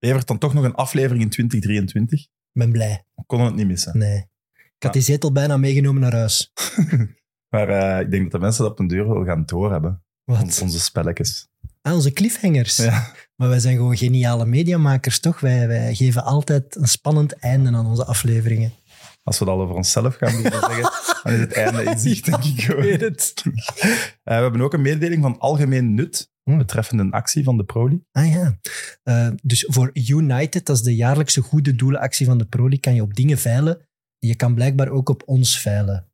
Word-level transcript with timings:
Levert 0.00 0.26
dan 0.26 0.38
toch 0.38 0.54
nog 0.54 0.64
een 0.64 0.74
aflevering 0.74 1.22
in 1.22 1.28
2023. 1.30 2.20
Ik 2.20 2.28
ben 2.52 2.72
blij. 2.72 3.04
We 3.14 3.22
konden 3.26 3.46
het 3.46 3.56
niet 3.56 3.66
missen. 3.66 3.98
Nee. 3.98 4.16
Ik 4.52 4.82
had 4.86 4.92
die 4.92 5.02
zetel 5.02 5.32
bijna 5.32 5.56
meegenomen 5.56 6.00
naar 6.00 6.12
huis. 6.14 6.52
Maar 7.54 7.68
eh, 7.68 8.00
ik 8.00 8.10
denk 8.10 8.22
dat 8.22 8.32
de 8.32 8.38
mensen 8.38 8.62
dat 8.62 8.72
op 8.72 8.78
een 8.78 8.86
deur 8.86 9.08
wel 9.08 9.24
gaan 9.24 9.42
doorhebben. 9.46 10.02
On- 10.24 10.34
Wat? 10.36 10.60
onze 10.62 10.80
spelletjes. 10.80 11.48
Ah, 11.82 11.94
onze 11.94 12.12
cliffhangers. 12.12 12.76
Ja. 12.76 13.12
Maar 13.36 13.48
wij 13.48 13.58
zijn 13.58 13.76
gewoon 13.76 13.96
geniale 13.96 14.46
mediamakers, 14.46 15.20
toch? 15.20 15.40
Wij, 15.40 15.66
wij 15.68 15.94
geven 15.94 16.24
altijd 16.24 16.76
een 16.76 16.88
spannend 16.88 17.32
einde 17.32 17.70
aan 17.72 17.86
onze 17.86 18.04
afleveringen. 18.04 18.72
Als 19.22 19.38
we 19.38 19.44
dat 19.44 19.54
al 19.54 19.60
over 19.60 19.74
onszelf 19.74 20.14
gaan 20.16 20.42
beginnen 20.42 20.60
zeggen, 20.70 20.90
dan 21.22 21.32
is 21.32 21.40
het 21.40 21.52
einde 21.52 21.82
in 21.82 21.98
zicht, 21.98 22.24
denk 22.24 22.44
ik. 22.44 22.60
Gewoon. 22.60 22.82
weet 22.82 23.00
het. 23.00 23.34
Eh, 23.44 23.52
we 24.22 24.32
hebben 24.32 24.60
ook 24.60 24.72
een 24.72 24.82
mededeling 24.82 25.22
van 25.22 25.38
algemeen 25.38 25.94
nut 25.94 26.30
Betreffende 26.58 27.02
een 27.02 27.12
actie 27.12 27.44
van 27.44 27.56
de 27.56 27.64
Proli. 27.64 28.02
Ah 28.12 28.30
ja. 28.32 28.58
Eh, 29.02 29.28
dus 29.42 29.64
voor 29.68 29.90
United, 29.92 30.66
dat 30.66 30.76
is 30.76 30.82
de 30.82 30.94
jaarlijkse 30.94 31.40
goede 31.40 31.74
doelenactie 31.74 32.26
van 32.26 32.38
de 32.38 32.46
Proli, 32.46 32.80
kan 32.80 32.94
je 32.94 33.02
op 33.02 33.14
dingen 33.14 33.38
veilen. 33.38 33.88
Je 34.18 34.34
kan 34.34 34.54
blijkbaar 34.54 34.88
ook 34.88 35.08
op 35.08 35.22
ons 35.26 35.60
veilen. 35.60 36.10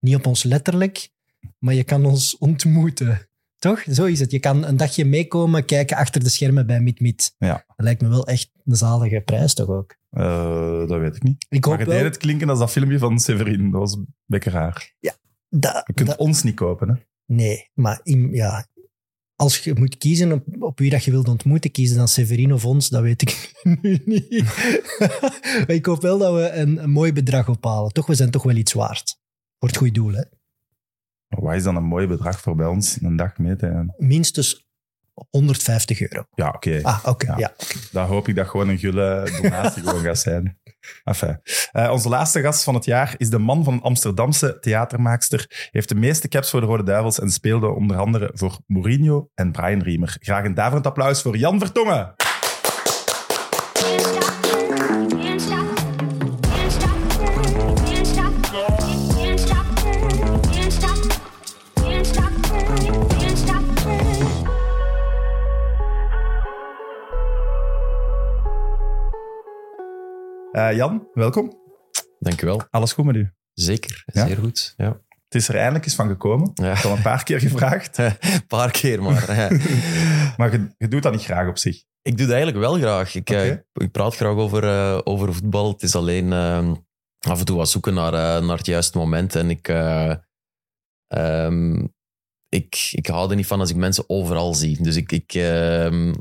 Niet 0.00 0.14
op 0.14 0.26
ons 0.26 0.42
letterlijk, 0.42 1.10
maar 1.58 1.74
je 1.74 1.84
kan 1.84 2.04
ons 2.04 2.38
ontmoeten. 2.38 3.28
Toch? 3.58 3.84
Zo 3.90 4.04
is 4.04 4.20
het. 4.20 4.30
Je 4.30 4.38
kan 4.38 4.64
een 4.64 4.76
dagje 4.76 5.04
meekomen, 5.04 5.64
kijken 5.64 5.96
achter 5.96 6.22
de 6.22 6.28
schermen 6.28 6.66
bij 6.66 6.80
Meet. 6.80 7.34
Ja. 7.38 7.52
Dat 7.66 7.74
lijkt 7.76 8.02
me 8.02 8.08
wel 8.08 8.26
echt 8.26 8.50
een 8.64 8.76
zalige 8.76 9.20
prijs, 9.24 9.54
toch 9.54 9.68
ook? 9.68 9.96
Eh, 10.10 10.86
dat 10.86 10.98
weet 10.98 11.16
ik 11.16 11.22
niet. 11.22 11.46
Ik 11.48 11.60
Maar 11.60 11.70
hoop 11.70 11.78
het 11.78 11.88
deed 11.88 11.96
wel... 11.98 12.08
het 12.10 12.16
klinken 12.16 12.48
als 12.48 12.58
dat 12.58 12.70
filmpje 12.70 12.98
van 12.98 13.18
Severin. 13.18 13.70
Dat 13.70 13.80
was 13.80 13.92
een 13.94 14.14
beetje 14.26 14.50
raar. 14.50 14.92
dat- 15.48 15.82
Je 15.86 15.92
kunt 15.94 16.16
ons 16.16 16.42
niet 16.42 16.54
kopen, 16.54 16.88
hè? 16.88 16.94
Nee, 17.34 17.70
maar 17.74 18.00
in- 18.02 18.32
ja, 18.32 18.66
als 19.38 19.58
je 19.58 19.74
moet 19.74 19.98
kiezen 19.98 20.32
op, 20.32 20.44
op 20.58 20.78
wie 20.78 20.90
dat 20.90 21.04
je 21.04 21.10
wilt 21.10 21.28
ontmoeten, 21.28 21.70
kiezen 21.70 21.96
dan 21.96 22.08
Severino 22.08 22.54
of 22.54 22.64
ons, 22.64 22.88
dat 22.88 23.02
weet 23.02 23.22
ik 23.22 23.52
nu 23.82 24.02
niet. 24.04 24.44
maar 25.66 25.70
ik 25.70 25.86
hoop 25.86 26.02
wel 26.02 26.18
dat 26.18 26.34
we 26.34 26.50
een, 26.50 26.82
een 26.82 26.90
mooi 26.90 27.12
bedrag 27.12 27.48
ophalen. 27.48 27.92
Toch, 27.92 28.06
we 28.06 28.14
zijn 28.14 28.30
toch 28.30 28.42
wel 28.42 28.56
iets 28.56 28.72
waard. 28.72 29.18
Voor 29.58 29.68
het 29.68 29.76
goede 29.76 29.92
doel, 29.92 30.12
hè. 30.12 30.22
Wat 31.28 31.54
is 31.54 31.62
dan 31.62 31.76
een 31.76 31.84
mooi 31.84 32.06
bedrag 32.06 32.40
voor 32.40 32.56
bij 32.56 32.66
ons 32.66 33.00
een 33.00 33.16
dag 33.16 33.38
mee 33.38 33.56
te 33.56 33.66
gaan? 33.66 33.94
Minstens 33.96 34.66
150 35.30 36.00
euro. 36.00 36.24
Ja, 36.34 36.48
oké. 36.48 36.80
Ah, 36.82 37.04
oké. 37.04 37.26
Ja. 37.26 37.38
ja. 37.38 37.54
Dan 37.92 38.06
hoop 38.06 38.28
ik 38.28 38.34
dat 38.34 38.48
gewoon 38.48 38.68
een 38.68 38.78
gulle 38.78 39.38
donatie 39.42 39.82
gewoon 39.88 40.02
gaat 40.02 40.18
zijn. 40.18 40.58
Enfin. 41.04 41.40
Eh, 41.72 41.90
onze 41.90 42.08
laatste 42.08 42.40
gast 42.40 42.64
van 42.64 42.74
het 42.74 42.84
jaar 42.84 43.14
is 43.16 43.30
de 43.30 43.38
man 43.38 43.64
van 43.64 43.82
Amsterdamse 43.82 44.58
theatermaakster. 44.60 45.68
Heeft 45.70 45.88
de 45.88 45.94
meeste 45.94 46.28
caps 46.28 46.50
voor 46.50 46.60
de 46.60 46.66
Rode 46.66 46.82
Duivels 46.82 47.20
en 47.20 47.30
speelde 47.30 47.68
onder 47.68 47.96
andere 47.96 48.30
voor 48.34 48.58
Mourinho 48.66 49.30
en 49.34 49.52
Brian 49.52 49.82
Riemer. 49.82 50.16
Graag 50.20 50.44
een 50.44 50.54
daverend 50.54 50.86
applaus 50.86 51.22
voor 51.22 51.36
Jan 51.36 51.58
Vertongen. 51.58 52.14
Eh, 70.58 70.76
Jan, 70.76 71.08
welkom. 71.14 71.52
Dankjewel. 72.18 72.62
Alles 72.70 72.92
goed 72.92 73.04
met 73.04 73.16
u? 73.16 73.30
Zeker, 73.52 74.02
Ja? 74.06 74.26
zeer 74.26 74.36
goed. 74.36 74.74
Ja. 74.76 75.00
Het 75.08 75.34
is 75.34 75.48
er 75.48 75.56
eindelijk 75.56 75.84
eens 75.84 75.94
van 75.94 76.08
gekomen. 76.08 76.50
Ja. 76.54 76.70
Ik 76.70 76.76
heb 76.76 76.90
al 76.90 76.96
een 76.96 77.02
paar 77.02 77.24
keer 77.24 77.40
gevraagd, 77.40 77.98
Een 77.98 78.46
paar 78.46 78.70
keer 78.70 79.02
maar. 79.02 79.34
ja. 79.36 79.48
maar 80.36 80.52
je, 80.52 80.74
je 80.78 80.88
doet 80.88 81.02
dat 81.02 81.12
niet 81.12 81.24
graag 81.24 81.48
op 81.48 81.58
zich. 81.58 81.84
Ik 82.02 82.16
doe 82.16 82.26
dat 82.26 82.34
eigenlijk 82.36 82.64
wel 82.66 82.74
graag. 82.78 83.14
Ik, 83.14 83.30
eh, 83.30 83.38
Oké. 83.40 83.64
ik 83.72 83.90
praat 83.90 84.16
graag 84.16 84.34
over, 84.34 84.64
eh, 84.64 85.00
over 85.04 85.34
voetbal. 85.34 85.72
Het 85.72 85.82
is 85.82 85.94
alleen 85.94 86.32
af 87.18 87.38
en 87.38 87.44
toe 87.44 87.56
wat 87.56 87.68
zoeken 87.70 87.94
naar, 87.94 88.42
naar 88.44 88.56
het 88.56 88.66
juiste 88.66 88.98
moment. 88.98 89.34
En 89.34 89.50
ik, 89.50 89.68
eh, 89.68 90.14
ehm, 91.06 91.86
ik, 92.48 92.88
ik 92.92 93.06
hou 93.06 93.30
er 93.30 93.36
niet 93.36 93.46
van 93.46 93.60
als 93.60 93.70
ik 93.70 93.76
mensen 93.76 94.04
overal 94.06 94.54
zie. 94.54 94.82
Dus 94.82 94.96
ik, 94.96 95.12
ik, 95.12 95.34
ehm, 95.34 96.14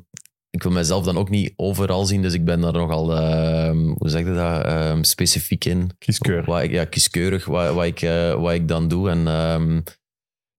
ik 0.57 0.63
wil 0.63 0.71
mezelf 0.71 1.03
dan 1.03 1.17
ook 1.17 1.29
niet 1.29 1.53
overal 1.55 2.05
zien. 2.05 2.21
Dus 2.21 2.33
ik 2.33 2.45
ben 2.45 2.61
daar 2.61 2.73
nogal, 2.73 3.15
ehm, 3.15 3.77
hoe 3.77 4.09
zeg 4.09 4.25
je 4.25 4.33
dat, 4.33 4.65
Ehm, 4.65 5.03
specifiek 5.03 5.65
in. 5.65 5.91
Kieskeurig. 5.97 6.45
Wat 6.45 6.61
ik, 6.61 6.71
ja, 6.71 6.85
kieskeurig 6.85 7.45
wat, 7.45 7.73
wat, 7.73 7.85
ik, 7.85 8.01
eh, 8.01 8.33
wat 8.33 8.53
ik 8.53 8.67
dan 8.67 8.87
doe. 8.87 9.09
En 9.09 9.27
ehm, 9.27 9.81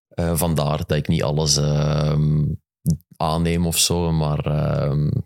eh, 0.08 0.36
vandaar 0.36 0.76
dat 0.86 0.96
ik 0.96 1.08
niet 1.08 1.22
alles 1.22 1.60
aanneem 3.16 3.66
of 3.66 3.78
zo. 3.78 4.12
Maar 4.12 4.40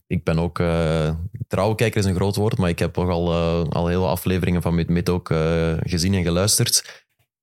ik 0.06 0.24
ben 0.24 0.38
ook... 0.38 0.58
eh 0.58 1.10
trouwkijker 1.48 2.00
is 2.00 2.04
een 2.06 2.14
groot 2.14 2.36
woord, 2.36 2.58
maar 2.58 2.68
ik 2.68 2.78
heb 2.78 2.98
ook 2.98 3.10
al, 3.10 3.32
al 3.68 3.86
hele 3.86 4.06
afleveringen 4.06 4.62
van 4.62 4.74
Mid 4.74 5.08
ook 5.08 5.28
gezien 5.80 6.14
en 6.14 6.22
geluisterd. 6.22 7.01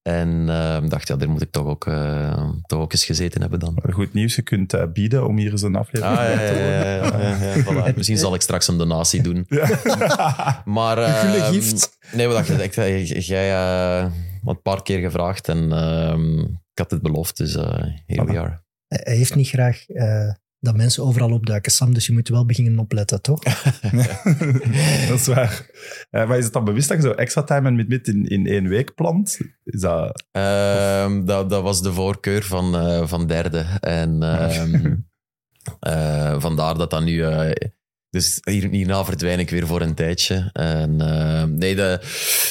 En 0.10 0.50
ehm, 0.50 0.88
dacht, 0.90 1.08
ja, 1.08 1.16
daar 1.16 1.30
moet 1.30 1.42
ik 1.42 1.52
toch 1.52 1.66
ook, 1.66 1.88
eh, 1.88 2.50
toch 2.66 2.80
ook 2.80 2.92
eens 2.92 3.06
gezeten 3.06 3.42
hebben 3.42 3.60
dan. 3.60 3.78
Goed 3.92 4.14
nieuws, 4.14 4.36
je 4.36 4.42
kunt 4.42 4.74
eh, 4.74 4.84
bieden 4.94 5.28
om 5.28 5.38
hier 5.38 5.52
eens 5.52 5.62
een 5.62 5.76
aflevering 5.76 6.18
Ah, 6.20 6.24
ja, 6.30 6.36
bij 6.36 6.46
ja, 6.46 6.54
te 6.54 6.60
ja, 6.60 7.26
ja, 7.30 7.54
ja, 7.56 7.64
voilà. 7.92 7.96
Misschien 7.96 8.18
zal 8.18 8.34
ik 8.34 8.42
straks 8.42 8.68
een 8.68 8.78
donatie 8.78 9.22
doen. 9.22 9.46
Ja. 9.48 9.68
Maar, 10.66 10.98
Een 10.98 11.14
gulle 11.14 11.44
gift. 11.44 11.98
Nee, 12.12 12.28
wat 12.28 12.36
dacht 12.48 12.50
ik? 12.62 12.76
ik- 12.76 13.18
Jij 13.22 13.52
eh 13.52 14.02
had 14.44 14.56
een 14.56 14.62
paar 14.62 14.84
keer 14.84 15.00
gevraagd 15.00 15.48
en 15.48 15.72
ehm, 15.72 16.40
ik 16.40 16.78
had 16.80 16.92
het 16.92 17.02
beloofd, 17.02 17.38
dus 17.38 17.56
eh 17.56 17.64
here 18.06 18.26
we 18.26 18.40
are. 18.40 18.62
Hij 18.88 19.16
heeft 19.16 19.36
niet 19.36 19.48
graag 19.48 19.90
eh, 19.90 20.30
dat 20.60 20.76
mensen 20.76 21.04
overal 21.04 21.32
opduiken, 21.32 21.72
Sam, 21.72 21.94
dus 21.94 22.06
je 22.06 22.14
moet 22.14 22.30
wel 22.30 22.46
beginnen 22.46 22.80
opletten, 22.80 23.22
toch? 23.22 23.44
dat 25.10 25.20
is 25.20 25.28
waar. 25.28 25.70
Eh, 26.10 26.28
maar 26.28 26.38
is 26.38 26.44
het 26.44 26.54
dan 26.54 26.64
bewust 26.64 26.88
dat 26.88 26.98
je 26.98 27.04
zo 27.04 27.14
extra 27.14 27.44
time 27.44 27.68
en 27.68 27.76
mid-mid 27.76 28.08
in, 28.08 28.26
in 28.26 28.48
één 28.48 28.68
week 28.68 28.96
plant? 28.96 29.40
Is 29.64 29.82
dat... 29.82 30.24
Ehm, 30.32 31.26
dat, 31.26 31.50
dat 31.50 31.64
was 31.64 31.82
de 31.82 31.94
voorkeur 31.94 32.44
van, 32.44 32.76
eh, 32.76 33.08
van 33.08 33.28
derde. 33.28 33.66
En 33.80 34.24
ehm, 34.24 34.96
eh, 35.80 36.42
vandaar 36.42 36.78
dat 36.78 36.90
dat 36.90 37.04
nu... 37.04 37.24
eh, 37.24 37.70
dus 38.10 38.40
hier, 38.42 38.70
hierna 38.70 39.06
verdwijn 39.06 39.40
ik 39.40 39.50
weer 39.50 39.68
voor 39.68 39.82
een 39.82 39.96
tijdje. 39.96 40.50
En, 40.54 41.02
ehm, 41.02 41.56
nee, 41.56 41.76
de, 41.76 42.00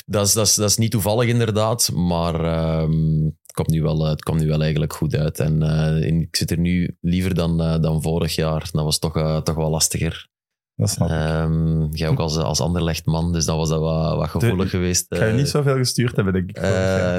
dat, 0.07 0.27
is, 0.27 0.33
dat, 0.33 0.47
is, 0.47 0.55
dat 0.55 0.71
is 0.71 0.77
niet 0.77 0.91
toevallig 0.91 1.29
inderdaad, 1.29 1.91
maar 1.93 2.45
ehm, 2.45 3.29
komt 3.65 3.71
nu 3.71 3.83
wel, 3.83 4.05
eh, 4.05 4.11
het 4.11 4.23
komt 4.23 4.41
nu 4.41 4.49
wel 4.49 4.63
eigenlijk 4.63 4.93
goed 4.93 5.15
uit. 5.17 5.41
En 5.41 5.63
eh, 5.63 6.07
in- 6.07 6.21
ik 6.21 6.37
zit 6.37 6.51
er 6.51 6.59
nu 6.59 6.97
liever 7.01 7.35
dan, 7.35 7.61
eh, 7.63 7.81
dan 7.81 8.03
vorig 8.03 8.35
jaar. 8.35 8.69
Dat 8.73 8.85
was 8.85 8.99
toch, 8.99 9.43
toch 9.43 9.55
wel 9.55 9.71
lastiger. 9.71 10.29
Dat 10.75 10.91
snap 10.91 11.09
ik. 11.09 11.15
Ehm, 11.15 11.87
jij 11.95 12.09
ook 12.09 12.19
als, 12.19 12.37
als 12.37 12.61
Anderlecht-man, 12.61 13.33
dus 13.33 13.45
dat 13.45 13.57
was 13.57 13.69
dat 13.69 13.81
wat, 13.81 14.17
wat 14.17 14.29
gevoelig 14.29 14.71
geweest. 14.71 15.07
Ik 15.13 15.19
ga 15.19 15.25
je 15.25 15.33
niet 15.33 15.49
zoveel 15.49 15.77
gestuurd 15.77 16.17
hebben, 16.17 16.35
denk 16.35 16.51
ik. 16.51 16.61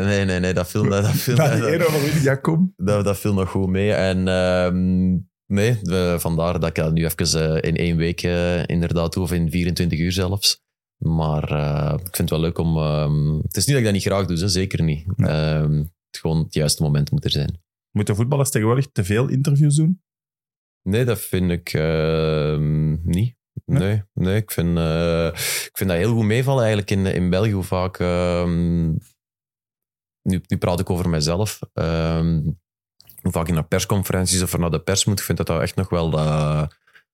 nee, 0.05 0.25
nee, 0.25 0.39
nee, 0.39 0.53
dat 0.53 0.69
viel, 0.69 0.89
dat, 0.89 1.07
viel, 1.07 1.35
dat, 1.35 2.21
ja, 2.21 2.35
kom. 2.35 2.73
dat, 2.77 3.05
dat 3.05 3.17
viel 3.17 3.33
nog 3.33 3.49
goed 3.49 3.67
mee. 3.67 3.93
En 3.93 4.27
ehm, 4.27 5.09
nee, 5.53 5.77
we- 5.81 6.15
vandaar 6.19 6.59
dat 6.59 6.69
ik 6.69 6.75
dat 6.75 6.93
nu 6.93 7.05
even 7.05 7.61
in 7.61 7.75
één 7.75 7.97
week 7.97 8.21
inderdaad 8.65 9.13
doe, 9.13 9.23
of 9.23 9.31
in 9.31 9.51
24 9.51 9.99
uur 9.99 10.11
zelfs. 10.11 10.61
Maar 10.97 11.43
ik 11.93 12.15
vind 12.15 12.17
het 12.17 12.29
wel 12.29 12.39
leuk 12.39 12.57
om... 12.57 12.77
ehm, 12.77 13.35
het 13.41 13.57
is 13.57 13.65
niet 13.65 13.75
dat 13.75 13.77
ik 13.77 13.83
dat 13.83 13.93
niet 13.93 14.03
graag 14.03 14.25
doe, 14.25 14.37
hè, 14.39 14.47
zeker 14.47 14.83
niet. 14.83 15.17
Nee. 15.17 15.89
Het, 16.11 16.19
gewoon 16.19 16.37
het 16.43 16.53
juiste 16.53 16.83
moment 16.83 17.11
moet 17.11 17.23
er 17.23 17.31
zijn. 17.31 17.61
Moeten 17.91 18.15
voetballers 18.15 18.49
tegenwoordig 18.49 18.91
te 18.91 19.03
veel 19.03 19.27
interviews 19.27 19.75
doen? 19.75 20.01
Nee, 20.81 21.05
dat 21.05 21.19
vind 21.19 21.51
ik 21.51 21.73
ehm, 21.73 22.91
niet. 23.09 23.37
Nee? 23.65 23.79
Nee, 23.79 24.03
nee 24.13 24.35
ik, 24.35 24.51
vind, 24.51 24.77
eh, 24.77 25.27
ik 25.65 25.71
vind 25.73 25.89
dat 25.89 25.99
heel 25.99 26.13
goed 26.13 26.25
meevallen 26.25 26.63
eigenlijk 26.63 26.91
in, 26.91 27.05
in 27.05 27.29
België. 27.29 27.51
Hoe 27.51 27.63
vaak... 27.63 27.99
ehm, 27.99 28.89
nu, 30.21 30.41
nu 30.47 30.57
praat 30.59 30.79
ik 30.79 30.89
over 30.89 31.09
mezelf. 31.09 31.59
ehm, 31.73 32.41
hoe 33.21 33.31
vaak 33.31 33.47
ik 33.47 33.53
naar 33.53 33.67
persconferenties 33.67 34.41
of 34.41 34.57
naar 34.57 34.71
de 34.71 34.81
pers 34.81 35.05
moet. 35.05 35.19
Ik 35.19 35.25
vind 35.25 35.37
dat 35.37 35.47
dat 35.47 35.61
echt 35.61 35.75
nog 35.75 35.89
wel, 35.89 36.13
eh, 36.13 36.67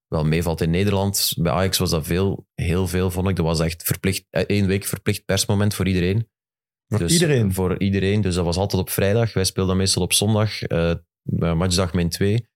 wel 0.08 0.26
meevalt 0.26 0.62
in 0.62 0.70
Nederland. 0.70 1.34
Bij 1.38 1.52
Ajax 1.52 1.78
was 1.78 1.90
dat 1.90 2.06
veel, 2.06 2.48
heel 2.56 2.88
veel, 2.88 3.12
vond 3.12 3.30
ik. 3.30 3.36
Dat 3.36 3.46
was 3.46 3.60
echt 3.60 3.84
verplicht, 3.84 4.26
eh, 4.30 4.44
één 4.48 4.68
week 4.68 4.84
verplicht 4.86 5.26
persmoment 5.26 5.74
voor 5.74 5.88
iedereen. 5.88 6.30
Voor 6.88 7.00
Dus 7.00 7.14
iedereen? 7.14 7.54
Voor 7.54 7.80
iedereen. 7.80 8.22
Dus 8.22 8.36
dat 8.36 8.46
was 8.46 8.58
altijd 8.58 8.82
op 8.82 8.90
vrijdag. 8.90 9.34
Wij 9.34 9.44
speelden 9.44 9.78
meestal 9.78 10.04
op 10.04 10.14
zondag. 10.14 10.62
eh 10.62 10.94
matchdag 11.40 11.94
min 11.94 12.10
2. 12.10 12.48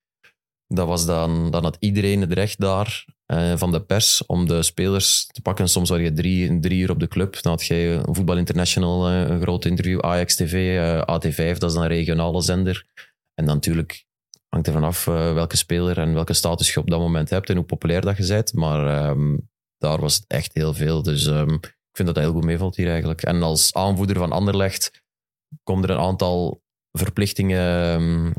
Dat 0.68 0.88
was 0.88 1.06
dan, 1.06 1.52
dan 1.52 1.64
had 1.64 1.78
iedereen 1.80 2.22
het 2.22 2.34
recht 2.34 2.60
daar 2.60 3.06
eh, 3.26 3.54
van 3.58 3.72
de 3.72 3.81
pers 3.81 4.26
om 4.26 4.48
de 4.48 4.64
spelers 4.64 5.28
te 5.28 5.42
pakken. 5.42 5.70
Soms 5.70 5.90
was 5.90 6.00
je 6.00 6.14
drie, 6.14 6.60
drie 6.60 6.80
uur 6.81 6.92
op 6.92 7.00
de 7.00 7.08
club. 7.08 7.42
Dan 7.42 7.52
had 7.52 7.66
je 7.66 8.02
Voetbal 8.12 8.38
International, 8.38 9.08
eh, 9.08 9.30
een 9.30 9.42
groot 9.42 9.66
interview. 9.66 10.00
Ajax 10.00 10.36
TV, 10.36 10.78
eh, 10.78 11.02
AT5, 11.06 11.58
dat 11.58 11.70
is 11.70 11.76
dan 11.76 11.84
een 11.84 11.90
regionale 11.90 12.42
zender. 12.42 12.86
En 13.34 13.46
dan 13.46 13.54
natuurlijk 13.54 14.06
hangt 14.48 14.68
er 14.68 14.74
vanaf 14.74 15.06
welke 15.06 15.58
speler 15.58 15.98
en 15.98 16.14
welke 16.14 16.34
status 16.34 16.74
je 16.74 16.80
op 16.80 16.90
dat 16.90 17.00
moment 17.00 17.30
hebt 17.30 17.50
en 17.50 17.56
hoe 17.56 17.66
populair 17.66 18.02
dat 18.02 18.18
je 18.18 18.28
bent. 18.28 18.54
Maar 18.54 18.88
ehm, 18.88 19.38
daar 19.78 20.00
was 20.00 20.16
het 20.16 20.26
echt 20.28 20.54
heel 20.54 20.74
veel. 20.74 21.04
Dus 21.04 21.26
ehm, 21.26 21.58
ik 21.90 21.96
vind 21.96 22.08
dat 22.08 22.16
dat 22.16 22.24
heel 22.24 22.34
goed 22.34 22.44
meevalt 22.46 22.76
hier 22.76 22.90
eigenlijk. 22.90 23.22
En 23.24 23.44
als 23.44 23.74
aanvoerder 23.74 24.18
van 24.18 24.32
Anderlecht 24.32 25.02
komen 25.64 25.84
er 25.84 25.90
een 25.96 26.02
aantal 26.02 26.62
verplichtingen 26.92 27.84
ehm, 27.94 28.32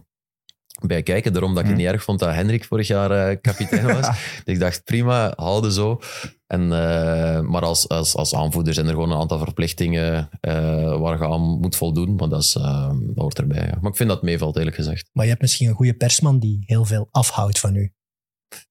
bij 0.87 1.03
kijken. 1.03 1.33
Daarom 1.33 1.51
dat 1.55 1.59
ik 1.63 1.69
het 1.69 1.77
Mhm. 1.77 1.85
niet 1.85 1.93
erg 1.95 2.05
vond 2.05 2.19
dat 2.19 2.35
Hendrik 2.35 2.65
vorig 2.65 2.87
jaar 2.87 3.11
eh, 3.11 3.37
kapitein 3.41 3.87
was. 3.87 4.07
Dus 4.07 4.41
ik 4.55 4.59
dacht, 4.61 4.85
prima, 4.85 5.33
houden 5.37 5.73
zo. 5.73 6.01
En, 6.47 6.63
eh, 6.63 7.41
maar 7.41 7.63
als, 7.63 7.89
als, 7.89 8.15
als 8.17 8.35
aanvoerder 8.35 8.75
zijn 8.75 8.87
er 8.87 8.93
gewoon 8.93 9.11
een 9.11 9.19
aantal 9.19 9.39
verplichtingen 9.39 10.29
eh, 10.41 10.99
waar 11.01 11.19
je 11.19 11.25
aan 11.27 11.41
moet 11.41 11.77
voldoen. 11.77 12.15
Maar 12.15 12.29
dat, 12.29 12.43
is, 12.43 12.55
eh, 12.57 12.91
dat 13.01 13.17
hoort 13.17 13.39
erbij. 13.39 13.67
Ja. 13.67 13.79
Maar 13.81 13.91
ik 13.91 13.97
vind 13.97 14.09
dat 14.09 14.23
meevalt, 14.23 14.57
eerlijk 14.57 14.77
gezegd. 14.77 15.11
Maar 15.13 15.25
je 15.25 15.31
hebt 15.31 15.43
misschien 15.43 15.69
een 15.69 15.75
goede 15.75 15.95
persman 15.95 16.39
die 16.39 16.63
heel 16.67 16.85
veel 16.85 17.09
afhoudt 17.11 17.59
van 17.59 17.75
u. 17.75 17.93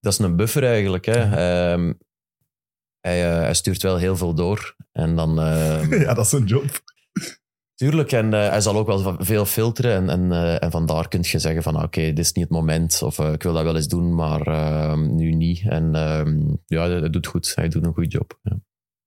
Dat 0.00 0.12
is 0.12 0.18
een 0.18 0.36
buffer 0.36 0.64
eigenlijk. 0.64 1.04
Hè. 1.06 1.20
Ehm, 1.36 1.92
hij, 3.00 3.30
eh, 3.30 3.40
hij 3.40 3.54
stuurt 3.54 3.82
wel 3.82 3.96
heel 3.96 4.16
veel 4.16 4.34
door. 4.34 4.76
En 4.92 5.16
dan... 5.16 5.40
ehm, 5.40 5.94
Ja, 6.04 6.14
dat 6.14 6.24
is 6.24 6.32
een 6.32 6.44
job. 6.44 6.82
Tuurlijk, 7.80 8.12
en 8.12 8.34
eh, 8.34 8.48
hij 8.48 8.60
zal 8.60 8.76
ook 8.76 8.86
wel 8.86 9.16
veel 9.18 9.46
filteren. 9.46 9.92
En, 9.92 10.08
en, 10.08 10.32
eh, 10.32 10.62
en 10.62 10.70
vandaar 10.70 11.08
kun 11.08 11.20
je 11.22 11.38
zeggen 11.38 11.62
van, 11.62 11.82
oké, 11.82 12.00
dit 12.00 12.18
is 12.18 12.32
niet 12.32 12.44
het 12.44 12.52
moment. 12.52 13.02
Of 13.02 13.18
eh, 13.18 13.32
ik 13.32 13.42
wil 13.42 13.52
dat 13.52 13.62
wel 13.62 13.76
eens 13.76 13.88
doen, 13.88 14.14
maar 14.14 14.40
ehm, 14.40 15.14
nu 15.14 15.34
niet. 15.34 15.62
En 15.68 15.94
ehm, 15.94 16.40
ja, 16.66 16.88
hij, 16.88 17.10
doet 17.10 17.26
goed. 17.26 17.52
Hij 17.54 17.68
doet 17.68 17.84
een 17.84 17.92
goede 17.92 18.08
job. 18.08 18.38
Ja. 18.42 18.60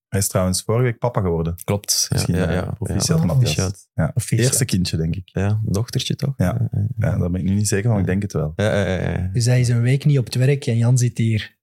Hij 0.07 0.19
is 0.19 0.28
trouwens 0.28 0.62
vorige 0.62 0.84
week 0.84 0.98
papa 0.98 1.22
geworden. 1.22 1.56
Klopt. 1.63 2.06
Ja, 2.10 2.16
Misschien 2.16 2.36
ja, 2.36 2.51
ja, 2.51 2.51
ja. 2.51 3.31
Proficiat. 3.31 3.88
Eerste 4.30 4.66
kindje, 4.66 4.98
denk 4.98 5.16
ik. 5.16 5.30
Ja, 5.30 5.62
dochtertje 5.63 6.16
toch? 6.16 6.34
Ja. 6.38 6.69
Ja, 6.98 7.18
daar 7.18 7.31
ben 7.31 7.42
ik 7.42 7.48
nu 7.48 7.54
niet 7.54 7.68
zeker 7.68 7.84
van, 7.84 7.92
maar 7.92 8.01
ik 8.01 8.07
denk 8.07 8.22
het 8.22 8.34
wel. 8.34 8.54
Ja, 8.56 8.86
ja, 8.86 9.01
ja, 9.01 9.10
ja. 9.10 9.30
Dus 9.34 9.46
hij 9.46 9.60
is 9.60 9.69
een 9.69 9.81
week 9.81 10.06
niet 10.06 10.18
op 10.18 10.25
het 10.25 10.36
werk 10.36 10.66
en 10.66 10.78
Jan 10.78 10.98
zit 10.98 11.18
hier. 11.18 11.57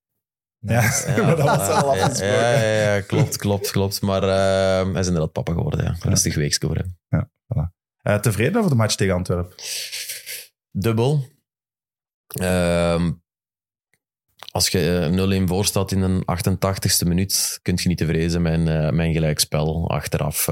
Ja, 0.60 0.82
Ja, 1.06 1.22
maar 1.24 1.36
dat 1.36 1.46
was 1.46 1.66
ja, 1.66 1.80
al 1.80 1.94
ja, 1.94 2.02
afgesproken. 2.02 2.36
Ja, 2.36 2.62
ja, 2.62 2.94
ja, 2.94 3.00
klopt, 3.00 3.36
klopt, 3.36 3.70
klopt. 3.70 4.00
Maar 4.02 4.22
ehm, 4.22 4.90
hij 4.90 5.00
is 5.00 5.06
inderdaad 5.06 5.32
papa 5.32 5.52
geworden. 5.52 5.84
Ja. 5.84 5.96
Rustig 6.00 6.34
weekje 6.34 6.66
voor 6.66 6.76
hem. 6.76 6.98
Eh, 8.02 8.18
tevreden 8.18 8.56
over 8.56 8.70
de 8.70 8.76
match 8.76 8.94
tegen 8.94 9.14
Antwerpen? 9.14 9.54
Dubbel. 10.70 11.28
Ehm, 12.26 13.12
als 14.50 14.68
je 14.68 14.98
eh, 14.98 15.42
0-1 15.44 15.48
voor 15.48 15.64
staat 15.64 15.92
in 15.92 16.02
een 16.02 16.22
88ste 16.24 17.06
minuut, 17.06 17.58
kun 17.62 17.78
je 17.82 17.88
niet 17.88 17.98
tevreden 17.98 18.30
zijn 18.30 18.42
met 18.42 18.52
een, 18.52 18.68
eh, 18.68 18.90
met 18.90 19.06
een 19.06 19.12
gelijkspel 19.12 19.90
achteraf. 19.90 20.44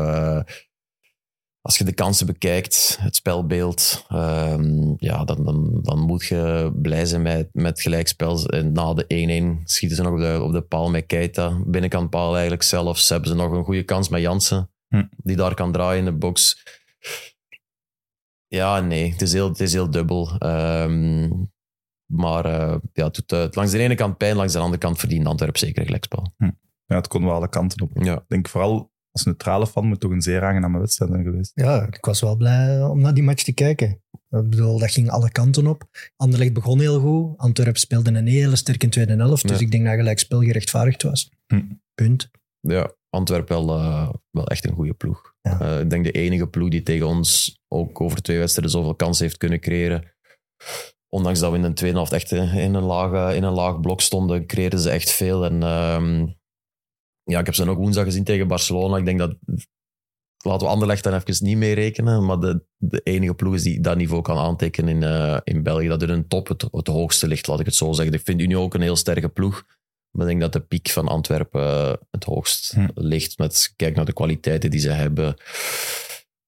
Als 1.69 1.79
je 1.79 1.85
de 1.85 1.93
kansen 1.93 2.27
bekijkt, 2.27 2.99
het 3.01 3.17
spelbeeld, 3.17 4.05
ehm, 4.09 4.95
ja, 4.97 5.25
dan, 5.25 5.45
dan, 5.45 5.79
dan 5.83 5.99
moet 6.01 6.25
je 6.25 6.73
blij 6.75 7.07
zijn 7.07 7.23
met, 7.23 7.49
met 7.53 7.81
gelijkspel. 7.81 8.47
En 8.47 8.73
na 8.73 8.95
de 8.95 9.05
1-1 9.61 9.63
schieten 9.65 9.97
ze 9.97 10.03
nog 10.03 10.13
op 10.13 10.19
de, 10.19 10.41
op 10.43 10.53
de 10.53 10.61
paal 10.61 10.91
met 10.91 11.07
Keita. 11.07 11.59
Binnenkant 11.67 12.11
paal 12.11 12.33
eigenlijk 12.33 12.63
zelfs. 12.63 13.09
Hebben 13.09 13.29
ze 13.29 13.35
nog 13.35 13.53
een 13.53 13.65
goede 13.65 13.83
kans 13.83 14.09
met 14.09 14.21
Jansen, 14.21 14.71
Hm. 14.89 15.05
die 15.17 15.37
daar 15.37 15.55
kan 15.55 15.73
draaien 15.73 15.99
in 15.99 16.05
de 16.05 16.19
box. 16.19 16.63
Ja, 18.47 18.81
nee, 18.81 19.11
het 19.11 19.23
is 19.23 19.33
heel, 19.33 19.49
het 19.49 19.61
is 19.61 19.73
heel 19.73 19.91
dubbel. 19.91 20.39
Ehm, 20.39 21.31
maar 22.13 22.45
eh, 22.45 22.77
ja, 22.93 23.05
het 23.05 23.15
doet 23.15 23.33
eh, 23.33 23.47
langs 23.51 23.73
de 23.73 23.79
ene 23.79 23.95
kant 23.95 24.17
pijn, 24.17 24.37
langs 24.37 24.53
de 24.53 24.59
andere 24.59 24.79
kant 24.79 24.99
verdient 24.99 25.27
Antwerpen 25.27 25.59
zeker 25.59 25.79
een 25.79 25.87
gelijkspel. 25.87 26.33
Ja, 26.87 26.97
het 26.97 27.09
kon 27.09 27.25
wel 27.25 27.35
alle 27.35 27.49
kanten 27.49 27.83
op. 27.83 27.91
Ja. 28.03 28.15
Ik 28.15 28.25
denk 28.29 28.49
vooral 28.49 28.93
als 29.19 29.27
neutrale 29.27 29.67
fan 29.67 29.87
moet 29.87 30.01
toch 30.01 30.11
een 30.11 30.23
zeer 30.23 30.45
aangename 30.45 30.79
wedstrijd 30.79 31.11
zijn 31.11 31.25
geweest. 31.25 31.53
Ja, 31.55 31.87
ik 31.87 32.05
was 32.05 32.21
wel 32.21 32.37
blij 32.37 32.83
om 32.83 33.01
naar 33.01 33.15
die 33.15 33.23
match 33.23 33.43
te 33.43 33.53
kijken. 33.53 33.89
Ik 34.31 34.51
bedoel, 34.51 34.79
dat 34.79 34.91
ging 34.91 35.11
alle 35.11 35.31
kanten 35.31 35.67
op. 35.67 35.83
Anderlecht 36.17 36.53
begon 36.53 36.81
heel 36.81 37.01
goed. 37.01 37.39
Antwerpen 37.39 37.81
speelde 37.81 38.11
een 38.11 38.27
hele 38.27 38.57
sterke 38.57 38.89
tweede 38.89 39.17
helft. 39.17 39.49
Dus 39.49 39.59
Ja. 39.59 39.65
ik 39.65 39.71
denk 39.71 39.85
dat 39.85 39.95
gelijk 39.95 40.19
spel 40.19 40.41
gerechtvaardigd 40.41 41.03
was. 41.03 41.31
Hm. 41.47 41.63
Punt. 41.95 42.31
Ja, 42.61 42.93
Antwerpen 43.11 43.57
wel, 43.67 43.79
eh, 43.79 44.09
wel 44.31 44.47
echt 44.47 44.67
een 44.67 44.75
goede 44.75 44.95
ploeg. 44.95 45.35
Ja. 45.43 45.61
Eh, 45.61 45.81
ik 45.81 45.91
denk 45.91 46.05
de 46.05 46.11
enige 46.13 46.47
ploeg 46.47 46.69
die 46.69 46.83
tegen 46.83 47.07
ons 47.07 47.59
ook 47.69 48.01
over 48.01 48.23
twee 48.23 48.39
wedstrijden 48.39 48.73
zoveel 48.73 48.95
kansen 48.95 49.25
heeft 49.25 49.37
kunnen 49.37 49.61
creëren. 49.61 50.05
Ondanks 51.09 51.39
dat 51.41 51.51
we 51.51 51.57
in 51.57 51.63
de 51.63 51.73
tweede 51.73 51.97
helft 51.97 52.13
echt 52.13 52.33
eh, 52.33 52.55
in 52.57 52.75
een 52.75 52.83
laag, 52.83 53.13
eh, 53.31 53.37
in 53.37 53.43
een 53.43 53.53
laag 53.53 53.81
blok 53.81 54.01
stonden, 54.01 54.47
creëerden 54.47 54.81
ze 54.81 54.91
echt 54.91 55.11
veel. 55.11 55.45
En 55.45 55.63
ehm, 55.63 56.27
ja, 57.29 57.39
ik 57.39 57.47
heb 57.47 57.55
ze 57.55 57.69
ook 57.69 57.79
woensdag 57.79 58.05
gezien 58.05 58.25
tegen 58.25 58.49
Barcelona. 58.49 58.97
Ik 58.97 59.05
denk 59.05 59.19
dat, 59.19 59.37
laten 60.45 60.67
we 60.67 60.73
Anderlecht 60.73 61.05
dan 61.05 61.15
even 61.15 61.45
niet 61.45 61.57
mee 61.57 61.75
rekenen, 61.75 62.25
maar 62.25 62.41
de, 62.41 62.65
de 62.77 63.01
enige 63.05 63.35
ploeg 63.35 63.55
is 63.55 63.63
die 63.63 63.81
dat 63.81 63.97
niveau 63.97 64.23
kan 64.23 64.39
aantekenen 64.39 64.95
in, 64.95 65.03
eh, 65.03 65.39
in 65.45 65.63
België. 65.63 65.89
Dat 65.89 66.03
er 66.03 66.11
een 66.11 66.29
top 66.29 66.49
het, 66.49 66.67
het 66.71 66.87
hoogste 66.87 67.27
ligt, 67.27 67.47
laat 67.47 67.61
ik 67.61 67.67
het 67.67 67.75
zo 67.75 67.93
zeggen. 67.93 68.15
Ik 68.15 68.25
vind 68.25 68.41
Unie 68.41 68.59
ook 68.59 68.75
een 68.75 68.81
heel 68.81 68.97
sterke 68.97 69.29
ploeg. 69.29 69.65
Maar 70.11 70.27
ik 70.27 70.39
denk 70.39 70.41
dat 70.41 70.63
de 70.63 70.69
piek 70.69 70.89
van 70.89 71.09
Antwerpen 71.09 71.63
eh, 71.63 71.93
het 72.11 72.25
hoogst 72.25 72.73
Hm. 72.73 72.89
ligt. 72.95 73.39
Met 73.39 73.73
kijk 73.77 73.97
naar 73.97 74.05
de 74.05 74.13
kwaliteiten 74.13 74.71
die 74.71 74.81
ze 74.81 74.91
hebben. 74.91 75.35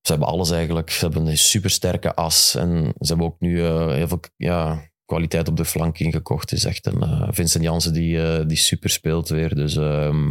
Ze 0.00 0.11
hebben 0.12 0.29
alles 0.29 0.50
eigenlijk. 0.50 0.91
Ze 0.91 1.05
hebben 1.05 1.26
een 1.26 1.38
supersterke 1.38 2.15
as. 2.15 2.55
En 2.55 2.94
ze 3.00 3.06
hebben 3.06 3.26
ook 3.26 3.41
nu 3.41 3.65
eh, 3.65 3.93
heel 3.93 4.09
veel 4.09 4.21
ja, 4.37 4.91
kwaliteit 5.05 5.49
op 5.49 5.56
de 5.56 5.65
flank 5.65 5.99
ingekocht. 5.99 6.50
Het 6.50 6.59
is 6.59 6.65
echt 6.65 6.87
een 6.87 7.35
Vincent 7.35 7.65
Janssen 7.65 7.93
die, 7.93 8.47
die 8.47 8.56
super 8.56 8.91
speelt 8.91 9.29
weer. 9.29 9.55
Dus 9.55 9.76
ehm 9.76 10.29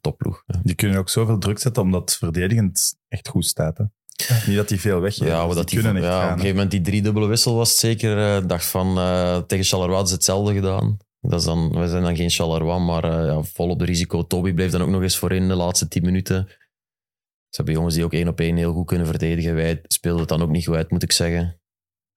topploeg. 0.00 0.42
Ja. 0.46 0.60
Die 0.62 0.74
kunnen 0.74 0.98
ook 0.98 1.08
zoveel 1.08 1.38
druk 1.38 1.58
zetten 1.58 1.82
omdat 1.82 2.00
het 2.00 2.14
verdedigend 2.14 2.94
echt 3.08 3.28
goed 3.28 3.46
staat. 3.46 3.78
Hè. 3.78 3.84
Niet 4.46 4.56
dat 4.56 4.68
die 4.68 4.80
veel 4.80 5.00
weggeven. 5.00 5.26
Ja, 5.26 5.46
dus 5.46 5.54
dat 5.54 5.68
die 5.68 5.78
die, 5.78 5.84
kunnen 5.84 6.02
echt 6.02 6.12
ja, 6.12 6.18
op 6.18 6.22
gaan. 6.22 6.32
een 6.32 6.38
hè. 6.38 6.40
gegeven 6.40 6.54
moment 6.54 6.70
die 6.70 6.80
driedubbele 6.80 7.26
wissel 7.26 7.54
was 7.54 7.70
het 7.70 7.78
zeker. 7.78 8.18
eh, 8.18 8.48
dacht 8.48 8.66
van, 8.66 8.98
eh, 8.98 9.38
tegen 9.38 9.64
Charleroi 9.64 10.02
is 10.02 10.10
hetzelfde 10.10 10.54
gedaan. 10.54 10.96
Dat 11.20 11.40
is 11.40 11.46
dan, 11.46 11.72
wij 11.72 11.86
zijn 11.86 12.02
dan 12.02 12.16
geen 12.16 12.30
Charleroi, 12.30 12.80
maar 12.80 13.04
eh, 13.04 13.26
ja, 13.26 13.42
vol 13.42 13.68
op 13.68 13.78
de 13.78 13.84
risico. 13.84 14.26
Toby 14.26 14.52
bleef 14.52 14.70
dan 14.70 14.82
ook 14.82 14.88
nog 14.88 15.02
eens 15.02 15.18
voorin 15.18 15.48
de 15.48 15.54
laatste 15.54 15.88
tien 15.88 16.04
minuten. 16.04 16.46
Ze 17.48 17.56
hebben 17.56 17.74
jongens 17.74 17.94
die 17.94 18.04
ook 18.04 18.12
één 18.12 18.28
op 18.28 18.40
één 18.40 18.56
heel 18.56 18.72
goed 18.72 18.86
kunnen 18.86 19.06
verdedigen. 19.06 19.54
Wij 19.54 19.80
speelden 19.82 20.20
het 20.20 20.28
dan 20.28 20.42
ook 20.42 20.50
niet 20.50 20.66
goed 20.66 20.74
uit, 20.76 20.90
moet 20.90 21.02
ik 21.02 21.12
zeggen. 21.12 21.60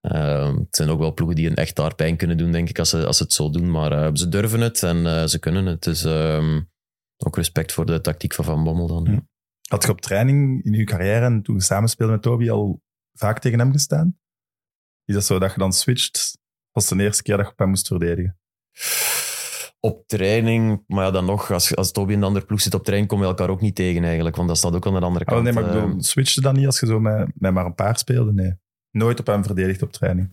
Ehm, 0.01 0.55
het 0.57 0.75
zijn 0.75 0.89
ook 0.89 0.99
wel 0.99 1.13
ploegen 1.13 1.35
die 1.35 1.49
een 1.49 1.55
echt 1.55 1.75
daar 1.75 1.95
pijn 1.95 2.17
kunnen 2.17 2.37
doen, 2.37 2.51
denk 2.51 2.69
ik, 2.69 2.79
als 2.79 2.89
ze, 2.89 3.05
als 3.05 3.17
ze 3.17 3.23
het 3.23 3.33
zo 3.33 3.49
doen. 3.49 3.71
Maar 3.71 4.17
ze 4.17 4.29
durven 4.29 4.61
het 4.61 4.83
en 4.83 5.29
ze 5.29 5.39
kunnen 5.39 5.65
het. 5.65 5.83
Dus 5.83 6.03
ehm, 6.03 6.59
ook 7.25 7.35
respect 7.35 7.71
voor 7.71 7.85
de 7.85 8.01
tactiek 8.01 8.33
van 8.33 8.45
Van 8.45 8.63
Bommel 8.63 8.87
dan. 8.87 9.27
Had 9.69 9.83
je 9.83 9.89
op 9.89 10.01
training 10.01 10.63
in 10.63 10.73
je 10.73 10.83
carrière 10.83 11.25
en 11.25 11.41
toen 11.41 11.55
je 11.55 11.61
samen 11.61 11.89
speelde 11.89 12.13
met 12.13 12.21
Toby 12.21 12.49
al 12.49 12.81
vaak 13.13 13.39
tegen 13.39 13.59
hem 13.59 13.71
gestaan? 13.71 14.17
Is 15.05 15.13
dat 15.13 15.25
zo 15.25 15.39
dat 15.39 15.53
je 15.53 15.59
dan 15.59 15.73
switcht? 15.73 16.37
Was 16.71 16.89
het 16.89 16.97
de 16.97 17.03
eerste 17.03 17.23
keer 17.23 17.37
dat 17.37 17.45
je 17.45 17.51
op 17.51 17.57
hem 17.59 17.69
moest 17.69 17.87
verdedigen? 17.87 18.37
Op 19.79 20.07
training, 20.07 20.83
maar 20.87 21.05
ja, 21.05 21.11
dan 21.11 21.25
nog, 21.25 21.51
als, 21.51 21.75
als 21.75 21.91
Toby 21.91 22.11
in 22.11 22.17
een 22.17 22.23
andere 22.23 22.45
ploeg 22.45 22.61
zit 22.61 22.73
op 22.73 22.83
training, 22.83 23.09
kom 23.11 23.19
je 23.21 23.25
elkaar 23.25 23.49
ook 23.49 23.61
niet 23.61 23.75
tegen 23.75 24.03
eigenlijk, 24.03 24.35
want 24.35 24.47
dat 24.47 24.57
staat 24.57 24.75
ook 24.75 24.85
aan 24.87 24.93
de 24.93 24.99
andere 24.99 25.25
Oh, 25.25 25.31
kant. 25.31 25.43
nee, 25.43 25.53
maar 25.53 25.63
ik 25.63 25.69
eh, 25.75 25.81
bedoel, 25.83 26.03
switchte 26.03 26.41
dan 26.41 26.55
niet 26.55 26.65
als 26.65 26.79
je 26.79 26.85
zo 26.85 26.99
met, 26.99 27.31
met 27.35 27.53
maar 27.53 27.65
een 27.65 27.75
paar 27.75 27.97
speelde? 27.97 28.33
Nee. 28.33 28.53
Nooit 28.91 29.19
op 29.19 29.25
hem 29.27 29.43
verdedigd 29.43 29.81
op 29.81 29.91
training. 29.91 30.29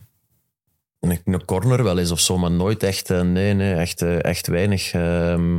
een, 1.01 1.21
een 1.25 1.45
corner 1.45 1.83
wel 1.83 1.99
eens 1.99 2.11
of 2.11 2.21
zo, 2.21 2.39
maar 2.39 2.51
nooit 2.51 2.83
echt, 2.83 3.11
eh, 3.11 3.21
nee, 3.23 3.55
nee, 3.55 3.75
echt, 3.75 4.03
eh, 4.03 4.25
echt 4.25 4.47
weinig. 4.47 4.93
Ehm, 4.93 5.59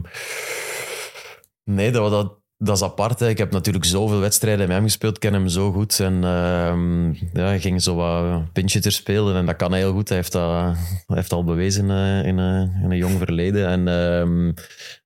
nee, 1.74 1.92
dat, 1.92 2.12
dat, 2.12 2.42
dat 2.58 2.76
is 2.76 2.84
apart. 2.84 3.20
Hè. 3.20 3.30
Ik 3.30 3.38
heb 3.38 3.52
natuurlijk 3.52 3.86
zoveel 3.86 4.20
wedstrijden 4.20 4.68
met 4.68 4.76
hem 4.76 4.86
gespeeld, 4.86 5.20
ken 5.20 5.34
hem 5.34 5.48
zo 5.48 5.72
goed. 5.72 6.00
En 6.00 6.24
ehm, 6.24 7.12
ja, 7.14 7.46
hij 7.46 7.60
ging 7.60 7.82
zo 7.82 7.96
wat 7.96 8.52
pinchitter 8.54 8.92
spelen 8.92 9.36
en 9.36 9.46
dat 9.46 9.56
kan 9.56 9.72
hij 9.72 9.80
heel 9.80 9.94
goed. 9.94 10.08
Hij 10.08 10.18
heeft 10.18 10.32
dat, 10.32 10.76
hij 11.06 11.16
heeft 11.16 11.32
al 11.32 11.44
bewezen 11.44 11.90
eh, 11.90 12.26
in, 12.26 12.40
eh, 12.40 12.84
in 12.84 12.92
een 12.92 12.98
jong 12.98 13.18
verleden. 13.18 13.68
En 13.68 13.88
ehm, 13.88 14.46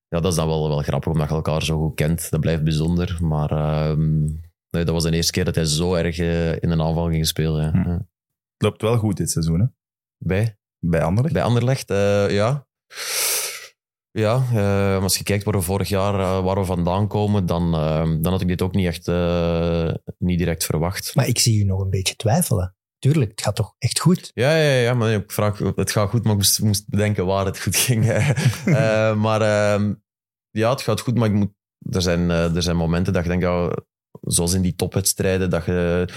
ja, 0.08 0.20
dat 0.20 0.26
is 0.26 0.36
dan 0.36 0.48
wel, 0.48 0.68
wel 0.68 0.82
grappig, 0.82 1.12
omdat 1.12 1.30
je 1.30 1.36
elkaar 1.36 1.64
zo 1.64 1.78
goed 1.80 1.96
kent. 1.96 2.30
Dat 2.30 2.40
blijft 2.40 2.64
bijzonder. 2.64 3.18
Maar 3.22 3.52
ehm, 3.52 4.22
nee, 4.70 4.84
dat 4.84 4.90
was 4.90 5.04
de 5.04 5.12
eerste 5.12 5.32
keer 5.32 5.46
dat 5.46 5.56
hij 5.56 5.66
zo 5.66 5.94
erg 5.94 6.18
eh, 6.18 6.52
in 6.52 6.72
een 6.72 6.82
aanval 6.82 7.10
ging 7.10 7.28
spelen. 7.28 7.72
Hm. 7.72 7.90
Ja. 7.90 8.08
Loopt 8.58 8.82
wel 8.82 8.98
goed 8.98 9.18
dit 9.18 9.32
seizoen, 9.32 9.60
hè? 9.60 9.66
Bij? 10.18 10.58
Bij 10.80 11.02
Anderlecht. 11.02 11.34
Bij 11.34 11.44
Anderlecht, 11.44 11.90
ja. 12.32 12.68
Ja, 14.18 14.44
eh, 14.54 15.04
als 15.04 15.18
je 15.18 15.24
kijkt 15.24 15.44
waar 15.44 15.54
we 15.54 15.62
vorig 15.62 15.90
jaar 15.90 16.20
eh, 16.20 16.44
waar 16.44 16.56
we 16.56 16.66
vandaan 16.66 17.08
komen, 17.08 17.46
dan, 17.46 17.74
eh, 17.74 18.12
dan 18.20 18.32
had 18.32 18.42
ik 18.42 18.48
dit 18.48 18.62
ook 18.62 18.74
niet 18.74 18.86
echt 18.86 19.08
niet 20.18 20.38
direct 20.38 20.66
verwacht. 20.66 21.16
Maar 21.16 21.28
ik 21.28 21.40
zie 21.40 21.64
u 21.64 21.64
nog 21.64 21.82
een 21.82 21.90
beetje 21.90 22.16
twijfelen. 22.16 22.76
Tuurlijk, 23.00 23.32
het 23.32 23.42
gaat 23.42 23.56
toch 23.56 23.76
echt 23.78 24.00
goed? 24.00 24.32
Ja, 24.34 24.56
ja, 24.58 24.80
ja, 24.80 24.94
maar 24.94 25.14
ik 25.14 25.32
vraag, 25.32 25.58
het 25.76 25.92
gaat 25.92 26.10
goed, 26.10 26.24
maar 26.24 26.32
ik 26.32 26.38
moest, 26.38 26.62
moest 26.62 26.90
bedenken 26.90 27.26
waar 27.26 27.46
het 27.46 27.62
goed 27.62 27.76
ging. 27.76 28.06
Maar 29.26 29.42
ehm, 29.42 29.94
ja, 30.50 30.70
het 30.70 30.82
gaat 30.82 31.00
goed, 31.00 31.16
maar 31.16 31.28
ik 31.28 31.36
moet, 31.36 31.52
er, 31.90 32.02
zijn, 32.02 32.30
er 32.30 32.64
zijn 32.64 32.78
momenten 32.78 33.14
dat 33.14 33.24
je 33.24 33.30
denkt, 33.30 33.44
ja, 33.44 33.78
zoals 34.22 34.54
in 34.54 34.62
die 34.62 34.76
topwedstrijden, 34.76 35.50
dat 35.50 35.66
je 35.66 36.08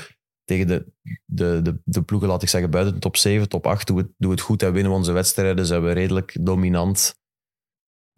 tegen 0.44 0.66
de, 0.66 0.92
de, 1.24 1.62
de, 1.62 1.80
de 1.84 2.02
ploegen, 2.02 2.28
laat 2.28 2.42
ik 2.42 2.48
zeggen, 2.48 2.70
buiten 2.70 2.94
de 2.94 3.00
top 3.00 3.16
7, 3.16 3.48
top 3.48 3.66
8, 3.66 3.86
doe 3.86 3.98
het, 3.98 4.08
doe 4.16 4.30
het 4.30 4.40
goed 4.40 4.62
en 4.62 4.72
winnen 4.72 4.92
we 4.92 4.98
onze 4.98 5.12
wedstrijden, 5.12 5.66
zijn 5.66 5.82
we 5.82 5.92
redelijk 5.92 6.36
dominant 6.40 7.16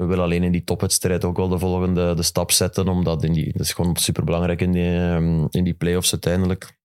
we 0.01 0.07
willen 0.07 0.25
alleen 0.25 0.43
in 0.43 0.53
die 0.53 0.65
topwedstrijd 0.65 1.25
ook 1.25 1.37
wel 1.37 1.49
de 1.49 1.59
volgende 1.59 2.15
de 2.15 2.23
stap 2.23 2.51
zetten. 2.51 2.89
Omdat 2.89 3.25
in 3.25 3.33
die, 3.33 3.53
dat 3.53 3.61
is 3.61 3.73
gewoon 3.73 3.97
superbelangrijk 3.97 4.61
in 4.61 4.73
die, 4.73 4.97
ehm, 4.97 5.47
in 5.51 5.65
die 5.65 5.75
play-offs 5.75 6.13
uiteindelijk. 6.13 6.79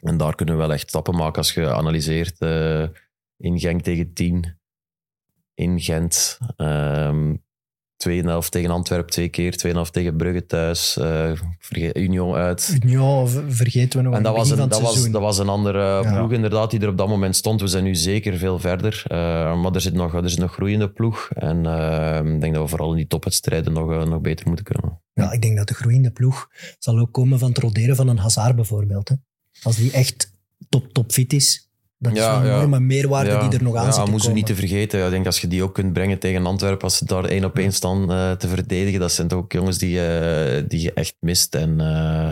En 0.00 0.16
daar 0.16 0.34
kunnen 0.34 0.54
we 0.54 0.60
wel 0.60 0.72
echt 0.72 0.88
stappen 0.88 1.14
maken 1.14 1.36
als 1.36 1.54
je 1.54 1.72
analyseert 1.72 2.40
uh, 2.40 2.86
in 3.36 3.58
Genk 3.58 3.82
tegen 3.82 4.12
10. 4.12 4.58
In 5.54 5.80
Gent. 5.80 6.38
Um, 6.56 7.43
2,5 7.96 8.48
tegen 8.48 8.70
Antwerpen 8.70 9.10
twee 9.10 9.28
keer, 9.28 9.52
2,5 9.66 9.90
tegen 9.90 10.16
Brugge 10.16 10.46
thuis, 10.46 10.96
eh, 10.96 11.32
Union 11.94 12.34
uit. 12.34 12.78
Union 12.82 13.28
vergeten 13.48 13.98
we 13.98 14.04
nog 14.04 14.14
en 14.14 14.22
dat 14.22 14.36
was, 14.36 14.50
een, 14.50 14.56
dat, 14.56 14.80
was, 14.80 15.10
dat 15.10 15.20
was 15.20 15.38
een 15.38 15.48
andere 15.48 16.02
eh, 16.02 16.12
ploeg 16.12 16.32
inderdaad 16.32 16.70
die 16.70 16.80
er 16.80 16.88
op 16.88 16.98
dat 16.98 17.08
moment 17.08 17.36
stond. 17.36 17.60
We 17.60 17.66
zijn 17.66 17.84
nu 17.84 17.94
zeker 17.94 18.36
veel 18.36 18.58
verder, 18.58 19.02
eh, 19.06 19.16
maar 19.62 19.72
er 19.72 19.80
zit, 19.80 19.94
nog, 19.94 20.14
er 20.14 20.30
zit 20.30 20.38
nog 20.38 20.52
groeiende 20.52 20.90
ploeg. 20.90 21.30
En 21.34 21.56
ik 22.34 22.40
denk 22.40 22.54
dat 22.54 22.62
we 22.62 22.68
vooral 22.68 22.90
in 22.90 22.96
die 22.96 23.06
topwedstrijden 23.06 23.72
nog, 23.72 24.08
nog 24.08 24.20
beter 24.20 24.46
moeten 24.46 24.64
kunnen. 24.64 25.00
Ja, 25.12 25.32
ik 25.32 25.42
denk 25.42 25.56
dat 25.56 25.68
de 25.68 25.74
groeiende 25.74 26.10
ploeg 26.10 26.48
zal 26.78 26.98
ook 26.98 27.12
komen 27.12 27.38
van 27.38 27.48
het 27.48 27.58
roderen 27.58 27.96
van 27.96 28.08
een 28.08 28.18
Hazard 28.18 28.56
bijvoorbeeld. 28.56 29.08
Hè. 29.08 29.14
Als 29.62 29.76
die 29.76 29.92
echt 29.92 30.32
top, 30.68 30.92
top 30.92 31.12
fit 31.12 31.32
is, 31.32 31.70
dat 31.98 32.12
is 32.12 32.18
Ja, 32.18 32.40
een 32.40 32.46
ja. 32.46 32.56
enorme 32.56 32.80
meerwaarde 32.80 33.48
die 33.48 33.58
er 33.58 33.64
nog 33.64 33.74
aan 33.76 33.84
ja, 33.84 33.92
zit 33.92 34.04
te 34.04 34.10
moeten 34.10 34.32
niet 34.32 34.46
te 34.46 34.54
vergeten. 34.54 35.04
Ik 35.04 35.10
denk 35.10 35.26
als 35.26 35.40
je 35.40 35.46
die 35.48 35.62
ook 35.62 35.74
kunt 35.74 35.92
brengen 35.92 36.18
tegen 36.18 36.46
Antwerpen, 36.46 36.82
als 36.82 36.96
ze 36.96 37.04
daar 37.04 37.24
één 37.24 37.44
op 37.44 37.58
één 37.58 37.72
staan 37.72 38.12
eh, 38.12 38.32
te 38.32 38.48
verdedigen, 38.48 39.00
dat 39.00 39.12
zijn 39.12 39.28
toch 39.28 39.38
ook 39.38 39.52
jongens 39.52 39.78
die, 39.78 40.06
eh, 40.06 40.64
die 40.68 40.80
je 40.80 40.92
echt 40.92 41.16
mist. 41.20 41.54
En 41.54 41.80
eh, 41.80 42.30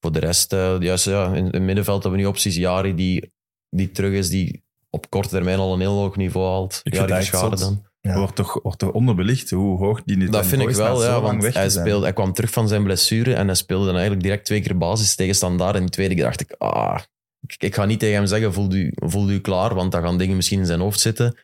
voor 0.00 0.12
de 0.12 0.18
rest, 0.18 0.52
juist 0.78 1.04
ja, 1.04 1.34
in 1.34 1.44
het 1.44 1.62
middenveld 1.62 2.02
hebben 2.02 2.20
we 2.20 2.26
nu 2.26 2.30
opties. 2.30 2.56
Jari 2.56 2.94
die, 2.94 3.32
die 3.70 3.90
terug 3.90 4.12
is, 4.12 4.28
die 4.28 4.64
op 4.90 5.10
korte 5.10 5.28
termijn 5.28 5.58
al 5.58 5.72
een 5.72 5.80
heel 5.80 5.98
hoog 5.98 6.16
niveau 6.16 6.46
haalt. 6.46 6.80
Ik 6.82 6.94
Jari 6.94 7.22
zot. 7.22 7.58
dan. 7.58 7.90
Ja. 8.00 8.18
Wordt, 8.18 8.34
toch, 8.34 8.60
wordt 8.62 8.78
toch 8.78 8.90
onderbelicht 8.90 9.50
hoe 9.50 9.78
hoog 9.78 10.02
die 10.04 10.16
nu 10.16 10.28
Dat 10.28 10.46
vind 10.46 10.62
ik 10.62 10.68
wel, 10.68 11.02
ja, 11.02 11.10
lang 11.20 11.22
want 11.22 11.42
hij, 11.42 11.52
zijn. 11.52 11.70
speelde, 11.70 12.02
hij 12.04 12.12
kwam 12.12 12.32
terug 12.32 12.50
van 12.50 12.68
zijn 12.68 12.82
blessure 12.82 13.34
en 13.34 13.46
hij 13.46 13.54
speelde 13.54 13.84
dan 13.84 13.94
eigenlijk 13.94 14.22
direct 14.22 14.44
twee 14.44 14.60
keer 14.60 14.78
basis 14.78 15.14
tegen 15.14 15.34
Standaard. 15.34 15.74
En 15.74 15.80
in 15.80 15.86
de 15.86 15.92
tweede 15.92 16.14
keer 16.14 16.24
dacht 16.24 16.40
ik, 16.40 16.54
ah, 16.58 16.98
ik, 17.46 17.54
ik 17.62 17.74
ga 17.74 17.84
niet 17.84 17.98
tegen 17.98 18.14
hem 18.14 18.26
zeggen, 18.26 18.52
voel 18.52 18.72
u, 18.74 18.92
voel 18.94 19.30
u 19.30 19.40
klaar, 19.40 19.74
want 19.74 19.92
dan 19.92 20.02
gaan 20.02 20.18
dingen 20.18 20.36
misschien 20.36 20.58
in 20.58 20.66
zijn 20.66 20.80
hoofd 20.80 21.00
zitten. 21.00 21.36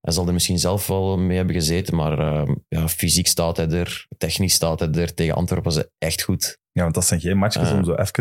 Hij 0.00 0.12
zal 0.12 0.26
er 0.26 0.32
misschien 0.32 0.58
zelf 0.58 0.86
wel 0.86 1.18
mee 1.18 1.36
hebben 1.36 1.54
gezeten, 1.54 1.96
maar 1.96 2.18
eh, 2.18 2.54
ja, 2.68 2.88
fysiek 2.88 3.26
staat 3.26 3.56
hij 3.56 3.68
er, 3.70 4.06
technisch 4.18 4.54
staat 4.54 4.80
hij 4.80 4.90
er. 4.92 5.14
Tegen 5.14 5.34
Antwerpen 5.34 5.72
was 5.72 5.80
hij 5.82 5.90
echt 5.98 6.22
goed. 6.22 6.58
Ja, 6.72 6.82
want 6.82 6.94
dat 6.94 7.04
zijn 7.04 7.20
geen 7.20 7.36
matchjes 7.38 7.68
Ah. 7.68 7.76
om 7.76 7.84
zo 7.84 7.94
even 7.94 8.12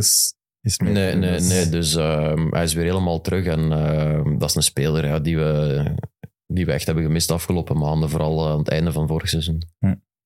eens 0.62 0.80
mee 0.80 0.92
Nee, 0.94 1.16
nee, 1.16 1.36
is- 1.36 1.48
nee. 1.50 1.70
Dus 1.70 1.96
ehm, 1.96 2.48
hij 2.50 2.64
is 2.64 2.74
weer 2.74 2.84
helemaal 2.86 3.22
terug 3.22 3.46
en 3.46 3.72
ehm, 3.72 4.38
dat 4.38 4.50
is 4.50 4.56
een 4.56 4.64
speler 4.64 5.06
ja, 5.06 5.20
die, 5.20 5.38
we, 5.38 5.84
die 6.48 6.66
we 6.66 6.72
echt 6.72 6.86
hebben 6.86 7.04
gemist 7.04 7.28
de 7.28 7.34
afgelopen 7.34 7.78
maanden, 7.78 8.10
vooral 8.10 8.50
aan 8.50 8.58
het 8.58 8.70
einde 8.70 8.92
van 8.92 9.08
vorig 9.08 9.30
seizoen. 9.30 9.62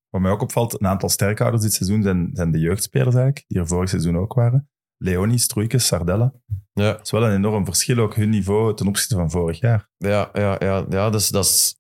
Wat 0.10 0.22
mij 0.22 0.32
ook 0.32 0.42
opvalt, 0.42 0.80
een 0.82 0.88
aantal 0.88 1.10
sterkhouders 1.10 1.64
dit 1.64 1.74
seizoen 1.74 2.04
zijn, 2.04 2.30
zijn 2.34 2.52
de 2.52 2.60
jeugdspelers 2.60 3.16
eigenlijk, 3.16 3.46
die 3.48 3.60
er 3.60 3.68
vorig 3.68 3.90
seizoen 3.90 4.18
ook 4.18 4.34
waren. 4.34 4.70
Leonie, 4.98 5.38
Stroeikens, 5.38 5.88
Sardella. 5.88 6.34
Ja, 6.74 6.92
Dat 6.92 7.02
is 7.02 7.12
wel 7.12 7.26
een 7.26 7.36
enorm 7.36 7.66
verschil, 7.66 7.98
ook 7.98 8.16
hun 8.16 8.30
niveau 8.30 8.76
ten 8.76 8.88
opzichte 8.88 9.16
van 9.16 9.32
vorig 9.32 9.60
jaar. 9.60 9.90
Ja, 9.98 10.30
ja, 10.34 10.56
ja, 10.60 10.86
ja 10.90 11.10
dus 11.10 11.30
dat 11.30 11.46
is... 11.46 11.76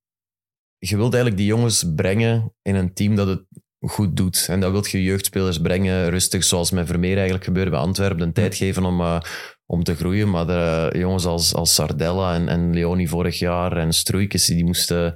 Je 0.77 0.95
wilt 0.95 1.13
eigenlijk 1.13 1.37
die 1.37 1.51
jongens 1.51 1.85
brengen 1.95 2.53
in 2.61 2.75
een 2.75 2.93
team 2.93 3.15
dat 3.15 3.27
het 3.27 3.43
goed 3.79 4.15
doet. 4.15 4.45
En 4.49 4.59
dat 4.59 4.71
wilt 4.71 4.89
je 4.89 5.03
jeugdspelers 5.03 5.61
brengen, 5.61 6.09
rustig, 6.09 6.43
zoals 6.43 6.71
met 6.71 6.87
Vermeer 6.87 7.15
eigenlijk 7.15 7.43
gebeurde 7.43 7.71
bij 7.71 7.79
Antwerpen, 7.79 8.21
een 8.21 8.33
tijd 8.33 8.55
geven 8.55 8.85
om, 8.85 9.01
eh, 9.01 9.19
om 9.65 9.83
te 9.83 9.95
groeien. 9.95 10.29
Maar 10.29 10.47
de 10.47 10.89
jongens 10.97 11.25
als, 11.25 11.53
als 11.53 11.73
Sardella 11.73 12.33
en, 12.33 12.47
en 12.47 12.73
Leoni 12.73 13.07
vorig 13.07 13.39
jaar 13.39 13.77
en 13.77 13.93
Stroeikens, 13.93 14.45
die 14.45 14.65
moesten 14.65 15.15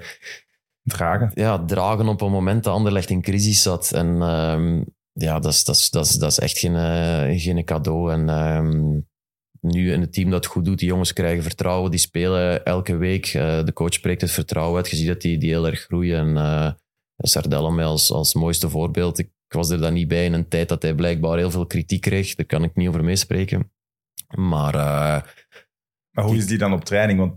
Dragen. 0.84 1.31
ja, 1.34 1.65
dragen 1.65 2.08
op 2.08 2.22
een 2.22 2.31
moment 2.31 2.63
dat 2.63 2.74
Anderlecht 2.74 3.10
in 3.10 3.22
crisis 3.22 3.62
zat. 3.62 3.91
En 3.91 4.22
ehm, 4.22 4.84
ja, 5.13 5.39
dat 5.39 5.51
is, 5.51 5.63
dat, 5.63 5.75
is, 5.75 5.89
dat, 5.89 6.05
is, 6.05 6.11
dat 6.13 6.31
is 6.31 6.39
echt 6.39 6.57
geen, 6.57 6.75
eh, 6.75 7.39
geen 7.39 7.65
cadeau. 7.65 8.11
En 8.11 8.29
ehm, 8.29 8.99
nu 9.59 9.91
in 9.91 10.01
het 10.01 10.13
team 10.13 10.29
dat 10.29 10.45
goed 10.45 10.65
doet, 10.65 10.79
die 10.79 10.87
jongens 10.87 11.13
krijgen 11.13 11.43
vertrouwen, 11.43 11.91
die 11.91 11.99
spelen 11.99 12.65
elke 12.65 12.95
week. 12.95 13.25
Eh, 13.25 13.65
de 13.65 13.73
coach 13.73 13.93
spreekt 13.93 14.21
het 14.21 14.31
vertrouwen 14.31 14.77
uit. 14.77 14.89
Je 14.89 14.95
ziet 14.95 15.07
dat 15.07 15.21
die, 15.21 15.37
die 15.37 15.49
heel 15.49 15.67
erg 15.67 15.79
groeien. 15.79 16.37
En 16.37 16.77
Sardella 17.17 17.69
mij 17.69 17.85
als, 17.85 18.11
als 18.11 18.33
mooiste 18.33 18.69
voorbeeld. 18.69 19.19
Ik 19.19 19.29
was 19.47 19.69
er 19.69 19.79
dan 19.79 19.93
niet 19.93 20.07
bij 20.07 20.25
in 20.25 20.33
een 20.33 20.47
tijd 20.47 20.69
dat 20.69 20.81
hij 20.81 20.95
blijkbaar 20.95 21.37
heel 21.37 21.51
veel 21.51 21.65
kritiek 21.65 22.01
kreeg. 22.01 22.35
Daar 22.35 22.45
kan 22.45 22.63
ik 22.63 22.75
niet 22.75 22.87
over 22.87 23.03
meespreken. 23.03 23.71
Maar 24.35 25.40
Maar 26.11 26.25
hoe 26.25 26.35
is 26.35 26.47
die 26.47 26.57
dan 26.57 26.73
op 26.73 26.83
training? 26.85 27.19
Want 27.19 27.33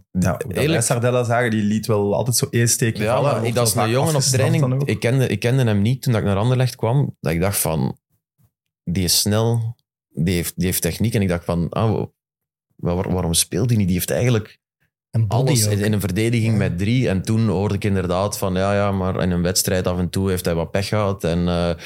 ja, 0.54 0.80
Sardella 0.80 1.24
zagen, 1.24 1.50
die 1.50 1.62
liet 1.62 1.86
wel 1.86 2.14
altijd 2.14 2.36
zo 2.36 2.46
één 2.50 2.68
steekje 2.68 3.02
Ja, 3.02 3.14
vallen. 3.14 3.30
en 3.30 3.36
ik, 3.36 3.42
wordt 3.42 3.54
dat 3.56 3.66
is 3.66 3.74
wel 3.74 3.84
een 3.84 3.90
jongen 3.90 4.14
op 4.14 4.20
training. 4.20 4.82
Ik 4.84 5.00
kende, 5.00 5.26
ik 5.26 5.40
kende 5.40 5.64
hem 5.64 5.82
niet 5.82 6.02
toen 6.02 6.12
dat 6.12 6.22
ik 6.22 6.28
naar 6.28 6.36
Anderlecht 6.36 6.76
kwam. 6.76 7.16
Dat 7.20 7.32
ik 7.32 7.40
dacht 7.40 7.58
van, 7.58 7.98
die 8.84 9.04
is 9.04 9.18
snel, 9.18 9.76
die 10.08 10.34
heeft, 10.34 10.56
die 10.56 10.64
heeft 10.66 10.82
techniek. 10.82 11.14
En 11.14 11.22
ik 11.22 11.28
dacht 11.28 11.44
van, 11.44 11.68
ah, 11.68 11.92
wa- 12.76 12.94
waar- 12.94 13.12
waarom 13.12 13.34
speelt 13.34 13.68
hij 13.68 13.78
niet? 13.78 13.86
Die 13.86 13.96
heeft 13.96 14.10
eigenlijk 14.10 14.58
Body 15.21 15.35
alles 15.35 15.66
in, 15.66 15.78
in 15.78 15.92
een 15.92 16.00
verdediging 16.00 16.56
met 16.56 16.78
drie. 16.78 17.09
En 17.09 17.23
toen 17.23 17.49
hoorde 17.49 17.75
ik 17.75 17.85
inderdaad 17.85 18.38
van, 18.38 18.54
ja, 18.54 18.75
ja, 18.75 18.92
maar 18.92 19.23
in 19.23 19.30
een 19.30 19.42
wedstrijd 19.42 19.87
af 19.87 19.99
en 19.99 20.11
toe 20.11 20.30
heeft 20.30 20.44
hij 20.44 20.54
wat 20.54 20.71
pech 20.71 20.88
gehad. 20.88 21.25
En, 21.25 21.49
eh, 21.49 21.66
het 21.66 21.78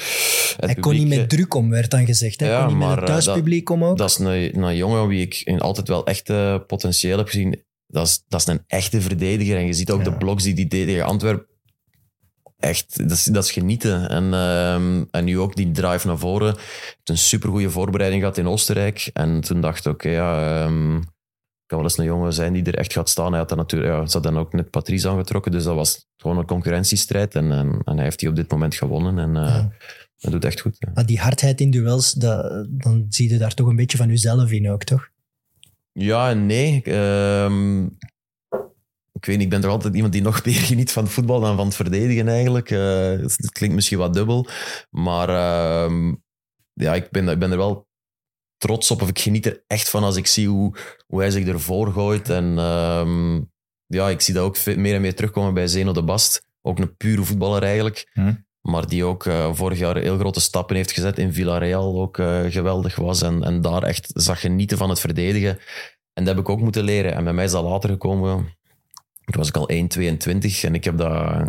Hij 0.59 0.75
kon 0.75 0.91
niet 0.93 1.01
publiek, 1.01 1.19
met 1.19 1.29
druk 1.29 1.53
om, 1.53 1.69
werd 1.69 1.91
dan 1.91 2.05
gezegd. 2.05 2.39
Hij 2.39 2.49
Ja, 2.49 2.59
kon 2.59 2.67
niet 2.67 2.77
maar, 2.77 2.87
met 2.89 2.97
eh, 2.97 3.15
het 3.15 3.23
thuispubliek 3.23 3.69
om 3.69 3.83
ook. 3.83 3.97
Dat 3.97 4.09
is 4.09 4.17
een, 4.17 4.63
een 4.63 4.75
jongen 4.75 5.07
wie 5.07 5.21
ik 5.21 5.41
in 5.43 5.59
altijd 5.59 5.87
wel 5.87 6.05
echt 6.05 6.29
eh, 6.29 6.55
potentieel 6.67 7.17
heb 7.17 7.27
gezien. 7.27 7.63
Dat 7.87 8.07
is, 8.07 8.23
dat 8.27 8.39
is 8.41 8.47
een 8.47 8.63
echte 8.67 9.01
verdediger. 9.01 9.57
En 9.57 9.65
je 9.65 9.73
ziet 9.73 9.91
ook 9.91 10.03
Ja. 10.03 10.09
de 10.09 10.17
bloks 10.17 10.43
die 10.43 10.53
die 10.53 10.67
deed 10.67 10.87
tegen 10.87 11.05
Antwerpen. 11.05 11.47
Echt, 12.59 12.97
dat 12.97 13.11
is, 13.17 13.23
dat 13.23 13.43
is 13.43 13.51
genieten. 13.51 14.09
En, 14.09 14.33
ehm, 14.33 15.03
en 15.11 15.25
nu 15.25 15.39
ook 15.39 15.55
die 15.55 15.71
drive 15.71 16.07
naar 16.07 16.17
voren. 16.17 16.47
Heeft 16.47 16.99
een 17.03 17.17
supergoeie 17.17 17.69
voorbereiding 17.69 18.21
gehad 18.21 18.37
in 18.37 18.47
Oostenrijk. 18.47 19.09
En 19.13 19.41
toen 19.41 19.61
dacht 19.61 19.85
ik, 19.85 19.91
oké, 19.91 20.09
ja, 20.09 20.63
ehm, 20.63 20.99
kan 21.69 21.77
wel 21.77 21.87
eens 21.87 21.97
een 21.97 22.05
jongen 22.05 22.33
zijn 22.33 22.53
die 22.53 22.63
er 22.63 22.77
echt 22.77 22.93
gaat 22.93 23.09
staan. 23.09 23.29
Hij 23.29 23.39
had 23.39 23.49
dan 23.49 23.57
natuurlijk, 23.57 23.91
ja, 23.93 24.05
ze 24.07 24.35
ook 24.37 24.53
net 24.53 24.69
Patrice 24.69 25.09
aangetrokken. 25.09 25.51
Dus 25.51 25.63
dat 25.63 25.75
was 25.75 26.07
gewoon 26.17 26.37
een 26.37 26.45
concurrentiestrijd. 26.45 27.35
En, 27.35 27.51
en, 27.51 27.81
en 27.85 27.95
hij 27.95 28.03
heeft 28.03 28.19
die 28.19 28.29
op 28.29 28.35
dit 28.35 28.51
moment 28.51 28.75
gewonnen. 28.75 29.19
En 29.19 29.35
eh, 29.45 29.55
Ja. 29.55 29.71
dat 30.17 30.31
doet 30.31 30.45
echt 30.45 30.59
goed. 30.61 30.75
ja. 30.79 30.91
Maar 30.93 31.05
die 31.05 31.19
hardheid 31.19 31.61
in 31.61 31.71
duels, 31.71 32.11
dat, 32.13 32.67
dan 32.69 33.05
zie 33.09 33.31
je 33.31 33.37
daar 33.37 33.53
toch 33.53 33.67
een 33.67 33.75
beetje 33.75 33.97
van 33.97 34.07
jezelf 34.07 34.51
in 34.51 34.69
ook, 34.69 34.83
toch? 34.83 35.09
Ja 35.91 36.29
en 36.29 36.45
nee. 36.45 36.81
Ehm, 36.83 37.83
ik 39.13 39.25
weet 39.25 39.35
niet, 39.35 39.41
ik 39.41 39.49
ben 39.49 39.61
toch 39.61 39.71
altijd 39.71 39.95
iemand 39.95 40.13
die 40.13 40.21
nog 40.21 40.45
meer 40.45 40.53
geniet 40.53 40.91
van 40.91 41.03
het 41.03 41.11
voetbal 41.13 41.39
dan 41.39 41.55
van 41.55 41.65
het 41.65 41.75
verdedigen 41.75 42.27
eigenlijk. 42.27 42.69
Het, 42.69 43.37
het 43.37 43.51
klinkt 43.51 43.75
misschien 43.75 43.97
wat 43.97 44.13
dubbel, 44.13 44.47
maar 44.89 45.29
ehm, 45.29 46.15
ja, 46.73 46.93
ik 46.95 47.11
ben, 47.11 47.27
ik 47.27 47.39
ben 47.39 47.51
er 47.51 47.57
wel 47.57 47.87
trots 48.59 48.91
op. 48.91 49.01
Of 49.01 49.09
ik 49.09 49.19
geniet 49.19 49.45
er 49.45 49.63
echt 49.67 49.89
van 49.89 50.03
als 50.03 50.15
ik 50.15 50.27
zie 50.27 50.47
hoe, 50.47 50.75
hoe 51.07 51.19
hij 51.19 51.31
zich 51.31 51.47
ervoor 51.47 51.91
gooit. 51.91 52.29
En 52.29 52.57
ehm, 52.57 53.35
ja, 53.85 54.09
ik 54.09 54.21
zie 54.21 54.33
dat 54.33 54.43
ook 54.43 54.75
meer 54.75 54.95
en 54.95 55.01
meer 55.01 55.15
terugkomen 55.15 55.53
bij 55.53 55.67
Zeno 55.67 55.91
de 55.91 56.03
Bast. 56.03 56.47
Ook 56.61 56.79
een 56.79 56.95
pure 56.97 57.23
voetballer 57.23 57.63
eigenlijk. 57.63 58.09
Hm. 58.13 58.33
Maar 58.61 58.87
die 58.87 59.03
ook 59.03 59.25
eh, 59.25 59.53
vorig 59.53 59.79
jaar 59.79 59.97
heel 59.97 60.17
grote 60.17 60.39
stappen 60.39 60.75
heeft 60.75 60.91
gezet 60.91 61.17
in 61.17 61.33
Villarreal. 61.33 62.01
Ook 62.01 62.17
eh, 62.17 62.41
geweldig 62.47 62.95
was. 62.95 63.21
En, 63.21 63.43
en 63.43 63.61
daar 63.61 63.83
echt 63.83 64.11
zag 64.13 64.39
genieten 64.39 64.77
van 64.77 64.89
het 64.89 64.99
verdedigen. 64.99 65.59
En 66.13 66.25
dat 66.25 66.35
heb 66.35 66.43
ik 66.43 66.49
ook 66.49 66.61
moeten 66.61 66.83
leren. 66.83 67.13
En 67.13 67.23
bij 67.23 67.33
mij 67.33 67.45
is 67.45 67.51
dat 67.51 67.63
later 67.63 67.89
gekomen. 67.89 68.57
Toen 69.23 69.37
was 69.37 69.47
ik 69.47 69.57
al 69.57 69.69
1,22 69.71 70.61
en 70.61 70.73
ik 70.73 70.83
heb 70.83 70.97
dat 70.97 71.47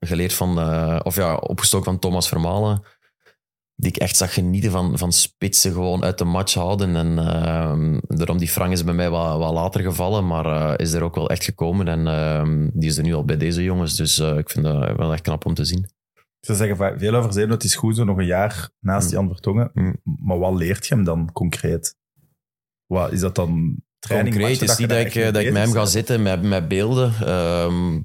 geleerd 0.00 0.32
van, 0.32 0.58
eh, 0.58 1.00
of 1.02 1.16
ja, 1.16 1.36
opgestoken 1.36 1.84
van 1.84 1.98
Thomas 1.98 2.28
Vermalen. 2.28 2.82
Die 3.76 3.90
ik 3.90 3.96
echt 3.96 4.16
zag 4.16 4.34
genieten 4.34 4.70
van, 4.70 4.98
van 4.98 5.12
spitsen 5.12 5.72
gewoon 5.72 6.04
uit 6.04 6.18
de 6.18 6.24
match 6.24 6.54
houden. 6.54 6.96
En 6.96 7.18
ehm, 7.18 7.98
daarom 8.06 8.38
die 8.38 8.48
Frank 8.48 8.72
is 8.72 8.84
bij 8.84 8.94
mij 8.94 9.10
wat, 9.10 9.38
wat 9.38 9.52
later 9.52 9.80
gevallen, 9.80 10.26
maar 10.26 10.46
eh, 10.46 10.72
is 10.86 10.92
er 10.92 11.02
ook 11.02 11.14
wel 11.14 11.30
echt 11.30 11.44
gekomen. 11.44 11.88
En 11.88 12.06
ehm, 12.06 12.68
die 12.72 12.88
is 12.88 12.96
er 12.96 13.02
nu 13.02 13.14
al 13.14 13.24
bij 13.24 13.36
deze 13.36 13.62
jongens. 13.62 13.96
Dus 13.96 14.18
eh, 14.18 14.36
ik 14.36 14.50
vind 14.50 14.64
dat 14.64 14.96
wel 14.96 15.12
echt 15.12 15.22
knap 15.22 15.46
om 15.46 15.54
te 15.54 15.64
zien. 15.64 15.88
Ze 16.40 16.54
zeggen 16.54 16.76
va- 16.76 16.98
veel 16.98 17.14
over 17.14 17.32
Zeno, 17.32 17.52
het 17.52 17.64
is 17.64 17.74
goed 17.74 17.96
zo 17.96 18.04
nog 18.04 18.16
een 18.18 18.26
jaar 18.26 18.70
naast 18.80 19.06
Mm. 19.06 19.12
Jan 19.12 19.28
Vertongen. 19.28 19.70
Mm. 19.74 19.96
Maar 20.20 20.38
wat 20.38 20.54
leert 20.54 20.86
je 20.86 20.94
hem 20.94 21.04
dan 21.04 21.32
concreet? 21.32 21.96
Wat, 22.86 23.12
is 23.12 23.20
dat 23.20 23.34
dan 23.34 23.76
training? 23.98 24.34
Concreet 24.34 24.62
is 24.62 24.76
niet 24.78 24.88
dat 24.88 24.98
ik, 24.98 25.14
eh, 25.14 25.24
dat 25.32 25.36
ik 25.42 25.52
met 25.52 25.62
hem 25.62 25.72
ga 25.72 25.84
zitten 25.84 26.22
met, 26.22 26.42
met 26.42 26.68
beelden. 26.68 27.12
Ehm 27.26 28.00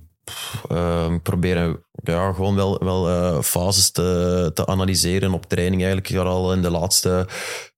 ehm, 0.69 1.19
proberen 1.19 1.83
ja, 2.03 2.33
gewoon 2.33 2.55
wel, 2.55 2.77
wel 2.83 3.09
eh, 3.09 3.41
fases 3.41 3.91
te, 3.91 4.51
te 4.53 4.65
analyseren 4.65 5.33
op 5.33 5.45
training. 5.45 5.83
Eigenlijk 5.83 6.15
al 6.15 6.53
in 6.53 6.62
de 6.62 6.69
laatste 6.69 7.27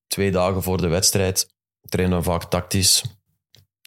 twee 0.08 0.32
dagen 0.32 0.64
voor 0.64 0.82
de 0.82 0.88
wedstrijd 0.88 1.48
trainen 1.92 2.18
we 2.18 2.24
vaak 2.24 2.44
tactisch. 2.44 3.04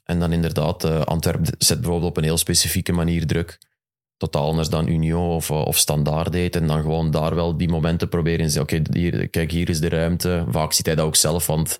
En 0.04 0.20
dan 0.20 0.32
inderdaad, 0.32 0.84
eh 0.84 1.00
Antwerpen 1.00 1.54
zet 1.58 1.80
bijvoorbeeld 1.80 2.10
op 2.10 2.16
een 2.16 2.24
heel 2.24 2.38
specifieke 2.38 2.92
manier 2.92 3.26
druk. 3.26 3.58
Totaal 4.16 4.48
anders 4.48 4.68
dan 4.68 4.88
Union 4.88 5.28
of, 5.28 5.50
eh, 5.50 5.64
of 5.64 5.76
Standaard 5.76 6.32
deed. 6.32 6.56
En 6.56 6.66
dan 6.66 6.80
gewoon 6.80 7.10
daar 7.10 7.34
wel 7.34 7.56
die 7.56 7.68
momenten 7.68 8.08
proberen. 8.08 8.60
Oké, 8.60 8.82
hier, 8.92 9.28
kijk, 9.28 9.50
hier 9.50 9.68
is 9.68 9.80
de 9.80 9.88
ruimte. 9.88 10.44
Vaak 10.48 10.72
ziet 10.72 10.86
hij 10.86 10.94
dat 10.94 11.06
ook 11.06 11.16
zelf, 11.16 11.46
want 11.46 11.76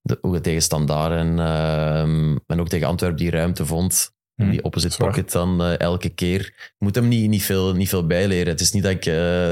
de, 0.00 0.18
hoe 0.20 0.40
tegen 0.40 0.62
Standaard 0.62 1.12
en, 1.12 1.38
ehm, 1.38 2.36
en 2.46 2.60
ook 2.60 2.68
tegen 2.68 2.88
Antwerpen 2.88 3.18
die 3.18 3.30
ruimte 3.30 3.66
vond. 3.66 4.13
Hmm, 4.34 4.50
die 4.50 4.64
opposite 4.64 4.94
zwaar. 4.94 5.08
pocket 5.08 5.32
dan 5.32 5.62
eh, 5.62 5.78
elke 5.78 6.08
keer. 6.08 6.40
Ik 6.40 6.74
moet 6.78 6.94
hem 6.94 7.08
niet, 7.08 7.28
niet, 7.28 7.42
veel, 7.42 7.74
niet 7.74 7.88
veel 7.88 8.06
bijleren. 8.06 8.46
Het 8.52 8.60
is 8.60 8.72
niet 8.72 8.82
dat 8.82 8.92
ik, 8.92 9.06
eh, 9.06 9.50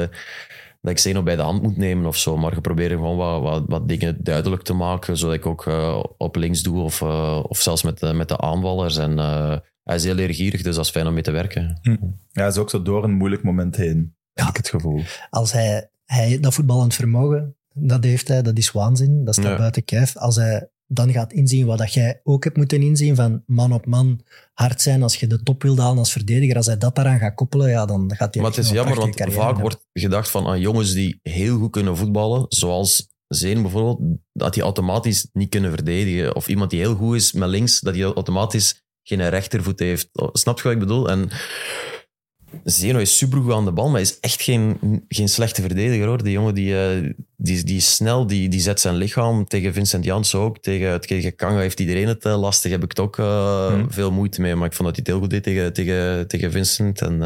dat 0.81 0.91
ik 0.91 0.99
Zeno 0.99 1.23
bij 1.23 1.37
de 1.37 1.43
hand 1.43 1.63
moet 1.63 1.77
nemen 1.77 2.07
of 2.07 2.17
zo, 2.17 2.37
maar 2.37 2.55
je 2.55 2.61
probeert 2.61 2.91
gewoon 2.93 3.17
wat, 3.17 3.43
wat, 3.43 3.63
wat 3.67 3.89
dingen 3.89 4.17
duidelijk 4.25 4.63
te 4.63 4.73
maken, 4.73 5.17
zodat 5.17 5.35
ik 5.37 5.47
ook 5.47 5.67
eh, 5.67 6.03
op 6.17 6.37
links 6.37 6.63
doe 6.63 6.81
of, 6.83 7.03
eh, 7.03 7.45
of 7.49 7.61
zelfs 7.61 7.83
met, 7.83 7.99
de- 7.99 8.13
met 8.13 8.29
de 8.29 8.39
aanvallers. 8.39 8.97
En 8.97 9.19
eh, 9.19 9.57
hij 9.85 9.97
is 9.97 10.05
heel 10.05 10.15
leergierig, 10.15 10.63
dus 10.63 10.75
dat 10.75 10.85
is 10.85 10.91
fijn 10.91 11.07
om 11.07 11.15
mee 11.15 11.23
te 11.23 11.31
werken. 11.31 11.79
Ja, 11.83 11.97
hij 12.33 12.47
is 12.47 12.57
ook 12.59 12.71
zo 12.71 12.83
door 12.83 13.05
een 13.05 13.13
moeilijk 13.15 13.43
moment 13.43 13.77
heen. 13.77 14.15
heb 14.33 14.49
ik 14.49 14.57
het 14.57 14.69
gevoel. 14.69 15.01
Als 15.31 15.53
hij, 15.53 15.91
hij 16.05 16.41
dat 16.41 16.55
voetballend 16.55 16.95
vermogen, 16.95 17.57
dat 17.75 18.05
heeft 18.05 18.29
hij, 18.29 18.43
dat 18.43 18.59
is 18.59 18.71
waanzin. 18.71 19.25
Dat 19.25 19.35
staat 19.35 19.47
Ja. 19.47 19.57
buiten 19.57 19.85
kijf. 19.85 20.17
Als 20.17 20.37
hij 20.37 20.69
dan 20.93 21.13
gaat 21.13 21.33
inzien 21.33 21.67
wat 21.67 21.79
dat 21.79 21.95
jij 21.95 22.21
ook 22.25 22.45
hebt 22.45 22.57
moeten 22.57 22.83
inzien, 22.83 23.15
van 23.15 23.43
man 23.47 23.73
op 23.73 23.87
man 23.87 24.21
hard 24.53 24.81
zijn 24.81 25.03
als 25.03 25.17
je 25.17 25.27
de 25.27 25.43
top 25.43 25.63
wilt 25.63 25.79
halen 25.79 25.99
als 25.99 26.13
verdediger, 26.13 26.57
als 26.57 26.67
hij 26.67 26.79
dat 26.79 26.95
daaraan 26.95 27.19
gaat 27.19 27.35
koppelen, 27.35 27.71
ja, 27.71 27.87
dan 27.87 28.15
gaat 28.15 28.35
hij 28.35 28.43
Maar 28.43 28.53
het 28.53 28.65
is 28.65 28.71
jammer, 28.71 28.97
want 28.97 29.17
vaak 29.17 29.29
hebben. 29.29 29.61
wordt 29.61 29.87
gedacht 29.93 30.31
van 30.31 30.47
aan 30.47 30.61
jongens 30.61 30.93
die 30.93 31.19
heel 31.23 31.59
goed 31.59 31.71
kunnen 31.71 31.97
voetballen, 31.97 32.45
zoals 32.49 33.11
Zeen 33.35 33.63
bijvoorbeeld, 33.63 34.19
dat 34.33 34.55
die 34.55 34.63
automatisch 34.63 35.29
niet 35.33 35.49
kunnen 35.49 35.71
verdedigen. 35.71 36.35
Of 36.35 36.49
iemand 36.49 36.71
die 36.71 36.81
heel 36.81 36.95
goed 36.95 37.17
is 37.17 37.33
met 37.33 37.49
links, 37.49 37.81
dat 37.81 37.95
hij 37.95 38.05
automatisch 38.05 38.83
geen 39.03 39.29
rechtervoet 39.29 39.79
heeft. 39.79 40.09
Snap 40.33 40.57
je 40.57 40.63
wat 40.63 40.73
ik 40.73 40.79
bedoel? 40.79 41.11
En 41.11 41.31
Zeno 42.65 42.99
is 42.99 43.17
supergoed 43.17 43.53
aan 43.53 43.65
de 43.65 43.73
bal, 43.73 43.85
maar 43.85 43.93
hij 43.93 44.03
is 44.03 44.21
echt 44.21 44.43
geen, 44.43 44.79
geen 45.09 45.29
slechte 45.29 45.61
verdediger 45.61 46.07
hoor. 46.07 46.23
Die 46.23 46.33
jongen 46.33 46.55
die, 46.55 46.79
eh, 46.79 47.11
die, 47.37 47.65
die 47.65 47.77
is 47.77 47.95
snel, 47.95 48.27
die, 48.27 48.49
die 48.49 48.61
zet 48.61 48.81
zijn 48.81 48.95
lichaam. 48.95 49.47
Tegen 49.47 49.73
Vincent 49.73 50.05
Janssen 50.05 50.39
ook. 50.39 50.59
Tegen, 50.59 51.01
tegen 51.01 51.35
Kanga 51.37 51.59
heeft 51.61 51.81
iedereen 51.81 52.09
het 52.09 52.25
eh, 52.25 52.41
lastig. 52.41 52.71
Heb 52.71 52.83
ik 52.83 52.89
het 52.89 53.01
ook 53.01 53.19
eh, 53.19 53.67
Hmm. 53.67 53.93
veel 53.93 54.13
moeite 54.13 54.41
mee. 54.41 54.55
Maar 54.55 54.67
ik 54.67 54.73
vond 54.73 54.89
dat 54.89 54.97
hij 54.97 55.05
het 55.05 55.07
heel 55.07 55.19
goed 55.21 55.31
deed 55.31 55.43
tegen, 55.43 55.73
tegen, 55.73 56.29
tegen 56.29 56.51
Vincent. 56.53 57.01
En 57.01 57.23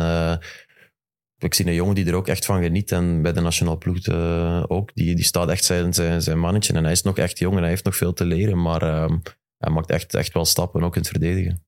ik 1.39 1.55
zie 1.55 1.67
een 1.67 1.75
jongen 1.75 1.95
die 1.95 2.07
er 2.07 2.15
ook 2.15 2.29
echt 2.29 2.45
van 2.45 2.63
geniet. 2.63 2.93
En 2.93 3.23
bij 3.23 3.33
de 3.33 3.41
nationale 3.41 3.79
ploeg 3.79 4.09
ook. 4.69 4.91
Die, 4.95 5.15
die 5.15 5.25
staat 5.25 5.49
echt 5.49 5.65
zijn, 5.65 5.95
zijn, 5.95 6.23
zijn 6.23 6.39
mannetje. 6.39 6.73
En 6.73 6.83
hij 6.83 6.93
is 6.93 7.03
nog 7.03 7.19
echt 7.19 7.39
jong 7.39 7.55
en 7.55 7.61
hij 7.61 7.71
heeft 7.71 7.85
nog 7.85 7.97
veel 7.97 8.13
te 8.13 8.25
leren. 8.25 8.63
Maar 8.63 8.81
hij 9.59 9.71
maakt 9.71 9.91
echt, 9.91 10.15
echt 10.15 10.33
wel 10.33 10.45
stappen, 10.45 10.83
ook 10.83 10.95
in 10.95 11.01
het 11.01 11.11
verdedigen. 11.11 11.65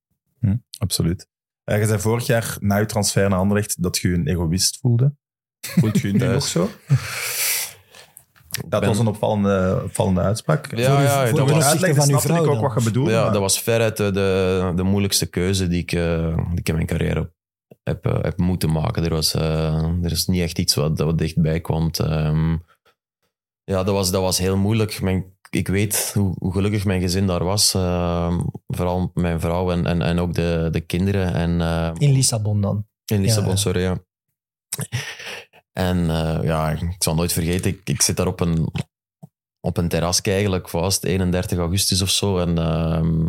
Absoluut. 0.79 1.29
Eh, 1.69 1.79
je 1.81 1.87
zei 1.87 1.99
vorig 1.99 2.27
jaar 2.27 2.57
na 2.61 2.77
je 2.77 2.87
transfer 2.87 3.29
naar 3.29 3.39
Anderlecht 3.39 3.83
dat 3.83 3.99
je 3.99 4.09
je 4.09 4.15
een 4.15 4.27
egoïst 4.29 4.79
voelde. 4.81 5.15
Voelt 5.61 5.99
je 5.99 6.07
je 6.07 6.13
nu 6.19 6.27
nog 6.27 6.43
zo? 6.47 6.71
Dat 8.69 8.81
ben- 8.81 8.89
was 8.89 8.99
een 8.99 9.07
opvallende, 9.07 9.81
opvallende 9.85 10.21
uitspraak. 10.21 10.77
Ja, 10.77 10.93
Voor 10.95 11.03
ja, 11.03 11.27
voor 11.27 11.39
dat 11.39 11.51
was- 11.51 11.65
uitleg 11.65 11.95
van 11.95 12.09
uw 12.11 12.19
snapte 12.19 12.29
ik 12.29 12.35
vrouw 12.43 12.55
ook 12.55 12.61
wat 12.61 12.79
je 12.79 12.85
bedoelde. 12.91 13.11
Ja, 13.11 13.23
maar- 13.23 13.33
dat 13.33 13.41
was 13.41 13.63
veruit 13.63 13.97
de, 13.97 14.11
de, 14.11 14.73
de 14.77 14.83
moeilijkste 14.83 15.27
keuze 15.27 15.69
die 15.69 15.83
ik, 15.83 15.93
eh, 15.93 16.37
die 16.37 16.59
ik 16.59 16.69
in 16.69 16.75
mijn 16.75 16.87
carrière 16.87 17.33
heb, 17.83 18.07
eh, 18.07 18.19
heb 18.23 18.39
moeten 18.39 18.73
maken. 18.73 19.05
Er, 19.05 19.11
was, 19.11 19.35
eh, 19.35 19.93
er 20.03 20.11
is 20.11 20.27
niet 20.27 20.43
echt 20.43 20.59
iets 20.59 20.75
wat, 20.75 20.99
wat 20.99 21.19
dichtbij 21.19 21.61
kwam. 21.61 21.91
Ehm, 21.91 22.57
ja, 23.69 23.83
dat 23.83 23.95
was, 23.95 24.11
dat 24.11 24.23
was 24.23 24.39
heel 24.39 24.57
moeilijk. 24.57 25.01
Mijn, 25.01 25.37
ik 25.51 25.69
weet 25.69 26.11
hoe, 26.15 26.35
hoe 26.39 26.53
gelukkig 26.53 26.85
mijn 26.85 27.01
gezin 27.01 27.27
daar 27.27 27.45
was. 27.45 27.75
Ehm, 27.75 28.41
vooral 28.67 29.11
mijn 29.15 29.41
vrouw 29.41 29.71
en, 29.71 29.87
en, 29.87 30.03
en 30.03 30.19
ook 30.19 30.35
de, 30.35 30.69
de 30.71 30.81
kinderen. 30.81 31.35
En, 31.35 31.61
eh, 31.61 31.91
In 31.99 32.13
Lissabon 32.13 32.61
dan. 32.61 32.87
in 33.05 33.21
Lissabon, 33.21 33.51
Ja. 33.51 33.57
sorry, 33.57 33.81
ja. 33.81 33.99
En 35.73 36.11
eh, 36.11 36.45
ja, 36.45 36.71
ik 36.71 36.95
zal 37.03 37.15
nooit 37.15 37.33
vergeten, 37.33 37.71
ik, 37.71 37.81
ik 37.85 38.03
zit 38.03 38.17
daar 38.17 38.27
op 38.27 38.41
een, 38.41 38.69
op 39.61 39.77
een 39.77 39.89
terras 39.89 40.21
eigenlijk, 40.21 40.69
vast 40.69 41.05
31 41.05 41.59
augustus 41.59 42.03
of 42.03 42.11
zo. 42.11 42.39
En 42.39 42.59
ehm, 42.59 43.25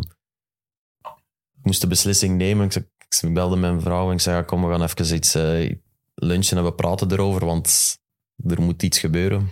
ik 1.58 1.62
moest 1.62 1.80
de 1.80 1.86
beslissing 1.86 2.36
nemen. 2.36 2.66
Ik, 2.66 2.74
ik 3.20 3.34
belde 3.34 3.56
mijn 3.56 3.80
vrouw 3.80 4.06
en 4.08 4.12
ik 4.14 4.20
zei, 4.20 4.36
ja, 4.36 4.42
kom, 4.42 4.64
we 4.64 4.70
gaan 4.70 4.82
even 4.82 5.14
iets 5.14 5.34
eh, 5.34 5.74
lunchen 6.14 6.56
en 6.56 6.64
we 6.64 6.72
praten 6.74 7.12
erover, 7.12 7.44
want 7.44 7.98
er 8.46 8.62
moet 8.62 8.82
iets 8.82 8.98
gebeuren. 8.98 9.50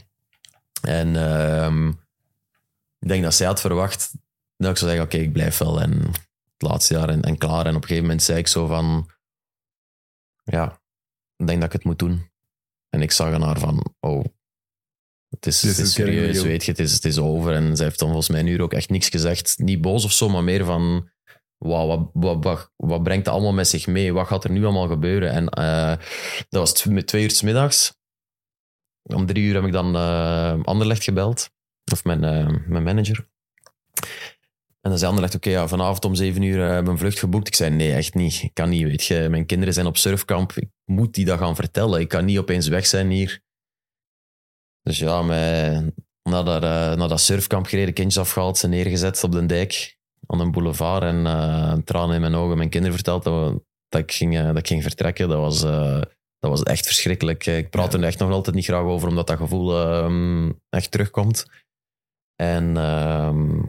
En 0.82 1.16
ehm, 1.16 1.88
ik 2.99 3.08
denk 3.08 3.23
dat 3.23 3.35
zij 3.35 3.47
had 3.47 3.61
verwacht 3.61 4.12
dat 4.56 4.70
ik 4.70 4.76
zou 4.76 4.90
zeggen, 4.90 5.06
oké, 5.06 5.16
ik 5.16 5.32
blijf 5.32 5.58
wel. 5.58 5.80
En 5.80 5.92
het 6.52 6.62
laatste 6.70 6.94
jaar 6.94 7.08
en, 7.08 7.23
en 7.23 7.38
klaar. 7.38 7.66
En 7.66 7.75
op 7.75 7.82
een 7.82 7.88
gegeven 7.88 8.02
moment 8.02 8.23
zei 8.23 8.38
ik 8.38 8.47
zo 8.47 8.66
van, 8.66 9.11
ja, 10.44 10.80
ik 11.37 11.47
denk 11.47 11.61
dat 11.61 11.66
ik 11.66 11.73
het 11.73 11.85
moet 11.85 11.99
doen. 11.99 12.30
En 12.88 13.02
ik 13.02 13.12
zag 13.12 13.32
aan 13.32 13.42
haar 13.42 13.58
van, 13.58 13.94
oh, 14.00 14.25
het 15.28 15.47
is, 15.47 15.62
het 15.62 15.78
is 15.78 15.92
serieus, 15.92 16.42
weet 16.42 16.64
je, 16.64 16.70
het 16.70 16.80
is, 16.80 16.92
het 16.92 17.04
is 17.04 17.18
over. 17.18 17.54
En 17.54 17.76
zij 17.76 17.87
heeft 17.87 17.99
dan 17.99 18.08
volgens 18.08 18.28
mij 18.28 18.42
nu 18.42 18.62
ook 18.62 18.73
echt 18.73 18.90
niks 18.90 19.08
gezegd. 19.08 19.58
Niet 19.58 19.80
boos 19.80 20.04
of 20.04 20.12
zo, 20.12 20.28
maar 20.28 20.44
meer 20.44 20.64
van, 20.64 21.11
wauw, 21.58 21.87
wat, 21.87 22.11
wat, 22.12 22.44
wat, 22.44 22.73
wat 22.76 23.02
brengt 23.02 23.25
dat 23.25 23.35
allemaal 23.35 23.52
met 23.52 23.68
zich 23.68 23.87
mee? 23.87 24.12
Wat 24.12 24.26
gaat 24.26 24.44
er 24.44 24.50
nu 24.50 24.64
allemaal 24.64 24.88
gebeuren? 24.88 25.30
En 25.30 25.49
eh, 25.49 25.97
dat 26.49 26.61
was 26.61 26.73
tw- 26.73 26.99
twee 26.99 27.23
uur 27.23 27.30
's 27.30 27.42
middags. 27.42 27.97
Om 29.14 29.26
drie 29.26 29.44
uur 29.44 29.54
heb 29.54 29.64
ik 29.64 29.72
dan 29.72 29.96
eh 29.96 30.60
Anderlecht 30.62 31.04
gebeld. 31.04 31.50
Of 31.92 32.04
mijn, 32.04 32.24
eh, 32.24 32.48
mijn 32.66 32.83
manager. 32.83 33.28
En 34.80 34.90
dan 34.90 34.98
zei 34.98 35.11
Anderlecht, 35.11 35.35
oké, 35.35 35.50
ja, 35.50 35.68
vanavond 35.68 36.04
om 36.04 36.14
zeven 36.14 36.42
uur 36.42 36.62
eh, 36.62 36.66
hebben 36.66 36.85
we 36.85 36.90
een 36.90 36.98
vlucht 36.98 37.18
geboekt. 37.18 37.46
Ik 37.46 37.54
zei, 37.54 37.70
nee, 37.70 37.92
echt 37.92 38.14
niet. 38.14 38.42
Ik 38.42 38.54
kan 38.54 38.68
niet, 38.68 38.83
weet 38.83 39.04
je. 39.04 39.26
Mijn 39.30 39.46
kinderen 39.46 39.74
zijn 39.74 39.87
op 39.87 39.96
surfkamp. 39.96 40.52
Ik 40.52 40.68
moet 40.85 41.14
die 41.14 41.24
dat 41.24 41.38
gaan 41.38 41.54
vertellen. 41.54 42.00
Ik 42.00 42.09
kan 42.09 42.24
niet 42.24 42.38
opeens 42.38 42.68
weg 42.68 42.87
zijn 42.87 43.11
hier. 43.11 43.40
Dus 44.83 44.98
ja, 44.98 45.22
mij, 45.22 45.92
naar, 46.22 46.44
dat, 46.44 46.61
naar 46.96 47.09
dat 47.09 47.20
surfkamp 47.20 47.66
gereden, 47.66 47.94
kindjes 47.94 48.22
afgehaald, 48.22 48.59
ze 48.59 48.68
neergezet 48.68 49.24
op 49.24 49.33
de 49.33 49.46
dijk 49.46 49.98
aan 50.26 50.40
een 50.40 50.50
boulevard. 50.50 51.02
En 51.02 51.26
eh, 51.26 51.72
tranen 51.72 52.14
in 52.14 52.20
mijn 52.20 52.35
ogen 52.35 52.56
mijn 52.56 52.70
kinderen 52.70 52.94
verteld 52.94 53.24
dat, 53.24 53.62
dat, 53.88 54.00
ik 54.00 54.12
ging, 54.12 54.42
dat 54.42 54.59
ik 54.59 54.66
ging 54.66 54.83
vertrekken. 54.83 55.28
Dat 55.28 55.38
was, 55.38 55.62
dat 56.38 56.51
was 56.51 56.62
echt 56.62 56.87
verschrikkelijk. 56.87 57.46
Ik 57.46 57.70
praat 57.70 57.94
er 57.94 58.03
echt 58.03 58.18
nog 58.18 58.31
altijd 58.31 58.57
niet 58.57 58.64
graag 58.64 58.83
over, 58.83 59.09
omdat 59.09 59.27
dat 59.27 59.37
gevoel 59.37 59.81
ehm, 59.81 60.53
echt 60.68 60.90
terugkomt. 60.90 61.46
En 62.35 62.77
ehm, 62.77 63.61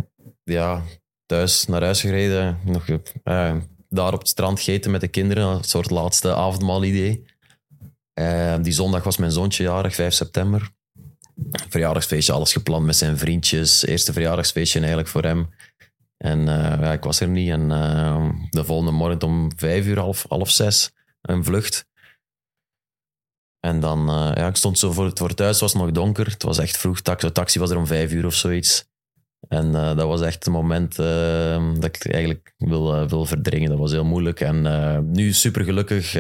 ja, 0.44 0.84
thuis 1.26 1.66
naar 1.66 1.84
huis 1.84 2.02
gereden. 2.02 2.60
Nog, 2.66 2.88
eh, 3.24 3.56
daar 3.90 4.14
op 4.14 4.20
het 4.20 4.28
strand 4.28 4.60
gegeten 4.60 4.92
met 4.92 5.02
de 5.02 5.08
kinderen. 5.08 5.48
Een 5.48 5.64
soort 5.64 5.90
laatste 5.90 6.36
avondmaal-idee. 6.36 7.26
Eh, 8.14 8.56
die 8.62 8.74
zondag 8.74 9.04
was 9.04 9.18
mijn 9.18 9.32
zoontje 9.32 9.64
jarig, 9.64 9.96
5 9.96 10.14
september. 10.14 10.72
Verjaardagsfeestje, 11.70 12.34
alles 12.34 12.52
gepland 12.52 12.86
met 12.86 12.96
zijn 12.96 13.18
vriendjes. 13.18 13.86
Eerste 13.86 14.14
verjaardagsfeestje 14.14 14.80
eigenlijk 14.80 15.10
voor 15.10 15.24
hem. 15.24 15.50
En 16.18 16.48
eh, 16.48 16.82
ja, 16.82 16.92
ik 16.92 17.04
was 17.04 17.20
er 17.20 17.28
niet. 17.28 17.50
En 17.50 17.72
eh, 17.72 18.30
de 18.50 18.66
volgende 18.66 18.92
morgen 18.92 19.22
om 19.22 19.52
vijf 19.56 19.86
uur, 19.86 20.00
half, 20.00 20.26
half 20.30 20.50
zes, 20.50 20.92
een 21.22 21.44
vlucht. 21.44 21.88
En 23.60 23.80
dan, 23.80 24.10
eh, 24.10 24.32
ja, 24.36 24.48
ik 24.48 24.56
stond 24.56 24.80
zo 24.80 24.92
voor 24.92 25.06
het, 25.06 25.18
voor 25.20 25.30
het 25.30 25.40
huis, 25.40 25.52
het 25.52 25.72
was 25.72 25.82
nog 25.82 25.92
donker. 25.92 26.26
Het 26.26 26.44
was 26.44 26.58
echt 26.58 26.78
vroeg. 26.78 27.02
De 27.02 27.32
taxi 27.32 27.60
was 27.60 27.70
er 27.70 27.78
om 27.78 27.88
vijf 27.88 28.12
uur 28.12 28.26
of 28.26 28.34
zoiets. 28.34 28.90
En 29.48 29.76
eh, 29.76 29.96
dat 29.96 30.08
was 30.08 30.22
echt 30.22 30.46
het 30.46 30.54
moment 30.54 31.00
eh, 31.00 31.72
dat 31.74 31.96
ik 31.96 32.06
eigenlijk 32.06 32.54
wil, 32.58 33.08
wil 33.08 33.26
verdringen. 33.26 33.70
Dat 33.70 33.80
was 33.80 33.92
heel 33.92 34.06
moeilijk. 34.06 34.42
En 34.42 34.62
nu 35.12 35.34
super 35.34 35.64
gelukkig. 35.64 36.16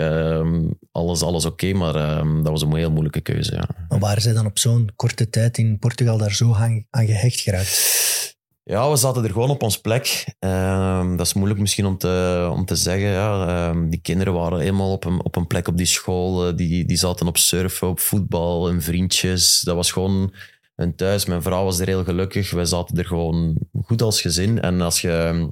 alles 0.91 1.21
alles 1.21 1.45
oké, 1.45 1.73
maar 1.73 1.95
eh, 1.95 2.35
dat 2.35 2.51
was 2.51 2.61
een 2.61 2.75
heel 2.75 2.91
moeilijke 2.91 3.21
keuze. 3.21 3.53
Ja. 3.53 3.67
Maar 3.89 3.99
waren 3.99 4.21
zij 4.21 4.33
dan 4.33 4.45
op 4.45 4.59
zo'n 4.59 4.89
korte 4.95 5.29
tijd 5.29 5.57
in 5.57 5.79
Portugal 5.79 6.17
daar 6.17 6.33
zo 6.33 6.53
aan 6.53 6.85
gehecht 7.05 7.39
geraakt? 7.39 8.28
Ja, 8.69 8.89
we 8.89 8.95
zaten 8.95 9.23
er 9.23 9.31
gewoon 9.31 9.49
op 9.49 9.63
ons 9.63 9.81
plek. 9.81 10.25
Ehm, 10.39 11.15
dat 11.15 11.25
is 11.25 11.33
moeilijk 11.33 11.59
misschien 11.59 11.85
om 11.85 11.97
te, 11.97 12.47
om 12.51 12.65
te 12.65 12.75
zeggen. 12.75 13.09
Ja. 13.09 13.47
Ehm, 13.47 13.89
die 13.89 14.01
kinderen 14.01 14.33
waren 14.33 14.59
helemaal 14.59 14.91
op 14.91 15.05
een, 15.05 15.23
op 15.23 15.35
een 15.35 15.47
plek 15.47 15.67
op 15.67 15.77
die 15.77 15.85
school. 15.85 16.47
Eh, 16.47 16.55
die, 16.55 16.85
die 16.85 16.97
zaten 16.97 17.27
op 17.27 17.37
surfen, 17.37 17.87
op 17.87 17.99
voetbal, 17.99 18.69
en 18.69 18.81
vriendjes. 18.81 19.61
Dat 19.61 19.75
was 19.75 19.91
gewoon 19.91 20.33
hun 20.75 20.95
thuis. 20.95 21.25
Mijn 21.25 21.41
vrouw 21.41 21.63
was 21.63 21.79
er 21.79 21.87
heel 21.87 22.03
gelukkig. 22.03 22.51
Wij 22.51 22.65
zaten 22.65 22.97
er 22.97 23.05
gewoon 23.05 23.57
goed 23.83 24.01
als 24.01 24.21
gezin. 24.21 24.61
En 24.61 24.81
als 24.81 25.01
je 25.01 25.11
ehm, 25.11 25.47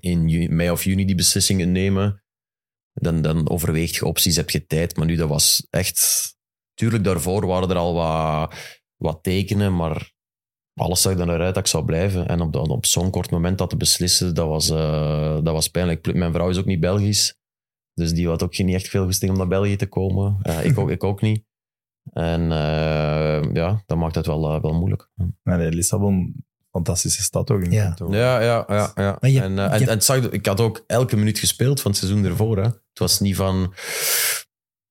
in 0.00 0.54
mei 0.56 0.70
of 0.70 0.84
juni 0.84 1.04
die 1.04 1.14
beslissingen 1.14 1.72
nemen, 1.72 2.22
dan, 2.92 3.22
dan 3.22 3.50
overweegt 3.50 3.94
je 3.94 4.04
opties, 4.04 4.36
heb 4.36 4.50
je 4.50 4.66
tijd. 4.66 4.96
Maar 4.96 5.06
nu, 5.06 5.16
dat 5.16 5.28
was 5.28 5.66
echt... 5.70 6.30
Tuurlijk, 6.74 7.04
daarvoor 7.04 7.46
waren 7.46 7.70
er 7.70 7.76
al 7.76 7.94
wat, 7.94 8.54
wat 8.96 9.22
tekenen, 9.22 9.76
maar 9.76 10.12
alles 10.74 11.02
zag 11.02 11.18
er 11.18 11.26
naar 11.26 11.40
uit 11.40 11.54
dat 11.54 11.64
ik 11.64 11.70
zou 11.70 11.84
blijven. 11.84 12.28
En 12.28 12.40
op, 12.40 12.54
op 12.56 12.86
zo'n 12.86 13.10
kort 13.10 13.30
moment 13.30 13.58
dat 13.58 13.70
te 13.70 13.76
beslissen, 13.76 14.34
dat 14.34 14.48
was, 14.48 14.70
eh, 14.70 15.34
dat 15.34 15.52
was 15.52 15.68
pijnlijk. 15.68 16.14
Mijn 16.14 16.32
vrouw 16.32 16.48
is 16.48 16.58
ook 16.58 16.64
niet 16.64 16.80
Belgisch. 16.80 17.34
Dus 17.94 18.12
die 18.12 18.28
had 18.28 18.42
ook 18.42 18.54
geen 18.54 18.68
echt 18.68 18.88
veel 18.88 19.04
goesting 19.04 19.30
om 19.32 19.36
naar 19.38 19.48
België 19.48 19.76
te 19.76 19.86
komen. 19.86 20.38
Eh, 20.42 20.64
ik, 20.64 20.78
ook, 20.78 20.90
ik 20.90 21.04
ook 21.04 21.20
niet. 21.20 21.44
En 22.12 22.52
eh, 22.52 23.52
ja, 23.52 23.82
dat 23.86 23.98
maakt 23.98 24.14
het 24.14 24.26
wel, 24.26 24.60
wel 24.60 24.72
moeilijk. 24.74 25.08
Nee, 25.42 25.56
nee, 25.56 25.70
Lissabon, 25.70 26.34
fantastische 26.70 27.22
stad 27.22 27.50
ook. 27.50 27.62
In 27.62 27.70
Ja. 27.72 27.94
Ja, 28.10 28.40
ja, 28.40 28.64
ja. 28.68 28.90
ja. 28.94 29.16
Maar 29.20 29.30
je- 29.30 29.40
en, 29.40 29.52
je- 29.80 29.86
en, 29.90 30.02
zag, 30.02 30.30
ik 30.30 30.46
had 30.46 30.60
ook 30.60 30.84
elke 30.86 31.16
minuut 31.16 31.38
gespeeld 31.38 31.80
van 31.80 31.90
het 31.90 32.00
seizoen 32.00 32.24
ervoor. 32.24 32.56
Hè. 32.56 32.62
Het 32.62 32.98
was 32.98 33.20
niet 33.20 33.36
van... 33.36 33.74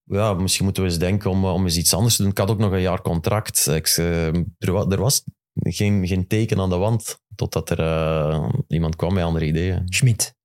Ja, 0.04 0.34
misschien 0.34 0.66
moeten 0.66 0.84
we 0.84 0.90
eens 0.90 1.00
denken 1.00 1.30
om, 1.30 1.46
om 1.46 1.64
eens 1.64 1.78
iets 1.78 1.94
anders 1.94 2.16
te 2.16 2.22
doen. 2.22 2.32
Ik 2.32 2.38
had 2.38 2.50
ook 2.50 2.58
nog 2.58 2.72
een 2.72 2.82
jaar 2.82 3.02
contract. 3.02 3.68
Ik, 3.68 3.88
er 3.98 4.98
was 5.00 5.24
geen, 5.54 6.08
geen 6.08 6.28
teken 6.28 6.60
aan 6.60 6.70
de 6.70 6.76
wand 6.78 7.20
totdat 7.36 7.70
er 7.70 7.80
eh, 7.80 8.50
iemand 8.68 8.96
kwam 8.96 9.14
met 9.14 9.24
andere 9.24 9.46
ideeën. 9.46 9.82
Schmid. 9.86 10.36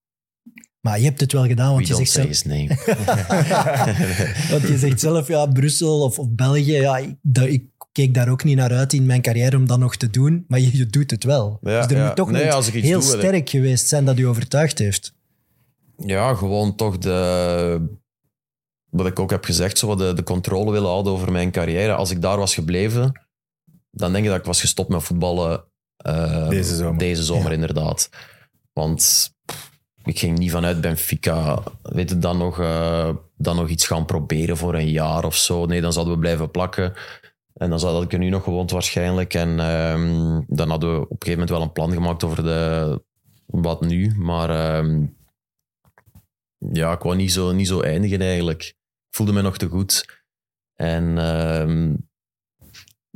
Maar 0.81 0.99
je 0.99 1.05
hebt 1.05 1.21
het 1.21 1.33
wel 1.33 1.47
gedaan, 1.47 1.73
want 1.73 1.87
je 1.87 1.95
zegt, 1.95 2.11
zelf, 2.11 2.45
name? 2.45 2.67
want 4.51 4.69
je 4.69 4.75
zegt 4.79 5.01
zelf, 5.01 5.29
ja, 5.29 5.47
Brussel 5.47 6.01
of, 6.03 6.19
of 6.19 6.29
België, 6.31 6.73
ja, 6.77 6.97
ik, 6.99 7.15
dat- 7.23 7.49
ik 7.49 7.65
keek 7.93 8.15
daar 8.15 8.29
ook 8.29 8.45
niet 8.45 8.57
naar 8.57 8.73
uit 8.73 8.93
in 8.93 9.07
mijn 9.07 9.23
carrière 9.23 9.57
om 9.57 9.67
dat 9.67 9.79
nog 9.79 9.97
te 9.97 10.11
doen, 10.11 10.45
maar 10.49 10.61
je, 10.61 10.77
je 10.77 10.87
doet 10.87 11.11
het 11.11 11.25
wel. 11.25 11.59
Ja, 11.63 11.81
dus 11.83 11.91
er 11.91 11.97
ja. 11.99 12.07
moet 12.07 12.17
toch 12.17 12.31
Nee, 12.31 12.43
heel 12.43 12.61
doe, 12.61 12.81
wil 12.83 12.97
ik- 12.99 13.03
sterk 13.21 13.49
geweest 13.51 13.87
zijn 13.89 14.05
dat 14.05 14.19
u 14.19 14.27
overtuigd 14.27 14.79
heeft. 14.79 15.15
Ja, 15.97 16.35
gewoon 16.35 16.75
toch 16.77 16.99
de... 16.99 17.97
wat 18.91 19.07
ik 19.07 19.19
ook 19.19 19.31
heb 19.31 19.45
gezegd, 19.45 19.79
zo 19.79 19.95
de, 19.95 20.13
de 20.15 20.23
controle 20.23 20.73
willen 20.73 20.89
houden 20.89 21.13
over 21.13 21.33
mijn 21.33 21.51
carrière. 21.51 21.95
Als 21.95 22.11
ik 22.11 22.21
daar 22.23 22.39
was 22.39 22.55
gebleven, 22.55 23.26
dan 23.97 24.13
denk 24.13 24.25
ik 24.25 24.31
dat 24.31 24.39
ik 24.39 24.47
was 24.47 24.61
gestopt 24.61 24.89
met 24.89 25.03
voetballen 25.03 25.65
eh, 25.97 26.49
Deze 26.49 26.75
zomer. 26.75 26.99
Deze 26.99 27.23
zomer, 27.23 27.53
inderdaad. 27.53 28.11
Want 28.73 29.31
pff, 29.45 29.71
ik 30.03 30.19
ging 30.19 30.39
niet 30.39 30.51
vanuit 30.51 30.81
Benfica, 30.81 31.63
weet 31.83 32.11
je, 32.11 32.19
dan 32.19 32.39
nog, 32.39 32.61
eh, 32.61 33.15
dan 33.37 33.57
nog 33.57 33.69
iets 33.69 33.87
gaan 33.87 34.05
proberen 34.05 34.57
voor 34.57 34.75
een 34.75 34.91
jaar 34.91 35.25
of 35.25 35.37
zo. 35.37 35.67
Nee, 35.67 35.81
dan 35.81 35.93
zouden 35.93 36.15
we 36.15 36.21
blijven 36.21 36.51
plakken. 36.51 36.93
En 37.55 37.71
dan 37.71 37.81
had 37.81 38.03
ik 38.03 38.13
er 38.13 38.19
nu 38.19 38.29
nog 38.29 38.45
gewoond 38.45 38.71
waarschijnlijk. 38.71 39.35
En 39.35 39.61
ehm, 39.61 40.41
dan 40.47 40.71
hadden 40.71 40.91
we 40.91 41.01
op 41.01 41.11
een 41.11 41.17
gegeven 41.19 41.33
moment 41.33 41.51
wel 41.51 41.63
een 41.63 41.73
plan 41.73 41.93
gemaakt 41.93 42.25
over 42.25 42.43
de, 42.43 43.03
wat 43.47 43.81
nu. 43.81 44.15
Maar 44.17 44.51
ehm, 44.51 45.07
ja, 46.59 46.93
ik 46.93 47.03
wou 47.03 47.17
niet 47.17 47.33
zo, 47.33 47.53
niet 47.53 47.69
zo 47.69 47.81
eindigen 47.81 48.21
eigenlijk. 48.21 48.63
Ik 49.09 49.17
voelde 49.17 49.33
me 49.33 49.43
nog 49.43 49.59
te 49.59 49.69
goed. 49.69 50.23
En 50.75 51.19
ehm, 51.19 51.95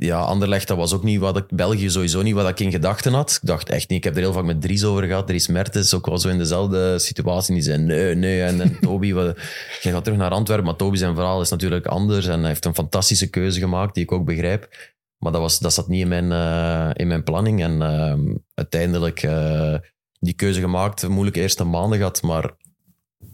ja, 0.05 0.19
Anderlecht, 0.19 0.67
dat 0.67 0.77
was 0.77 0.93
ook 0.93 1.03
niet 1.03 1.19
wat 1.19 1.37
ik... 1.37 1.45
België 1.49 1.89
sowieso 1.89 2.21
niet 2.21 2.33
wat 2.33 2.49
ik 2.49 2.59
in 2.59 2.71
gedachten 2.71 3.13
had. 3.13 3.39
Ik 3.41 3.47
dacht 3.47 3.69
echt 3.69 3.89
niet. 3.89 3.97
Ik 3.97 4.03
heb 4.03 4.15
er 4.15 4.21
heel 4.21 4.33
vaak 4.33 4.43
met 4.43 4.61
Dries 4.61 4.83
over 4.83 5.03
gehad. 5.03 5.27
Dries 5.27 5.47
Mertens, 5.47 5.93
ook 5.93 6.05
wel 6.05 6.17
zo 6.17 6.29
in 6.29 6.37
dezelfde 6.37 6.99
situatie. 6.99 7.53
Die 7.53 7.63
zei 7.63 7.77
nee, 7.77 8.15
nee. 8.15 8.43
En, 8.43 8.61
en 8.61 8.79
Toby, 8.81 9.13
wat, 9.13 9.37
jij 9.81 9.91
gaat 9.91 10.03
terug 10.03 10.19
naar 10.19 10.31
Antwerpen. 10.31 10.65
Maar 10.65 10.75
Toby 10.75 10.97
zijn 10.97 11.15
verhaal 11.15 11.41
is 11.41 11.49
natuurlijk 11.49 11.85
anders. 11.85 12.27
En 12.27 12.39
hij 12.39 12.47
heeft 12.47 12.65
een 12.65 12.75
fantastische 12.75 13.29
keuze 13.29 13.59
gemaakt, 13.59 13.93
die 13.93 14.03
ik 14.03 14.11
ook 14.11 14.25
begrijp. 14.25 14.69
Maar 15.17 15.31
dat, 15.31 15.41
was, 15.41 15.59
dat 15.59 15.73
zat 15.73 15.87
niet 15.87 16.01
in 16.01 16.07
mijn, 16.07 16.31
eh, 16.31 16.89
in 16.93 17.07
mijn 17.07 17.23
planning. 17.23 17.61
En 17.61 17.81
ehm, 17.81 18.35
uiteindelijk 18.53 19.23
eh, 19.23 19.75
die 20.19 20.33
keuze 20.33 20.59
gemaakt. 20.59 21.07
Moeilijke 21.07 21.39
eerste 21.39 21.63
maanden 21.63 21.97
gehad, 21.97 22.21
maar 22.21 22.51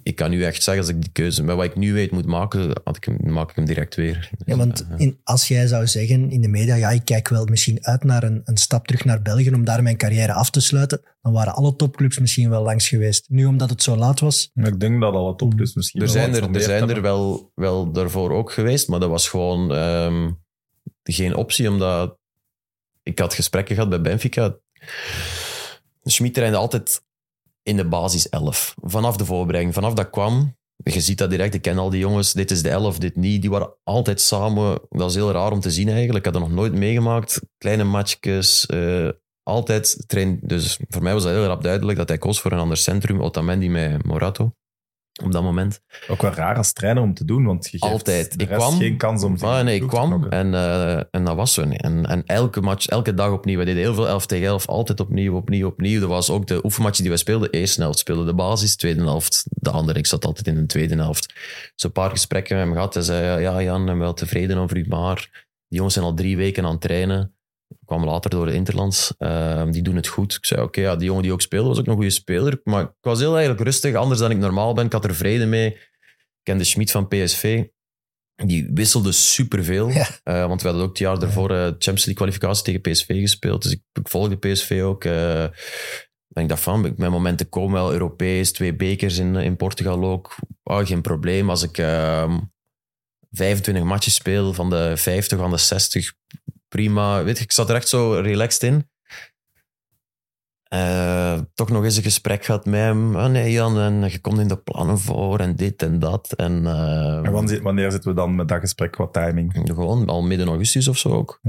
ik 0.08 0.16
kan 0.16 0.30
nu 0.30 0.44
echt 0.44 0.64
zeggen, 0.64 0.84
als 0.84 0.94
ik 0.94 1.02
die 1.02 1.12
keuze 1.12 1.44
met 1.44 1.56
wat 1.56 1.66
ik 1.66 1.76
nu 1.76 1.94
weet 1.94 2.12
moet 2.12 2.26
maken, 2.26 2.82
had 2.84 2.96
ik 2.96 3.04
hem, 3.04 3.34
maak 3.34 3.50
ik 3.50 3.56
hem 3.56 3.66
direct 3.66 3.96
weer. 3.96 4.30
Ja, 4.46 4.56
want 4.56 4.88
in, 4.98 5.20
als 5.24 5.48
jij 5.48 5.68
zou 5.68 5.88
zeggen 5.88 6.32
in 6.32 6.42
de 6.42 6.48
media, 6.48 6.76
ja, 6.76 6.90
ik 6.90 7.06
kijk 7.06 7.28
wel 7.28 7.46
misschien 7.46 7.86
uit 7.86 8.04
naar 8.04 8.24
een, 8.24 8.42
een 8.44 8.58
stap 8.58 8.88
terug 8.88 9.06
naar 9.06 9.22
België 9.22 9.54
om 9.54 9.66
daar 9.66 9.84
mijn 9.84 9.98
carrière 9.98 10.34
af 10.34 10.50
te 10.50 10.62
sluiten, 10.62 11.02
dan 11.22 11.34
waren 11.34 11.54
alle 11.54 11.76
topclubs 11.76 12.20
misschien 12.20 12.50
wel 12.50 12.64
langs 12.64 12.88
geweest. 12.88 13.26
Nu, 13.30 13.46
omdat 13.46 13.70
het 13.70 13.84
zo 13.84 13.96
laat 13.96 14.20
was, 14.20 14.52
Maar 14.54 14.68
ik 14.68 14.80
denk 14.80 15.02
dat 15.02 15.14
al 15.14 15.24
wat 15.24 15.42
op 15.42 15.62
is 15.62 15.74
misschien. 15.74 16.02
Er 16.02 16.06
wel 16.08 16.16
zijn 16.16 16.36
er, 16.36 16.56
er, 16.56 16.62
zijn 16.62 16.90
er 16.90 17.02
wel, 17.02 17.52
wel 17.56 17.92
daarvoor 17.92 18.32
ook 18.32 18.52
geweest, 18.52 18.88
maar 18.88 19.00
dat 19.00 19.10
was 19.10 19.30
gewoon 19.30 19.74
ehm, 19.74 20.32
geen 21.04 21.36
optie, 21.36 21.70
omdat 21.70 22.18
ik 23.04 23.20
had 23.20 23.34
gesprekken 23.34 23.76
gehad 23.76 23.90
bij 23.90 24.02
Benfica. 24.02 24.58
Schmid 26.04 26.34
trainde 26.34 26.58
altijd 26.58 27.02
in 27.68 27.76
de 27.78 27.88
basis 27.88 28.30
11. 28.30 28.74
Vanaf 28.82 29.18
de 29.18 29.26
voorbereiding, 29.26 29.74
vanaf 29.74 29.94
dat 29.94 30.10
kwam. 30.10 30.56
Je 30.84 31.02
ziet 31.02 31.18
dat 31.18 31.30
direct, 31.30 31.54
ik 31.54 31.62
ken 31.62 31.78
al 31.78 31.90
die 31.90 32.00
jongens, 32.00 32.34
dit 32.34 32.52
is 32.52 32.62
de 32.62 32.70
11, 32.70 32.98
dit 32.98 33.16
niet. 33.16 33.42
Die 33.42 33.50
waren 33.50 33.74
altijd 33.84 34.22
samen. 34.22 34.80
Dat 34.90 35.10
is 35.10 35.16
heel 35.16 35.32
raar 35.32 35.52
om 35.52 35.60
te 35.60 35.72
zien 35.72 35.90
eigenlijk. 35.90 36.18
Ik 36.18 36.26
had 36.26 36.34
dat 36.34 36.50
nog 36.50 36.58
nooit 36.58 36.74
meegemaakt. 36.74 37.42
Kleine 37.58 37.84
matchjes, 37.84 38.66
eh, 38.66 39.10
altijd 39.44 40.04
train. 40.08 40.40
Dus 40.42 40.80
voor 40.88 41.04
mij 41.04 41.14
was 41.14 41.24
dat 41.24 41.32
heel 41.32 41.46
rap 41.46 41.64
duidelijk 41.64 41.98
dat 41.98 42.08
hij 42.08 42.18
koos 42.18 42.42
voor 42.42 42.52
een 42.52 42.60
ander 42.60 42.78
centrum. 42.78 43.22
Otamendi 43.22 43.70
met 43.70 44.06
Morato. 44.06 44.52
Op 45.24 45.32
dat 45.32 45.44
moment. 45.44 45.80
Ook 46.08 46.22
wel 46.22 46.32
raar 46.32 46.56
als 46.58 46.74
trainer 46.74 47.04
om 47.04 47.14
te 47.14 47.26
doen, 47.26 47.46
want 47.46 47.64
je 47.70 47.78
geeft 47.78 47.92
Altijd. 47.94 48.38
de 48.38 48.44
Ik 48.44 48.50
rest 48.50 48.62
kwam- 48.68 48.78
geen 48.80 48.98
kans 48.98 49.24
om 49.24 49.38
zich 49.38 49.48
Ah, 49.48 49.64
nee, 49.64 49.76
ik 49.76 49.82
te 49.82 49.88
kwam 49.88 50.08
knokken. 50.10 50.32
en, 50.32 50.54
eh, 50.54 51.04
en 51.12 51.24
dat 51.26 51.36
was 51.36 51.54
zo. 51.54 51.62
En, 51.62 52.06
en 52.06 52.24
elke 52.26 52.62
match, 52.62 52.88
elke 52.88 53.14
dag 53.14 53.32
opnieuw. 53.32 53.58
We 53.58 53.66
deden 53.66 53.82
heel 53.82 53.94
veel 53.94 54.08
11 54.08 54.26
tegen 54.26 54.48
11, 54.48 54.68
altijd 54.68 55.00
opnieuw, 55.00 55.36
opnieuw, 55.36 55.68
opnieuw. 55.68 56.00
Dat 56.00 56.10
was 56.10 56.30
ook 56.30 56.48
de 56.48 56.66
oefenmatch 56.66 57.00
die 57.00 57.10
we 57.10 57.18
speelden. 57.18 57.50
Eerste 57.50 57.82
helft 57.82 58.00
speelde 58.00 58.26
de 58.26 58.34
basis, 58.36 58.76
tweede 58.76 59.02
helft 59.04 59.44
de 59.50 59.70
andere. 59.70 60.00
Ik 60.00 60.06
zat 60.08 60.26
altijd 60.26 60.48
in 60.48 60.56
de 60.56 60.66
tweede 60.66 60.96
helft. 60.96 61.34
Zo'n 61.76 61.92
paar 61.92 62.10
gesprekken 62.10 62.56
met 62.56 62.66
hem 62.66 62.74
gehad. 62.74 62.94
Hij 62.94 63.04
zei, 63.04 63.42
ja 63.42 63.62
Jan, 63.62 63.80
ik 63.80 63.86
ben 63.86 63.98
wel 64.00 64.14
tevreden 64.14 64.58
over 64.58 64.78
u, 64.78 64.86
maar 64.88 65.16
die 65.68 65.78
jongens 65.78 65.94
zijn 65.94 66.06
al 66.06 66.14
drie 66.14 66.38
weken 66.38 66.66
aan 66.66 66.72
het 66.72 66.82
trainen. 66.82 67.32
Ik 67.70 67.78
kwam 67.86 68.06
later 68.06 68.30
door 68.30 68.46
de 68.46 68.54
Interlands. 68.54 69.14
Eh, 69.18 69.64
die 69.70 69.82
doen 69.82 69.96
het 69.96 70.08
goed. 70.08 70.34
Ik 70.34 70.46
zei, 70.46 70.62
oké, 70.62 70.82
ja, 70.82 70.96
die 70.96 71.06
jongen 71.06 71.24
die 71.24 71.32
ook 71.32 71.42
speelde 71.42 71.68
was 71.68 71.80
ook 71.80 71.88
een 71.88 71.94
goede 71.94 72.10
speler. 72.10 72.62
Maar 72.64 72.84
ik 72.84 72.92
was 73.02 73.20
heel 73.20 73.36
eigenlijk 73.36 73.64
rustig, 73.64 73.96
anders 73.96 74.20
dan 74.20 74.32
ik 74.32 74.38
normaal 74.38 74.74
ben. 74.74 74.86
Ik 74.86 74.92
had 74.92 75.06
er 75.06 75.16
vrede 75.16 75.46
mee. 75.46 75.74
Ik 75.74 76.44
kende 76.44 76.64
Schmid 76.64 76.92
van 76.92 77.08
PSV. 77.08 77.64
Die 78.36 78.70
wisselde 78.74 79.12
superveel. 79.12 79.90
Ja. 79.90 80.08
Eh, 80.24 80.48
want 80.48 80.62
we 80.62 80.68
hadden 80.68 80.86
ook 80.86 80.92
het 80.92 81.00
jaar 81.00 81.20
daarvoor 81.20 81.52
eh, 81.52 81.58
Champions 81.58 82.06
League 82.06 82.14
kwalificatie 82.14 82.64
tegen 82.64 82.82
PSV 82.82 83.20
gespeeld. 83.20 83.64
Dus 83.64 83.72
ik, 83.72 83.82
ik 83.94 84.10
volgde 84.10 84.38
PSV 84.38 84.82
ook. 84.84 85.04
eh 85.04 85.44
en 86.34 86.44
ik 86.44 86.50
dacht 86.50 86.62
van, 86.64 86.94
mijn 86.98 87.12
momenten 87.12 87.50
komen 87.50 87.74
wel 87.74 87.92
Europees. 87.92 88.52
Twee 88.52 88.76
bekers 88.76 89.18
in, 89.18 89.36
in 89.36 89.56
Portugal 89.56 90.04
ook. 90.04 90.36
Oh, 90.64 90.86
geen 90.86 91.02
probleem. 91.02 91.50
Als 91.50 91.64
ik 91.64 91.78
ehm 91.78 92.40
25 93.32 93.84
matches 93.84 94.14
speel 94.14 94.54
van 94.54 94.70
de 94.70 94.98
50, 94.98 95.38
van 95.38 95.52
de 95.52 95.58
60, 95.58 96.14
prima. 96.78 97.24
Weet 97.24 97.38
je, 97.38 97.44
ik 97.44 97.52
zat 97.52 97.70
er 97.70 97.76
echt 97.76 97.88
zo 97.88 98.14
relaxed 98.14 98.64
in. 98.64 98.90
Eh, 100.64 101.40
toch 101.54 101.70
nog 101.70 101.84
eens 101.84 101.98
een 101.98 102.04
gesprek 102.04 102.46
gehad 102.46 102.66
met 102.66 102.80
hem. 102.80 103.16
Ah, 103.16 103.32
nee, 103.32 103.52
Jan, 103.52 103.80
en 103.80 104.10
je 104.10 104.20
komt 104.20 104.40
in 104.40 104.48
de 104.48 104.58
plannen 104.58 105.00
voor 105.00 105.40
en 105.40 105.56
dit 105.56 105.82
en 105.82 106.00
dat. 106.00 106.34
En, 106.34 106.66
eh, 106.66 107.26
En 107.26 107.32
wanneer, 107.32 107.62
wanneer 107.62 107.92
zitten 107.92 108.10
we 108.10 108.16
dan 108.16 108.36
met 108.36 108.48
dat 108.48 108.60
gesprek 108.60 108.92
qua 108.92 109.08
timing? 109.08 109.58
Oké. 109.58 109.74
gewoon 109.74 110.08
al 110.08 110.24
midden 110.24 110.48
augustus 110.48 110.88
of 110.88 110.98
zo 110.98 111.10
ook. 111.10 111.40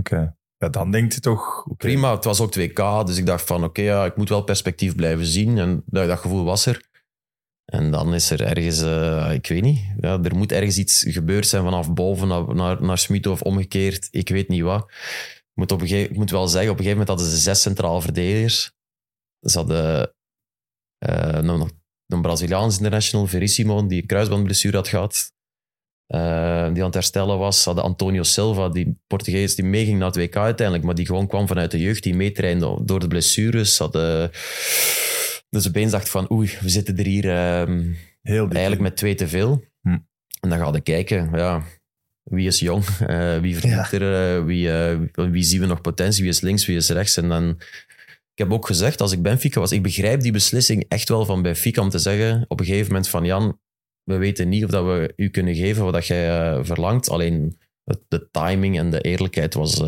Ja, 0.59 0.69
dan 0.69 0.91
denkt 0.91 1.14
je 1.14 1.21
toch... 1.21 1.64
oké, 1.64 1.77
Prima, 1.77 2.14
het 2.14 2.25
was 2.25 2.41
ook 2.41 2.59
2K, 2.59 3.05
dus 3.05 3.17
ik 3.17 3.27
dacht 3.27 3.47
van 3.47 3.64
oké, 3.64 3.83
ja, 3.83 4.05
ik 4.05 4.17
moet 4.17 4.29
wel 4.29 4.43
perspectief 4.43 4.95
blijven 4.95 5.27
zien. 5.27 5.59
En 5.59 5.83
dat, 5.87 6.07
dat 6.07 6.19
gevoel 6.19 6.45
was 6.45 6.67
er. 6.67 6.88
En 7.73 7.91
dan 7.91 8.15
is 8.15 8.31
er 8.31 8.43
ergens, 8.43 8.83
eh, 8.83 9.31
ik 9.33 9.47
weet 9.47 9.63
niet, 9.63 9.81
ja, 10.01 10.23
er 10.23 10.37
moet 10.37 10.53
ergens 10.53 10.79
iets 10.79 11.05
gebeurd 11.09 11.47
zijn 11.47 11.63
vanaf 11.63 11.93
boven 11.93 12.29
naar, 12.29 12.55
naar, 12.55 12.83
naar 12.83 13.07
of 13.29 13.43
omgekeerd. 13.43 14.09
Ik 14.11 14.29
weet 14.29 14.49
niet 14.49 14.63
wat. 14.63 14.85
Ik 15.39 15.53
moet, 15.55 15.73
op 15.73 15.81
een 15.81 15.89
gegeven, 15.89 16.11
ik 16.11 16.17
moet 16.17 16.31
wel 16.31 16.49
zeggen, 16.49 16.71
op 16.71 16.79
een 16.79 16.85
gegeven 16.85 16.99
moment 16.99 17.19
hadden 17.19 17.37
ze 17.37 17.43
zes 17.43 17.63
centraal 17.63 18.01
verdedigers. 18.01 18.73
Ze 19.41 19.59
hadden 19.59 20.15
eh, 20.99 21.29
een, 21.33 21.71
een 22.07 22.23
Braziliaans 22.23 22.77
international, 22.77 23.27
Verissimo, 23.27 23.87
die 23.87 24.01
een 24.01 24.07
kruisbandblessure 24.07 24.77
had 24.77 24.89
gehad. 24.89 25.33
eh, 26.07 26.65
die 26.73 26.79
aan 26.79 26.85
het 26.85 26.95
herstellen 26.95 27.39
was. 27.39 27.63
Ze 27.63 27.69
hadden 27.69 27.85
Antonio 27.85 28.23
Silva, 28.23 28.69
die 28.69 28.99
Portugees, 29.07 29.55
die 29.55 29.65
meeging 29.65 29.99
naar 29.99 30.07
het 30.09 30.17
WK 30.17 30.37
uiteindelijk, 30.37 30.87
maar 30.87 30.95
die 30.95 31.07
gewoon 31.07 31.27
kwam 31.27 31.47
vanuit 31.47 31.71
de 31.71 31.81
jeugd, 31.81 32.03
die 32.03 32.15
meetrainde 32.15 32.79
door 32.85 33.01
de 33.01 33.09
blessures. 33.09 33.77
Ze 33.77 33.83
hadden... 33.83 34.31
Dus 35.49 35.69
opeens 35.69 35.91
dacht 35.91 36.09
van, 36.09 36.31
oei, 36.33 36.51
we 36.61 36.69
zitten 36.69 36.97
er 36.99 37.05
hier 37.07 37.29
ehm, 37.31 37.93
Heel 38.23 38.49
eigenlijk 38.49 38.81
met 38.83 38.97
twee 38.97 39.15
te 39.15 39.29
veel. 39.29 39.65
Hm. 39.81 39.99
En 40.41 40.49
dan 40.49 40.59
ga 40.59 40.73
je 40.73 40.81
kijken, 40.81 41.31
ja, 41.35 41.63
wie 42.23 42.47
is 42.47 42.59
jong, 42.59 42.85
Eh, 43.07 43.39
wie 43.39 43.57
verdient 43.57 43.91
Ja. 43.91 43.93
er, 43.99 44.37
eh, 44.39 44.45
wie, 44.45 44.73
eh, 44.73 44.99
wie 45.31 45.43
zien 45.43 45.61
we 45.61 45.67
nog 45.67 45.81
potentie, 45.81 46.23
wie 46.23 46.33
is 46.33 46.41
links, 46.41 46.67
wie 46.67 46.77
is 46.77 46.89
rechts. 46.91 47.17
En 47.17 47.29
dan, 47.29 47.49
ik 48.33 48.45
heb 48.45 48.53
ook 48.53 48.67
gezegd, 48.67 49.01
als 49.01 49.13
ik 49.13 49.23
Benfica 49.23 49.61
was, 49.61 49.73
ik 49.73 49.83
begrijp 49.83 50.21
die 50.21 50.33
beslissing 50.33 50.85
echt 50.89 51.09
wel 51.09 51.25
van 51.25 51.43
Benfica 51.43 51.83
om 51.83 51.89
te 51.89 51.99
zeggen 51.99 52.45
op 52.49 52.61
een 52.61 52.67
gegeven 52.67 52.87
moment 52.87 53.09
van 53.09 53.25
Jan, 53.25 53.61
we 54.03 54.17
weten 54.17 54.49
niet 54.49 54.65
of 54.65 54.71
dat 54.71 54.85
we 54.85 55.13
u 55.17 55.29
kunnen 55.29 55.55
geven 55.55 55.85
wat 55.85 55.93
dat 55.93 56.07
jij 56.07 56.65
verlangt, 56.65 57.09
alleen 57.11 57.59
het- 57.85 58.05
de 58.09 58.29
timing 58.31 58.79
en 58.79 58.91
de 58.91 59.01
eerlijkheid 59.01 59.55
was, 59.55 59.79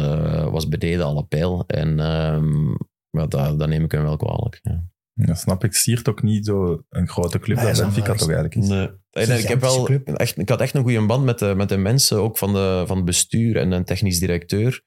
was 0.51 0.69
beneden 0.69 1.05
alle 1.05 1.25
pijl. 1.25 1.65
En 1.67 2.01
ehm, 2.01 2.69
ja, 3.11 3.27
dat, 3.27 3.59
dat 3.59 3.69
neem 3.69 3.85
ik 3.85 3.93
hem 3.93 4.03
wel 4.03 4.17
kwalijk. 4.17 4.61
Ja. 4.63 4.85
Ja, 5.27 5.35
snap 5.35 5.65
ik. 5.65 5.75
Siert 5.75 6.09
ook 6.09 6.23
niet 6.23 6.47
zo 6.47 6.83
een 6.91 7.09
grote 7.09 7.39
club 7.39 7.57
Nee, 7.57 7.67
dat 7.67 7.75
is 7.75 7.81
Benfica 7.81 8.15
toch 8.15 8.31
eigenlijk 8.31 8.55
is. 8.55 8.69
Nee. 8.69 8.91
En 9.11 9.39
ik, 9.39 9.47
heb 9.47 9.61
wel, 9.61 9.89
echt, 9.89 10.39
ik 10.39 10.49
had 10.49 10.61
echt 10.61 10.75
een 10.75 10.83
goede 10.83 11.07
band 11.07 11.25
met 11.25 11.39
de, 11.39 11.55
met 11.57 11.69
de 11.69 11.77
mensen, 11.77 12.17
ook 12.17 12.39
van, 12.39 12.53
de, 12.53 12.85
van 12.87 12.97
het 12.97 13.05
bestuur 13.05 13.57
en 13.57 13.73
een 13.73 13.85
technisch 13.85 14.19
directeur. 14.19 14.83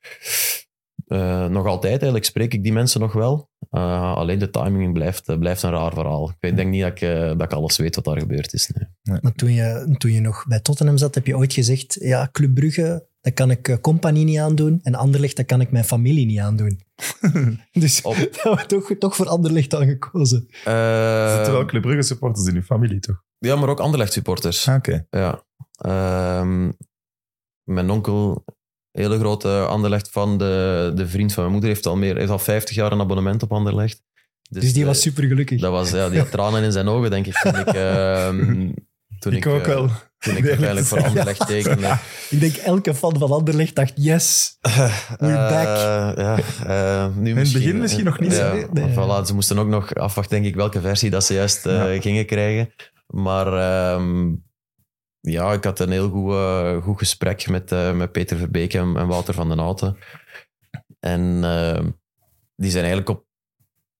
Eh, 1.07 1.47
nog 1.47 1.65
altijd 1.65 1.91
eigenlijk 1.91 2.25
spreek 2.25 2.53
ik 2.53 2.63
die 2.63 2.73
mensen 2.73 2.99
nog 2.99 3.13
wel. 3.13 3.49
Eh, 3.69 4.15
alleen 4.15 4.39
de 4.39 4.49
timing 4.49 4.93
blijft, 4.93 5.29
eh, 5.29 5.37
blijft 5.37 5.63
een 5.63 5.71
raar 5.71 5.93
verhaal. 5.93 6.33
Ik 6.39 6.55
denk 6.55 6.69
niet 6.69 6.81
dat 6.81 6.91
ik, 6.91 6.99
dat 7.37 7.41
ik 7.41 7.53
alles 7.53 7.77
weet 7.77 7.95
wat 7.95 8.05
daar 8.05 8.19
gebeurd 8.19 8.53
is. 8.53 8.71
Nee. 9.01 9.19
maar 9.21 9.33
toen 9.33 9.53
je, 9.53 9.95
toen 9.97 10.11
je 10.11 10.21
nog 10.21 10.45
bij 10.47 10.59
Tottenham 10.59 10.97
zat, 10.97 11.15
heb 11.15 11.25
je 11.25 11.37
ooit 11.37 11.53
gezegd, 11.53 11.97
ja, 11.99 12.29
Club 12.31 12.53
Brugge, 12.53 13.07
dat 13.23 13.33
kan 13.33 13.51
ik 13.51 13.67
eh, 13.67 13.77
compagnie 13.81 14.23
niet 14.25 14.39
aandoen. 14.39 14.79
En 14.83 14.95
Anderlecht, 14.95 15.35
dat 15.35 15.45
kan 15.45 15.61
ik 15.61 15.71
mijn 15.71 15.83
familie 15.83 16.25
niet 16.25 16.39
aandoen. 16.39 16.79
dus 17.71 18.01
Op- 18.01 18.29
dat 18.43 18.69
toch, 18.69 18.91
toch 18.99 19.15
voor 19.15 19.27
Anderlecht 19.27 19.69
dan 19.69 19.87
gekozen. 19.87 20.47
Eh, 20.63 21.23
Er 21.29 21.35
zitten 21.35 21.53
wel 21.53 21.65
Club 21.65 21.81
Brugge 21.81 22.01
supporters 22.01 22.47
in 22.47 22.55
uw 22.55 22.61
familie, 22.61 22.99
toch? 22.99 23.23
ja, 23.37 23.55
maar 23.55 23.69
ook 23.69 23.79
Anderlecht 23.79 24.13
supporters. 24.13 24.67
Ah, 24.67 24.75
Oké. 24.75 25.05
Ja. 25.09 25.43
Ehm, 25.77 26.71
mijn 27.63 27.89
onkel, 27.89 28.43
hele 28.91 29.17
grote 29.19 29.65
Anderlecht 29.65 30.09
van 30.09 30.37
de, 30.37 30.91
de 30.95 31.07
vriend 31.07 31.33
van 31.33 31.41
mijn 31.43 31.53
moeder, 31.55 31.69
heeft 31.71 31.85
al, 31.85 31.95
meer, 31.95 32.17
heeft 32.17 32.29
al 32.31 32.39
50 32.39 32.75
jaar 32.75 32.91
een 32.91 32.99
abonnement 32.99 33.43
op 33.43 33.51
Anderlecht. 33.51 34.01
Dus 34.49 34.73
die 34.73 34.81
eh, 34.81 34.87
was 34.87 35.01
super 35.01 35.23
gelukkig. 35.23 35.59
Dat 35.61 35.71
was, 35.71 35.91
ja, 35.91 36.09
die 36.09 36.19
had 36.19 36.31
tranen 36.31 36.63
in 36.63 36.71
zijn 36.71 36.87
ogen, 36.87 37.09
denk 37.09 37.25
ik, 37.27 37.33
toen 37.35 37.55
ik, 37.55 37.67
ehm, 37.73 38.71
toen 39.19 39.33
Ik 39.33 39.45
ook 39.47 39.61
eh, 39.61 39.67
wel. 39.67 39.89
Toen 40.23 40.37
ik 40.37 40.45
uiteindelijk 40.47 40.87
te 40.87 40.95
voor. 40.95 41.03
Anderlecht 41.03 41.47
tekende. 41.53 41.97
Ik 42.29 42.39
denk 42.39 42.55
elke 42.55 42.93
fan 42.95 43.17
van 43.17 43.31
Anderlecht 43.31 43.75
dacht, 43.75 43.93
yes, 43.95 44.57
we're 45.17 45.47
back. 45.49 45.67
Eh, 45.67 46.11
ja, 46.15 46.37
eh, 46.65 47.07
nu 47.15 47.29
In 47.29 47.37
het 47.37 47.53
begin 47.53 47.77
misschien 47.79 48.05
nog 48.05 48.19
niet 48.19 48.31
Ja, 48.31 48.37
zo. 48.59 48.67
Nee. 48.73 48.89
voilà, 48.93 49.25
ze 49.25 49.33
moesten 49.33 49.57
ook 49.59 49.67
nog 49.67 49.93
afwachten, 49.95 50.33
denk 50.35 50.45
ik, 50.45 50.55
welke 50.55 50.81
versie 50.81 51.09
dat 51.09 51.23
ze 51.25 51.33
juist 51.33 51.65
eh, 51.65 51.93
Ja. 51.95 52.01
gingen 52.01 52.25
krijgen. 52.25 52.73
Maar 53.07 53.47
ehm, 53.47 54.31
ja, 55.19 55.53
ik 55.53 55.63
had 55.63 55.79
een 55.79 55.91
heel 55.91 56.09
goed, 56.09 56.31
eh, 56.33 56.83
goed 56.83 56.97
gesprek 56.97 57.47
met, 57.49 57.71
eh, 57.71 57.93
met 57.93 58.11
Peter 58.11 58.37
Verbeek 58.37 58.73
en, 58.73 58.97
en 58.97 59.07
Wouter 59.07 59.33
van 59.33 59.49
den 59.49 59.57
Houten. 59.59 59.97
En 60.99 61.39
eh, 61.43 61.85
die 62.55 62.71
zijn 62.71 62.83
eigenlijk 62.85 63.09
op, 63.09 63.25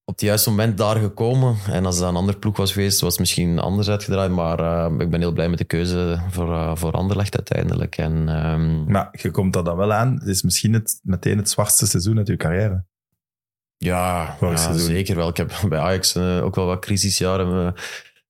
op 0.06 0.14
het 0.14 0.22
juiste 0.22 0.50
moment 0.50 0.78
daar 0.78 0.96
gekomen. 0.96 1.56
En 1.70 1.86
als 1.86 2.00
dat 2.00 2.10
een 2.10 2.16
ander 2.16 2.38
ploeg 2.38 2.58
was 2.58 2.72
geweest, 2.72 3.00
was 3.02 3.12
het 3.12 3.20
misschien 3.20 3.60
anders 3.60 3.90
uitgedraaid. 3.90 4.32
Maar 4.32 4.60
eh, 4.60 4.92
ik 5.00 5.10
ben 5.10 5.20
heel 5.20 5.32
blij 5.32 5.50
met 5.50 5.58
de 5.58 5.64
keuze 5.66 6.22
voor, 6.30 6.48
uh, 6.50 6.76
voor 6.76 6.92
Anderlecht 6.92 7.36
uiteindelijk. 7.36 7.98
En, 7.98 8.30
ehm, 8.30 8.84
Maar 8.92 9.10
je 9.22 9.32
komt 9.32 9.54
dat 9.54 9.66
dan 9.66 9.78
wel 9.78 9.94
aan. 9.94 10.14
Het 10.20 10.28
is 10.28 10.42
misschien 10.42 10.74
het, 10.74 11.00
meteen 11.04 11.38
het 11.38 11.50
zwartste 11.50 11.88
seizoen 11.88 12.18
uit 12.18 12.28
je 12.28 12.38
carrière. 12.38 12.86
Ja, 13.78 14.38
zeker 14.78 15.16
wel. 15.16 15.28
Ik 15.30 15.38
heb 15.38 15.52
bij 15.70 15.80
Ajax 15.80 16.16
eh, 16.16 16.44
ook 16.44 16.56
wel 16.56 16.66
wat 16.66 16.80
crisisjaren 16.80 17.66
eh, 17.76 17.82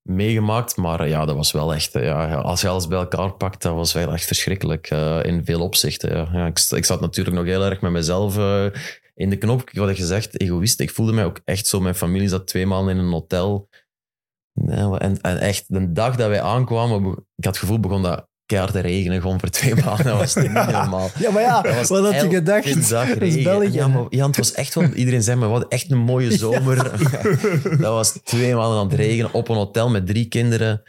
meegemaakt. 0.01 0.75
Maar 0.77 0.99
eh, 0.99 1.09
ja, 1.09 1.25
dat 1.25 1.35
was 1.35 1.51
wel 1.51 1.73
echt... 1.73 1.95
eh, 1.95 2.03
ja, 2.03 2.35
als 2.35 2.61
je 2.61 2.67
alles 2.67 2.87
bij 2.87 2.97
elkaar 2.97 3.33
pakt, 3.33 3.61
dat 3.61 3.73
was 3.73 3.93
wel 3.93 4.13
echt 4.13 4.25
verschrikkelijk. 4.25 4.87
eh, 4.89 5.19
in 5.23 5.45
veel 5.45 5.61
opzichten. 5.61 6.15
Ja. 6.15 6.27
Ja, 6.33 6.45
ik, 6.45 6.59
ik 6.69 6.85
zat 6.85 7.01
natuurlijk 7.01 7.35
nog 7.35 7.45
heel 7.45 7.63
erg 7.65 7.81
met 7.81 7.91
mezelf 7.91 8.37
eh, 8.37 8.65
in 9.15 9.29
de 9.29 9.37
knop. 9.37 9.69
Ik 9.69 9.77
had 9.77 9.95
gezegd, 9.95 10.41
egoïst. 10.41 10.79
Ik 10.79 10.91
voelde 10.91 11.13
mij 11.13 11.25
ook 11.25 11.39
echt 11.45 11.67
zo... 11.67 11.79
Mijn 11.79 11.95
familie 11.95 12.27
zat 12.27 12.47
twee 12.47 12.65
maanden 12.65 12.97
in 12.97 13.03
een 13.03 13.11
hotel. 13.11 13.69
Ja, 14.53 14.97
en, 14.97 15.21
en 15.21 15.39
echt, 15.39 15.63
de 15.67 15.91
dag 15.91 16.15
dat 16.15 16.29
wij 16.29 16.41
aankwamen, 16.41 17.11
ik 17.11 17.45
had 17.45 17.53
het 17.53 17.57
gevoel, 17.57 17.79
begon 17.79 18.01
dat 18.01 18.27
keihard 18.45 18.73
te 18.73 18.79
regenen. 18.79 19.21
Gewoon 19.21 19.39
voor 19.39 19.49
twee 19.49 19.75
maanden. 19.85 20.05
Dat 20.05 20.17
was 20.17 20.35
niet 20.35 20.51
normaal. 20.51 21.09
Ja, 21.19 21.31
maar 21.31 21.41
ja, 21.41 21.61
Dat 21.61 21.75
was 21.75 21.89
wat 21.89 22.13
had 22.13 22.21
je 22.21 22.29
gedacht? 22.29 22.89
Dat 22.89 23.21
is. 23.21 23.43
België. 23.43 23.71
Ja, 23.71 23.87
maar 23.87 24.05
ja, 24.09 24.27
het 24.27 24.37
was 24.37 24.53
echt 24.53 24.73
wel... 24.75 24.83
Iedereen 24.83 25.23
zei, 25.23 25.39
maar 25.39 25.49
wat 25.49 25.67
echt 25.67 25.91
een 25.91 25.97
mooie 25.97 26.37
zomer. 26.37 26.83
dat 27.81 27.93
was 27.93 28.11
twee 28.11 28.55
maanden 28.55 28.79
aan 28.79 28.87
het 28.87 28.95
regenen 28.95 29.33
op 29.33 29.49
een 29.49 29.55
hotel 29.55 29.89
met 29.89 30.07
drie 30.07 30.27
kinderen. 30.27 30.83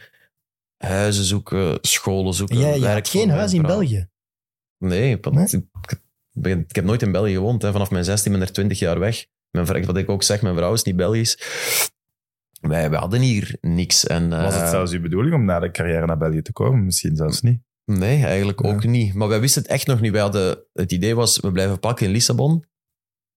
Huizen 0.77 1.23
zoeken, 1.23 1.77
scholen 1.81 2.33
zoeken. 2.33 2.57
Jij 2.57 2.73
je 2.75 2.79
werk 2.79 2.93
had 2.93 3.09
geen 3.09 3.29
huis 3.29 3.53
in. 3.53 3.61
België. 3.61 4.09
Nee, 4.77 5.19
Nee? 5.31 5.69
Ik, 6.41 6.75
heb 6.75 6.85
nooit 6.85 7.01
in 7.01 7.11
België 7.11 7.33
gewoond. 7.33 7.61
Hè. 7.61 7.71
Vanaf 7.71 7.91
mijn 7.91 8.03
16 8.03 8.31
ben 8.31 8.41
ik 8.41 8.47
er 8.47 8.53
20 8.53 8.79
jaar 8.79 8.99
weg. 8.99 9.25
Mijn 9.51 9.85
wat 9.85 9.97
ik 9.97 10.09
ook 10.09 10.23
zeg, 10.23 10.41
mijn 10.41 10.55
vrouw 10.55 10.73
is 10.73 10.83
niet 10.83 10.95
Belgisch. 10.95 11.37
Wij, 12.61 12.89
wij 12.89 12.99
hadden 12.99 13.21
hier 13.21 13.57
niks. 13.61 14.07
En, 14.07 14.29
Was 14.29 14.53
het 14.53 14.63
eh, 14.63 14.69
zelfs 14.69 14.91
uw 14.91 15.01
bedoeling 15.01 15.35
om 15.35 15.45
na 15.45 15.59
de 15.59 15.71
carrière 15.71 16.05
naar 16.05 16.17
België 16.17 16.41
te 16.41 16.53
komen? 16.53 16.85
Misschien 16.85 17.15
zelfs 17.15 17.41
niet. 17.41 17.59
Nee, 17.85 18.25
eigenlijk 18.25 18.61
Ja. 18.61 18.69
ook 18.69 18.83
niet. 18.83 19.13
Maar 19.13 19.27
wij 19.27 19.39
wisten 19.39 19.61
het 19.61 19.71
echt 19.71 19.87
nog 19.87 20.01
niet. 20.01 20.11
Wij 20.11 20.21
hadden, 20.21 20.63
het 20.73 20.91
idee 20.91 21.15
was, 21.15 21.39
we 21.39 21.51
blijven 21.51 21.79
pakken 21.79 22.05
in 22.05 22.11
Lissabon. 22.11 22.65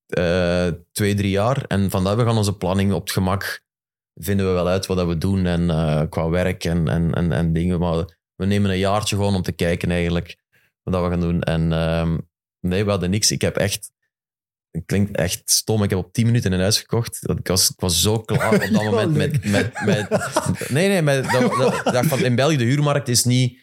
Eh, 0.06 0.68
twee, 0.92 1.14
drie 1.14 1.30
jaar. 1.30 1.64
En 1.64 1.90
vandaar 1.90 2.16
we 2.16 2.24
gaan 2.24 2.36
onze 2.36 2.56
planning 2.56 2.92
op 2.92 3.00
het 3.00 3.10
gemak 3.10 3.62
vinden 4.14 4.46
we 4.46 4.52
wel 4.52 4.68
uit 4.68 4.86
wat 4.86 4.96
dat 4.96 5.06
we 5.06 5.18
doen. 5.18 5.46
En 5.46 5.70
eh, 5.70 6.02
qua 6.08 6.28
werk 6.28 6.64
en, 6.64 6.88
en, 6.88 7.14
en, 7.14 7.32
en 7.32 7.52
dingen. 7.52 7.78
Maar 7.78 8.16
we 8.34 8.46
nemen 8.46 8.70
een 8.70 8.78
jaartje 8.78 9.16
gewoon 9.16 9.34
om 9.34 9.42
te 9.42 9.52
kijken 9.52 9.90
eigenlijk 9.90 10.36
wat 10.82 10.94
dat 10.94 11.02
we 11.04 11.10
gaan 11.10 11.20
doen. 11.20 11.42
En 11.42 11.72
ehm, 11.72 12.18
nee, 12.60 12.84
we 12.84 12.90
hadden 12.90 13.10
niks. 13.10 13.30
Ik 13.30 13.40
heb 13.40 13.56
echt... 13.56 13.90
Het 14.70 14.82
klinkt 14.86 15.16
echt 15.16 15.42
stom. 15.44 15.82
Ik 15.82 15.90
heb 15.90 15.98
op 15.98 16.12
10 16.12 16.26
minuten 16.26 16.52
een 16.52 16.60
huis 16.60 16.78
gekocht. 16.78 17.18
Dat- 17.26 17.38
Ik 17.38 17.46
was, 17.48 17.70
ik 17.70 17.80
was 17.80 18.00
zo 18.02 18.18
klaar 18.20 18.54
op 18.54 18.60
dat 18.60 18.82
moment 18.90 19.14
met, 19.16 19.44
met, 19.44 19.84
met... 19.84 20.08
Nee, 20.68 20.88
nee, 20.88 21.02
met, 21.02 21.24
dat, 21.30 21.50
dat, 21.58 21.84
dat 21.94 22.06
van, 22.06 22.24
in 22.24 22.34
België 22.34 22.56
de 22.56 22.64
huurmarkt 22.64 23.08
is 23.08 23.24
niet, 23.24 23.58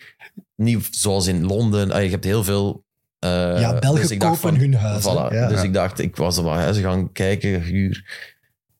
niet 0.56 0.88
zoals 0.92 1.28
in 1.28 1.46
Londen. 1.46 1.92
Ah, 1.92 2.04
Je 2.04 2.10
hebt 2.10 2.24
heel 2.24 2.44
veel... 2.44 2.84
eh, 3.20 3.30
ja, 3.60 3.80
Belgen 3.80 4.08
dus 4.08 4.18
kopen 4.18 4.38
van, 4.38 4.56
hun 4.56 4.74
huis. 4.76 5.04
hè. 5.04 5.12
Voilà. 5.12 5.34
Ja. 5.34 5.48
Dus 5.48 5.64
ik 5.64 5.74
dacht, 5.74 6.00
ik 6.00 6.16
was 6.16 6.38
wat 6.38 6.56
huizen 6.56 6.84
gaan 6.84 7.12
kijken, 7.12 7.62
huur. 7.62 8.24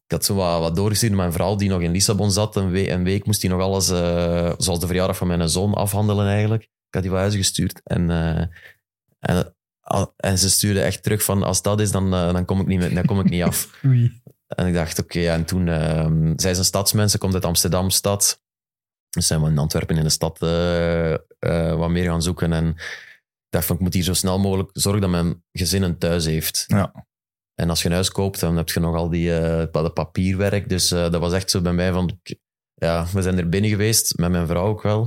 Ik 0.06 0.12
had 0.12 0.26
zo 0.26 0.36
wat, 0.36 0.60
wat 0.60 0.76
doorgestuurd 0.76 1.14
mijn 1.14 1.34
vrouw 1.34 1.56
die 1.56 1.70
nog 1.70 1.82
in 1.82 1.92
Lissabon 1.92 2.32
zat. 2.32 2.56
Een, 2.56 2.72
we- 2.72 2.90
een 2.90 3.04
week 3.04 3.26
moest 3.26 3.42
hij 3.42 3.52
nog 3.52 3.62
alles, 3.62 3.90
eh, 3.90 4.54
zoals 4.58 4.80
de 4.80 4.88
verjaardag 4.88 5.18
van 5.18 5.28
mijn 5.28 5.50
zoon, 5.50 5.74
afhandelen 5.74 6.28
eigenlijk. 6.28 6.62
Ik 6.64 6.70
had 6.90 7.02
die 7.02 7.12
wat 7.12 7.20
huizen 7.20 7.40
gestuurd. 7.40 7.82
En, 7.84 8.10
eh, 8.10 8.46
en, 9.20 9.55
en 10.16 10.38
ze 10.38 10.50
stuurde 10.50 10.82
echt 10.82 11.04
terug 11.04 11.24
van, 11.24 11.44
als 11.44 11.62
dat 11.62 11.80
is, 11.80 11.92
dan, 11.92 12.14
eh, 12.14 12.34
dan, 12.34 12.46
kom, 12.46 12.60
ik 12.60 12.68
niet, 12.68 12.96
dan 12.96 13.06
kom 13.06 13.20
ik 13.20 13.30
niet 13.30 13.44
af. 13.44 13.70
Oei. 13.86 14.22
En 14.48 14.68
ik 14.68 14.74
dacht, 14.74 15.00
oké, 15.00 15.20
ja, 15.20 15.34
en 15.34 15.46
toen... 15.46 15.68
ehm 15.68 16.34
zij 16.36 16.52
is 16.52 16.58
een 16.58 16.66
stadsmens, 16.66 17.12
ze 17.12 17.18
komt 17.18 17.34
uit 17.34 17.46
Amsterdam-stad. 17.46 18.44
Dus 19.10 19.28
zijn 19.28 19.42
we 19.42 19.50
in 19.50 19.58
Antwerpen 19.58 19.98
in 19.98 20.04
de 20.04 20.10
stad 20.10 20.42
eh, 20.42 21.78
wat 21.78 21.90
meer 21.90 22.10
gaan 22.10 22.22
zoeken. 22.22 22.54
En 22.54 22.68
ik 22.68 23.48
dacht 23.50 23.66
van, 23.66 23.76
ik 23.76 23.82
moet 23.82 23.94
hier 23.94 24.04
zo 24.04 24.14
snel 24.14 24.40
mogelijk 24.40 24.70
zorgen 24.74 25.02
dat 25.02 25.10
mijn 25.10 25.44
gezin 25.52 25.82
een 25.82 25.98
thuis 25.98 26.26
heeft. 26.26 26.64
Ja. 26.68 27.08
En 27.54 27.70
als 27.70 27.82
je 27.82 27.88
een 27.88 27.94
huis 27.94 28.12
koopt, 28.12 28.40
dan 28.40 28.58
heb 28.58 28.70
je 28.70 28.80
nog 28.80 28.96
al 28.96 29.10
die 29.10 29.30
dat 29.72 29.94
papierwerk. 29.94 30.70
Dus 30.70 30.88
dat 30.88 31.18
was 31.18 31.34
echt 31.34 31.50
zo 31.50 31.62
bij 31.62 31.74
mij 31.74 31.92
van... 31.92 32.20
Ja, 32.74 33.06
we 33.14 33.22
zijn 33.22 33.38
er 33.38 33.50
binnen 33.50 33.70
geweest, 33.70 34.18
met 34.18 34.32
mijn 34.32 34.48
vrouw 34.48 34.66
ook 34.66 34.82
wel. 34.82 35.04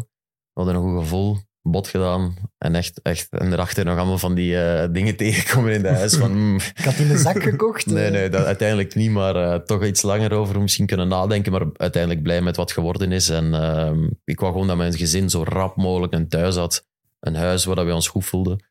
We 0.53 0.63
hadden 0.63 0.75
een 0.75 0.83
goed 0.83 1.01
gevoel, 1.01 1.39
bot 1.71 1.89
gedaan. 1.89 2.35
En 2.59 2.75
echt, 2.75 3.01
echt 3.03 3.29
en 3.31 3.53
erachter 3.53 3.85
nog 3.85 3.97
allemaal 3.97 4.19
van 4.19 4.35
die 4.35 4.63
eh, 4.63 4.89
dingen 4.93 5.17
tegenkomen 5.17 5.73
in 5.73 5.83
de 5.83 5.89
huis. 5.89 6.17
Van, 6.17 6.33
mm, 6.33 6.57
Ik 6.57 6.85
had 6.85 6.95
in 6.95 7.09
de 7.09 7.19
zak 7.19 7.43
gekocht. 7.43 7.87
Nee, 7.87 8.05
eh. 8.05 8.13
nee, 8.13 8.29
dat, 8.29 8.45
uiteindelijk 8.45 8.95
niet, 8.95 9.11
maar 9.11 9.37
eh, 9.37 9.55
toch 9.55 9.85
iets 9.85 10.03
langer 10.03 10.33
over 10.33 10.61
misschien 10.61 10.87
kunnen 10.87 11.09
nadenken. 11.09 11.53
Maar 11.53 11.67
uiteindelijk 11.77 12.23
blij 12.23 12.41
met 12.41 12.57
wat 12.57 12.73
geworden 12.73 13.13
is. 13.13 13.29
En 13.29 13.55
ehm, 13.55 14.09
ik 14.25 14.41
wou 14.41 14.53
gewoon 14.53 14.67
dat 14.67 14.77
mijn 14.77 14.95
gezin 14.95 15.31
zo 15.31 15.43
rap 15.43 15.77
mogelijk 15.77 16.13
een 16.13 16.29
thuis 16.29 16.57
had. 16.57 16.87
Een 17.21 17.35
huis 17.35 17.65
waar 17.65 17.77
dat 17.77 17.87
we 17.87 17.95
ons 17.95 18.09
goed 18.09 18.25
voelden. 18.25 18.67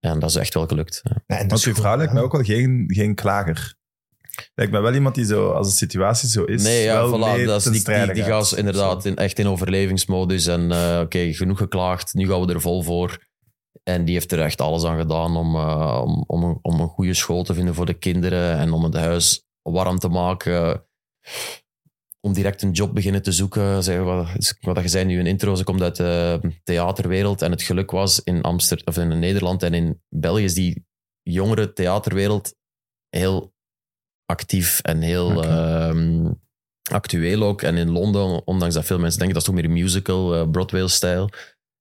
En 0.00 0.18
dat 0.18 0.30
is 0.30 0.36
echt 0.36 0.54
wel 0.54 0.66
gelukt. 0.66 1.00
ja. 1.02 1.22
Ja, 1.26 1.36
en 1.36 1.48
dat 1.48 1.50
Want 1.50 1.64
goed, 1.64 1.84
vrouw 1.84 1.96
lijkt 1.96 2.12
mij 2.12 2.22
ook 2.22 2.32
wel 2.32 2.42
geen, 2.42 2.84
geen 2.86 3.14
klager. 3.14 3.74
Lijkt 4.54 4.72
mij 4.72 4.80
wel 4.80 4.94
iemand 4.94 5.14
die 5.14 5.24
zo, 5.24 5.50
als 5.50 5.68
de 5.68 5.76
situatie 5.76 6.28
zo 6.28 6.44
is, 6.44 6.62
nee, 6.62 6.82
ja, 6.82 7.08
wel 7.08 7.18
voilà, 7.18 7.44
dat 7.44 7.66
is, 7.66 7.84
die, 7.84 7.94
die, 8.04 8.12
die 8.12 8.56
inderdaad 8.56 9.04
in, 9.04 9.16
echt 9.16 9.38
in 9.38 9.46
overlevingsmodus. 9.46 10.46
En 10.46 10.72
eh, 10.72 11.00
oké, 11.02 11.32
genoeg 11.32 11.58
geklaagd. 11.58 12.14
Nu 12.14 12.28
gaan 12.28 12.46
we 12.46 12.52
er 12.52 12.60
vol 12.60 12.82
voor. 12.82 13.18
En 13.82 14.04
die 14.04 14.14
heeft 14.14 14.32
er 14.32 14.40
echt 14.40 14.60
alles 14.60 14.84
aan 14.84 14.98
gedaan 14.98 15.36
om, 15.36 15.56
eh, 15.56 16.00
om, 16.04 16.24
om, 16.26 16.42
een, 16.42 16.58
om 16.62 16.80
een 16.80 16.88
goede 16.88 17.14
school 17.14 17.42
te 17.42 17.54
vinden 17.54 17.74
voor 17.74 17.86
de 17.86 17.98
kinderen. 17.98 18.58
En 18.58 18.72
om 18.72 18.84
het 18.84 18.94
huis 18.94 19.46
warm 19.62 19.98
te 19.98 20.08
maken. 20.08 20.86
Om 22.20 22.32
direct 22.32 22.62
een 22.62 22.72
job 22.72 22.94
beginnen 22.94 23.22
te 23.22 23.32
zoeken. 23.32 23.82
Zeg, 23.82 24.00
wat, 24.00 24.28
wat 24.60 24.82
je 24.82 24.88
zei 24.88 25.04
nu 25.04 25.18
in 25.18 25.26
intro, 25.26 25.54
ze 25.54 25.64
komt 25.64 25.82
uit 25.82 25.96
de 25.96 26.40
theaterwereld. 26.62 27.42
En 27.42 27.50
het 27.50 27.62
geluk 27.62 27.90
was 27.90 28.22
in, 28.22 28.42
Amsterdam, 28.42 28.86
of 28.86 28.98
in 28.98 29.18
Nederland 29.18 29.62
en 29.62 29.74
in 29.74 30.02
België 30.08 30.44
is 30.44 30.54
die 30.54 30.86
jongere 31.22 31.72
theaterwereld 31.72 32.54
heel 33.08 33.53
actief 34.34 34.80
en 34.80 35.00
heel 35.00 35.44
ehm, 35.44 36.32
actueel 36.90 37.42
ook. 37.42 37.62
En 37.62 37.76
in 37.76 37.90
Londen, 37.90 38.46
ondanks 38.46 38.74
dat 38.74 38.84
veel 38.84 38.98
mensen 38.98 39.18
denken 39.18 39.34
dat 39.38 39.42
is 39.48 39.52
toch 39.52 39.60
meer 39.60 39.70
een 39.70 39.82
musical, 39.82 40.34
eh, 40.34 40.50
Broadway-stijl. 40.50 41.28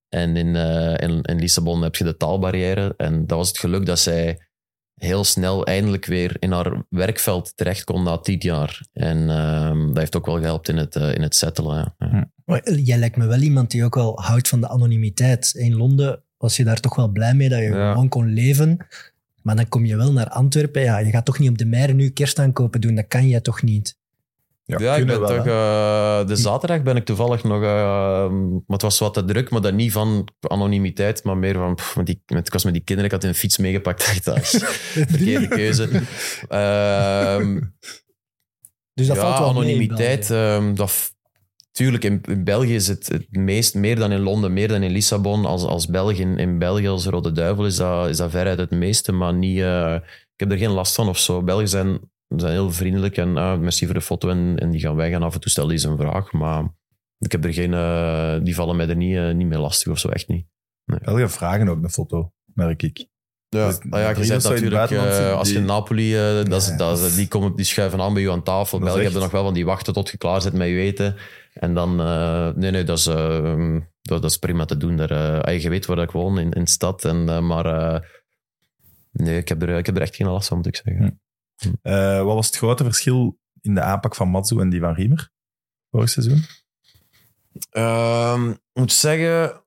En 0.09 0.35
in, 0.37 0.55
eh, 0.55 1.09
in, 1.09 1.21
in 1.21 1.39
Lissabon 1.39 1.81
heb 1.83 1.95
je 1.95 2.03
de 2.03 2.17
taalbarrière. 2.17 2.93
En 2.97 3.27
dat 3.27 3.37
was 3.37 3.47
het 3.47 3.57
geluk 3.57 3.85
dat 3.85 3.99
zij 3.99 4.39
heel 4.93 5.23
snel 5.23 5.65
eindelijk 5.65 6.05
weer 6.05 6.35
in 6.39 6.51
haar 6.51 6.83
werkveld 6.89 7.57
terecht 7.57 7.83
kon 7.83 8.03
na 8.03 8.17
tien 8.17 8.39
jaar. 8.39 8.81
En 8.93 9.29
ehm, 9.29 9.87
dat 9.87 9.97
heeft 9.97 10.15
ook 10.15 10.25
wel 10.25 10.35
gehelpt 10.37 10.69
in 10.69 10.77
het, 10.77 10.95
eh, 10.95 11.13
in 11.13 11.21
het 11.21 11.35
settelen. 11.35 11.75
Ja. 11.97 12.07
Ja. 12.11 12.31
Maar 12.45 12.71
Jij 12.71 12.97
lijkt 12.97 13.17
me 13.17 13.25
wel 13.27 13.41
iemand 13.41 13.71
die 13.71 13.83
ook 13.83 13.95
wel 13.95 14.19
houdt 14.21 14.47
van 14.47 14.61
de 14.61 14.69
anonimiteit. 14.69 15.53
In 15.55 15.75
Londen 15.75 16.23
was 16.37 16.57
je 16.57 16.63
daar 16.63 16.79
toch 16.79 16.95
wel 16.95 17.07
blij 17.07 17.33
mee 17.33 17.49
dat 17.49 17.59
je 17.59 17.65
Ja. 17.65 17.91
gewoon 17.91 18.09
kon 18.09 18.33
leven. 18.33 18.77
Maar 19.43 19.55
dan 19.55 19.67
kom 19.69 19.85
je 19.85 19.95
wel 19.95 20.11
naar 20.13 20.27
Antwerpen. 20.29 20.81
Ja, 20.81 20.97
je 20.97 21.09
gaat 21.11 21.25
toch 21.25 21.39
niet 21.39 21.49
op 21.49 21.57
de 21.57 21.65
Meijer 21.65 21.93
nu 21.93 22.09
kerstaankopen 22.09 22.81
doen. 22.81 22.95
Dat 22.95 23.07
kan 23.07 23.27
jij 23.27 23.41
toch 23.41 23.61
niet? 23.61 23.97
Ja, 24.65 24.77
Ja, 24.79 24.95
ik 24.95 25.05
ben 25.05 25.19
wel, 25.19 25.29
toch, 25.29 25.45
eh, 25.47 26.27
de 26.27 26.35
zaterdag 26.35 26.81
ben 26.83 26.95
ik 26.95 27.05
toevallig 27.05 27.43
nog... 27.43 27.63
eh, 27.63 28.29
maar 28.29 28.61
het 28.67 28.81
was 28.81 28.99
wat 28.99 29.13
te 29.13 29.25
druk, 29.25 29.49
maar 29.49 29.61
dan 29.61 29.75
niet 29.75 29.91
van 29.91 30.27
anonimiteit, 30.39 31.23
maar 31.23 31.37
meer 31.37 31.53
van... 31.53 31.75
pff, 31.75 31.95
met 31.95 32.05
die, 32.05 32.21
met, 32.25 32.47
ik 32.47 32.53
was 32.53 32.63
met 32.63 32.73
die 32.73 32.83
kinderen, 32.83 33.11
ik 33.11 33.21
had 33.21 33.29
een 33.29 33.35
fiets 33.35 33.57
meegepakt. 33.57 34.23
Dat 34.25 34.37
is 34.37 34.63
verkeerde 34.93 35.47
keuze. 35.47 35.89
Ehm, 36.47 37.61
Dus 38.93 39.07
dat 39.07 39.15
ja, 39.15 39.21
valt 39.21 39.37
wel 39.39 39.53
mee 39.53 39.63
anonimiteit. 39.63 40.27
België. 40.27 40.65
ehm, 40.65 40.75
dat, 40.75 41.12
tuurlijk, 41.73 42.03
in, 42.03 42.21
in 42.21 42.43
België 42.43 42.75
is 42.75 42.87
het 42.87 43.07
het 43.07 43.27
meest, 43.31 43.75
meer 43.75 43.95
dan 43.95 44.11
in 44.11 44.19
Londen, 44.19 44.53
meer 44.53 44.67
dan 44.67 44.83
in 44.83 44.91
Lissabon. 44.91 45.45
Als, 45.45 45.63
als 45.63 45.87
België, 45.87 46.21
in, 46.21 46.59
België, 46.59 46.87
als 46.87 47.05
Rode 47.05 47.31
Duivel, 47.31 47.65
is 47.65 47.75
dat, 47.75 48.09
is 48.09 48.17
dat 48.17 48.31
veruit 48.31 48.59
het 48.59 48.71
meeste, 48.71 49.11
maar 49.11 49.33
niet... 49.33 49.59
eh, 49.59 49.95
ik 50.33 50.39
heb 50.39 50.51
er 50.51 50.57
geen 50.57 50.71
last 50.71 50.95
van 50.95 51.07
of 51.07 51.17
zo. 51.17 51.43
Belgen 51.43 51.69
zijn, 51.69 51.99
zijn 52.27 52.51
heel 52.51 52.71
vriendelijk 52.71 53.17
en 53.17 53.37
ah, 53.37 53.59
merci 53.59 53.85
voor 53.85 53.93
de 53.93 54.01
foto 54.01 54.29
en, 54.29 54.57
en 54.59 54.69
die 54.69 54.79
gaan 54.79 54.95
weg. 54.95 55.11
En 55.11 55.23
af 55.23 55.33
en 55.33 55.39
toe 55.39 55.51
stellen 55.51 55.75
die 55.75 55.87
een 55.87 55.97
vraag, 55.97 56.31
maar 56.31 56.75
ik 57.17 57.31
heb 57.31 57.45
er 57.45 57.53
geen... 57.53 57.73
eh, 57.73 58.37
die 58.43 58.55
vallen 58.55 58.75
mij 58.75 58.89
er 58.89 58.95
niet, 58.95 59.15
eh, 59.15 59.31
niet 59.31 59.47
mee 59.47 59.59
lastig 59.59 59.91
of 59.91 59.99
zo, 59.99 60.09
echt 60.09 60.27
niet. 60.27 60.45
Belgen 60.85 61.29
vragen 61.29 61.69
ook 61.69 61.83
een 61.83 61.89
foto, 61.89 62.33
merk 62.53 62.83
ik. 62.83 63.11
Ja, 63.53 63.67
Dus 63.67 63.79
ah 63.89 63.99
ja 63.99 64.09
je 64.09 64.33
het 64.33 64.43
natuurlijk, 64.43 64.91
eh, 64.91 65.33
als 65.37 65.47
je 65.47 65.53
die- 65.53 65.63
Napoli, 65.63 66.15
eh, 66.15 66.21
dat 66.21 66.61
is, 66.61 66.67
Ja, 66.67 66.75
dat 66.77 66.97
is, 66.97 67.01
dat 67.01 67.09
is- 67.11 67.15
die, 67.15 67.27
komen, 67.27 67.55
die 67.55 67.65
schuiven 67.65 68.01
aan 68.01 68.13
bij 68.13 68.21
je 68.21 68.31
aan 68.31 68.43
tafel. 68.43 68.79
België 68.79 68.93
echt- 68.95 69.03
hebben 69.03 69.21
nog 69.21 69.31
wel 69.31 69.43
van 69.43 69.53
die 69.53 69.65
wachten 69.65 69.93
tot 69.93 70.09
je 70.09 70.17
klaar 70.17 70.41
zit 70.41 70.53
met 70.53 70.67
je 70.67 70.75
eten. 70.79 71.15
En 71.53 71.73
dan, 71.73 71.99
eh, 71.99 72.49
nee, 72.55 72.71
nee, 72.71 72.83
dat 72.83 72.97
is, 72.97 73.03
dat, 73.03 74.21
dat 74.21 74.23
is 74.31 74.37
prima 74.37 74.65
te 74.65 74.77
doen. 74.77 74.95
Daar, 74.97 75.11
eh, 75.11 75.39
ah, 75.39 75.61
je 75.61 75.69
weet 75.69 75.85
waar 75.85 75.97
ik 75.97 76.11
woon, 76.11 76.39
in, 76.39 76.51
in 76.51 76.63
de 76.63 76.69
stad. 76.69 77.05
En, 77.05 77.45
maar 77.47 77.65
eh, 77.65 77.99
nee, 79.11 79.37
ik 79.37 79.47
heb, 79.49 79.61
er, 79.61 79.69
ik 79.77 79.85
heb 79.85 79.95
er 79.95 80.01
echt 80.01 80.15
geen 80.15 80.27
last 80.27 80.47
van, 80.47 80.57
moet 80.57 80.67
ik 80.67 80.75
zeggen. 80.85 81.21
Eh, 81.81 82.23
wat 82.23 82.35
was 82.35 82.45
het 82.47 82.57
grote 82.57 82.83
verschil 82.83 83.37
in 83.61 83.75
de 83.75 83.81
aanpak 83.81 84.15
van 84.15 84.27
Matsu 84.29 84.59
en 84.59 84.69
die 84.69 84.79
van 84.79 84.93
Riemer 84.93 85.29
vorig 85.91 86.09
seizoen? 86.09 86.43
Ehm, 87.69 88.49
ik 88.49 88.59
moet 88.73 88.91
zeggen, 88.91 89.62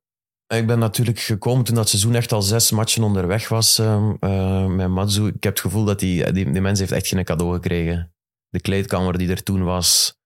Ik 0.47 0.67
ben 0.67 0.79
natuurlijk 0.79 1.19
gekomen 1.19 1.65
toen 1.65 1.75
dat 1.75 1.89
seizoen 1.89 2.15
echt 2.15 2.33
al 2.33 2.43
zes 2.43 2.71
matchen 2.71 3.03
onderweg 3.03 3.49
was 3.49 3.79
ehm, 3.79 4.15
eh, 4.21 4.67
met 4.67 4.89
Matsu. 4.89 5.27
Ik 5.27 5.43
heb 5.43 5.53
het 5.53 5.61
gevoel 5.61 5.85
dat 5.85 5.99
die, 5.99 6.33
die, 6.33 6.51
die 6.53 6.61
mens 6.61 6.79
heeft 6.79 6.93
echt 6.93 7.07
geen 7.07 7.25
cadeau 7.25 7.55
gekregen. 7.55 8.15
De 8.49 8.61
kleedkamer 8.61 9.19
die 9.19 9.31
er 9.31 9.43
toen 9.43 9.65
was. 9.65 10.19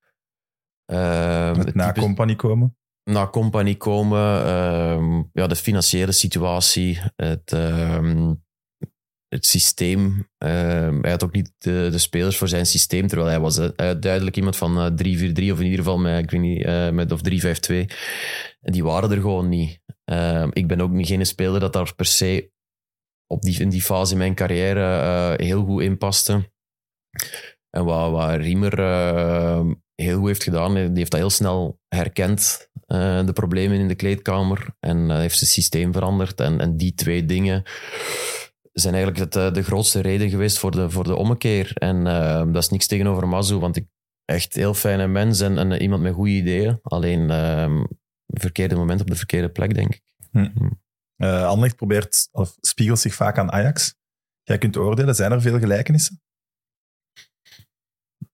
het 0.87 1.75
na 1.75 1.87
type- 1.87 2.01
compagnie 2.01 2.37
komen. 2.37 2.77
naar 3.05 3.31
compagnie 3.31 3.77
komen, 3.77 4.45
ehm, 4.45 5.23
ja, 5.33 5.47
de 5.47 5.57
financiële 5.57 6.13
situatie, 6.13 7.01
het, 7.17 7.51
het 9.29 9.47
systeem. 9.47 10.29
Hij 10.39 11.11
had 11.11 11.25
ook 11.25 11.33
niet 11.33 11.53
de, 11.59 11.89
de 11.91 11.99
spelers 11.99 12.37
voor 12.37 12.49
zijn 12.49 12.67
systeem, 12.67 13.07
terwijl 13.07 13.29
hij 13.31 13.41
was 13.41 13.59
eh, 13.59 13.91
duidelijk 14.01 14.37
iemand 14.37 14.57
van 14.57 14.79
eh, 14.79 14.87
3-4-3 14.87 15.53
of 15.53 15.59
in 15.59 15.65
ieder 15.65 15.79
geval 15.79 15.99
met, 15.99 16.23
ik 16.23 16.31
weet 16.31 16.41
niet, 16.41 16.65
eh, 16.65 16.91
met 16.91 17.13
of 17.13 17.21
3-5-2. 17.21 17.87
En 18.61 18.73
die 18.73 18.85
waren 18.85 19.11
er 19.11 19.21
gewoon 19.21 19.49
niet. 19.49 19.81
Ehm, 20.11 20.49
ik 20.53 20.67
ben 20.67 20.81
ook 20.81 21.07
geen 21.07 21.27
speler 21.27 21.61
dat 21.61 21.73
daar 21.73 21.95
per 21.95 22.05
se 22.05 22.51
op 23.27 23.43
die, 23.43 23.61
in 23.61 23.69
die 23.69 23.83
fase 23.83 24.13
in 24.13 24.19
mijn 24.19 24.35
carrière 24.35 24.81
eh, 24.81 25.47
heel 25.47 25.65
goed 25.65 25.83
in 25.83 25.99
paste. 25.99 26.53
En 27.71 27.85
wat, 27.85 28.11
wat 28.11 28.35
Riemer 28.35 28.79
eh, 28.79 29.71
heel 29.95 30.19
goed 30.19 30.27
heeft 30.27 30.43
gedaan, 30.43 30.75
die 30.75 30.91
heeft 30.95 31.11
dat 31.11 31.21
heel 31.21 31.31
snel 31.31 31.81
herkend, 31.89 32.71
eh, 32.91 33.25
de 33.27 33.33
problemen 33.33 33.79
in 33.79 33.89
de 33.89 33.95
kleedkamer, 33.95 34.75
en 34.81 35.11
eh, 35.11 35.17
heeft 35.17 35.39
zijn 35.39 35.51
systeem 35.51 35.93
veranderd. 35.93 36.41
En, 36.41 36.61
en 36.61 36.77
die 36.77 36.95
twee 36.95 37.25
dingen 37.25 37.63
zijn 38.73 38.95
eigenlijk 38.95 39.35
het, 39.35 39.55
de 39.55 39.63
grootste 39.63 40.01
reden 40.01 40.31
geweest 40.31 40.59
voor 40.59 40.71
de, 40.71 40.91
voor 40.91 41.05
de 41.05 41.17
ommekeer. 41.17 41.73
En 41.75 42.07
eh, 42.07 42.45
dat 42.47 42.63
is 42.63 42.69
niks 42.69 42.87
tegenover 42.87 43.29
Mazu, 43.29 43.59
want 43.59 43.77
ik 43.77 43.87
echt 44.25 44.55
heel 44.55 44.75
fijne 44.75 45.07
mens 45.07 45.41
en, 45.41 45.59
en 45.59 45.73
iemand 45.73 46.03
met 46.03 46.15
goede 46.15 46.31
ideeën. 46.31 46.79
Alleen 46.83 47.31
verkeerde 48.33 48.75
moment 48.75 49.01
op 49.01 49.07
de 49.07 49.17
verkeerde 49.17 49.49
plek, 49.49 49.75
denk 49.75 49.95
ik. 49.95 50.03
Eh 51.17 51.45
Anderlecht 51.47 51.77
probeert, 51.77 52.29
of 52.33 52.57
spiegelt 52.61 52.99
zich 52.99 53.15
vaak 53.15 53.39
aan 53.39 53.53
Ajax. 53.53 53.95
Jij 54.43 54.59
kunt 54.59 54.77
oordelen, 54.77 55.15
zijn 55.15 55.33
er 55.33 55.41
veel 55.41 55.59
gelijkenissen? 55.59 56.21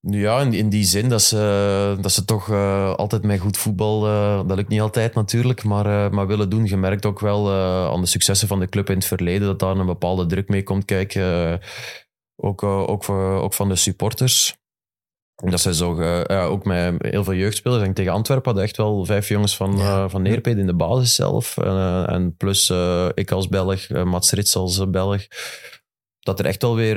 Ja, 0.00 0.40
in, 0.40 0.52
in 0.52 0.68
die 0.68 0.84
zin 0.84 1.08
dat 1.08 1.22
ze, 1.22 1.96
dat 2.00 2.12
ze 2.12 2.24
toch 2.24 2.50
eh, 2.50 2.94
altijd 2.94 3.22
met 3.22 3.40
goed 3.40 3.56
voetbal, 3.56 4.06
eh, 4.06 4.48
dat 4.48 4.56
lukt 4.56 4.68
niet 4.68 4.80
altijd 4.80 5.14
natuurlijk, 5.14 5.64
maar, 5.64 5.86
eh, 5.86 6.10
maar 6.12 6.26
willen 6.26 6.50
doen. 6.50 6.64
Je 6.66 6.76
merkt 6.76 7.06
ook 7.06 7.20
wel 7.20 7.48
eh, 7.50 7.86
aan 7.92 8.00
de 8.00 8.06
successen 8.06 8.48
van 8.48 8.60
de 8.60 8.68
club 8.68 8.88
in 8.90 8.96
het 8.96 9.04
verleden 9.06 9.46
dat 9.46 9.58
daar 9.58 9.76
een 9.76 9.86
bepaalde 9.86 10.26
druk 10.26 10.48
mee 10.48 10.62
komt 10.62 10.84
kijken. 10.84 11.22
eh, 11.52 11.68
ook, 12.36 12.62
eh, 12.62 12.88
ook, 12.88 13.08
ook 13.08 13.54
van 13.54 13.68
de 13.68 13.76
supporters. 13.76 14.56
Dat 15.44 15.60
ze 15.60 15.74
zo, 15.74 15.98
eh, 16.00 16.24
ja, 16.24 16.44
ook 16.44 16.64
met 16.64 16.94
heel 16.98 17.24
veel 17.24 17.34
jeugdspelers. 17.34 17.82
En 17.82 17.94
tegen 17.94 18.12
Antwerpen 18.12 18.44
hadden 18.44 18.64
echt 18.64 18.76
wel 18.76 19.04
vijf 19.04 19.28
jongens 19.28 19.56
van, 19.56 19.76
Ja. 19.76 20.04
eh, 20.04 20.10
van 20.10 20.22
Neerpede 20.22 20.60
in 20.60 20.66
de 20.66 20.74
basis 20.74 21.14
zelf. 21.14 21.56
En 21.56 22.34
plus 22.36 22.70
eh, 22.70 23.08
ik 23.14 23.30
als 23.30 23.48
Belg, 23.48 23.88
Mats 23.88 24.32
Rits 24.32 24.56
als 24.56 24.90
Belg. 24.90 25.26
Dat 26.20 26.38
er 26.38 26.46
echt 26.46 26.62
wel 26.62 26.74
weer, 26.74 26.96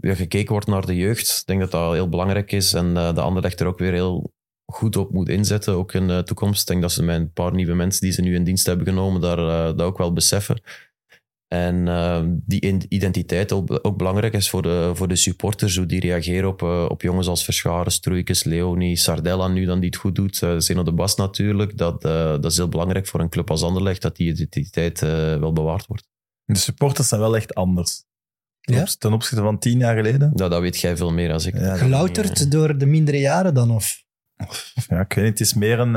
gekeken 0.00 0.52
wordt 0.52 0.66
naar 0.66 0.86
de 0.86 0.96
jeugd. 0.96 1.38
Ik 1.40 1.46
denk 1.46 1.60
dat 1.60 1.70
dat 1.70 1.92
heel 1.92 2.08
belangrijk 2.08 2.52
is. 2.52 2.72
En 2.72 2.94
de 2.94 3.20
Anderlecht 3.20 3.60
er 3.60 3.66
ook 3.66 3.78
weer 3.78 3.92
heel 3.92 4.32
goed 4.72 4.96
op 4.96 5.12
moet 5.12 5.28
inzetten, 5.28 5.74
ook 5.74 5.92
in 5.92 6.08
de 6.08 6.22
toekomst. 6.22 6.60
Ik 6.60 6.66
denk 6.66 6.82
dat 6.82 6.92
ze 6.92 7.02
met 7.02 7.16
een 7.20 7.32
paar 7.32 7.54
nieuwe 7.54 7.74
mensen 7.74 8.00
die 8.00 8.12
ze 8.12 8.20
nu 8.22 8.34
in 8.34 8.44
dienst 8.44 8.66
hebben 8.66 8.86
genomen, 8.86 9.20
daar, 9.20 9.36
dat 9.76 9.82
ook 9.82 9.98
wel 9.98 10.12
beseffen. 10.12 10.62
En 11.54 11.88
eh, 11.88 12.22
die 12.46 12.60
in- 12.60 12.82
identiteit 12.88 13.52
ook, 13.52 13.78
ook 13.82 13.96
belangrijk 13.96 14.32
is 14.34 14.50
voor 14.50 14.62
de, 14.62 14.90
voor 14.94 15.08
de 15.08 15.16
supporters, 15.16 15.76
hoe 15.76 15.86
die 15.86 16.00
reageren 16.00 16.48
op, 16.48 16.62
eh, 16.62 16.86
op 16.88 17.02
jongens 17.02 17.26
als 17.26 17.44
Verscharen, 17.44 17.92
Stroeikens, 17.92 18.44
Leonie, 18.44 18.96
Sardella 18.96 19.48
nu 19.48 19.64
dan 19.64 19.80
die 19.80 19.88
het 19.88 19.98
goed 19.98 20.14
doet. 20.14 20.42
eh 20.42 20.54
Zeno 20.58 20.82
de 20.82 20.92
Bas 20.92 21.14
natuurlijk. 21.16 21.76
Dat, 21.78 22.04
eh, 22.04 22.12
dat 22.30 22.44
is 22.44 22.56
heel 22.56 22.68
belangrijk 22.68 23.06
voor 23.06 23.20
een 23.20 23.28
club 23.28 23.50
als 23.50 23.62
Anderlecht, 23.62 24.02
dat 24.02 24.16
die 24.16 24.28
identiteit 24.28 25.02
eh, 25.02 25.08
wel 25.38 25.52
bewaard 25.52 25.86
wordt. 25.86 26.08
De 26.44 26.58
supporters 26.58 27.08
zijn 27.08 27.20
wel 27.20 27.36
echt 27.36 27.54
anders. 27.54 28.04
Ten 28.60 28.74
Ja? 28.74 28.86
Ten 28.98 29.12
opzichte 29.12 29.42
van 29.42 29.58
tien 29.58 29.78
jaar 29.78 29.96
geleden. 29.96 30.30
Nou, 30.34 30.50
dat 30.50 30.60
weet 30.60 30.80
jij 30.80 30.96
veel 30.96 31.12
meer 31.12 31.32
als 31.32 31.46
ik. 31.46 31.54
Ja, 31.58 31.76
Gelouterd 31.76 32.50
door 32.50 32.78
de 32.78 32.86
mindere 32.86 33.18
jaren 33.18 33.54
dan? 33.54 33.70
Of? 33.70 34.02
Ja, 34.88 35.00
ik 35.00 35.12
weet 35.12 35.24
niet, 35.24 35.38
het 35.38 35.40
is 35.40 35.54
meer 35.54 35.78
een 35.78 35.94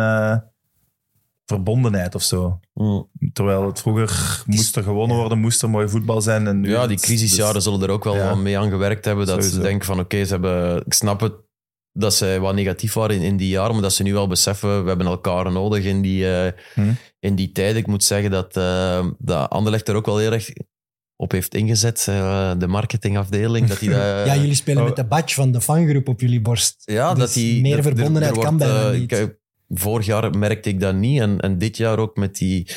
verbondenheid 1.45 2.15
of 2.15 2.23
zo. 2.23 2.59
Mm. 2.73 3.09
Terwijl 3.33 3.65
het 3.65 3.79
vroeger 3.79 4.41
moest 4.45 4.75
er 4.75 4.83
gewonnen 4.83 5.15
ja. 5.15 5.21
worden, 5.21 5.39
moest 5.39 5.61
er 5.61 5.69
mooi 5.69 5.89
voetbal 5.89 6.21
zijn. 6.21 6.47
En 6.47 6.59
nu 6.59 6.69
Ja, 6.69 6.87
die 6.87 6.97
crisisjaren 6.99 7.53
dus- 7.53 7.63
zullen 7.63 7.81
er 7.81 7.89
ook 7.89 8.03
wel 8.03 8.15
Ja. 8.15 8.29
wat 8.29 8.37
mee 8.37 8.57
aan 8.59 8.69
gewerkt 8.69 9.05
hebben. 9.05 9.25
Dat 9.25 9.35
Sowieso. 9.35 9.55
ze 9.55 9.61
denken 9.61 9.85
van 9.85 9.99
oké, 9.99 10.25
ze 10.25 10.31
hebben... 10.31 10.83
Ik 10.85 10.93
snap 10.93 11.19
het 11.19 11.33
dat 11.91 12.13
ze 12.13 12.37
wat 12.41 12.55
negatief 12.55 12.93
waren 12.93 13.15
in, 13.15 13.21
in 13.21 13.37
die 13.37 13.49
jaren, 13.49 13.73
maar 13.73 13.81
dat 13.81 13.93
ze 13.93 14.03
nu 14.03 14.13
wel 14.13 14.27
beseffen, 14.27 14.81
we 14.83 14.87
hebben 14.87 15.07
elkaar 15.07 15.51
nodig 15.51 15.83
in 15.83 16.01
die, 16.01 16.35
eh, 16.35 16.51
Hm. 16.73 16.91
in 17.19 17.35
die 17.35 17.51
tijd. 17.51 17.75
Ik 17.75 17.87
moet 17.87 18.03
zeggen 18.03 18.31
dat, 18.31 18.57
eh 18.57 19.05
dat 19.19 19.49
Anderlecht 19.49 19.87
er 19.87 19.95
ook 19.95 20.05
wel 20.05 20.17
heel 20.17 20.31
erg 20.31 20.49
op 21.15 21.31
heeft 21.31 21.55
ingezet, 21.55 22.05
eh, 22.09 22.51
de 22.57 22.67
marketingafdeling. 22.67 23.67
Dat 23.67 23.79
die 23.79 23.89
ja, 24.25 24.35
jullie 24.35 24.55
spelen 24.55 24.81
oh. 24.81 24.87
met 24.87 24.95
de 24.95 25.05
badge 25.05 25.35
van 25.35 25.51
de 25.51 25.61
fangroep 25.61 26.07
op 26.07 26.19
jullie 26.21 26.41
borst. 26.41 26.75
Ja, 26.85 27.09
Dus 27.13 27.19
dat 27.23 27.33
die... 27.33 27.61
meer 27.61 27.75
dat- 27.75 27.85
er- 27.85 27.91
verbondenheid 27.95 28.35
er 28.35 28.41
kan 28.43 28.57
wordt, 28.57 28.73
bijna 28.73 28.91
niet. 28.97 29.11
ik- 29.11 29.41
vorig 29.69 30.05
jaar 30.05 30.37
merkte 30.37 30.69
ik 30.69 30.79
dat 30.79 30.95
niet. 30.95 31.19
En, 31.19 31.39
en 31.39 31.57
dit 31.57 31.77
jaar 31.77 31.99
ook 31.99 32.15
met 32.15 32.35
die... 32.35 32.67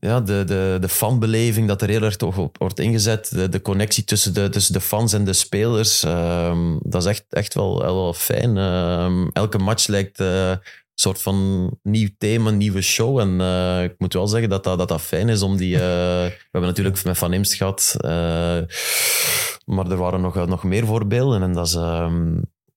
Ja, 0.00 0.20
de, 0.20 0.44
de, 0.46 0.76
de 0.80 0.88
fanbeleving 0.88 1.68
dat 1.68 1.82
er 1.82 1.88
heel 1.88 2.02
erg 2.02 2.16
toch 2.16 2.38
op 2.38 2.58
wordt 2.58 2.78
ingezet. 2.78 3.30
De, 3.34 3.48
de 3.48 3.62
connectie 3.62 4.04
tussen 4.04 4.34
de, 4.34 4.48
tussen 4.48 4.72
de 4.72 4.80
fans 4.80 5.12
en 5.12 5.24
de 5.24 5.32
spelers. 5.32 6.02
ehm, 6.04 6.76
dat 6.82 7.02
is 7.02 7.08
echt, 7.08 7.24
echt 7.28 7.54
wel, 7.54 7.78
wel 7.80 8.12
fijn. 8.12 8.56
Ehm, 8.56 9.28
elke 9.32 9.58
match 9.58 9.86
lijkt 9.86 10.20
eh, 10.20 10.50
een 10.50 10.58
soort 10.94 11.22
van 11.22 11.70
nieuw 11.82 12.08
thema, 12.18 12.50
nieuwe 12.50 12.82
show. 12.82 13.18
En 13.18 13.40
eh, 13.40 13.82
ik 13.82 13.94
moet 13.98 14.12
wel 14.12 14.26
zeggen 14.26 14.48
dat 14.50 14.64
dat, 14.64 14.78
dat, 14.78 14.88
dat 14.88 15.00
fijn 15.00 15.28
is 15.28 15.42
om 15.42 15.56
die... 15.56 15.74
eh, 15.74 15.80
we 15.80 16.48
hebben 16.50 16.70
natuurlijk 16.70 17.04
met 17.04 17.18
Van 17.18 17.32
Imst 17.32 17.54
gehad. 17.54 17.94
eh, 17.98 18.58
maar 19.64 19.90
er 19.90 19.96
waren 19.96 20.20
nog, 20.20 20.46
nog 20.46 20.64
meer 20.64 20.86
voorbeelden. 20.86 21.42
En 21.42 21.52
dat 21.52 21.66
is, 21.66 21.74
ehm, 21.74 22.32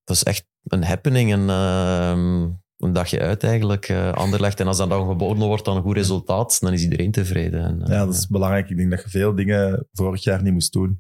dat 0.06 0.16
is 0.16 0.24
echt 0.24 0.46
een 0.64 0.84
happening. 0.84 1.32
En, 1.32 1.50
ehm, 1.50 2.42
een 2.78 2.94
dagje 2.94 3.20
uit 3.20 3.44
eigenlijk. 3.44 3.90
eh 3.90 4.12
Anderlecht. 4.14 4.60
En 4.60 4.68
als 4.68 4.78
dat 4.78 4.90
dan 4.90 5.08
geboden 5.08 5.44
wordt 5.48 5.68
aan 5.68 5.76
een 5.76 5.82
goed 5.82 5.96
resultaat, 5.96 6.58
dan 6.60 6.74
is 6.74 6.82
iedereen 6.84 7.12
tevreden. 7.12 7.64
En, 7.64 7.82
eh, 7.82 7.88
Ja, 7.94 8.06
dat 8.06 8.14
is 8.14 8.28
belangrijk. 8.28 8.70
Ik 8.70 8.78
denk 8.78 8.90
dat 8.92 9.04
je 9.04 9.10
veel 9.10 9.36
dingen 9.36 9.88
vorig 9.94 10.24
jaar 10.24 10.42
niet 10.42 10.54
moest 10.54 10.74
doen. 10.74 11.00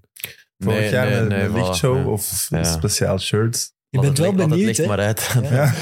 Vorig 0.57 0.79
Nee, 0.79 0.89
jaar 0.91 1.05
nee, 1.07 1.15
een, 1.17 1.27
nee, 1.27 1.41
een 1.43 1.49
voilà, 1.51 1.53
lichtshow 1.53 2.07
of 2.11 2.47
Ja. 2.49 2.63
speciaal 2.63 3.19
shirts. 3.19 3.73
Je 3.89 3.99
bent 3.99 4.17
wel 4.17 4.33
licht- 4.33 4.47
benieuwd, 4.49 4.67
het 4.67 4.77
hè? 4.77 4.83
licht 4.83 4.87
maar 4.97 5.05
uit. 5.05 5.35
Ja. 5.49 5.73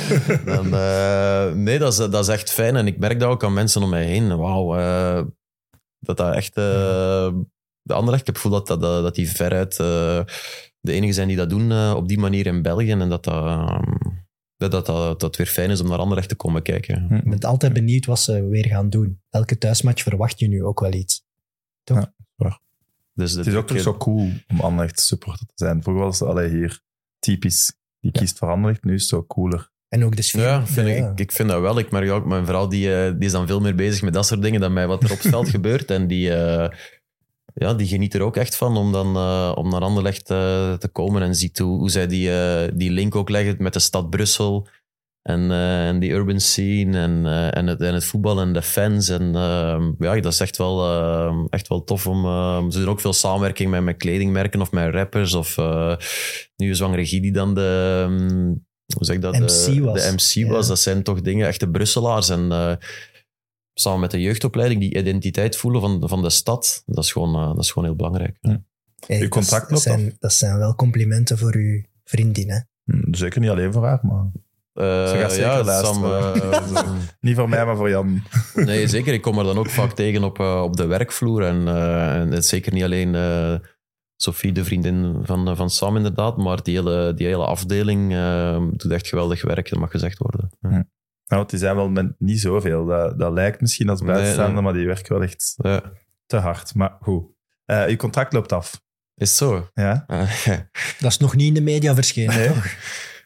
Dan, 0.56 0.74
eh, 0.74 1.54
nee, 1.54 1.80
dat 1.80 1.92
is, 1.92 1.98
dat 1.98 2.14
is 2.16 2.28
echt 2.28 2.52
fijn. 2.52 2.76
En 2.76 2.88
ik 2.88 2.98
merk 3.00 3.20
dat 3.20 3.30
ook 3.30 3.44
aan 3.44 3.54
mensen 3.54 3.82
om 3.84 3.90
mij 3.90 4.06
heen. 4.06 4.38
Wauw, 4.38 4.76
eh, 4.78 5.24
dat 6.00 6.18
dat 6.18 6.36
echt... 6.36 6.56
eh, 6.58 6.64
de 7.82 7.94
Anderlecht, 7.94 8.22
ik 8.22 8.26
heb 8.26 8.36
het 8.36 8.44
gevoel 8.44 8.52
dat, 8.58 8.68
dat, 8.68 8.82
dat, 8.82 9.04
dat 9.04 9.16
die 9.16 9.30
veruit 9.32 9.80
eh, 9.80 10.20
de 10.84 10.92
enige 10.92 11.14
zijn 11.14 11.28
die 11.28 11.38
dat 11.38 11.50
doen 11.50 11.72
eh, 11.72 11.94
op 11.96 12.08
die 12.08 12.20
manier 12.20 12.46
in 12.46 12.62
België. 12.62 12.92
En 12.92 13.10
dat 13.10 13.24
dat, 13.24 13.34
ehm, 13.34 13.92
dat, 14.58 14.72
dat, 14.72 14.86
dat, 14.86 15.20
dat 15.20 15.36
weer 15.36 15.48
fijn 15.48 15.70
is 15.70 15.82
om 15.82 15.88
naar 15.88 15.98
Anderlecht 15.98 16.30
te 16.30 16.36
komen 16.36 16.62
kijken. 16.62 17.22
Je 17.24 17.30
bent 17.30 17.46
altijd 17.46 17.74
benieuwd 17.74 18.06
wat 18.06 18.20
ze 18.20 18.48
weer 18.48 18.68
gaan 18.68 18.90
doen. 18.90 19.22
Elke 19.30 19.58
thuismatch 19.58 20.04
verwacht 20.04 20.40
je 20.40 20.48
nu 20.48 20.64
ook 20.64 20.80
wel 20.80 20.94
iets. 20.94 21.26
Dus 23.16 23.32
de 23.32 23.38
Het 23.38 23.48
is 23.48 23.56
ook 23.56 23.68
toch 23.68 23.80
zo 23.80 23.98
cool 23.98 24.32
om 24.48 24.60
Anderlecht 24.60 25.00
supporter 25.00 25.46
te 25.46 25.54
zijn. 25.56 25.84
Vroeger 25.84 26.04
was 26.04 26.20
het 26.20 26.52
hier 26.52 26.82
typisch. 27.20 27.74
Die 28.00 28.12
kiest 28.12 28.38
voor 28.38 28.50
Anderlecht, 28.50 28.84
nu 28.84 28.94
is 28.94 29.02
het 29.02 29.10
zo 29.10 29.26
cooler. 29.26 29.72
En 29.88 30.04
ook 30.04 30.16
de 30.16 30.22
sfeer. 30.22 30.42
Ja, 30.42 30.68
vind 30.68 30.88
Ja. 30.88 31.10
Ik, 31.10 31.20
ik 31.20 31.32
vind 31.32 31.50
dat 31.50 31.62
wel. 31.62 31.80
Ik 31.80 31.92
merk 31.92 32.10
ook, 32.10 32.26
mijn 32.26 32.46
vrouw 32.46 32.68
die, 32.68 32.96
eh, 32.96 33.12
die 33.12 33.26
is 33.26 33.32
dan 33.32 33.48
veel 33.48 33.60
meer 33.60 33.76
bezig 33.76 34.02
met 34.02 34.14
dat 34.14 34.26
soort 34.26 34.42
dingen 34.42 34.62
dan 34.62 34.74
met 34.74 34.88
wat 34.88 35.04
er 35.04 35.12
op 35.12 35.18
het 35.18 35.28
veld 35.28 35.50
gebeurt. 35.58 35.92
En 35.92 36.08
die, 36.08 36.34
eh, 36.34 36.78
ja, 37.54 37.74
die 37.74 37.88
geniet 37.88 38.14
er 38.14 38.22
ook 38.22 38.38
echt 38.38 38.56
van 38.56 38.78
om, 38.78 38.92
dan, 38.92 39.16
eh, 39.16 39.52
om 39.56 39.70
naar 39.70 39.82
Anderlecht 39.82 40.30
eh, 40.30 40.74
te 40.74 40.88
komen. 40.92 41.22
En 41.22 41.36
ziet 41.36 41.60
hoe, 41.60 41.78
hoe 41.78 41.90
zij 41.90 42.08
die, 42.08 42.32
eh, 42.40 42.72
die 42.74 42.92
link 42.92 43.16
ook 43.16 43.30
leggen 43.30 43.56
met 43.60 43.74
de 43.74 43.80
stad 43.80 44.10
Brussel. 44.10 44.68
En, 45.22 45.52
en 45.52 46.00
die 46.00 46.12
urban 46.12 46.40
scene 46.40 47.00
en, 47.00 47.26
en, 47.54 47.68
het, 47.68 47.82
en 47.82 47.94
het 47.94 48.06
voetbal 48.06 48.40
en 48.40 48.54
de 48.54 48.62
fans. 48.62 49.10
En 49.10 49.36
eh, 49.36 49.86
ja, 50.00 50.20
dat 50.20 50.34
is 50.34 50.40
echt 50.40 50.58
wel, 50.58 50.88
echt 51.50 51.68
wel 51.68 51.84
tof 51.84 52.08
om... 52.08 52.22
ze 52.72 52.80
doen 52.80 52.90
ook 52.90 53.02
veel 53.02 53.14
samenwerking 53.14 53.70
met, 53.70 53.84
met 53.84 53.98
kledingmerken 53.98 54.62
of 54.62 54.72
met 54.72 54.94
rappers. 54.94 55.34
Of 55.34 55.58
nu 56.56 56.76
Zwangere 56.76 57.06
Guy 57.06 57.20
die 57.20 57.32
dan 57.32 57.54
de... 57.54 58.04
ehm, 58.08 58.46
hoe 58.96 59.06
zeg 59.06 59.16
ik 59.16 59.22
dat? 59.22 59.34
MC 59.40 59.48
de, 59.76 59.82
was. 59.82 60.06
De 60.06 60.12
MC 60.12 60.48
Ja. 60.48 60.48
was. 60.48 60.68
Dat 60.68 60.80
zijn 60.80 61.04
toch 61.04 61.22
dingen, 61.22 61.48
echte 61.48 61.70
Brusselaars. 61.70 62.30
En 62.30 62.80
samen 63.74 64.00
met 64.00 64.12
de 64.12 64.22
jeugdopleiding, 64.22 64.80
die 64.82 64.98
identiteit 64.98 65.56
voelen 65.58 65.82
van, 65.82 66.10
van 66.10 66.22
de 66.22 66.30
stad, 66.30 66.84
dat 66.86 67.04
is 67.04 67.12
gewoon, 67.12 67.36
eh, 67.36 67.48
dat 67.48 67.64
is 67.64 67.72
gewoon 67.72 67.88
heel 67.88 67.98
belangrijk. 67.98 68.38
Ja. 68.42 68.62
Hey, 69.06 69.22
Uw 69.22 69.28
dat 69.30 69.82
zijn, 69.82 70.16
dat 70.20 70.34
zijn 70.34 70.58
wel 70.58 70.76
complimenten 70.76 71.38
voor 71.38 71.56
uw 71.56 71.82
vriendin. 72.04 72.50
Hè? 72.50 72.60
Hm, 72.86 73.14
Zeker 73.14 73.40
niet 73.42 73.50
alleen 73.50 73.74
voor 73.74 73.86
haar, 73.86 74.00
maar 74.02 74.26
Eh, 74.74 75.08
Ze 75.10 75.16
gaat 75.18 75.32
zeker 75.32 75.48
ja, 75.50 75.64
luisteren. 75.64 75.96
Sam, 75.96 76.84
eh, 76.84 76.92
niet 77.22 77.36
voor 77.36 77.50
mij, 77.50 77.66
maar 77.66 77.76
voor 77.76 77.90
Jan. 77.90 78.22
Nee, 78.56 78.88
zeker. 78.88 79.14
Ik 79.14 79.22
kom 79.22 79.38
er 79.38 79.44
dan 79.44 79.58
ook 79.58 79.70
vaak 79.70 79.92
tegen 79.92 80.24
op, 80.24 80.40
eh, 80.40 80.62
op 80.64 80.78
de 80.78 80.86
werkvloer. 80.86 81.44
En, 81.44 81.68
eh, 81.68 82.16
en 82.20 82.28
het 82.32 82.44
is 82.44 82.48
zeker 82.50 82.74
niet 82.74 82.84
alleen 82.84 83.16
eh, 83.16 83.56
Sophie, 84.16 84.52
de 84.52 84.64
vriendin 84.64 85.20
van, 85.24 85.48
eh, 85.48 85.56
van 85.56 85.70
Sam, 85.70 85.96
inderdaad. 85.96 86.38
Maar 86.38 86.64
die 86.64 86.76
hele, 86.76 87.14
die 87.14 87.28
hele 87.28 87.46
afdeling 87.46 88.14
eh, 88.14 88.58
doet 88.72 88.92
echt 88.92 89.08
geweldig 89.08 89.42
werk, 89.42 89.70
dat 89.70 89.80
mag 89.80 89.92
gezegd 89.92 90.18
worden. 90.18 90.50
Ja. 90.62 90.86
Nou, 91.28 91.42
want 91.42 91.50
die 91.50 91.60
zijn 91.60 91.76
wel 91.76 91.90
met 91.90 92.14
niet 92.18 92.40
zoveel. 92.40 92.86
Dat, 92.86 93.20
dat 93.20 93.32
lijkt 93.34 93.62
misschien 93.62 93.90
als 93.90 94.02
buitenstaander, 94.02 94.54
nee. 94.54 94.62
maar 94.64 94.74
die 94.74 94.86
werken 94.86 95.14
wel 95.14 95.24
echt 95.24 95.54
Ja. 95.58 95.82
te 96.26 96.38
hard. 96.38 96.76
Maar 96.76 96.98
goed. 97.02 97.26
Eh, 97.66 97.90
je 97.90 97.96
contract 97.96 98.34
loopt 98.34 98.52
af. 98.52 98.82
Is 99.16 99.30
het 99.30 99.38
zo? 99.38 99.70
Ja? 99.74 100.04
Eh, 100.08 100.32
Dat 101.00 101.12
is 101.12 101.18
nog 101.18 101.36
niet 101.36 101.48
in 101.48 101.54
de 101.54 101.62
media 101.62 101.96
verschenen. 101.96 102.36
Nee. 102.36 102.50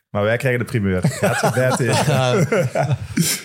Maar 0.09 0.23
wij 0.23 0.37
krijgen 0.37 0.59
de 0.59 0.65
primeur. 0.65 1.01
Gaat 1.03 1.41
je 1.41 1.51
bij 1.59 1.71
tegen? 1.75 2.05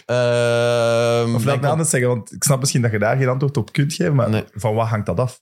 Ehm, 0.07 1.35
Of 1.35 1.45
laat 1.45 1.55
me 1.55 1.61
mijn 1.61 1.65
anders 1.73 1.91
zeggen, 1.91 2.09
want 2.09 2.33
ik 2.33 2.45
snap 2.45 2.61
misschien 2.61 2.83
dat 2.83 2.91
je 2.91 2.99
daar 2.99 3.17
geen 3.17 3.29
antwoord 3.29 3.57
op 3.57 3.73
kunt 3.73 3.95
geven, 3.95 4.15
maar 4.15 4.31
Nee. 4.31 4.45
van 4.55 4.75
wat 4.75 4.87
hangt 4.89 5.07
dat 5.07 5.19
af? 5.21 5.41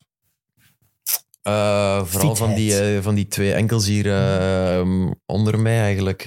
Eh, 1.42 2.04
vooral 2.04 2.36
van 2.36 2.54
die, 2.54 2.78
eh, 2.80 3.02
van 3.02 3.14
die 3.14 3.26
twee 3.28 3.52
enkels 3.52 3.86
hier 3.86 4.06
eh, 4.12 4.86
onder 5.26 5.58
mij 5.58 5.80
eigenlijk. 5.80 6.22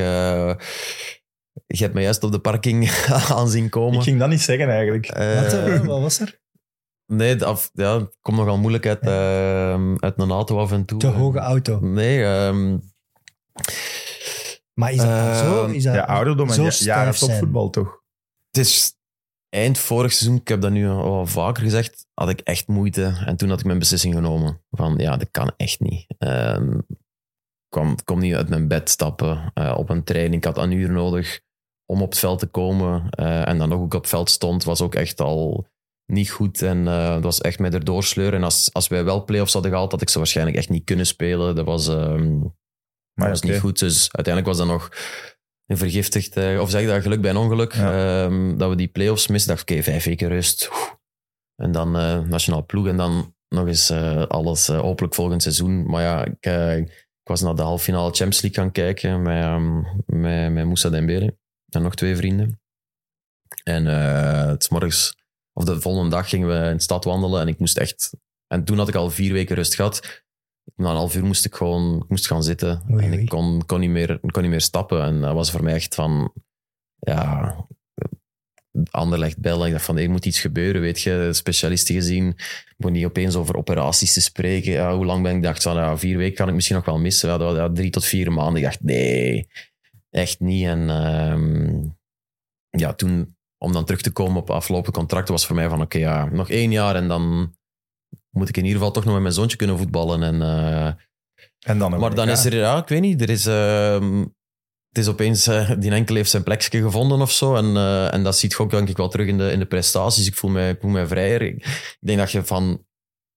Je 1.78 1.84
hebt 1.84 1.94
me 1.94 2.02
juist 2.02 2.24
op 2.24 2.32
de 2.32 2.40
parking 2.40 2.90
aan 3.38 3.50
zien 3.50 3.70
komen. 3.70 3.98
Ik 3.98 4.04
ging 4.04 4.20
dat 4.20 4.30
niet 4.30 4.42
zeggen 4.42 4.70
eigenlijk. 4.70 5.06
Eh, 5.08 5.42
Wat, 5.42 5.54
eh, 5.54 5.80
wat 5.86 6.02
was 6.02 6.20
er? 6.20 6.40
nee, 7.06 7.36
de 7.36 7.46
af, 7.46 7.70
ja, 7.74 8.00
het 8.00 8.18
komt 8.22 8.38
nogal 8.38 8.58
moeilijk 8.58 8.86
uit, 8.88 9.02
eh, 9.02 9.94
uit 9.96 10.14
een 10.20 10.32
auto 10.32 10.60
af 10.60 10.72
en 10.72 10.86
toe. 10.86 11.00
Te 11.00 11.08
hoge 11.08 11.40
auto. 11.40 11.80
Nee, 11.80 12.24
ehm, 12.24 12.78
Maar 14.74 14.92
is 14.92 14.98
dat 14.98 15.38
zo? 15.38 15.64
Ehm, 15.64 15.74
Is 15.74 15.84
dat 15.84 15.94
Ja, 15.94 16.04
ouderdom 16.06 16.50
en 16.50 16.72
jaren 16.72 17.16
topvoetbal 17.16 17.70
toch? 17.70 18.02
het 18.52 18.58
is 18.66 18.96
eind 19.50 19.78
vorig 19.78 20.12
seizoen, 20.14 20.40
ik 20.40 20.48
heb 20.48 20.62
dat 20.62 20.72
nu 20.72 20.88
al 20.90 21.26
vaker 21.26 21.64
gezegd, 21.64 22.06
had 22.14 22.30
ik 22.30 22.40
echt 22.40 22.68
moeite. 22.68 23.24
En 23.26 23.36
toen 23.38 23.50
had 23.50 23.60
ik 23.60 23.66
mijn 23.66 23.80
beslissing 23.80 24.14
genomen. 24.14 24.62
Van 24.72 24.94
ja, 24.98 25.18
dat 25.18 25.32
kan 25.32 25.54
echt 25.58 25.80
niet. 25.80 26.06
Ehm, 26.18 26.78
ik 26.78 27.70
kwam, 27.70 27.96
kom 28.04 28.20
niet 28.20 28.36
uit 28.36 28.50
mijn 28.50 28.68
bed 28.68 28.90
stappen 28.90 29.52
eh, 29.54 29.76
op 29.78 29.90
een 29.90 30.04
training. 30.04 30.36
Ik 30.36 30.44
had 30.44 30.58
een 30.58 30.72
uur 30.72 30.92
nodig 30.92 31.42
om 31.86 32.02
op 32.02 32.10
het 32.10 32.20
veld 32.20 32.40
te 32.40 32.48
komen. 32.48 33.10
Eh, 33.10 33.48
en 33.48 33.58
dan 33.58 33.70
nog 33.70 33.80
ook 33.80 33.94
op 33.94 34.02
het 34.02 34.10
veld 34.10 34.30
stond, 34.30 34.64
was 34.64 34.82
ook 34.82 34.96
echt 34.96 35.22
al 35.22 35.68
niet 36.06 36.30
goed. 36.30 36.62
En 36.62 36.88
eh 36.88 37.14
dat 37.14 37.24
was 37.24 37.42
echt 37.42 37.60
met 37.60 37.74
erdoor 37.74 38.04
sleuren. 38.04 38.40
En 38.40 38.44
als, 38.44 38.74
als 38.74 38.88
wij 38.88 39.04
wel 39.04 39.24
play-offs 39.24 39.54
hadden 39.54 39.72
gehaald, 39.72 39.92
had 39.92 40.02
ik 40.02 40.10
ze 40.10 40.18
waarschijnlijk 40.18 40.58
echt 40.58 40.70
niet 40.70 40.84
kunnen 40.84 41.06
spelen. 41.06 41.56
Dat 41.56 41.66
was, 41.66 41.88
ehm, 41.88 42.40
Maar 42.40 42.50
dat 43.14 43.26
ja, 43.26 43.30
was 43.30 43.42
niet 43.42 43.60
goed. 43.60 43.80
Dus 43.80 44.10
uiteindelijk 44.12 44.46
was 44.46 44.58
dat 44.58 44.68
nog 44.68 44.90
een 45.66 45.78
vergiftigd, 45.78 46.38
eh, 46.38 46.60
of 46.60 46.70
zeg 46.70 46.88
dat, 46.88 47.02
geluk 47.02 47.22
bij 47.22 47.30
een 47.30 47.38
ongeluk. 47.38 47.74
Ja. 47.74 48.24
ehm, 48.26 48.58
dat 48.58 48.70
we 48.70 48.76
die 48.76 48.88
play-offs 48.88 49.28
misten. 49.28 49.56
dacht 49.56 49.72
oké, 49.72 49.84
vijf 49.84 50.04
weken 50.04 50.28
rust. 50.28 50.70
En 51.56 51.72
dan 51.72 51.92
nationaal 52.30 52.66
ploeg. 52.66 52.88
En 52.88 52.98
dan 52.98 53.36
nog 53.50 53.68
eens 53.68 53.92
alles 54.28 54.68
hopelijk 54.68 55.14
volgend 55.16 55.42
seizoen. 55.42 55.86
Maar 55.86 56.02
ja, 56.02 56.26
ik, 56.26 56.46
ik 57.24 57.30
was 57.30 57.42
naar 57.42 57.56
de 57.56 57.62
halve 57.62 57.84
finale 57.84 58.10
Champions 58.10 58.42
League 58.42 58.64
gaan 58.64 58.72
kijken 58.72 59.22
met, 59.22 59.44
ehm, 59.44 59.82
met, 60.06 60.52
met 60.52 60.66
Moussa 60.66 60.90
Dembele. 60.90 61.38
En 61.76 61.82
nog 61.82 61.96
twee 61.96 62.16
vrienden. 62.16 62.60
En 63.64 63.88
eh, 63.88 64.46
het 64.46 64.70
morgens, 64.70 65.16
of 65.54 65.64
de 65.64 65.82
volgende 65.82 66.10
dag 66.10 66.30
gingen 66.30 66.48
we 66.48 66.70
in 66.70 66.76
de 66.78 66.82
stad 66.84 67.04
wandelen. 67.04 67.42
En 67.42 67.48
ik 67.48 67.60
moest 67.60 67.78
echt... 67.78 68.12
En 68.48 68.64
toen 68.64 68.78
had 68.78 68.88
ik 68.88 68.96
al 68.96 69.10
vier 69.10 69.34
weken 69.34 69.56
rust 69.56 69.76
gehad. 69.76 70.24
Na 70.76 70.90
een 70.90 70.96
half 70.96 71.16
uur 71.16 71.24
moest 71.26 71.46
ik 71.46 71.56
gewoon 71.56 72.02
ik 72.02 72.10
moest 72.10 72.28
gaan 72.28 72.44
zitten. 72.44 72.84
Oei, 72.92 73.06
en 73.06 73.14
ik 73.14 73.30
kon, 73.30 73.66
kon, 73.66 73.80
niet 73.80 73.90
meer, 73.90 74.20
kon 74.20 74.42
niet 74.42 74.52
meer 74.52 74.62
stappen. 74.62 75.02
En 75.04 75.22
dat 75.22 75.34
was 75.34 75.52
voor 75.52 75.64
mij 75.64 75.74
echt 75.74 75.96
van... 75.96 76.34
Ja, 77.00 77.56
Anderlecht 78.92 79.38
bellen. 79.40 79.66
Ik 79.68 79.72
dacht 79.74 79.86
van, 79.86 79.98
er 79.98 80.10
moet 80.10 80.26
iets 80.26 80.40
gebeuren, 80.40 80.82
weet 80.82 81.02
je. 81.02 81.30
Specialisten 81.32 81.96
gezien. 81.96 82.28
Ik 82.28 82.74
moet 82.78 82.92
niet 82.92 83.06
opeens 83.06 83.36
over 83.36 83.56
operaties 83.58 84.14
te 84.14 84.22
spreken. 84.22 84.72
Ja, 84.72 84.96
hoe 84.96 85.06
lang 85.06 85.24
ben 85.24 85.32
ik? 85.32 85.38
Ik 85.38 85.44
dacht 85.44 85.64
van, 85.64 85.76
ja, 85.76 85.98
vier 85.98 86.18
weken 86.18 86.36
kan 86.36 86.48
ik 86.48 86.54
misschien 86.54 86.76
nog 86.76 86.86
wel 86.86 87.00
missen. 87.00 87.30
Ja, 87.30 87.38
dat 87.38 87.48
was- 87.48 87.58
ja, 87.58 87.70
drie 87.74 87.90
tot 87.90 88.06
vier 88.06 88.32
maanden. 88.32 88.56
Ik 88.56 88.64
dacht, 88.64 88.84
nee, 88.84 89.48
echt 90.14 90.40
niet. 90.40 90.66
En 90.66 90.90
ehm, 90.90 91.84
ja, 92.70 92.94
toen, 92.94 93.38
om 93.58 93.74
dan 93.74 93.86
terug 93.86 94.02
te 94.02 94.12
komen 94.12 94.42
op 94.42 94.50
afgelopen 94.50 94.94
contracten, 94.94 95.34
was 95.34 95.46
voor 95.46 95.56
mij 95.56 95.70
van, 95.70 95.82
oké, 95.82 95.98
ja, 95.98 96.26
nog 96.26 96.50
één 96.50 96.72
jaar 96.72 96.96
en 96.96 97.08
dan 97.08 97.56
moet 98.30 98.50
ik 98.50 98.58
in 98.58 98.64
ieder 98.64 98.78
geval 98.78 98.94
toch 98.94 99.04
nog 99.04 99.14
met 99.14 99.22
mijn 99.22 99.34
zoontje 99.34 99.58
kunnen 99.58 99.78
voetballen. 99.78 100.24
En, 100.24 100.42
eh, 100.42 100.88
En 101.60 101.78
dan 101.78 102.00
maar 102.00 102.16
dan 102.16 102.30
is 102.30 102.46
er, 102.46 102.56
ja, 102.56 102.78
ik 102.78 102.88
weet 102.88 103.02
niet, 103.02 103.22
er 103.22 103.30
is, 103.30 103.46
ehm, 103.46 104.20
het 104.90 104.98
is 104.98 105.08
opeens, 105.08 105.48
eh, 105.48 105.72
die 105.80 105.92
enkel 105.92 106.16
heeft 106.16 106.30
zijn 106.30 106.44
plekje 106.44 106.82
gevonden 106.82 107.22
of 107.22 107.32
zo. 107.32 107.56
En, 107.56 107.76
eh, 107.76 108.14
en 108.14 108.24
dat 108.24 108.38
ziet 108.38 108.52
je 108.52 108.58
ook 108.60 108.70
denk 108.70 108.90
ik 108.90 108.98
wel 108.98 109.10
terug 109.10 109.28
in 109.28 109.38
de, 109.38 109.52
in 109.52 109.60
de 109.60 109.66
prestaties. 109.66 110.28
Ik 110.28 110.36
voel 110.36 110.52
mij, 110.52 110.70
ik 110.70 110.82
voel 110.82 110.92
mij 110.92 111.08
vrijer. 111.08 111.42
Ik 111.42 111.98
denk 112.00 112.20
dat 112.20 112.32
je 112.32 112.44
van 112.44 112.86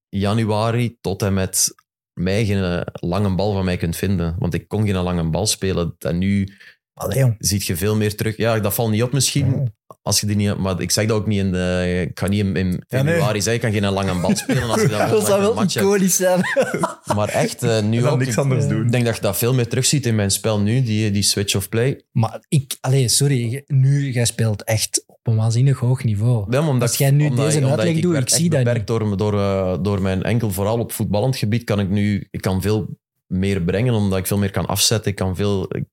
januari 0.08 0.98
tot 1.00 1.22
en 1.22 1.34
met 1.34 1.74
mei 2.20 2.44
geen 2.44 2.62
eh, 2.62 2.80
lange 2.92 3.34
bal 3.34 3.52
van 3.52 3.64
mij 3.64 3.76
kunt 3.76 3.96
vinden. 3.96 4.36
Want 4.38 4.54
ik 4.54 4.68
kon 4.68 4.86
geen 4.86 4.96
lange 4.96 5.30
bal 5.30 5.46
spelen. 5.46 5.94
En 5.98 6.18
nu 6.18 6.48
Allee, 6.96 7.18
jong. 7.18 7.34
ziet 7.38 7.64
je 7.66 7.76
veel 7.76 7.96
meer 7.96 8.16
terug. 8.16 8.36
Ja, 8.36 8.58
dat 8.60 8.74
valt 8.74 8.90
niet 8.90 9.02
op 9.02 9.12
misschien. 9.12 9.74
Als 10.02 10.20
je 10.20 10.26
die 10.26 10.36
niet, 10.36 10.56
maar 10.58 10.80
ik 10.80 10.90
zeg 10.90 11.06
dat 11.06 11.16
ook 11.16 11.26
niet 11.26 11.38
in 11.38 11.52
de. 11.52 12.06
Ik 12.10 12.18
ga 12.18 12.26
niet 12.28 12.44
in, 12.44 12.56
in 12.56 12.82
Ja, 12.88 13.02
nee. 13.02 13.12
februari 13.12 13.42
zeggen, 13.42 13.54
ik 13.68 13.72
kan 13.72 13.82
geen 13.82 13.92
lange 13.92 14.20
bal 14.20 14.36
spelen. 14.36 14.70
Als 14.70 14.82
je 14.82 14.88
dan 14.88 15.08
Dat 15.10 15.26
zou 15.26 15.40
wel 15.40 15.62
iconisch 15.62 16.16
zijn. 16.16 16.40
Maar 17.16 17.28
echt, 17.28 17.62
eh, 17.62 17.82
nu 17.82 18.06
ook. 18.06 18.18
niks 18.18 18.30
Ik- 18.30 18.36
anders 18.38 18.64
eh, 18.64 18.68
doen. 18.70 18.84
ik 18.84 18.92
denk 18.92 19.04
dat 19.04 19.16
je 19.16 19.20
dat 19.22 19.36
veel 19.36 19.54
meer 19.54 19.68
terugziet 19.68 20.06
in 20.06 20.14
mijn 20.14 20.30
spel 20.30 20.60
nu, 20.60 20.82
die, 20.82 21.10
die 21.10 21.22
switch 21.22 21.54
of 21.54 21.68
play. 21.68 22.00
Maar 22.12 22.44
ik, 22.48 22.76
allee, 22.80 23.08
sorry, 23.08 23.64
nu, 23.66 24.10
jij 24.12 24.24
speelt 24.24 24.64
echt 24.64 25.04
op 25.06 25.18
een 25.22 25.36
waanzinnig 25.36 25.78
hoog 25.78 26.04
niveau. 26.04 26.46
Ja, 26.50 26.60
maar 26.60 26.68
omdat 26.70 26.82
Als 26.82 26.92
ik- 26.92 26.98
jij 26.98 27.10
nu 27.10 27.26
omdat 27.28 27.44
deze 27.44 27.58
ik- 27.58 27.64
omdat 27.64 27.78
uitleg 27.80 28.02
doet, 28.02 28.16
ik 28.16 28.28
zie 28.28 28.50
dat 28.50 28.64
beperkt 28.64 28.86
door, 28.86 29.16
door, 29.16 29.34
eh, 29.40 29.76
door 29.82 30.02
mijn 30.02 30.22
enkel, 30.22 30.50
vooral 30.50 30.78
op 30.78 30.92
voetballend 30.92 31.36
gebied, 31.36 31.64
kan 31.64 31.80
ik 31.80 31.88
nu 31.88 32.28
ik 32.30 32.40
kan 32.40 32.62
veel 32.62 32.86
meer 33.26 33.62
brengen, 33.62 33.94
omdat 33.94 34.18
ik 34.18 34.26
veel 34.26 34.38
meer 34.38 34.50
kan 34.50 34.66
afzetten. 34.66 35.10
Ik 35.10 35.16
kan 35.16 35.36
veel... 35.36 35.76
ik- 35.76 35.84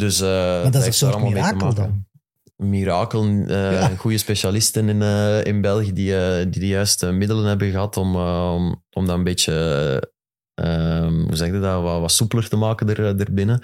dus, 0.00 0.20
eh, 0.20 0.28
Maar 0.28 0.70
dat 0.70 0.80
is 0.80 0.86
een 0.86 0.92
soort 0.92 1.20
mirakel 1.22 1.74
dan. 1.74 2.08
Mirakel, 2.56 3.24
eh, 3.24 3.72
Ja. 3.72 3.88
goede 3.96 4.18
specialisten 4.18 4.88
in, 4.88 5.02
eh, 5.02 5.44
in 5.44 5.60
België 5.60 5.92
die, 5.92 6.14
die 6.48 6.60
de 6.60 6.66
juiste 6.66 7.10
middelen 7.12 7.44
hebben 7.44 7.70
gehad 7.70 7.96
om, 7.96 8.16
om, 8.16 8.84
om 8.90 9.06
dat 9.06 9.16
een 9.16 9.24
beetje, 9.24 9.52
eh, 10.54 11.04
ehm, 11.04 11.14
hoe 11.20 11.36
zeg 11.36 11.46
je 11.46 11.60
dat, 11.60 11.82
wat, 11.82 12.00
wat 12.00 12.12
soepeler 12.12 12.48
te 12.48 12.56
maken 12.56 12.88
er, 12.88 13.04
eh, 13.04 13.20
erbinnen. 13.20 13.60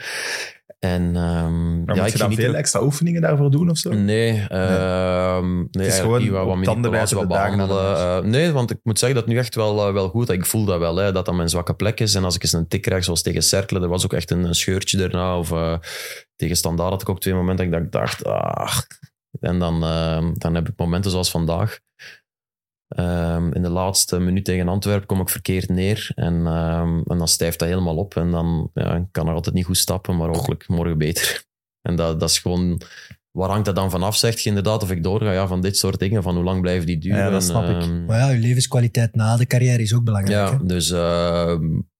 En 0.78 1.16
ehm 1.16 1.84
Maar 1.84 1.94
ja, 1.94 2.02
moet 2.02 2.06
ik 2.06 2.12
je 2.12 2.18
dan 2.18 2.34
veel 2.34 2.54
extra 2.54 2.82
oefeningen 2.82 3.22
daarvoor 3.22 3.50
doen 3.50 3.70
of 3.70 3.78
zo? 3.78 3.92
Nee, 3.92 4.46
ehm 4.48 5.64
nee, 5.70 5.86
is 5.86 5.98
gewoon 5.98 6.22
niet. 6.22 6.30
Wat, 6.30 6.64
tanden 6.64 6.90
bijten 6.90 7.16
wat 7.16 7.28
behandelen. 7.28 7.96
Eh, 7.96 8.18
nee, 8.18 8.52
want 8.52 8.70
ik 8.70 8.78
moet 8.82 8.98
zeggen 8.98 9.18
dat 9.18 9.26
het 9.26 9.34
nu 9.34 9.40
echt 9.40 9.54
wel, 9.54 9.86
eh, 9.86 9.92
wel 9.92 10.08
goed 10.08 10.30
Ik 10.30 10.46
voel 10.46 10.64
dat 10.64 10.78
wel, 10.78 10.96
hè, 10.96 11.12
dat 11.12 11.24
dat 11.24 11.34
mijn 11.34 11.48
zwakke 11.48 11.74
plek 11.74 12.00
is. 12.00 12.14
En 12.14 12.24
als 12.24 12.34
ik 12.34 12.42
eens 12.42 12.52
een 12.52 12.68
tik 12.68 12.82
krijg, 12.82 13.04
zoals 13.04 13.22
tegen 13.22 13.42
Cercle, 13.42 13.80
er 13.80 13.88
was 13.88 14.04
ook 14.04 14.12
echt 14.12 14.30
een, 14.30 14.44
een 14.44 14.54
scheurtje 14.54 14.98
daarna. 14.98 15.38
Of 15.38 15.52
eh, 15.52 15.78
tegen 16.36 16.56
Standaard 16.56 16.90
had 16.90 17.02
ik 17.02 17.08
ook 17.08 17.20
twee 17.20 17.34
momenten 17.34 17.70
dat 17.70 17.82
ik 17.82 17.92
dacht, 17.92 18.24
ah. 18.24 18.78
En 19.40 19.58
dan, 19.58 19.82
eh, 19.82 20.28
dan 20.32 20.54
heb 20.54 20.68
ik 20.68 20.74
momenten 20.76 21.10
zoals 21.10 21.30
vandaag. 21.30 21.78
Ehm, 22.88 23.52
in 23.52 23.62
de 23.62 23.68
laatste 23.68 24.18
minuut 24.18 24.44
tegen 24.44 24.68
Antwerpen 24.68 25.06
kom 25.06 25.20
ik 25.20 25.28
verkeerd 25.28 25.68
neer. 25.68 26.10
En, 26.14 26.46
ehm, 26.46 27.00
en 27.06 27.18
dan 27.18 27.28
stijft 27.28 27.58
dat 27.58 27.68
helemaal 27.68 27.96
op. 27.96 28.16
En 28.16 28.30
dan 28.30 28.70
ja, 28.74 28.94
ik 28.94 29.04
kan 29.10 29.28
er 29.28 29.34
altijd 29.34 29.54
niet 29.54 29.64
goed 29.64 29.76
stappen, 29.76 30.16
maar 30.16 30.28
hopelijk 30.28 30.68
morgen 30.68 30.98
beter. 30.98 31.44
En 31.86 31.96
dat, 31.96 32.20
dat 32.20 32.30
is 32.30 32.38
gewoon... 32.38 32.80
Waar 33.30 33.48
hangt 33.50 33.64
dat 33.64 33.74
dan 33.74 33.90
vanaf, 33.90 34.16
zegt 34.16 34.42
je 34.42 34.48
inderdaad, 34.48 34.82
of 34.82 34.90
ik 34.90 35.02
doorga? 35.02 35.32
Ja, 35.32 35.46
van 35.46 35.60
dit 35.60 35.76
soort 35.76 35.98
dingen, 35.98 36.22
van 36.22 36.34
hoe 36.34 36.44
lang 36.44 36.60
blijven 36.60 36.86
die 36.86 36.98
duren? 36.98 37.18
Ja, 37.18 37.30
dat 37.30 37.42
snap 37.42 37.68
ik. 37.68 37.82
Ehm, 37.82 38.04
Maar 38.04 38.18
ja, 38.18 38.30
je 38.30 38.38
levenskwaliteit 38.38 39.14
na 39.14 39.36
de 39.36 39.46
carrière 39.46 39.82
is 39.82 39.94
ook 39.94 40.04
belangrijk. 40.04 40.36
ja, 40.38 40.58
hè? 40.58 40.66
dus 40.66 40.90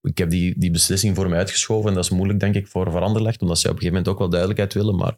ik 0.03 0.18
heb 0.18 0.30
die, 0.30 0.59
die 0.59 0.70
beslissing 0.70 1.16
voor 1.16 1.28
mij 1.28 1.39
uitgeschoven. 1.39 1.89
En 1.89 1.95
dat 1.95 2.05
is 2.05 2.11
moeilijk, 2.11 2.41
denk 2.41 2.55
ik, 2.55 2.66
voor 2.66 2.91
Veranderlecht, 2.91 3.43
omdat 3.43 3.59
ze 3.59 3.66
op 3.66 3.72
een 3.72 3.78
gegeven 3.78 3.97
moment 3.97 4.12
ook 4.14 4.18
wel 4.18 4.28
duidelijkheid 4.28 4.74
willen. 4.74 4.97
Maar 4.97 5.16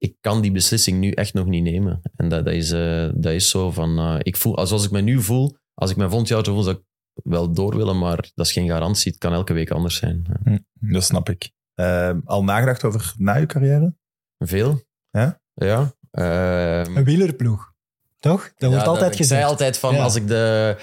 ik 0.00 0.16
kan 0.20 0.40
die 0.40 0.52
beslissing 0.52 0.98
nu 1.00 1.10
echt 1.10 1.34
nog 1.34 1.46
niet 1.46 1.62
nemen. 1.62 2.00
En 2.16 2.28
dat, 2.28 2.44
dat, 2.44 2.54
is, 2.54 2.70
eh, 2.70 3.08
dat 3.14 3.32
is 3.32 3.50
zo 3.50 3.70
van... 3.70 3.98
eh, 3.98 4.16
ik 4.18 4.36
voel, 4.36 4.66
zoals 4.66 4.84
ik 4.84 4.90
me 4.90 5.00
nu 5.00 5.22
voel, 5.22 5.56
als 5.74 5.90
ik 5.90 5.96
me 5.96 6.08
volgend 6.08 6.28
jaar 6.28 6.44
zo 6.44 6.52
voel, 6.54 6.62
zou 6.62 6.76
ik 6.76 6.82
wel 7.24 7.52
door 7.52 7.76
willen, 7.76 7.98
maar 7.98 8.30
dat 8.34 8.46
is 8.46 8.52
geen 8.52 8.68
garantie. 8.68 9.10
Het 9.10 9.20
kan 9.20 9.32
elke 9.32 9.52
week 9.52 9.70
anders 9.70 9.96
zijn. 9.96 10.26
Ja. 10.44 10.58
Dat 10.92 11.04
snap 11.04 11.28
ik. 11.28 11.50
Eh, 11.74 12.12
al 12.24 12.44
nagedacht 12.44 12.84
over 12.84 13.14
na 13.16 13.34
je 13.36 13.46
carrière? 13.46 13.94
Veel? 14.38 14.82
Ja? 15.10 15.40
Ja. 15.54 15.94
Ehm, 16.10 16.96
Een 16.96 17.04
wielerploeg. 17.04 17.72
Toch? 18.18 18.42
Dat 18.42 18.52
Ja, 18.56 18.68
wordt 18.76 18.86
altijd 18.88 19.10
ik 19.10 19.16
gezegd. 19.16 19.40
zei 19.40 19.50
altijd 19.52 19.78
van, 19.78 19.94
Ja. 19.94 20.02
als, 20.02 20.14
ik 20.14 20.26
de, 20.28 20.76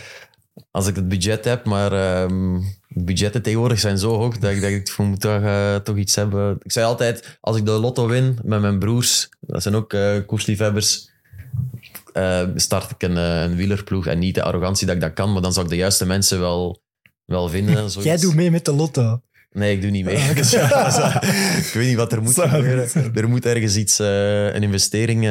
als 0.72 0.88
ik 0.88 0.96
het 0.96 1.08
budget 1.08 1.46
heb, 1.46 1.66
maar 1.66 1.92
ehm, 1.92 2.60
budgetten 3.06 3.42
tegenwoordig 3.42 3.80
zijn 3.80 3.98
zo 3.98 4.16
hoog 4.16 4.38
dat 4.38 4.52
ik 4.52 4.60
denk, 4.60 4.88
ik 4.90 4.98
moet 4.98 5.20
toch, 5.20 5.42
eh, 5.42 5.76
toch 5.76 5.98
iets 5.98 6.16
hebben. 6.16 6.58
Ik 6.62 6.72
zei 6.72 6.86
altijd, 6.86 7.38
als 7.42 7.58
ik 7.58 7.66
de 7.66 7.72
lotto 7.72 8.08
win 8.08 8.40
met 8.44 8.62
mijn 8.62 8.80
broers, 8.80 9.30
dat 9.40 9.62
zijn 9.62 9.76
ook 9.76 9.94
eh 9.94 10.16
koersliefhebbers, 10.26 11.10
eh, 12.14 12.42
start 12.56 12.92
ik 12.92 13.04
een, 13.04 13.16
een 13.16 13.56
wielerploeg 13.56 14.08
en 14.08 14.20
niet 14.20 14.36
de 14.36 14.44
arrogantie 14.44 14.88
dat 14.88 14.96
ik 14.96 15.02
dat 15.02 15.14
kan, 15.14 15.34
maar 15.34 15.42
dan 15.42 15.54
zou 15.54 15.66
ik 15.66 15.72
de 15.72 15.78
juiste 15.78 16.06
mensen 16.06 16.40
wel, 16.40 16.82
wel 17.26 17.50
vinden. 17.50 17.90
Jij 17.90 18.18
doet 18.18 18.36
mee 18.36 18.52
met 18.52 18.66
de 18.66 18.74
lotto. 18.74 19.22
Nee, 19.52 19.76
ik 19.76 19.82
doe 19.82 19.92
niet 19.92 20.06
mee. 20.06 20.18
Ah, 20.18 20.30
ik 21.64 21.72
weet 21.74 21.88
niet 21.88 21.96
wat 21.96 22.12
er 22.12 22.22
moet 22.22 22.40
gebeuren. 22.42 23.14
Er 23.16 23.30
moet 23.30 23.46
ergens 23.46 23.76
iets, 23.76 24.00
een 24.00 24.64
investering 24.64 25.30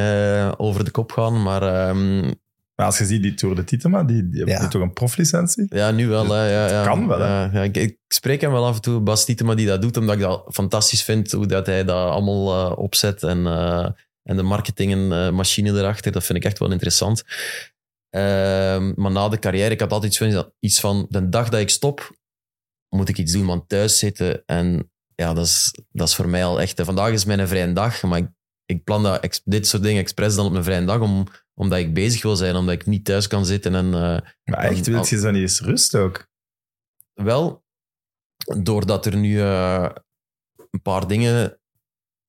over 0.57 0.83
de 0.83 0.91
kop 0.91 1.11
gaan, 1.11 1.43
maar... 1.43 1.61
ehm, 1.61 2.31
Maar 2.77 2.85
als 2.85 2.97
je 2.97 3.05
ziet 3.05 3.21
die 3.21 3.33
Tour 3.33 3.55
de 3.55 3.63
Titema, 3.63 4.03
die, 4.03 4.29
die 4.29 4.45
Ja. 4.45 4.59
heeft 4.59 4.71
toch 4.71 4.81
een 4.81 4.93
proflicentie? 4.93 5.65
Ja, 5.69 5.91
nu 5.91 6.07
wel. 6.07 6.29
Hè. 6.31 6.51
Ja, 6.51 6.67
ja. 6.69 6.83
kan 6.85 7.07
wel, 7.07 7.19
hè. 7.19 7.25
Ja, 7.25 7.49
ja, 7.53 7.61
ik, 7.61 7.77
ik 7.77 7.97
spreek 8.07 8.41
hem 8.41 8.51
wel 8.51 8.65
af 8.65 8.75
en 8.75 8.81
toe, 8.81 8.99
Bas 8.99 9.25
Tietema, 9.25 9.55
die 9.55 9.67
dat 9.67 9.81
doet, 9.81 9.97
omdat 9.97 10.15
ik 10.15 10.21
dat 10.21 10.43
fantastisch 10.51 11.03
vind, 11.03 11.31
hoe 11.31 11.45
dat 11.45 11.65
hij 11.65 11.83
dat 11.83 12.11
allemaal 12.11 12.71
eh, 12.71 12.77
opzet. 12.77 13.23
En, 13.23 13.45
eh, 13.47 13.89
en 14.23 14.35
de 14.35 14.43
marketing 14.43 14.91
en 14.91 15.11
eh, 15.11 15.31
machine 15.31 15.71
erachter. 15.79 16.11
Dat 16.11 16.23
vind 16.23 16.37
ik 16.37 16.45
echt 16.45 16.59
wel 16.59 16.71
interessant. 16.71 17.23
Ehm, 18.09 18.91
maar 18.95 19.11
na 19.11 19.29
de 19.29 19.39
carrière, 19.39 19.73
ik 19.73 19.79
had 19.79 19.91
altijd 19.91 20.11
iets 20.11 20.33
van, 20.33 20.51
iets 20.59 20.79
van, 20.79 21.05
de 21.09 21.29
dag 21.29 21.49
dat 21.49 21.59
ik 21.59 21.69
stop, 21.69 22.11
moet 22.95 23.09
ik 23.09 23.17
iets 23.17 23.31
doen, 23.31 23.45
want 23.45 23.69
thuis 23.69 23.99
zitten 23.99 24.43
en 24.45 24.91
ja, 25.15 25.33
dat 25.33 25.45
is, 25.45 25.73
dat 25.91 26.07
is 26.07 26.15
voor 26.15 26.29
mij 26.29 26.45
al 26.45 26.61
echt... 26.61 26.81
Vandaag 26.81 27.11
is 27.11 27.25
mijn 27.25 27.47
vrije 27.47 27.73
dag, 27.73 28.01
maar 28.03 28.17
ik, 28.19 28.27
ik 28.65 28.83
plan 28.83 29.03
dat, 29.03 29.19
ex- 29.19 29.41
dit 29.43 29.67
soort 29.67 29.83
dingen 29.83 30.01
expres 30.01 30.35
dan 30.35 30.45
op 30.45 30.51
mijn 30.51 30.63
vrije 30.63 30.85
dag, 30.85 30.99
om, 30.99 31.27
omdat 31.59 31.79
ik 31.79 31.93
bezig 31.93 32.21
wil 32.21 32.35
zijn, 32.35 32.55
omdat 32.55 32.73
ik 32.75 32.85
niet 32.85 33.05
thuis 33.05 33.27
kan 33.27 33.45
zitten 33.45 33.75
en... 33.75 33.85
eh, 33.85 33.91
Maar 34.43 34.59
echt, 34.59 34.83
Dan- 34.85 34.93
wil 34.93 35.05
je 35.09 35.17
zo 35.19 35.31
niet 35.31 35.41
eens 35.41 35.61
rust 35.61 35.95
ook? 35.95 36.27
wel, 37.13 37.63
doordat 38.57 39.05
er 39.05 39.15
nu 39.17 39.41
eh, 39.41 39.89
een 40.71 40.81
paar 40.81 41.07
dingen 41.07 41.59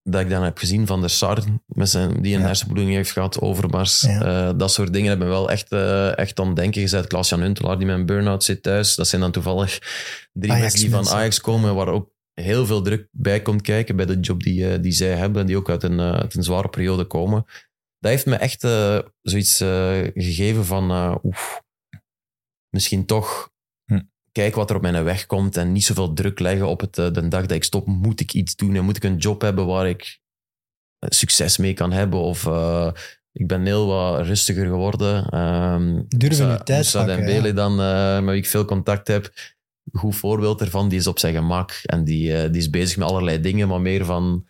dat 0.02 0.20
ik 0.20 0.28
dan 0.28 0.42
heb 0.42 0.58
gezien 0.58 0.86
van 0.86 1.00
der 1.00 1.10
Sar, 1.10 1.42
met 1.66 1.88
zijn, 1.88 2.22
die 2.22 2.34
een 2.34 2.40
Ja. 2.40 2.46
hersenbloeding 2.46 2.94
heeft 2.94 3.10
gehad, 3.10 3.40
Overmars, 3.40 4.00
Ja. 4.00 4.48
eh, 4.48 4.58
dat 4.58 4.72
soort 4.72 4.92
dingen 4.92 5.08
hebben 5.08 5.26
me 5.28 5.32
wel 5.32 5.50
echt, 5.50 5.72
echt 6.16 6.40
aan 6.40 6.46
het 6.46 6.56
denken 6.56 6.80
gezet. 6.80 7.06
Klaas-Jan 7.06 7.40
Huntelaar, 7.40 7.78
die 7.78 7.86
met 7.86 7.96
een 7.96 8.06
burn-out 8.06 8.44
zit 8.44 8.62
thuis, 8.62 8.94
dat 8.94 9.08
zijn 9.08 9.20
dan 9.20 9.32
toevallig 9.32 9.78
drie 10.32 10.52
Ajax 10.52 10.62
mensen 10.72 10.80
die 10.80 10.90
van. 11.04 11.08
Ajax 11.18 11.40
komen, 11.40 11.74
waar 11.74 11.88
ook 11.88 12.10
heel 12.32 12.66
veel 12.66 12.82
druk 12.82 13.08
bij 13.10 13.42
komt 13.42 13.62
kijken 13.62 13.96
bij 13.96 14.06
de 14.06 14.20
job 14.20 14.42
die, 14.42 14.80
die 14.80 14.92
zij 14.92 15.14
hebben, 15.16 15.46
die 15.46 15.56
ook 15.56 15.70
uit 15.70 15.82
een, 15.82 16.00
uit 16.00 16.34
een 16.34 16.42
zware 16.42 16.68
periode 16.68 17.04
komen. 17.04 17.44
Dat 17.98 18.10
heeft 18.10 18.26
me 18.26 18.36
echt 18.36 18.64
eh, 18.64 18.98
zoiets 19.22 19.60
eh, 19.60 20.00
gegeven 20.14 20.64
van, 20.64 20.90
eh, 20.90 21.14
oef, 21.22 21.62
misschien 22.68 23.06
toch 23.06 23.50
Hm. 23.84 24.00
kijk 24.32 24.54
wat 24.54 24.70
er 24.70 24.76
op 24.76 24.82
mijn 24.82 25.04
weg 25.04 25.26
komt 25.26 25.56
en 25.56 25.72
niet 25.72 25.84
zoveel 25.84 26.12
druk 26.12 26.38
leggen 26.38 26.68
op 26.68 26.80
het, 26.80 26.94
de 26.94 27.28
dag 27.28 27.40
dat 27.40 27.50
ik 27.50 27.64
stop. 27.64 27.86
Moet 27.86 28.20
ik 28.20 28.32
iets 28.32 28.56
doen 28.56 28.74
en 28.74 28.84
moet 28.84 28.96
ik 28.96 29.04
een 29.04 29.16
job 29.16 29.40
hebben 29.40 29.66
waar 29.66 29.88
ik 29.88 30.20
succes 31.00 31.56
mee 31.56 31.74
kan 31.74 31.92
hebben? 31.92 32.20
Of 32.20 32.46
ik 33.32 33.46
ben 33.46 33.64
heel 33.64 33.86
wat 33.86 34.26
rustiger 34.26 34.66
geworden. 34.66 35.28
Ehm 35.28 36.02
Durven 36.08 36.64
Dembele 36.64 37.46
ja. 37.46 37.52
dan, 37.52 37.76
met 38.24 38.34
wie 38.34 38.42
ik 38.42 38.48
veel 38.48 38.64
contact 38.64 39.08
heb. 39.08 39.32
Goed 39.92 40.16
voorbeeld 40.16 40.60
ervan, 40.60 40.88
die 40.88 40.98
is 40.98 41.06
op 41.06 41.18
zijn 41.18 41.34
gemak 41.34 41.80
en 41.82 42.04
die, 42.04 42.50
die 42.50 42.60
is 42.60 42.70
bezig 42.70 42.96
met 42.96 43.08
allerlei 43.08 43.40
dingen, 43.40 43.68
maar 43.68 43.80
meer 43.80 44.04
van 44.04 44.47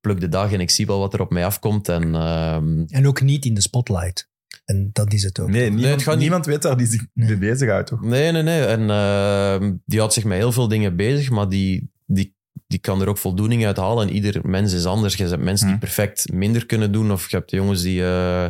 pluk 0.00 0.20
de 0.20 0.28
dag 0.28 0.52
en 0.52 0.60
ik 0.60 0.70
zie 0.70 0.86
wel 0.86 0.98
wat 0.98 1.14
er 1.14 1.20
op 1.20 1.30
mij 1.32 1.44
afkomt. 1.44 1.88
En 1.88 2.14
ehm, 2.14 2.84
En 2.86 3.06
ook 3.06 3.22
niet 3.22 3.44
in 3.44 3.54
de 3.54 3.60
spotlight. 3.60 4.28
En 4.64 4.90
dat 4.92 5.12
is 5.12 5.22
het 5.22 5.40
ook. 5.40 5.48
Nee, 5.50 5.70
niemand, 5.70 6.06
niet- 6.06 6.16
niemand 6.18 6.46
weet 6.46 6.62
waar 6.62 6.76
die 6.76 6.86
zich 6.86 7.06
Nee. 7.14 7.28
mee 7.28 7.38
bezighoudt, 7.50 7.86
toch? 7.88 8.00
Nee, 8.02 8.32
nee, 8.32 8.42
nee. 8.42 8.64
En 8.64 8.90
ehm, 8.90 9.74
die 9.84 9.98
houdt 9.98 10.14
zich 10.14 10.24
met 10.24 10.38
heel 10.38 10.52
veel 10.52 10.68
dingen 10.68 10.96
bezig, 10.96 11.30
maar 11.30 11.48
die, 11.48 11.90
die, 12.06 12.34
die 12.66 12.78
kan 12.78 13.00
er 13.00 13.08
ook 13.08 13.18
voldoening 13.18 13.66
uit 13.66 13.76
halen. 13.76 14.08
En 14.08 14.14
ieder 14.14 14.48
mens 14.48 14.72
is 14.72 14.84
anders. 14.84 15.14
Je 15.14 15.24
hebt 15.24 15.42
mensen 15.42 15.66
die 15.66 15.74
Hm. 15.74 15.80
perfect 15.80 16.32
minder 16.32 16.66
kunnen 16.66 16.92
doen, 16.92 17.12
of 17.12 17.30
je 17.30 17.36
hebt 17.36 17.50
jongens 17.50 17.82
die, 17.82 18.02
eh, 18.04 18.46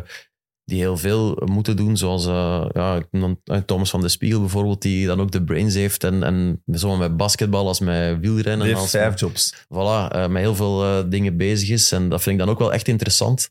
die 0.67 0.79
heel 0.79 0.97
veel 0.97 1.41
moeten 1.45 1.75
doen, 1.75 1.97
zoals 1.97 2.25
eh, 2.25 2.65
ja, 2.73 3.01
eh, 3.43 3.57
Thomas 3.57 3.89
van 3.89 4.01
de 4.01 4.07
Spiegel 4.09 4.39
bijvoorbeeld, 4.39 4.81
die 4.81 5.05
dan 5.07 5.21
ook 5.21 5.31
de 5.31 5.43
brains 5.43 5.73
heeft. 5.73 6.03
En, 6.03 6.23
en 6.23 6.61
zowel 6.65 6.97
met 6.97 7.17
basketbal 7.17 7.67
als 7.67 7.79
met 7.79 8.19
wielrennen. 8.19 8.57
Die 8.65 8.67
heeft 8.67 8.79
als 8.81 8.89
vijf 8.89 9.09
met- 9.09 9.19
jobs. 9.19 9.53
voilà, 9.55 10.11
eh, 10.11 10.27
met 10.27 10.41
heel 10.41 10.55
veel 10.55 10.83
eh, 10.83 11.09
dingen 11.09 11.37
bezig 11.37 11.69
is. 11.69 11.91
En 11.91 12.09
dat 12.09 12.21
vind 12.21 12.39
ik 12.39 12.45
dan 12.45 12.53
ook 12.53 12.59
wel 12.59 12.73
echt 12.73 12.87
interessant. 12.87 13.49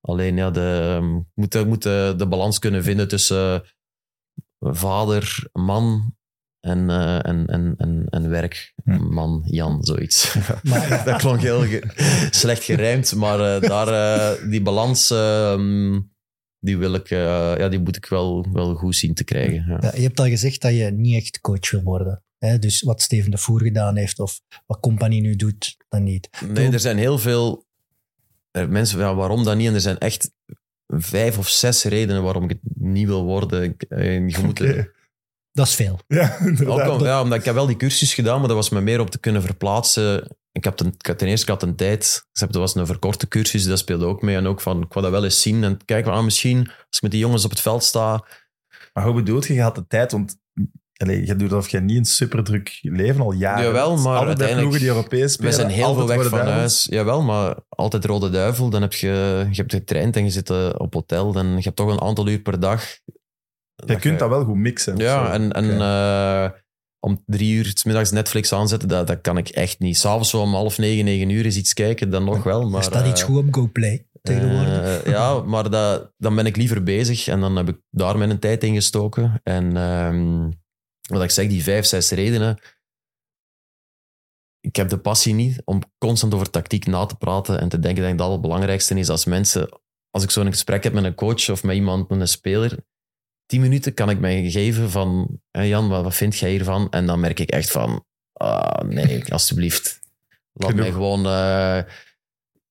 Alleen 0.00 0.36
ja, 0.36 0.50
de, 0.50 0.94
ehm, 0.96 1.18
moet, 1.34 1.52
de- 1.52 1.66
moet 1.66 1.82
de, 1.82 2.14
de 2.16 2.26
balans 2.28 2.58
kunnen 2.58 2.82
vinden 2.82 3.08
tussen 3.08 3.62
vader, 4.60 5.48
man 5.52 6.14
en, 6.60 6.90
eh, 6.90 7.14
en, 7.26 7.46
en, 7.46 7.74
en, 7.76 8.06
en 8.10 8.28
werk. 8.30 8.74
Man, 9.10 9.42
Jan, 9.46 9.78
zoiets. 9.84 10.34
Maar 10.62 11.02
dat 11.04 11.16
klonk 11.16 11.40
heel 11.40 11.60
ge- 11.62 12.28
slecht 12.30 12.62
gerijmd, 12.64 13.14
maar 13.14 13.40
eh, 13.56 13.68
daar, 13.68 13.88
eh, 13.88 14.50
die 14.50 14.62
balans, 14.62 15.10
ehm, 15.10 16.00
die, 16.60 16.78
wil 16.78 16.94
ik, 16.94 17.10
eh, 17.10 17.18
ja, 17.58 17.68
die 17.68 17.78
moet 17.78 17.96
ik 17.96 18.06
wel, 18.06 18.46
wel 18.52 18.74
goed 18.74 18.96
zien 18.96 19.14
te 19.14 19.24
krijgen. 19.24 19.64
Ja. 19.68 19.78
ja, 19.80 19.92
je 19.94 20.02
hebt 20.02 20.20
al 20.20 20.26
gezegd 20.26 20.60
dat 20.60 20.72
je 20.72 20.90
niet 20.90 21.16
echt 21.16 21.40
coach 21.40 21.70
wil 21.70 21.82
worden. 21.82 22.22
Hè? 22.38 22.58
Dus 22.58 22.82
wat 22.82 23.02
Steven 23.02 23.30
de 23.30 23.38
Voer 23.38 23.62
gedaan 23.62 23.96
heeft 23.96 24.18
of 24.18 24.40
wat 24.66 24.80
Company 24.80 25.20
nu 25.20 25.36
doet, 25.36 25.76
dan 25.88 26.02
niet. 26.02 26.28
Nee, 26.48 26.70
er 26.70 26.80
zijn 26.80 26.98
heel 26.98 27.18
veel 27.18 27.66
er, 28.50 28.68
mensen, 28.68 28.98
ja, 28.98 29.14
waarom 29.14 29.44
dan 29.44 29.56
niet? 29.56 29.68
En 29.68 29.74
er 29.74 29.80
zijn 29.80 29.98
echt 29.98 30.30
vijf 30.86 31.38
of 31.38 31.48
zes 31.48 31.84
redenen 31.84 32.22
waarom 32.22 32.44
ik 32.44 32.50
het 32.50 32.60
niet 32.74 33.06
wil 33.06 33.24
worden. 33.24 33.62
Ik, 33.62 33.82
eh, 33.82 34.14
je 34.14 34.38
moet. 34.42 34.60
Dat 35.58 35.66
is 35.66 35.74
veel. 35.74 35.98
Ja, 36.06 36.38
inderdaad. 36.40 37.22
omdat 37.22 37.38
ik 37.38 37.44
heb 37.44 37.54
wel 37.54 37.66
die 37.66 37.76
cursus 37.76 38.14
gedaan, 38.14 38.38
maar 38.38 38.48
dat 38.48 38.56
was 38.56 38.68
me 38.68 38.80
meer 38.80 39.00
om 39.00 39.10
te 39.10 39.18
kunnen 39.18 39.42
verplaatsen. 39.42 40.36
Ik 40.52 40.64
heb 40.64 40.76
ten, 40.76 40.94
had 40.98 41.18
ten 41.18 41.28
eerste 41.28 41.46
ik 41.46 41.52
had 41.52 41.62
een 41.62 41.76
tijd, 41.76 41.98
dus 42.32 42.40
dat 42.40 42.54
was 42.54 42.74
een 42.74 42.86
verkorte 42.86 43.28
cursus, 43.28 43.64
dat 43.64 43.78
speelde 43.78 44.04
ook 44.04 44.22
mee. 44.22 44.36
En 44.36 44.46
ook 44.46 44.60
van, 44.60 44.82
ik 44.82 44.92
wou 44.92 45.04
dat 45.04 45.14
wel 45.14 45.24
eens 45.24 45.42
zien. 45.42 45.64
En 45.64 45.78
kijken, 45.84 46.12
ah, 46.12 46.24
misschien 46.24 46.58
als 46.66 46.96
ik 46.96 47.02
met 47.02 47.10
die 47.10 47.20
jongens 47.20 47.44
op 47.44 47.50
het 47.50 47.60
veld 47.60 47.84
sta, 47.84 48.24
Maar 48.92 49.04
hoe 49.04 49.14
bedoelt 49.14 49.46
je, 49.46 49.54
je 49.54 49.62
had 49.62 49.74
de 49.74 49.86
tijd, 49.86 50.12
want 50.12 50.36
allee, 50.96 51.26
je 51.26 51.36
doet 51.36 51.52
alsof 51.52 51.70
je 51.70 51.80
niet 51.80 51.96
een 51.96 52.04
superdruk 52.04 52.78
leven 52.82 53.20
al 53.20 53.32
jaren 53.32 53.64
Jawel, 53.64 53.96
maar 53.96 54.26
uiteindelijk- 54.26 54.58
ploegen 54.58 54.80
die 54.80 54.88
Europees 54.88 55.32
spelen. 55.32 55.50
We 55.50 55.56
zijn 55.56 55.70
heel 55.70 55.94
veel 55.94 56.06
weg 56.06 56.28
van 56.28 56.38
huis. 56.38 56.86
Jawel, 56.90 57.22
maar 57.22 57.56
altijd 57.68 58.04
Rode 58.04 58.30
Duivel. 58.30 58.70
Dan 58.70 58.82
heb 58.82 58.92
je, 58.92 59.46
je 59.50 59.56
hebt 59.56 59.72
getraind 59.72 60.16
en 60.16 60.24
je 60.24 60.30
zit 60.30 60.50
eh, 60.50 60.68
op 60.76 60.94
hotel. 60.94 61.32
Dan 61.32 61.46
je 61.56 61.62
hebt 61.62 61.76
toch 61.76 61.90
een 61.90 62.00
aantal 62.00 62.28
uur 62.28 62.40
per 62.40 62.60
dag. 62.60 62.84
Je 63.86 63.96
kunt 63.96 64.18
dat 64.18 64.28
wel 64.28 64.44
goed 64.44 64.56
mixen. 64.56 64.96
Ja, 64.96 65.26
zo. 65.26 65.32
en, 65.32 65.52
en 65.52 65.80
eh, 65.80 66.50
om 67.00 67.22
drie 67.26 67.54
uur 67.54 67.72
's 67.74 67.84
middags 67.84 68.10
Netflix 68.10 68.52
aanzetten, 68.52 68.88
dat, 68.88 69.06
dat 69.06 69.20
kan 69.20 69.36
ik 69.38 69.48
echt 69.48 69.78
niet. 69.78 69.96
S'avonds 69.98 70.30
zo 70.30 70.40
om 70.40 70.54
half 70.54 70.78
negen, 70.78 71.04
negen 71.04 71.30
uur 71.30 71.46
is 71.46 71.56
iets 71.56 71.74
kijken, 71.74 72.10
dan 72.10 72.24
nog 72.24 72.42
wel. 72.42 72.68
Maar, 72.68 72.78
er 72.78 72.84
staat 72.84 73.06
iets 73.06 73.20
eh, 73.20 73.26
goed 73.26 73.46
op 73.46 73.54
GoPlay 73.54 74.06
tegenwoordig. 74.22 75.02
eh, 75.02 75.12
ja, 75.12 75.40
maar 75.52 75.70
dat, 75.70 76.12
dan 76.16 76.34
ben 76.34 76.46
ik 76.46 76.56
liever 76.56 76.82
bezig 76.82 77.26
en 77.28 77.40
dan 77.40 77.56
heb 77.56 77.68
ik 77.68 77.80
daar 77.90 78.18
mijn 78.18 78.38
tijd 78.38 78.64
in 78.64 78.74
gestoken. 78.74 79.40
En 79.42 79.76
ehm, 79.76 80.50
wat 81.08 81.22
ik 81.22 81.30
zeg, 81.30 81.48
die 81.48 81.62
vijf, 81.62 81.86
zes 81.86 82.10
redenen. 82.10 82.58
Ik 84.60 84.76
heb 84.76 84.88
de 84.88 84.98
passie 84.98 85.34
niet 85.34 85.62
om 85.64 85.80
constant 85.98 86.34
over 86.34 86.50
tactiek 86.50 86.86
na 86.86 87.06
te 87.06 87.16
praten 87.16 87.60
en 87.60 87.68
te 87.68 87.78
denken 87.78 88.02
dat 88.08 88.18
dat 88.18 88.30
het 88.30 88.40
belangrijkste 88.40 88.94
is 88.94 89.08
als 89.08 89.24
mensen. 89.24 89.68
Als 90.10 90.22
ik 90.22 90.30
zo'n 90.30 90.46
gesprek 90.46 90.82
heb 90.84 90.92
met 90.92 91.04
een 91.04 91.14
coach 91.14 91.50
of 91.50 91.62
met 91.62 91.76
iemand, 91.76 92.08
met 92.08 92.20
een 92.20 92.28
speler, 92.28 92.78
tien 93.48 93.60
minuten 93.60 93.94
kan 93.94 94.10
ik 94.10 94.20
mij 94.20 94.50
geven 94.50 94.90
van 94.90 95.40
"Hé 95.50 95.62
Jan, 95.62 95.88
wat, 95.88 96.02
wat 96.02 96.14
vind 96.14 96.36
jij 96.36 96.50
hiervan? 96.50 96.90
En 96.90 97.06
dan 97.06 97.20
merk 97.20 97.40
ik 97.40 97.50
echt 97.50 97.70
van, 97.70 98.04
ah 98.32 98.88
nee, 98.88 99.22
alsjeblieft. 99.32 100.00
Laat 100.52 100.70
Genoeg. 100.70 100.84
mij 100.84 100.94
gewoon 100.94 101.26
eh, 101.26 101.78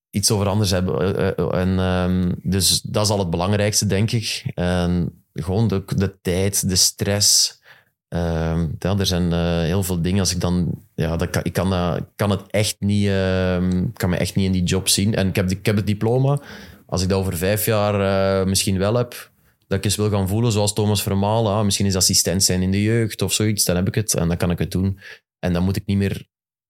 iets 0.09 0.31
over 0.31 0.47
anders 0.47 0.71
hebben. 0.71 1.15
Eh, 1.15 1.27
eh, 1.27 1.61
en, 1.61 1.79
ehm, 1.79 2.31
dus 2.41 2.81
dat 2.81 3.05
is 3.05 3.11
al 3.11 3.19
het 3.19 3.29
belangrijkste, 3.29 3.85
denk 3.85 4.11
ik. 4.11 4.43
En 4.53 5.23
gewoon 5.33 5.67
de, 5.67 5.83
de 5.95 6.21
tijd, 6.21 6.69
de 6.69 6.75
stress. 6.75 7.59
Ehm, 8.07 8.67
ja, 8.79 8.97
er 8.97 9.05
zijn 9.05 9.33
heel 9.63 9.83
veel 9.83 10.01
dingen. 10.01 10.19
Als 10.19 10.33
ik 10.33 10.41
dan, 10.41 10.85
ja, 10.95 11.17
dat 11.17 11.29
kan, 11.29 11.43
ik 11.43 11.53
kan, 11.53 11.95
ik 11.95 12.05
kan 12.15 12.29
het 12.29 12.41
echt 12.47 12.75
niet, 12.79 13.07
ehm, 13.07 13.85
kan 13.93 14.09
me 14.09 14.17
echt 14.17 14.35
niet 14.35 14.45
in 14.45 14.51
die 14.51 14.63
job 14.63 14.87
zien. 14.87 15.15
En 15.15 15.27
ik 15.27 15.35
heb, 15.35 15.51
ik 15.51 15.65
heb 15.65 15.75
het 15.75 15.87
diploma. 15.87 16.39
Als 16.85 17.01
ik 17.01 17.09
dat 17.09 17.19
over 17.19 17.37
vijf 17.37 17.65
jaar 17.65 18.47
misschien 18.47 18.77
wel 18.77 18.95
heb, 18.95 19.31
dat 19.67 19.77
ik 19.77 19.85
eens 19.85 19.95
wil 19.95 20.09
gaan 20.09 20.27
voelen 20.27 20.51
zoals 20.51 20.73
Thomas 20.73 21.03
Vermalen. 21.03 21.51
Ah, 21.51 21.63
misschien 21.63 21.85
is 21.85 21.95
assistent 21.95 22.43
zijn 22.43 22.61
in 22.61 22.71
de 22.71 22.81
jeugd 22.81 23.21
of 23.21 23.33
zoiets. 23.33 23.65
Dan 23.65 23.75
heb 23.75 23.87
ik 23.87 23.95
het 23.95 24.13
en 24.13 24.27
dan 24.27 24.37
kan 24.37 24.51
ik 24.51 24.59
het 24.59 24.71
doen. 24.71 24.99
En 25.39 25.53
dan 25.53 25.63
moet 25.63 25.75
ik 25.75 25.85
niet 25.85 25.97
meer 25.97 26.27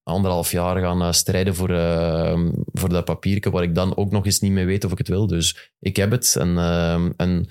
anderhalf 0.08 0.52
jaar 0.52 0.80
gaan 0.80 1.02
eh, 1.02 1.12
strijden 1.12 1.56
voor, 1.56 1.70
eh, 1.70 2.50
voor 2.74 2.90
dat 2.90 3.06
papiertje 3.06 3.50
waar 3.50 3.64
ik 3.64 3.76
dan 3.76 3.98
ook 3.98 4.12
nog 4.12 4.26
eens 4.26 4.40
niet 4.40 4.52
mee 4.52 4.66
weet 4.66 4.84
of 4.84 4.92
ik 4.92 4.98
het 4.98 5.08
wil. 5.08 5.28
Dus 5.28 5.74
ik 5.80 5.96
heb 5.96 6.12
het. 6.12 6.36
En, 6.36 6.58
eh, 6.58 7.10
en 7.18 7.50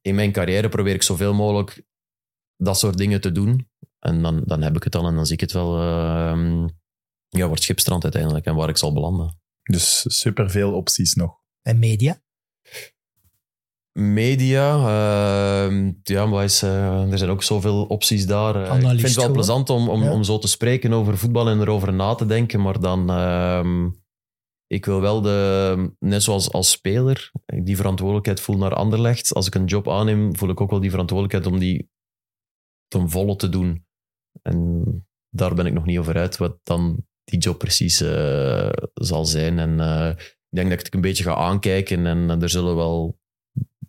in 0.00 0.14
mijn 0.14 0.32
carrière 0.32 0.68
probeer 0.68 0.94
ik 0.94 1.02
zoveel 1.02 1.34
mogelijk 1.34 1.82
dat 2.56 2.78
soort 2.78 2.96
dingen 2.96 3.20
te 3.20 3.32
doen. 3.32 3.68
En 3.98 4.22
dan, 4.22 4.42
dan 4.44 4.62
heb 4.62 4.76
ik 4.76 4.82
het 4.82 4.92
dan 4.92 5.06
en 5.06 5.14
dan 5.14 5.26
zie 5.26 5.34
ik 5.34 5.40
het 5.40 5.52
wel 5.52 5.82
ja, 7.28 7.50
het 7.50 7.62
schipstrand 7.62 8.02
uiteindelijk 8.02 8.46
en 8.46 8.54
waar 8.54 8.68
ik 8.68 8.76
zal 8.76 8.92
belanden. 8.92 9.38
Dus 9.62 10.04
superveel 10.20 10.72
opties 10.72 11.14
nog. 11.14 11.42
En 11.62 11.78
media? 11.78 12.22
Media, 13.98 14.76
eh, 14.76 15.92
ja, 16.02 16.26
maar 16.26 16.44
is, 16.44 16.62
eh, 16.62 17.10
er 17.12 17.18
zijn 17.18 17.30
ook 17.30 17.42
zoveel 17.42 17.84
opties 17.84 18.26
daar. 18.26 18.54
Eh, 18.64 18.76
ik 18.76 18.88
vind 18.88 19.02
het 19.02 19.14
wel 19.14 19.32
plezant 19.32 19.70
om, 19.70 19.88
om, 19.88 20.02
Ja. 20.02 20.12
om 20.12 20.24
zo 20.24 20.38
te 20.38 20.48
spreken 20.48 20.92
over 20.92 21.18
voetbal 21.18 21.48
en 21.48 21.60
erover 21.60 21.92
na 21.92 22.14
te 22.14 22.26
denken, 22.26 22.60
maar 22.60 22.80
dan, 22.80 23.10
ehm, 23.10 23.90
ik 24.66 24.84
wil 24.84 25.00
wel 25.00 25.20
de, 25.20 25.94
net 25.98 26.22
zoals 26.22 26.52
als 26.52 26.70
speler, 26.70 27.30
die 27.62 27.76
verantwoordelijkheid 27.76 28.40
voel 28.40 28.56
naar 28.56 28.74
Anderlecht. 28.74 29.34
Als 29.34 29.46
ik 29.46 29.54
een 29.54 29.64
job 29.64 29.88
aanneem, 29.88 30.36
voel 30.36 30.48
ik 30.48 30.60
ook 30.60 30.70
wel 30.70 30.80
die 30.80 30.90
verantwoordelijkheid 30.90 31.54
om 31.54 31.60
die 31.60 31.90
ten 32.88 33.10
volle 33.10 33.36
te 33.36 33.48
doen. 33.48 33.86
En 34.42 34.82
daar 35.30 35.54
ben 35.54 35.66
ik 35.66 35.72
nog 35.72 35.84
niet 35.84 35.98
over 35.98 36.16
uit, 36.16 36.36
wat 36.36 36.58
dan 36.62 37.06
die 37.24 37.38
job 37.38 37.58
precies 37.58 38.00
eh, 38.00 38.70
zal 38.94 39.24
zijn. 39.24 39.58
En 39.58 39.72
ik 40.10 40.56
denk 40.56 40.68
dat 40.68 40.78
ik 40.78 40.84
het 40.84 40.94
een 40.94 41.00
beetje 41.00 41.24
ga 41.24 41.34
aankijken 41.34 42.06
en 42.06 42.40
er 42.40 42.48
zullen 42.48 42.76
wel 42.76 43.22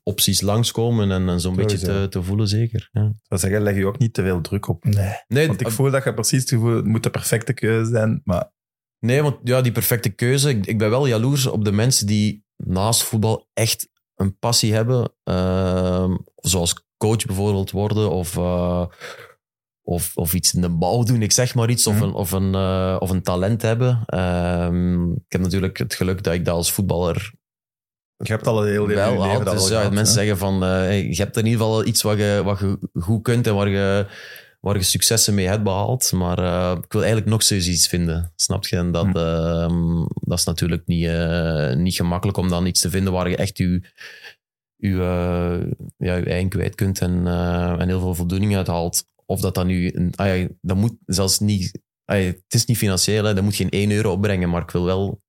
opties 0.08 0.42
langskomen 0.42 1.12
en, 1.12 1.30
en 1.30 1.40
zo'n 1.42 1.56
beetje 1.56 1.78
te, 1.78 2.08
te 2.10 2.24
voelen, 2.24 2.48
zeker. 2.48 2.90
Ja. 2.92 3.02
Ik 3.06 3.20
zou 3.28 3.40
zeggen, 3.40 3.62
leg 3.62 3.76
je 3.76 3.86
ook 3.88 3.98
niet 4.00 4.14
te 4.14 4.22
veel 4.22 4.42
druk 4.42 4.68
op. 4.68 4.84
Nee. 4.84 5.14
Nee, 5.28 5.48
Want 5.48 5.62
ik 5.62 5.70
voel 5.72 5.92
dat 5.92 6.04
je 6.04 6.14
precies 6.14 6.40
het 6.42 6.50
gevoel 6.50 6.76
het 6.76 6.86
moet 6.86 7.04
de 7.04 7.10
perfecte 7.10 7.54
keuze 7.54 7.92
zijn. 7.92 8.22
Maar 8.24 8.52
nee, 9.00 9.22
want 9.22 9.36
ja, 9.44 9.62
die 9.62 9.72
perfecte 9.72 10.10
keuze. 10.10 10.50
Ik, 10.50 10.66
ik 10.66 10.78
ben 10.78 10.90
wel 10.90 11.08
jaloers 11.08 11.46
op 11.46 11.66
de 11.66 11.72
mensen 11.72 12.08
die 12.08 12.46
naast 12.56 13.04
voetbal 13.04 13.50
echt 13.54 13.90
een 14.16 14.38
passie 14.38 14.74
hebben. 14.74 15.14
ehm, 15.24 16.16
zoals 16.36 16.84
coach 16.98 17.26
bijvoorbeeld 17.26 17.72
worden 17.72 18.10
of, 18.12 18.38
eh, 18.38 18.86
of, 19.82 20.12
of 20.16 20.34
iets 20.34 20.54
in 20.54 20.62
de 20.62 20.70
bouw 20.70 21.04
doen, 21.04 21.22
ik 21.22 21.32
zeg 21.32 21.56
maar 21.56 21.70
iets. 21.70 21.88
Of, 21.88 21.96
Mhm. 21.96 22.04
een, 22.04 22.14
of, 22.14 22.32
een, 22.32 22.56
eh, 22.56 22.96
of 23.00 23.10
een 23.10 23.22
talent 23.24 23.62
hebben. 23.62 24.04
Ehm, 24.06 25.12
ik 25.12 25.26
heb 25.32 25.42
natuurlijk 25.42 25.78
het 25.78 25.94
geluk 25.94 26.24
dat 26.24 26.34
ik 26.34 26.46
dat 26.46 26.56
als 26.56 26.72
voetballer 26.72 27.34
Je 28.18 28.32
hebt 28.32 28.48
al 28.48 28.62
een 28.66 28.72
heel 28.72 28.88
wel 28.88 29.12
leven 29.12 29.30
had. 29.30 29.46
dat 29.46 29.54
Dus 29.54 29.64
al 29.64 29.70
ja, 29.70 29.78
gehad, 29.78 29.94
mensen 29.94 30.16
hè? 30.16 30.22
zeggen 30.22 30.38
van, 30.38 30.64
eh, 30.64 31.10
je 31.10 31.16
hebt 31.16 31.38
in 31.38 31.46
ieder 31.46 31.60
geval 31.60 31.86
iets 31.86 32.02
wat 32.02 32.18
je, 32.18 32.42
wat 32.44 32.60
je 32.60 32.80
goed 32.94 33.22
kunt 33.24 33.48
en 33.48 33.56
waar 33.56 33.70
je, 33.70 34.08
waar 34.60 34.76
je 34.76 34.84
successen 34.84 35.34
mee 35.34 35.48
hebt 35.48 35.64
behaald. 35.64 36.12
Maar 36.12 36.40
eh, 36.40 36.78
ik 36.84 36.92
wil 36.92 37.02
eigenlijk 37.02 37.32
nog 37.32 37.44
zoiets 37.44 37.68
iets 37.68 37.88
vinden. 37.88 38.32
Snap 38.36 38.68
je? 38.68 38.76
En 38.78 38.92
dat, 38.92 39.06
Hm. 39.06 39.18
ehm, 39.18 40.06
dat 40.20 40.38
is 40.38 40.46
natuurlijk 40.46 40.84
niet, 40.86 41.06
eh, 41.08 41.74
niet 41.76 41.96
gemakkelijk 41.96 42.38
om 42.38 42.50
dan 42.50 42.66
iets 42.66 42.82
te 42.82 42.90
vinden 42.90 43.14
waar 43.14 43.30
je 43.30 43.36
echt 43.36 43.58
je, 43.58 43.82
je, 44.76 44.96
ja, 45.98 46.16
je 46.16 46.26
eigen 46.26 46.50
kwijt 46.50 46.76
kunt 46.76 47.00
en, 47.00 47.28
en 47.80 47.88
heel 47.88 48.00
veel 48.00 48.16
voldoening 48.16 48.56
uit 48.56 48.68
haalt. 48.68 49.06
Of 49.26 49.40
dat 49.40 49.56
dan 49.56 49.68
nu... 49.68 50.10
Ah 50.16 50.38
ja, 50.38 50.48
dat 50.62 50.78
moet 50.78 50.94
zelfs 51.06 51.40
niet... 51.40 51.80
ah 52.06 52.18
ja, 52.20 52.26
het 52.26 52.44
is 52.48 52.66
niet 52.66 52.78
financieel, 52.78 53.24
hè, 53.24 53.34
dat 53.34 53.44
moet 53.44 53.56
geen 53.56 53.70
1 53.70 53.92
euro 53.92 54.12
opbrengen, 54.12 54.50
maar 54.50 54.62
ik 54.62 54.72
wil 54.72 54.84
wel 54.86 55.24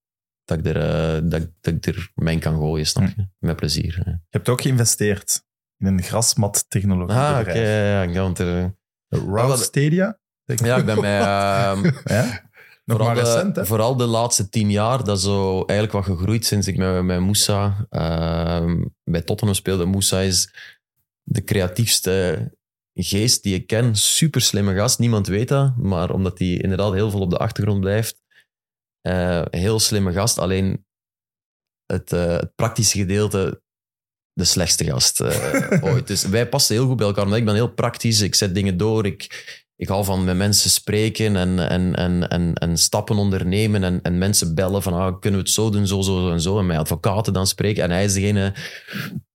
dat 0.46 0.58
ik 0.58 0.66
er, 0.66 0.76
eh, 0.76 1.20
dat, 1.30 1.48
dat 1.60 1.74
ik 1.74 1.86
er 1.86 2.10
mijn 2.14 2.38
kan 2.40 2.56
gooien, 2.56 2.86
snap 2.86 3.08
je? 3.16 3.26
Met 3.38 3.56
plezier. 3.56 4.02
Je 4.04 4.18
hebt 4.30 4.48
ook 4.48 4.60
geïnvesteerd 4.60 5.42
in 5.78 5.86
een 5.86 6.02
grasmat-technologie. 6.02 7.16
Ah, 7.16 7.38
oké. 7.40 7.52
ja, 7.52 8.02
ja, 8.02 8.20
want 8.22 8.38
er- 8.38 8.74
wat- 9.08 9.60
Stadia? 9.60 10.18
ja, 10.44 10.76
ik 10.76 10.84
ben 10.84 11.00
bij... 11.00 11.20
ehm, 11.20 11.90
Ja? 12.04 12.44
Nog 12.84 12.96
vooral, 12.98 13.14
de, 13.14 13.20
recent, 13.20 13.56
hè? 13.56 13.66
vooral 13.66 13.96
de 13.96 14.04
laatste 14.06 14.48
tien 14.48 14.70
jaar, 14.70 15.04
dat 15.04 15.16
is 15.16 15.22
zo 15.22 15.54
eigenlijk 15.64 15.92
wat 15.92 16.16
gegroeid 16.16 16.44
sinds 16.46 16.66
ik 16.66 16.76
met, 16.76 17.02
met 17.02 17.20
Moussa 17.20 17.86
ehm, 17.90 18.84
bij 19.04 19.20
Tottenham 19.22 19.56
speelde. 19.56 19.84
Moussa 19.84 20.20
is 20.20 20.54
de 21.22 21.44
creatiefste 21.44 22.50
geest 22.94 23.42
die 23.42 23.54
ik 23.54 23.66
ken. 23.66 23.96
Super 23.96 24.40
slimme 24.40 24.74
gast, 24.74 24.98
niemand 24.98 25.26
weet 25.26 25.48
dat. 25.48 25.76
Maar 25.76 26.10
omdat 26.10 26.38
hij 26.38 26.48
inderdaad 26.48 26.92
heel 26.92 27.10
veel 27.10 27.20
op 27.20 27.30
de 27.30 27.36
achtergrond 27.38 27.80
blijft. 27.80 28.22
Eh, 29.06 29.42
heel 29.50 29.80
slimme 29.80 30.12
gast, 30.12 30.38
alleen 30.38 30.84
het, 31.86 32.12
eh, 32.12 32.36
het 32.36 32.54
praktische 32.54 32.98
gedeelte 32.98 33.62
de 34.32 34.44
slechtste 34.44 34.84
gast 34.84 35.20
eh, 35.20 35.82
ooit. 35.92 36.06
Dus 36.06 36.24
wij 36.24 36.48
passen 36.48 36.74
heel 36.74 36.86
goed 36.86 36.96
bij 36.96 37.06
elkaar. 37.06 37.24
Omdat 37.24 37.38
ik 37.38 37.44
ben 37.44 37.54
heel 37.54 37.74
praktisch, 37.74 38.20
ik 38.20 38.34
zet 38.34 38.54
dingen 38.54 38.76
door, 38.76 39.06
ik, 39.06 39.22
ik 39.76 39.88
hou 39.88 40.04
van 40.04 40.24
met 40.24 40.36
mensen 40.36 40.70
spreken 40.70 41.36
en, 41.36 41.68
en, 41.68 41.94
en, 41.94 42.28
en, 42.28 42.54
en 42.54 42.78
stappen 42.78 43.16
ondernemen 43.16 43.84
en, 43.84 44.02
en 44.02 44.18
mensen 44.18 44.54
bellen 44.54 44.82
van 44.82 44.92
ah, 44.92 45.20
kunnen 45.20 45.40
we 45.40 45.46
het 45.46 45.54
zo 45.54 45.70
doen, 45.70 45.86
zo, 45.86 46.00
zo, 46.00 46.20
zo 46.20 46.30
en 46.30 46.40
zo. 46.40 46.58
En 46.58 46.66
met 46.66 46.78
advocaten 46.78 47.32
dan 47.32 47.46
spreken. 47.46 47.82
En 47.82 47.90
hij 47.90 48.04
is 48.04 48.12
degene, 48.12 48.54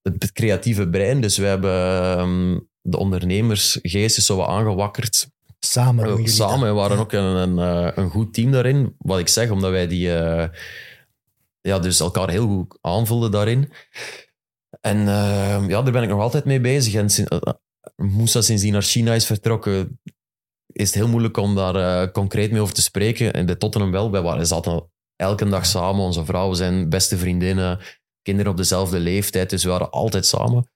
het, 0.01 0.22
het 0.22 0.32
creatieve 0.32 0.89
brein. 0.89 1.22
Dus 1.22 1.38
we 1.38 1.45
hebben 1.45 1.74
ehm, 1.74 2.59
de 2.82 2.97
ondernemersgeest 2.97 4.17
is 4.17 4.26
zo 4.26 4.36
wat 4.36 4.47
aangewakkerd. 4.47 5.30
Samen 5.66 6.03
doen 6.03 6.14
Ook 6.14 6.20
jullie 6.20 6.34
samen, 6.34 6.68
we 6.68 6.74
waren 6.74 6.97
ook 6.97 7.12
een, 7.12 7.24
een, 7.24 7.59
eh, 7.59 7.91
een 7.95 8.09
goed 8.09 8.34
team 8.34 8.51
daarin. 8.51 8.95
Wat 8.97 9.20
ik 9.20 9.28
zeg, 9.28 9.49
omdat 9.49 9.72
wij 9.72 9.88
die, 9.88 10.16
eh, 10.16 10.47
ja, 11.62 11.80
dus 11.80 11.99
elkaar 11.99 12.30
heel 12.30 12.47
goed 12.47 12.78
aanvulden 12.82 13.32
daarin. 13.32 13.72
En 14.82 14.97
eh, 14.97 15.68
ja, 15.68 15.82
daar 15.82 15.91
ben 15.91 16.03
ik 16.03 16.09
nog 16.09 16.22
altijd 16.22 16.45
mee 16.45 16.62
bezig. 16.62 16.93
En 16.93 17.09
Moussa, 17.95 18.41
sinds 18.41 18.62
hij 18.62 18.72
naar 18.72 18.82
China 18.82 19.14
is 19.14 19.26
vertrokken, 19.26 19.99
is 20.66 20.86
het 20.86 20.95
heel 20.95 21.07
moeilijk 21.07 21.38
om 21.38 21.55
daar 21.55 22.12
concreet 22.12 22.51
mee 22.51 22.62
over 22.62 22.74
te 22.74 22.82
spreken. 22.82 23.34
En 23.34 23.45
bij 23.45 23.55
Tottenham 23.55 23.91
wel. 23.91 24.12
Wij 24.12 24.22
waren, 24.22 24.47
zaten 24.47 24.91
elke 25.16 25.49
dag 25.49 25.66
samen. 25.66 26.05
Onze 26.05 26.26
vrouwen 26.26 26.57
zijn 26.57 26.89
beste 26.89 27.18
vriendinnen. 27.18 27.80
Kinderen 28.22 28.51
op 28.51 28.57
dezelfde 28.57 28.99
leeftijd. 28.99 29.49
Dus 29.49 29.64
we 29.64 29.70
waren 29.70 29.91
altijd 29.91 30.26
samen. 30.26 30.72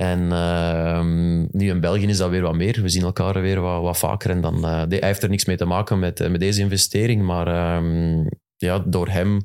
En 0.00 0.32
ehm, 0.32 1.40
nu 1.50 1.68
in 1.68 1.80
België 1.80 2.06
is 2.06 2.16
dat 2.16 2.30
weer 2.30 2.42
wat 2.42 2.54
meer. 2.54 2.82
We 2.82 2.88
zien 2.88 3.02
elkaar 3.02 3.40
weer 3.40 3.60
wat, 3.60 3.82
wat 3.82 3.98
vaker. 3.98 4.30
En 4.30 4.40
dan, 4.40 4.64
eh, 4.64 4.82
hij 4.88 5.08
heeft 5.08 5.22
er 5.22 5.28
niks 5.28 5.44
mee 5.44 5.56
te 5.56 5.64
maken 5.64 5.98
met, 5.98 6.20
eh, 6.20 6.30
met 6.30 6.40
deze 6.40 6.60
investering. 6.60 7.22
Maar 7.22 7.46
ehm, 7.46 8.26
ja, 8.56 8.78
door 8.78 9.08
hem 9.08 9.40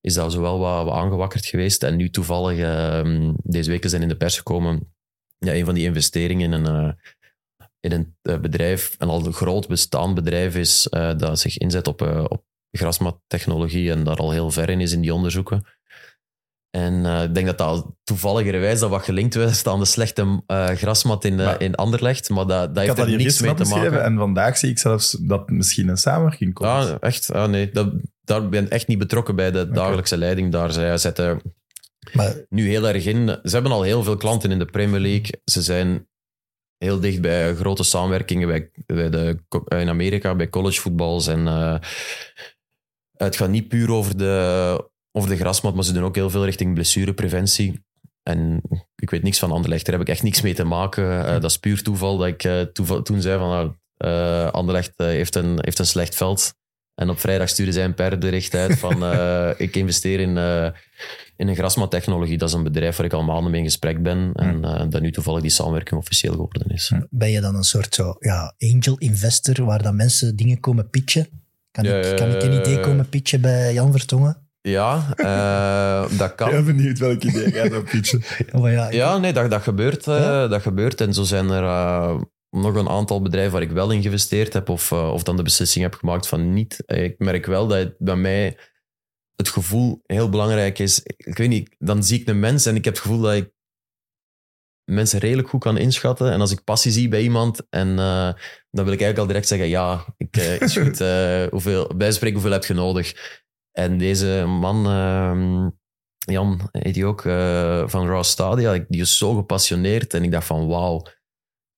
is 0.00 0.14
dat 0.14 0.32
zowel 0.32 0.58
wat, 0.58 0.84
wat 0.84 0.94
aangewakkerd 0.94 1.46
geweest. 1.46 1.82
En 1.82 1.96
nu 1.96 2.10
toevallig, 2.10 2.58
ehm, 2.58 3.32
deze 3.42 3.70
weken 3.70 3.90
zijn 3.90 4.02
in 4.02 4.08
de 4.08 4.16
pers 4.16 4.36
gekomen, 4.36 4.94
ja, 5.38 5.54
een 5.54 5.64
van 5.64 5.74
die 5.74 5.84
investeringen 5.84 6.52
in 6.52 6.64
een, 6.64 6.86
eh, 6.86 6.92
in 7.80 7.92
een 7.92 8.40
bedrijf, 8.40 8.94
een 8.98 9.08
al 9.08 9.20
groot 9.20 9.68
bestaand 9.68 10.14
bedrijf 10.14 10.56
is, 10.56 10.86
dat 10.90 11.40
zich 11.40 11.58
inzet 11.58 11.86
op, 11.86 12.02
op 12.28 12.44
grasmattechnologie 12.70 13.90
en 13.90 14.04
daar 14.04 14.16
al 14.16 14.30
heel 14.30 14.50
ver 14.50 14.68
in 14.68 14.80
is 14.80 14.92
in 14.92 15.00
die 15.00 15.14
onderzoeken. 15.14 15.66
En 16.74 17.06
eh, 17.06 17.22
ik 17.22 17.34
denk 17.34 17.46
dat 17.46 17.58
dat 17.58 17.86
toevalligerwijs 18.04 18.78
dat 18.78 18.90
wat 18.90 19.04
gelinkt 19.04 19.34
was 19.34 19.64
aan 19.64 19.78
de 19.78 19.84
slechte 19.84 20.42
eh, 20.46 20.68
grasmat 20.68 21.24
in, 21.24 21.40
eh, 21.40 21.46
Maar- 21.46 21.62
in 21.62 21.74
Anderlecht. 21.74 22.28
Maar 22.28 22.46
dat, 22.46 22.74
dat 22.74 22.84
heeft 22.84 22.98
er 22.98 23.16
niks 23.16 23.40
mee 23.40 23.54
te 23.54 23.64
maken. 23.64 24.04
en 24.04 24.16
vandaag 24.16 24.56
zie 24.56 24.70
ik 24.70 24.78
zelfs 24.78 25.10
dat 25.20 25.48
misschien 25.48 25.88
een 25.88 25.96
samenwerking 25.96 26.54
komt. 26.54 26.68
Ah, 26.70 26.94
echt? 27.00 27.32
Ah, 27.32 27.48
nee. 27.48 27.70
Dat, 27.70 27.92
daar 28.20 28.48
ben 28.48 28.64
ik 28.64 28.70
echt 28.70 28.86
niet 28.86 28.98
betrokken 28.98 29.36
bij 29.36 29.50
de 29.50 29.68
dagelijkse 29.70 30.16
leiding. 30.16 30.52
Daar 30.52 30.72
zij 30.72 30.98
zetten 30.98 31.40
Maar 32.12 32.34
nu 32.48 32.68
heel 32.68 32.88
erg 32.88 33.06
in. 33.06 33.26
Ze 33.26 33.50
hebben 33.54 33.72
al 33.72 33.82
heel 33.82 34.02
veel 34.02 34.16
klanten 34.16 34.50
in 34.50 34.58
de 34.58 34.64
Premier 34.64 35.00
League. 35.00 35.40
Ze 35.44 35.62
zijn 35.62 36.08
heel 36.78 37.00
dicht 37.00 37.20
bij 37.20 37.54
grote 37.54 37.84
samenwerkingen 37.84 38.48
bij, 38.48 38.70
bij 38.86 39.10
de, 39.10 39.38
in 39.68 39.88
Amerika, 39.88 40.34
bij 40.34 40.48
collegevoetbals. 40.48 41.26
En 41.26 41.46
het 43.16 43.36
gaat 43.36 43.48
niet 43.48 43.68
puur 43.68 43.90
over 43.90 44.16
de, 44.16 44.92
over 45.16 45.28
de 45.28 45.36
grasmat, 45.36 45.74
maar 45.74 45.84
ze 45.84 45.92
doen 45.92 46.04
ook 46.04 46.14
heel 46.14 46.30
veel 46.30 46.44
richting 46.44 46.74
blessurepreventie. 46.74 47.84
En 48.22 48.62
ik 48.96 49.10
weet 49.10 49.22
niks 49.22 49.38
van 49.38 49.50
Anderlecht, 49.50 49.84
daar 49.86 49.94
heb 49.94 50.04
ik 50.04 50.12
echt 50.12 50.22
niks 50.22 50.40
mee 50.40 50.54
te 50.54 50.64
maken. 50.64 51.26
Eh, 51.26 51.32
dat 51.32 51.50
is 51.50 51.58
puur 51.58 51.82
toeval 51.82 52.16
dat 52.16 52.26
ik 52.28 52.44
eh, 52.44 52.60
toeval, 52.60 53.02
toen 53.02 53.22
zei 53.22 53.38
van 53.38 53.76
eh, 53.96 54.50
Anderlecht 54.50 54.92
heeft, 54.96 55.34
een, 55.34 55.58
heeft 55.60 55.78
een 55.78 55.86
slecht 55.86 56.14
veld. 56.14 56.54
En 56.94 57.10
op 57.10 57.18
vrijdag 57.18 57.48
stuurde 57.48 57.72
zij 57.72 57.84
een 57.84 57.94
persbericht 57.94 58.54
uit 58.54 58.78
van 58.78 59.02
ik 59.66 59.76
investeer 59.76 60.20
in, 60.20 60.36
in 61.36 61.48
een 61.48 61.54
grasmattechnologie. 61.54 62.38
Dat 62.38 62.48
is 62.48 62.54
een 62.54 62.62
bedrijf 62.62 62.96
waar 62.96 63.06
ik 63.06 63.12
al 63.12 63.22
maanden 63.22 63.50
mee 63.50 63.60
in 63.60 63.66
gesprek 63.66 64.02
ben. 64.02 64.30
En 64.34 64.64
eh, 64.64 64.84
dat 64.88 65.02
nu 65.02 65.12
toevallig 65.12 65.42
die 65.42 65.50
samenwerking 65.50 66.00
officieel 66.00 66.32
geworden 66.32 66.66
is. 66.66 66.92
ben 67.10 67.30
je 67.30 67.40
dan 67.40 67.54
een 67.54 67.64
soort 67.64 67.94
zo, 67.94 68.16
ja, 68.18 68.54
angel 68.58 68.98
investor 68.98 69.64
waar 69.64 69.82
dan 69.82 69.96
mensen 69.96 70.36
dingen 70.36 70.60
komen 70.60 70.90
pitchen? 70.90 71.28
Kan, 71.70 71.84
Ja, 71.84 71.96
ik, 71.96 72.16
kan 72.16 72.30
ik 72.30 72.42
een 72.42 72.60
idee 72.60 72.80
komen 72.80 73.08
pitchen 73.08 73.40
bij 73.40 73.72
Jan 73.72 73.92
Vertongen? 73.92 74.43
Ja, 74.68 75.12
eh, 75.16 76.18
dat 76.18 76.34
kan. 76.34 76.48
Ik 76.48 76.54
ben 76.54 76.76
benieuwd 76.76 76.98
welk 76.98 77.22
idee 77.22 77.50
jij 77.50 77.68
zou 77.68 77.82
pitchen. 77.82 78.22
Oh, 78.60 78.70
ja, 78.70 78.90
Ja, 78.90 79.18
nee, 79.18 79.32
dat, 79.32 79.50
dat, 79.50 79.62
gebeurt, 79.62 80.06
eh, 80.06 80.18
Ja? 80.18 80.48
dat 80.48 80.62
gebeurt. 80.62 81.00
En 81.00 81.14
zo 81.14 81.22
zijn 81.22 81.50
er 81.50 81.62
eh, 81.62 82.20
nog 82.50 82.74
een 82.74 82.88
aantal 82.88 83.22
bedrijven 83.22 83.52
waar 83.52 83.62
ik 83.62 83.70
wel 83.70 83.90
in 83.90 84.00
geïnvesteerd 84.00 84.52
heb 84.52 84.68
of, 84.68 84.92
of 84.92 85.22
dan 85.22 85.36
de 85.36 85.42
beslissing 85.42 85.84
heb 85.84 85.94
gemaakt 85.94 86.28
van 86.28 86.52
niet. 86.52 86.82
Ik 86.86 87.18
merk 87.18 87.46
wel 87.46 87.66
dat 87.66 87.78
het 87.78 87.94
bij 87.98 88.16
mij 88.16 88.58
het 89.36 89.48
gevoel 89.48 90.02
heel 90.06 90.28
belangrijk 90.28 90.78
is. 90.78 91.00
Ik 91.16 91.36
weet 91.36 91.48
niet, 91.48 91.74
dan 91.78 92.04
zie 92.04 92.20
ik 92.20 92.28
een 92.28 92.40
mens 92.40 92.66
en 92.66 92.76
ik 92.76 92.84
heb 92.84 92.94
het 92.94 93.02
gevoel 93.02 93.20
dat 93.20 93.34
ik 93.34 93.52
mensen 94.84 95.18
redelijk 95.18 95.48
goed 95.48 95.60
kan 95.60 95.76
inschatten. 95.78 96.32
En 96.32 96.40
als 96.40 96.50
ik 96.52 96.64
passie 96.64 96.92
zie 96.92 97.08
bij 97.08 97.22
iemand, 97.22 97.66
en, 97.70 97.88
eh, 97.98 98.32
dan 98.70 98.84
wil 98.84 98.92
ik 98.92 99.00
eigenlijk 99.00 99.18
al 99.18 99.26
direct 99.26 99.48
zeggen, 99.48 99.68
ja, 99.68 100.04
ik, 100.16 100.36
eh, 100.36 100.60
is 100.60 100.76
goed. 100.76 101.00
eh, 101.00 101.46
hoeveel, 101.50 101.90
bij 101.96 102.12
spreken, 102.12 102.34
hoeveel 102.34 102.52
heb 102.52 102.64
je 102.64 102.74
nodig? 102.74 103.42
En 103.76 103.98
deze 103.98 104.44
man... 104.46 104.86
ehm, 104.86 105.68
Jan 106.32 106.68
heet 106.72 106.94
die 106.94 107.06
ook, 107.06 107.24
eh, 107.24 107.88
van 107.88 108.06
Raw 108.06 108.22
Stadia. 108.24 108.84
Die 108.88 109.00
is 109.00 109.18
zo 109.18 109.34
gepassioneerd. 109.34 110.14
En 110.14 110.22
ik 110.22 110.30
dacht 110.30 110.46
van, 110.46 110.66
wauw, 110.66 111.02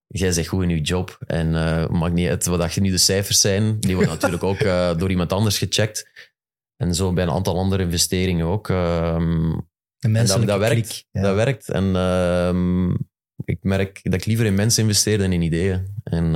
jij 0.07 0.33
zegt 0.33 0.49
goed 0.49 0.63
in 0.63 0.69
je 0.69 0.81
job. 0.81 1.19
En 1.27 1.51
maakt 1.93 2.15
niet 2.15 2.29
uit 2.29 2.47
wat 2.47 2.75
je 2.75 2.81
nu 2.81 2.91
de 2.91 2.99
cijfers 2.99 3.41
zijn. 3.41 3.81
Die 3.81 3.95
worden 3.95 4.13
natuurlijk 4.19 4.43
ook 4.43 4.59
eh, 4.59 4.97
door 4.97 5.11
iemand 5.11 5.33
anders 5.33 5.59
gecheckt. 5.59 6.11
En 6.77 6.95
zo 6.95 7.13
bij 7.13 7.25
een 7.25 7.31
aantal 7.31 7.59
andere 7.59 7.83
investeringen 7.83 8.47
ook. 8.47 8.69
ehm, 8.69 9.51
Een 9.99 10.17
en 10.17 10.47
dat, 10.47 10.59
werkt. 10.59 11.07
Ja. 11.11 11.23
Dat 11.23 11.35
werkt. 11.35 11.69
En 11.69 11.97
ehm, 11.97 12.91
ik 13.45 13.59
merk 13.63 14.01
dat 14.03 14.15
ik 14.15 14.25
liever 14.25 14.47
in 14.47 14.55
mensen 14.55 14.83
investeer 14.83 15.19
dan 15.19 15.33
in 15.33 15.43
ideeën. 15.43 15.95
En 16.05 16.33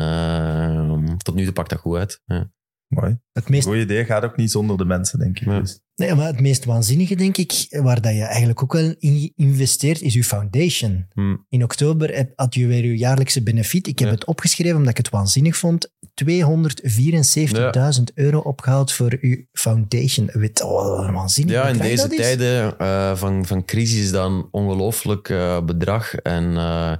tot 1.16 1.34
nu 1.34 1.44
toe 1.44 1.52
pakt 1.52 1.70
dat 1.70 1.78
goed 1.78 1.96
uit. 1.96 2.22
Ja. 2.24 2.50
Mooi. 2.90 3.18
Het 3.32 3.48
meest 3.48 3.66
idee 3.68 4.04
gaat 4.04 4.24
ook 4.24 4.36
niet 4.36 4.50
zonder 4.50 4.76
de 4.76 4.84
mensen, 4.84 5.18
denk 5.18 5.38
ik. 5.40 5.46
Ja. 5.46 5.60
Dus. 5.60 5.80
Nee, 5.94 6.14
maar 6.14 6.26
het 6.26 6.40
meest 6.40 6.64
waanzinnige, 6.64 7.14
denk 7.14 7.36
ik, 7.36 7.66
waar 7.70 8.00
dat 8.00 8.12
je 8.14 8.22
eigenlijk 8.22 8.62
ook 8.62 8.72
wel 8.72 8.94
in 8.98 9.32
investeert, 9.36 10.00
is 10.00 10.14
je 10.14 10.24
foundation. 10.24 11.06
Hm. 11.12 11.36
In 11.48 11.62
oktober 11.62 12.28
had 12.34 12.54
je 12.54 12.66
weer 12.66 12.84
je 12.84 12.96
jaarlijkse 12.96 13.42
benefiet. 13.42 13.86
Ik 13.86 13.98
heb 13.98 14.08
Ja. 14.08 14.14
het 14.14 14.24
opgeschreven 14.24 14.76
omdat 14.76 14.90
ik 14.90 14.96
het 14.96 15.08
waanzinnig 15.08 15.56
vond. 15.56 15.92
274.000 16.14 18.12
euro 18.14 18.38
opgehaald 18.38 18.92
voor 18.92 19.16
uw 19.20 19.36
foundation. 19.52 20.30
Weet, 20.32 20.62
oh, 20.62 20.96
wat 20.96 21.06
een 21.06 21.14
waanzinnig 21.14 21.54
Ja, 21.54 21.68
in 21.68 21.78
deze 21.78 22.08
tijden 22.08 22.78
eh, 22.78 23.16
van, 23.16 23.46
van 23.46 23.64
crisis 23.64 23.98
is 24.00 24.10
dat 24.10 24.30
een 24.30 24.48
ongelooflijk 24.50 25.28
eh, 25.28 25.64
bedrag. 25.64 26.14
En 26.14 26.56
eh, 26.56 26.92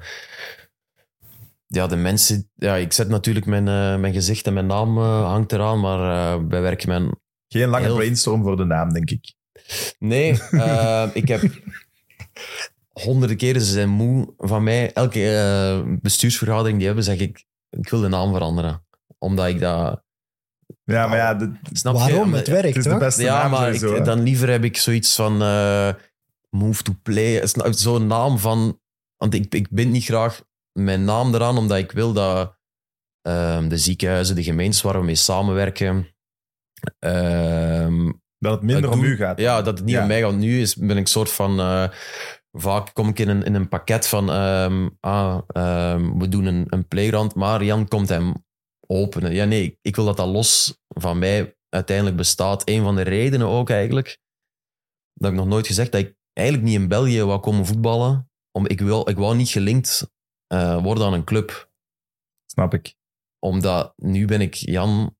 ja, 1.73 1.87
de 1.87 1.97
mensen... 1.97 2.51
Ja, 2.55 2.75
ik 2.77 2.93
zet 2.93 3.09
natuurlijk 3.09 3.47
mijn, 3.47 3.69
eh, 3.69 3.97
mijn 4.01 4.13
gezicht 4.13 4.47
en 4.47 4.53
mijn 4.53 4.67
naam 4.67 4.99
eh, 4.99 5.25
hangt 5.25 5.53
eraan, 5.53 5.81
maar 5.81 5.99
eh 6.35 6.43
wij 6.49 6.61
werken 6.61 6.89
met... 6.89 7.19
Geen 7.49 7.69
lange 7.69 7.85
Heel- 7.85 7.97
brainstorm 7.97 8.43
voor 8.43 8.57
de 8.57 8.65
naam, 8.65 8.93
denk 8.93 9.11
ik. 9.11 9.35
Nee, 9.99 10.41
eh, 10.51 11.09
ik 11.13 11.29
heb 11.29 11.43
honderden 12.93 13.37
keren, 13.37 13.61
ze 13.63 13.73
zijn 13.73 13.89
moe 13.89 14.35
van 14.37 14.63
mij. 14.63 14.93
Elke 14.93 15.37
eh, 15.37 15.95
bestuursvergadering 16.01 16.77
die 16.79 16.87
hebben, 16.87 17.05
zeg 17.05 17.19
ik, 17.19 17.45
ik 17.71 17.89
wil 17.89 18.01
de 18.01 18.09
naam 18.09 18.33
veranderen. 18.33 18.85
Omdat 19.19 19.47
ik 19.49 19.61
dat... 19.61 20.03
Ja, 20.85 21.07
maar 21.07 21.17
ja, 21.17 21.35
de- 21.35 21.53
Snap 21.73 21.95
je? 21.95 22.01
Waarom? 22.01 22.23
Omdat- 22.23 22.39
Het 22.39 22.49
werkt, 22.49 22.77
het 22.77 22.87
is 22.87 22.93
de 22.93 22.99
beste 22.99 23.23
Ja, 23.23 23.43
naam 23.43 23.51
maar 23.51 23.65
sowieso, 23.75 23.95
ik, 23.95 24.05
dan 24.05 24.23
liever 24.23 24.49
heb 24.51 24.65
ik 24.65 24.77
zoiets 24.77 25.15
van 25.15 25.43
eh, 25.43 25.93
move 26.51 26.83
to 26.83 26.93
play. 27.03 27.43
Zo'n 27.71 28.07
naam 28.07 28.39
van... 28.39 28.81
Want 29.17 29.35
ik, 29.35 29.55
ik 29.55 29.71
bind 29.71 29.93
niet 29.93 30.05
graag 30.05 30.43
mijn 30.73 31.05
naam 31.05 31.35
eraan, 31.35 31.59
omdat 31.59 31.79
ik 31.79 31.93
wil 31.93 32.13
dat 32.13 32.59
ehm, 33.23 33.69
de 33.69 33.79
ziekenhuizen, 33.79 34.35
de 34.35 34.43
gemeentes 34.43 34.83
waar 34.83 34.99
we 34.99 35.05
mee 35.05 35.15
samenwerken... 35.15 36.09
ehm, 36.99 38.13
Dat 38.39 38.53
het 38.53 38.63
minder 38.63 38.85
het 38.91 38.99
om 38.99 39.05
u 39.05 39.17
gaat. 39.17 39.39
Ja, 39.41 39.63
dat 39.63 39.77
het 39.77 39.87
niet 39.87 39.95
Ja. 39.95 40.03
om 40.03 40.07
mij 40.09 40.21
gaat. 40.21 40.35
Nu 40.35 40.61
is, 40.61 40.75
ben 40.77 40.97
ik 40.97 41.09
soort 41.09 41.33
van... 41.33 41.61
eh, 41.61 41.89
vaak 42.53 42.95
kom 42.95 43.09
ik 43.09 43.19
in 43.19 43.29
een, 43.29 43.43
in 43.43 43.55
een 43.55 43.69
pakket 43.69 44.07
van... 44.09 44.31
ehm, 44.31 44.89
ah, 45.01 45.39
we 46.19 46.27
doen 46.29 46.45
een, 46.45 46.65
een 46.69 46.89
playground, 46.89 47.35
maar 47.35 47.65
Jan 47.65 47.89
komt 47.89 48.09
hem 48.09 48.35
openen. 48.87 49.33
Ja, 49.33 49.45
nee, 49.45 49.79
ik 49.83 49.97
wil 49.97 50.05
dat 50.05 50.17
dat 50.17 50.29
los 50.29 50.79
van 50.89 51.19
mij 51.19 51.57
uiteindelijk 51.69 52.17
bestaat. 52.17 52.63
Een 52.69 52.83
van 52.83 52.97
de 52.97 53.03
redenen 53.03 53.47
ook 53.47 53.71
eigenlijk, 53.71 54.19
dat 55.15 55.31
ik 55.31 55.37
nog 55.37 55.47
nooit 55.47 55.67
gezegd 55.67 55.93
dat 55.93 56.01
ik 56.01 56.17
eigenlijk 56.33 56.69
niet 56.69 56.79
in 56.79 56.89
België 56.89 57.23
wou 57.23 57.41
komen 57.41 57.67
voetballen. 57.67 58.31
Om, 58.53 58.67
ik, 58.67 58.81
wil, 58.81 59.09
ik 59.09 59.17
wou 59.17 59.37
niet 59.37 59.49
gelinkt 59.49 60.11
eh, 60.53 60.83
worden 60.83 61.05
aan 61.07 61.13
een 61.13 61.25
club 61.25 61.71
Snap 62.47 62.75
ik. 62.75 62.95
omdat 63.39 63.93
nu 63.97 64.27
ben 64.27 64.41
ik 64.41 64.55
Jan. 64.55 65.17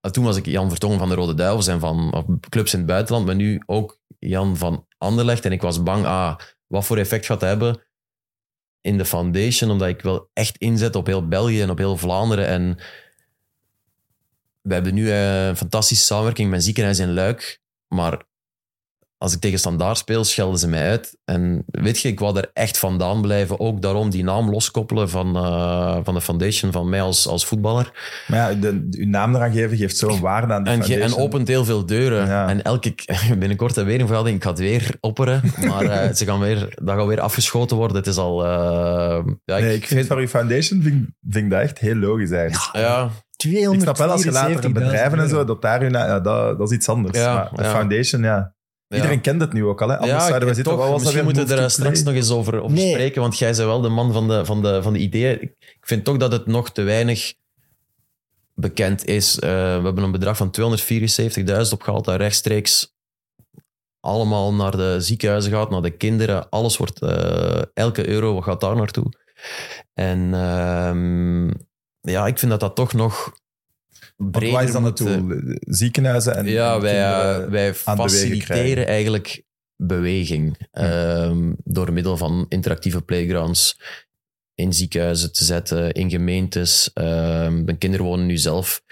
eh, 0.00 0.10
Toen 0.10 0.24
was 0.24 0.36
ik 0.36 0.46
Jan 0.46 0.68
Vertongen 0.70 0.98
van 0.98 1.08
de 1.08 1.14
Rode 1.14 1.34
Duivels 1.34 1.66
en 1.66 1.80
van 1.80 2.12
of 2.14 2.24
clubs 2.48 2.72
in 2.72 2.78
het 2.78 2.88
buitenland, 2.88 3.26
maar 3.26 3.34
nu 3.34 3.62
ook 3.66 4.00
Jan 4.18 4.56
van 4.56 4.86
Anderlecht. 4.98 5.44
En 5.44 5.52
ik 5.52 5.62
was 5.62 5.82
bang, 5.82 6.04
ah, 6.04 6.36
wat 6.66 6.84
voor 6.84 6.96
effect 6.98 7.26
gaat 7.26 7.40
het 7.40 7.48
hebben 7.50 7.82
in 8.80 8.98
de 8.98 9.04
foundation, 9.04 9.70
omdat 9.70 9.88
ik 9.88 10.00
wel 10.02 10.30
echt 10.32 10.56
inzet 10.58 10.96
op 10.96 11.06
heel 11.06 11.28
België 11.28 11.62
en 11.62 11.70
op 11.70 11.78
heel 11.78 11.96
Vlaanderen. 11.96 12.46
En 12.46 12.76
we 14.60 14.74
hebben 14.74 14.94
nu 14.94 15.10
eh, 15.10 15.46
een 15.46 15.56
fantastische 15.56 16.04
samenwerking 16.04 16.50
met 16.50 16.64
ziekenhuis 16.64 16.98
in 16.98 17.12
Luik, 17.14 17.62
maar 17.88 18.24
als 19.22 19.34
ik 19.34 19.40
tegen 19.40 19.58
Standaard 19.58 19.98
speel, 19.98 20.24
schelden 20.24 20.58
ze 20.58 20.68
mij 20.68 20.88
uit. 20.90 21.16
En 21.24 21.64
weet 21.66 22.00
je, 22.00 22.08
ik 22.08 22.20
wou 22.20 22.36
er 22.38 22.50
echt 22.52 22.78
vandaan 22.78 23.20
blijven. 23.22 23.60
Ook 23.60 23.82
daarom 23.82 24.10
die 24.10 24.24
naam 24.24 24.50
loskoppelen 24.50 25.08
van, 25.10 25.36
eh, 25.36 25.96
van 26.02 26.14
de 26.14 26.20
foundation, 26.20 26.72
van 26.72 26.88
mij 26.88 27.02
als, 27.02 27.26
als 27.28 27.46
voetballer. 27.46 27.92
Maar 28.28 28.38
ja, 28.38 28.54
de, 28.60 28.88
de- 28.88 28.98
uw 28.98 29.08
naam 29.08 29.34
eraan 29.34 29.52
geven 29.52 29.76
geeft 29.76 29.96
zo'n 29.96 30.20
waarde 30.20 30.52
aan 30.52 30.64
die 30.64 30.72
En, 30.72 30.78
ge- 30.82 30.92
en 30.92 30.98
foundation. 30.98 31.24
opent 31.24 31.48
heel 31.48 31.64
veel 31.64 31.86
deuren. 31.86 32.26
Ja. 32.26 32.48
En 32.48 32.62
elke, 32.62 32.94
binnenkort 33.38 33.74
hebben 33.74 33.84
we 33.84 33.90
weer 33.90 34.00
een 34.00 34.06
vergadering. 34.06 34.36
Ik 34.38 34.42
ga 34.44 34.50
het 34.50 34.58
weer 34.58 34.96
opperen. 35.00 35.42
Maar 35.68 35.82
eh, 35.84 36.14
ze 36.14 36.24
gaan 36.24 36.40
weer, 36.40 36.74
dat 36.82 36.96
gaat 36.96 37.06
weer 37.06 37.20
afgeschoten 37.20 37.76
worden. 37.76 37.96
Het 37.96 38.06
is 38.06 38.16
al... 38.16 38.44
eh, 38.44 39.24
ja, 39.44 39.58
Nee, 39.58 39.74
ik 39.74 39.86
vind 39.86 40.06
voor 40.06 40.16
uw 40.16 40.28
foundation 40.28 40.82
vind, 40.82 41.06
vind 41.28 41.44
ik 41.44 41.50
dat 41.50 41.60
echt 41.60 41.78
heel 41.78 41.96
logisch 41.96 42.30
eigenlijk. 42.30 42.76
Ja, 42.76 43.10
Ik 43.38 43.80
snap 43.80 43.96
wel 43.96 44.10
als 44.10 44.22
je 44.22 44.30
later 44.30 44.64
in 44.64 44.72
bedrijven 44.72 45.18
en 45.18 45.28
zo, 45.28 45.44
dat 45.44 45.62
daar, 45.62 45.90
ja, 45.90 46.20
dat, 46.20 46.58
dat 46.58 46.70
is 46.70 46.76
iets 46.76 46.88
anders. 46.88 47.18
Ja, 47.18 47.34
maar 47.34 47.50
de 47.54 47.62
ja. 47.62 47.70
foundation, 47.70 48.22
ja. 48.22 48.54
Ja. 48.92 48.96
Iedereen 48.96 49.20
kent 49.20 49.40
het 49.40 49.52
nu 49.52 49.64
ook 49.64 49.82
al, 49.82 49.88
hè? 49.88 49.98
Anders 49.98 50.22
ja, 50.22 50.26
zouden 50.26 50.48
we 50.48 50.54
zitten, 50.54 50.76
toch, 50.76 50.86
dat 50.86 51.00
misschien 51.00 51.24
moeten 51.24 51.46
we 51.46 51.54
er 51.54 51.70
straks 51.70 52.02
nog 52.02 52.14
eens 52.14 52.30
over, 52.30 52.62
over 52.62 52.76
Nee. 52.76 52.90
spreken, 52.90 53.20
want 53.20 53.38
jij 53.38 53.50
bent 53.50 53.62
wel 53.62 53.80
de 53.80 53.88
man 53.88 54.12
van 54.12 54.28
de, 54.28 54.44
van 54.44 54.62
de, 54.62 54.82
van 54.82 54.92
de 54.92 54.98
ideeën. 54.98 55.42
Ik, 55.42 55.54
vind 55.80 56.04
toch 56.04 56.16
dat 56.16 56.32
het 56.32 56.46
nog 56.46 56.70
te 56.70 56.82
weinig 56.82 57.34
bekend 58.54 59.04
is. 59.04 59.38
Eh, 59.38 59.50
we 59.50 59.82
hebben 59.84 60.04
een 60.04 60.12
bedrag 60.12 60.36
van 60.36 60.50
274.000 60.60 61.72
opgehaald 61.72 62.04
dat 62.04 62.16
rechtstreeks 62.16 62.94
allemaal 64.00 64.54
naar 64.54 64.76
de 64.76 64.96
ziekenhuizen 65.00 65.52
gaat, 65.52 65.70
naar 65.70 65.82
de 65.82 65.96
kinderen. 65.96 66.48
Alles 66.48 66.76
wordt, 66.76 67.02
eh, 67.02 67.62
elke 67.74 68.08
euro 68.08 68.40
gaat 68.40 68.60
daar 68.60 68.76
naartoe. 68.76 69.12
En 69.94 70.34
ehm, 70.34 71.46
ja, 72.00 72.26
ik 72.26 72.38
vind 72.38 72.50
dat 72.50 72.60
dat 72.60 72.74
toch 72.74 72.92
nog 72.92 73.32
breder 74.30 74.52
Wat 74.52 74.62
is 74.62 74.72
dan 74.72 74.84
het 74.84 74.96
doel? 74.96 75.40
Ziekenhuizen 75.60 76.36
en 76.36 76.46
ja, 76.46 76.80
wij, 76.80 77.02
eh, 77.02 77.48
wij 77.48 77.74
faciliteren 77.74 78.86
eigenlijk 78.86 79.44
beweging 79.76 80.68
ehm, 80.70 81.52
door 81.64 81.92
middel 81.92 82.16
van 82.16 82.46
interactieve 82.48 83.02
playgrounds 83.02 83.80
in 84.54 84.72
ziekenhuizen 84.72 85.32
te 85.32 85.44
zetten, 85.44 85.92
in 85.92 86.10
gemeentes. 86.10 86.90
Ehm, 86.92 87.64
mijn 87.64 87.78
kinderen 87.78 88.06
wonen 88.06 88.26
nu 88.26 88.36
zelf 88.38 88.82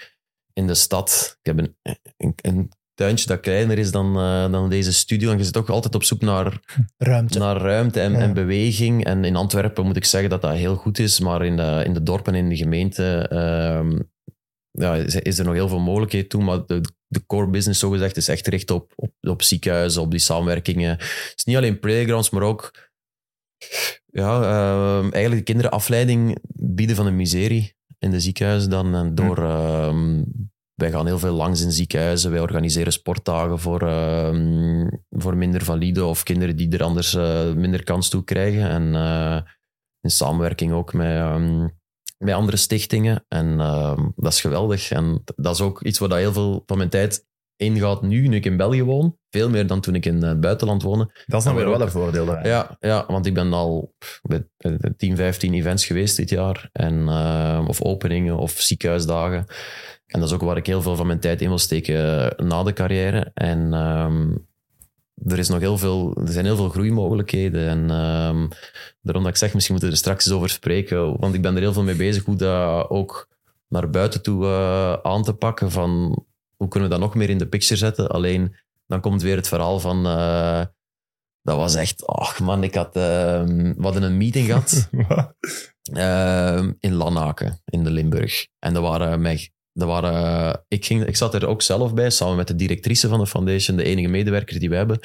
in 0.53 0.67
de 0.67 0.73
stad. 0.73 1.37
Ik 1.41 1.45
heb 1.45 1.57
een, 1.57 1.75
een, 2.17 2.33
een 2.41 2.71
tuintje 2.93 3.27
dat 3.27 3.39
kleiner 3.39 3.77
is 3.77 3.91
dan, 3.91 4.17
eh, 4.17 4.51
dan 4.51 4.69
deze 4.69 4.93
studio 4.93 5.31
en 5.31 5.37
je 5.37 5.43
zit 5.43 5.57
ook 5.57 5.69
altijd 5.69 5.95
op 5.95 6.03
zoek 6.03 6.21
naar 6.21 6.59
Ruimte. 6.97 7.39
naar 7.39 7.57
ruimte 7.57 7.99
en, 7.99 8.11
Ja. 8.11 8.19
en 8.19 8.33
beweging. 8.33 9.05
En 9.05 9.25
in 9.25 9.35
Antwerpen 9.35 9.85
moet 9.85 9.95
ik 9.95 10.05
zeggen 10.05 10.29
dat 10.29 10.41
dat 10.41 10.53
heel 10.53 10.75
goed 10.75 10.99
is, 10.99 11.19
maar 11.19 11.45
in 11.45 11.57
de, 11.57 11.81
in 11.85 11.93
de 11.93 12.03
dorpen 12.03 12.33
en 12.33 12.43
in 12.43 12.49
de 12.49 12.55
gemeente 12.57 13.27
ehm, 13.29 13.99
ja, 14.71 14.95
is, 14.95 15.39
er 15.39 15.45
nog 15.45 15.53
heel 15.53 15.67
veel 15.67 15.79
mogelijkheden 15.79 16.27
toe. 16.27 16.43
Maar 16.43 16.65
de, 16.65 16.81
de 17.07 17.25
core 17.25 17.49
business, 17.49 17.79
zogezegd, 17.79 18.17
is 18.17 18.27
echt 18.27 18.43
gericht 18.43 18.71
op, 18.71 18.93
op, 18.95 19.13
op 19.21 19.41
ziekenhuizen, 19.41 20.01
op 20.01 20.11
die 20.11 20.19
samenwerkingen. 20.19 20.89
Het 20.89 21.33
is 21.35 21.43
niet 21.43 21.55
alleen 21.57 21.79
playgrounds, 21.79 22.29
maar 22.29 22.43
ook 22.43 22.89
ja, 24.05 24.41
ehm, 24.41 25.11
eigenlijk 25.11 25.35
de 25.35 25.51
kinderen 25.51 25.71
afleiding 25.71 26.37
bieden 26.53 26.95
van 26.95 27.05
de 27.05 27.11
miserie 27.11 27.75
in 27.99 28.11
de 28.11 28.19
ziekenhuizen 28.19 28.69
dan. 28.69 28.95
En 28.95 29.15
door, 29.15 29.37
ehm, 29.37 30.23
wij 30.73 30.91
gaan 30.91 31.05
heel 31.05 31.19
veel 31.19 31.33
langs 31.33 31.61
in 31.61 31.71
ziekenhuizen. 31.71 32.31
Wij 32.31 32.39
organiseren 32.39 32.93
sportdagen 32.93 33.59
voor, 33.59 33.81
ehm, 33.81 34.87
voor 35.09 35.37
minder 35.37 35.63
valide 35.63 36.05
of 36.05 36.23
kinderen 36.23 36.55
die 36.55 36.69
er 36.69 36.83
anders 36.83 37.13
eh, 37.13 37.53
minder 37.53 37.83
kans 37.83 38.09
toe 38.09 38.23
krijgen. 38.23 38.69
En 38.69 38.95
eh, 38.95 39.41
in 40.01 40.09
samenwerking 40.09 40.71
ook 40.71 40.93
met, 40.93 41.39
met 42.21 42.33
andere 42.33 42.57
stichtingen. 42.57 43.25
En 43.27 43.59
ehm, 43.59 44.09
dat 44.15 44.31
is 44.31 44.41
geweldig. 44.41 44.91
En 44.91 45.23
dat 45.35 45.55
is 45.55 45.61
ook 45.61 45.83
iets 45.83 45.99
waar 45.99 46.17
heel 46.17 46.33
veel 46.33 46.63
van 46.65 46.77
mijn 46.77 46.89
tijd 46.89 47.25
ingaat 47.55 48.01
nu, 48.01 48.27
nu 48.27 48.35
ik 48.35 48.45
in 48.45 48.57
België 48.57 48.83
woon. 48.83 49.17
Veel 49.29 49.49
meer 49.49 49.67
dan 49.67 49.81
toen 49.81 49.95
ik 49.95 50.05
in 50.05 50.23
het 50.23 50.39
buitenland 50.39 50.83
woonde. 50.83 51.23
Dat 51.25 51.39
is 51.39 51.45
dan 51.45 51.55
weer 51.55 51.69
wel 51.69 51.81
een 51.81 51.91
voordeel. 51.91 52.25
daaraan. 52.25 52.47
Ja, 52.47 52.77
ja, 52.79 53.05
want 53.07 53.25
ik 53.25 53.33
ben 53.33 53.53
al 53.53 53.93
bij 54.21 54.47
eh, 54.57 54.73
10, 54.97 55.15
15 55.15 55.53
events 55.53 55.85
geweest 55.85 56.17
dit 56.17 56.29
jaar. 56.29 56.69
En, 56.71 57.07
eh, 57.07 57.65
of 57.67 57.81
openingen 57.81 58.37
of 58.37 58.51
ziekenhuisdagen. 58.51 59.45
En 60.05 60.19
dat 60.19 60.29
is 60.29 60.35
ook 60.35 60.41
waar 60.41 60.57
ik 60.57 60.65
heel 60.65 60.81
veel 60.81 60.95
van 60.95 61.07
mijn 61.07 61.19
tijd 61.19 61.41
in 61.41 61.47
wil 61.47 61.57
steken 61.57 62.35
eh, 62.37 62.45
na 62.45 62.63
de 62.63 62.73
carrière. 62.73 63.31
En 63.33 63.73
ehm, 63.73 64.29
er, 65.25 65.39
is 65.39 65.49
nog 65.49 65.59
heel 65.59 65.77
veel, 65.77 66.17
er 66.25 66.31
zijn 66.31 66.45
heel 66.45 66.55
veel 66.55 66.69
groeimogelijkheden. 66.69 67.67
En 67.67 67.79
ehm, 67.79 68.47
daarom 69.01 69.23
dat 69.23 69.31
ik 69.31 69.37
zeg, 69.37 69.53
misschien 69.53 69.73
moeten 69.75 69.91
we 69.91 69.95
er 69.95 70.01
straks 70.01 70.25
eens 70.25 70.35
over 70.35 70.49
spreken. 70.49 71.19
Want 71.19 71.33
ik 71.33 71.41
ben 71.41 71.55
er 71.55 71.61
heel 71.61 71.73
veel 71.73 71.83
mee 71.83 71.95
bezig 71.95 72.23
hoe 72.25 72.35
dat 72.35 72.89
ook 72.89 73.27
naar 73.67 73.89
buiten 73.89 74.21
toe 74.21 74.45
eh, 74.45 74.93
aan 74.93 75.23
te 75.23 75.33
pakken. 75.33 75.71
Van 75.71 76.23
hoe 76.55 76.67
kunnen 76.67 76.89
we 76.89 76.95
dat 76.95 77.03
nog 77.05 77.15
meer 77.15 77.29
in 77.29 77.37
de 77.37 77.47
picture 77.47 77.79
zetten? 77.79 78.09
Alleen 78.09 78.55
dan 78.87 79.01
komt 79.01 79.21
weer 79.21 79.35
het 79.35 79.47
verhaal 79.47 79.79
van. 79.79 80.05
eh, 80.05 80.65
dat 81.41 81.57
was 81.57 81.75
echt, 81.75 82.05
ach 82.07 82.39
man, 82.39 82.63
ik 82.63 82.75
had, 82.75 82.95
ehm, 82.95 83.73
we 83.73 83.81
hadden 83.81 84.03
een 84.03 84.17
meeting 84.17 84.45
gehad 84.45 84.89
ehm, 85.93 86.71
in 86.79 86.93
Lanaken, 86.93 87.61
in 87.65 87.83
de 87.83 87.91
Limburg. 87.91 88.47
En 88.59 88.75
er 88.75 88.81
waren 88.81 89.21
mij, 89.21 89.51
er 89.73 89.85
waren, 89.85 90.63
ik, 90.67 90.85
ging, 90.85 91.05
ik 91.05 91.15
zat 91.15 91.33
er 91.33 91.47
ook 91.47 91.61
zelf 91.61 91.93
bij, 91.93 92.09
samen 92.09 92.35
met 92.35 92.47
de 92.47 92.55
directrice 92.55 93.07
van 93.07 93.19
de 93.19 93.27
foundation, 93.27 93.77
de 93.77 93.83
enige 93.83 94.07
medewerker 94.07 94.59
die 94.59 94.69
we 94.69 94.75
hebben. 94.75 94.99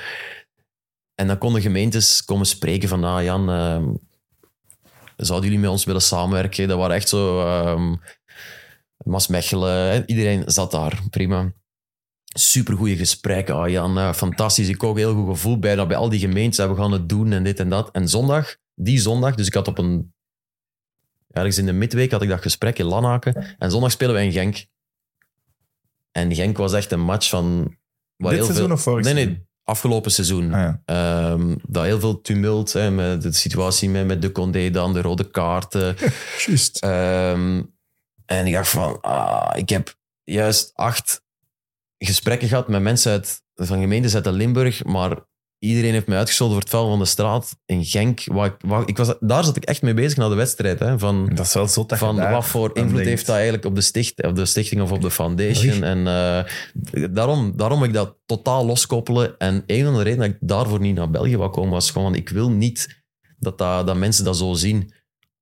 En 1.14 1.26
dan 1.26 1.38
konden 1.38 1.62
gemeentes 1.62 2.24
komen 2.24 2.46
spreken 2.46 2.88
van, 2.88 3.04
ah 3.04 3.22
Jan, 3.22 3.50
ehm, 3.50 3.94
zouden 5.16 5.48
jullie 5.48 5.64
met 5.64 5.70
ons 5.70 5.84
willen 5.84 6.02
samenwerken? 6.02 6.68
Dat 6.68 6.78
waren 6.78 6.96
echt 6.96 7.08
zo, 7.08 7.40
ehm 7.40 7.94
Maasmechelen, 9.04 9.92
hè, 9.92 10.06
iedereen 10.06 10.42
zat 10.46 10.70
daar, 10.70 11.02
prima. 11.10 11.52
Supergoeie 12.34 12.96
gesprekken. 12.96 13.54
Ah, 13.54 13.68
Jan, 13.68 13.98
eh, 13.98 14.12
fantastisch. 14.12 14.68
Ik 14.68 14.82
ook 14.82 14.96
heel 14.96 15.14
goed 15.14 15.28
gevoel 15.28 15.58
bij 15.58 15.74
dat 15.74 15.88
bij 15.88 15.96
al 15.96 16.08
die 16.08 16.20
gemeentes. 16.20 16.66
We 16.66 16.74
gaan 16.74 16.92
het 16.92 17.08
doen 17.08 17.32
en 17.32 17.44
dit 17.44 17.60
en 17.60 17.68
dat. 17.68 17.90
En 17.90 18.08
zondag, 18.08 18.56
die 18.74 18.98
zondag, 18.98 19.34
dus 19.34 19.46
ik 19.46 19.54
had 19.54 19.68
op 19.68 19.78
een... 19.78 20.14
Ergens 21.36 21.58
in 21.58 21.66
de 21.66 21.72
midweek 21.72 22.10
had 22.10 22.22
ik 22.22 22.28
dat 22.28 22.42
gesprek 22.42 22.78
in 22.78 22.84
Lanaken. 22.84 23.56
En 23.58 23.70
zondag 23.70 23.90
spelen 23.90 24.14
we 24.14 24.22
in 24.22 24.32
Genk. 24.32 24.66
En 26.12 26.34
Genk 26.34 26.56
was 26.56 26.72
echt 26.72 26.92
een 26.92 27.00
match 27.00 27.28
van... 27.28 27.76
Dit 28.16 28.30
heel 28.30 28.44
seizoen 28.44 28.66
veel, 28.66 28.74
of 28.74 28.82
vorig 28.82 29.04
Nee, 29.04 29.14
nee, 29.14 29.46
afgelopen 29.64 30.10
seizoen. 30.10 30.54
Ah, 30.54 30.60
ja. 30.60 30.82
Ehm, 30.84 31.54
dat 31.68 31.84
heel 31.84 32.00
veel 32.00 32.20
tumult, 32.20 32.72
hè, 32.72 32.90
met 32.90 33.22
de 33.22 33.32
situatie 33.32 33.88
met, 33.88 34.06
met 34.06 34.22
de 34.22 34.32
Condé 34.32 34.70
dan, 34.70 34.92
de 34.92 35.00
rode 35.00 35.30
kaarten. 35.30 35.96
Juist. 36.46 36.78
Ehm, 36.78 37.62
en 38.26 38.46
ik 38.46 38.52
dacht 38.52 38.68
van, 38.68 39.00
ah, 39.00 39.58
ik 39.58 39.68
heb 39.68 39.96
juist 40.24 40.70
acht 40.74 41.22
gesprekken 41.98 42.48
gehad 42.48 42.68
met 42.68 42.82
mensen 42.82 43.12
uit, 43.12 43.42
van 43.54 43.80
gemeentes 43.80 44.14
uit 44.14 44.26
Limburg, 44.26 44.84
maar 44.84 45.18
iedereen 45.58 45.92
heeft 45.92 46.06
mij 46.06 46.18
uitgescholden 46.18 46.56
voor 46.56 46.64
het 46.64 46.74
vuil 46.74 46.88
van 46.88 46.98
de 46.98 47.04
straat 47.04 47.56
in 47.66 47.84
Genk. 47.84 48.22
Waar 48.24 48.56
ik, 48.86 48.96
was, 48.96 49.14
daar 49.20 49.44
zat 49.44 49.56
ik 49.56 49.64
echt 49.64 49.82
mee 49.82 49.94
bezig 49.94 50.16
na 50.16 50.28
de 50.28 50.34
wedstrijd. 50.34 50.78
Hè, 50.78 50.98
van, 50.98 51.30
Dat 51.34 51.46
is 51.46 51.54
wel 51.54 51.86
je 51.86 51.96
van 51.96 52.30
wat 52.30 52.46
voor 52.46 52.70
invloed 52.72 53.00
heeft 53.00 53.26
dat 53.26 53.34
eigenlijk 53.34 53.64
op 53.64 53.74
de, 53.74 53.80
sticht, 53.80 54.22
op 54.22 54.36
de 54.36 54.46
stichting 54.46 54.82
of 54.82 54.92
op 54.92 55.00
de 55.00 55.10
foundation. 55.10 55.82
En 55.82 56.06
eh, 56.06 56.44
daarom, 57.10 57.52
daarom 57.56 57.84
ik 57.84 57.92
dat 57.92 58.16
totaal 58.26 58.66
loskoppelen. 58.66 59.38
En 59.38 59.62
een 59.66 59.84
van 59.84 59.94
de 59.94 60.02
redenen 60.02 60.26
dat 60.26 60.40
ik 60.40 60.48
daarvoor 60.48 60.80
niet 60.80 60.94
naar 60.94 61.10
België 61.10 61.36
wou 61.36 61.50
komen, 61.50 61.70
was 61.70 61.90
gewoon, 61.90 62.14
ik 62.14 62.28
wil 62.28 62.50
niet 62.50 63.04
dat, 63.38 63.58
dat, 63.58 63.86
dat 63.86 63.96
mensen 63.96 64.24
dat 64.24 64.36
zo 64.36 64.54
zien. 64.54 64.92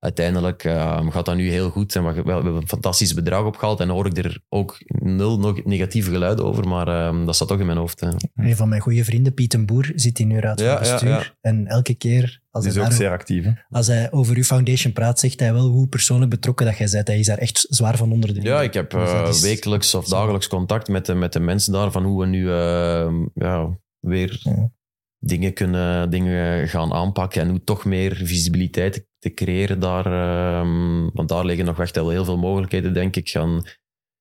Uiteindelijk 0.05 0.64
eh, 0.64 1.11
gaat 1.11 1.24
dat 1.24 1.36
nu 1.36 1.50
heel 1.50 1.70
goed 1.70 1.96
en 1.96 2.05
we, 2.05 2.22
we 2.22 2.32
hebben 2.32 2.55
een 2.55 2.68
fantastisch 2.68 3.14
bedrag 3.14 3.44
opgehaald 3.44 3.80
en 3.80 3.88
hoor 3.88 4.07
ik 4.07 4.16
er 4.18 4.40
ook 4.48 4.78
nul 4.88 5.38
nog 5.38 5.64
negatieve 5.64 6.11
geluiden 6.11 6.44
over, 6.44 6.68
maar 6.68 6.88
eh, 6.88 7.26
dat 7.26 7.36
zat 7.36 7.48
toch 7.48 7.59
in 7.61 7.66
mijn 7.66 7.78
hoofd. 7.78 8.00
hè. 8.00 8.09
Een 8.34 8.57
van 8.57 8.68
mijn 8.68 8.80
goede 8.80 9.05
vrienden, 9.05 9.34
Piet 9.34 9.55
en 9.55 9.66
Boer, 9.66 9.92
zit 9.94 10.18
in 10.18 10.30
uw 10.30 10.40
raad 10.40 10.61
Ja, 10.61 10.70
van 10.72 10.78
bestuur. 10.92 11.09
ja, 11.09 11.16
ja. 11.18 11.24
En 11.40 11.66
elke 11.66 11.94
keer 11.94 12.40
als 12.50 12.64
Die 12.64 12.72
hij, 12.72 12.80
is 12.82 12.86
ook 12.86 12.90
daar- 12.90 13.00
zeer 13.07 13.11
actief. 13.16 13.44
hè. 13.44 13.50
als 13.70 13.86
hij 13.86 14.12
over 14.12 14.36
uw 14.36 14.42
foundation 14.42 14.92
praat, 14.92 15.18
zegt 15.18 15.40
hij 15.40 15.52
wel 15.52 15.68
hoe 15.68 15.86
persoonlijk 15.88 16.30
betrokken 16.30 16.66
dat 16.66 16.76
jij 16.78 16.88
bent. 16.92 17.09
Hij 17.09 17.18
is 17.18 17.26
daar 17.26 17.38
echt 17.38 17.66
zwaar 17.68 17.96
van 17.96 18.12
onder 18.12 18.34
de 18.34 18.42
Ja, 18.42 18.62
ik 18.62 18.74
heb 18.74 18.90
Dus 18.90 19.11
eh, 19.11 19.26
is- 19.28 19.40
wekelijks 19.40 19.94
of 19.94 20.09
dagelijks 20.09 20.48
contact 20.48 20.88
met 20.88 21.07
de, 21.07 21.14
met 21.14 21.32
de 21.32 21.40
mensen 21.40 21.72
daar 21.72 21.90
van 21.90 22.05
hoe 22.05 22.20
we 22.20 22.26
nu 22.26 22.50
eh, 22.50 23.12
ja, 23.34 23.78
weer 24.00 24.38
Ja. 24.42 24.70
dingen 25.18 25.52
kunnen 25.55 26.11
dingen 26.11 26.68
gaan 26.68 26.92
aanpakken 26.92 27.42
en 27.42 27.48
hoe 27.48 27.64
toch 27.64 27.84
meer 27.84 28.14
visibiliteit 28.24 29.07
te 29.25 29.35
creëren 29.35 29.81
daar. 29.81 30.07
ehm, 30.07 31.11
want 31.12 31.29
daar 31.29 31.45
liggen 31.45 31.64
nog 31.64 31.81
echt 31.81 31.95
wel 31.95 32.09
heel 32.09 32.25
veel 32.25 32.39
mogelijkheden, 32.39 32.93
denk 32.93 33.16
ik. 33.16 33.29
Gaan, 33.29 33.62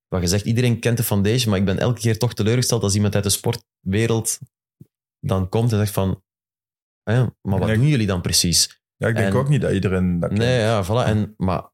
wat 0.07 0.21
je 0.21 0.27
zegt, 0.27 0.45
iedereen 0.45 0.79
kent 0.79 0.97
de 0.97 1.03
foundation, 1.03 1.49
maar 1.49 1.59
ik 1.59 1.65
ben 1.65 1.77
elke 1.79 1.99
keer 1.99 2.17
toch 2.17 2.33
teleurgesteld 2.33 2.83
als 2.83 2.95
iemand 2.95 3.15
uit 3.15 3.23
de 3.23 3.29
sportwereld 3.29 4.39
dan 5.19 5.49
komt 5.49 5.71
en 5.71 5.77
zegt 5.77 5.93
van, 5.93 6.23
ah 7.03 7.15
ja, 7.15 7.35
maar 7.41 7.59
wat 7.59 7.69
ik- 7.69 7.75
doen 7.75 7.87
jullie 7.87 8.07
dan 8.07 8.21
precies? 8.21 8.81
Ja, 8.95 9.07
ik 9.07 9.15
denk 9.15 9.33
En- 9.33 9.39
ook 9.39 9.49
niet 9.49 9.61
dat 9.61 9.71
iedereen 9.71 10.19
dat. 10.19 10.31
Nee, 10.31 10.59
ja, 10.59 10.85
voilà. 10.85 11.07
En, 11.07 11.33
maar 11.37 11.71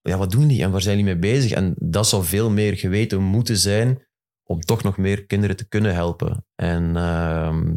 ja, 0.00 0.16
wat 0.18 0.30
doen 0.30 0.46
die 0.48 0.62
en 0.62 0.70
waar 0.70 0.80
zijn 0.82 0.96
die 0.96 1.04
mee 1.04 1.18
bezig? 1.18 1.50
En 1.52 1.74
dat 1.78 2.08
zou 2.08 2.24
veel 2.24 2.50
meer 2.50 2.76
geweten 2.76 3.22
moeten 3.22 3.56
zijn 3.56 4.06
om 4.48 4.60
toch 4.60 4.82
nog 4.82 4.96
meer 4.96 5.26
kinderen 5.26 5.56
te 5.56 5.68
kunnen 5.68 5.94
helpen. 5.94 6.46
En 6.54 6.96
ehm, 6.96 7.74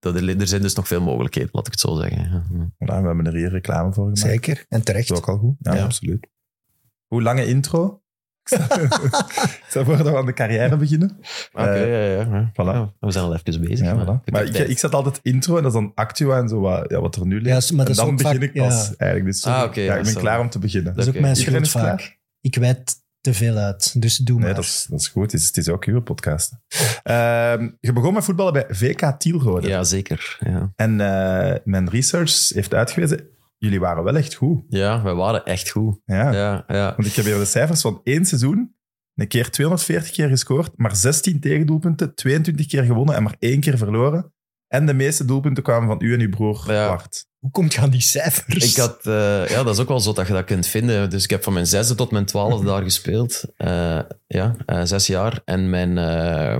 dat 0.00 0.14
er, 0.14 0.40
er 0.40 0.46
zijn 0.46 0.62
dus 0.62 0.74
nog 0.74 0.86
veel 0.86 1.00
mogelijkheden, 1.00 1.48
laat 1.52 1.66
ik 1.66 1.72
het 1.72 1.80
zo 1.80 1.96
zeggen. 1.96 2.44
Ja. 2.78 3.00
We 3.00 3.06
hebben 3.06 3.26
er 3.26 3.34
hier 3.34 3.50
reclame 3.50 3.92
voor 3.92 4.02
gemaakt. 4.04 4.20
Zeker, 4.20 4.64
en 4.68 4.82
terecht. 4.82 5.08
Dat 5.08 5.16
is 5.16 5.22
ook 5.22 5.28
al 5.28 5.38
goed. 5.38 5.54
Ja, 5.58 5.74
Ja. 5.74 5.84
absoluut. 5.84 6.26
Hoe 7.06 7.22
lange 7.22 7.46
intro? 7.46 8.02
Ik 8.50 9.64
stel 9.68 9.84
voor 9.84 9.96
dat 9.96 10.06
we 10.06 10.16
aan 10.16 10.26
de 10.26 10.32
carrière 10.32 10.76
beginnen. 10.76 11.18
Oké, 11.52 11.62
Eh, 11.66 12.16
ja, 12.16 12.22
ja, 12.22 12.36
ja. 12.36 12.50
voilà. 12.52 12.74
Ja, 12.74 12.92
we 13.00 13.10
zijn 13.10 13.24
al 13.24 13.34
even 13.34 13.60
bezig. 13.60 13.86
Ja, 13.86 13.94
maar 13.94 14.04
voilà. 14.04 14.24
ik 14.24 14.32
Maar 14.32 14.44
ik, 14.44 14.54
ik 14.68 14.78
zet 14.78 14.94
altijd 14.94 15.18
intro 15.22 15.56
en 15.56 15.62
dat 15.62 15.72
is 15.74 15.78
dan 15.80 15.92
actua 15.94 16.38
en 16.38 16.48
zo 16.48 16.60
wat, 16.60 16.90
ja, 16.90 17.00
wat 17.00 17.16
er 17.16 17.26
nu 17.26 17.40
ligt. 17.40 17.68
Ja, 17.68 17.76
maar 17.76 17.86
dat 17.86 17.86
en 17.86 17.90
is 17.90 17.96
dan 17.96 18.06
ook 18.08 18.16
begin 18.16 18.32
vaak- 18.40 18.42
ik 18.42 18.52
pas 18.52 18.88
ja. 18.88 18.94
eigenlijk. 18.96 19.32
Dus. 19.32 19.44
Ah, 19.44 19.62
oké, 19.64 19.80
ja, 19.80 19.94
ik 19.96 20.04
ben 20.04 20.14
klaar 20.14 20.40
om 20.40 20.50
te 20.50 20.58
beginnen. 20.58 20.94
Dat 20.94 21.06
is 21.06 21.14
ook 21.14 21.20
mijn 21.20 21.36
schuld 21.36 21.68
vaak. 21.68 22.18
Ik 22.40 22.56
wijd 22.56 22.94
te 23.20 23.34
veel 23.34 23.56
uit, 23.56 24.00
dus 24.02 24.16
doe 24.16 24.36
Nee, 24.36 24.44
maar. 24.46 24.54
dat 24.54 24.64
is, 24.64 24.86
dat 24.90 25.00
is 25.00 25.08
goed. 25.08 25.32
Het 25.32 25.40
is, 25.40 25.46
het 25.46 25.56
is 25.56 25.68
ook 25.68 25.84
uw 25.84 26.00
podcast. 26.02 26.52
Ehm, 27.02 27.70
je 27.80 27.92
begon 27.92 28.14
met 28.14 28.24
voetballen 28.24 28.52
bij 28.52 28.66
VK 28.68 29.14
Tielrode. 29.18 29.68
Ja, 29.68 29.84
zeker. 29.84 30.36
Ja. 30.40 30.72
En 30.76 31.00
eh, 31.00 31.56
mijn 31.64 31.90
research 31.90 32.48
heeft 32.48 32.74
uitgewezen, 32.74 33.28
jullie 33.58 33.80
waren 33.80 34.04
wel 34.04 34.16
echt 34.16 34.34
goed. 34.34 34.62
ja, 34.68 35.02
we 35.02 35.14
waren 35.14 35.44
echt 35.44 35.70
goed. 35.70 36.00
Ja. 36.04 36.32
Ja, 36.32 36.64
ja. 36.68 36.94
Want 36.96 37.08
ik 37.08 37.14
heb 37.14 37.24
hier 37.24 37.38
de 37.38 37.44
cijfers 37.44 37.80
van 37.80 38.00
één 38.04 38.24
seizoen. 38.24 38.74
Een 39.14 39.28
keer 39.28 39.50
240 39.50 40.10
keer 40.12 40.28
gescoord, 40.28 40.70
maar 40.76 40.96
16 40.96 41.40
tegendoelpunten, 41.40 42.14
22 42.14 42.66
keer 42.66 42.84
gewonnen 42.84 43.14
en 43.14 43.22
maar 43.22 43.36
één 43.38 43.60
keer 43.60 43.78
verloren. 43.78 44.32
En 44.68 44.86
de 44.86 44.94
meeste 44.94 45.24
doelpunten 45.24 45.62
kwamen 45.62 45.88
van 45.88 46.02
u 46.02 46.12
en 46.14 46.20
uw 46.20 46.28
broer 46.30 46.64
Ja. 46.66 46.88
Bart. 46.88 47.26
Hoe 47.40 47.50
komt 47.50 47.74
je 47.74 47.80
aan 47.80 47.90
die 47.90 48.00
cijfers? 48.00 48.70
Ik 48.70 48.76
had, 48.76 49.06
eh, 49.06 49.48
ja, 49.48 49.62
dat 49.62 49.74
is 49.74 49.80
ook 49.80 49.88
wel 49.88 50.00
zo 50.00 50.12
dat 50.12 50.26
je 50.26 50.32
dat 50.32 50.44
kunt 50.44 50.66
vinden. 50.66 51.10
Dus 51.10 51.24
ik 51.24 51.30
heb 51.30 51.42
van 51.42 51.52
mijn 51.52 51.66
zesde 51.66 51.94
tot 51.94 52.10
mijn 52.10 52.24
twaalfde 52.24 52.66
daar 52.66 52.82
gespeeld. 52.82 53.44
Eh, 53.56 53.98
ja, 54.26 54.56
eh, 54.66 54.80
zes 54.84 55.06
jaar. 55.06 55.40
En 55.44 55.70
mijn, 55.70 55.98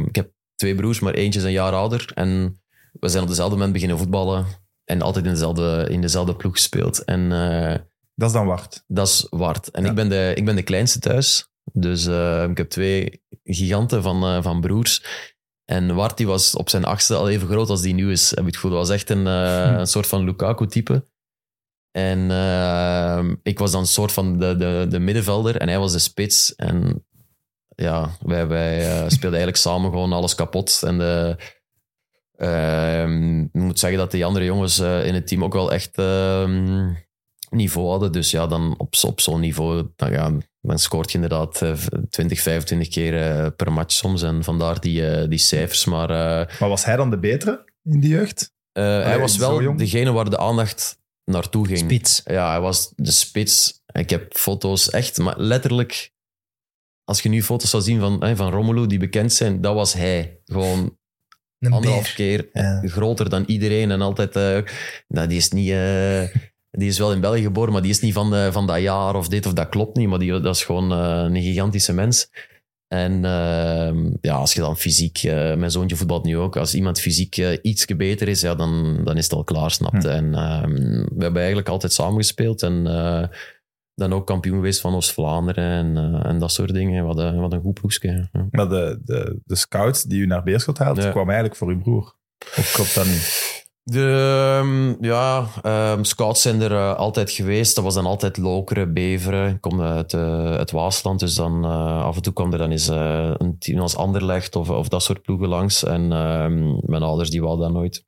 ik 0.07 0.17
heb 0.17 0.31
twee 0.55 0.75
broers, 0.75 1.01
maar 1.01 1.15
eentje 1.15 1.41
is 1.41 1.47
een 1.47 1.53
jaar 1.53 1.73
ouder. 1.73 2.11
En 2.15 2.61
we 2.93 3.09
zijn 3.09 3.23
op 3.23 3.29
dezelfde 3.29 3.55
moment 3.55 3.73
beginnen 3.73 3.99
voetballen. 3.99 4.47
En 4.85 5.03
altijd 5.03 5.25
in 5.25 5.31
dezelfde, 5.31 5.87
in 5.91 6.01
dezelfde 6.01 6.37
ploeg 6.37 6.53
gespeeld. 6.53 7.05
En 7.05 7.33
eh, 7.33 7.75
Dat 8.15 8.29
is 8.29 8.35
dan 8.35 8.47
Wart. 8.47 8.85
dat 8.87 9.09
is 9.09 9.27
Wart. 9.31 9.71
En 9.71 9.83
Ja. 9.83 9.89
ik, 9.89 9.95
ben 9.95 10.09
de, 10.09 10.33
ik 10.35 10.45
ben 10.45 10.57
de 10.57 10.63
kleinste 10.63 10.99
thuis. 10.99 11.49
Dus 11.73 12.07
eh, 12.07 12.47
ik 12.51 12.57
heb 12.57 12.69
twee 12.71 13.23
giganten 13.45 14.03
van, 14.03 14.23
eh, 14.25 14.43
van 14.43 14.61
broers. 14.61 15.05
En 15.71 15.95
Wart 15.95 16.17
die 16.17 16.27
was 16.27 16.55
op 16.55 16.69
zijn 16.69 16.85
achtste 16.85 17.15
al 17.15 17.29
even 17.29 17.49
groot 17.49 17.69
als 17.69 17.81
die 17.81 17.95
nu 17.95 18.11
is. 18.11 18.31
Heb 18.31 18.39
ik 18.39 18.47
het 18.47 18.57
goed. 18.57 18.71
Dat 18.71 18.79
was 18.79 18.91
echt 18.91 19.11
een, 19.11 19.27
eh, 19.27 19.75
een 19.79 19.87
soort 19.87 20.07
van 20.07 20.25
Lukaku-type. 20.25 21.05
En 21.91 22.31
eh, 22.31 23.25
ik 23.43 23.59
was 23.59 23.71
dan 23.71 23.81
een 23.81 23.87
soort 23.87 24.13
van 24.13 24.39
de, 24.39 24.57
de, 24.57 24.87
de 24.89 24.99
middenvelder 24.99 25.57
en 25.57 25.69
hij 25.69 25.79
was 25.79 25.93
de 25.93 25.99
spits. 25.99 26.55
En 26.55 27.05
ja, 27.69 28.11
wij, 28.21 28.47
wij 28.47 28.79
eh, 28.79 29.09
speelden 29.17 29.39
eigenlijk 29.39 29.57
samen 29.57 29.91
gewoon 29.91 30.13
alles 30.13 30.35
kapot. 30.35 30.83
En 30.83 30.99
de, 30.99 31.37
ehm, 32.37 33.41
ik 33.41 33.53
moet 33.53 33.79
zeggen 33.79 33.99
dat 33.99 34.11
die 34.11 34.25
andere 34.25 34.45
jongens 34.45 34.79
eh, 34.79 35.07
in 35.07 35.15
het 35.15 35.27
team 35.27 35.45
ook 35.45 35.53
wel 35.53 35.73
echt 35.73 35.99
ehm, 35.99 36.93
niveau 37.51 37.89
hadden. 37.89 38.13
Dus 38.13 38.31
ja, 38.31 38.47
dan 38.47 38.75
op, 38.79 38.95
zo- 38.97 39.07
op 39.07 39.21
zo'n 39.21 39.41
niveau, 39.41 39.89
dan, 39.97 40.11
ja, 40.13 40.33
dan 40.61 40.79
scoort 40.79 41.09
je 41.13 41.15
inderdaad 41.15 41.63
eh, 41.63 41.73
20, 42.11 42.41
25 42.41 42.89
keer 42.89 43.23
eh, 43.23 43.47
per 43.57 43.73
match 43.73 43.93
soms. 43.95 44.23
En 44.23 44.45
vandaar 44.45 44.81
die, 44.81 45.07
eh, 45.11 45.29
die 45.29 45.39
cijfers. 45.39 45.85
Maar 45.85 46.11
eh, 46.11 46.59
Maar 46.61 46.69
was 46.69 46.85
hij 46.85 46.97
dan 46.97 47.11
de 47.11 47.19
betere 47.19 47.65
in 47.85 48.01
die 48.01 48.11
jeugd? 48.11 48.53
eh, 48.73 48.85
hij 49.03 49.19
was 49.19 49.37
wel 49.37 49.77
degene 49.77 50.13
waar 50.13 50.31
de 50.31 50.39
aandacht 50.39 50.99
naartoe 51.25 51.67
ging. 51.67 51.79
Spits. 51.79 52.21
Ja, 52.25 52.51
hij 52.51 52.61
was 52.61 52.93
de 52.97 53.11
spits. 53.11 53.83
Ik 53.93 54.11
heb 54.11 54.37
foto's 54.37 54.91
echt, 54.91 55.19
maar 55.19 55.35
letterlijk, 55.41 56.13
als 57.05 57.21
je 57.23 57.29
nu 57.29 57.43
foto's 57.43 57.71
zou 57.71 57.83
zien 57.83 58.01
van, 58.01 58.25
hè, 58.25 58.37
van 58.37 58.51
Romelu 58.51 58.87
die 58.87 58.99
bekend 58.99 59.33
zijn, 59.33 59.61
dat 59.61 59.75
was 59.75 59.93
hij. 59.93 60.41
Gewoon 60.45 60.99
Een 61.59 61.73
anderhalf 61.73 62.03
beer. 62.03 62.15
keer 62.15 62.49
Ja. 62.53 62.83
groter 62.85 63.29
dan 63.31 63.45
iedereen 63.47 63.91
en 63.91 64.01
altijd. 64.01 64.37
eh, 64.37 64.73
nou, 65.09 65.29
die 65.29 65.37
is 65.37 65.51
niet. 65.51 65.71
eh, 65.71 66.23
die 66.71 66.89
is 66.89 66.99
wel 66.99 67.13
in 67.13 67.21
België 67.21 67.43
geboren, 67.43 67.73
maar 67.73 67.83
die 67.83 67.91
is 67.91 68.01
niet 68.01 68.13
van, 68.13 68.35
eh, 68.35 68.53
van 68.53 68.67
dat 68.67 68.81
jaar 68.81 69.15
of 69.15 69.29
dit 69.29 69.47
of 69.47 69.53
dat 69.53 69.69
klopt 69.69 69.97
niet. 69.97 70.09
Maar 70.09 70.19
die, 70.19 70.41
dat 70.41 70.55
is 70.55 70.65
gewoon 70.65 70.93
eh, 70.93 71.23
een 71.27 71.43
gigantische 71.43 71.93
mens. 71.93 72.31
En 72.89 73.25
ehm, 73.25 74.11
ja, 74.21 74.35
als 74.35 74.53
je 74.53 74.61
dan 74.61 74.77
fysiek, 74.77 75.19
eh, 75.19 75.55
mijn 75.55 75.71
zoontje 75.71 75.97
voetbalt 75.97 76.25
nu 76.25 76.39
ook, 76.39 76.57
als 76.57 76.75
iemand 76.75 77.01
fysiek 77.01 77.37
iets 77.63 77.85
beter 77.87 78.29
is, 78.29 78.41
ja, 78.41 78.55
dan, 78.55 79.01
dan 79.05 79.17
is 79.17 79.25
het 79.25 79.33
al 79.33 79.45
klaar, 79.45 79.71
snapte. 79.71 80.09
Hm. 80.09 80.15
En 80.15 80.35
ehm, 80.35 80.75
we 81.05 81.23
hebben 81.23 81.37
eigenlijk 81.37 81.69
altijd 81.69 81.93
samengespeeld 81.93 82.63
en 82.63 82.85
dan 83.95 84.13
ook 84.13 84.27
kampioen 84.27 84.57
geweest 84.57 84.81
van 84.81 84.95
Oost-Vlaanderen 84.95 85.97
en, 85.97 86.23
en 86.23 86.39
dat 86.39 86.53
soort 86.53 86.73
dingen. 86.75 87.05
Wat 87.05 87.19
een, 87.19 87.41
wat 87.41 87.53
een 87.53 87.61
goed 87.61 87.75
ploegje. 87.75 88.29
Ja. 88.33 88.47
Maar 88.51 88.69
de, 88.69 89.01
de, 89.05 89.41
de 89.45 89.57
scouts 89.57 90.03
die 90.03 90.21
u 90.21 90.27
naar 90.27 90.43
Beerschot 90.43 90.79
haalt, 90.79 90.97
Ja. 90.97 91.11
kwamen 91.11 91.35
eigenlijk 91.35 91.57
voor 91.57 91.69
uw 91.69 91.79
broer. 91.79 92.15
Of 92.57 92.73
klopt 92.73 92.95
dat 92.95 93.07
niet? 93.07 93.60
De, 93.91 94.61
ehm, 94.61 95.05
ja, 95.05 95.47
ehm, 95.63 96.03
scouts 96.03 96.43
zijn 96.43 96.61
er 96.61 96.73
eh, 96.73 96.95
altijd 96.95 97.31
geweest. 97.31 97.75
Dat 97.75 97.85
was 97.85 97.95
dan 97.95 98.07
altijd 98.07 98.37
Lokeren, 98.37 98.95
Beveren. 98.95 99.55
Ik 99.55 99.61
kom 99.61 99.81
uit 99.81 100.15
eh, 100.15 100.57
het 100.57 100.71
Waasland, 100.71 101.21
dus 101.21 101.35
dan 101.35 101.65
af 102.05 102.17
en 102.17 102.23
toe 102.23 102.33
kwam 102.33 102.53
er 102.53 102.59
dan 102.59 102.71
eens 102.71 102.87
een 102.89 103.57
team 103.59 103.81
als 103.81 103.97
Anderlecht 103.97 104.57
of, 104.57 104.71
of 104.71 104.89
dat 104.89 105.03
soort 105.03 105.23
ploegen 105.23 105.49
langs. 105.49 105.85
En 105.85 106.13
ehm, 106.13 106.91
mijn 106.91 107.03
ouders 107.03 107.31
die 107.31 107.41
wilden 107.41 107.61
dat 107.61 107.73
nooit. 107.73 108.05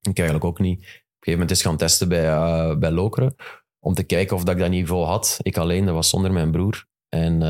Ik 0.00 0.18
eigenlijk 0.18 0.44
ook 0.44 0.58
niet. 0.58 0.78
Op 0.78 0.84
een 0.84 0.90
gegeven 1.18 1.32
moment 1.32 1.50
is 1.50 1.62
gaan 1.62 1.76
testen 1.76 2.08
bij, 2.08 2.78
bij 2.78 2.90
Lokeren, 2.90 3.34
om 3.78 3.94
te 3.94 4.04
kijken 4.04 4.36
of 4.36 4.44
dat 4.44 4.54
ik 4.54 4.60
dat 4.60 4.70
niveau 4.70 5.04
had. 5.04 5.38
Ik 5.42 5.56
alleen, 5.56 5.84
dat 5.84 5.94
was 5.94 6.08
zonder 6.08 6.32
mijn 6.32 6.50
broer. 6.50 6.86
En 7.08 7.40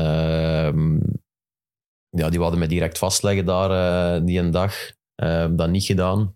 ja, 2.09 2.29
die 2.29 2.39
wilden 2.39 2.59
me 2.59 2.67
direct 2.67 2.97
vastleggen 2.97 3.45
daar 3.45 4.25
die 4.25 4.39
een 4.39 4.51
dag. 4.51 4.73
Dat 5.55 5.69
niet 5.69 5.85
gedaan. 5.85 6.35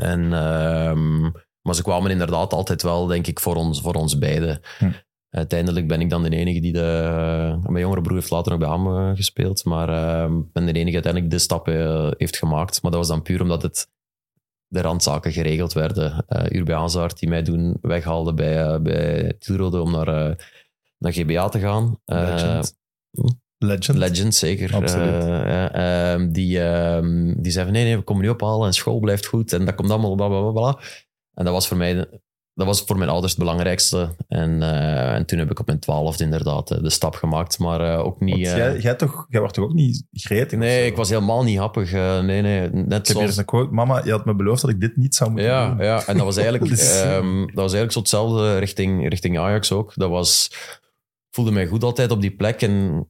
En, 0.00 0.32
ehm, 0.32 1.20
maar 1.62 1.74
ze 1.74 1.82
kwamen 1.82 2.10
inderdaad 2.10 2.52
altijd 2.52 2.82
wel, 2.82 3.06
denk 3.06 3.26
ik, 3.26 3.40
voor 3.40 3.56
ons, 3.56 3.80
voor 3.80 3.94
ons 3.94 4.18
beiden. 4.18 4.60
Hm. 4.78 4.90
Uiteindelijk 5.30 5.88
ben 5.88 6.00
ik 6.00 6.10
dan 6.10 6.22
de 6.22 6.30
enige 6.30 6.60
die 6.60 6.72
de... 6.72 7.58
Mijn 7.62 7.84
jongere 7.84 8.00
broer 8.00 8.16
heeft 8.16 8.30
later 8.30 8.50
nog 8.50 8.60
bij 8.60 8.70
hem 8.70 8.86
eh, 8.86 9.16
gespeeld, 9.16 9.64
maar 9.64 9.88
ehm, 9.88 10.38
ik 10.38 10.52
ben 10.52 10.66
de 10.66 10.72
enige 10.72 10.84
die 10.84 10.94
uiteindelijk 10.94 11.32
de 11.32 11.38
stap 11.38 11.68
eh, 11.68 12.10
heeft 12.16 12.36
gemaakt. 12.36 12.82
Maar 12.82 12.90
dat 12.90 13.00
was 13.00 13.08
dan 13.08 13.22
puur 13.22 13.42
omdat 13.42 13.62
het 13.62 13.88
de 14.70 14.80
randzaken 14.80 15.32
geregeld 15.32 15.72
werden. 15.72 16.24
Uh, 16.28 16.58
Urbe 16.58 16.74
Hazard, 16.74 17.18
die 17.18 17.28
mij 17.28 17.42
toen 17.42 17.76
weghaalde 17.80 18.34
bij, 18.34 18.64
uh, 18.64 18.78
bij 18.78 19.34
Tilrode 19.38 19.80
om 19.80 19.90
naar, 19.90 20.08
uh, 20.08 20.36
naar 20.98 21.12
GBA 21.12 21.48
te 21.48 21.58
gaan. 21.58 22.00
Legend. 23.62 23.98
Legend, 23.98 24.34
zeker. 24.34 24.74
Absoluut. 24.74 25.24
Uh, 25.24 25.64
uh, 25.74 26.26
die, 26.32 26.58
uh, 26.58 26.98
die 27.36 27.52
zei 27.52 27.64
van 27.64 27.74
nee, 27.74 27.84
nee, 27.84 27.96
we 27.96 28.02
komen 28.02 28.22
nu 28.22 28.28
ophalen 28.28 28.66
en 28.66 28.72
school 28.72 28.98
blijft 29.00 29.26
goed 29.26 29.52
en 29.52 29.64
dat 29.64 29.74
komt 29.74 29.90
allemaal 29.90 30.14
bla 30.14 30.28
bla 30.28 30.40
bla. 30.40 30.50
bla. 30.50 30.80
En 31.34 31.44
dat 31.44 31.52
was 31.54 31.68
voor 31.68 31.76
mij, 31.76 31.94
dat 32.54 32.66
was 32.66 32.82
voor 32.82 32.98
mijn 32.98 33.10
ouders 33.10 33.32
het 33.32 33.40
belangrijkste. 33.40 34.14
En, 34.28 34.62
eh, 34.62 35.14
en 35.14 35.26
toen 35.26 35.38
heb 35.38 35.50
ik 35.50 35.58
op 35.60 35.66
mijn 35.66 35.78
twaalfde 35.78 36.24
inderdaad 36.24 36.70
eh, 36.70 36.82
de 36.82 36.90
stap 36.90 37.14
gemaakt. 37.14 37.58
Maar 37.58 37.80
eh, 37.92 38.04
ook 38.04 38.20
niet... 38.20 38.46
Eh, 38.46 38.56
jij, 38.56 38.78
jij, 38.78 38.94
toch, 38.94 39.26
jij 39.28 39.40
wordt 39.40 39.54
toch 39.54 39.64
ook 39.64 39.72
niet 39.72 40.06
gretig? 40.12 40.58
nee, 40.58 40.86
ik 40.86 40.96
was 40.96 41.08
helemaal 41.08 41.42
niet 41.42 41.58
happig. 41.58 41.92
eh, 41.92 42.20
nee, 42.20 42.42
nee. 42.42 42.68
Net 42.70 42.98
Ik 43.08 43.12
zoals... 43.12 43.26
eens 43.28 43.36
een 43.36 43.44
quote. 43.44 43.72
Mama, 43.74 44.04
je 44.04 44.10
had 44.10 44.24
me 44.24 44.34
beloofd 44.34 44.60
dat 44.60 44.70
ik 44.70 44.80
dit 44.80 44.96
niet 44.96 45.14
zou 45.14 45.30
moeten 45.30 45.48
Ja, 45.50 45.68
doen. 45.68 45.84
ja, 45.84 46.06
en 46.06 46.16
dat 46.16 46.24
was 46.24 46.36
eigenlijk, 46.36 46.68
Dus- 46.70 47.00
ehm, 47.00 47.38
dat 47.38 47.54
was 47.54 47.72
eigenlijk 47.72 47.92
zo 47.92 47.98
hetzelfde 47.98 48.58
richting, 48.58 49.08
richting 49.08 49.38
Ajax 49.38 49.72
ook. 49.72 49.92
Dat 49.94 50.10
was, 50.10 50.50
voelde 51.30 51.50
mij 51.50 51.66
goed 51.66 51.82
altijd 51.84 52.10
op 52.10 52.20
die 52.20 52.36
plek 52.36 52.62
en 52.62 53.06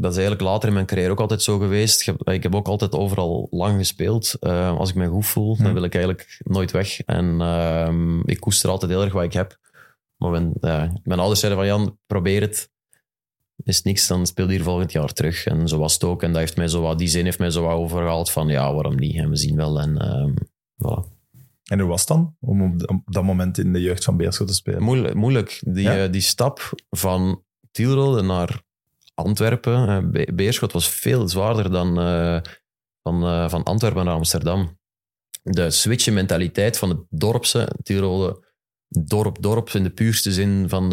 dat 0.00 0.10
is 0.10 0.16
eigenlijk 0.16 0.48
later 0.48 0.68
in 0.68 0.74
mijn 0.74 0.86
carrière 0.86 1.10
ook 1.10 1.20
altijd 1.20 1.42
zo 1.42 1.58
geweest. 1.58 2.00
Ik 2.00 2.06
heb, 2.06 2.28
ik 2.28 2.42
heb 2.42 2.54
ook 2.54 2.68
altijd 2.68 2.92
overal 2.94 3.46
lang 3.50 3.78
gespeeld. 3.78 4.34
Eh, 4.40 4.76
als 4.78 4.88
ik 4.88 4.94
me 4.94 5.06
goed 5.08 5.26
voel, 5.26 5.56
dan 5.56 5.64
Hmm. 5.64 5.74
wil 5.74 5.82
ik 5.84 5.94
eigenlijk 5.94 6.38
nooit 6.44 6.70
weg. 6.70 7.00
En 7.00 7.40
ehm, 7.40 8.20
ik 8.20 8.40
koester 8.40 8.70
altijd 8.70 8.90
heel 8.90 9.02
erg 9.02 9.12
wat 9.12 9.24
ik 9.24 9.32
heb. 9.32 9.58
Maar 10.16 10.30
mijn, 10.30 10.52
ja, 10.60 10.92
mijn 11.02 11.18
ouders 11.18 11.40
zeiden 11.40 11.60
van 11.60 11.68
Jan, 11.70 11.98
probeer 12.06 12.40
het. 12.40 12.70
Is 13.64 13.82
niks, 13.82 14.06
dan 14.06 14.26
speel 14.26 14.46
je 14.46 14.50
hier 14.52 14.62
volgend 14.62 14.92
jaar 14.92 15.12
terug. 15.12 15.44
En 15.46 15.68
zo 15.68 15.78
was 15.78 15.92
het 15.94 16.04
ook. 16.04 16.22
En 16.22 16.30
dat 16.30 16.40
heeft 16.40 16.56
mij 16.56 16.68
zo 16.68 16.80
wat, 16.80 16.98
die 16.98 17.08
zin 17.08 17.24
heeft 17.24 17.38
mij 17.38 17.50
zo 17.50 17.62
wat 17.62 17.72
overgehaald 17.72 18.30
van 18.30 18.48
ja, 18.48 18.74
waarom 18.74 18.94
niet? 18.96 19.16
En 19.16 19.28
we 19.30 19.36
zien 19.36 19.56
wel. 19.56 19.80
En 19.80 19.96
ehm, 19.98 20.32
voilà. 20.84 21.16
En 21.64 21.80
hoe 21.80 21.88
was 21.88 21.98
het 22.00 22.08
dan 22.08 22.36
om 22.40 22.62
op, 22.86 23.00
dat 23.04 23.22
moment 23.24 23.58
in 23.58 23.72
de 23.72 23.80
jeugd 23.80 24.04
van 24.04 24.16
Beerschot 24.16 24.46
te 24.48 24.54
spelen? 24.54 24.82
Moeilijk. 24.82 25.14
moeilijk. 25.14 25.60
Die, 25.64 25.82
Ja? 25.82 26.04
eh, 26.04 26.12
die 26.12 26.20
stap 26.20 26.72
van 26.90 27.42
Tielrode 27.70 28.22
naar 28.22 28.62
Antwerpen, 29.18 29.88
eh, 29.88 30.10
Be- 30.10 30.32
Beerschot, 30.34 30.72
was 30.72 30.88
veel 30.88 31.28
zwaarder 31.28 31.70
dan 31.70 31.98
eh, 31.98 32.40
van, 33.02 33.24
eh, 33.24 33.48
van 33.48 33.62
Antwerpen 33.62 34.04
naar 34.04 34.14
Amsterdam. 34.14 34.78
De 35.42 35.70
switch 35.70 36.06
in 36.06 36.14
mentaliteit 36.14 36.78
van 36.78 36.88
het 36.88 37.00
dorpse, 37.10 37.68
Tielrode, 37.82 38.46
dorp, 38.88 39.42
dorp 39.42 39.68
in 39.68 39.82
de 39.82 39.90
puurste 39.90 40.32
zin 40.32 40.68
van, 40.68 40.90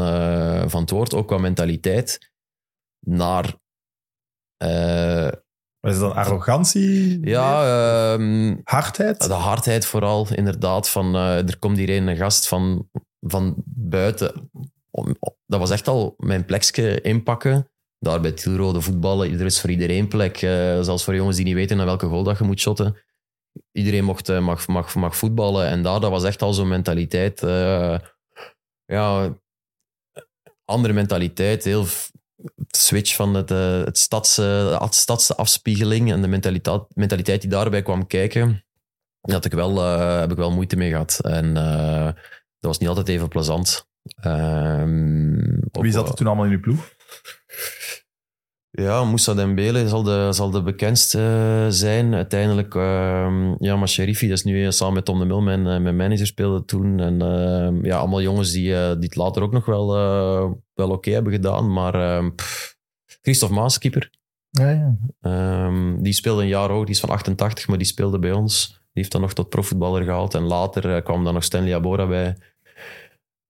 van 0.69 0.81
het 0.81 0.89
woord, 0.89 1.13
ook 1.13 1.27
qua 1.27 1.37
mentaliteit, 1.37 2.31
naar... 2.99 3.55
Wat 5.79 5.93
is 5.93 5.99
dat 5.99 6.13
arrogantie? 6.13 7.25
ja, 7.27 8.13
ehm, 8.13 8.55
Hardheid? 8.63 9.27
de 9.27 9.33
hardheid 9.33 9.85
vooral, 9.85 10.27
inderdaad. 10.31 10.89
Van, 10.89 11.15
er 11.15 11.59
komt 11.59 11.77
hier 11.77 11.89
een 11.89 12.15
gast 12.15 12.47
van, 12.47 12.89
van 13.19 13.55
buiten. 13.65 14.49
Dat 15.45 15.59
was 15.59 15.69
echt 15.69 15.87
al 15.87 16.13
mijn 16.17 16.45
plekje 16.45 17.01
inpakken. 17.01 17.69
Daar 18.05 18.21
bij 18.21 18.31
Tielrode 18.31 18.81
voetballen, 18.81 19.39
er 19.39 19.45
is 19.45 19.61
voor 19.61 19.69
iedereen 19.69 20.07
plek. 20.07 20.41
eh, 20.41 20.81
zelfs 20.81 21.03
voor 21.03 21.15
jongens 21.15 21.35
die 21.35 21.45
niet 21.45 21.53
weten 21.53 21.77
naar 21.77 21.85
welke 21.85 22.05
goal 22.07 22.23
dat 22.23 22.37
je 22.37 22.43
moet 22.43 22.59
shotten. 22.59 22.97
Iedereen 23.71 24.03
mocht, 24.03 24.29
eh, 24.29 24.39
mag, 24.39 24.67
mag, 24.67 24.95
mag 24.95 25.17
voetballen. 25.17 25.67
En 25.67 25.81
daar 25.81 25.99
dat 25.99 26.11
was 26.11 26.23
echt 26.23 26.41
al 26.41 26.53
zo'n 26.53 26.67
mentaliteit. 26.67 27.43
eh, 27.43 27.99
ja, 28.85 29.37
andere 30.65 30.93
mentaliteit. 30.93 31.63
Heel 31.63 31.85
switch 32.67 33.15
van 33.15 33.33
het, 33.33 33.49
het 33.85 33.97
stadse, 33.97 34.77
de 34.79 34.87
stadse 34.89 35.35
afspiegeling 35.35 36.11
en 36.11 36.21
de 36.21 36.27
mentaliteit, 36.27 36.81
mentaliteit 36.95 37.41
die 37.41 37.49
daarbij 37.49 37.81
kwam 37.81 38.07
kijken. 38.07 38.65
Daar 39.21 39.35
had 39.35 39.45
ik 39.45 39.53
wel, 39.53 39.77
heb 40.19 40.31
ik 40.31 40.37
wel 40.37 40.51
moeite 40.51 40.75
mee 40.75 40.89
gehad. 40.89 41.19
En 41.23 41.53
dat 41.53 42.15
was 42.59 42.77
niet 42.77 42.89
altijd 42.89 43.07
even 43.09 43.27
plezant. 43.27 43.87
Ehm, 44.15 45.59
Wie 45.71 45.91
zat 45.91 46.09
er 46.09 46.15
toen 46.15 46.27
allemaal 46.27 46.45
in 46.45 46.51
uw 46.51 46.59
ploeg? 46.59 46.93
Ja, 48.75 49.03
Moussa 49.03 49.33
Dembele 49.33 49.87
zal 49.87 50.03
de, 50.03 50.27
zal 50.31 50.49
de 50.49 50.61
bekendste 50.61 51.19
eh, 51.19 51.71
zijn. 51.71 52.13
Uiteindelijk, 52.13 52.75
ehm 52.75 53.63
ja, 53.63 53.75
maar 53.75 53.87
Sherifi, 53.87 54.27
dat 54.27 54.37
is 54.37 54.43
nu 54.43 54.65
eh, 54.65 54.71
samen 54.71 54.93
met 54.93 55.05
Tom 55.05 55.19
de 55.19 55.25
Mil, 55.25 55.41
mijn, 55.41 55.67
eh, 55.67 55.79
mijn 55.79 55.95
manager, 55.95 56.25
speelde 56.25 56.65
toen. 56.65 56.99
En 56.99 57.21
ehm, 57.21 57.85
ja, 57.85 57.97
allemaal 57.97 58.21
jongens 58.21 58.51
die, 58.51 58.63
die 58.63 58.73
het 59.07 59.15
later 59.15 59.43
ook 59.43 59.51
nog 59.51 59.65
wel, 59.65 59.87
wel 60.73 60.89
oké 60.89 61.11
hebben 61.11 61.33
gedaan. 61.33 61.73
Maar 61.73 61.93
ehm, 61.93 62.35
pff, 62.35 62.77
Christophe 63.21 63.55
Maas, 63.55 63.77
keeper, 63.77 64.11
Ja, 64.49 64.69
ja. 65.21 65.71
die 65.99 66.13
speelde 66.13 66.41
een 66.41 66.47
jaar 66.47 66.69
ook. 66.69 66.85
Die 66.85 66.95
is 66.95 66.99
van 66.99 67.09
88, 67.09 67.67
maar 67.67 67.77
die 67.77 67.87
speelde 67.87 68.19
bij 68.19 68.31
ons. 68.31 68.67
Die 68.67 69.03
heeft 69.03 69.11
dan 69.11 69.21
nog 69.21 69.33
tot 69.33 69.49
profvoetballer 69.49 70.03
gehaald. 70.03 70.33
En 70.33 70.43
later 70.43 71.01
kwam 71.01 71.23
dan 71.23 71.33
nog 71.33 71.43
Stanley 71.43 71.75
Abora 71.75 72.07
bij. 72.07 72.37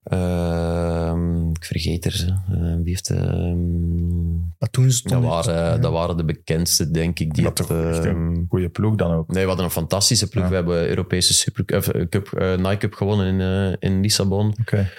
Ehm, 0.06 1.50
ik 1.50 1.66
vergeet 1.66 2.06
er 2.06 2.12
ze. 2.12 2.28
Eh, 2.28 2.58
wie 2.58 2.90
heeft... 2.90 3.10
ehm, 3.10 4.34
Maar 4.60 4.70
toen 4.72 4.84
dat 4.86 5.02
het- 5.04 5.24
waren, 5.24 5.54
ja. 5.56 5.78
dat 5.78 5.92
waren 5.92 6.18
de 6.18 6.26
bekendste, 6.26 6.92
denk 6.92 7.20
ik. 7.20 7.34
Die 7.34 7.44
Dat 7.44 7.58
het, 7.58 7.68
toch 7.68 7.78
echt 7.86 8.06
ehm, 8.06 8.16
een 8.16 8.46
goede 8.50 8.70
ploeg 8.70 8.96
dan 8.96 9.12
ook. 9.12 9.28
nee, 9.28 9.42
we 9.42 9.48
hadden 9.48 9.66
een 9.66 9.72
fantastische 9.72 10.28
ploeg. 10.30 10.44
Ja. 10.44 10.50
We 10.50 10.56
hebben 10.56 10.88
Europese 10.90 11.34
Super, 11.34 11.66
eh, 11.66 12.06
Cup, 12.10 12.28
eh, 12.34 12.56
Nike 12.56 12.78
Cup 12.78 12.94
gewonnen 12.94 13.28
in, 13.28 13.42
eh, 13.42 13.90
in 13.90 14.02
Lissabon. 14.02 14.56
Oké. 14.62 14.90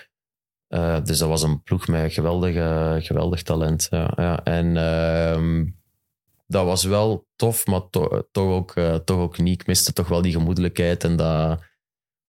Eh, 0.68 0.96
dus 1.04 1.18
dat 1.18 1.28
was 1.28 1.42
een 1.42 1.62
ploeg 1.62 1.88
met 1.88 2.12
geweldig, 2.12 2.54
eh, 2.54 2.94
geweldig 2.98 3.42
talent. 3.42 3.86
Ja, 3.90 4.12
ja. 4.16 4.44
En 4.44 4.76
ehm, 4.76 5.64
dat 6.46 6.64
was 6.64 6.84
wel 6.84 7.26
tof, 7.36 7.66
maar 7.66 7.90
to- 7.90 8.22
toch, 8.32 8.50
ook, 8.50 8.74
toch 9.04 9.18
ook 9.18 9.38
niet. 9.38 9.60
Ik 9.60 9.66
miste 9.66 9.92
toch 9.92 10.08
wel 10.08 10.22
die 10.22 10.32
gemoedelijkheid 10.32 11.04
en 11.04 11.16
dat, 11.16 11.60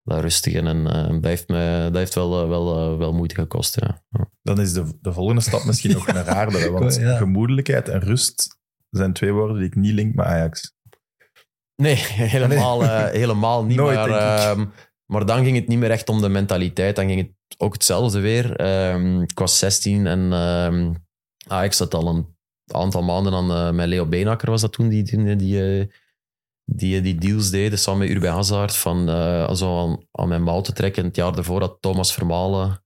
dat 0.05 0.21
rustige. 0.21 0.61
En 0.61 0.87
eh, 0.87 1.09
dat 1.09 1.25
heeft, 1.25 1.49
me, 1.49 1.81
dat 1.83 1.97
heeft 1.97 2.15
wel, 2.15 2.43
eh, 2.43 2.49
wel, 2.49 2.79
eh, 2.79 2.99
wel 2.99 3.13
moeite 3.13 3.35
gekost. 3.35 3.81
Ja. 3.81 4.03
Ja. 4.09 4.31
Dan 4.43 4.61
is 4.61 4.73
de, 4.73 4.99
de 5.01 5.13
volgende 5.13 5.41
stap 5.41 5.65
misschien 5.65 5.93
nog 5.93 6.09
een 6.09 6.25
raardere. 6.25 6.71
Want 6.71 6.95
Ja. 7.01 7.17
gemoedelijkheid 7.17 7.89
en 7.89 8.01
rust 8.01 8.59
zijn 8.91 9.13
twee 9.13 9.33
woorden 9.33 9.57
die 9.57 9.67
ik 9.67 9.75
niet 9.75 9.93
link 9.93 10.15
met 10.15 10.27
Ajax. 10.27 10.75
Nee, 11.77 11.95
helemaal, 12.35 13.07
helemaal 13.09 13.65
niet. 13.65 13.77
Nooit, 13.77 13.97
maar, 13.97 14.39
ehm, 14.39 14.67
maar 15.07 15.27
dan 15.27 15.45
ging 15.45 15.57
het 15.57 15.69
niet 15.69 15.79
meer 15.79 15.91
echt 15.91 16.09
om 16.09 16.21
de 16.21 16.29
mentaliteit. 16.29 16.97
Dan 16.97 17.07
ging 17.07 17.21
het 17.21 17.59
ook 17.59 17.73
hetzelfde 17.73 18.21
weer. 18.21 18.57
Ehm, 18.57 19.21
ik 19.21 19.39
was 19.39 19.59
16 19.59 20.07
en 20.07 20.33
ehm 20.33 20.93
Ajax 21.47 21.77
zat 21.77 21.95
al 21.95 22.09
een 22.09 22.37
aantal 22.67 23.03
maanden 23.03 23.33
aan 23.33 23.75
met 23.75 23.89
Leo 23.89 24.07
Beenakker 24.07 24.51
was 24.51 24.61
dat 24.61 24.73
toen, 24.73 24.89
die, 24.89 25.03
die, 25.03 25.37
die, 25.37 25.79
eh, 25.81 25.87
die, 26.65 27.01
die 27.01 27.15
deals 27.15 27.51
deden 27.51 27.79
samen 27.79 28.01
met 28.01 28.17
Urban 28.17 28.35
Hazard 28.35 28.77
van 28.77 29.09
eh, 29.09 29.55
zo 29.55 29.81
aan, 29.81 30.07
aan 30.13 30.29
mijn 30.29 30.43
mouw 30.43 30.61
te 30.61 30.73
trekken. 30.73 31.03
En 31.03 31.09
het 31.09 31.17
jaar 31.17 31.35
daarvoor 31.35 31.61
had 31.61 31.77
Thomas 31.81 32.13
Vermalen 32.13 32.85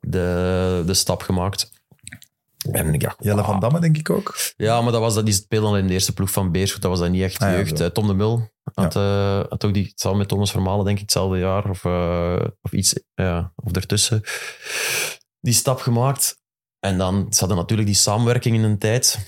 de, 0.00 0.82
de 0.86 0.94
stap 0.94 1.22
gemaakt. 1.22 1.70
En 2.70 2.98
dacht, 2.98 3.16
Jelle 3.20 3.44
van 3.44 3.54
ah, 3.54 3.60
Damme, 3.60 3.80
denk 3.80 3.96
ik 3.96 4.10
ook. 4.10 4.36
ja, 4.56 4.80
maar 4.80 4.92
dat 4.92 5.00
was 5.00 5.14
dat, 5.14 5.24
die 5.24 5.34
speelde 5.34 5.66
al 5.66 5.78
in 5.78 5.86
de 5.86 5.92
eerste 5.92 6.12
ploeg 6.12 6.30
van 6.30 6.52
Beerschot. 6.52 6.82
Dat 6.82 6.90
was 6.90 7.00
dat 7.00 7.10
niet 7.10 7.22
echt 7.22 7.42
Ah, 7.42 7.50
ja, 7.50 7.56
jeugd. 7.56 7.80
Eh, 7.80 7.86
Tom 7.86 8.06
de 8.06 8.14
Mul 8.14 8.50
had, 8.74 8.96
eh, 8.96 9.40
had 9.48 9.64
ook 9.64 9.74
die, 9.74 9.92
samen 9.94 10.18
met 10.18 10.28
Thomas 10.28 10.50
Vermalen, 10.50 10.84
denk 10.84 10.96
ik, 10.96 11.02
hetzelfde 11.02 11.38
jaar. 11.38 11.70
Of, 11.70 11.84
eh, 11.84 12.46
of 12.62 12.72
iets, 12.72 12.94
ja, 13.14 13.52
of 13.56 13.72
ertussen. 13.72 14.22
Die 15.40 15.54
stap 15.54 15.80
gemaakt. 15.80 16.38
En 16.78 16.98
dan 16.98 17.26
ze 17.30 17.38
hadden 17.38 17.58
natuurlijk 17.58 17.88
die 17.88 17.96
samenwerking 17.96 18.56
in 18.56 18.62
een 18.62 18.78
tijd. 18.78 19.18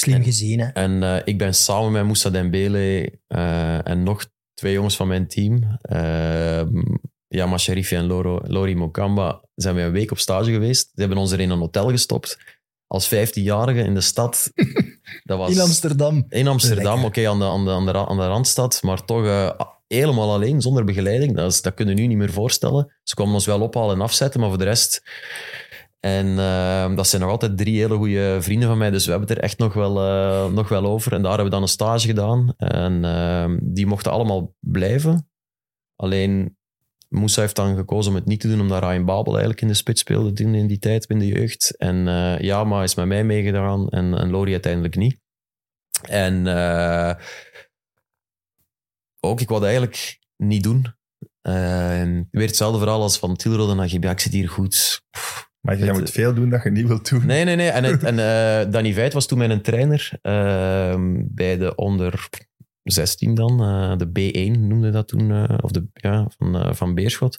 Slim 0.00 0.22
gezien, 0.22 0.60
hè. 0.60 0.66
En 0.66 1.02
eh, 1.02 1.16
ik 1.24 1.38
ben 1.38 1.54
samen 1.54 1.92
met 1.92 2.04
Moussa 2.04 2.30
Dembele 2.30 3.12
eh, 3.26 3.88
en 3.88 4.02
nog 4.02 4.24
twee 4.54 4.72
jongens 4.72 4.96
van 4.96 5.08
mijn 5.08 5.28
team, 5.28 5.78
uh, 5.92 6.62
Yama 7.28 7.58
Sherifi 7.58 7.96
en 7.96 8.04
Loro, 8.06 8.40
Lori 8.44 8.76
Mokamba, 8.76 9.44
zijn 9.54 9.74
we 9.74 9.80
een 9.80 9.92
week 9.92 10.10
op 10.10 10.18
stage 10.18 10.50
geweest. 10.50 10.90
Ze 10.94 11.00
hebben 11.00 11.18
ons 11.18 11.32
er 11.32 11.40
in 11.40 11.50
een 11.50 11.58
hotel 11.58 11.90
gestopt. 11.90 12.38
Als 12.86 13.14
15-jarige 13.14 13.80
in 13.80 13.94
de 13.94 14.00
stad. 14.00 14.50
Dat 15.24 15.38
was 15.38 15.50
In 15.50 15.60
Amsterdam. 15.60 16.24
in 16.28 16.48
Amsterdam, 16.48 17.04
oké, 17.04 17.28
aan, 17.28 17.38
de, 17.38 17.44
aan, 17.44 17.64
de, 17.64 17.70
aan, 17.70 17.84
de, 17.86 17.92
ra- 17.92 18.06
aan 18.06 18.16
de 18.16 18.26
Randstad, 18.26 18.82
maar 18.82 19.04
toch 19.04 19.24
eh, 19.24 19.50
helemaal 19.86 20.32
alleen, 20.32 20.60
zonder 20.60 20.84
begeleiding. 20.84 21.36
Dat, 21.36 21.52
is, 21.52 21.62
dat 21.62 21.74
kunnen 21.74 21.94
we 21.94 22.00
nu 22.00 22.06
niet 22.06 22.16
meer 22.16 22.32
voorstellen. 22.32 22.92
Ze 23.02 23.14
kwamen 23.14 23.34
ons 23.34 23.46
wel 23.46 23.60
ophalen 23.60 23.94
en 23.94 24.00
afzetten, 24.00 24.40
maar 24.40 24.48
voor 24.48 24.58
de 24.58 24.64
rest... 24.64 25.02
En 26.00 26.38
eh, 26.38 26.96
dat 26.96 27.08
zijn 27.08 27.22
nog 27.22 27.30
altijd 27.30 27.56
drie 27.56 27.78
hele 27.78 27.96
goede 27.96 28.38
vrienden 28.40 28.68
van 28.68 28.78
mij, 28.78 28.90
dus 28.90 29.04
we 29.04 29.10
hebben 29.10 29.28
het 29.28 29.38
er 29.38 29.44
echt 29.44 29.58
nog 29.58 29.74
wel, 29.74 30.00
eh, 30.00 30.52
nog 30.52 30.68
wel 30.68 30.84
over. 30.84 31.12
En 31.12 31.22
daar 31.22 31.30
hebben 31.30 31.48
we 31.48 31.54
dan 31.54 31.62
een 31.62 31.68
stage 31.68 32.06
gedaan. 32.06 32.54
En 32.56 33.04
eh, 33.04 33.56
die 33.62 33.86
mochten 33.86 34.12
allemaal 34.12 34.54
blijven. 34.60 35.30
Alleen 35.96 36.56
Moussa 37.08 37.40
heeft 37.40 37.56
dan 37.56 37.76
gekozen 37.76 38.10
om 38.10 38.16
het 38.16 38.26
niet 38.26 38.40
te 38.40 38.48
doen, 38.48 38.60
omdat 38.60 38.82
Ryan 38.82 39.04
Babel 39.04 39.32
eigenlijk 39.32 39.62
in 39.62 39.68
de 39.68 39.74
spits 39.74 40.00
speelde 40.00 40.32
toen 40.32 40.54
in 40.54 40.66
die 40.66 40.78
tijd, 40.78 41.06
in 41.06 41.18
de 41.18 41.26
jeugd. 41.26 41.76
En 41.76 42.08
eh 42.08 42.38
Jama 42.38 42.82
is 42.82 42.94
met 42.94 43.06
mij 43.06 43.24
meegedaan 43.24 43.88
en, 43.88 44.18
en 44.18 44.30
Lori 44.30 44.52
uiteindelijk 44.52 44.96
niet. 44.96 45.20
En 46.08 46.46
eh, 46.46 47.14
ook, 49.20 49.40
ik 49.40 49.48
wou 49.48 49.60
dat 49.60 49.70
eigenlijk 49.70 50.18
niet 50.36 50.62
doen. 50.62 50.94
En 51.42 52.28
weer 52.30 52.46
hetzelfde 52.46 52.78
verhaal 52.78 53.02
als 53.02 53.18
van 53.18 53.36
Tilrode 53.36 53.74
naar 53.74 53.88
GBA. 53.88 54.10
Ik 54.10 54.20
zit 54.20 54.32
hier 54.32 54.48
goed. 54.48 55.02
Maar 55.60 55.78
je 55.78 55.84
Het- 55.84 55.98
moet 55.98 56.10
veel 56.10 56.34
doen 56.34 56.50
dat 56.50 56.62
je 56.62 56.70
niet 56.70 56.86
wilt 56.86 57.08
doen. 57.08 57.26
Nee, 57.26 57.44
nee, 57.44 57.56
nee. 57.56 57.68
En, 57.68 57.84
het- 57.84 58.02
en 58.10 58.18
eh, 58.18 58.72
Danny 58.72 58.92
Veit 58.92 59.12
was 59.12 59.26
toen 59.26 59.38
mijn 59.38 59.62
trainer 59.62 60.10
ehm, 60.22 61.14
bij 61.24 61.56
de 61.58 61.74
onder 61.74 62.28
16 62.82 63.34
dan. 63.34 63.60
eh, 63.62 63.96
de 63.96 64.06
B1 64.06 64.58
noemde 64.60 64.90
dat 64.90 65.08
toen. 65.08 65.30
eh, 65.30 65.58
of 65.60 65.70
de, 65.70 65.86
ja, 65.92 66.26
van, 66.38 66.56
eh, 66.56 66.72
van 66.74 66.94
Beerschot. 66.94 67.38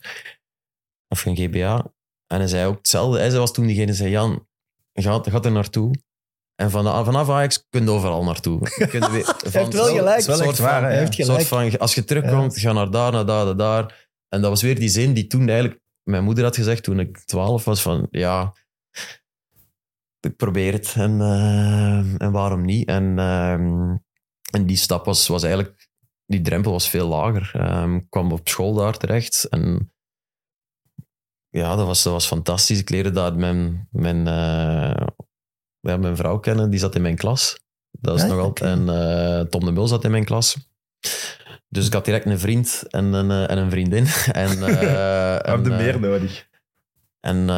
Of 1.07 1.19
van 1.22 1.36
GBA. 1.36 1.91
En 2.28 2.38
hij 2.38 2.47
zei 2.47 2.65
ook 2.65 2.78
hetzelfde. 2.78 3.19
Hij 3.19 3.32
was 3.32 3.53
toen 3.53 3.65
diegene 3.65 3.86
die 3.86 3.95
zei, 3.95 4.09
Jan, 4.09 4.47
ga, 4.93 5.19
ga 5.24 5.41
er 5.41 5.51
naartoe. 5.51 5.95
En 6.55 6.72
van, 6.72 7.05
vanaf 7.05 7.30
Ajax 7.30 7.65
kun 7.69 7.84
je 7.84 7.89
overal 7.89 8.24
naartoe. 8.24 8.59
Je 8.80 8.88
kunt 8.88 9.09
weer- 9.09 9.24
van- 9.24 9.36
heeft 9.51 9.74
wel 9.74 9.86
gelijk. 9.86 10.05
Dat 10.05 10.17
is 10.17 10.26
wel 10.26 10.36
soort 10.38 10.49
echt 10.49 10.59
waar, 10.59 10.74
van- 10.74 10.84
hè? 10.84 10.89
Hij 10.89 10.99
heeft 10.99 11.13
soort 11.13 11.26
gelijk. 11.28 11.47
van, 11.72 11.80
als 11.80 11.95
je 11.95 12.03
terugkomt, 12.03 12.57
ga 12.57 12.72
naar 12.74 12.91
daar, 12.91 13.11
naar 13.11 13.26
daar, 13.26 13.45
naar 13.45 13.55
daar. 13.57 14.09
En 14.30 14.41
dat 14.41 14.49
was 14.49 14.61
weer 14.61 14.80
die 14.80 14.89
zin 14.89 15.13
die 15.13 15.28
toen 15.28 15.49
eigenlijk 15.49 15.80
mijn 16.04 16.24
moeder 16.24 16.43
had 16.43 16.56
gezegd 16.56 16.84
toen 16.84 16.99
ik 16.99 17.18
12 17.18 17.66
was 17.66 17.82
van 17.82 18.08
ja, 18.12 18.54
ik 20.20 20.36
probeer 20.36 20.74
het 20.74 20.93
en, 20.97 21.22
eh, 21.22 22.22
en 22.22 22.32
waarom 22.32 22.62
niet? 22.62 22.88
En, 22.88 23.20
ehm, 23.20 23.95
en 24.52 24.66
die 24.66 24.78
stap 24.78 25.06
was, 25.06 25.28
was 25.28 25.43
eigenlijk, 25.43 25.89
die 26.26 26.41
drempel 26.41 26.72
was 26.72 26.89
veel 26.89 27.08
lager. 27.08 27.52
Ehm, 27.54 27.95
ik 27.95 28.10
kwam 28.10 28.32
op 28.32 28.47
school 28.47 28.74
daar 28.74 28.97
terecht 28.97 29.43
en 29.43 29.91
ja, 31.49 31.76
dat 31.76 31.86
was, 31.86 32.04
dat 32.04 32.14
was 32.14 32.28
fantastisch. 32.28 32.80
Ik 32.80 32.89
leerde 32.89 33.12
daar 33.12 33.36
mijn, 33.36 33.88
mijn, 33.91 34.28
eh, 34.28 35.08
ja, 35.80 35.97
mijn 35.97 36.16
vrouw 36.16 36.39
kennen, 36.39 36.70
die 36.70 36.80
zat 36.80 36.95
in 36.95 37.02
mijn 37.02 37.16
klas. 37.16 37.60
Dat 37.91 38.16
is 38.16 38.22
Ja, 38.22 38.28
nog 38.28 38.39
altijd. 38.39 38.80
En 38.80 38.89
eh, 38.89 39.45
Tom 39.45 39.66
de 39.66 39.72
Mul 39.72 39.88
zat 39.88 40.04
in 40.04 40.12
mijn 40.12 40.26
klas. 40.26 40.58
Dus 41.72 41.86
ik 41.86 41.93
had 41.93 42.05
direct 42.05 42.26
een 42.26 42.39
vriend 42.39 42.84
en 42.89 43.13
een, 43.13 43.32
eh, 43.32 43.49
en 43.49 43.57
een 43.57 43.69
vriendin. 43.69 44.05
En, 44.32 44.59
We 44.59 44.65
en, 44.65 45.49
hebben 45.51 45.72
eh, 45.72 45.78
meer 45.78 45.99
nodig. 45.99 46.47
en 47.19 47.49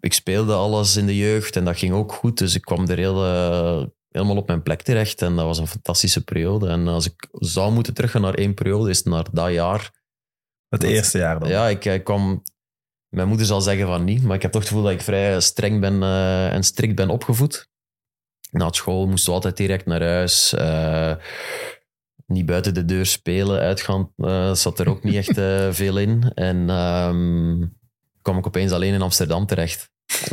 ik 0.00 0.12
speelde 0.12 0.54
alles 0.54 0.96
in 0.96 1.06
de 1.06 1.16
jeugd 1.16 1.56
en 1.56 1.64
dat 1.64 1.78
ging 1.78 1.92
ook 1.92 2.12
goed. 2.12 2.38
Dus 2.38 2.54
ik 2.54 2.62
kwam 2.62 2.86
er 2.86 2.96
heel, 2.98 3.22
helemaal 4.08 4.36
op 4.36 4.46
mijn 4.46 4.62
plek 4.62 4.82
terecht. 4.82 5.22
En 5.22 5.36
dat 5.36 5.44
was 5.44 5.58
een 5.58 5.66
fantastische 5.66 6.24
periode. 6.24 6.68
En 6.68 6.88
als 6.88 7.06
ik 7.06 7.28
zou 7.32 7.72
moeten 7.72 7.94
teruggaan 7.94 8.22
naar 8.22 8.34
één 8.34 8.54
periode, 8.54 8.90
is 8.90 8.98
het 8.98 9.06
naar 9.06 9.26
dat 9.32 9.52
jaar. 9.52 9.90
Het 10.68 10.80
dat- 10.80 10.90
eerste 10.90 11.18
jaar 11.18 11.38
dan. 11.38 11.48
Ja, 11.48 11.68
ik, 11.68 11.84
ik 11.84 12.04
kwam... 12.04 12.42
Mijn 13.08 13.28
moeder 13.28 13.46
zal 13.46 13.60
zeggen 13.60 13.86
van 13.86 14.04
niet, 14.04 14.22
maar 14.22 14.36
ik 14.36 14.42
heb 14.42 14.52
toch 14.52 14.60
het 14.60 14.70
gevoel 14.70 14.84
dat 14.86 14.94
ik 14.94 15.00
vrij 15.02 15.40
streng 15.40 15.80
ben 15.80 16.02
en 16.52 16.62
strikt 16.62 16.94
ben 16.94 17.08
opgevoed. 17.08 17.68
Na 18.50 18.72
school 18.72 19.06
moesten 19.06 19.28
we 19.28 19.34
altijd 19.34 19.56
direct 19.56 19.86
naar 19.86 20.02
huis. 20.02 20.54
Eh, 22.26 22.34
niet 22.34 22.46
buiten 22.46 22.74
de 22.74 22.84
deur 22.84 23.06
spelen, 23.06 23.60
uitgaan, 23.60 24.10
eh, 24.16 24.52
zat 24.52 24.78
er 24.78 24.88
ook 24.88 25.02
niet 25.02 25.14
echt 25.14 25.38
eh, 25.38 25.68
veel 25.80 25.98
in. 25.98 26.32
En 26.34 26.70
ehm, 26.70 27.66
kwam 28.22 28.38
ik 28.38 28.46
opeens 28.46 28.72
alleen 28.72 28.94
in 28.94 29.02
Amsterdam 29.02 29.46
terecht. 29.46 29.90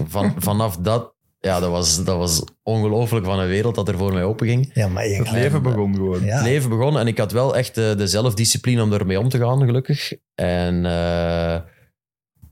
Van, 0.07 0.33
vanaf 0.47 0.77
dat, 0.77 1.13
ja, 1.39 1.59
dat 1.59 1.69
was, 1.69 2.03
dat 2.03 2.17
was 2.17 2.43
ongelooflijk 2.63 3.25
van 3.25 3.39
een 3.39 3.47
wereld 3.47 3.75
dat 3.75 3.87
er 3.87 3.97
voor 3.97 4.13
mij 4.13 4.23
openging. 4.23 4.71
Ja, 4.73 4.87
maar 4.87 5.07
je 5.07 5.15
Het 5.15 5.31
leven 5.31 5.63
begon 5.63 5.95
gewoon. 5.95 6.25
Ja. 6.25 6.35
Het 6.35 6.43
leven 6.43 6.69
begon 6.69 6.99
en 6.99 7.07
ik 7.07 7.17
had 7.17 7.31
wel 7.31 7.55
echt 7.55 7.75
de, 7.75 7.93
de 7.97 8.07
zelfdiscipline 8.07 8.83
om 8.83 8.93
ermee 8.93 9.19
om 9.19 9.29
te 9.29 9.37
gaan, 9.37 9.65
gelukkig. 9.65 10.13
En 10.35 10.85
eh, 10.85 11.59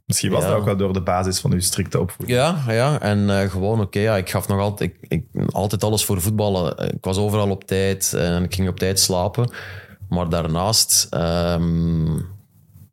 Misschien 0.09 0.31
was 0.31 0.43
Ja. 0.43 0.49
dat 0.49 0.57
ook 0.57 0.65
wel 0.65 0.77
door 0.77 0.93
de 0.93 1.01
basis 1.01 1.39
van 1.39 1.51
uw 1.53 1.59
strikte 1.59 1.99
opvoeding. 1.99 2.37
ja, 2.37 2.63
ja, 2.67 3.01
en 3.01 3.29
eh, 3.29 3.49
gewoon 3.49 3.81
oké, 3.81 3.99
ja, 3.99 4.17
ik 4.17 4.29
gaf 4.29 4.47
nog 4.47 4.59
altijd, 4.59 4.91
ik, 4.99 5.23
ik, 5.33 5.45
altijd 5.51 5.83
alles 5.83 6.05
voor 6.05 6.21
voetballen. 6.21 6.77
Ik 6.93 7.03
was 7.05 7.17
overal 7.17 7.49
op 7.49 7.63
tijd 7.63 8.13
en 8.13 8.43
ik 8.43 8.53
ging 8.55 8.67
op 8.69 8.79
tijd 8.79 8.99
slapen. 8.99 9.49
Maar 10.09 10.29
daarnaast 10.29 11.07
ehm, 11.09 12.15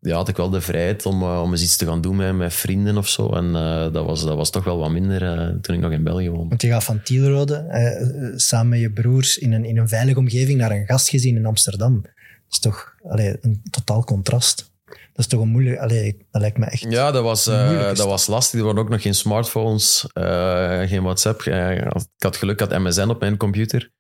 ja, 0.01 0.15
had 0.17 0.29
ik 0.29 0.37
wel 0.37 0.51
de 0.51 0.61
vrijheid 0.61 1.07
om, 1.07 1.23
eh, 1.23 1.41
om 1.43 1.51
eens 1.53 1.63
iets 1.63 1.77
te 1.77 1.87
gaan 1.87 2.01
doen 2.01 2.17
met, 2.17 2.35
met 2.37 2.55
vrienden 2.55 2.97
of 2.97 3.09
zo. 3.09 3.29
En 3.33 3.57
eh, 3.57 3.93
dat, 3.93 4.07
was, 4.07 4.25
dat 4.25 4.37
was 4.37 4.51
toch 4.51 4.65
wel 4.65 4.79
wat 4.79 4.91
minder 4.91 5.23
eh, 5.39 5.55
toen 5.61 5.75
ik 5.75 5.81
nog 5.81 5.93
in 5.93 6.03
België 6.05 6.31
woonde. 6.31 6.49
Want 6.49 6.63
je 6.63 6.69
gaat 6.69 6.85
van 6.85 7.03
Tielrode 7.03 7.55
eh, 7.55 8.01
eh, 8.01 8.33
samen 8.37 8.69
met 8.69 8.81
je 8.81 8.91
broers 8.91 9.39
in 9.39 9.53
een, 9.53 9.65
in 9.65 9.77
een 9.79 9.89
veilige 9.89 10.19
omgeving 10.19 10.59
naar 10.59 10.71
een 10.71 10.87
gastgezin 10.87 11.37
in 11.37 11.47
Amsterdam. 11.47 12.01
Dat 12.03 12.13
is 12.51 12.59
toch 12.59 12.95
allee, 13.09 13.37
een 13.41 13.63
totaal 13.71 14.05
contrast. 14.05 14.71
Dat 15.17 15.25
is 15.25 15.31
toch 15.31 15.41
een 15.41 15.49
moeilijk... 15.49 15.79
Allee, 15.79 16.27
dat 16.31 16.41
lijkt 16.41 16.59
me 16.59 16.65
echt... 16.65 16.87
Ja, 16.89 17.11
dat 17.11 17.23
was, 17.23 17.47
eh, 17.47 17.87
dat 17.87 18.07
was 18.07 18.27
lastig. 18.27 18.59
Er 18.59 18.67
waren 18.67 18.81
ook 18.81 18.89
nog 18.89 19.03
geen 19.03 19.15
smartphones, 19.15 20.07
eh, 20.13 20.81
geen 20.81 21.03
WhatsApp. 21.03 21.41
Eh, 21.41 21.77
ik 21.77 22.03
had 22.19 22.37
geluk, 22.37 22.61
ik 22.61 22.69
had 22.69 22.79
MSN 22.79 23.09
op 23.09 23.21
mijn 23.21 23.37
computer. 23.37 23.91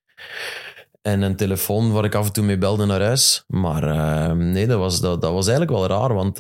En 1.02 1.22
een 1.22 1.36
telefoon 1.36 1.92
waar 1.92 2.04
ik 2.04 2.14
af 2.14 2.26
en 2.26 2.32
toe 2.32 2.44
mee 2.44 2.58
belde 2.58 2.86
naar 2.86 3.02
huis. 3.02 3.44
Maar 3.46 4.36
nee, 4.36 4.66
dat 4.66 4.78
was, 4.78 5.00
dat, 5.00 5.20
dat 5.22 5.32
was 5.32 5.46
eigenlijk 5.48 5.78
wel 5.78 5.86
raar, 5.86 6.14
want 6.14 6.38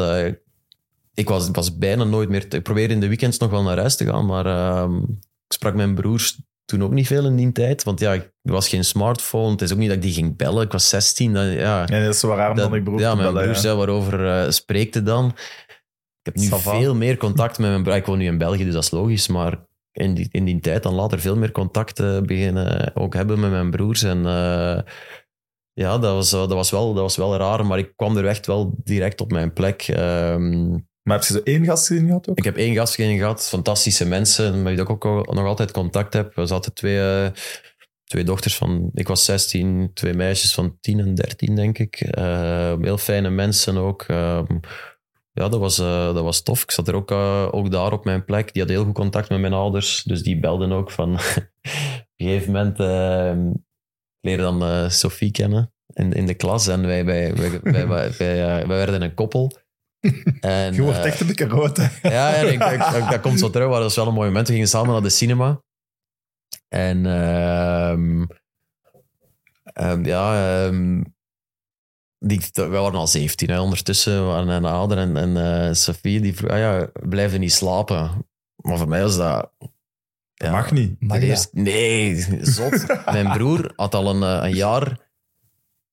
ik 1.14 1.28
was, 1.28 1.48
was 1.52 1.78
bijna 1.78 2.04
nooit 2.04 2.28
meer... 2.28 2.54
Ik 2.54 2.62
probeerde 2.62 2.94
in 2.94 3.00
de 3.00 3.08
weekends 3.08 3.38
nog 3.38 3.50
wel 3.50 3.62
naar 3.62 3.78
huis 3.78 3.96
te 3.96 4.04
gaan, 4.04 4.26
maar 4.26 4.46
ik 5.46 5.52
sprak 5.52 5.74
mijn 5.74 5.94
broers 5.94 6.38
toen 6.66 6.82
ook 6.82 6.90
niet 6.92 7.06
veel 7.06 7.24
in 7.26 7.36
die 7.36 7.52
tijd. 7.52 7.82
Want 7.82 8.00
ja, 8.00 8.12
er 8.12 8.30
was 8.42 8.68
geen 8.68 8.84
smartphone. 8.84 9.50
Het 9.50 9.62
is 9.62 9.72
ook 9.72 9.78
niet 9.78 9.88
dat 9.88 9.96
ik 9.96 10.02
die 10.02 10.12
ging 10.12 10.36
bellen. 10.36 10.62
Ik 10.64 10.72
was 10.72 10.88
16. 10.88 11.32
dan- 11.32 11.46
ja, 11.46 11.80
Ja, 11.86 12.00
dat 12.04 12.14
is 12.14 12.20
zo 12.20 12.28
raar 12.34 12.50
om 12.50 12.56
dan 12.56 12.74
ik 12.74 12.84
broer 12.84 12.98
ja, 13.00 13.14
mijn 13.14 13.26
bellen. 13.26 13.42
broers, 13.42 13.62
ja. 13.62 13.70
ja, 13.70 13.76
waarover 13.76 14.26
eh 14.44 14.50
spreekt 14.50 14.94
het 14.94 15.06
dan? 15.06 15.26
Ik 16.22 16.34
heb 16.34 16.34
nu 16.34 16.48
veel 16.60 16.94
meer 16.94 17.16
contact 17.16 17.58
met 17.58 17.70
mijn 17.70 17.82
broer. 17.82 17.94
Ik 17.94 18.06
woon 18.06 18.18
nu 18.18 18.24
in 18.26 18.38
België, 18.38 18.64
dus 18.64 18.74
dat 18.74 18.82
is 18.82 18.90
logisch. 18.90 19.28
Maar 19.28 19.66
in 19.92 20.14
die, 20.14 20.28
in 20.30 20.44
die 20.44 20.60
tijd 20.60 20.82
dan 20.82 20.94
later 20.94 21.20
veel 21.20 21.36
meer 21.36 21.52
contact 21.52 22.00
eh, 22.00 22.20
beginnen 22.20 22.96
ook 22.96 23.14
hebben 23.14 23.40
met 23.40 23.50
mijn 23.50 23.70
broers. 23.70 24.02
En 24.02 24.26
eh, 24.26 24.78
ja, 25.72 25.98
dat 25.98 26.14
was, 26.14 26.32
eh, 26.32 26.38
dat, 26.38 26.52
was 26.52 26.70
wel, 26.70 26.92
dat 26.94 27.02
was 27.02 27.16
wel 27.16 27.36
raar. 27.36 27.66
Maar 27.66 27.78
ik 27.78 27.92
kwam 27.96 28.16
er 28.16 28.26
echt 28.26 28.46
wel 28.46 28.74
direct 28.84 29.20
op 29.20 29.30
mijn 29.32 29.52
plek. 29.52 29.82
Ehm, 29.82 30.76
Maar 31.06 31.16
heb 31.16 31.26
je 31.26 31.32
zo 31.32 31.40
één 31.44 31.64
gastgezin 31.64 32.06
gehad 32.06 32.28
ook? 32.28 32.38
ik 32.38 32.44
heb 32.44 32.56
één 32.56 32.74
gastgezin 32.74 33.18
gehad, 33.18 33.48
fantastische 33.48 34.06
mensen, 34.06 34.62
met 34.62 34.72
wie 34.72 34.82
ik 34.82 34.90
ook 34.90 35.04
nog 35.34 35.44
altijd 35.44 35.70
contact 35.70 36.12
heb. 36.12 36.34
We 36.34 36.46
zaten 36.46 36.74
twee, 36.74 37.00
eh, 37.00 37.30
twee 38.04 38.24
dochters 38.24 38.56
van, 38.56 38.90
ik 38.94 39.08
was 39.08 39.24
16, 39.24 39.90
twee 39.94 40.14
meisjes 40.14 40.54
van 40.54 40.76
10 40.80 41.00
en 41.00 41.14
13, 41.14 41.54
denk 41.54 41.78
ik. 41.78 42.00
Eh, 42.00 42.74
heel 42.80 42.98
fijne 42.98 43.30
mensen 43.30 43.76
ook. 43.76 44.02
Ehm, 44.02 44.58
ja, 45.32 45.48
dat 45.48 45.60
was, 45.60 45.78
eh, 45.78 46.14
dat 46.14 46.22
was 46.22 46.42
tof. 46.42 46.62
Ik 46.62 46.70
zat 46.70 46.88
er 46.88 46.94
ook, 46.94 47.10
eh, 47.10 47.48
ook 47.50 47.70
daar 47.70 47.92
op 47.92 48.04
mijn 48.04 48.24
plek. 48.24 48.52
Die 48.52 48.62
had 48.62 48.70
heel 48.70 48.84
goed 48.84 48.94
contact 48.94 49.28
met 49.28 49.40
mijn 49.40 49.52
ouders, 49.52 50.02
dus 50.02 50.22
die 50.22 50.40
belden 50.40 50.72
ook 50.72 50.90
van... 50.90 51.14
op 51.14 51.20
een 52.16 52.26
gegeven 52.26 52.52
moment 52.52 52.80
eh, 52.80 53.36
leerde 54.20 54.42
dan 54.42 54.62
eh, 54.62 54.88
Sophie 54.88 55.30
kennen 55.30 55.72
in, 55.92 56.12
in 56.12 56.26
de 56.26 56.34
klas 56.34 56.66
en 56.66 56.86
wij, 56.86 57.04
wij, 57.04 57.34
wij, 57.34 57.60
wij, 57.62 57.88
wij, 57.88 58.08
eh, 58.08 58.66
wij 58.66 58.66
werden 58.66 59.02
een 59.02 59.14
koppel. 59.14 59.52
En, 60.40 60.74
Je 60.74 60.82
wordt 60.82 60.98
eh, 60.98 61.04
echt 61.04 61.20
een 61.20 61.26
beetje 61.26 61.48
rood. 61.48 61.76
hè. 61.76 62.08
ja, 62.08 62.34
en 62.34 62.46
ik, 62.52 62.62
ik- 62.64 62.94
ik- 62.94 63.10
dat 63.10 63.20
komt 63.20 63.38
zo 63.38 63.50
terug, 63.50 63.68
maar 63.68 63.80
dat 63.80 63.90
is 63.90 63.96
wel 63.96 64.06
een 64.06 64.14
mooi 64.14 64.26
moment. 64.28 64.46
We 64.46 64.52
gingen 64.52 64.68
samen 64.68 64.92
naar 64.92 65.02
de 65.02 65.08
cinema. 65.08 65.62
En 66.68 67.06
ehm, 67.06 68.24
ehm, 69.62 70.04
ja, 70.04 70.64
ehm, 70.66 71.02
die, 72.18 72.40
we 72.52 72.66
waren 72.66 72.98
al 72.98 73.06
17 73.06 73.50
hè, 73.50 73.60
ondertussen. 73.60 74.14
We 74.20 74.26
waren 74.26 74.48
een 74.48 74.64
ouder 74.64 74.98
en, 74.98 75.16
en 75.16 75.36
eh, 75.66 75.72
Sophie 75.74 76.20
die 76.20 76.34
vroeg, 76.36 76.50
ah 76.50 76.58
ja, 76.58 76.88
blijf 77.08 77.32
je 77.32 77.38
niet 77.38 77.52
slapen? 77.52 78.26
Maar 78.56 78.78
voor 78.78 78.88
mij 78.88 79.02
was 79.02 79.16
dat... 79.16 79.50
Dat 80.34 80.50
mag 80.50 80.70
niet. 80.70 81.00
Mag 81.02 81.18
nee, 81.52 82.26
zot. 82.44 82.86
Mijn 83.12 83.32
broer 83.32 83.72
had 83.76 83.94
al 83.94 84.10
een, 84.14 84.22
eh, 84.42 84.48
een 84.48 84.54
jaar 84.56 85.05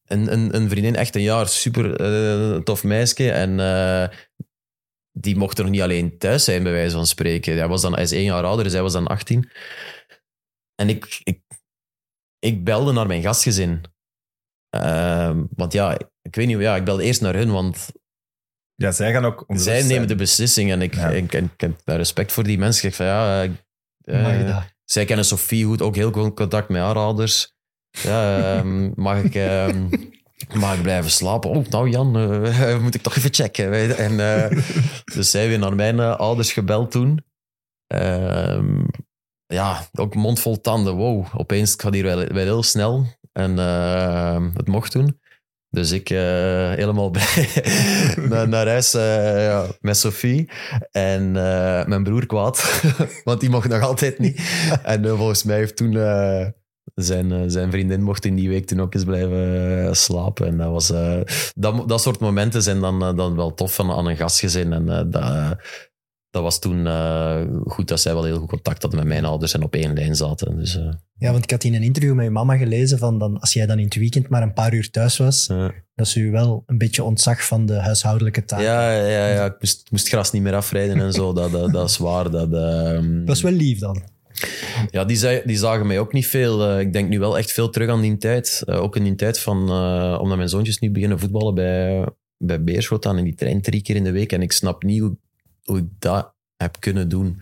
een, 0.08 0.32
een, 0.34 0.56
een 0.56 0.70
vriendin, 0.70 0.96
echt 0.96 1.16
een 1.16 1.22
jaar, 1.22 1.48
super 1.48 1.96
eh, 2.00 2.58
tof 2.62 2.84
meisje. 2.84 3.32
En 3.32 3.60
eh, 3.60 4.18
die 5.12 5.36
mocht 5.36 5.58
er 5.58 5.64
nog 5.64 5.74
niet 5.74 5.82
alleen 5.82 6.18
thuis 6.18 6.44
zijn, 6.44 6.64
bij 6.64 6.72
wijze 6.72 6.96
van 6.96 7.08
spreken. 7.08 7.58
Hij, 7.58 7.68
was 7.68 7.82
dan, 7.82 7.94
hij 7.94 8.04
is 8.04 8.12
één 8.12 8.24
jaar 8.24 8.44
ouder, 8.44 8.64
dus 8.64 8.74
hij 8.74 8.82
was 8.82 8.94
dan 8.94 9.08
18. 9.08 9.50
En 10.76 10.90
ik, 10.90 11.20
ik, 11.24 11.42
ik 12.40 12.64
belde 12.64 12.92
naar 12.92 13.08
mijn 13.08 13.22
gastgezin. 13.22 13.82
Ehm, 14.70 15.44
want 15.56 15.74
ja, 15.74 15.98
ik 16.22 16.36
weet 16.36 16.48
niet, 16.48 16.60
ja, 16.60 16.76
ik 16.76 16.84
belde 16.86 17.04
eerst 17.04 17.22
naar 17.22 17.36
hun, 17.36 17.52
want 17.52 17.92
Ja, 18.76 18.92
zij 18.92 19.12
gaan 19.12 19.26
ook... 19.26 19.44
zij 19.48 19.58
zijn. 19.58 19.88
nemen 19.88 20.08
de 20.08 20.16
beslissing. 20.16 20.72
En 20.72 20.82
ik, 20.82 20.96
Ja. 20.96 21.10
ik, 21.10 21.34
ik, 21.34 21.52
ik 21.52 21.62
heb 21.62 21.82
daar 21.84 21.98
respect 21.98 22.32
voor 22.32 22.44
die 22.44 22.58
mensen. 22.58 22.88
Ik 22.88 22.96
zeg 22.96 23.08
van 23.08 23.16
ja, 23.16 23.44
eh, 24.04 24.64
zij 24.84 25.06
kennen 25.06 25.26
Sophie 25.26 25.66
goed, 25.66 25.82
ook 25.82 25.96
heel 25.96 26.12
goed 26.12 26.36
contact 26.36 26.70
met 26.70 26.82
haar 26.82 26.96
ouders. 26.96 27.52
Ehm, 28.02 28.92
mag, 28.96 29.24
ik, 29.24 29.36
mag 30.54 30.76
ik 30.76 30.82
blijven 30.82 31.12
slapen? 31.12 31.50
Oh, 31.50 31.66
nou 31.70 31.90
Jan, 31.90 32.18
eh, 32.18 32.80
moet 32.84 32.96
ik 32.96 33.02
toch 33.02 33.16
even 33.16 33.34
checken. 33.34 33.70
weet 33.70 33.88
je. 33.88 33.94
En, 33.94 34.20
eh, 34.20 34.60
dus 35.14 35.32
zij 35.32 35.48
weer 35.48 35.60
naar 35.60 35.76
mijn 35.76 36.00
eh, 36.00 36.16
ouders 36.16 36.54
gebeld 36.54 36.92
toen. 36.92 37.24
Ehm, 37.88 38.84
ja, 39.46 39.88
ook 39.94 40.16
mond 40.16 40.40
vol 40.40 40.62
tanden. 40.62 40.96
Wow, 40.96 41.26
opeens 41.38 41.74
gaat 41.78 41.94
hier 41.94 42.04
wel, 42.04 42.18
wel 42.18 42.44
heel 42.44 42.64
snel. 42.64 43.06
En 43.32 43.58
het 44.54 44.68
mocht 44.68 44.92
toen. 44.92 45.22
Dus 45.70 45.92
ik 45.92 46.08
helemaal 46.08 47.10
blij 47.10 47.48
naar, 48.30 48.48
naar 48.48 48.68
huis 48.68 48.92
ja, 48.92 49.68
met 49.80 49.98
Sophie. 49.98 50.50
En 50.92 51.32
mijn 51.90 52.04
broer 52.04 52.26
kwaad, 52.26 52.82
want 53.24 53.40
die 53.40 53.50
mocht 53.50 53.70
nog 53.70 53.82
altijd 53.82 54.20
niet. 54.20 54.42
En 54.84 55.08
volgens 55.08 55.44
mij 55.44 55.58
heeft 55.58 55.76
toen 55.76 55.94
zijn, 56.96 57.32
eh, 57.32 57.42
zijn 57.48 57.72
vriendin 57.72 58.04
mocht 58.04 58.26
in 58.26 58.36
die 58.36 58.50
week 58.50 58.66
toen 58.66 58.82
ook 58.82 58.94
eens 58.94 59.04
blijven 59.04 59.86
eh, 59.86 59.94
slapen. 59.94 60.48
En 60.48 60.58
dat, 60.58 60.72
was, 60.72 60.90
eh, 60.90 61.22
dat, 61.56 61.90
dat 61.90 62.02
soort 62.02 62.20
momenten 62.20 62.64
zijn 62.64 62.80
dan, 62.80 63.16
dan 63.16 63.36
wel 63.36 63.54
tof 63.54 63.76
van, 63.76 63.92
aan 63.92 64.08
een 64.08 64.18
gastgezin. 64.18 64.74
En 64.74 64.86
dat, 64.86 65.12
dat 66.30 66.44
was 66.44 66.60
toen 66.60 66.88
goed 67.66 67.88
dat 67.88 68.00
zij 68.00 68.14
wel 68.14 68.24
heel 68.24 68.38
goed 68.38 68.50
contact 68.50 68.82
hadden 68.82 69.00
met 69.00 69.10
mijn 69.10 69.26
ouders 69.26 69.54
en 69.54 69.64
op 69.64 69.76
één 69.76 69.94
lijn 69.94 70.16
zaten. 70.16 70.58
Dus, 70.58 70.80
Ja, 71.18 71.32
want 71.32 71.44
ik 71.44 71.52
had 71.52 71.64
in 71.64 71.74
een 71.74 71.84
interview 71.84 72.14
met 72.14 72.26
je 72.26 72.32
mama 72.32 72.58
gelezen 72.58 72.98
van 72.98 73.20
dan, 73.20 73.40
als 73.40 73.54
jij 73.54 73.66
dan 73.66 73.78
in 73.78 73.86
het 73.86 73.96
weekend 73.96 74.30
maar 74.30 74.42
een 74.42 74.54
paar 74.54 74.74
uur 74.74 74.90
thuis 74.90 75.18
was, 75.18 75.48
dat 75.96 76.08
ze 76.08 76.20
u 76.20 76.32
wel 76.32 76.64
een 76.66 76.78
beetje 76.78 77.04
ontzag 77.04 77.46
van 77.46 77.66
de 77.66 77.74
huishoudelijke 77.74 78.46
taken. 78.46 78.66
ja, 78.66 78.92
ja, 78.92 79.28
ja, 79.28 79.46
ik 79.46 79.56
moest, 79.60 79.92
moest 79.92 80.08
gras 80.08 80.32
niet 80.32 80.42
meer 80.42 80.56
afrijden 80.56 81.00
en 81.00 81.14
zo. 81.14 81.34
Dat, 81.34 81.52
dat, 81.52 81.72
dat 81.72 81.90
is 81.90 81.98
waar. 81.98 82.32
Dat, 82.32 82.54
ehm, 82.54 83.26
Dat 83.26 83.36
is 83.36 83.42
wel 83.42 83.52
lief 83.52 83.80
dan. 83.80 84.13
Ja, 84.90 85.06
die, 85.06 85.18
zei, 85.18 85.42
die 85.46 85.58
zagen 85.58 85.88
mij 85.88 86.00
ook 86.00 86.14
niet 86.14 86.28
veel. 86.28 86.70
Eh, 86.70 86.80
ik 86.80 86.94
denk 86.94 87.10
nu 87.10 87.20
wel 87.20 87.38
echt 87.38 87.52
veel 87.52 87.70
terug 87.70 87.90
aan 87.90 88.02
die 88.02 88.18
tijd. 88.18 88.64
Eh, 88.66 88.82
ook 88.82 88.96
in 88.96 89.04
die 89.04 89.16
tijd 89.16 89.40
van, 89.40 89.70
eh, 89.70 90.18
omdat 90.22 90.38
mijn 90.38 90.50
zoontjes 90.50 90.80
nu 90.80 90.92
beginnen 90.92 91.20
voetballen 91.20 91.56
bij, 91.56 92.06
bij 92.38 92.64
Beerschot 92.64 93.06
aan. 93.06 93.18
En 93.18 93.24
die 93.24 93.36
traint 93.36 93.64
drie 93.64 93.82
keer 93.82 93.96
in 93.96 94.04
de 94.04 94.12
week. 94.12 94.32
En 94.32 94.42
ik 94.42 94.52
snap 94.52 94.84
niet 94.84 95.00
hoe, 95.00 95.18
hoe 95.64 95.78
ik 95.78 95.88
dat 96.00 96.34
heb 96.58 96.80
kunnen 96.80 97.10
doen. 97.10 97.42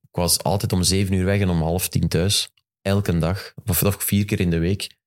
Ik 0.00 0.16
was 0.16 0.42
altijd 0.42 0.72
om 0.72 0.82
zeven 0.82 1.14
uur 1.14 1.24
weg 1.24 1.40
en 1.40 1.48
om 1.48 1.62
half 1.62 1.88
tien 1.88 2.08
thuis. 2.08 2.52
Elke 2.82 3.18
dag. 3.18 3.54
Of, 3.66 3.82
of 3.82 4.02
vier 4.02 4.24
keer 4.24 4.40
in 4.40 4.50
de 4.50 4.58
week. 4.58 4.98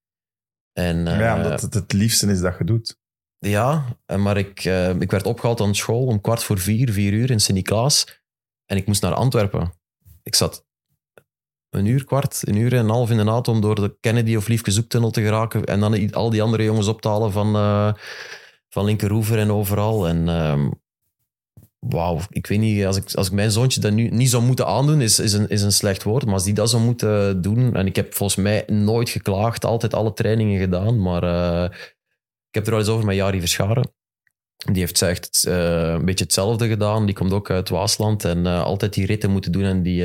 En, 0.73 1.03
Maar 1.03 1.19
ja, 1.19 1.35
omdat 1.35 1.61
het 1.61 1.73
het 1.73 1.93
liefste 1.93 2.31
is 2.31 2.39
dat 2.39 2.55
je 2.57 2.63
doet. 2.63 2.97
ja, 3.39 3.97
maar 4.17 4.37
ik, 4.37 4.63
ik 4.99 5.11
werd 5.11 5.25
opgehaald 5.25 5.61
aan 5.61 5.75
school 5.75 6.05
om 6.05 6.21
kwart 6.21 6.43
voor 6.43 6.59
vier, 6.59 6.91
vier 6.91 7.13
uur 7.13 7.31
in 7.31 7.39
Sint-Niklaas. 7.39 8.21
En 8.65 8.77
ik 8.77 8.87
moest 8.87 9.01
naar 9.01 9.13
Antwerpen. 9.13 9.73
Ik 10.23 10.35
zat 10.35 10.65
een 11.73 11.85
uur, 11.85 12.05
kwart, 12.05 12.41
een 12.43 12.55
uur 12.55 12.73
en 12.73 12.79
een 12.79 12.89
half 12.89 13.09
in 13.09 13.17
de 13.17 13.23
auto 13.23 13.51
om 13.51 13.61
door 13.61 13.75
de 13.75 13.97
Kennedy 13.99 14.35
of 14.35 14.47
Liefke 14.47 14.71
Zoektunnel 14.71 15.11
te 15.11 15.21
geraken. 15.21 15.63
En 15.63 15.79
dan 15.79 16.13
al 16.13 16.29
die 16.29 16.41
andere 16.41 16.63
jongens 16.63 16.87
op 16.87 17.01
te 17.01 17.07
halen 17.07 17.31
van, 17.31 17.55
eh 17.55 17.93
van 18.73 18.85
Linkeroever 18.85 19.39
en 19.39 19.51
overal. 19.51 20.07
En 20.07 20.29
ehm, 20.29 20.69
wauw, 21.79 22.19
ik 22.29 22.47
weet 22.47 22.59
niet, 22.59 22.85
als 22.85 22.97
ik, 22.97 23.13
als 23.13 23.27
ik 23.27 23.33
mijn 23.33 23.51
zoontje 23.51 23.79
dat 23.79 23.91
nu 23.91 24.09
niet 24.09 24.29
zou 24.29 24.43
moeten 24.43 24.67
aandoen, 24.67 25.01
is, 25.01 25.19
is, 25.19 25.33
een, 25.33 25.49
is 25.49 25.61
een 25.61 25.71
slecht 25.71 26.03
woord. 26.03 26.25
Maar 26.25 26.33
als 26.33 26.43
die 26.43 26.53
dat 26.53 26.69
zou 26.69 26.83
moeten 26.83 27.41
doen, 27.41 27.75
en 27.75 27.85
ik 27.85 27.95
heb 27.95 28.13
volgens 28.13 28.43
mij 28.43 28.63
nooit 28.67 29.09
geklaagd, 29.09 29.65
altijd 29.65 29.93
alle 29.93 30.13
trainingen 30.13 30.59
gedaan, 30.59 31.01
maar 31.01 31.23
eh, 31.23 31.77
ik 32.49 32.55
heb 32.55 32.67
er 32.67 32.73
al 32.73 32.79
eens 32.79 32.87
over 32.87 33.05
met 33.05 33.15
Jari 33.15 33.39
Verscharen. 33.39 33.93
Die 34.71 34.79
heeft 34.79 35.01
echt 35.01 35.45
eh, 35.47 35.91
een 35.91 36.05
beetje 36.05 36.23
hetzelfde 36.23 36.67
gedaan. 36.67 37.05
Die 37.05 37.15
komt 37.15 37.31
ook 37.31 37.49
uit 37.49 37.69
Waasland 37.69 38.25
en 38.25 38.45
altijd 38.45 38.93
die 38.93 39.05
ritten 39.05 39.31
moeten 39.31 39.51
doen. 39.51 39.63
En 39.63 39.83
die, 39.83 40.03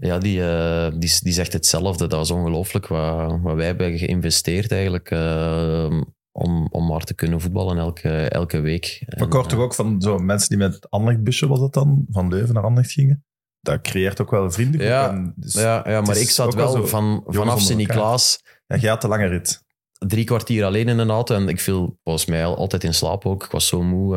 ja, 0.00 0.18
die, 0.18 0.42
eh, 0.42 0.90
die, 0.98 1.18
die 1.20 1.32
zegt 1.32 1.52
hetzelfde. 1.52 2.06
Dat 2.06 2.24
is 2.24 2.30
ongelooflijk 2.30 2.86
wat, 2.86 3.40
wat 3.42 3.54
wij 3.56 3.66
hebben 3.66 3.98
geïnvesteerd 3.98 4.72
eigenlijk. 4.72 5.10
eh, 5.10 6.00
om, 6.32 6.66
om 6.70 6.86
maar 6.86 7.04
te 7.04 7.14
kunnen 7.14 7.40
voetballen 7.40 7.78
elke, 7.78 8.08
elke 8.28 8.60
week. 8.60 9.02
En, 9.06 9.26
ik 9.26 9.32
hoor 9.32 9.42
eh, 9.42 9.48
toch 9.48 9.58
ook 9.60 9.74
van 9.74 10.00
zo 10.00 10.18
mensen 10.18 10.48
die 10.48 10.58
met 10.58 10.90
Anderlecht-busje, 10.90 11.46
was 11.48 11.60
dat 11.60 11.72
dan, 11.74 12.04
van 12.10 12.28
Leuven 12.28 12.54
naar 12.54 12.62
Anderlecht 12.64 12.92
gingen. 12.92 13.24
Dat 13.60 13.80
creëert 13.80 14.20
ook 14.20 14.30
wel 14.30 14.44
een 14.44 14.52
vriendengroep. 14.52 14.90
Ja, 14.90 15.08
en 15.10 15.32
dus, 15.36 15.52
ja, 15.54 15.82
ja, 15.88 16.00
maar 16.00 16.16
ik 16.16 16.30
zat 16.30 16.54
wel 16.54 16.86
van, 16.86 17.22
vanaf 17.26 17.60
Sint-Niklaas 17.60 18.40
ja, 18.66 18.76
jij 18.76 18.90
had 18.90 19.00
de 19.00 19.08
lange 19.08 19.26
rit. 19.26 19.62
drie 19.98 20.24
kwartier 20.24 20.64
alleen 20.64 20.88
in 20.88 20.98
een 20.98 21.10
auto. 21.10 21.34
En 21.34 21.48
ik 21.48 21.60
viel 21.60 21.98
volgens 22.04 22.26
mij 22.26 22.44
al- 22.44 22.56
altijd 22.56 22.84
in 22.84 22.94
slaap 22.94 23.26
ook. 23.26 23.44
Ik 23.44 23.50
was 23.50 23.66
zo 23.66 23.82
moe. 23.82 24.16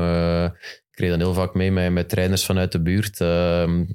ik 0.92 1.00
reed 1.00 1.10
dan 1.10 1.20
heel 1.20 1.34
vaak 1.34 1.54
mee 1.54 1.72
met, 1.72 1.92
met 1.92 2.10
trainers 2.10 2.46
vanuit 2.46 2.72
de 2.72 2.82
buurt. 2.82 3.20
Ehm, 3.22 3.86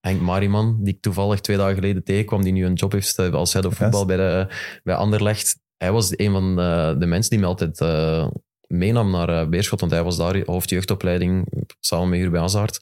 Henk 0.00 0.20
Mariman, 0.20 0.78
die 0.84 0.94
ik 0.94 1.00
toevallig 1.00 1.40
twee 1.40 1.56
dagen 1.56 1.74
geleden 1.74 2.04
tegenkwam, 2.04 2.42
die 2.42 2.52
nu 2.52 2.64
een 2.64 2.74
job 2.74 2.92
heeft 2.92 3.18
eh, 3.18 3.30
als 3.32 3.52
head 3.52 3.64
of 3.64 3.74
voetbal 3.74 4.06
bij, 4.06 4.16
de, 4.16 4.46
bij 4.84 4.94
Anderlecht. 4.94 5.58
Hij 5.76 5.92
was 5.92 6.12
een 6.18 6.30
van 6.32 6.56
de, 6.56 6.96
de 6.98 7.06
mensen 7.06 7.30
die 7.30 7.38
me 7.38 7.46
altijd 7.46 7.80
eh, 7.80 8.28
meenam 8.66 9.10
naar 9.10 9.28
eh, 9.28 9.48
Beerschot, 9.48 9.80
want 9.80 9.92
hij 9.92 10.02
was 10.02 10.16
daar 10.16 10.42
hoofdjeugdopleiding 10.46 11.46
samen 11.80 12.08
met 12.08 12.20
Urban 12.20 12.40
Hazard. 12.40 12.80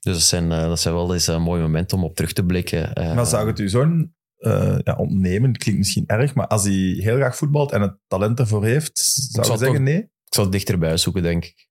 Dus 0.00 0.14
dat 0.14 0.20
zijn, 0.20 0.52
eh, 0.52 0.66
dat 0.68 0.80
zijn 0.80 0.94
wel 0.94 1.12
eens 1.14 1.26
een 1.26 1.42
mooie 1.42 1.62
momenten 1.62 1.96
om 1.98 2.04
op 2.04 2.14
terug 2.16 2.32
te 2.32 2.44
blikken. 2.44 2.92
Eh, 2.94 3.14
Maar 3.14 3.26
zou 3.26 3.46
het 3.46 3.58
u 3.58 3.68
zo'n 3.68 4.14
eh, 4.36 4.76
ja, 4.84 4.94
ontnemen? 4.96 5.56
Klinkt 5.56 5.80
misschien 5.80 6.04
erg, 6.06 6.34
maar 6.34 6.46
als 6.46 6.62
hij 6.64 6.72
heel 6.98 7.16
graag 7.16 7.36
voetbalt 7.36 7.72
en 7.72 7.80
het 7.80 7.96
talent 8.06 8.38
ervoor 8.38 8.64
heeft, 8.64 8.98
zou 8.98 9.44
zou 9.44 9.52
je 9.52 9.58
zeggen 9.64 9.84
toch- 9.84 9.94
nee? 9.94 10.02
ik 10.02 10.34
zal 10.36 10.42
het 10.44 10.52
dichterbij 10.52 10.96
zoeken, 10.96 11.22
denk 11.22 11.44
ik. 11.44 11.68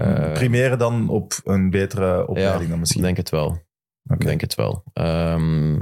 Eh, 0.00 0.32
Primeren 0.32 0.78
dan 0.78 1.08
op 1.08 1.40
een 1.44 1.70
betere 1.70 2.26
opleiding 2.26 2.62
dan 2.62 2.72
Ik 2.72 2.78
misschien? 2.78 3.02
denk 3.02 3.16
het 3.16 3.30
wel. 3.30 3.58
Ik 4.08 4.20
denk 4.20 4.40
het 4.40 4.54
wel. 4.54 4.82
Ehm, 4.92 5.78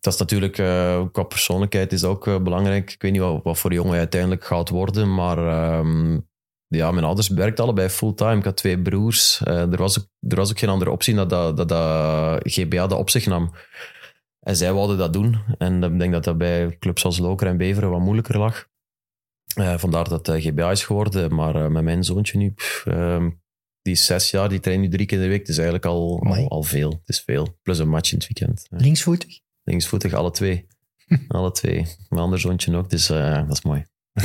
dat 0.00 0.12
is 0.12 0.18
natuurlijk, 0.18 0.58
eh, 0.58 1.02
qua 1.12 1.22
persoonlijkheid 1.22 1.92
is 1.92 2.04
ook 2.04 2.26
eh, 2.26 2.38
belangrijk. 2.40 2.92
Ik 2.92 3.02
weet 3.02 3.12
niet 3.12 3.20
wat, 3.20 3.40
wat 3.42 3.58
voor 3.58 3.72
jongen 3.72 3.90
hij 3.90 3.98
uiteindelijk 3.98 4.44
gaat 4.44 4.68
worden, 4.68 5.14
maar 5.14 5.38
ehm, 5.38 6.20
ja, 6.66 6.90
mijn 6.90 7.04
ouders 7.04 7.28
werkten 7.28 7.64
allebei 7.64 7.88
fulltime. 7.88 8.36
Ik 8.36 8.44
had 8.44 8.56
twee 8.56 8.82
broers. 8.82 9.40
Er, 9.44 9.76
was 9.76 9.98
ook, 9.98 10.06
er 10.28 10.36
was 10.36 10.50
ook 10.50 10.58
geen 10.58 10.68
andere 10.68 10.90
optie 10.90 11.14
dat, 11.14 11.30
dat, 11.30 11.56
dat, 11.56 11.68
dat 11.68 12.40
GBA 12.42 12.86
dat 12.86 12.98
op 12.98 13.10
zich 13.10 13.26
nam. 13.26 13.52
En 14.40 14.56
zij 14.56 14.72
wilden 14.72 14.98
dat 14.98 15.12
doen. 15.12 15.38
En 15.58 15.82
ik 15.82 15.98
denk 15.98 16.12
dat 16.12 16.24
dat 16.24 16.38
bij 16.38 16.76
clubs 16.78 17.04
als 17.04 17.18
Loker 17.18 17.46
en 17.46 17.56
Beveren 17.56 17.90
wat 17.90 18.00
moeilijker 18.00 18.38
lag. 18.38 18.66
Eh, 19.54 19.78
vandaar 19.78 20.08
dat 20.08 20.26
het 20.26 20.42
GBA 20.44 20.70
is 20.70 20.84
geworden. 20.84 21.34
Maar 21.34 21.54
eh, 21.54 21.66
met 21.66 21.84
mijn 21.84 22.04
zoontje 22.04 22.38
nu, 22.38 22.50
pff, 22.50 22.86
ehm, 22.86 23.30
die 23.82 23.92
is 23.92 24.06
zes 24.06 24.30
jaar, 24.30 24.48
die 24.48 24.60
traint 24.60 24.82
nu 24.82 24.88
drie 24.88 25.06
keer 25.06 25.16
in 25.18 25.22
de 25.24 25.30
week. 25.30 25.38
Het 25.40 25.48
is 25.48 25.56
eigenlijk 25.56 25.86
al, 25.86 26.22
al, 26.26 26.48
al 26.48 26.62
veel. 26.62 26.90
Het 26.90 27.08
is 27.08 27.20
veel. 27.20 27.58
Plus 27.62 27.78
een 27.78 27.88
match 27.88 28.12
in 28.12 28.18
het 28.18 28.26
weekend. 28.28 28.66
Linksvoetig? 28.70 29.40
Linksvoetig, 29.62 30.12
alle 30.12 30.30
twee. 30.30 30.66
alle 31.28 31.50
twee. 31.52 31.86
Mijn 32.08 32.22
ander 32.22 32.40
zoontje 32.40 32.76
ook, 32.76 32.90
dus 32.90 33.10
eh, 33.10 33.34
dat 33.46 33.52
is 33.56 33.62
mooi. 33.62 33.84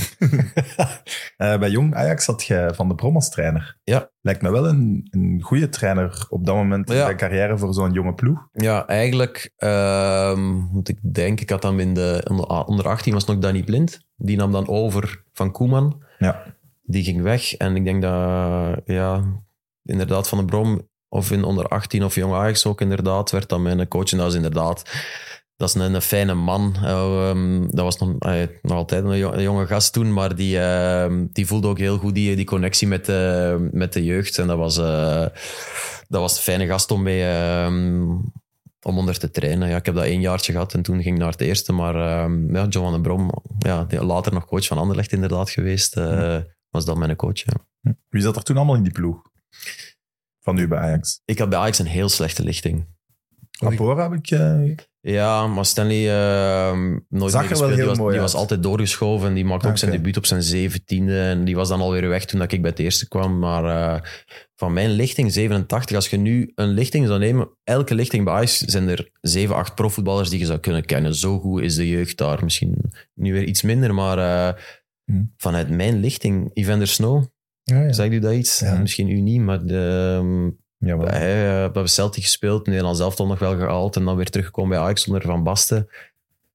Eh, 1.37 1.59
bij 1.59 1.69
Jong 1.69 1.95
Ajax 1.95 2.25
had 2.25 2.43
jij 2.45 2.73
Van 2.73 2.87
de 2.87 2.95
Brom 2.95 3.15
als 3.15 3.29
trainer. 3.29 3.77
Ja. 3.83 4.11
Lijkt 4.21 4.41
me 4.41 4.51
wel 4.51 4.67
een, 4.67 5.07
een 5.11 5.41
goede 5.41 5.69
trainer 5.69 6.25
op 6.29 6.45
dat 6.45 6.55
moment 6.55 6.89
in 6.89 6.95
Ja. 6.95 7.03
zijn 7.05 7.17
carrière 7.17 7.57
voor 7.57 7.73
zo'n 7.73 7.91
jonge 7.93 8.13
ploeg. 8.13 8.47
Ja, 8.51 8.87
eigenlijk 8.87 9.51
ehm, 9.55 10.49
moet 10.49 10.89
ik 10.89 11.13
denken, 11.13 11.43
ik 11.43 11.49
had 11.49 11.61
dan 11.61 11.79
in 11.79 11.93
de 11.93 12.25
onder, 12.29 12.65
onder 12.65 12.87
18 12.87 13.13
was 13.13 13.25
nog 13.25 13.37
Danny 13.37 13.63
Blind. 13.63 14.07
Die 14.19 14.37
nam 14.37 14.51
dan 14.51 14.67
over 14.67 15.23
van 15.33 15.51
Koeman. 15.51 16.03
Ja. 16.19 16.43
Die 16.83 17.03
ging 17.03 17.21
weg. 17.21 17.53
En 17.53 17.75
ik 17.75 17.83
denk 17.83 18.01
dat, 18.01 18.81
ja, 18.85 19.23
inderdaad 19.83 20.29
Van 20.29 20.37
de 20.37 20.45
Brom, 20.45 20.87
of 21.09 21.31
in 21.31 21.43
onder 21.43 21.67
18 21.67 22.03
of 22.03 22.15
Jong 22.15 22.33
Ajax 22.33 22.65
ook 22.65 22.81
inderdaad, 22.81 23.31
werd 23.31 23.49
dan 23.49 23.61
mijn 23.61 23.87
coach. 23.87 24.11
En 24.11 24.17
dat 24.17 24.27
is 24.27 24.35
inderdaad, 24.35 24.83
dat 25.55 25.69
is 25.69 25.75
een, 25.75 25.93
een 25.93 26.01
fijne 26.01 26.33
man. 26.33 26.75
Eh, 26.83 27.29
ehm, 27.29 27.61
dat 27.69 27.85
was 27.85 27.97
nog, 27.97 28.15
eh, 28.19 28.47
nog 28.61 28.77
altijd 28.77 29.03
een, 29.03 29.17
jo- 29.17 29.31
een 29.31 29.41
jonge 29.41 29.67
gast 29.67 29.93
toen, 29.93 30.13
maar 30.13 30.35
die, 30.35 30.59
ehm, 30.59 31.25
die 31.31 31.47
voelde 31.47 31.67
ook 31.67 31.77
heel 31.77 31.97
goed 31.97 32.15
die, 32.15 32.35
die 32.35 32.45
connectie 32.45 32.87
met 32.87 33.05
de, 33.05 33.69
met 33.71 33.93
de 33.93 34.03
jeugd. 34.03 34.37
En 34.37 34.47
dat 34.47 34.57
was, 34.57 34.77
eh, 34.77 35.25
dat 36.07 36.21
was 36.21 36.35
een 36.35 36.43
fijne 36.43 36.65
gast 36.65 36.91
om 36.91 37.03
mee... 37.03 37.23
om 38.81 38.97
onder 38.97 39.19
te 39.19 39.31
trainen. 39.31 39.69
Ja, 39.69 39.77
ik 39.77 39.85
heb 39.85 39.95
dat 39.95 40.03
één 40.03 40.21
jaartje 40.21 40.51
gehad 40.51 40.73
en 40.73 40.81
toen 40.81 41.01
ging 41.01 41.15
ik 41.15 41.21
naar 41.21 41.31
het 41.31 41.41
eerste. 41.41 41.71
Maar 41.73 41.95
ehm, 41.95 42.55
ja, 42.55 42.65
John 42.67 42.83
van 42.85 42.91
den 42.91 43.01
Brom, 43.01 43.31
ja, 43.59 43.83
die- 43.83 44.03
later 44.03 44.33
nog 44.33 44.45
coach 44.45 44.67
van 44.67 44.77
Anderlecht 44.77 45.11
inderdaad 45.11 45.49
geweest, 45.49 45.97
eh, 45.97 46.37
was 46.69 46.85
dat 46.85 46.97
mijn 46.97 47.15
coach. 47.15 47.43
Ja. 47.43 47.53
Wie 48.09 48.21
zat 48.21 48.35
er 48.35 48.43
toen 48.43 48.57
allemaal 48.57 48.75
in 48.75 48.83
die 48.83 48.91
ploeg? 48.91 49.21
Van 50.39 50.57
u 50.57 50.67
bij 50.67 50.79
Ajax. 50.79 51.21
Ik 51.25 51.39
had 51.39 51.49
bij 51.49 51.59
Ajax 51.59 51.79
een 51.79 51.85
heel 51.85 52.09
slechte 52.09 52.43
lichting. 52.43 52.75
Oei. 53.63 53.71
Rapora 53.77 54.09
heb 54.09 54.19
ik... 54.19 54.31
eh, 54.31 54.75
Ja, 55.01 55.47
maar 55.47 55.65
Stanley 55.65 56.09
ehm 56.09 56.97
nooit 57.09 57.31
Zag 57.31 57.41
meer 57.41 57.51
er 57.51 57.57
wel. 57.67 57.75
Die, 57.75 57.85
was, 57.85 57.97
mooi 57.97 58.11
die 58.11 58.21
uit. 58.21 58.31
was 58.31 58.41
altijd 58.41 58.63
doorgeschoven 58.63 59.27
en 59.27 59.33
die 59.33 59.45
maakte 59.45 59.67
ook 59.67 59.77
zijn 59.77 59.91
Oké. 59.91 59.99
debuut 59.99 60.17
op 60.17 60.25
zijn 60.25 60.43
zeventiende. 60.43 61.21
En 61.21 61.43
die 61.45 61.55
was 61.55 61.69
dan 61.69 61.81
alweer 61.81 62.09
weg 62.09 62.25
toen 62.25 62.39
dat 62.39 62.51
ik 62.51 62.61
bij 62.61 62.69
het 62.69 62.79
eerste 62.79 63.07
kwam. 63.07 63.39
Maar 63.39 63.65
eh, 63.65 64.01
van 64.55 64.73
mijn 64.73 64.89
lichting, 64.91 65.33
87, 65.33 65.95
als 65.95 66.09
je 66.09 66.17
nu 66.17 66.51
een 66.55 66.67
lichting 66.69 67.07
zou 67.07 67.19
nemen, 67.19 67.49
elke 67.63 67.95
lichting 67.95 68.23
bij 68.25 68.33
Ajax 68.33 68.57
zijn 68.57 68.87
er 68.87 69.09
7, 69.21 69.55
8 69.55 69.75
profvoetballers 69.75 70.29
die 70.29 70.39
je 70.39 70.45
zou 70.45 70.59
kunnen 70.59 70.85
kennen. 70.85 71.15
Zo 71.15 71.39
goed 71.39 71.61
is 71.61 71.75
de 71.75 71.89
jeugd 71.89 72.17
daar. 72.17 72.43
Misschien 72.43 72.75
nu 73.13 73.33
weer 73.33 73.43
iets 73.45 73.61
minder, 73.61 73.93
maar 73.93 74.17
Hm. 75.11 75.23
vanuit 75.37 75.69
mijn 75.69 75.99
lichting, 75.99 76.51
Evander 76.53 76.87
Snow, 76.87 77.23
Ja, 77.63 77.81
ja. 77.83 77.91
zegt 77.93 78.11
u 78.11 78.19
dat 78.19 78.33
iets? 78.33 78.59
Ja. 78.59 78.79
Misschien 78.79 79.09
u 79.09 79.19
niet, 79.21 79.41
maar 79.41 79.65
ehm, 79.65 80.49
ja, 80.79 80.97
wel. 80.97 81.07
hij 81.07 81.63
uh, 81.65 81.71
bij 81.71 81.87
Celtic 81.87 82.23
gespeeld, 82.23 82.65
Nederlands 82.67 82.99
elftal 82.99 83.27
nog 83.27 83.39
wel 83.39 83.57
gehaald 83.57 83.95
en 83.95 84.05
dan 84.05 84.15
weer 84.15 84.29
teruggekomen 84.29 84.69
bij 84.69 84.79
Ajax 84.79 85.07
onder 85.07 85.21
Van 85.21 85.43
Basten. 85.43 85.89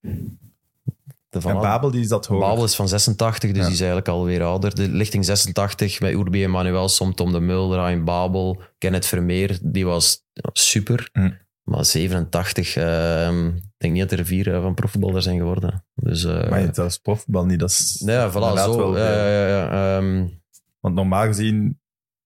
De 0.01 1.41
En 1.41 1.41
Van 1.41 1.61
Babel 1.61 1.91
die 1.91 2.05
zat 2.05 2.27
hoger. 2.27 2.47
Babel 2.49 2.65
is 2.65 2.75
van 2.75 2.89
86, 2.89 3.51
dus 3.51 3.59
Ja. 3.59 3.65
die 3.65 3.73
is 3.73 3.79
eigenlijk 3.81 4.09
alweer 4.09 4.43
ouder. 4.43 4.75
De 4.75 4.89
lichting 4.89 5.25
86 5.25 6.01
met 6.01 6.13
Urbi 6.13 6.43
Emanuel, 6.45 6.89
Som, 6.89 7.15
Tom 7.15 7.33
de 7.33 7.41
Mul, 7.41 7.75
Ryan 7.75 8.05
Babel, 8.05 8.63
Kenneth 8.79 9.07
Vermeer, 9.07 9.59
die 9.63 9.87
was 9.87 10.25
super. 10.53 11.09
Hm. 11.13 11.31
Maar 11.63 11.85
87, 11.85 12.77
ehm, 12.77 13.47
ik 13.47 13.63
denk 13.77 13.93
niet 13.93 14.09
dat 14.11 14.19
er 14.19 14.25
vier 14.27 14.55
eh, 14.55 14.63
van 14.63 14.75
profvoetballer 14.75 15.23
zijn 15.23 15.39
geworden. 15.39 15.85
Dus, 15.95 16.25
eh, 16.25 16.49
Maar 16.51 16.73
dat 16.73 16.87
is 16.91 16.99
profvoetbal 16.99 17.45
niet. 17.47 17.59
Dat 17.61 17.71
is 17.71 18.01
nee, 18.05 18.17
ja, 18.17 18.31
voilà, 18.31 18.35
zo. 18.35 18.77
wel 18.77 18.97
Ja, 18.97 19.05
veel. 19.05 19.27
ja, 19.27 19.47
ja, 19.47 19.97
ehm, 19.99 20.27
Want 20.81 20.95
normaal 20.95 21.27
gezien 21.27 21.79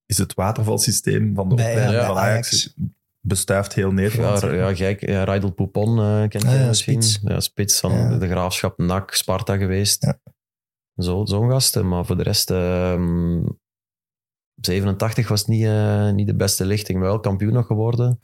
is 0.09 0.19
het 0.19 0.35
watervalsysteem 0.35 1.35
van 1.35 1.49
de 1.49 1.55
Bij- 1.55 1.69
opleiding 1.71 2.01
ja, 2.01 2.07
van 2.07 2.17
Ajax, 2.17 2.49
Ajax. 2.53 2.75
bestuift 3.21 3.75
heel 3.75 3.93
Nederland. 3.93 4.41
Ja, 4.41 4.53
ja, 4.53 4.73
kijk, 4.73 5.07
ja, 5.07 5.25
Raidel 5.25 5.51
Poupon 5.53 5.99
eh 5.99 6.29
kent 6.29 6.45
Ah, 6.45 6.53
je 6.53 6.59
ja, 6.59 6.67
misschien. 6.67 7.03
spits. 7.03 7.21
Ja, 7.33 7.41
spits 7.41 7.81
van 7.81 7.93
Ja. 7.93 8.17
de 8.19 8.29
graafschap 8.29 8.79
NAC, 8.79 9.15
Sparta 9.15 9.57
geweest. 9.57 10.03
Ja. 10.05 10.19
Zo, 10.97 11.25
zo'n 11.25 11.51
gasten. 11.51 11.89
Maar 11.89 12.05
voor 12.07 12.17
de 12.17 12.23
rest, 12.23 12.51
ehm 12.51 13.41
87 14.61 15.29
was 15.29 15.47
niet, 15.47 15.65
eh, 15.65 16.11
niet 16.11 16.27
de 16.27 16.35
beste 16.37 16.65
lichting. 16.65 17.01
Wel 17.01 17.21
kampioen 17.21 17.53
nog 17.53 17.67
geworden. 17.67 18.21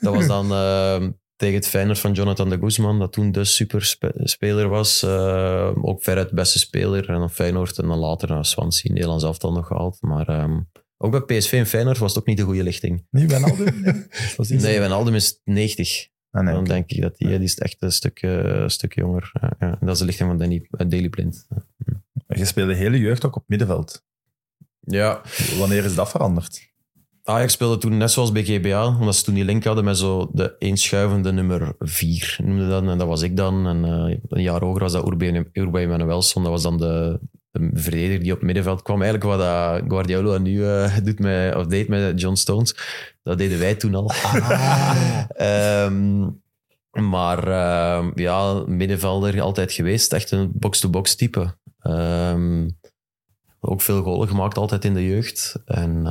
Dat 0.00 0.14
was 0.14 0.26
dan 0.26 0.52
ehm, 0.52 1.10
tegen 1.36 1.54
het 1.54 1.66
Feyenoord 1.68 1.98
van 1.98 2.12
Jonathan 2.12 2.48
de 2.48 2.58
Guzman, 2.58 2.98
dat 2.98 3.12
toen 3.12 3.32
de 3.32 3.44
superspeler 3.44 4.68
was. 4.68 5.02
Eh, 5.02 5.70
ook 5.82 6.02
veruit 6.02 6.30
beste 6.32 6.58
speler. 6.58 7.08
En 7.08 7.18
dan 7.18 7.30
Feyenoord 7.30 7.78
en 7.78 7.88
dan 7.88 7.98
later 7.98 8.28
naar 8.28 8.44
Swansea, 8.44 8.92
Nederlands 8.92 9.24
elftal 9.24 9.52
nog 9.52 9.66
gehaald. 9.66 9.98
Maar 10.00 10.28
ehm, 10.28 10.60
ook 10.98 11.10
bij 11.10 11.38
PSV 11.38 11.52
en 11.52 11.66
Feyenoord 11.66 11.98
was 11.98 12.10
het 12.10 12.20
ook 12.20 12.26
niet 12.26 12.36
de 12.36 12.42
goede 12.42 12.62
lichting. 12.62 13.06
Nee, 13.10 13.26
Wijnaldum? 13.26 13.80
Nee. 13.80 14.06
Nee? 14.60 14.78
Wijnaldum 14.78 15.14
is 15.14 15.40
90. 15.44 16.08
Ah, 16.30 16.42
nee, 16.44 16.54
Dan 16.54 16.64
denk 16.64 16.90
ik 16.90 17.02
dat 17.02 17.16
die, 17.16 17.28
die 17.28 17.38
is 17.38 17.58
echt 17.58 17.76
een 17.78 17.92
stuk, 17.92 18.22
eh, 18.22 18.68
stuk 18.68 18.94
jonger. 18.94 19.32
En 19.58 19.76
Dat 19.80 19.90
is 19.90 19.98
de 19.98 20.04
lichting 20.04 20.28
van 20.28 20.38
Danny, 20.38 20.68
eh, 20.70 20.88
Daily 20.88 21.08
Blind. 21.08 21.46
Je 22.26 22.44
speelde 22.44 22.72
de 22.72 22.78
hele 22.78 22.98
jeugd 22.98 23.24
ook 23.24 23.36
op 23.36 23.44
middenveld. 23.46 24.04
Ja, 24.80 25.20
Wanneer 25.58 25.84
is 25.84 25.94
dat 25.94 26.10
veranderd? 26.10 26.74
Ajax 27.22 27.52
speelde 27.52 27.78
toen 27.78 27.96
net 27.96 28.10
zoals 28.10 28.32
bij 28.32 28.44
GBA, 28.44 28.86
omdat 28.86 29.16
ze 29.16 29.24
toen 29.24 29.34
die 29.34 29.44
link 29.44 29.64
hadden 29.64 29.84
met 29.84 29.98
zo 29.98 30.30
de 30.32 30.56
eenschuivende 30.58 31.32
nummer 31.32 31.74
4, 31.78 32.38
noemde 32.42 32.68
dat. 32.68 32.86
En 32.86 32.98
dat 32.98 33.06
was 33.06 33.22
ik 33.22 33.36
dan. 33.36 33.66
En 33.66 33.84
eh, 33.84 34.16
een 34.28 34.42
jaar 34.42 34.60
hoger 34.60 34.80
was 34.80 34.92
dat 34.92 35.06
Urbain 35.52 35.88
Manuelson. 35.88 36.42
Dat 36.42 36.52
was 36.52 36.62
dan 36.62 36.78
de, 36.78 37.20
de 37.60 37.80
verdediger 37.80 38.20
die 38.20 38.32
op 38.32 38.36
het 38.36 38.46
middenveld 38.46 38.82
kwam. 38.82 39.02
Eigenlijk 39.02 39.36
wat 39.36 39.82
Guardiola 39.88 40.38
nu 40.38 40.66
eh, 40.66 40.96
doet 41.02 41.18
met, 41.18 41.54
of 41.54 41.66
deed 41.66 41.88
met 41.88 42.20
John 42.20 42.34
Stones, 42.34 42.76
dat 43.22 43.38
deden 43.38 43.58
wij 43.58 43.74
toen 43.74 43.94
al. 43.94 44.10
Ehm, 45.28 46.28
maar 46.90 47.48
ehm, 47.48 48.10
ja, 48.14 48.62
middenvelder 48.66 49.40
altijd 49.40 49.72
geweest. 49.72 50.12
Echt 50.12 50.30
een 50.30 50.50
box-to-box 50.54 51.14
type. 51.14 51.54
Ehm, 51.80 52.68
ook 53.60 53.80
veel 53.80 54.02
golen 54.02 54.28
gemaakt, 54.28 54.58
altijd 54.58 54.84
in 54.84 54.94
de 54.94 55.06
jeugd. 55.06 55.62
En 55.64 56.02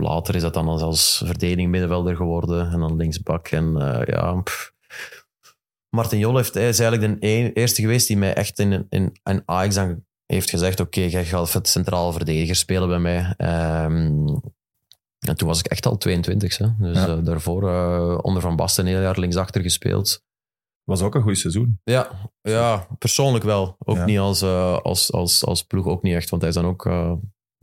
later 0.00 0.34
is 0.34 0.42
dat 0.42 0.54
dan 0.54 0.68
als 0.68 1.22
verdediging 1.24 1.70
middenvelder 1.70 2.16
geworden. 2.16 2.72
En 2.72 2.80
dan 2.80 2.96
linksbak. 2.96 3.48
En 3.48 3.76
eh, 3.76 4.06
ja... 4.06 4.32
pff. 4.32 4.72
Martin 5.94 6.18
Jol 6.18 6.36
heeft, 6.36 6.54
hij 6.54 6.68
is 6.68 6.78
eigenlijk 6.78 7.20
de 7.20 7.26
e- 7.26 7.50
eerste 7.52 7.80
geweest 7.80 8.06
die 8.06 8.16
mij 8.16 8.34
echt 8.34 8.58
in, 8.58 8.86
in, 8.90 9.12
in 9.24 9.42
Ajax 9.44 9.74
dan 9.74 10.04
heeft 10.34 10.50
gezegd 10.50 10.80
oké, 10.80 11.00
jij 11.00 11.24
gaat 11.24 11.52
het 11.52 11.68
centraal 11.68 12.12
verdediger 12.12 12.54
spelen 12.56 12.88
bij 12.88 12.98
mij. 12.98 13.34
Ehm, 13.36 14.26
en 15.18 15.36
toen 15.36 15.48
was 15.48 15.58
ik 15.58 15.66
echt 15.66 15.86
al 15.86 15.96
22. 15.98 16.58
Hè. 16.58 16.66
Dus 16.78 16.96
Ja. 16.96 17.06
eh, 17.16 17.24
daarvoor 17.24 17.68
eh, 17.70 18.18
onder 18.22 18.42
Van 18.42 18.56
Basten 18.56 18.86
een 18.86 18.92
heel 18.92 19.00
jaar 19.02 19.18
linksachter 19.18 19.62
gespeeld. 19.62 20.22
Was 20.84 21.02
ook 21.02 21.14
een 21.14 21.22
goed 21.22 21.38
seizoen. 21.38 21.80
Ja, 21.84 22.30
ja 22.40 22.86
persoonlijk 22.98 23.44
wel. 23.44 23.76
Ook 23.78 23.96
Ja. 23.96 24.04
niet 24.04 24.18
als, 24.18 24.42
eh, 24.42 24.78
als, 24.78 25.12
als, 25.12 25.44
als 25.44 25.62
ploeg, 25.62 25.86
ook 25.86 26.02
niet 26.02 26.14
echt. 26.14 26.30
Want 26.30 26.42
hij 26.42 26.50
is 26.50 26.56
dan 26.56 26.66
ook 26.66 26.88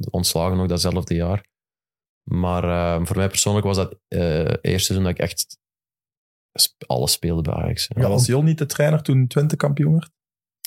ontslagen 0.09 0.57
nog 0.57 0.67
datzelfde 0.67 1.15
jaar. 1.15 1.45
Maar 2.23 2.63
eh, 2.63 3.05
voor 3.05 3.15
mij 3.15 3.27
persoonlijk 3.27 3.65
was 3.65 3.75
dat 3.77 3.95
eerste 4.09 4.85
seizoen 4.93 5.03
dat 5.03 5.11
ik 5.11 5.17
echt 5.19 5.57
alles 6.87 7.11
speelde 7.11 7.41
bij 7.41 7.53
Ajax. 7.53 7.87
Ja. 7.95 8.07
Was 8.09 8.25
Jol 8.25 8.43
niet 8.43 8.57
de 8.57 8.65
trainer 8.65 9.01
toen 9.01 9.27
Twente 9.27 9.55
kampioen 9.55 9.91
werd? 9.93 10.11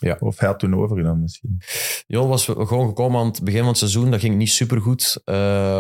Ja. 0.05 0.17
Of 0.21 0.39
hij 0.39 0.49
had 0.49 0.59
toen 0.59 0.75
overgenomen 0.75 1.21
misschien. 1.21 1.61
Jol 2.07 2.29
was 2.29 2.45
gewoon 2.45 2.89
gekomen 2.89 3.21
aan 3.21 3.27
het 3.27 3.45
begin 3.45 3.59
van 3.61 3.69
het 3.69 3.79
seizoen. 3.79 4.11
Dat 4.11 4.21
ging 4.21 4.37
niet 4.37 4.51
supergoed. 4.51 5.23
eh 5.25 5.35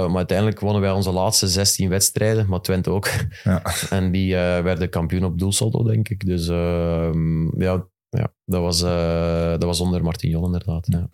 maar 0.06 0.16
uiteindelijk 0.16 0.60
wonnen 0.60 0.80
wij 0.80 0.90
onze 0.90 1.12
laatste 1.12 1.48
16 1.48 1.88
wedstrijden. 1.88 2.48
Maar 2.48 2.60
Twente 2.60 2.90
ook. 2.90 3.08
Ja. 3.44 3.62
En 3.90 4.12
die 4.12 4.36
eh, 4.36 4.62
werden 4.62 4.88
kampioen 4.88 5.24
op 5.24 5.38
doelsaldo, 5.38 5.82
denk 5.82 6.08
ik. 6.08 6.26
Dus 6.26 6.48
ehm, 6.48 7.62
ja, 7.62 7.86
ja 8.08 8.34
dat, 8.44 8.60
was, 8.60 8.82
eh, 8.82 9.50
dat 9.50 9.64
was 9.64 9.80
onder 9.80 10.02
Martin 10.02 10.30
Jol 10.30 10.44
inderdaad. 10.44 10.86
Ja. 10.90 11.08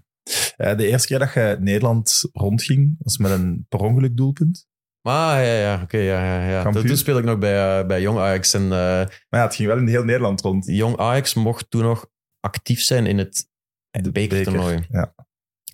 De 0.74 0.86
eerste 0.86 1.08
keer 1.08 1.18
dat 1.18 1.32
je 1.32 1.56
Nederland 1.60 2.28
rondging, 2.32 2.96
was 2.98 3.18
met 3.18 3.30
een 3.30 3.66
per 3.68 3.80
ongeluk 3.80 4.16
doelpunt. 4.16 4.68
Maar 5.00 5.44
ja, 5.44 5.54
ja, 5.54 5.82
oké, 5.82 5.98
ja, 5.98 6.24
ja, 6.24 6.50
ja. 6.50 6.62
Kampioen. 6.62 6.86
Toen 6.86 6.96
speelde 6.96 7.20
ik 7.20 7.26
nog 7.26 7.38
bij, 7.38 7.86
bij 7.86 8.00
Jong 8.00 8.18
Ajax. 8.18 8.54
En 8.54 8.68
Maar 8.68 9.08
ja, 9.30 9.42
het 9.42 9.54
ging 9.54 9.68
wel 9.68 9.78
in 9.78 9.88
heel 9.88 10.04
Nederland 10.04 10.40
rond. 10.40 10.66
Jong 10.66 10.96
Ajax 10.96 11.34
mocht 11.34 11.70
toen 11.70 11.82
nog 11.82 12.06
actief 12.40 12.80
zijn 12.82 13.06
in 13.06 13.18
het 13.18 13.48
De 13.90 14.12
bekertoernooi. 14.12 14.86
Ja. 14.88 15.14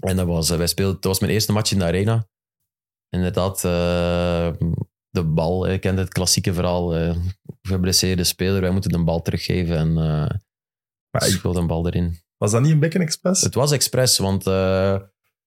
En 0.00 0.16
dat 0.16 0.26
was, 0.26 0.50
eh, 0.50 0.56
wij 0.56 0.66
speelden, 0.66 0.94
dat 0.94 1.04
was 1.04 1.20
mijn 1.20 1.32
eerste 1.32 1.52
match 1.52 1.72
in 1.72 1.78
de 1.78 1.84
arena. 1.84 2.28
Inderdaad, 3.08 3.56
eh, 3.64 4.52
de 5.08 5.24
bal, 5.24 5.70
je 5.70 5.78
kent 5.78 5.98
het 5.98 6.12
klassieke 6.12 6.54
verhaal. 6.54 6.94
eh 6.96 7.16
geblesseerde 7.62 8.24
speler, 8.24 8.60
wij 8.60 8.70
moeten 8.70 8.90
de 8.90 9.04
bal 9.04 9.22
teruggeven. 9.22 9.76
En 9.76 9.92
Maar 9.94 11.26
ik 11.26 11.34
ik- 11.34 11.44
een 11.44 11.66
bal 11.66 11.86
erin. 11.86 12.18
was 12.36 12.50
dat 12.50 12.62
niet 12.62 12.70
een 12.72 12.78
Bekken 12.80 13.00
Express? 13.00 13.42
Het 13.42 13.54
was 13.54 13.72
expres, 13.72 14.18
want 14.18 14.46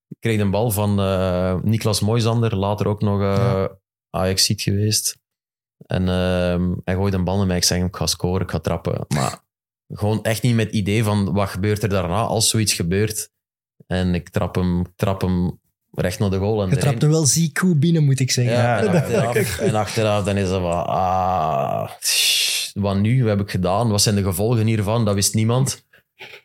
ik 0.08 0.18
kreeg 0.20 0.40
een 0.40 0.52
bal 0.52 0.72
van 0.72 1.00
eh 1.00 1.56
Niklas 1.62 2.00
Moisander, 2.00 2.56
later 2.56 2.88
ook 2.88 3.02
nog 3.02 3.20
Ja. 3.22 3.78
Ajax-ziet 4.10 4.62
geweest. 4.62 5.18
En 5.86 6.02
ehm, 6.10 6.74
hij 6.84 6.94
gooide 6.94 7.18
een 7.18 7.24
bal 7.24 7.38
naar 7.38 7.48
mij. 7.48 7.58
Ik 7.58 7.64
zeg, 7.64 7.84
ik 7.84 7.96
ga 7.96 8.06
scoren, 8.06 8.42
ik 8.42 8.52
ga 8.52 8.60
trappen. 8.60 9.06
Maar 9.08 9.40
gewoon 9.90 10.24
echt 10.24 10.42
niet 10.42 10.56
met 10.56 10.66
het 10.66 10.76
idee 10.76 11.04
van 11.04 11.34
wat 11.34 11.50
gebeurt 11.50 11.84
er 11.84 11.90
daarna 11.90 12.22
als 12.22 12.50
zoiets 12.50 12.74
gebeurt. 12.74 13.30
En 13.88 14.16
ik 14.16 14.30
trap 14.30 14.56
hem, 14.56 14.86
trap 14.96 15.22
hem 15.22 15.60
recht 15.92 16.20
naar 16.20 16.30
de 16.30 16.38
goal. 16.38 16.64
En 16.64 16.70
Je 16.70 16.78
trapt 16.78 17.02
hem 17.02 17.12
wel 17.12 17.26
ziek 17.26 17.60
goed 17.60 17.80
binnen, 17.80 18.04
moet 18.04 18.20
ik 18.20 18.32
zeggen. 18.32 18.54
Ja, 18.54 18.80
en 18.84 18.88
achteraf, 18.90 19.60
en 19.60 19.76
achteraf 19.76 20.24
dan 20.24 20.38
is 20.38 20.50
dat 20.50 20.62
van, 20.62 20.86
ah, 20.86 21.90
wat 22.74 22.98
nu? 22.98 23.20
Wat 23.20 23.30
heb 23.30 23.42
ik 23.42 23.52
gedaan? 23.52 23.90
Wat 23.90 24.02
zijn 24.02 24.16
de 24.16 24.24
gevolgen 24.24 24.66
hiervan? 24.66 25.06
Dat 25.06 25.16
wist 25.16 25.34
niemand. 25.34 25.88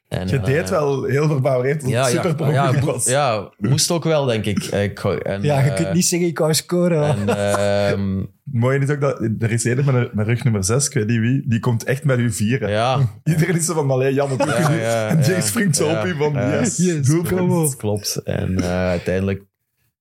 En, 0.09 0.29
Je 0.29 0.37
eh, 0.37 0.45
deed 0.45 0.71
wel 0.71 1.05
heel 1.05 1.27
verbouwereerd 1.29 1.81
dat 1.81 1.91
het 1.91 2.07
super 2.07 2.35
per 2.35 2.53
ja, 2.53 2.81
was. 2.81 3.05
ja, 3.07 3.51
moest 3.59 3.91
ook 3.91 4.05
wel, 4.05 4.25
denk 4.25 4.45
ik. 4.45 4.65
ik 4.65 5.05
en, 5.05 5.43
Ja, 5.43 5.61
je 5.61 5.71
eh, 5.71 5.77
kunt 5.77 5.93
niet 5.93 6.07
zeggen, 6.07 6.29
ik 6.29 6.39
wou 6.39 6.55
scoren. 6.55 7.05
En, 7.05 7.29
ehm, 7.29 8.19
Het 8.45 8.63
mooie 8.63 8.79
is 8.79 8.91
ook 8.91 9.01
dat 9.01 9.21
er 9.39 9.51
is 9.51 9.65
een 9.65 9.85
met, 9.85 10.15
met 10.15 10.27
rug 10.27 10.45
nummer 10.45 10.65
6, 10.65 10.87
ik 10.87 10.95
weet 10.95 11.07
niet 11.07 11.21
wie, 11.21 11.45
die 11.49 11.59
komt 11.61 11.85
echt 11.85 12.05
met 12.05 12.19
u 12.19 12.33
vieren. 12.33 12.71
ja, 12.71 13.01
Iedereen 13.25 13.55
is 13.57 13.65
zo 13.65 13.75
van, 13.75 13.91
allee, 13.91 14.15
Jan, 14.15 14.31
het 14.31 14.39
doet 14.39 14.49
Ja, 14.49 14.71
u 14.71 14.73
niet. 14.73 14.81
ja, 14.83 15.09
En 15.09 15.19
ja. 15.35 15.41
springt 15.41 15.77
zo 15.77 15.89
Ja, 15.89 16.01
op 16.01 16.07
u 16.07 16.15
van, 16.17 16.33
ja. 16.33 16.59
yes, 16.61 16.77
Yes, 16.77 17.07
doelpunt. 17.07 17.77
klopt. 17.77 18.17
En 18.17 18.59
eh, 18.59 18.69
uiteindelijk, 18.71 19.45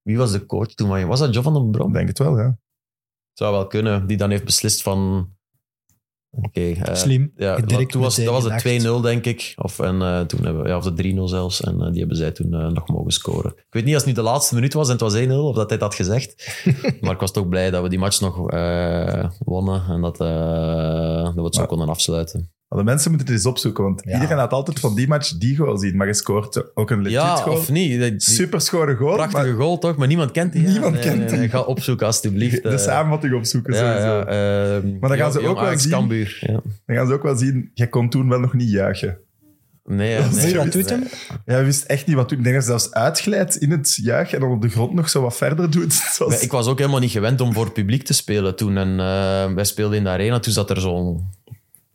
wie 0.02 0.18
was 0.18 0.32
de 0.32 0.46
coach 0.46 0.68
toen? 0.68 1.08
Was 1.08 1.20
dat 1.20 1.34
Joe 1.34 1.44
van 1.44 1.54
den 1.54 1.72
Brom? 1.72 1.88
Ik 1.88 1.94
denk 1.94 2.08
het 2.08 2.20
wel, 2.20 2.38
ja. 2.40 2.58
Zou 3.34 3.52
wel 3.52 3.68
kunnen. 3.68 4.08
Die 4.08 4.18
dan 4.18 4.30
heeft 4.30 4.44
beslist 4.46 4.82
van... 4.82 5.30
Oké. 6.42 6.72
eh, 6.72 6.96
Slim. 6.96 7.32
Ja, 7.36 7.56
toen 7.88 8.02
was, 8.02 8.16
dat 8.16 8.26
was 8.26 8.44
de 8.64 8.80
2-0, 9.00 9.02
denk 9.02 9.26
ik. 9.26 9.54
Of, 9.58 9.80
en, 9.80 10.02
eh, 10.02 10.22
toen 10.22 10.44
hebben, 10.44 10.64
we- 10.64 10.70
ja, 10.70 10.78
of 10.78 10.84
de 10.84 10.94
3-0 10.94 11.28
zelfs. 11.28 11.62
En 11.62 11.82
eh, 11.82 11.90
die 11.92 12.00
hebben 12.00 12.18
zij 12.18 12.32
toen 12.32 12.50
nog 12.50 12.88
mogen 12.88 13.12
scoren. 13.12 13.52
Ik 13.56 13.66
weet 13.70 13.84
niet 13.86 13.94
als 13.94 14.04
het 14.06 14.16
nu 14.16 14.22
de 14.22 14.30
laatste 14.30 14.56
minuut 14.56 14.74
was 14.74 14.86
en 14.88 14.92
het 14.92 15.02
was 15.02 15.16
1-0, 15.16 15.32
of 15.48 15.56
dat 15.56 15.70
hij 15.70 15.78
dat 15.78 15.88
had 15.88 15.96
gezegd. 15.96 16.62
maar 17.02 17.12
ik 17.14 17.20
was 17.20 17.32
toch 17.32 17.48
blij 17.50 17.70
dat 17.72 17.82
we 17.84 17.90
die 17.90 18.00
match 18.00 18.20
nog 18.22 18.36
wonnen. 19.40 19.84
En 19.90 20.02
dat, 20.02 20.18
dat 20.18 21.34
we 21.36 21.42
het 21.44 21.54
zo 21.54 21.60
Maar- 21.60 21.68
konden 21.68 21.90
afsluiten. 21.90 22.52
De 22.76 22.84
mensen 22.84 23.10
moeten 23.12 23.28
het 23.28 23.38
eens 23.38 23.46
opzoeken, 23.46 23.84
want 23.84 24.02
Ja. 24.06 24.14
iedereen 24.14 24.38
had 24.38 24.52
altijd 24.52 24.80
van 24.80 24.96
die 24.96 25.08
match 25.08 25.38
die 25.38 25.56
goal 25.58 25.78
zien. 25.78 25.96
Maar 25.98 26.08
je 26.08 26.14
scoort 26.14 26.76
ook 26.76 26.90
een 26.90 26.98
legit 27.02 27.12
Ja, 27.20 27.36
goal. 27.36 27.58
of 27.58 27.70
niet? 27.72 27.90
Die- 28.00 28.96
goal. 28.96 29.16
prachtige 29.16 29.48
maar 29.48 29.54
goal, 29.56 29.78
toch? 29.78 29.96
Maar 29.96 30.08
niemand 30.08 30.32
kent 30.32 30.54
die. 30.54 30.68
Niemand 30.68 30.94
Nee, 30.94 31.02
kent 31.04 31.32
nee, 31.32 31.50
Ga 31.50 31.62
opzoeken, 31.62 32.06
alstublieft. 32.06 32.64
de 32.64 32.70
eh. 32.70 32.78
samenvatting 32.78 33.34
opzoeken, 33.34 33.74
ja, 33.74 33.80
sowieso. 33.80 34.08
ja, 34.18 34.26
ehm, 34.26 34.98
Maar 35.00 35.10
dan 35.10 35.18
gaan 35.18 35.32
ze 35.32 35.48
ook 35.48 35.60
wel 35.60 35.80
zien-. 35.80 35.92
Dan 36.86 36.96
gaan 36.96 37.08
ze 37.08 37.14
ook 37.14 37.24
wel 37.24 37.36
zien, 37.36 37.72
jij 37.74 37.88
kon 37.88 38.10
toen 38.10 38.30
wel 38.30 38.40
nog 38.40 38.54
niet 38.54 38.70
juichen. 38.70 39.18
Nee, 39.86 40.18
Dat 40.18 40.32
nee, 40.32 40.56
wat 40.56 40.72
doet 40.72 40.90
hem? 40.90 41.04
Ja, 41.46 41.58
je 41.58 41.64
wist 41.64 41.84
echt 41.84 42.08
niet 42.08 42.16
wat 42.16 42.30
doen. 42.30 42.38
Ik 42.38 42.44
denk 42.44 42.56
dat 42.56 42.64
je 42.66 42.70
zelfs 42.70 42.92
uitglijdt 42.92 43.56
in 43.56 43.72
het 43.72 43.96
juichen 44.02 44.34
en 44.36 44.42
dan 44.44 44.52
op 44.52 44.62
de 44.62 44.70
grond 44.70 44.94
nog 44.94 45.10
zo 45.10 45.22
wat 45.22 45.36
verder 45.38 45.72
doet. 45.72 46.02
Ik 46.40 46.52
was 46.52 46.68
ook 46.68 46.78
helemaal 46.78 47.00
niet 47.00 47.12
gewend 47.12 47.42
om 47.42 47.54
voor 47.54 47.64
het 47.66 47.74
publiek 47.74 48.04
te 48.04 48.14
spelen 48.14 48.56
toen. 48.56 48.78
En 48.78 48.90
eh, 49.00 49.54
wij 49.54 49.64
speelden 49.64 49.98
in 49.98 50.04
de 50.04 50.10
arena, 50.10 50.40
toen 50.40 50.54
zat 50.54 50.70
er 50.70 50.82
zo'n... 50.82 51.30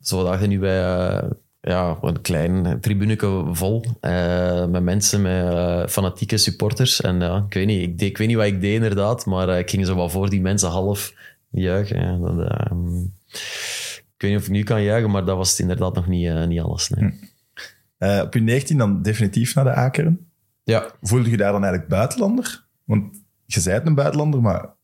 Zo 0.00 0.34
je 0.40 0.46
nu 0.46 0.58
bij 0.58 0.84
eh, 0.84 1.30
ja, 1.60 1.98
een 2.02 2.20
klein 2.20 2.80
tribuneke 2.80 3.44
vol. 3.50 3.84
eh, 4.00 4.66
met 4.66 4.82
mensen, 4.82 5.22
met 5.22 5.52
eh, 5.52 5.86
fanatieke 5.86 6.36
supporters. 6.36 7.00
En 7.00 7.20
ja, 7.20 7.44
ik 7.48 7.54
weet, 7.54 7.66
niet, 7.66 7.82
ik, 7.82 7.98
deed- 7.98 8.08
ik 8.08 8.18
weet 8.18 8.28
niet 8.28 8.36
wat 8.36 8.46
ik 8.46 8.60
deed 8.60 8.74
inderdaad, 8.74 9.26
maar 9.26 9.58
ik 9.58 9.70
ging 9.70 9.86
zo 9.86 9.94
wat 9.94 10.10
voor 10.10 10.30
die 10.30 10.40
mensen 10.40 10.68
half 10.68 11.14
juichen. 11.50 12.00
Ja, 12.00 12.16
dat, 12.16 12.50
eh, 12.50 12.76
ik 14.16 14.24
weet 14.24 14.30
niet 14.30 14.40
of 14.40 14.46
ik 14.46 14.52
nu 14.52 14.62
kan 14.62 14.82
juichen, 14.82 15.10
maar 15.10 15.24
dat 15.24 15.36
was 15.36 15.60
inderdaad 15.60 15.94
nog 15.94 16.06
niet, 16.06 16.46
niet 16.46 16.60
alles. 16.60 16.88
Nee. 16.88 17.20
Eh, 17.98 18.20
op 18.24 18.34
je 18.34 18.40
19 18.40 18.78
dan 18.78 19.02
definitief 19.02 19.54
naar 19.54 19.64
de 19.64 19.72
Akeren. 19.72 20.26
Ja, 20.64 20.90
Voelde 21.02 21.30
je 21.30 21.36
daar 21.36 21.52
dan 21.52 21.62
eigenlijk 21.62 21.90
buitenlander? 21.92 22.64
Want 22.84 23.22
je 23.46 23.60
zei 23.60 23.74
het 23.78 23.86
een 23.86 23.94
buitenlander, 23.94 24.40
maar 24.40 24.76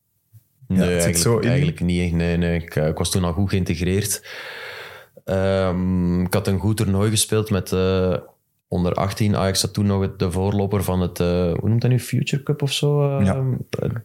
Nee, 0.69 0.79
het 0.79 0.87
zit 0.89 1.03
eigenlijk, 1.03 1.17
zo 1.17 1.49
eigenlijk 1.49 1.81
niet. 1.81 2.13
Nee, 2.13 2.37
nee. 2.37 2.61
Ik, 2.63 2.75
ik 2.77 2.99
was 2.99 3.11
toen 3.11 3.25
al 3.25 3.33
goed 3.33 3.51
geïntegreerd. 3.51 4.23
Ehm, 5.25 6.21
ik 6.25 6.35
had 6.35 6.47
een 6.47 6.59
goed 6.59 6.77
toernooi 6.77 7.11
gespeeld 7.11 7.51
met 7.51 7.73
eh, 7.73 8.17
onder 8.69 8.95
18. 8.95 9.37
Ajax 9.37 9.63
had 9.63 9.73
toen 9.75 9.87
nog 9.87 10.01
het, 10.01 10.19
de 10.19 10.31
voorloper 10.31 10.85
van 10.85 11.01
het, 11.01 11.21
eh, 11.21 11.27
hoe 11.53 11.69
noemt 11.69 11.81
dat 11.81 11.91
nu, 11.91 12.01
Future 12.01 12.43
Cup 12.43 12.63
of 12.63 12.73
zo? 12.73 13.19
Eh, 13.19 13.25
Ja. 13.27 13.45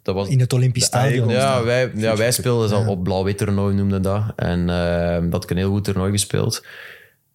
Dat 0.03 0.15
was, 0.15 0.30
In 0.30 0.40
het 0.40 0.53
Olympisch 0.53 0.86
Stadion. 0.86 1.30
ja, 1.30 1.64
wij, 1.64 1.91
ja, 1.95 2.15
wij 2.15 2.31
speelden 2.31 2.72
al 2.77 2.81
Ja. 2.84 2.90
op 2.90 3.03
blauw-wit 3.03 3.38
toernooi, 3.38 3.76
noemden 3.76 4.02
dat. 4.02 4.22
En 4.36 4.69
eh, 4.69 5.22
dat 5.22 5.31
had 5.31 5.44
ik 5.44 5.49
een 5.49 5.57
heel 5.57 5.72
goed 5.72 5.84
toernooi 5.84 6.11
gespeeld. 6.11 6.65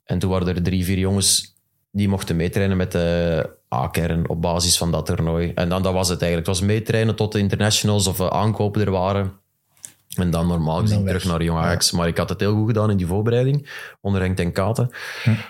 En 0.05 0.19
toen 0.19 0.31
waren 0.31 0.49
er 0.49 0.63
drie, 0.63 0.85
vier 0.85 0.99
jongens 0.99 1.53
die 1.91 2.09
mochten 2.09 2.37
meetrainen 2.37 2.77
met 2.77 2.93
de 2.93 3.51
A-kern 3.75 4.29
op 4.29 4.43
basis 4.43 4.79
van 4.79 4.91
dat 4.91 5.07
toernooi. 5.07 5.53
En 5.55 5.69
dan 5.69 5.83
dat 5.83 5.93
was 5.93 6.09
het 6.09 6.23
eigenlijk. 6.23 6.51
Het 6.51 6.59
was 6.61 6.69
meetrainen 6.69 7.17
tot 7.17 7.33
de 7.33 7.39
internationals 7.39 8.07
of 8.07 8.21
eh, 8.21 8.27
aankopen 8.27 8.81
er 8.81 8.91
waren. 8.91 9.33
En 10.15 10.31
dan 10.31 10.47
normaal 10.47 10.79
gezien 10.81 11.05
terug 11.07 11.25
naar 11.25 11.43
Jong 11.43 11.59
Ajax. 11.59 11.91
Maar 11.93 12.09
ik 12.09 12.19
had 12.19 12.29
het 12.29 12.41
heel 12.41 12.55
goed 12.55 12.67
gedaan 12.67 12.91
in 12.91 12.97
die 12.97 13.07
voorbereiding, 13.07 13.71
onder 14.01 14.21
Henk 14.21 14.37
ten 14.37 14.53
Katen. 14.53 14.91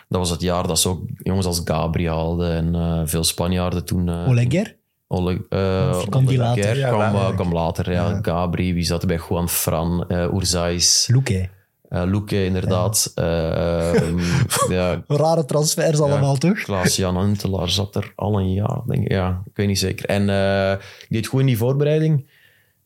Dat 0.09 0.19
was 0.21 0.31
het 0.31 0.41
jaar 0.41 0.67
dat 0.67 0.79
ze 0.79 0.89
ook 0.89 1.03
jongens 1.17 1.47
als 1.47 1.61
Gabriel 1.65 2.17
hadden 2.19 2.53
en 2.53 2.75
eh, 2.75 3.01
veel 3.05 3.25
Spanjaarden 3.25 3.85
toen... 3.85 4.09
eh, 4.09 4.29
Oleguer? 4.29 4.77
Olle, 5.07 5.47
eh, 5.49 5.93
Of 5.95 6.09
kwam 6.09 6.27
die 6.27 6.39
later? 6.39 6.77
Ja, 6.79 6.89
kwam, 6.89 7.01
later, 7.01 7.21
denk 7.23 7.35
kwam 7.35 7.53
later. 7.53 7.93
Ja. 7.93 8.09
Ja. 8.09 8.19
Gabri, 8.23 8.75
wie 8.75 8.85
zat 8.85 9.03
er 9.03 9.09
bij 9.09 9.21
Juan 9.29 9.49
Fran, 9.49 10.05
Urzais. 10.09 11.09
Loeke. 11.13 11.49
Eh 11.89 12.03
Loeke, 12.07 12.45
inderdaad. 12.45 13.13
Ehm, 13.15 14.19
ja, 14.69 15.03
Rare 15.07 15.45
transfers 15.45 16.01
allemaal, 16.01 16.37
toch? 16.37 16.59
Klaas-Jan 16.63 17.17
Huntelaar 17.19 17.69
zat 17.69 17.95
er 17.97 18.13
al 18.17 18.39
een 18.39 18.53
jaar, 18.53 18.81
denk 18.87 19.05
ik. 19.05 19.11
Ja, 19.13 19.43
ik 19.47 19.57
weet 19.57 19.67
niet 19.67 19.79
zeker. 19.79 20.05
En 20.09 20.29
eh, 20.29 20.73
ik 20.73 21.07
deed 21.09 21.27
goed 21.27 21.41
in 21.41 21.47
die 21.47 21.57
voorbereiding. 21.59 22.27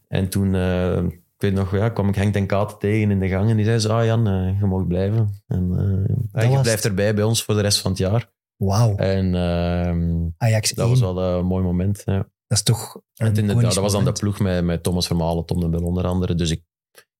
En 0.09 0.29
toen, 0.29 0.55
eh, 0.55 0.99
ik 1.39 1.44
weet 1.44 1.55
nog, 1.55 1.73
ja, 1.73 1.89
kwam 1.89 2.09
ik 2.09 2.15
Henk 2.15 2.32
ten 2.32 2.47
Katen 2.47 2.78
tegen 2.78 3.10
in 3.10 3.19
de 3.19 3.28
gang. 3.28 3.51
En 3.51 3.56
die 3.56 3.65
zei 3.65 3.78
zo, 3.78 3.89
ah 3.98 4.05
Jan, 4.05 4.27
eh, 4.27 4.60
je 4.60 4.66
mag 4.66 4.86
blijven. 4.86 5.43
En 5.47 5.70
eh, 5.78 6.16
ja, 6.32 6.48
je 6.48 6.55
was 6.55 6.62
blijft 6.62 6.85
erbij 6.85 7.15
bij 7.15 7.24
ons 7.24 7.43
voor 7.43 7.55
de 7.55 7.60
rest 7.60 7.81
van 7.81 7.90
het 7.90 8.01
jaar. 8.01 8.32
Wauw. 8.56 8.97
En 8.97 9.35
ehm, 9.35 10.28
Ajax 10.36 10.70
dat 10.70 10.85
1, 10.85 10.89
was 10.89 11.01
wel 11.01 11.23
een 11.23 11.47
mooi 11.47 11.65
moment. 11.65 12.02
Ja. 12.05 12.16
dat 12.47 12.59
is 12.59 12.62
toch 12.62 13.01
En 13.15 13.47
dat 13.47 13.74
was 13.74 13.93
dan 13.93 14.05
de 14.05 14.12
ploeg 14.12 14.39
met, 14.39 14.65
met 14.65 14.82
Thomas 14.82 15.06
Vermalen, 15.06 15.44
Tom 15.44 15.60
de 15.60 15.69
Bel 15.69 15.82
onder 15.82 16.06
andere. 16.06 16.35
Dus 16.35 16.51
ik 16.51 16.62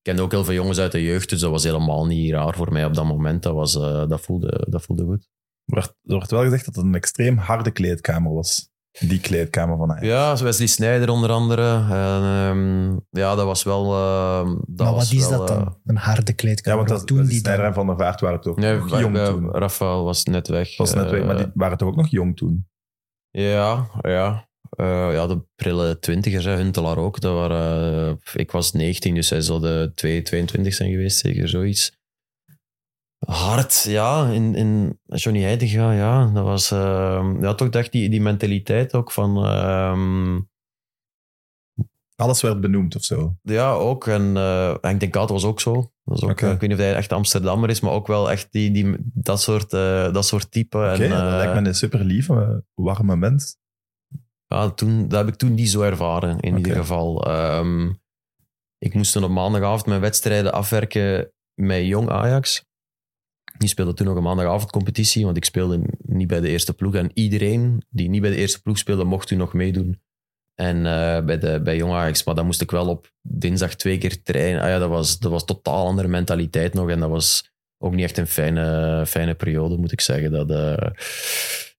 kende 0.03 0.23
ook 0.23 0.31
heel 0.31 0.45
veel 0.45 0.55
jongens 0.55 0.79
uit 0.79 0.93
de 0.93 1.03
jeugd, 1.03 1.29
dus 1.29 1.41
dat 1.41 1.51
was 1.51 1.65
helemaal 1.65 2.07
niet 2.07 2.33
raar 2.33 2.55
voor 2.55 2.73
mij 2.73 2.85
op 2.85 2.95
dat 2.95 3.05
moment. 3.05 3.43
Dat, 3.43 3.55
was, 3.55 3.75
eh, 3.75 4.09
dat, 4.09 4.21
voelde, 4.21 4.67
dat 4.71 4.83
voelde 4.83 5.05
goed. 5.05 5.29
Er 5.65 5.75
werd, 5.75 5.95
er 6.03 6.19
werd 6.19 6.31
wel 6.31 6.43
gezegd 6.43 6.65
dat 6.65 6.75
het 6.75 6.85
een 6.85 6.95
extreem 6.95 7.37
harde 7.37 7.71
kleedkamer 7.71 8.33
was. 8.33 8.68
Die 9.01 9.21
kleedkamer 9.21 9.77
van 9.77 9.91
Ajax. 9.91 10.07
Ja, 10.07 10.37
Wesley 10.45 10.67
Sneijder 10.67 11.11
onder 11.11 11.31
andere. 11.31 11.73
En, 11.91 12.23
ehm, 12.23 12.91
ja, 13.21 13.35
dat 13.35 13.45
was 13.45 13.63
wel... 13.63 13.93
eh, 13.95 14.47
dat 14.67 14.87
Maar 14.87 14.95
was 14.95 15.11
wat 15.11 15.21
is 15.21 15.29
wel, 15.29 15.39
dat 15.39 15.51
eh, 15.51 15.57
dan? 15.57 15.77
Een 15.87 15.97
harde 15.97 16.23
Ja, 16.27 16.33
kleedkamer? 16.35 16.79
want 16.79 16.91
Wat 16.91 16.99
dat, 16.99 17.09
doen 17.09 17.19
dat 17.19 17.27
die 17.29 17.39
Sneijder 17.39 17.65
dan? 17.65 17.75
en 17.75 17.79
Van 17.79 17.87
der 17.97 17.97
Vaart 18.07 18.21
waren 18.21 18.41
toch 18.41 18.57
nee, 18.57 18.77
nog 18.79 19.01
jong 19.01 19.17
eh, 19.17 19.27
toen. 19.27 19.51
Rafael 19.51 20.05
was 20.05 20.25
net 20.25 20.49
weg. 20.49 20.77
was 20.77 20.95
net 20.95 21.11
weg, 21.11 21.25
maar 21.25 21.35
Eh, 21.37 21.43
die 21.43 21.51
waren 21.55 21.79
toch 21.79 21.89
ook 21.89 21.97
nog 21.97 22.09
jong 22.11 22.37
toen? 22.37 22.67
Ja, 23.31 23.87
ja. 24.03 24.47
Eh, 24.71 25.13
ja, 25.13 25.27
de 25.27 25.43
prille 25.57 25.99
twintigers, 25.99 26.45
hè. 26.45 26.57
Huntelaar 26.57 26.97
ook. 26.99 27.21
Dat 27.21 27.35
waren, 27.35 28.09
eh, 28.09 28.41
ik 28.41 28.51
was 28.51 28.73
19, 28.73 29.15
dus 29.15 29.31
hij 29.31 29.41
zou 29.41 29.61
de 29.61 29.93
2, 29.95 30.23
22 30.23 30.75
zijn 30.75 30.91
geweest, 30.91 31.19
zeker 31.19 31.49
zoiets. 31.49 31.98
Hard, 33.27 33.83
ja. 33.83 34.29
In, 34.29 34.55
in 34.55 34.99
Johnny 35.05 35.43
Heidega, 35.43 35.93
ja. 35.93 36.27
Dat 36.27 36.45
was 36.45 36.71
eh, 36.71 37.35
ja, 37.41 37.55
toch 37.55 37.69
dacht 37.69 37.93
die, 37.93 38.09
die 38.11 38.21
mentaliteit 38.21 38.95
ook 38.95 39.13
van... 39.13 39.45
ehm, 39.45 40.41
Alles 42.17 42.43
werd 42.43 42.61
benoemd 42.61 42.97
of 42.97 43.05
zo. 43.05 43.37
ja, 43.43 43.73
ook. 43.73 44.07
En 44.07 44.37
eh 44.37 44.75
Henk 44.81 45.01
den 45.01 45.11
Kaat 45.11 45.31
was 45.31 45.45
ook 45.45 45.61
zo. 45.61 45.93
Dat 46.05 46.17
is 46.17 46.23
ook, 46.23 46.31
Oké. 46.31 46.47
eh, 46.47 46.53
ik 46.53 46.61
weet 46.61 46.69
niet 46.71 46.79
of 46.79 46.85
hij 46.85 46.95
echt 46.95 47.13
Amsterdammer 47.13 47.71
is, 47.71 47.81
maar 47.81 47.93
ook 47.93 48.07
wel 48.07 48.31
echt 48.31 48.49
die, 48.53 48.71
die, 48.71 48.97
dat, 48.99 49.41
soort, 49.41 49.73
eh, 49.73 50.13
dat 50.13 50.27
soort 50.27 50.51
type. 50.51 50.77
Oké, 50.77 50.87
en, 50.87 51.11
dat 51.11 51.21
lijkt 51.33 51.55
me 51.61 51.69
een 51.69 51.75
super 51.75 52.05
lieve, 52.05 52.65
warme 52.75 53.17
mens. 53.17 53.57
Ja, 54.47 54.71
toen, 54.71 55.09
dat 55.09 55.19
heb 55.19 55.29
ik 55.29 55.35
toen 55.35 55.55
niet 55.55 55.71
zo 55.71 55.81
ervaren, 55.83 56.41
in 56.41 56.57
ieder 56.57 56.77
geval. 56.77 57.27
Ehm, 57.27 57.93
ik 58.79 58.95
moest 58.95 59.13
toen 59.13 59.25
op 59.25 59.31
maandagavond 59.31 59.87
mijn 59.87 60.01
wedstrijden 60.01 60.53
afwerken 60.53 61.33
met 61.55 61.87
Jong 61.87 62.09
Ajax. 62.11 62.67
Die 63.59 63.69
speelde 63.69 63.95
toen 63.95 64.07
nog 64.07 64.17
een 64.17 64.23
maandagavondcompetitie, 64.23 65.25
want 65.25 65.37
ik 65.37 65.45
speelde 65.45 65.81
niet 66.03 66.27
bij 66.27 66.41
de 66.41 66.49
eerste 66.49 66.75
ploeg. 66.75 66.95
En 66.95 67.11
iedereen 67.15 67.83
die 67.91 68.09
niet 68.09 68.21
bij 68.21 68.31
de 68.31 68.37
eerste 68.37 68.63
ploeg 68.63 68.79
speelde, 68.79 69.05
mocht 69.05 69.29
toen 69.29 69.39
nog 69.39 69.53
meedoen. 69.53 70.01
En 70.55 70.77
eh, 70.77 71.25
bij, 71.25 71.39
de, 71.39 71.61
bij 71.63 71.77
Jong 71.77 71.93
Ajax. 71.93 72.25
Maar 72.25 72.35
dan 72.35 72.47
moest 72.47 72.61
ik 72.61 72.71
wel 72.71 72.89
op 72.89 73.13
dinsdag 73.23 73.75
twee 73.75 73.99
keer 73.99 74.23
trainen. 74.23 74.63
Ah 74.63 74.69
ja, 74.69 74.79
dat 74.79 74.89
was, 74.89 75.19
dat 75.19 75.31
was 75.31 75.45
totaal 75.45 75.87
andere 75.87 76.09
mentaliteit 76.09 76.75
nog. 76.75 76.91
En 76.91 77.01
dat 77.01 77.11
was 77.11 77.53
ook 77.79 77.95
niet 77.95 78.05
echt 78.05 78.19
een 78.19 78.27
fijne, 78.27 79.05
fijne 79.07 79.35
periode, 79.35 79.77
moet 79.77 79.93
ik 79.93 80.01
zeggen. 80.01 80.31
Dat, 80.31 80.51
eh, 80.51 80.91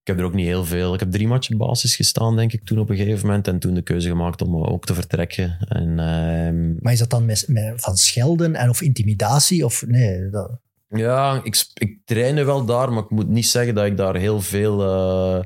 ik 0.00 0.06
heb 0.06 0.18
er 0.18 0.24
ook 0.24 0.34
niet 0.34 0.46
heel 0.46 0.64
veel... 0.64 0.94
Ik 0.94 1.00
heb 1.00 1.10
drie 1.10 1.28
matchen 1.28 1.56
basis 1.56 1.96
gestaan, 1.96 2.36
denk 2.36 2.52
ik, 2.52 2.64
toen 2.64 2.78
op 2.78 2.90
een 2.90 2.96
gegeven 2.96 3.26
moment. 3.26 3.48
En 3.48 3.58
toen 3.58 3.74
de 3.74 3.82
keuze 3.82 4.08
gemaakt 4.08 4.42
om 4.42 4.56
ook 4.56 4.84
te 4.84 4.94
vertrekken. 4.94 5.58
En 5.68 5.98
ehm, 5.98 6.74
Maar 6.82 6.92
is 6.92 6.98
dat 6.98 7.10
dan 7.10 7.24
met, 7.24 7.48
van 7.76 7.96
schelden 7.96 8.54
en 8.54 8.68
of 8.68 8.80
intimidatie? 8.80 9.64
Of 9.64 9.86
nee, 9.86 10.30
dat, 10.30 10.60
Ja, 10.96 11.40
ik, 11.42 11.70
ik 11.74 11.98
trainde 12.04 12.44
wel 12.44 12.64
daar, 12.64 12.92
maar 12.92 13.02
ik 13.02 13.10
moet 13.10 13.28
niet 13.28 13.46
zeggen 13.46 13.74
dat 13.74 13.86
ik 13.86 13.96
daar 13.96 14.16
heel 14.16 14.40
veel 14.40 14.82
eh, 14.82 15.44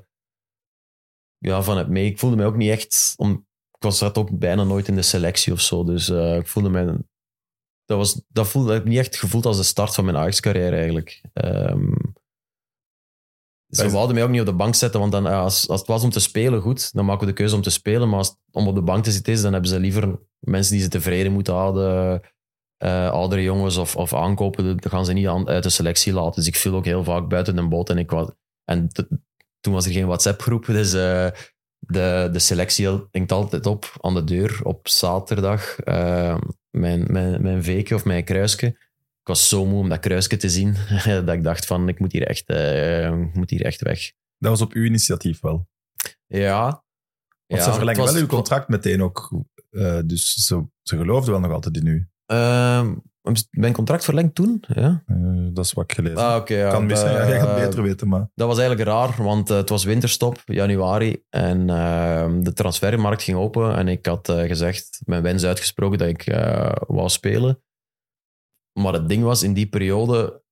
ja, 1.38 1.62
van 1.62 1.76
heb 1.76 1.88
mee. 1.88 2.06
Ik 2.06 2.18
voelde 2.18 2.36
mij 2.36 2.46
ook 2.46 2.56
niet 2.56 2.70
echt... 2.70 3.14
Om, 3.16 3.46
ik 3.70 3.82
was 3.82 3.98
zat 3.98 4.18
ook 4.18 4.38
bijna 4.38 4.64
nooit 4.64 4.88
in 4.88 4.94
de 4.94 5.02
selectie 5.02 5.52
of 5.52 5.60
zo, 5.60 5.84
dus 5.84 6.08
eh, 6.08 6.36
ik 6.36 6.46
voelde 6.46 6.68
mij... 6.68 6.84
Dat, 7.84 7.98
was, 7.98 8.22
dat 8.28 8.48
voelde 8.48 8.68
dat 8.68 8.76
heb 8.76 8.86
ik 8.86 8.92
niet 8.92 9.00
echt 9.00 9.16
gevoeld 9.16 9.46
als 9.46 9.56
de 9.56 9.62
start 9.62 9.94
van 9.94 10.04
mijn 10.04 10.16
Ajax-carrière 10.16 10.76
eigenlijk. 10.76 11.22
Ehm, 11.32 11.92
ze 13.68 13.90
wilden 13.90 14.14
mij 14.14 14.24
ook 14.24 14.30
niet 14.30 14.40
op 14.40 14.46
de 14.46 14.54
bank 14.54 14.74
zetten, 14.74 15.00
want 15.00 15.12
dan, 15.12 15.22
ja, 15.22 15.40
als, 15.40 15.68
als 15.68 15.80
het 15.80 15.88
was 15.88 16.02
om 16.02 16.10
te 16.10 16.20
spelen, 16.20 16.60
goed, 16.60 16.92
dan 16.92 17.04
maken 17.04 17.26
we 17.26 17.32
de 17.32 17.38
keuze 17.38 17.54
om 17.54 17.62
te 17.62 17.70
spelen. 17.70 18.08
Maar 18.08 18.18
als 18.18 18.28
het 18.28 18.38
om 18.50 18.68
op 18.68 18.74
de 18.74 18.82
bank 18.82 19.04
te 19.04 19.12
zitten 19.12 19.32
is, 19.32 19.42
dan 19.42 19.52
hebben 19.52 19.70
ze 19.70 19.80
liever 19.80 20.20
mensen 20.38 20.72
die 20.72 20.82
ze 20.82 20.88
tevreden 20.88 21.32
moeten 21.32 21.54
houden 21.54 22.22
eh, 22.76 23.10
oudere 23.10 23.42
jongens 23.42 23.76
of, 23.76 23.96
of 23.96 24.14
aankopen, 24.14 24.76
dat 24.76 24.90
gaan 24.92 25.04
ze 25.04 25.12
niet 25.12 25.26
aan, 25.26 25.48
uit 25.48 25.62
de 25.62 25.70
selectie 25.70 26.12
laten. 26.12 26.34
Dus 26.34 26.46
ik 26.46 26.56
viel 26.56 26.74
ook 26.74 26.84
heel 26.84 27.04
vaak 27.04 27.28
buiten 27.28 27.56
de 27.56 27.68
boot. 27.68 27.90
En, 27.90 27.98
ik 27.98 28.10
was, 28.10 28.28
en 28.64 28.88
toen 29.60 29.72
was 29.72 29.86
er 29.86 29.92
geen 29.92 30.06
WhatsApp-groep, 30.06 30.64
dus 30.66 30.92
eh, 30.92 31.28
de, 31.78 32.28
de 32.32 32.38
selectie 32.38 32.88
hangt 33.10 33.32
altijd 33.32 33.66
op 33.66 33.96
aan 34.00 34.14
de 34.14 34.24
deur 34.24 34.60
op 34.62 34.88
zaterdag. 34.88 35.78
eh, 35.78 36.38
mijn, 36.70 37.04
mijn, 37.12 37.42
mijn 37.42 37.62
veekje 37.62 37.94
of 37.94 38.04
mijn 38.04 38.24
kruisje. 38.24 38.66
Ik 39.20 39.30
was 39.30 39.48
zo 39.48 39.66
moe 39.66 39.80
om 39.80 39.88
dat 39.88 39.98
kruisje 40.00 40.36
te 40.36 40.48
zien, 40.50 40.76
dat 41.24 41.28
ik 41.28 41.42
dacht 41.42 41.66
van, 41.66 41.88
ik 41.88 41.98
moet 42.00 42.12
hier 42.12 42.26
echt, 42.26 42.50
ik 43.28 43.34
moet 43.34 43.50
hier 43.50 43.64
echt 43.64 43.80
weg. 43.82 44.12
Dat 44.38 44.50
was 44.50 44.60
op 44.60 44.72
uw 44.72 44.84
initiatief 44.84 45.40
wel. 45.40 45.68
Ja. 46.26 46.62
Want 47.46 47.62
ja, 47.62 47.70
ze 47.70 47.72
verlengen 47.72 48.00
was- 48.00 48.12
wel 48.12 48.20
uw 48.20 48.26
contract 48.26 48.68
meteen 48.68 49.02
ook. 49.02 49.44
dus 50.04 50.34
ze, 50.34 50.66
ze 50.82 50.96
geloofden 50.96 51.30
wel 51.32 51.40
nog 51.40 51.52
altijd 51.52 51.76
in 51.76 51.86
u. 51.86 52.08
Ehm, 52.26 52.94
mijn 53.50 53.72
contract 53.72 54.04
verlengd 54.04 54.34
toen? 54.34 54.64
Ja. 54.66 55.02
Eh, 55.06 55.16
dat 55.52 55.64
is 55.64 55.72
wat 55.72 55.84
ik 55.84 55.92
gelezen. 55.92 56.18
Ah, 56.18 56.36
oké. 56.36 56.54
ja. 56.54 56.70
kan 56.70 56.86
missen, 56.86 57.12
ja, 57.12 57.28
jij 57.28 57.38
gaat 57.38 57.58
Eh, 57.58 57.64
beter 57.64 57.82
weten, 57.82 58.08
maar... 58.08 58.30
Dat 58.34 58.48
was 58.48 58.58
eigenlijk 58.58 58.88
raar, 58.88 59.22
want 59.22 59.50
eh, 59.50 59.56
het 59.56 59.68
was 59.68 59.84
winterstop, 59.84 60.42
januari. 60.44 61.24
En 61.30 61.70
eh, 61.70 62.32
de 62.40 62.52
transfermarkt 62.52 63.22
ging 63.22 63.38
open. 63.38 63.76
En 63.76 63.88
ik 63.88 64.06
had 64.06 64.28
gezegd, 64.30 65.00
mijn 65.04 65.22
wens 65.22 65.44
uitgesproken, 65.44 65.98
dat 65.98 66.08
ik 66.08 66.24
wou 66.86 67.08
spelen. 67.08 67.62
Maar 68.72 68.92
het 68.92 69.08
ding 69.08 69.22
was, 69.22 69.42
in 69.42 69.52
die 69.52 69.66
periode 69.66 70.42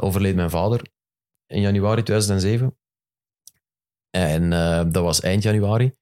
overleed 0.00 0.34
mijn 0.34 0.50
vader. 0.50 0.82
In 1.46 1.60
januari 1.60 2.02
2007. 2.02 2.78
En 4.10 4.50
dat 4.92 5.02
was 5.02 5.20
eind 5.20 5.42
januari. 5.42 5.94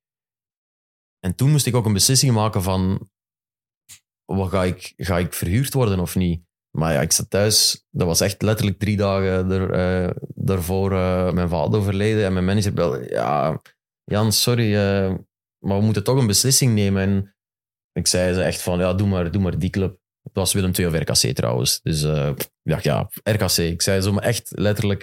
En 1.21 1.35
toen 1.35 1.51
moest 1.51 1.67
ik 1.67 1.75
ook 1.75 1.87
een 1.87 1.93
beslissing 1.93 2.33
maken 2.33 2.63
van... 2.63 3.11
Wat 4.37 4.49
ga, 4.49 4.65
ik, 4.65 4.93
ga 4.97 5.19
ik 5.19 5.33
verhuurd 5.33 5.75
worden 5.75 5.99
of 5.99 6.17
niet? 6.17 6.43
Maar 6.71 6.93
ja, 6.93 7.01
ik 7.01 7.13
zat 7.13 7.31
thuis. 7.31 7.87
Dat 7.91 8.07
was 8.07 8.21
echt 8.21 8.43
letterlijk 8.43 8.79
drie 8.79 8.97
dagen 8.97 9.51
er, 9.51 9.71
eh, 9.71 10.11
daarvoor 10.35 10.93
eh, 10.93 11.33
mijn 11.33 11.49
vader 11.49 11.81
overleden. 11.81 12.25
En 12.25 12.33
mijn 12.33 12.45
manager 12.45 12.73
belde, 12.73 13.07
ja, 13.09 13.61
Jan, 14.05 14.33
sorry, 14.33 14.75
eh, 14.75 15.15
maar 15.59 15.79
we 15.79 15.85
moeten 15.85 16.05
toch 16.05 16.19
een 16.19 16.27
beslissing 16.27 16.75
nemen. 16.75 17.03
En 17.03 17.35
ik 17.93 18.07
zei 18.07 18.35
ze 18.35 18.43
echt 18.43 18.63
van, 18.63 18.79
ja, 18.79 18.95
doe 18.95 19.09
maar, 19.09 19.31
doe 19.31 19.43
maar 19.43 19.59
die 19.59 19.71
club. 19.71 19.99
Het 20.23 20.33
was 20.37 20.53
Willem 20.53 20.73
II 20.79 20.87
of 20.87 20.95
RKC 20.95 21.35
trouwens. 21.35 21.81
Dus 21.83 22.01
ja, 22.63 23.11
RKC. 23.23 23.57
Ik 23.57 23.83
zei 23.83 24.01
zo, 24.01 24.17
echt 24.17 24.51
letterlijk 24.55 25.03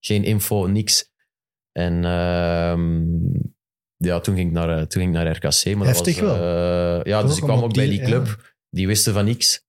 geen 0.00 0.24
info, 0.24 0.66
niks. 0.66 1.10
En 1.72 2.04
ehm, 2.04 3.06
ja, 3.98 4.20
toen 4.20 4.34
ging 4.34 4.46
ik 4.48 4.54
naar, 4.54 4.68
eh, 4.70 4.76
toen 4.76 5.02
ging 5.02 5.16
ik 5.16 5.22
naar 5.22 5.36
RKC. 5.36 5.76
Maar 5.76 5.86
Heftig 5.86 6.16
dat 6.18 6.28
was, 6.28 6.38
wel. 6.38 6.98
eh, 6.98 7.04
ja, 7.04 7.22
dus 7.22 7.36
ik 7.36 7.42
kwam 7.42 7.62
ook 7.62 7.74
bij 7.74 7.88
die- 7.88 8.02
club. 8.02 8.54
Die 8.70 8.86
wisten 8.86 9.12
van 9.12 9.24
niks. 9.24 9.62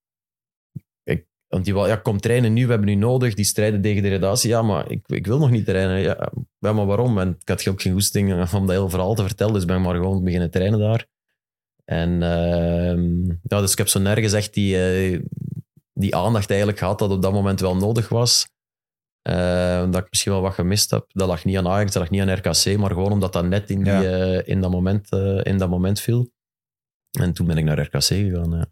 Ik, 1.04 1.26
want 1.48 1.66
die 1.66 1.74
wou, 1.74 1.88
ja, 1.88 1.96
kom 1.96 2.20
trainen 2.20 2.54
nu, 2.54 2.64
we 2.66 2.70
hebben 2.72 2.90
nu 2.90 2.96
nodig. 2.96 3.34
Die 3.34 3.46
strijden 3.46 3.82
tegen 3.82 4.04
de 4.04 4.10
redatie. 4.10 4.50
Ja, 4.50 4.62
maar 4.62 4.92
ik, 4.92 5.02
ik 5.08 5.26
wil 5.28 5.40
nog 5.40 5.50
niet 5.52 5.66
trainen. 5.66 6.00
Ja, 6.00 6.32
ja, 6.60 6.74
maar 6.74 6.86
waarom? 6.86 7.18
En 7.20 7.38
ik 7.40 7.48
had 7.48 7.68
ook 7.68 7.82
geen 7.82 7.94
goesting 7.94 8.32
om 8.54 8.66
dat 8.68 8.76
hele 8.76 8.90
verhaal 8.90 9.16
te 9.16 9.24
vertellen, 9.24 9.54
dus 9.54 9.66
ben 9.66 9.78
ik 9.78 9.84
maar 9.84 9.96
gewoon 9.96 10.24
beginnen 10.24 10.52
trainen 10.52 10.80
daar. 10.80 11.08
En 11.86 12.24
ehm, 12.24 13.26
ja, 13.44 13.60
dus 13.62 13.72
ik 13.72 13.78
heb 13.78 13.88
zo 13.88 14.00
nergens 14.00 14.34
echt 14.34 14.54
die, 14.54 14.82
eh, 14.84 15.20
die 15.94 16.16
aandacht 16.16 16.50
eigenlijk 16.50 16.80
gehad 16.80 17.00
dat 17.00 17.12
op 17.12 17.22
dat 17.22 17.34
moment 17.34 17.60
wel 17.60 17.76
nodig 17.76 18.10
was. 18.10 18.48
Eh, 19.22 19.92
dat 19.92 20.02
ik 20.04 20.08
misschien 20.10 20.32
wel 20.32 20.42
wat 20.42 20.54
gemist 20.54 20.92
heb. 20.92 21.06
Dat 21.08 21.28
lag 21.28 21.46
niet 21.46 21.58
aan 21.58 21.68
Ajax, 21.68 21.92
dat 21.92 22.02
lag 22.02 22.12
niet 22.12 22.22
aan 22.22 22.34
RKC, 22.34 22.78
maar 22.78 22.90
gewoon 22.90 23.12
omdat 23.12 23.34
dat 23.34 23.46
net 23.46 23.70
in, 23.70 23.84
die, 23.84 23.94
Ja. 23.94 24.04
eh, 24.04 24.48
in, 24.48 24.62
dat, 24.62 24.72
moment, 24.72 25.12
eh, 25.12 25.40
in 25.44 25.58
dat 25.58 25.70
moment 25.70 26.00
viel. 26.00 26.32
En 27.20 27.34
toen 27.34 27.48
ben 27.48 27.58
ik 27.58 27.64
naar 27.64 27.80
RKC 27.80 28.02
gegaan. 28.04 28.52
Ja. 28.52 28.68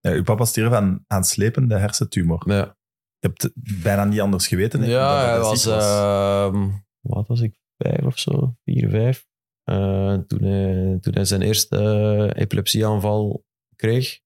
Ja, 0.00 0.10
uw 0.10 0.22
papa 0.22 0.44
stierf 0.44 0.72
aan, 0.72 1.04
aan 1.06 1.24
slepende 1.24 1.76
hersentumor. 1.76 2.42
Ja. 2.46 2.76
Je 3.18 3.26
hebt 3.28 3.42
het 3.42 3.52
bijna 3.82 4.04
niet 4.04 4.20
anders 4.20 4.46
geweten. 4.46 4.84
Ja, 4.84 5.10
dat 5.10 5.20
hij 5.22 5.30
hij 5.30 5.40
was, 5.40 5.66
ehm, 5.66 6.68
wat 7.00 7.26
was 7.28 7.40
ik, 7.40 7.54
vijf 7.76 8.02
of 8.04 8.18
zo, 8.18 8.54
vier, 8.64 8.88
vijf. 8.90 9.26
Eh, 9.62 10.14
toen, 10.26 10.42
hij, 10.42 10.98
toen 11.00 11.14
hij 11.14 11.24
zijn 11.24 11.42
eerste 11.42 12.32
epilepsieaanval 12.36 13.44
kreeg. 13.76 14.20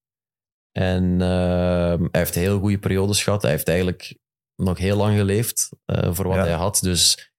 En 0.73 1.21
ehm, 1.21 2.01
hij 2.01 2.21
heeft 2.21 2.35
heel 2.35 2.59
goede 2.59 2.79
periodes 2.79 3.23
gehad. 3.23 3.43
Hij 3.43 3.51
heeft 3.51 3.69
eigenlijk 3.69 4.19
nog 4.57 4.79
heel 4.79 4.97
lang 4.97 5.17
geleefd 5.17 5.69
eh, 5.85 6.09
voor 6.15 6.27
wat 6.27 6.37
Ja. 6.37 6.43
hij 6.43 6.53
had. 6.53 6.79
Dus 6.83 7.33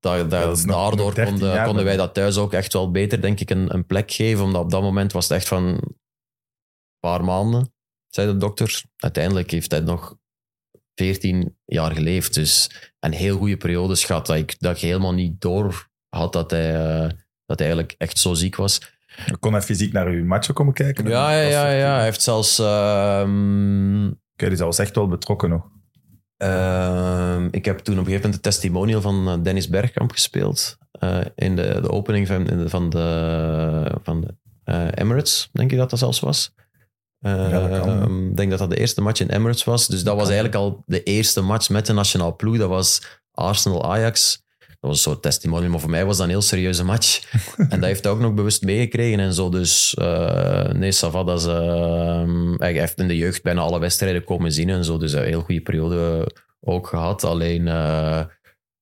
da- 0.00 0.24
da- 0.24 0.54
daardoor 0.54 1.14
13 1.14 1.24
konden, 1.32 1.54
jaar 1.54 1.66
konden 1.66 1.84
wij 1.84 1.96
dat 1.96 2.14
thuis 2.14 2.36
ook 2.36 2.52
echt 2.52 2.72
wel 2.72 2.90
beter, 2.90 3.20
denk 3.20 3.40
ik, 3.40 3.50
een, 3.50 3.74
een 3.74 3.86
plek 3.86 4.10
geven. 4.12 4.44
Omdat 4.44 4.62
op 4.62 4.70
dat 4.70 4.82
moment 4.82 5.12
was 5.12 5.28
het 5.28 5.36
echt 5.38 5.48
van 5.48 5.64
een 5.64 5.98
paar 7.00 7.24
maanden. 7.24 7.72
zei 8.08 8.26
de 8.32 8.36
dokter. 8.36 8.82
Uiteindelijk 8.96 9.50
heeft 9.50 9.70
hij 9.70 9.80
nog 9.80 10.16
14 10.94 11.56
jaar 11.64 11.92
geleefd. 11.92 12.34
Dus 12.34 12.70
een 13.00 13.12
heel 13.12 13.36
goede 13.38 13.56
periodes 13.56 14.04
gehad 14.04 14.26
dat 14.26 14.36
ik, 14.36 14.56
dat 14.58 14.76
ik 14.76 14.82
helemaal 14.82 15.14
niet 15.14 15.40
door 15.40 15.88
had 16.08 16.32
dat 16.32 16.50
hij, 16.50 16.74
eh, 16.74 17.08
dat 17.46 17.58
hij 17.58 17.68
eigenlijk 17.68 17.94
echt 17.98 18.18
zo 18.18 18.34
ziek 18.34 18.56
was. 18.56 18.80
Kon 19.40 19.52
hij 19.52 19.62
fysiek 19.62 19.92
naar 19.92 20.06
uw 20.06 20.24
matchen 20.24 20.54
komen 20.54 20.74
kijken? 20.74 21.08
Ja, 21.08 21.32
ja, 21.32 21.48
ja, 21.48 21.70
ja. 21.70 21.94
Hij 21.94 22.04
heeft 22.04 22.22
zelfs... 22.22 22.58
ehm, 22.58 24.06
Oké, 24.06 24.48
dus 24.48 24.58
hij 24.58 24.66
was 24.66 24.78
echt 24.78 24.94
wel 24.94 25.08
betrokken 25.08 25.48
nog. 25.50 25.66
Ehm, 26.38 27.48
ik 27.50 27.64
heb 27.64 27.78
toen 27.78 27.94
op 27.94 28.00
een 28.00 28.06
gegeven 28.06 28.24
moment 28.30 28.34
de 28.44 28.50
testimonial 28.50 29.00
van 29.00 29.28
eh, 29.28 29.34
Dennis 29.42 29.68
Bergkamp 29.68 30.10
gespeeld. 30.12 30.76
eh, 30.90 31.18
in 31.34 31.56
de, 31.56 31.78
de 31.82 31.90
opening 31.90 32.26
van, 32.26 32.48
in 32.48 32.58
de- 32.58 32.68
van 32.68 32.90
de, 32.90 33.92
van 34.02 34.20
de 34.20 34.34
eh, 34.64 34.86
Emirates, 34.94 35.48
denk 35.52 35.72
ik 35.72 35.78
dat 35.78 35.90
dat 35.90 35.98
zelfs 35.98 36.20
was. 36.20 36.54
Eh, 37.20 37.50
Ja, 37.50 37.78
kan, 37.80 38.28
Ik 38.30 38.36
denk 38.36 38.50
dat 38.50 38.58
dat 38.58 38.70
de 38.70 38.76
eerste 38.78 39.00
match 39.00 39.20
in 39.20 39.28
Emirates 39.28 39.64
was. 39.64 39.86
Dus 39.86 40.02
dat 40.04 40.14
was 40.16 40.24
eigenlijk 40.26 40.54
al 40.54 40.82
de 40.86 41.02
eerste 41.02 41.40
match 41.40 41.68
met 41.68 41.86
de 41.86 41.92
nationale 41.92 42.34
ploeg. 42.34 42.58
Dat 42.58 42.68
was 42.68 43.02
Arsenal-Ajax. 43.32 44.42
Was 44.88 44.96
een 44.96 45.10
soort 45.12 45.22
testimonial, 45.22 45.70
maar 45.70 45.80
voor 45.80 45.90
mij 45.90 46.04
was 46.04 46.16
dat 46.16 46.24
een 46.26 46.32
heel 46.32 46.42
serieuze 46.42 46.84
match. 46.84 47.32
en 47.56 47.68
dat 47.80 47.84
heeft 47.88 48.04
hij 48.04 48.12
ook 48.12 48.20
nog 48.20 48.34
bewust 48.34 48.62
meegekregen 48.62 49.20
en 49.20 49.34
zo. 49.34 49.48
Dus 49.50 49.94
eh 49.94 50.68
nee, 50.72 50.92
Sava, 50.92 51.24
dat 51.24 51.40
is, 51.40 51.46
eh, 51.46 52.52
hij 52.56 52.72
heeft 52.72 52.98
in 53.00 53.08
de 53.08 53.16
jeugd 53.16 53.42
bijna 53.42 53.60
alle 53.60 53.78
wedstrijden 53.80 54.24
komen 54.24 54.52
zien 54.52 54.68
en 54.68 54.84
zo. 54.84 54.98
Dus 54.98 55.12
een 55.12 55.24
heel 55.24 55.40
goede 55.42 55.60
periode 55.60 56.32
ook 56.60 56.86
gehad. 56.86 57.24
Alleen 57.24 57.68
eh, 57.68 58.20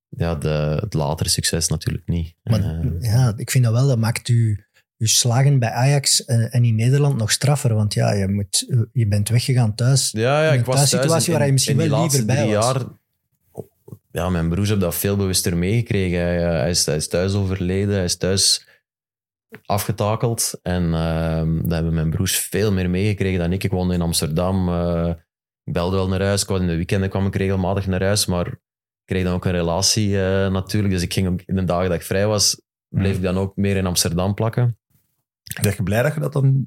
ja, 0.09 0.35
de, 0.35 0.78
het 0.81 0.95
latere 0.95 1.28
succes 1.28 1.69
natuurlijk 1.69 2.07
niet. 2.09 2.35
Maar 2.43 2.61
Eh, 2.61 2.81
ja, 3.01 3.33
ik 3.37 3.51
vind 3.51 3.65
dat 3.65 3.73
wel, 3.73 3.87
dat 3.87 3.99
maakt 3.99 4.28
u, 4.28 4.65
uw 4.99 5.07
slagen 5.07 5.59
bij 5.59 5.70
Ajax 5.70 6.24
en, 6.24 6.51
in 6.65 6.74
Nederland 6.74 7.16
nog 7.16 7.31
straffer. 7.31 7.74
Want 7.74 7.95
ja, 7.95 8.12
je, 8.12 8.28
moet, 8.28 8.66
je 8.93 9.07
bent 9.09 9.28
weggegaan 9.28 9.74
thuis. 9.74 10.11
Ja, 10.12 10.43
ja 10.45 10.53
In 10.53 10.59
ik 10.59 10.65
was 10.65 10.91
thuis 10.91 11.27
in- 11.27 11.33
waar 11.33 11.47
je 11.47 11.53
misschien 11.53 11.81
in 11.81 11.91
wel 11.91 12.01
liever 12.01 12.24
bij 12.27 12.37
drie 12.43 12.55
was. 12.55 12.65
jaar. 12.66 12.83
Ja, 14.16 14.30
mijn 14.30 14.48
broers 14.48 14.68
hebben 14.68 14.86
dat 14.88 14.97
veel 14.98 15.16
bewuster 15.16 15.56
meegekregen. 15.56 16.18
Hij, 16.18 16.44
eh, 16.44 16.51
hij, 16.51 16.70
is, 16.70 16.86
hij 16.86 16.97
is 16.97 17.09
thuis 17.09 17.34
overleden, 17.34 17.94
hij 17.94 18.05
is 18.05 18.16
thuis 18.16 18.68
afgetakeld. 19.66 20.59
En 20.62 20.94
ehm 20.94 21.60
dat 21.62 21.70
hebben 21.70 21.94
mijn 21.94 22.10
broers 22.10 22.38
veel 22.38 22.72
meer 22.72 22.90
meegekregen 22.90 23.38
dan 23.38 23.52
ik. 23.52 23.64
Ik 23.64 23.70
woonde 23.70 23.94
in 23.94 24.01
Amsterdam. 24.01 24.68
eh, 24.68 25.14
ik 25.64 25.72
belde 25.72 25.97
wel 25.97 26.09
naar 26.09 26.22
huis. 26.22 26.43
Ik 26.43 26.48
in 26.48 26.66
de 26.66 26.76
weekenden 26.76 27.09
kwam 27.09 27.26
ik 27.26 27.34
regelmatig 27.36 27.86
naar 27.86 28.02
huis, 28.02 28.26
maar 28.26 28.47
ik 28.47 28.59
kreeg 29.05 29.24
dan 29.24 29.34
ook 29.34 29.44
een 29.44 29.52
relatie 29.52 30.20
eh, 30.22 30.51
natuurlijk. 30.51 30.93
Dus 30.94 31.02
ik 31.02 31.12
ging 31.12 31.28
ook 31.28 31.40
in 31.47 31.56
de 31.56 31.64
dagen 31.64 31.88
dat 31.88 31.98
ik 31.98 32.06
vrij 32.06 32.26
was, 32.26 32.60
bleef 32.88 33.06
Mhm. 33.06 33.16
ik 33.16 33.22
dan 33.22 33.38
ook 33.38 33.56
meer 33.56 33.76
in 33.76 33.86
Amsterdam 33.86 34.34
plakken. 34.34 34.78
Ben 35.62 35.74
je 35.76 35.82
blij 35.82 36.02
dat 36.02 36.14
je 36.14 36.20
dat 36.20 36.32
dan... 36.32 36.66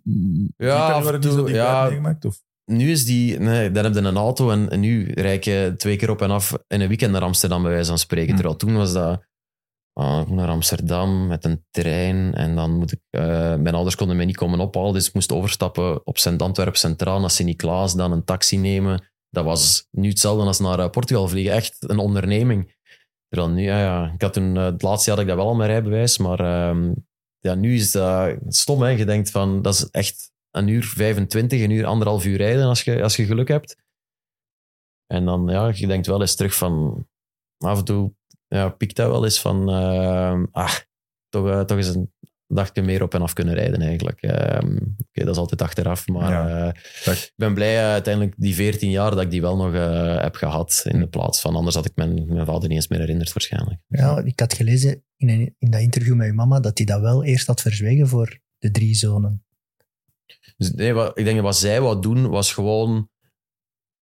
Ja, 0.57 0.91
af 0.91 1.11
en 1.11 1.19
toe, 1.19 1.49
ja. 1.49 1.83
meegemaakt? 1.83 2.25
Of? 2.25 2.41
Nu 2.69 2.91
is 2.91 3.05
die, 3.05 3.39
nee, 3.39 3.71
dan 3.71 3.83
heb 3.83 3.93
je 3.93 3.99
een 3.99 4.17
auto 4.17 4.51
en, 4.51 4.69
en 4.69 4.79
nu 4.79 5.11
rijd 5.13 5.45
je 5.45 5.73
twee 5.77 5.95
keer 5.95 6.09
op 6.09 6.21
en 6.21 6.31
af 6.31 6.53
in 6.67 6.81
een 6.81 6.87
weekend 6.87 7.11
naar 7.11 7.21
Amsterdam, 7.21 7.61
bij 7.61 7.71
wijze 7.71 7.89
van 7.89 7.97
spreken. 7.97 8.27
Hmm. 8.27 8.35
Terwijl 8.35 8.55
toen 8.57 8.75
was 8.75 8.93
dat 8.93 9.23
ah, 9.93 10.21
ik 10.21 10.27
moet 10.27 10.37
naar 10.37 10.49
Amsterdam 10.49 11.27
met 11.27 11.45
een 11.45 11.65
trein 11.71 12.33
en 12.33 12.55
dan 12.55 12.77
moet 12.77 12.91
ik, 12.91 12.99
eh, 13.09 13.55
mijn 13.55 13.75
ouders 13.75 13.95
konden 13.95 14.15
mij 14.15 14.25
niet 14.25 14.37
komen 14.37 14.59
ophalen, 14.59 14.93
dus 14.93 15.07
ik 15.07 15.13
moest 15.13 15.31
overstappen 15.31 16.05
op 16.05 16.17
Sint 16.17 16.41
Antwerp 16.41 16.75
Centraal 16.75 17.19
naar 17.19 17.29
Sint-Niklaas, 17.29 17.95
dan 17.95 18.11
een 18.11 18.23
taxi 18.23 18.57
nemen. 18.57 19.03
Dat 19.29 19.45
was 19.45 19.87
nu 19.91 20.09
hetzelfde 20.09 20.45
als 20.45 20.59
naar 20.59 20.79
eh, 20.79 20.89
Portugal 20.89 21.27
vliegen, 21.27 21.53
echt 21.53 21.75
een 21.79 21.99
onderneming. 21.99 22.77
Terwijl 23.27 23.53
nu, 23.53 23.63
ja, 23.63 23.79
ja, 23.79 24.11
ik 24.13 24.21
had 24.21 24.33
toen, 24.33 24.57
eh, 24.57 24.63
het 24.63 24.81
laatste 24.81 25.09
jaar 25.09 25.19
had 25.19 25.27
ik 25.27 25.33
dat 25.33 25.41
wel 25.43 25.51
al 25.51 25.57
mijn 25.57 25.69
rijbewijs, 25.69 26.17
maar 26.17 26.39
ehm, 26.39 26.91
ja, 27.39 27.55
nu 27.55 27.75
is 27.75 27.91
dat 27.91 28.37
stom, 28.47 28.81
hè. 28.81 28.89
Je 28.89 29.05
denkt 29.05 29.31
van, 29.31 29.61
dat 29.61 29.73
is 29.73 29.89
echt 29.89 30.31
een 30.51 30.67
uur 30.67 30.83
25, 30.83 31.61
een 31.61 31.69
uur, 31.69 31.85
anderhalf 31.85 32.25
uur 32.25 32.37
rijden 32.37 32.65
als 32.65 32.83
je, 32.83 33.03
als 33.03 33.15
je 33.15 33.25
geluk 33.25 33.47
hebt. 33.47 33.75
En 35.05 35.25
dan, 35.25 35.47
ja, 35.47 35.71
je 35.73 35.87
denkt 35.87 36.07
wel 36.07 36.21
eens 36.21 36.35
terug 36.35 36.55
van, 36.55 37.05
af 37.57 37.77
en 37.77 37.85
toe 37.85 38.13
ja, 38.47 38.69
piekt 38.69 38.95
dat 38.95 39.09
wel 39.09 39.23
eens 39.23 39.41
van, 39.41 39.69
ah, 40.51 40.75
toch, 41.29 41.49
eh, 41.49 41.61
toch 41.61 41.77
eens 41.77 41.87
een 41.87 42.11
dagje 42.47 42.81
meer 42.81 43.03
op 43.03 43.13
en 43.13 43.21
af 43.21 43.33
kunnen 43.33 43.53
rijden 43.53 43.81
eigenlijk. 43.81 44.21
Ehm, 44.21 44.75
Oké, 44.75 45.25
dat 45.25 45.29
is 45.29 45.37
altijd 45.37 45.61
achteraf, 45.61 46.07
maar 46.07 46.31
Ja, 46.31 46.73
eh, 47.05 47.13
ik 47.13 47.33
ben 47.35 47.53
blij 47.53 47.85
uiteindelijk 47.85 48.35
die 48.37 48.55
14 48.55 48.89
jaar 48.89 49.11
dat 49.11 49.21
ik 49.21 49.31
die 49.31 49.41
wel 49.41 49.57
nog 49.57 49.73
heb 50.21 50.35
gehad 50.35 50.83
in 50.87 50.99
de 50.99 51.07
plaats 51.07 51.41
van, 51.41 51.55
anders 51.55 51.75
had 51.75 51.85
ik 51.85 51.95
mijn, 51.95 52.33
mijn 52.33 52.45
vader 52.45 52.67
niet 52.67 52.77
eens 52.77 52.87
meer 52.87 52.99
herinnerd 52.99 53.33
waarschijnlijk. 53.33 53.79
Ja, 53.87 54.19
ik 54.19 54.39
had 54.39 54.53
gelezen 54.53 55.03
in, 55.15 55.29
een, 55.29 55.55
in 55.59 55.71
dat 55.71 55.81
interview 55.81 56.15
met 56.15 56.27
uw 56.27 56.33
mama 56.33 56.59
dat 56.59 56.77
hij 56.77 56.85
dat 56.85 57.01
wel 57.01 57.23
eerst 57.23 57.47
had 57.47 57.61
verzwegen 57.61 58.07
voor 58.07 58.39
de 58.57 58.71
drie 58.71 58.95
zonen. 58.95 59.43
Dus 60.57 60.71
nee, 60.71 60.93
wat, 60.93 61.17
ik 61.17 61.23
denk 61.23 61.35
dat 61.35 61.45
wat 61.45 61.57
zij 61.57 61.81
wou 61.81 62.01
doen, 62.01 62.29
was 62.29 62.53
gewoon 62.53 63.09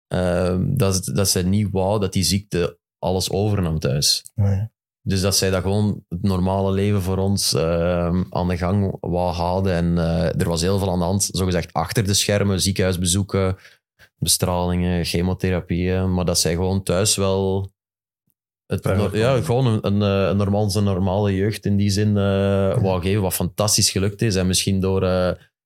ehm, 0.07 0.75
dat, 0.75 1.05
dat 1.13 1.29
zij 1.29 1.43
niet 1.43 1.67
wou 1.71 1.99
dat 1.99 2.13
die 2.13 2.23
ziekte 2.23 2.79
alles 2.99 3.29
overnam 3.29 3.79
thuis. 3.79 4.23
Ja. 4.35 4.71
Dus 5.01 5.21
dat 5.21 5.35
zij 5.35 5.49
dat 5.49 5.61
gewoon 5.61 6.03
het 6.09 6.21
normale 6.21 6.71
leven 6.71 7.01
voor 7.01 7.17
ons 7.17 7.53
ehm, 7.53 8.23
aan 8.29 8.47
de 8.47 8.57
gang 8.57 8.97
wou 8.99 9.33
houden. 9.33 9.73
En 9.73 9.97
eh, 9.97 10.41
er 10.41 10.49
was 10.49 10.61
heel 10.61 10.79
veel 10.79 10.91
aan 10.91 10.99
de 10.99 11.05
hand, 11.05 11.29
zogezegd 11.31 11.73
achter 11.73 12.03
de 12.03 12.13
schermen, 12.13 12.61
ziekenhuisbezoeken, 12.61 13.55
bestralingen, 14.17 15.05
chemotherapieën. 15.05 16.13
Maar 16.13 16.25
dat 16.25 16.39
zij 16.39 16.53
gewoon 16.53 16.83
thuis 16.83 17.15
wel... 17.15 17.73
Het, 18.65 18.83
ja, 19.11 19.41
gewoon 19.41 19.65
een, 19.65 19.85
een, 19.85 20.01
eh, 20.01 20.29
een, 20.29 20.37
normaal, 20.37 20.75
een 20.75 20.83
normale 20.83 21.35
jeugd 21.35 21.65
in 21.65 21.77
die 21.77 21.89
zin 21.89 22.17
eh 22.17 22.81
wou 22.81 23.01
geven, 23.01 23.21
wat 23.21 23.33
fantastisch 23.33 23.89
gelukt 23.89 24.21
is. 24.21 24.35
En 24.35 24.47
misschien 24.47 24.79
door 24.79 25.01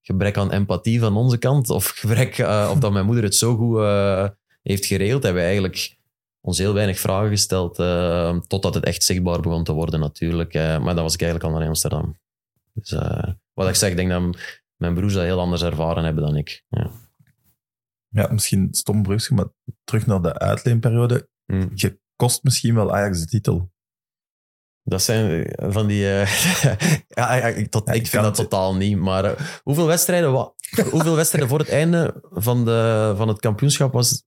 gebrek 0.10 0.38
aan 0.38 0.52
empathie 0.52 1.00
van 1.00 1.16
onze 1.16 1.38
kant, 1.38 1.70
of 1.70 1.86
gebrek, 1.86 2.38
eh, 2.38 2.70
of 2.72 2.80
dat 2.80 2.92
mijn 2.92 3.06
moeder 3.06 3.24
het 3.24 3.36
zo 3.36 3.56
goed 3.56 3.78
eh, 3.78 4.28
heeft 4.62 4.86
geregeld, 4.86 5.24
hebben 5.24 5.42
we 5.42 5.48
eigenlijk 5.48 5.98
ons 6.42 6.58
heel 6.58 6.74
weinig 6.74 7.00
vragen 7.00 7.30
gesteld, 7.30 7.80
eh, 7.80 8.38
totdat 8.48 8.74
het 8.74 8.84
echt 8.84 9.04
zichtbaar 9.04 9.40
begon 9.40 9.64
te 9.64 9.72
worden 9.72 10.00
natuurlijk. 10.00 10.54
Maar 10.54 10.96
dan 10.96 11.04
was 11.04 11.14
ik 11.14 11.22
eigenlijk 11.22 11.52
al 11.54 11.60
naar 11.60 11.68
Amsterdam. 11.68 12.18
Dus 12.74 12.96
wat 13.54 13.68
ik 13.68 13.76
zeg, 13.76 13.90
ik 13.90 13.96
denk 13.96 14.10
dat 14.10 14.38
mijn 14.76 14.94
broers 14.94 15.14
dat 15.14 15.24
heel 15.24 15.40
anders 15.40 15.62
ervaren 15.62 16.04
hebben 16.04 16.24
dan 16.24 16.36
ik. 16.36 16.64
Ja. 16.70 16.92
Ja, 18.10 18.32
misschien 18.32 18.68
stom 18.72 19.04
brugje, 19.04 19.36
maar 19.36 19.46
terug 19.84 20.06
naar 20.06 20.22
de 20.22 20.40
uitleenperiode. 20.40 21.30
Hm. 21.46 21.68
Je 21.74 22.00
kost 22.16 22.44
misschien 22.44 22.76
wel 22.76 22.94
Ajax 22.94 23.20
de 23.20 23.26
titel. 23.26 23.72
Dat 24.90 25.02
zijn 25.02 25.46
eh, 25.46 25.68
van 25.72 25.88
die... 25.88 26.12
eh, 26.20 26.30
ja, 27.08 27.30
ik, 27.34 27.70
tot, 27.72 27.88
Ja, 27.88 27.94
ik 27.94 28.02
ik 28.02 28.08
vind 28.08 28.24
dat 28.24 28.38
het- 28.38 28.50
totaal 28.50 28.76
niet. 28.76 28.98
Maar 28.98 29.26
eh, 29.26 29.32
hoeveel, 29.64 29.86
wedstrijden, 29.88 30.32
wa- 30.32 30.54
hoeveel 30.92 31.16
wedstrijden 31.16 31.50
voor 31.50 31.60
het 31.60 31.70
einde 31.70 32.24
van, 32.32 32.66
de, 32.66 33.14
van 33.18 33.28
het 33.28 33.40
kampioenschap 33.40 33.94
was 33.94 34.24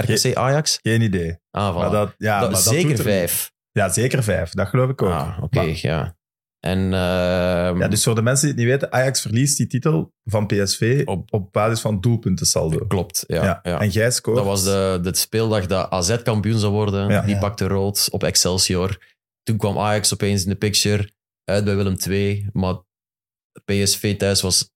RKC 0.00 0.34
Ajax? 0.36 0.78
Geen 0.82 1.00
idee. 1.00 1.38
Ah, 1.50 1.74
voilà. 1.74 1.78
Maar 1.78 1.90
dat, 1.90 2.14
ja, 2.18 2.40
Dat- 2.40 2.50
maar 2.50 2.62
dat 2.64 2.72
zeker 2.72 2.90
er- 2.98 3.02
vijf. 3.02 3.52
Ja, 3.70 3.88
zeker 3.88 4.22
vijf. 4.22 4.50
Dat 4.50 4.68
geloof 4.68 4.90
ik 4.90 5.02
ook. 5.02 5.10
Ah, 5.10 5.38
oké, 5.42 5.60
ja. 5.74 6.16
En 6.60 6.78
ehm, 6.78 7.78
Ja, 7.78 7.88
dus 7.88 8.04
voor 8.04 8.14
de 8.14 8.22
mensen 8.22 8.46
die 8.46 8.54
het 8.54 8.64
niet 8.72 8.80
weten, 8.80 8.96
Ajax 8.96 9.20
verliest 9.20 9.56
die 9.56 9.66
titel 9.66 10.12
van 10.24 10.46
PSV 10.46 11.02
op, 11.04 11.32
Op- 11.32 11.52
basis 11.52 11.80
van 11.80 12.00
doelpunten 12.00 12.46
saldo. 12.46 12.86
klopt, 12.86 13.24
ja. 13.26 13.60
ja. 13.62 13.80
En 13.80 13.88
jij 13.88 14.10
scoort. 14.10 14.36
Dat 14.36 14.46
was 14.46 14.64
de, 14.64 14.98
de 15.02 15.16
speeldag 15.16 15.66
dat 15.66 15.90
AZ 15.90 16.22
kampioen 16.22 16.58
zou 16.58 16.72
worden. 16.72 17.08
Ja. 17.08 17.20
Die 17.20 17.38
pakte 17.38 17.66
rood 17.66 18.08
op 18.10 18.22
Excelsior. 18.24 18.98
Toen 19.44 19.56
kwam 19.56 19.78
Ajax 19.78 20.12
opeens 20.12 20.42
in 20.42 20.48
de 20.48 20.56
picture. 20.56 21.12
Uit 21.44 21.64
bij 21.64 21.76
Willem 21.76 21.96
II. 22.08 22.48
Maar 22.52 22.76
PSV 23.64 24.16
thuis 24.16 24.40
was 24.40 24.72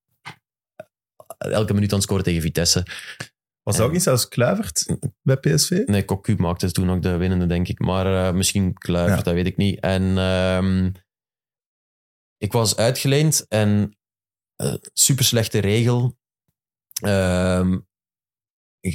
elke 1.39 1.74
minuut 1.74 1.90
aan 1.90 1.95
het 1.99 2.05
scoren 2.07 2.24
tegen 2.24 2.43
Vitesse. 2.43 2.86
Was 3.62 3.77
dat 3.77 3.86
ook 3.86 3.93
niet 3.93 4.03
zelfs 4.03 4.28
Kluivert 4.28 4.86
bij 5.23 5.36
PSV? 5.36 5.82
Nee, 5.86 6.05
Cocu 6.05 6.35
maakte 6.36 6.70
toen 6.73 6.90
ook 6.90 7.03
de 7.03 7.16
winnende, 7.16 7.47
denk 7.47 7.69
ik. 7.69 7.78
Maar 7.78 8.28
eh, 8.28 8.35
misschien 8.35 8.74
Kluivert, 8.74 9.19
Ja. 9.19 9.23
dat 9.23 9.35
weet 9.35 9.47
ik 9.47 9.57
niet. 9.57 9.81
En 9.81 10.19
ehm, 10.19 10.90
ik 12.36 12.53
was 12.53 12.77
uitgeleend 12.77 13.47
en 13.49 13.99
eh, 14.57 14.74
super 14.93 15.24
slechte 15.24 15.59
regel. 15.59 16.16
Ehm, 17.03 17.78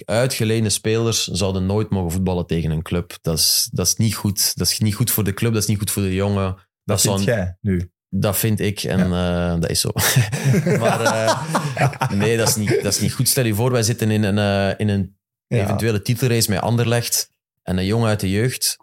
uitgeleende 0.05 0.69
spelers 0.69 1.27
zouden 1.27 1.65
nooit 1.65 1.89
mogen 1.89 2.11
voetballen 2.11 2.45
tegen 2.47 2.71
een 2.71 2.81
club. 2.81 3.17
Dat 3.21 3.37
is, 3.37 3.69
dat 3.71 3.87
is 3.87 3.95
niet 3.95 4.15
goed. 4.15 4.57
Dat 4.57 4.67
is 4.67 4.79
niet 4.79 4.95
goed 4.95 5.11
voor 5.11 5.23
de 5.23 5.33
club, 5.33 5.53
dat 5.53 5.61
is 5.61 5.67
niet 5.67 5.77
goed 5.77 5.91
voor 5.91 6.01
de 6.03 6.13
jongen. 6.13 6.43
Dat 6.83 7.01
Dat, 7.01 7.01
vind 7.01 7.23
jij 7.23 7.57
nu. 7.61 7.91
dat 8.09 8.37
vind 8.37 8.59
ik 8.59 8.83
en 8.83 8.99
eh, 8.99 9.59
dat 9.59 9.69
is 9.69 9.79
zo. 9.79 9.89
maar 10.79 11.01
eh, 11.01 12.09
nee, 12.11 12.37
dat 12.37 12.47
is, 12.47 12.55
niet, 12.55 12.69
dat 12.83 12.93
is 12.93 12.99
niet 12.99 13.13
goed. 13.13 13.27
Stel 13.27 13.45
je 13.45 13.53
voor, 13.55 13.71
wij 13.71 13.83
zitten 13.83 14.11
in 14.11 14.23
een, 14.23 14.37
eh, 14.37 14.79
in 14.79 14.89
een 14.89 15.17
Ja. 15.47 15.63
eventuele 15.63 16.01
titelrace 16.01 16.49
met 16.49 16.59
Anderlecht 16.61 17.31
en 17.63 17.77
een 17.77 17.85
jongen 17.85 18.07
uit 18.09 18.19
de 18.19 18.29
jeugd, 18.29 18.77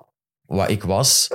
wat 0.47 0.71
ik 0.71 0.83
was, 0.83 1.29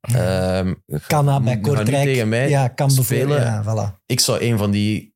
ehm 0.00 0.74
Kana 1.06 1.40
bij 1.40 1.48
ga 1.52 1.54
nu 1.54 1.60
Kortrijk. 1.60 2.04
tegen 2.04 2.28
mij 2.28 2.48
ja, 2.48 2.68
kan 2.68 2.90
spelen. 2.90 3.04
spelen. 3.06 3.40
Ja, 3.42 3.62
voilà. 3.64 4.02
ik 4.06 4.20
zou 4.20 4.40
een 4.40 4.58
van 4.58 4.70
die 4.70 5.14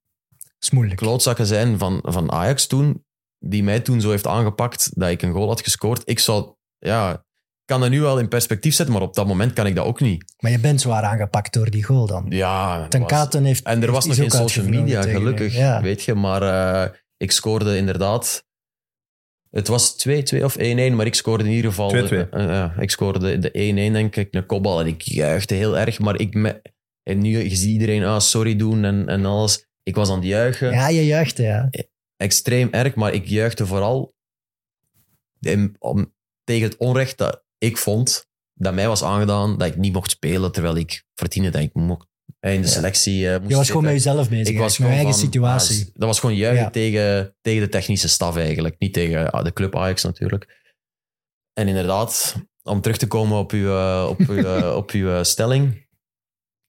is 0.60 0.70
moeilijk. 0.70 0.96
klootzakken 1.00 1.46
zijn 1.46 1.78
van, 1.78 2.00
van 2.04 2.32
Ajax 2.32 2.66
toen, 2.66 3.04
die 3.44 3.62
mij 3.62 3.80
toen 3.80 4.00
zo 4.00 4.10
heeft 4.10 4.26
aangepakt 4.26 4.90
dat 5.00 5.10
ik 5.10 5.22
een 5.22 5.32
goal 5.32 5.48
had 5.48 5.60
gescoord. 5.62 6.02
Ik 6.04 6.18
zou, 6.18 6.54
ja, 6.78 7.24
kan 7.64 7.80
dat 7.80 7.90
nu 7.90 8.00
wel 8.00 8.18
in 8.18 8.28
perspectief 8.28 8.74
zetten, 8.74 8.94
maar 8.94 9.04
op 9.04 9.14
dat 9.14 9.26
moment 9.26 9.52
kan 9.52 9.66
ik 9.66 9.74
dat 9.74 9.86
ook 9.86 10.00
niet. 10.00 10.34
Maar 10.38 10.50
je 10.50 10.58
bent 10.58 10.80
zwaar 10.80 11.02
aangepakt 11.02 11.52
door 11.52 11.70
die 11.70 11.82
goal 11.84 12.06
dan. 12.06 12.26
Ja, 12.28 12.88
Ten 12.88 13.00
was- 13.00 13.10
Katen 13.10 13.44
heeft 13.44 13.64
En 13.64 13.82
er 13.82 13.90
was 13.90 14.06
nog 14.06 14.16
geen 14.16 14.30
social 14.30 14.66
media, 14.68 15.02
gelukkig, 15.02 15.54
Ja. 15.56 15.82
weet 15.82 16.02
je. 16.02 16.14
Maar 16.14 16.42
eh, 16.42 16.90
Ik 17.16 17.30
scoorde 17.30 17.76
inderdaad... 17.76 18.44
Het 19.50 19.68
was 19.68 19.96
2-2 20.08 20.44
of 20.44 20.56
1-1, 20.58 20.94
maar 20.94 21.06
ik 21.06 21.14
scoorde 21.14 21.44
in 21.44 21.50
ieder 21.50 21.70
geval... 21.70 21.90
2-2. 21.90 21.94
eh, 21.94 22.20
eh, 22.20 22.26
ja, 22.48 22.74
ik 22.78 22.90
scoorde 22.90 23.38
de 23.38 23.50
1-1, 23.50 23.92
denk 23.92 24.16
ik, 24.16 24.34
een 24.34 24.46
kopbal. 24.46 24.80
En 24.80 24.86
ik 24.86 25.00
juichte 25.02 25.54
heel 25.54 25.78
erg, 25.78 25.98
maar 25.98 26.18
ik... 26.20 26.34
Me, 26.34 26.62
en 27.02 27.18
nu, 27.20 27.38
je 27.38 27.54
ziet 27.56 27.68
iedereen 27.70 28.04
ah, 28.04 28.20
sorry 28.20 28.56
doen 28.56 28.84
en, 28.84 29.08
en 29.08 29.24
alles. 29.26 29.66
Ik 29.82 29.94
was 29.94 30.08
aan 30.10 30.16
het 30.18 30.24
juichen 30.26 30.70
Ja, 30.70 30.88
je 30.88 31.06
juichte, 31.06 31.42
ja. 31.42 31.68
Extreem 32.20 32.68
erg, 32.70 32.94
maar 32.94 33.12
ik 33.12 33.26
juichte 33.26 33.66
vooral 33.66 34.14
in- 35.40 35.76
om, 35.78 36.14
tegen 36.44 36.68
het 36.68 36.76
onrecht 36.76 37.18
dat 37.18 37.44
ik 37.58 37.76
vond 37.76 38.28
dat 38.54 38.74
mij 38.74 38.88
was 38.88 39.02
aangedaan 39.02 39.58
dat 39.58 39.68
ik 39.68 39.76
niet 39.76 39.92
mocht 39.92 40.10
spelen 40.10 40.52
terwijl 40.52 40.76
ik 40.76 41.04
verdiende 41.14 41.50
dat 41.50 41.60
ik 41.62 41.74
mocht, 41.74 42.06
eh, 42.38 42.54
in 42.54 42.60
de 42.62 42.66
selectie 42.68 43.28
eh, 43.30 43.36
moest 43.38 43.50
Je 43.50 43.56
was 43.56 43.66
gewoon 43.66 43.82
met 43.84 43.92
jezelf 43.92 44.28
bezig. 44.28 44.48
Ik 44.48 44.58
was 44.58 44.78
met 44.78 44.88
je 44.88 44.94
eigen 44.94 45.12
van, 45.12 45.20
situatie. 45.22 45.84
ah, 45.86 45.90
dat 45.94 46.08
was 46.08 46.20
gewoon 46.20 46.36
juichen 46.36 46.64
Ja. 46.64 46.70
tegen, 46.70 47.36
tegen 47.40 47.60
de 47.62 47.68
technische 47.68 48.08
staf 48.08 48.36
eigenlijk. 48.36 48.78
Niet 48.78 48.92
tegen 48.92 49.30
ah, 49.30 49.44
de 49.44 49.52
club 49.52 49.76
Ajax 49.76 50.02
natuurlijk. 50.04 50.58
En 51.52 51.68
inderdaad, 51.68 52.36
om 52.62 52.80
terug 52.80 52.96
te 52.96 53.06
komen 53.06 53.38
op 53.38 53.50
uw, 53.52 53.68
eh, 53.68 54.06
op 54.10 54.18
uw, 54.18 54.70
op 54.80 54.90
uw 54.90 55.24
stelling. 55.24 55.88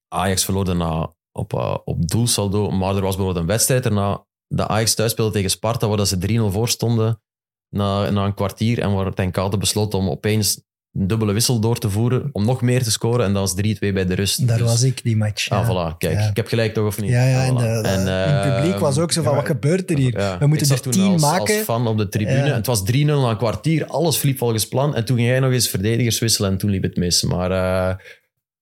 Ajax 0.08 0.44
verloor 0.44 0.64
daarna 0.64 1.14
op, 1.32 1.52
op 1.84 2.08
doelsaldo. 2.08 2.70
Maar 2.70 2.96
er 2.96 3.02
was 3.02 3.16
bijvoorbeeld 3.16 3.36
een 3.44 3.50
wedstrijd 3.52 3.82
daarna 3.82 4.26
dat 4.56 4.68
Ajax 4.68 4.94
thuis 4.94 5.10
speelde 5.12 5.32
tegen 5.32 5.50
Sparta, 5.50 5.88
waar 5.88 5.96
dat 5.96 6.08
ze 6.08 6.16
3-0 6.18 6.52
voor 6.52 6.68
stonden 6.68 7.20
na, 7.68 8.10
na 8.10 8.24
een 8.24 8.34
kwartier. 8.34 8.78
En 8.80 8.94
waar 8.94 9.12
Ten 9.14 9.30
Kate 9.30 9.56
besloot 9.58 9.94
om 9.94 10.08
opeens 10.08 10.60
een 10.92 11.06
dubbele 11.06 11.32
wissel 11.32 11.58
door 11.60 11.78
te 11.78 11.90
voeren 11.90 12.28
om 12.32 12.44
nog 12.44 12.62
meer 12.62 12.82
te 12.82 12.90
scoren. 12.90 13.26
En 13.26 13.32
dat 13.32 13.42
was 13.42 13.54
3-2 13.66 13.92
bij 13.92 14.04
de 14.06 14.14
rust. 14.14 14.46
Daar 14.48 14.58
Dus- 14.58 14.66
was 14.66 14.82
ik, 14.82 15.02
die 15.02 15.16
match. 15.16 15.48
Ah, 15.50 15.66
ja. 15.68 15.92
voilà. 15.94 15.96
Kijk, 15.98 16.18
Ja. 16.18 16.28
ik 16.28 16.36
heb 16.36 16.46
gelijk 16.46 16.74
toch, 16.74 16.86
of 16.86 17.00
niet? 17.00 17.10
Ja, 17.10 17.24
ja, 17.26 17.44
en, 17.44 17.56
Ah, 17.56 17.58
de- 17.82 17.88
En, 17.88 18.06
het 18.06 18.54
publiek 18.54 18.72
ehm, 18.72 18.80
was 18.82 18.98
ook 18.98 19.12
zo 19.12 19.22
van, 19.22 19.30
ja, 19.32 19.38
wat 19.38 19.46
gebeurt 19.46 19.90
er 19.90 19.96
hier? 19.98 20.36
We 20.38 20.46
moeten 20.46 20.70
er 20.70 20.80
tien 20.80 21.12
als, 21.12 21.20
maken. 21.22 21.40
als 21.54 21.64
fan 21.64 21.86
op 21.86 21.98
de 21.98 22.08
tribune. 22.08 22.52
Het 22.52 22.66
was 22.66 22.82
3-0 22.84 23.20
na 23.20 23.30
een 23.30 23.36
kwartier. 23.36 23.86
Alles 23.86 24.22
liep 24.22 24.38
volgens 24.38 24.68
plan. 24.68 24.94
En 24.94 25.04
toen 25.04 25.16
ging 25.16 25.28
jij 25.28 25.40
nog 25.40 25.52
eens 25.52 25.68
verdedigers 25.68 26.18
wisselen 26.18 26.50
en 26.50 26.58
toen 26.58 26.70
liep 26.70 26.82
het 26.82 26.96
mis. 26.96 27.22
Maar 27.22 27.50
eh, 27.50 27.96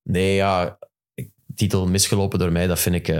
nee, 0.02 0.34
ja... 0.34 0.78
Titel 1.60 1.86
misgelopen 1.86 2.38
door 2.38 2.52
mij, 2.52 2.66
dat 2.66 2.78
vind 2.80 2.94
ik... 2.94 3.08
eh, 3.08 3.16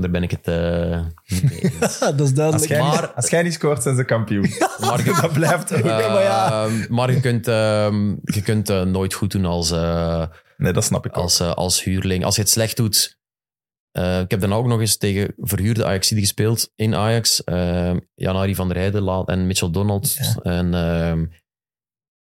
daar 0.00 0.10
ben 0.10 0.22
ik 0.22 0.30
het 0.30 0.46
eh, 0.48 1.00
niet 1.26 1.42
mee 1.42 1.60
eens. 1.60 1.98
dat 1.98 2.14
is 2.14 2.20
Als 2.20 2.32
duidelijk. 2.32 2.68
jij, 2.70 2.80
Maar- 2.80 3.00
niet, 3.00 3.12
als 3.14 3.30
jij 3.30 3.42
niet 3.42 3.52
scoort, 3.52 3.82
zijn 3.82 3.96
ze 3.96 4.04
kampioen. 4.04 4.50
Maar 4.80 5.04
je, 5.04 5.18
dat 5.20 5.32
blijft 5.32 5.74
ook. 5.74 5.82
maar 5.84 6.22
ja. 6.22 6.68
maar 6.88 7.12
je 7.12 7.20
kunt, 7.20 7.48
ehm, 7.48 8.08
je 8.24 8.42
kunt 8.42 8.68
eh, 8.70 8.82
nooit 8.82 9.14
goed 9.14 9.30
doen 9.30 9.44
als... 9.44 9.70
eh, 9.70 10.24
Nee, 10.56 10.72
dat 10.72 10.84
snap 10.84 11.06
ik 11.06 11.16
ook. 11.16 11.22
als, 11.22 11.40
als 11.40 11.82
huurling. 11.84 12.24
Als 12.24 12.34
je 12.36 12.40
het 12.42 12.50
slecht 12.50 12.76
doet. 12.76 13.18
eh, 13.90 14.20
ik 14.20 14.30
heb 14.30 14.40
daarna 14.40 14.54
ook 14.56 14.66
nog 14.66 14.80
eens 14.80 14.96
tegen 14.96 15.34
verhuurde 15.36 15.84
Ajax 15.84 16.08
gespeeld 16.08 16.70
in 16.74 16.94
Ajax. 16.94 17.42
Uh, 17.44 17.92
Jan-Ari 18.14 18.54
van 18.54 18.68
der 18.68 18.76
Heijden 18.76 19.24
en 19.26 19.46
Mitchell 19.46 19.70
Donald. 19.70 20.14
Ja. 20.14 20.34
En 20.42 20.74
ehm, 20.74 21.24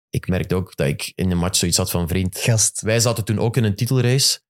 ik 0.10 0.28
merkte 0.28 0.56
ook 0.56 0.76
dat 0.76 0.88
ik 0.88 1.12
in 1.16 1.30
de 1.30 1.36
match 1.36 1.56
zoiets 1.58 1.78
had 1.78 1.92
van 1.92 2.08
vriend. 2.08 2.38
Gast. 2.40 2.82
Wij 2.82 3.00
zaten 3.00 3.26
toen 3.26 3.40
ook 3.40 3.58
in 3.58 3.64
een 3.64 3.76
titelrace. 3.76 4.44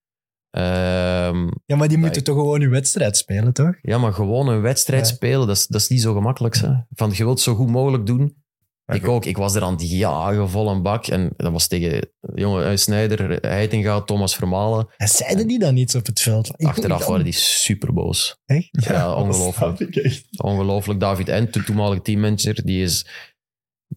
Ehm, 0.56 1.48
Ja, 1.65 1.76
maar 1.76 1.88
die 1.88 1.98
moeten 1.98 2.23
toch 2.23 2.36
gewoon 2.36 2.61
uw 2.61 2.69
wedstrijd 2.69 3.18
spelen, 3.18 3.53
toch? 3.53 3.73
ja, 3.82 3.98
maar 3.98 4.14
gewoon 4.14 4.48
een 4.48 4.61
wedstrijd 4.61 5.07
Ja. 5.07 5.14
spelen, 5.14 5.48
dat 5.48 5.56
is, 5.56 5.68
dat 5.68 5.82
is 5.82 5.88
niet 5.88 6.02
zo 6.02 6.14
gemakkelijk. 6.14 6.56
Hè? 6.56 6.73
Van, 6.94 7.10
je 7.10 7.15
wilt 7.23 7.30
het 7.30 7.40
zo 7.40 7.56
goed 7.56 7.69
mogelijk 7.69 8.06
doen. 8.06 8.44
Maar 8.86 8.95
Ik 8.95 9.03
goed. 9.03 9.11
ook. 9.14 9.26
Ik 9.26 9.38
was 9.38 9.56
er 9.56 9.61
aan 9.61 9.72
het 9.73 9.90
jagen, 9.90 10.49
vol 10.49 10.69
een 10.69 10.82
bak. 10.82 11.07
En 11.07 11.34
dat 11.38 11.52
was 11.52 11.68
tegen 11.68 12.10
jongen 12.34 12.65
eh, 12.69 12.76
Snijder, 12.77 13.38
Heitinga, 13.41 14.02
Thomas 14.02 14.36
Vermalen. 14.36 14.88
En 14.98 15.07
zeiden 15.07 15.48
die 15.48 15.60
dan 15.60 15.77
iets 15.77 15.95
op 15.95 16.06
het 16.06 16.22
veld? 16.22 16.52
Ik 16.57 16.68
Achteraf 16.68 16.99
waren 16.99 17.14
dan- 17.14 17.23
die 17.23 17.34
super 17.34 17.94
boos. 17.94 18.38
Echt? 18.45 18.69
Ja, 18.72 19.15
ongelooflijk. 19.15 19.95
echt. 19.95 20.26
Ongelooflijk. 20.41 20.99
David 20.99 21.27
Ent, 21.30 21.53
de 21.53 21.64
toenmalige 21.64 22.02
teammanager, 22.02 22.65
die 22.65 22.84
is, 22.84 23.06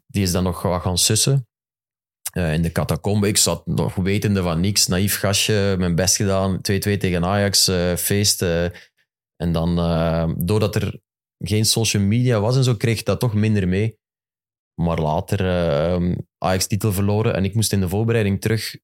die 0.06 0.22
is 0.22 0.32
dan 0.32 0.43
nog 0.43 0.62
wat 0.62 0.82
gaan 0.82 0.98
sussen. 0.98 1.47
Eh, 2.39 2.52
in 2.52 2.62
de 2.62 2.73
catacombe. 2.73 3.28
Ik 3.28 3.36
zat 3.36 3.66
nog 3.66 3.94
wetende 3.94 4.43
van 4.43 4.60
niks. 4.60 4.86
Naïef 4.86 5.19
gastje, 5.19 5.74
mijn 5.78 5.94
best 5.94 6.16
gedaan. 6.16 6.60
2-2 6.60 6.97
tegen 6.97 7.24
Ajax, 7.24 7.69
eh, 7.69 7.94
feest. 7.97 8.43
eh. 8.43 8.65
en 9.36 9.52
dan, 9.52 9.74
doordat 10.47 10.74
er 10.74 11.01
geen 11.39 11.65
social 11.65 12.02
media 12.02 12.40
was 12.40 12.56
en 12.56 12.65
zo, 12.65 12.74
kreeg 12.74 12.98
ik 12.98 13.05
dat 13.06 13.20
toch 13.20 13.35
minder 13.35 13.69
mee. 13.69 13.98
Maar 14.74 14.98
later 15.01 15.40
Ajax-titel 16.39 16.93
verloren 16.93 17.35
en 17.35 17.44
ik 17.44 17.55
moest 17.55 17.73
in 17.73 17.81
de 17.81 17.89
voorbereiding 17.89 18.40
terug 18.40 18.77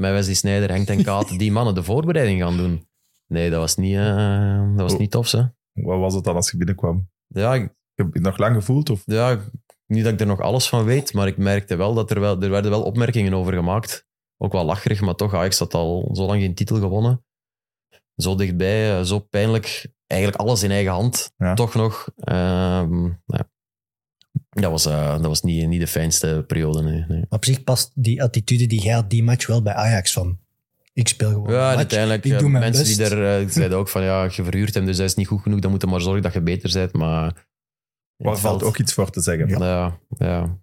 met 0.00 0.10
Wesley 0.12 0.34
Sneijder, 0.34 0.70
Henk 0.70 0.86
ten 0.86 1.02
Katen, 1.02 1.38
die 1.42 1.52
mannen 1.52 1.74
de 1.74 1.82
voorbereiding 1.82 2.42
gaan 2.42 2.56
doen. 2.56 2.86
Nee, 3.26 3.50
dat 3.50 3.60
was 3.60 3.76
niet, 3.76 3.96
dat 3.96 4.80
was 4.80 4.92
Oh. 4.92 4.98
niet 4.98 5.10
tof, 5.10 5.30
hè. 5.30 5.42
Wat 5.72 5.98
was 5.98 6.14
het 6.14 6.24
dan 6.24 6.34
als 6.34 6.50
je 6.50 6.56
binnenkwam? 6.56 7.08
Ja, 7.26 7.54
ik- 7.54 7.74
Heb 7.94 8.06
je 8.06 8.12
het 8.12 8.22
nog 8.22 8.38
lang 8.38 8.54
gevoeld? 8.54 8.90
Of? 8.90 9.02
ja, 9.04 9.40
niet 9.92 10.04
dat 10.04 10.12
ik 10.12 10.20
er 10.20 10.26
nog 10.26 10.40
alles 10.40 10.68
van 10.68 10.84
weet, 10.84 11.12
maar 11.12 11.26
ik 11.26 11.36
merkte 11.36 11.76
wel 11.76 11.94
dat 11.94 12.10
er 12.10 12.20
wel, 12.20 12.42
er 12.42 12.50
werden 12.50 12.70
wel 12.70 12.82
opmerkingen 12.82 13.34
over 13.34 13.52
gemaakt. 13.52 14.06
Ook 14.38 14.52
wel 14.52 14.64
lacherig, 14.64 15.00
maar 15.00 15.14
toch, 15.14 15.34
Ajax 15.34 15.58
had 15.58 15.74
al 15.74 16.10
zo 16.12 16.26
lang 16.26 16.40
geen 16.40 16.54
titel 16.54 16.76
gewonnen. 16.78 17.24
Zo 18.16 18.34
dichtbij, 18.34 18.98
eh, 18.98 19.02
zo 19.04 19.18
pijnlijk. 19.18 19.86
Eigenlijk 20.06 20.40
alles 20.42 20.62
in 20.62 20.70
eigen 20.70 20.92
hand, 20.92 21.32
Ja. 21.36 21.54
toch 21.54 21.74
nog. 21.74 22.08
Ehm, 22.16 23.04
ja. 23.26 23.50
Dat 24.50 24.70
was, 24.70 24.86
eh, 24.86 25.12
dat 25.12 25.26
was 25.26 25.42
niet, 25.42 25.68
niet 25.68 25.80
de 25.80 25.86
fijnste 25.86 26.44
periode, 26.46 26.82
nee. 26.82 27.04
nee. 27.08 27.24
Op 27.28 27.44
zich 27.44 27.64
past 27.64 27.90
die 27.94 28.22
attitude 28.22 28.66
die 28.66 28.82
jij 28.82 28.94
had 28.94 29.10
die 29.10 29.22
match 29.22 29.46
wel 29.46 29.62
bij 29.62 29.74
Ajax 29.74 30.12
van. 30.12 30.38
Ik 30.92 31.08
speel 31.08 31.30
gewoon 31.30 31.52
Ja, 31.52 31.74
uiteindelijk, 31.74 32.24
ik 32.24 32.32
eh, 32.32 32.38
doe 32.38 32.48
mijn 32.48 32.62
mensen 32.62 32.84
best. 32.84 32.96
die 32.96 33.06
er 33.06 33.40
eh, 33.40 33.48
zeiden 33.58 33.78
ook 33.78 33.88
van, 33.88 34.02
ja, 34.02 34.22
je 34.24 34.44
verhuurt 34.44 34.74
hem, 34.74 34.84
dus 34.86 34.96
hij 34.96 35.06
is 35.06 35.14
niet 35.14 35.26
goed 35.26 35.42
genoeg, 35.42 35.60
dan 35.60 35.70
moet 35.70 35.80
je 35.80 35.86
maar 35.86 36.00
zorgen 36.00 36.22
dat 36.22 36.32
je 36.32 36.40
beter 36.40 36.70
bent, 36.72 36.92
maar... 36.92 37.50
Waar 38.22 38.36
valt 38.38 38.58
veld- 38.58 38.70
ook 38.72 38.78
iets 38.78 38.94
voor 38.94 39.10
te 39.10 39.20
zeggen. 39.20 39.48
Ja. 39.48 39.58
Ja, 39.58 39.98
ja. 40.18 40.58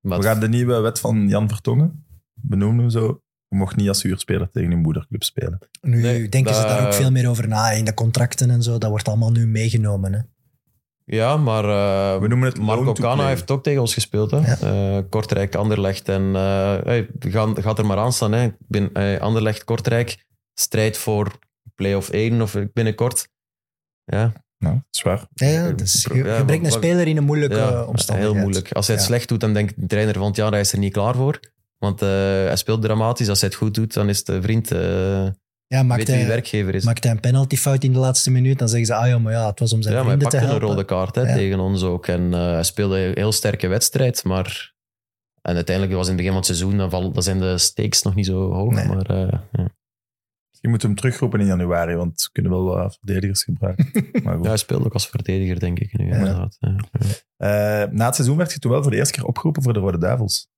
Maar 0.00 0.18
We 0.18 0.24
gaan 0.24 0.40
de 0.40 0.48
nieuwe 0.48 0.80
wet 0.80 1.00
van 1.00 1.28
Jan 1.28 1.48
Vertongen 1.48 2.06
benoemen 2.34 2.90
zo. 2.90 3.22
Je 3.48 3.56
mocht 3.56 3.76
niet 3.76 3.88
als 3.88 4.02
huurspeler 4.02 4.50
tegen 4.50 4.70
een 4.72 4.78
moederclub 4.78 5.22
spelen. 5.22 5.58
Nu 5.80 6.00
Nee, 6.00 6.28
denken 6.28 6.54
ze 6.54 6.62
daar 6.62 6.86
ook 6.86 6.94
veel 6.94 7.10
meer 7.10 7.28
over 7.28 7.48
na 7.48 7.70
in 7.70 7.84
de 7.84 7.94
contracten 7.94 8.50
en 8.50 8.62
zo. 8.62 8.78
Dat 8.78 8.90
wordt 8.90 9.08
allemaal 9.08 9.30
nu 9.30 9.46
meegenomen. 9.46 10.12
Hè. 10.12 10.20
Ja, 11.04 11.36
maar 11.36 11.64
eh, 11.64 12.20
We 12.20 12.28
noemen 12.28 12.48
het 12.48 12.58
Marco 12.60 12.92
Cana 12.92 13.26
heeft 13.28 13.50
ook 13.50 13.62
tegen 13.62 13.80
ons 13.80 13.94
gespeeld. 13.94 14.30
Hè? 14.30 14.38
Ja. 14.38 14.56
Eh, 14.96 15.02
Kortrijk, 15.10 15.54
Anderlecht. 15.54 16.08
En 16.08 16.22
uh, 16.22 16.32
hey, 16.82 17.08
gaat, 17.18 17.60
gaat 17.60 17.78
er 17.78 17.86
maar 17.86 17.98
aan 17.98 18.12
staan. 18.12 18.32
Hè? 18.32 18.44
Ik 18.44 18.54
ben, 18.58 18.92
eh, 18.92 19.20
Anderlecht, 19.20 19.64
Kortrijk. 19.64 20.26
Strijd 20.54 20.98
voor 20.98 21.38
play-off 21.74 22.08
1 22.08 22.42
of 22.42 22.56
binnenkort. 22.72 23.28
Ja, 24.04 24.32
Nou, 24.58 24.74
dat 24.74 24.84
is 24.90 25.02
waar. 25.02 25.26
Ja, 25.34 25.46
ja, 25.48 25.70
dus 25.70 26.06
je, 26.12 26.14
Ja, 26.24 26.36
je 26.36 26.44
brengt 26.44 26.66
een 26.66 26.72
speler 26.72 27.06
in 27.06 27.16
een 27.16 27.24
moeilijke 27.24 27.56
ja 27.56 27.68
eh, 27.72 27.88
omstandigheid. 27.88 28.34
heel 28.34 28.42
moeilijk. 28.44 28.72
Als 28.72 28.86
hij 28.86 28.96
het 28.96 29.04
Ja. 29.04 29.10
slecht 29.10 29.28
doet, 29.28 29.40
dan 29.40 29.52
denkt 29.52 29.74
de 29.80 29.86
trainer 29.86 30.14
van 30.14 30.32
ja, 30.34 30.48
hij 30.48 30.60
is 30.60 30.72
er 30.72 30.78
niet 30.78 30.92
klaar 30.92 31.14
voor. 31.14 31.40
Want 31.78 32.02
eh, 32.02 32.08
hij 32.08 32.56
speelt 32.56 32.82
dramatisch. 32.82 33.28
Als 33.28 33.40
hij 33.40 33.48
het 33.48 33.58
goed 33.58 33.74
doet, 33.74 33.94
dan 33.94 34.08
is 34.08 34.24
de 34.24 34.42
vriend... 34.42 34.70
eh 34.70 35.26
Ja, 35.66 35.82
maakt 35.82 35.98
weet 35.98 36.06
wie 36.08 36.16
de 36.16 36.22
hij, 36.22 36.26
werkgever 36.26 36.74
is. 36.74 36.84
maakt 36.84 37.04
hij 37.04 37.12
een 37.12 37.20
penaltyfout 37.20 37.84
in 37.84 37.92
de 37.92 37.98
laatste 37.98 38.30
minuut, 38.30 38.58
dan 38.58 38.68
zeggen 38.68 38.86
ze, 38.86 38.94
ah 38.94 39.06
ja, 39.06 39.18
maar 39.18 39.32
ja, 39.32 39.46
het 39.46 39.58
was 39.60 39.72
om 39.72 39.82
zijn 39.82 39.94
ja, 39.94 40.00
hij 40.00 40.08
vrienden 40.08 40.28
te 40.28 40.36
pakte 40.36 40.52
een 40.54 40.60
helpen. 40.60 40.76
rode 40.76 40.88
kaart 40.88 41.14
hè, 41.14 41.22
Ja. 41.28 41.34
tegen 41.34 41.58
ons 41.60 41.82
ook. 41.82 42.06
En 42.06 42.34
eh, 42.34 42.40
hij 42.52 42.62
speelde 42.64 42.98
een 42.98 43.12
heel 43.14 43.32
sterke 43.32 43.66
wedstrijd, 43.66 44.24
maar... 44.24 44.76
En 45.42 45.54
uiteindelijk 45.54 45.96
was 45.96 46.08
in 46.08 46.12
het 46.12 46.16
begin 46.22 46.32
van 46.32 46.46
het 46.46 46.56
seizoen, 46.56 46.76
dan, 46.78 46.90
val, 46.90 47.12
dan 47.12 47.22
zijn 47.22 47.38
de 47.40 47.58
stakes 47.58 48.02
nog 48.02 48.14
niet 48.14 48.26
zo 48.26 48.52
hoog. 48.52 48.72
Nee. 48.72 48.86
Maar 48.86 49.06
eh, 49.10 49.38
ja. 49.52 49.68
Je 50.60 50.68
moet 50.68 50.82
hem 50.82 50.94
terugroepen 50.94 51.40
in 51.40 51.46
januari, 51.46 51.94
want 51.96 52.22
we 52.22 52.28
kunnen 52.32 52.52
wel 52.52 52.64
wat 52.64 52.96
verdedigers 52.96 53.42
gebruiken. 53.44 53.90
Maar 54.24 54.34
goed. 54.34 54.42
ja, 54.42 54.48
hij 54.48 54.56
speelde 54.58 54.84
ook 54.84 54.92
als 54.92 55.08
verdediger, 55.08 55.58
denk 55.60 55.78
ik. 55.78 55.98
Nu, 55.98 56.06
Ja. 56.08 56.16
inderdaad. 56.16 56.56
Ja. 56.60 56.76
Eh, 57.36 57.90
na 57.90 58.04
het 58.06 58.14
seizoen 58.14 58.36
werd 58.36 58.52
je 58.52 58.58
toen 58.58 58.70
wel 58.70 58.82
voor 58.82 58.90
de 58.90 58.96
eerste 58.96 59.14
keer 59.14 59.24
opgeroepen 59.24 59.62
voor 59.62 59.72
de 59.72 59.78
Rode 59.80 59.98
Duivels. 59.98 60.48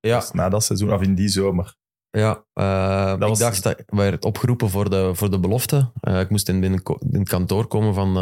Ja, 0.00 0.18
Dus 0.18 0.30
na 0.30 0.48
dat 0.48 0.64
seizoen, 0.64 0.92
of 0.92 1.02
in 1.02 1.14
die 1.14 1.28
zomer. 1.28 1.76
ja 2.10 2.44
eh, 2.52 3.12
ik 3.14 3.18
was- 3.28 3.38
dacht 3.38 3.62
dat 3.62 3.78
ik 3.78 3.84
werd 3.90 4.24
opgeroepen 4.24 4.70
voor 4.70 4.90
de, 4.90 5.14
voor 5.14 5.30
de 5.30 5.40
belofte. 5.40 5.92
Eh, 6.00 6.20
ik 6.20 6.30
moest 6.30 6.48
in, 6.48 6.60
binnen, 6.60 6.82
in 7.10 7.18
het 7.18 7.28
kantoor 7.28 7.66
komen 7.66 7.94
van, 7.94 8.14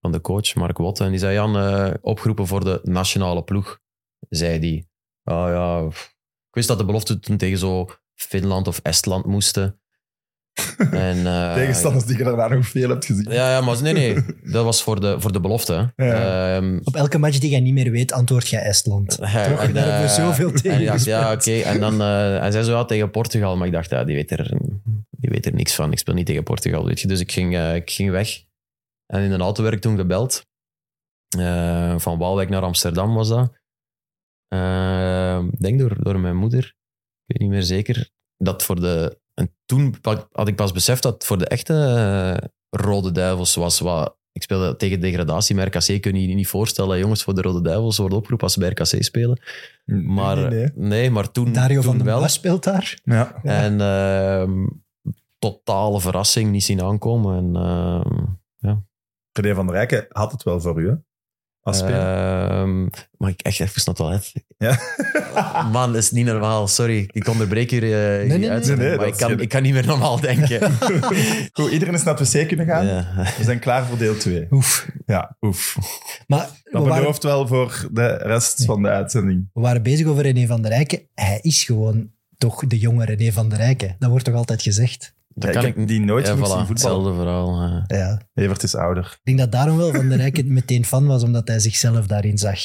van 0.00 0.12
de 0.12 0.20
coach, 0.20 0.54
Mark 0.54 0.78
Wotte. 0.78 1.04
En 1.04 1.10
die 1.10 1.18
zei, 1.18 1.34
Jan, 1.34 1.98
opgeroepen 2.00 2.46
voor 2.46 2.64
de 2.64 2.80
nationale 2.82 3.42
ploeg, 3.44 3.80
zei 4.28 4.58
die. 4.58 4.88
Ah 5.22 5.48
ja, 5.48 5.86
ik 6.48 6.54
wist 6.54 6.68
dat 6.68 6.78
de 6.78 6.84
belofte 6.84 7.18
toen 7.18 7.36
tegen 7.36 7.58
zo 7.58 7.86
Finland 8.20 8.68
of 8.68 8.78
Estland 8.82 9.24
moesten. 9.26 9.80
en, 10.90 11.26
eh, 11.26 11.54
Tegenstanders 11.54 12.04
die 12.04 12.18
je 12.18 12.24
daarna 12.24 12.48
nog 12.48 12.66
veel 12.66 12.88
hebt 12.88 13.04
gezien. 13.04 13.32
Ja, 13.32 13.50
ja, 13.50 13.60
maar 13.60 13.82
nee, 13.82 13.92
nee. 13.92 14.14
Dat 14.52 14.64
was 14.64 14.82
voor 14.82 15.00
de, 15.00 15.20
voor 15.20 15.32
de 15.32 15.40
belofte. 15.40 15.92
hè. 15.96 16.04
Ja. 16.06 16.56
Ehm, 16.56 16.78
Op 16.84 16.94
elke 16.94 17.18
match 17.18 17.38
die 17.38 17.50
jij 17.50 17.60
niet 17.60 17.72
meer 17.72 17.90
weet, 17.90 18.12
antwoord 18.12 18.48
jij 18.48 18.62
Estland. 18.62 19.16
Ja, 19.20 19.48
Toch? 19.48 19.60
en, 19.60 19.74
Daar 19.74 19.84
hebben 19.84 20.02
we 20.02 20.08
eh, 20.08 20.24
zoveel 20.24 20.52
tegen 20.52 20.70
En 20.70 20.80
ik 20.80 20.86
dacht, 20.86 21.04
ja, 21.04 21.32
oké. 21.32 21.58
En 21.60 21.80
dan 21.80 21.92
eh, 22.00 22.38
hij 22.40 22.50
zei 22.50 22.64
zo 22.64 22.72
ja, 22.72 22.84
tegen 22.84 23.10
Portugal. 23.10 23.56
Maar 23.56 23.66
ik 23.66 23.72
dacht, 23.72 23.90
ja, 23.90 24.04
die 24.04 24.14
weet, 24.14 24.30
er, 24.30 24.56
die 25.10 25.30
weet 25.30 25.46
er 25.46 25.54
niks 25.54 25.74
van. 25.74 25.92
Ik 25.92 25.98
speel 25.98 26.14
niet 26.14 26.26
tegen 26.26 26.42
Portugal, 26.42 26.84
weet 26.84 27.00
je. 27.00 27.08
Dus 27.08 27.20
ik 27.20 27.32
ging, 27.32 27.54
eh, 27.56 27.74
ik 27.74 27.90
ging 27.90 28.10
weg. 28.10 28.42
En 29.06 29.22
in 29.22 29.32
een 29.32 29.40
auto 29.40 29.62
werd 29.62 29.74
ik 29.74 29.80
toen 29.80 29.96
gebeld. 29.96 30.46
Eh, 31.38 31.98
van 31.98 32.18
Waalwijk 32.18 32.48
naar 32.48 32.62
Amsterdam 32.62 33.14
was 33.14 33.28
dat. 33.28 33.52
Ik 35.52 35.60
denk 35.60 35.78
door, 35.78 36.02
door 36.02 36.20
mijn 36.20 36.36
moeder. 36.36 36.76
Ik 37.28 37.36
weet 37.36 37.40
niet 37.40 37.50
meer 37.50 37.62
zeker. 37.62 38.10
Dat 38.36 38.62
voor 38.62 38.80
de... 38.80 39.18
En 39.34 39.54
toen 39.66 39.94
had 40.32 40.48
ik 40.48 40.56
pas 40.56 40.72
beseft 40.72 41.02
dat 41.02 41.14
het 41.14 41.24
voor 41.24 41.38
de 41.38 41.46
echte 41.48 41.74
eh, 41.74 42.48
Rode 42.70 43.12
Duivels 43.12 43.54
was 43.54 43.80
wat 43.80 44.16
ik 44.32 44.44
speelde 44.44 44.76
tegen 44.76 45.00
degradatie 45.00 45.54
met 45.54 45.74
RKC. 45.74 46.00
Kun 46.00 46.14
je 46.14 46.28
je 46.28 46.34
niet 46.34 46.48
voorstellen, 46.48 46.98
jongens, 46.98 47.22
voor 47.22 47.34
de 47.34 47.42
Rode 47.42 47.62
Duivels 47.62 47.98
worden 47.98 48.18
opgeroepen 48.18 48.46
als 48.46 48.54
ze 48.54 48.60
bij 48.60 48.68
RKC 48.68 49.04
spelen. 49.04 49.40
Maar, 49.84 50.36
Nee, 50.36 50.48
nee, 50.48 50.70
nee. 50.74 51.10
maar 51.10 51.30
toen, 51.30 51.52
Dario 51.52 51.80
toen 51.80 51.96
van. 51.96 52.06
Buis 52.06 52.32
speelt 52.32 52.64
daar. 52.64 52.98
Ja. 53.04 53.40
Ja. 53.42 53.62
En 53.62 53.80
ehm, 53.80 54.66
totale 55.38 56.00
verrassing, 56.00 56.50
niet 56.50 56.64
zien 56.64 56.82
aankomen. 56.82 57.36
En, 57.36 57.56
ehm, 57.62 58.26
René 59.32 59.54
van 59.54 59.66
der 59.66 59.74
Rijken 59.74 60.06
had 60.08 60.32
het 60.32 60.42
wel 60.42 60.60
voor 60.60 60.80
u, 60.80 60.88
hè? 60.88 60.94
Ehm, 61.62 62.82
mag 63.16 63.30
ik 63.30 63.40
echt 63.40 63.60
even 63.60 63.72
naar 63.84 63.84
het 63.86 63.96
toilet? 63.96 64.32
ja. 64.58 64.78
Man, 65.72 65.92
dat 65.92 66.02
is 66.02 66.10
niet 66.10 66.26
normaal. 66.26 66.68
Sorry, 66.68 67.08
ik 67.12 67.28
onderbreek 67.28 67.70
hier, 67.70 67.82
uh, 67.82 67.90
nee, 67.90 68.38
nee. 68.38 68.50
Nee, 68.50 68.76
nee, 68.76 68.96
maar 68.96 69.06
ik 69.06 69.14
kan, 69.16 69.28
geen- 69.28 69.40
ik 69.40 69.48
kan 69.48 69.62
niet 69.62 69.72
meer 69.72 69.86
normaal 69.86 70.20
denken. 70.20 70.72
Goed, 71.52 71.70
iedereen 71.70 71.94
is 71.94 72.02
naar 72.02 72.18
het 72.18 72.32
wc 72.32 72.48
kunnen 72.48 72.66
gaan. 72.66 72.86
ja. 72.86 73.12
We 73.38 73.44
zijn 73.44 73.58
klaar 73.58 73.86
voor 73.86 73.98
deel 73.98 74.16
2. 74.16 74.46
Oef. 74.50 74.88
Ja, 75.06 75.36
oef. 75.40 75.76
Maar 76.26 76.48
we 76.64 76.70
Dat 76.70 76.82
waren, 76.82 76.98
belooft 76.98 77.22
wel 77.22 77.46
voor 77.46 77.88
de 77.92 78.06
rest 78.16 78.64
van 78.64 78.82
de 78.82 78.88
uitzending. 78.88 79.48
we 79.52 79.60
waren 79.60 79.82
bezig 79.82 80.06
over 80.06 80.22
René 80.22 80.46
van 80.46 80.62
der 80.62 80.70
Rijken. 80.70 81.00
Hij 81.14 81.38
is 81.42 81.62
gewoon 81.64 82.10
toch 82.38 82.66
de 82.66 82.78
jonge 82.78 83.04
René 83.04 83.32
van 83.32 83.48
der 83.48 83.58
Rijken. 83.58 83.96
Dat 83.98 84.10
wordt 84.10 84.24
toch 84.24 84.34
altijd 84.34 84.62
gezegd? 84.62 85.16
Dat 85.38 85.54
Ja, 85.54 85.60
kan 85.60 85.70
ik 85.70 85.76
heb 85.76 85.86
die 85.86 86.00
nooit 86.00 86.26
Ja, 86.26 86.32
voilà, 86.34 86.36
zien 86.36 86.46
voetballen. 86.46 86.68
hetzelfde 86.68 87.14
verhaal. 87.14 87.62
eh. 87.86 87.98
Ja. 87.98 88.20
Evert 88.34 88.62
is 88.62 88.74
ouder. 88.74 89.04
Ik 89.04 89.20
denk 89.22 89.38
dat 89.38 89.52
daarom 89.52 89.76
wel 89.76 89.92
Van 89.92 90.08
der 90.08 90.18
Rijken 90.18 90.52
meteen 90.52 90.84
fan 90.84 91.06
was, 91.06 91.22
omdat 91.22 91.48
hij 91.48 91.58
zichzelf 91.58 92.06
daarin 92.06 92.38
zag. 92.38 92.58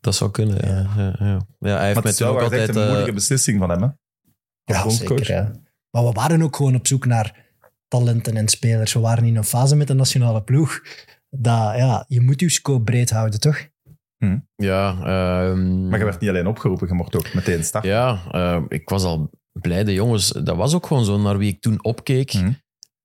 Dat 0.00 0.14
zou 0.14 0.30
kunnen, 0.30 0.56
ja. 0.68 0.74
ja. 0.96 1.02
ja, 1.18 1.26
ja. 1.26 1.46
Ja, 1.58 1.76
hij 1.76 1.84
heeft 1.86 1.94
Maar 1.94 2.12
het 2.12 2.18
met 2.20 2.22
ook 2.22 2.34
echt 2.34 2.42
altijd... 2.42 2.68
een 2.68 2.76
eh, 2.76 2.84
moeilijke 2.86 3.12
beslissing 3.12 3.58
van 3.58 3.70
hem, 3.70 3.82
hè? 3.82 3.88
Ja, 4.64 4.88
zeker. 4.88 5.30
Ja. 5.32 5.52
Maar 5.90 6.04
we 6.04 6.12
waren 6.12 6.42
ook 6.42 6.56
gewoon 6.56 6.74
op 6.74 6.86
zoek 6.86 7.06
naar 7.06 7.44
talenten 7.88 8.36
en 8.36 8.48
spelers. 8.48 8.92
We 8.92 9.00
waren 9.00 9.24
in 9.24 9.36
een 9.36 9.44
fase 9.44 9.76
met 9.76 9.86
de 9.86 9.94
nationale 9.94 10.42
ploeg. 10.42 10.80
Dat, 11.30 11.76
ja, 11.76 12.04
je 12.08 12.20
moet 12.20 12.40
je 12.40 12.50
scope 12.50 12.84
breed 12.84 13.10
houden, 13.10 13.40
toch? 13.40 13.68
ja, 14.56 14.90
ehm, 14.90 15.88
Maar 15.88 15.98
je 15.98 16.04
werd 16.04 16.20
niet 16.20 16.30
alleen 16.30 16.46
opgeroepen, 16.46 16.88
je 16.88 16.94
mocht 16.94 17.16
ook 17.16 17.34
meteen 17.34 17.64
starten. 17.64 17.90
Ja, 17.90 18.18
eh, 18.30 18.62
ik 18.68 18.88
was 18.88 19.04
al 19.04 19.30
blij. 19.60 19.84
De 19.84 19.92
jongens, 19.92 20.28
dat 20.28 20.56
was 20.56 20.74
ook 20.74 20.86
gewoon 20.86 21.04
zo 21.04 21.18
naar 21.18 21.38
wie 21.38 21.52
ik 21.52 21.60
toen 21.60 21.84
opkeek. 21.84 22.32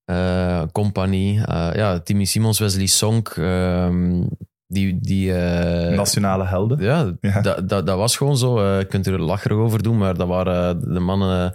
Eh, 0.05 0.63
Compagnie, 0.71 1.45
eh, 1.45 1.69
ja, 1.73 1.99
Timmy 1.99 2.25
Simons, 2.25 2.59
Wesley 2.59 2.85
Sonk. 2.85 3.27
ehm, 3.29 4.23
die, 4.67 4.97
die, 5.01 5.33
eh, 5.33 5.95
Nationale 5.95 6.45
helden. 6.45 6.79
ja, 6.83 7.11
Ja. 7.21 7.41
Dat, 7.41 7.69
dat, 7.69 7.85
dat 7.87 7.97
was 7.97 8.17
gewoon 8.17 8.37
zo. 8.37 8.77
Je 8.77 8.85
kunt 8.85 9.07
er 9.07 9.21
lacherig 9.21 9.57
over 9.57 9.83
doen, 9.83 9.97
maar 9.97 10.17
dat 10.17 10.27
waren 10.27 10.93
de 10.93 10.99
mannen 10.99 11.53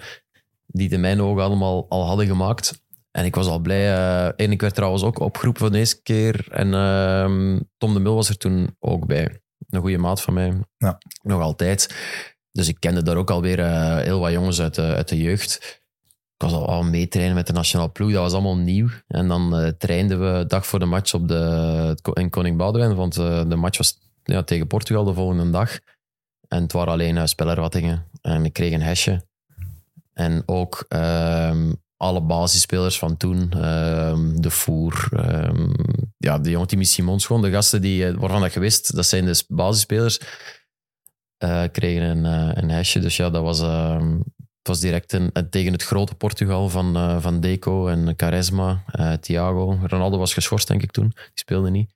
die 0.66 0.88
in 0.90 1.00
mijn 1.00 1.20
ogen 1.20 1.42
allemaal 1.42 1.86
al 1.88 2.06
hadden 2.06 2.26
gemaakt. 2.26 2.84
En 3.10 3.24
ik 3.24 3.34
was 3.34 3.46
al 3.46 3.58
blij. 3.58 3.88
en 4.36 4.50
ik 4.52 4.60
werd 4.60 4.74
trouwens 4.74 5.02
ook 5.02 5.18
opgeroepen 5.18 5.60
voor 5.62 5.70
de 5.70 5.78
eerste 5.78 6.02
keer. 6.02 6.46
En 6.50 6.74
ehm, 6.74 7.60
Tom 7.78 7.94
de 7.94 8.00
Mul 8.00 8.14
was 8.14 8.28
er 8.28 8.36
toen 8.36 8.76
ook 8.78 9.06
bij. 9.06 9.40
Een 9.70 9.80
goede 9.80 9.98
maat 9.98 10.22
van 10.22 10.34
mij. 10.34 10.52
Ja. 10.78 10.98
Nog 11.22 11.40
altijd. 11.42 11.94
Dus 12.56 12.68
ik 12.68 12.80
kende 12.80 13.02
daar 13.02 13.16
ook 13.16 13.30
alweer 13.30 13.58
eh 13.58 13.96
heel 13.96 14.20
wat 14.20 14.32
jongens 14.32 14.60
uit 14.60 14.74
de, 14.74 14.82
uit 14.82 15.08
de 15.08 15.16
jeugd. 15.16 15.80
Ik 16.36 16.42
was 16.42 16.52
al 16.52 16.68
aan 16.68 16.90
meetrainen 16.90 17.34
met 17.34 17.46
de 17.46 17.52
nationale 17.52 17.90
ploeg. 17.90 18.12
Dat 18.12 18.22
was 18.22 18.32
allemaal 18.32 18.56
nieuw. 18.56 18.88
En 19.08 19.28
dan 19.28 19.56
eh, 19.56 19.68
trainden 19.68 20.20
we 20.20 20.46
dag 20.46 20.66
voor 20.66 20.78
de 20.78 20.84
match 20.84 21.14
op 21.14 21.28
de, 21.28 21.98
in 22.12 22.30
Koning 22.30 22.56
Boudewijn. 22.56 22.94
Want 22.94 23.16
eh, 23.16 23.48
de 23.48 23.56
match 23.56 23.78
was 23.78 23.98
ja, 24.22 24.42
tegen 24.42 24.66
Portugal 24.66 25.04
de 25.04 25.14
volgende 25.14 25.50
dag. 25.50 25.78
En 26.48 26.62
het 26.62 26.72
waren 26.72 26.92
alleen 26.92 27.16
uh, 27.16 27.24
spelerwattingen. 27.24 28.04
En 28.22 28.44
ik 28.44 28.52
kreeg 28.52 28.72
een 28.72 28.82
hesje. 28.82 29.24
En 30.12 30.42
ook 30.46 30.84
ehm, 30.88 31.72
alle 31.96 32.20
basisspelers 32.20 32.98
van 32.98 33.16
toen. 33.16 33.52
ehm, 33.52 34.36
de 34.40 34.50
Voer. 34.50 35.08
ehm, 35.12 35.72
ja, 36.18 36.38
de 36.38 36.50
jonge 36.50 36.66
Timmy 36.66 36.84
Simons. 36.84 37.26
Gewoon 37.26 37.42
de 37.42 37.50
gasten 37.50 37.80
die, 37.80 38.12
waarvan 38.12 38.40
dat 38.40 38.52
je 38.52 38.60
wist, 38.60 38.94
dat 38.94 39.06
zijn 39.06 39.24
de 39.24 39.44
basisspelers. 39.48 40.20
Eh, 41.36 41.62
kregen 41.72 42.02
een, 42.02 42.24
eh, 42.24 42.62
een 42.62 42.70
hesje. 42.70 42.98
Dus 43.00 43.16
ja, 43.16 43.30
dat 43.30 43.42
was, 43.42 43.60
ehm, 43.60 44.16
het 44.58 44.68
was 44.74 44.80
direct 44.80 45.12
een, 45.12 45.30
een- 45.32 45.50
tegen 45.50 45.72
het 45.72 45.82
grote 45.82 46.14
Portugal 46.14 46.68
van, 46.68 46.96
eh, 46.96 47.20
van 47.20 47.40
Deco 47.40 47.88
en 47.88 48.16
Quaresma. 48.16 48.82
eh, 48.86 49.12
Thiago. 49.12 49.78
Ronaldo 49.82 50.18
was 50.18 50.34
geschorst, 50.34 50.68
denk 50.68 50.82
ik 50.82 50.90
toen. 50.90 51.08
Die 51.08 51.22
speelde 51.34 51.70
niet. 51.70 51.94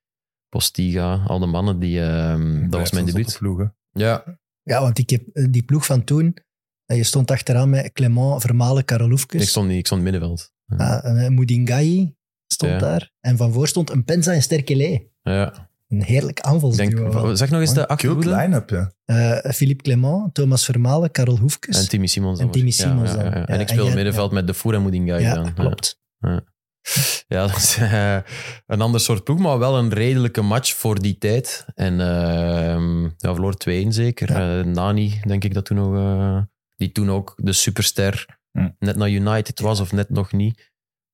Postiga, 0.48 1.22
al 1.26 1.38
de 1.38 1.46
mannen. 1.46 1.78
Die, 1.78 2.02
ehm, 2.02 2.68
dat 2.70 2.80
was 2.80 2.90
mijn 2.92 3.04
debuut. 3.06 3.36
Ploegen. 3.38 3.76
Ja, 3.90 4.24
Ja, 4.62 4.80
want 4.80 4.98
ik 4.98 5.10
heb 5.10 5.26
eh, 5.32 5.46
die 5.50 5.62
ploeg 5.62 5.86
van 5.86 6.04
toen... 6.04 6.36
eh, 6.86 6.96
Je 6.96 7.04
stond 7.04 7.30
achteraan 7.30 7.70
met 7.70 7.92
Clement, 7.92 8.40
Vermalen, 8.42 8.84
Karel 8.84 9.08
Hoefkes. 9.08 9.42
ik 9.42 9.48
stond 9.48 9.68
niet, 9.68 9.78
ik 9.78 9.86
stond 9.86 10.00
in 10.00 10.06
het 10.06 10.20
middenveld. 10.20 10.52
Ah, 10.76 11.24
eh, 11.24 11.30
Moedingai 11.30 12.14
stond 12.46 12.72
Ja. 12.72 12.78
daar. 12.78 13.10
En 13.20 13.36
van 13.36 13.52
voor 13.52 13.68
stond 13.68 13.90
een 13.90 14.04
Penza 14.04 14.32
en 14.32 14.42
Sterkele. 14.42 15.08
Ja, 15.22 15.69
Een 15.90 16.02
heerlijk 16.02 16.38
ik 16.38 16.44
aanvalsduo. 16.44 17.10
denk, 17.24 17.36
zeg 17.36 17.50
nog 17.50 17.60
eens 17.60 17.74
de 17.74 17.88
achterhoede. 17.88 18.30
line-up, 18.36 18.70
ja. 18.70 18.92
Eh, 19.04 19.52
Philippe 19.52 19.82
Clement, 19.82 20.34
Thomas 20.34 20.64
Vermalen, 20.64 21.10
Karel 21.10 21.38
Hoefkes. 21.38 21.78
En 21.82 21.88
Timmy 21.88 22.06
Simons. 22.06 22.38
En 22.38 22.44
dan 22.44 22.52
Timmy 22.52 22.68
was- 22.70 22.78
ja, 22.78 22.88
Simons 22.88 23.10
ja, 23.10 23.16
dan. 23.16 23.24
ja, 23.24 23.30
ja. 23.30 23.38
Ja, 23.38 23.46
En 23.46 23.60
ik 23.60 23.68
en 23.68 23.74
speel 23.74 23.86
jij- 23.86 23.94
middenveld 23.94 24.32
met 24.32 24.46
De 24.46 24.54
Voer 24.54 24.74
en 24.74 24.82
Moedingai. 24.82 25.22
ja, 25.22 25.34
dan. 25.34 25.44
Ja. 25.44 25.50
klopt. 25.50 25.98
Ja, 27.28 27.40
dat 27.46 27.56
is 27.56 27.76
eh, 27.76 28.16
een 28.66 28.80
ander 28.80 29.00
soort 29.00 29.24
ploeg, 29.24 29.38
maar 29.38 29.58
wel 29.58 29.78
een 29.78 29.92
redelijke 29.92 30.42
match 30.42 30.74
voor 30.74 31.00
die 31.00 31.18
tijd. 31.18 31.64
En 31.74 32.00
ehm 32.00 33.02
ja, 33.02 33.32
verloor 33.34 33.54
2-1 33.68 33.92
zeker. 33.92 34.30
Eh, 34.30 34.64
Nani, 34.64 35.20
denk 35.26 35.44
ik 35.44 35.54
dat 35.54 35.64
toen 35.64 35.76
nog... 35.76 36.44
die 36.76 36.92
toen 36.92 37.10
ook 37.10 37.34
de 37.36 37.52
superster 37.52 38.38
Hm. 38.52 38.68
net 38.78 38.96
naar 38.96 39.08
United 39.10 39.60
was, 39.60 39.80
of 39.80 39.92
net 39.92 40.10
nog 40.10 40.32
niet. 40.32 40.69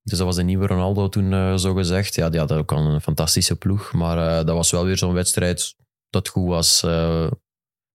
Dus 0.07 0.19
dat 0.19 0.27
was 0.27 0.37
de 0.37 0.43
nieuwe 0.43 0.67
Ronaldo 0.67 1.09
toen, 1.09 1.33
eh, 1.33 1.57
zo 1.57 1.75
gezegd. 1.75 2.15
Ja, 2.15 2.31
die 2.31 2.41
had 2.41 2.53
ook 2.53 2.73
al 2.73 2.87
een 2.87 3.01
fantastische 3.01 3.57
ploeg. 3.57 3.93
Maar 3.93 4.19
eh, 4.19 4.47
dat 4.47 4.57
was 4.57 4.71
wel 4.71 4.85
weer 4.85 4.99
zo'n 4.99 5.13
wedstrijd 5.13 5.75
dat 6.11 6.29
goed 6.29 6.49
was 6.49 6.83
eh, 6.83 7.31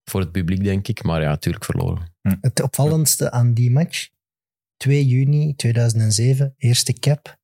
voor 0.04 0.20
het 0.20 0.32
publiek, 0.32 0.64
denk 0.64 0.88
ik. 0.88 1.04
Maar 1.04 1.22
ja, 1.22 1.30
natuurlijk 1.30 1.66
verloren. 1.66 2.14
Het 2.22 2.62
opvallendste 2.62 3.32
aan 3.32 3.54
die 3.54 3.72
match, 3.72 4.10
2 4.78 5.08
juni 5.08 5.56
2007, 5.56 6.54
eerste 6.58 6.94
cap. 6.94 7.38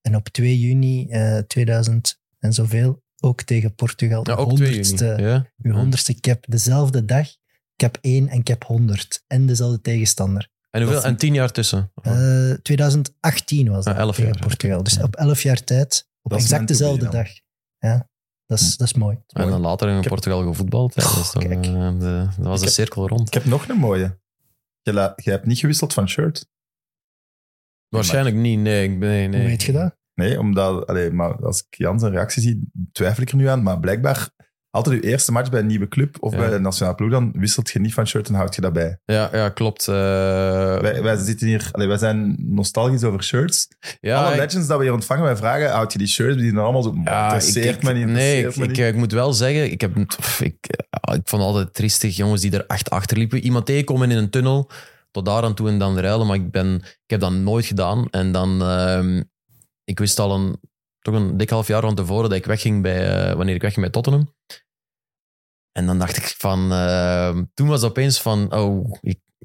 En 0.00 0.16
op 0.16 0.28
2 0.28 0.60
juni 0.60 1.08
eh 1.08 1.38
2000 1.38 2.20
en 2.38 2.52
zoveel, 2.52 3.02
ook 3.20 3.42
tegen 3.42 3.74
Portugal. 3.74 4.22
Ja, 4.26 4.34
de 4.34 4.40
ook 4.40 4.56
2 4.56 4.68
honderdste, 4.68 5.04
juni. 5.04 5.22
Ja? 5.22 5.50
uw 5.62 5.72
honderdste 5.72 6.20
cap, 6.20 6.44
dezelfde 6.48 7.04
dag. 7.04 7.28
Cap 7.76 7.98
1 8.00 8.28
en 8.28 8.42
cap 8.42 8.64
100. 8.64 9.24
En 9.26 9.46
dezelfde 9.46 9.80
tegenstander. 9.80 10.52
En, 10.74 10.82
hoeveel, 10.82 11.02
en 11.02 11.16
tien 11.16 11.34
jaar 11.34 11.50
tussen. 11.52 11.92
Eh 12.02 12.50
2018 12.62 13.68
was 13.70 13.84
dat 13.84 13.94
Ah, 13.94 14.00
elf 14.00 14.16
tegen 14.16 14.32
jaar. 14.32 14.42
Portugal. 14.42 14.82
Dus 14.82 14.94
Ja. 14.94 15.02
op 15.02 15.16
11 15.16 15.42
jaar 15.42 15.64
tijd, 15.64 16.08
op 16.22 16.30
Dat 16.30 16.40
exact 16.40 16.68
dezelfde 16.68 17.08
dag. 17.08 17.28
Ja, 17.78 18.08
dat 18.46 18.60
is, 18.60 18.76
dat 18.76 18.86
is 18.86 18.94
mooi. 18.94 19.18
En 19.26 19.48
dan 19.48 19.60
later 19.60 19.88
in 19.88 19.94
heb- 19.94 20.06
Portugal 20.08 20.42
gevoetbald. 20.42 20.94
Ja, 20.94 21.04
Oh, 21.04 21.16
dus 21.16 21.32
dan, 21.32 21.42
kijk. 21.42 21.66
eh, 21.66 21.98
de, 21.98 22.26
dat 22.36 22.46
was 22.46 22.54
Ik 22.54 22.58
de 22.58 22.64
heb- 22.64 22.74
cirkel 22.74 23.08
rond. 23.08 23.26
Ik 23.28 23.34
heb 23.34 23.44
nog 23.44 23.68
een 23.68 23.76
mooie. 23.76 24.18
Je, 24.82 24.92
la- 24.92 25.12
je 25.16 25.30
hebt 25.30 25.46
niet 25.46 25.58
gewisseld 25.58 25.92
van 25.92 26.08
shirt. 26.08 26.48
Waarschijnlijk 27.88 28.36
niet, 28.36 28.58
nee. 28.58 28.84
ik- 28.90 28.98
nee, 28.98 29.28
nee. 29.28 29.40
Hoe 29.40 29.48
weet 29.48 29.62
je 29.62 29.72
dat? 29.72 29.96
Nee, 30.14 30.38
omdat, 30.38 30.86
allee, 30.86 31.10
maar 31.10 31.44
als 31.44 31.60
ik 31.68 31.74
Jan 31.78 31.98
zijn 31.98 32.12
reactie 32.12 32.42
zie, 32.42 32.70
twijfel 32.92 33.22
ik 33.22 33.30
er 33.30 33.36
nu 33.36 33.46
aan. 33.46 33.62
Maar 33.62 33.80
blijkbaar, 33.80 34.30
altijd 34.74 35.02
je 35.02 35.08
eerste 35.10 35.32
match 35.32 35.50
bij 35.50 35.60
een 35.60 35.66
nieuwe 35.66 35.88
club 35.88 36.16
of 36.20 36.32
Ja. 36.32 36.38
bij 36.38 36.50
de 36.50 36.58
nationale 36.58 36.94
ploeg, 36.96 37.10
dan 37.10 37.32
wisselt 37.36 37.70
je 37.70 37.78
niet 37.80 37.94
van 37.94 38.06
shirt 38.06 38.28
en 38.28 38.34
houd 38.34 38.54
je 38.54 38.60
dat 38.60 38.72
bij. 38.72 38.98
Ja, 39.04 39.28
ja, 39.32 39.48
klopt. 39.48 39.88
eh, 39.88 39.94
Wij, 39.94 41.02
wij 41.02 41.16
zitten 41.16 41.46
hier, 41.46 41.68
allee, 41.72 41.88
wij 41.88 41.96
zijn 41.98 42.36
nostalgisch 42.38 43.04
over 43.04 43.22
shirts. 43.22 43.68
ja, 44.00 44.22
Alle 44.24 44.34
ik- 44.34 44.40
legends 44.40 44.66
dat 44.68 44.78
we 44.78 44.84
hier 44.84 44.92
ontvangen, 44.92 45.24
wij 45.24 45.36
vragen, 45.36 45.70
houd 45.70 45.92
je 45.92 45.98
die 45.98 46.08
shirts? 46.08 46.36
Die 46.36 46.44
zijn 46.50 46.58
allemaal 46.58 46.82
zo, 46.82 46.94
ja, 47.04 47.24
interesseert 47.24 47.76
ik, 47.76 47.82
me 47.82 47.92
niet, 47.92 48.06
Nee, 48.06 48.46
ik, 48.46 48.56
me 48.56 48.62
ik, 48.62 48.68
niet. 48.68 48.78
ik 48.78 48.94
moet 48.96 49.12
wel 49.12 49.32
zeggen, 49.32 49.70
ik, 49.70 49.80
heb, 49.80 49.92
pff, 50.06 50.40
ik, 50.40 50.56
ik 51.14 51.20
vond 51.24 51.42
altijd 51.42 51.74
triestig 51.74 52.16
jongens 52.16 52.40
die 52.40 52.50
er 52.52 52.66
echt 52.66 52.90
achter 52.90 53.16
liepen. 53.18 53.38
Iemand 53.44 53.66
tegenkomen 53.66 54.10
in 54.10 54.16
een 54.16 54.30
tunnel, 54.30 54.70
tot 55.10 55.24
daar 55.24 55.42
aan 55.42 55.54
toe 55.54 55.68
en 55.68 55.78
dan 55.78 55.98
ruilen. 55.98 56.26
Maar 56.26 56.36
ik, 56.36 56.50
ben, 56.50 56.74
ik 56.82 57.00
heb 57.06 57.20
dat 57.20 57.32
nooit 57.32 57.64
gedaan. 57.66 58.06
En 58.10 58.32
dan, 58.32 58.62
ehm, 58.62 59.22
ik 59.84 59.98
wist 59.98 60.18
al 60.18 60.34
een, 60.34 60.56
toch 61.00 61.14
een 61.14 61.36
dik 61.36 61.50
half 61.50 61.66
jaar 61.66 61.80
van 61.80 61.94
tevoren 61.94 62.28
dat 62.28 62.38
ik 62.38 62.46
wegging 62.46 62.82
bij, 62.82 63.28
eh, 63.28 63.34
wanneer 63.34 63.54
ik 63.54 63.62
wegging 63.62 63.80
bij 63.82 63.90
Tottenham. 63.90 64.32
En 65.76 65.86
dan 65.86 65.98
dacht 65.98 66.16
ik 66.16 66.34
van, 66.38 66.72
ehm, 66.72 67.44
toen 67.54 67.68
was 67.68 67.80
het 67.80 67.90
opeens 67.90 68.20
van, 68.20 68.54
oh, 68.54 68.92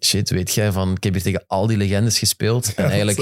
shit, 0.04 0.30
weet 0.30 0.54
jij 0.54 0.72
van, 0.72 0.92
ik 0.96 1.04
heb 1.04 1.14
hier 1.14 1.22
tegen 1.22 1.44
al 1.48 1.68
die 1.68 1.78
legendes 1.78 2.20
gespeeld. 2.20 2.74
En 2.76 2.84
Ja, 2.84 2.90
eigenlijk, 2.90 3.20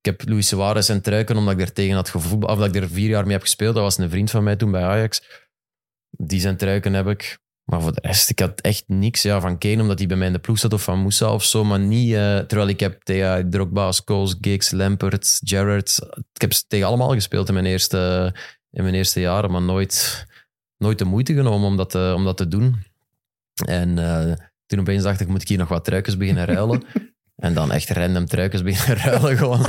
ik 0.00 0.04
heb 0.04 0.28
Luis 0.28 0.48
Suarez 0.48 0.90
en 0.90 1.02
Truiken, 1.02 1.36
omdat 1.36 1.54
ik 1.54 1.60
er 1.60 1.72
tegen 1.72 1.94
had 1.94 2.08
gevoetbald, 2.08 2.52
of 2.52 2.58
dat 2.58 2.74
ik 2.74 2.82
er 2.82 2.88
vier 2.88 3.08
jaar 3.08 3.22
mee 3.22 3.32
heb 3.32 3.42
gespeeld. 3.42 3.74
Dat 3.74 3.82
was 3.82 3.98
een 3.98 4.10
vriend 4.10 4.30
van 4.30 4.44
mij 4.44 4.56
toen 4.56 4.70
bij 4.70 4.82
Ajax. 4.82 5.22
Die 6.10 6.40
zijn 6.40 6.56
Truiken 6.56 6.92
heb 6.92 7.06
ik. 7.06 7.38
Maar 7.64 7.82
voor 7.82 7.92
de 7.92 8.00
rest, 8.02 8.30
ik 8.30 8.38
had 8.38 8.60
echt 8.60 8.84
niks 8.86 9.22
ja, 9.22 9.40
van 9.40 9.58
Kane, 9.58 9.82
omdat 9.82 9.98
hij 9.98 10.06
bij 10.06 10.16
mij 10.16 10.26
in 10.26 10.32
de 10.32 10.38
ploeg 10.38 10.58
zat, 10.58 10.72
of 10.72 10.82
van 10.82 10.98
Moussa 10.98 11.32
of 11.32 11.44
zo. 11.44 11.64
Maar 11.64 11.78
niet, 11.78 12.14
eh, 12.14 12.38
terwijl 12.38 12.68
ik 12.68 12.80
heb 12.80 13.02
tegen 13.02 13.50
Drogba, 13.50 13.92
Scholes, 13.92 14.36
Giggs, 14.40 14.70
Lampert, 14.70 15.40
Gerrard. 15.44 15.98
Ik 16.32 16.40
heb 16.40 16.52
ze 16.52 16.64
tegen 16.66 16.86
allemaal 16.86 17.12
gespeeld 17.12 17.48
in 17.48 17.54
mijn 17.54 17.66
eerste, 17.66 18.34
in 18.70 18.82
mijn 18.82 18.94
eerste 18.94 19.20
jaren, 19.20 19.50
maar 19.50 19.62
nooit, 19.62 20.26
nooit 20.78 20.98
de 20.98 21.04
moeite 21.04 21.34
genomen 21.34 21.68
om 21.68 21.76
dat 21.76 21.90
te, 21.90 22.12
om 22.16 22.24
dat 22.24 22.36
te 22.36 22.48
doen. 22.48 22.76
En 23.66 23.98
eh, 23.98 24.32
toen 24.66 24.80
opeens 24.80 25.02
dacht 25.02 25.20
ik, 25.20 25.28
moet 25.28 25.42
ik 25.42 25.48
hier 25.48 25.58
nog 25.58 25.68
wat 25.68 25.84
truikens 25.84 26.16
beginnen 26.16 26.44
ruilen. 26.44 26.82
En 27.38 27.54
dan 27.54 27.72
echt 27.72 27.90
random 27.90 28.26
truikens 28.26 28.62
beginnen 28.62 29.04
ruilen 29.04 29.36
gewoon. 29.36 29.64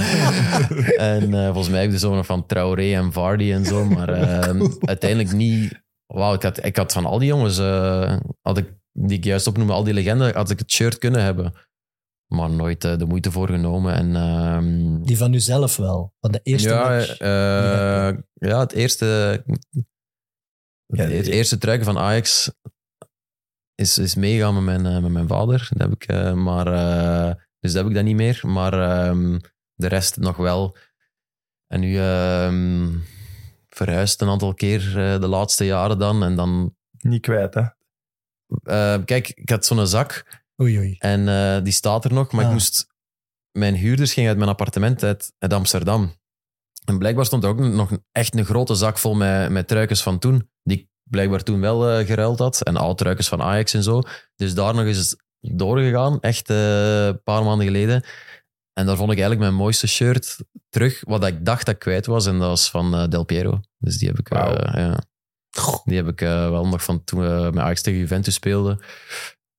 en 1.13 1.33
eh, 1.33 1.45
volgens 1.45 1.69
mij 1.69 1.77
heb 1.79 1.87
ik 1.87 1.93
de 1.93 1.99
zonen 1.99 2.25
van 2.25 2.45
Traoré 2.45 2.93
en 2.95 3.11
Vardy 3.11 3.51
en 3.51 3.65
zo. 3.65 3.85
Maar 3.85 4.09
eh, 4.23 4.61
uiteindelijk 4.79 5.31
niet... 5.31 5.81
Wauw, 6.05 6.33
ik 6.33 6.41
had, 6.41 6.65
ik 6.65 6.75
had 6.75 6.91
van 6.93 7.05
al 7.05 7.19
die 7.19 7.27
jongens, 7.27 7.57
eh, 7.57 8.17
had 8.41 8.57
ik, 8.57 8.73
die 8.91 9.17
ik 9.17 9.23
juist 9.23 9.47
opnoemde, 9.47 9.73
al 9.73 9.83
die 9.83 9.93
legenden, 9.93 10.35
had 10.35 10.49
ik 10.49 10.59
het 10.59 10.71
shirt 10.71 10.97
kunnen 10.97 11.23
hebben. 11.23 11.53
Maar 12.27 12.49
nooit 12.49 12.83
eh, 12.83 12.97
de 12.97 13.05
moeite 13.05 13.31
voor 13.31 13.47
genomen. 13.47 13.93
En, 13.93 14.15
ehm, 14.15 15.01
Die 15.03 15.17
van 15.17 15.33
uzelf 15.33 15.75
wel. 15.77 16.13
Van 16.19 16.31
de 16.31 16.39
eerste 16.43 16.69
ja, 16.69 16.89
match. 16.89 17.17
eh, 17.17 18.17
ja, 18.49 18.59
het 18.59 18.71
eerste, 18.71 19.43
Ja, 20.93 21.03
het 21.03 21.27
eerste 21.27 21.57
truiken 21.57 21.85
van 21.85 21.97
Ajax 21.97 22.51
is, 23.75 23.97
is 23.97 24.15
meegaan 24.15 24.53
met 24.53 24.63
mijn, 24.63 24.95
eh, 24.95 25.01
met 25.01 25.11
mijn 25.11 25.27
vader. 25.27 25.67
Dat 25.69 25.89
heb 25.89 25.91
ik, 26.01 26.03
eh, 26.09 26.33
maar, 26.33 26.67
eh, 26.67 27.35
dus 27.59 27.71
dat 27.71 27.81
heb 27.81 27.85
ik 27.91 27.93
dan 27.95 28.03
niet 28.05 28.15
meer. 28.15 28.39
Maar 28.43 28.73
ehm, 28.73 29.39
de 29.73 29.87
rest 29.87 30.17
nog 30.17 30.37
wel. 30.37 30.77
En 31.67 31.79
nu 31.79 31.97
ehm 31.97 32.97
verhuisd 33.69 34.21
een 34.21 34.29
aantal 34.29 34.53
keer 34.53 34.79
de 35.19 35.27
laatste 35.27 35.65
jaren 35.65 35.99
dan. 35.99 36.23
En 36.23 36.35
dan, 36.35 36.75
Niet 36.97 37.21
kwijt, 37.21 37.53
hè? 37.53 37.61
eh, 38.63 39.03
kijk, 39.05 39.29
ik 39.29 39.49
had 39.49 39.65
zo'n 39.65 39.87
zak 39.87 40.41
Oei, 40.61 40.77
oei. 40.77 40.95
en 40.97 41.27
eh, 41.27 41.63
die 41.63 41.73
staat 41.73 42.05
er 42.05 42.13
nog, 42.13 42.31
maar 42.31 42.41
ik 42.41 42.47
Ah. 42.47 42.53
moest... 42.53 42.87
Mijn 43.51 43.75
huurders 43.75 44.13
gingen 44.13 44.29
uit 44.29 44.37
mijn 44.37 44.49
appartement 44.49 45.03
uit, 45.03 45.33
uit 45.37 45.53
Amsterdam. 45.53 46.13
En 46.89 46.97
blijkbaar 46.97 47.25
stond 47.25 47.43
er 47.43 47.49
ook 47.49 47.59
nog 47.59 47.91
echt 48.11 48.35
een 48.37 48.45
grote 48.45 48.75
zak 48.75 48.97
vol 48.97 49.15
met, 49.15 49.49
met 49.49 49.67
truikens 49.67 50.03
van 50.03 50.19
toen, 50.19 50.49
die 50.63 50.77
ik 50.77 50.87
blijkbaar 51.03 51.43
toen 51.43 51.59
wel 51.59 51.89
eh, 51.89 52.05
geruild 52.05 52.39
had. 52.39 52.61
En 52.61 52.75
oude 52.75 52.95
truikens 52.95 53.27
van 53.27 53.41
Ajax 53.41 53.73
en 53.73 53.83
zo. 53.83 54.01
Dus 54.35 54.53
daar 54.53 54.73
nog 54.73 54.85
eens 54.85 55.15
doorgegaan, 55.39 56.19
echt 56.19 56.49
eh, 56.49 57.05
een 57.05 57.23
paar 57.23 57.43
maanden 57.43 57.65
geleden. 57.65 58.03
En 58.73 58.85
daar 58.85 58.95
vond 58.95 59.11
ik 59.11 59.17
eigenlijk 59.17 59.49
mijn 59.49 59.61
mooiste 59.61 59.87
shirt 59.87 60.37
terug, 60.69 61.01
wat 61.05 61.25
ik 61.25 61.45
dacht 61.45 61.65
dat 61.65 61.73
ik 61.73 61.79
kwijt 61.79 62.05
was. 62.05 62.25
En 62.25 62.39
dat 62.39 62.47
was 62.47 62.69
van 62.69 62.95
eh, 62.95 63.07
Del 63.07 63.23
Piero. 63.23 63.59
Dus 63.77 63.97
die 63.97 64.07
heb 64.07 64.19
ik, 64.19 64.33
ja. 64.33 65.03
die 65.83 65.95
heb 65.95 66.07
ik 66.07 66.19
wel 66.19 66.67
nog 66.67 66.83
van 66.83 67.03
toen 67.03 67.19
we 67.19 67.49
met 67.53 67.63
Ajax 67.63 67.81
tegen 67.81 67.99
Juventus 67.99 68.33
speelden. 68.33 68.79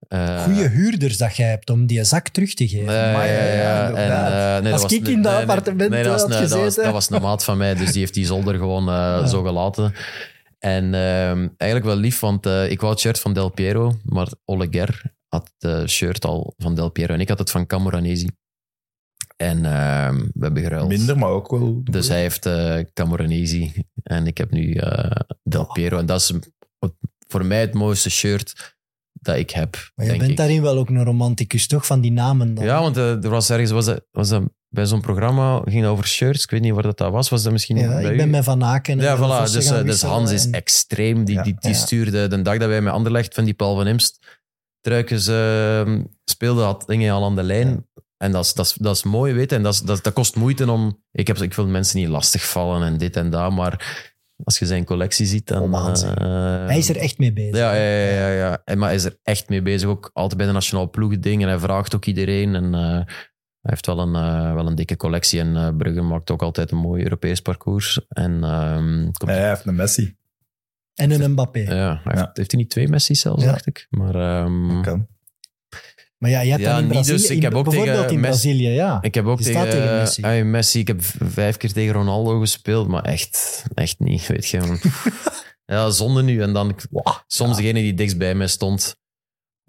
Eh, 0.08 0.42
Goeie 0.44 0.68
huurders 0.68 1.16
dat 1.18 1.36
jij 1.36 1.48
hebt 1.48 1.70
om 1.70 1.86
die 1.86 2.04
zak 2.04 2.28
terug 2.28 2.54
te 2.54 2.68
geven. 2.68 2.92
ja, 2.94 3.12
Maar 3.12 3.26
ja, 3.26 3.32
ja, 3.32 3.52
ja, 3.54 3.88
En, 3.88 4.10
eh, 4.56 4.62
nee, 4.62 4.72
Als 4.72 4.82
dat 4.82 4.90
was 4.90 5.00
ik 5.00 5.08
in 5.08 5.22
dat 5.22 5.32
nee, 5.32 5.40
appartement, 5.40 5.90
nee, 5.90 6.02
dat 6.02 6.12
was 6.12 6.20
had 6.22 6.30
dat 6.30 6.40
was- 6.50 6.58
gezeten. 6.58 6.82
Dat 6.84 6.92
was 6.92 7.10
een 7.10 7.22
maat 7.22 7.44
van 7.44 7.58
mij, 7.58 7.74
dus 7.74 7.90
die 7.90 8.00
heeft 8.00 8.14
die 8.14 8.26
zolder 8.26 8.54
gewoon 8.54 8.88
eh, 8.88 9.26
zo 9.26 9.42
gelaten. 9.42 9.92
En 10.58 10.84
ehm, 10.94 11.48
eigenlijk 11.56 11.84
wel 11.84 11.96
lief, 11.96 12.20
want 12.20 12.46
eh, 12.46 12.70
ik 12.70 12.80
wou 12.80 12.92
het 12.92 13.00
shirt 13.00 13.20
van 13.20 13.32
Del 13.32 13.48
Piero, 13.48 13.98
maar 14.04 14.28
Oleguer 14.44 15.02
had 15.28 15.52
het 15.58 15.90
shirt 15.90 16.24
al 16.24 16.54
van 16.56 16.74
Del 16.74 16.88
Piero 16.90 17.14
en 17.14 17.20
ik 17.20 17.28
had 17.28 17.38
het 17.38 17.50
van 17.50 17.66
Camoranesi. 17.66 18.28
En 19.36 19.64
ehm, 19.64 20.16
we 20.16 20.40
hebben 20.44 20.62
geruild. 20.62 20.88
Minder, 20.88 21.18
maar 21.18 21.28
ook 21.30 21.50
wel. 21.50 21.80
Dus 21.84 22.08
hij 22.08 22.20
heeft 22.20 22.46
eh 22.46 22.78
Camoranesi 22.94 23.72
en 24.02 24.26
ik 24.26 24.38
heb 24.38 24.50
nu 24.50 24.72
eh, 24.74 25.10
Del 25.42 25.66
Piero. 25.72 25.98
En 25.98 26.06
dat 26.06 26.20
is 26.20 26.32
voor 27.28 27.44
mij 27.46 27.60
het 27.60 27.74
mooiste 27.74 28.10
shirt 28.10 28.76
dat 29.12 29.36
ik 29.36 29.50
heb, 29.50 29.76
Maar 29.94 30.06
je 30.06 30.16
bent 30.16 30.30
ik. 30.30 30.36
daarin 30.36 30.62
wel 30.62 30.78
ook 30.78 30.88
een 30.88 31.04
romanticus, 31.04 31.66
toch? 31.66 31.86
Van 31.86 32.00
die 32.00 32.12
namen 32.12 32.54
dan. 32.54 32.64
Ja, 32.64 32.80
want 32.80 32.96
eh, 32.96 33.24
er 33.24 33.30
was 33.30 33.50
ergens, 33.50 33.70
was 33.70 33.84
dat, 33.84 34.04
was 34.10 34.28
dat 34.28 34.42
bij 34.68 34.86
zo'n 34.86 35.00
programma, 35.00 35.62
ging 35.64 35.86
over 35.86 36.06
shirts, 36.06 36.42
ik 36.44 36.50
weet 36.50 36.60
niet 36.60 36.72
waar 36.72 36.82
dat, 36.82 36.98
dat 36.98 37.12
was, 37.12 37.28
was 37.28 37.42
dat 37.42 37.52
misschien 37.52 37.76
Ja, 37.76 37.98
ik 37.98 38.12
u? 38.12 38.16
ben 38.16 38.30
met 38.30 38.44
Van 38.44 38.64
Aken. 38.64 38.98
en 38.98 39.04
Ja, 39.04 39.16
voilà, 39.16 39.52
dus, 39.52 39.70
eh, 39.70 39.84
dus 39.84 40.02
Hans 40.02 40.30
is 40.30 40.50
extreem, 40.50 41.24
die, 41.24 41.34
Ja. 41.34 41.42
die, 41.42 41.56
die 41.58 41.70
Ja. 41.70 41.76
stuurde 41.76 42.26
de 42.28 42.42
dag 42.42 42.58
dat 42.58 42.68
wij 42.68 42.80
met 42.80 42.92
Anderlecht 42.92 43.34
van 43.34 43.44
die 43.44 43.54
Paul 43.54 43.74
van 43.76 43.86
Imst 43.86 44.38
truikens 44.80 45.26
eh, 45.26 45.92
speelden, 46.24 46.64
had 46.64 46.84
dingen 46.86 47.12
al 47.14 47.24
aan 47.24 47.36
de 47.36 47.42
lijn. 47.42 47.86
En 48.16 48.32
dat 48.32 48.44
is, 48.44 48.54
dat, 48.54 48.66
is, 48.66 48.72
dat 48.74 48.96
is 48.96 49.02
mooi, 49.02 49.32
weet 49.34 49.50
je, 49.50 49.56
en 49.56 49.62
dat, 49.62 49.74
is, 49.74 49.80
dat, 49.80 50.04
dat 50.04 50.12
kost 50.12 50.36
moeite 50.36 50.70
om... 50.70 51.02
Ik, 51.12 51.26
heb, 51.26 51.38
ik 51.38 51.54
wil 51.54 51.66
mensen 51.66 51.98
niet 51.98 52.08
lastigvallen 52.08 52.82
en 52.86 52.96
dit 52.98 53.16
en 53.16 53.30
dat, 53.30 53.52
maar 53.52 54.09
als 54.44 54.58
je 54.58 54.66
zijn 54.66 54.84
collectie 54.84 55.26
ziet, 55.26 55.46
dan... 55.46 55.74
Oh, 55.74 55.88
eh, 56.04 56.66
Hij 56.66 56.78
is 56.78 56.88
er 56.88 56.96
echt 56.96 57.18
mee 57.18 57.32
bezig. 57.32 57.56
ja, 57.56 57.74
ja, 57.74 57.82
ja, 58.04 58.10
ja, 58.10 58.28
ja. 58.28 58.62
En, 58.64 58.78
maar 58.78 58.86
hij 58.88 58.96
is 58.96 59.04
er 59.04 59.16
echt 59.22 59.48
mee 59.48 59.62
bezig. 59.62 59.88
Ook 59.88 60.10
altijd 60.12 60.36
bij 60.36 60.46
de 60.46 60.52
nationale 60.52 60.88
ploeg-ding. 60.88 61.42
En 61.42 61.48
hij 61.48 61.58
vraagt 61.58 61.94
ook 61.94 62.04
iedereen. 62.04 62.54
En 62.54 62.74
eh, 62.74 62.80
hij 62.90 63.04
heeft 63.60 63.86
wel 63.86 63.98
een, 63.98 64.14
eh, 64.14 64.54
wel 64.54 64.66
een 64.66 64.74
dikke 64.74 64.96
collectie. 64.96 65.40
En 65.40 65.56
eh, 65.56 65.68
Brugge 65.76 66.00
maakt 66.02 66.30
ook 66.30 66.42
altijd 66.42 66.70
een 66.70 66.78
mooi 66.78 67.02
Europees 67.02 67.40
parcours. 67.40 68.00
En 68.08 68.44
ehm, 68.44 69.02
komt, 69.02 69.30
hij 69.30 69.48
heeft 69.48 69.66
een 69.66 69.74
Messi. 69.74 70.16
En 70.94 71.10
een 71.10 71.30
Mbappé. 71.30 71.58
ja, 71.58 71.66
hij 71.74 72.00
heeft, 72.04 72.18
Ja. 72.18 72.30
heeft 72.32 72.50
hij 72.50 72.60
niet 72.60 72.70
twee 72.70 72.88
Messi's 72.88 73.20
zelfs, 73.20 73.44
Ja. 73.44 73.50
dacht 73.50 73.66
ik. 73.66 73.86
Maar 73.90 74.14
ehm, 74.14 74.82
Kan. 74.82 75.06
Maar 76.22 76.30
ja, 76.30 76.40
je 76.40 76.50
hebt 76.50 76.62
Ja, 76.62 76.68
dan 76.68 76.76
in 76.78 76.84
niet 76.84 76.92
Brazilië... 76.92 77.16
dus. 77.16 77.30
Ik 77.30 77.36
in- 77.36 77.42
heb 77.42 77.54
ook 77.54 77.64
bijvoorbeeld 77.64 77.96
tegen 77.96 78.12
in 78.14 78.20
Messi- 78.20 78.48
Brazilië, 78.48 78.68
ja. 78.74 78.98
ik 79.02 79.14
heb 79.14 79.26
ook 79.26 79.38
Je 79.38 79.44
tegen, 79.44 79.60
staat 79.60 79.70
tegen 79.72 79.96
Messi. 79.96 80.22
ah, 80.22 80.44
Messi. 80.44 80.78
Ik 80.78 80.86
heb 80.86 81.02
vijf 81.24 81.56
keer 81.56 81.72
tegen 81.72 81.92
Ronaldo 81.94 82.40
gespeeld. 82.40 82.88
Maar 82.88 83.02
echt, 83.04 83.64
echt 83.74 83.98
niet, 83.98 84.26
weet 84.26 84.48
je. 84.48 84.78
ja, 85.74 85.90
zonde 85.90 86.22
nu. 86.22 86.42
En 86.42 86.52
dan 86.52 86.74
soms 87.26 87.56
degene 87.56 87.80
die 87.80 87.94
dichtst 87.94 88.18
bij 88.18 88.34
mij 88.34 88.46
stond. 88.46 88.96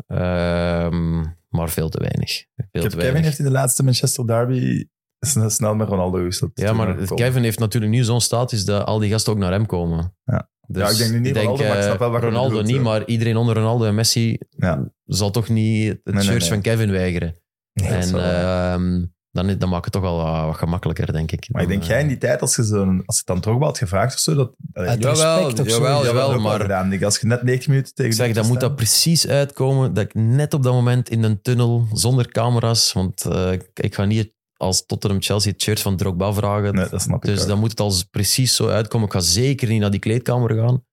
Ehm, 0.08 1.20
maar 1.50 1.70
veel 1.70 1.90
te 1.90 2.00
weinig. 2.00 2.32
Veel 2.32 2.46
Ik 2.56 2.66
heb 2.72 2.82
te 2.82 2.88
Kevin 2.90 2.98
weinig. 3.00 3.24
heeft 3.24 3.40
in 3.40 3.46
de 3.46 3.52
laatste 3.52 3.84
Manchester 3.84 4.28
Derby 4.28 4.86
snel, 5.20 5.50
snel 5.50 5.76
met 5.76 5.88
Ronaldo 5.88 6.18
gewisseld. 6.18 6.52
Ja, 6.54 6.74
maar 6.74 6.96
Kevin 6.96 7.44
heeft 7.44 7.60
natuurlijk 7.60 7.92
nu 7.94 8.04
zo'n 8.04 8.22
status 8.22 8.66
dat 8.66 8.86
al 8.86 9.00
die 9.00 9.10
gasten 9.12 9.34
ook 9.34 9.40
naar 9.40 9.52
hem 9.52 9.66
komen. 9.66 10.16
Ja. 10.24 10.50
Dus 10.72 10.84
Ja, 10.84 10.90
ik 10.90 10.98
denk 10.98 11.12
nu 11.12 11.20
niet 11.20 11.38
Ronaldo, 11.38 11.64
maar 11.68 11.78
ik 11.78 11.84
snap 11.84 12.00
wel 12.00 12.10
wat 12.10 12.22
Ronaldo 12.22 12.48
bedoelt, 12.50 12.66
niet, 12.68 12.82
maar 12.82 13.06
iedereen 13.06 13.38
onder 13.38 13.56
Ronaldo 13.56 13.86
en 13.86 13.96
Messi 13.96 14.38
Ja. 14.50 14.92
zal 15.06 15.32
toch 15.32 15.50
niet 15.50 15.88
het 15.88 16.00
Nee, 16.04 16.14
nee, 16.14 16.24
shirt 16.24 16.40
nee. 16.40 16.50
van 16.50 16.62
Kevin 16.62 16.92
weigeren. 16.92 17.36
en 17.74 18.16
ehm, 18.16 19.06
dan, 19.32 19.58
dan 19.58 19.70
maakt 19.70 19.84
het 19.84 19.94
toch 19.94 20.02
wel 20.02 20.16
wat, 20.18 20.46
wat 20.46 20.56
gemakkelijker, 20.56 21.12
denk 21.14 21.32
ik. 21.32 21.48
Maar 21.52 21.62
ik 21.62 21.68
denk, 21.68 21.84
jij 21.84 21.98
in 21.98 22.04
eh, 22.04 22.08
die 22.08 22.18
tijd, 22.18 22.42
als 22.42 22.56
je, 22.56 22.64
zo'n, 22.64 23.04
als 23.06 23.16
je 23.16 23.24
het 23.26 23.26
dan 23.26 23.40
toch 23.40 23.58
wel 23.58 23.68
had 23.68 23.78
gevraagd 23.78 24.14
of 24.14 24.20
zo, 24.20 24.36
dat... 24.36 24.52
Uit 24.74 25.04
ja, 25.04 25.10
respect 25.10 25.60
of 25.60 25.70
zo. 25.70 25.76
jawel, 25.78 25.98
dat 25.98 26.06
jawel, 26.06 26.40
maar- 26.40 26.60
gedaan. 26.60 27.04
Als 27.04 27.20
je 27.20 27.28
net 27.28 27.44
90 27.44 27.68
minuten 27.68 27.94
tegen 27.94 28.14
zeg, 28.14 28.34
dan 28.34 28.48
moet 28.48 28.60
dat 28.60 28.76
precies 28.76 29.28
uitkomen 29.28 29.94
dat 29.94 30.04
ik 30.04 30.14
net 30.14 30.54
op 30.54 30.64
dat 30.64 30.74
moment 30.74 31.10
in 31.10 31.24
een 31.24 31.42
tunnel, 31.42 31.88
zonder 31.94 32.28
camera's, 32.32 32.94
want 32.94 33.26
eh, 33.26 33.52
ik, 33.52 33.70
ik 33.74 33.96
ga 33.96 34.06
niet 34.06 34.34
als 34.62 34.86
Tottenham 34.86 35.22
Chelsea 35.22 35.52
het 35.52 35.62
shirt 35.62 35.80
van 35.82 35.98
Drogba 35.98 36.34
vragen. 36.34 36.74
Nee, 36.76 36.90
dat 36.90 37.02
snap 37.02 37.24
ik 37.24 37.30
Dus 37.30 37.46
dan 37.46 37.60
moet 37.60 37.70
het 37.70 37.80
al 37.80 37.94
precies 38.12 38.56
zo 38.56 38.68
uitkomen. 38.68 39.08
Ik 39.08 39.14
ga 39.14 39.20
zeker 39.20 39.68
niet 39.68 39.80
naar 39.82 39.92
die 39.92 40.00
kleedkamer 40.00 40.56
gaan. 40.56 40.86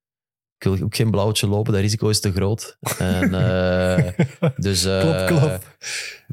Ik 0.58 0.64
wil 0.64 0.82
ook 0.84 0.96
geen 0.96 1.10
blauwtje 1.10 1.46
lopen, 1.46 1.72
dat 1.72 1.82
risico 1.82 2.08
is 2.08 2.20
te 2.20 2.32
groot. 2.32 2.76
En, 2.98 3.34
eh, 3.34 4.26
dus, 4.56 4.84
eh, 4.84 5.00
Klop, 5.00 5.26
klop. 5.26 5.76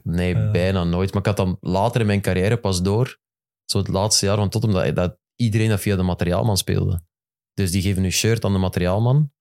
Nee, 0.04 0.36
Eh. 0.36 0.52
bijna 0.52 0.84
nooit. 0.84 1.10
Maar 1.12 1.20
ik 1.22 1.28
had 1.28 1.38
dan 1.38 1.58
later 1.62 2.02
in 2.02 2.08
mijn 2.08 2.22
carrière 2.22 2.58
pas 2.58 2.82
door, 2.82 3.20
zo 3.66 3.78
het 3.78 3.88
laatste 3.88 4.26
jaar 4.26 4.38
van 4.38 4.50
Tottenham, 4.50 4.86
dat, 4.86 4.96
dat 4.96 5.18
iedereen 5.36 5.70
dat 5.70 5.80
via 5.82 5.96
de 5.96 6.04
materiaalman 6.04 6.58
speelde. 6.58 7.02
Dus 7.54 7.72
die 7.72 7.82
geven 7.82 8.02
nu 8.02 8.12
shirt 8.12 8.46
aan 8.46 8.54
de 8.54 8.60
materiaalman. 8.60 9.32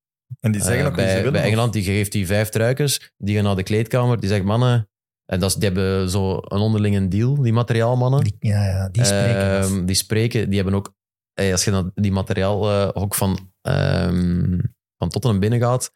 En 0.41 0.53
die 0.53 0.63
zeggen 0.63 0.87
ook 0.87 0.95
wie 0.95 1.01
ze 1.05 1.07
bij, 1.07 1.17
willen, 1.17 1.33
bij 1.33 1.43
Engeland, 1.43 1.73
die 1.73 1.83
geeft 1.83 2.13
die 2.13 2.27
vijf 2.27 2.49
truikens, 2.49 3.13
die 3.17 3.35
gaan 3.35 3.45
naar 3.45 3.57
de 3.57 3.63
kleedkamer, 3.63 4.21
die 4.21 4.29
zegt 4.29 4.45
mannen, 4.45 4.89
en 5.27 5.41
dat 5.41 5.49
is, 5.51 5.55
die 5.57 5.65
hebben 5.65 6.11
zo 6.11 6.37
een 6.37 6.59
onderlinge 6.61 7.09
deal, 7.09 7.43
die 7.43 7.53
materiaalmannen. 7.53 8.25
Die, 8.25 8.37
ja, 8.39 8.65
ja, 8.65 8.89
die 8.89 9.05
spreken. 9.05 9.59
af. 9.59 9.71
Ehm, 9.71 9.85
die 9.85 9.95
spreken, 9.97 10.47
die 10.47 10.57
hebben 10.57 10.75
ook, 10.75 10.95
eh, 11.33 11.53
als 11.53 11.65
je 11.65 11.71
naar 11.71 11.85
die 11.95 12.13
materiaalhok 12.13 13.15
van, 13.15 13.53
ehm 13.61 14.59
van 14.97 15.09
Tottenham 15.09 15.41
binnengaat, 15.41 15.93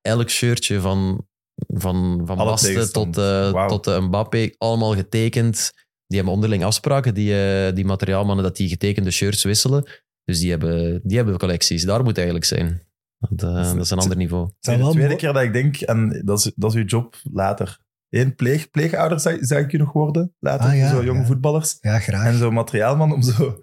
elk 0.00 0.28
shirtje 0.30 0.80
van, 0.80 1.26
van, 1.66 2.22
van 2.24 2.38
Alle 2.38 2.50
Basten 2.50 2.92
tot, 2.92 3.16
eh 3.18 3.50
Wauw. 3.50 3.68
tot 3.68 3.86
eh, 3.86 4.00
Mbappé, 4.00 4.50
allemaal 4.58 4.94
getekend. 4.94 5.72
Die 6.06 6.16
hebben 6.16 6.34
onderling 6.34 6.64
afspraken, 6.64 7.14
die, 7.14 7.44
eh, 7.66 7.74
die 7.74 7.84
materiaalmannen, 7.84 8.44
dat 8.44 8.56
die 8.56 8.68
getekende 8.68 9.10
shirts 9.10 9.42
wisselen. 9.44 9.84
Dus 10.24 10.38
die 10.38 10.50
hebben, 10.50 11.00
die 11.04 11.16
hebben 11.16 11.38
collecties. 11.38 11.84
Daar 11.84 12.02
moet 12.04 12.16
eigenlijk 12.16 12.46
zijn. 12.46 12.82
Dat, 13.18 13.48
eh, 13.48 13.54
Dat 13.54 13.66
is- 13.74 13.80
is 13.82 13.90
een 13.90 13.98
ander 13.98 14.16
niveau. 14.16 14.44
Het 14.44 14.54
zou 14.60 14.78
de 14.82 14.90
tweede 14.90 15.16
keer 15.16 15.32
dat 15.32 15.42
ik 15.42 15.52
denk, 15.52 15.76
en 15.80 16.22
dat 16.24 16.38
is, 16.38 16.52
dat 16.56 16.70
is 16.74 16.76
uw 16.80 16.84
job 16.86 17.16
later. 17.32 17.78
Eén, 18.14 18.34
pleeg, 18.34 18.70
pleegouder 18.70 19.20
zou, 19.20 19.44
zou 19.44 19.62
ik 19.62 19.70
je 19.70 19.78
nog 19.78 19.92
worden, 19.92 20.34
later, 20.38 20.66
Ah, 20.70 20.76
ja, 20.76 20.88
zo 20.90 21.04
jonge 21.04 21.18
ja. 21.20 21.26
voetballers. 21.26 21.76
Ja, 21.80 21.98
graag. 21.98 22.26
En 22.26 22.38
zo 22.38 22.50
materiaalman 22.50 23.12
om 23.12 23.22
zo 23.22 23.58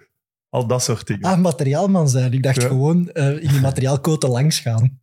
al 0.49 0.67
dat 0.67 0.83
soort 0.83 1.07
dingen. 1.07 1.23
Ah, 1.23 1.37
materiaalman 1.39 2.09
zijn. 2.09 2.33
Ik 2.33 2.43
dacht 2.43 2.61
Ja. 2.61 2.67
gewoon 2.67 3.09
eh, 3.09 3.27
in 3.43 3.47
die 3.49 3.61
materiaalkoten 3.61 4.29
langs 4.29 4.59
gaan. 4.59 4.99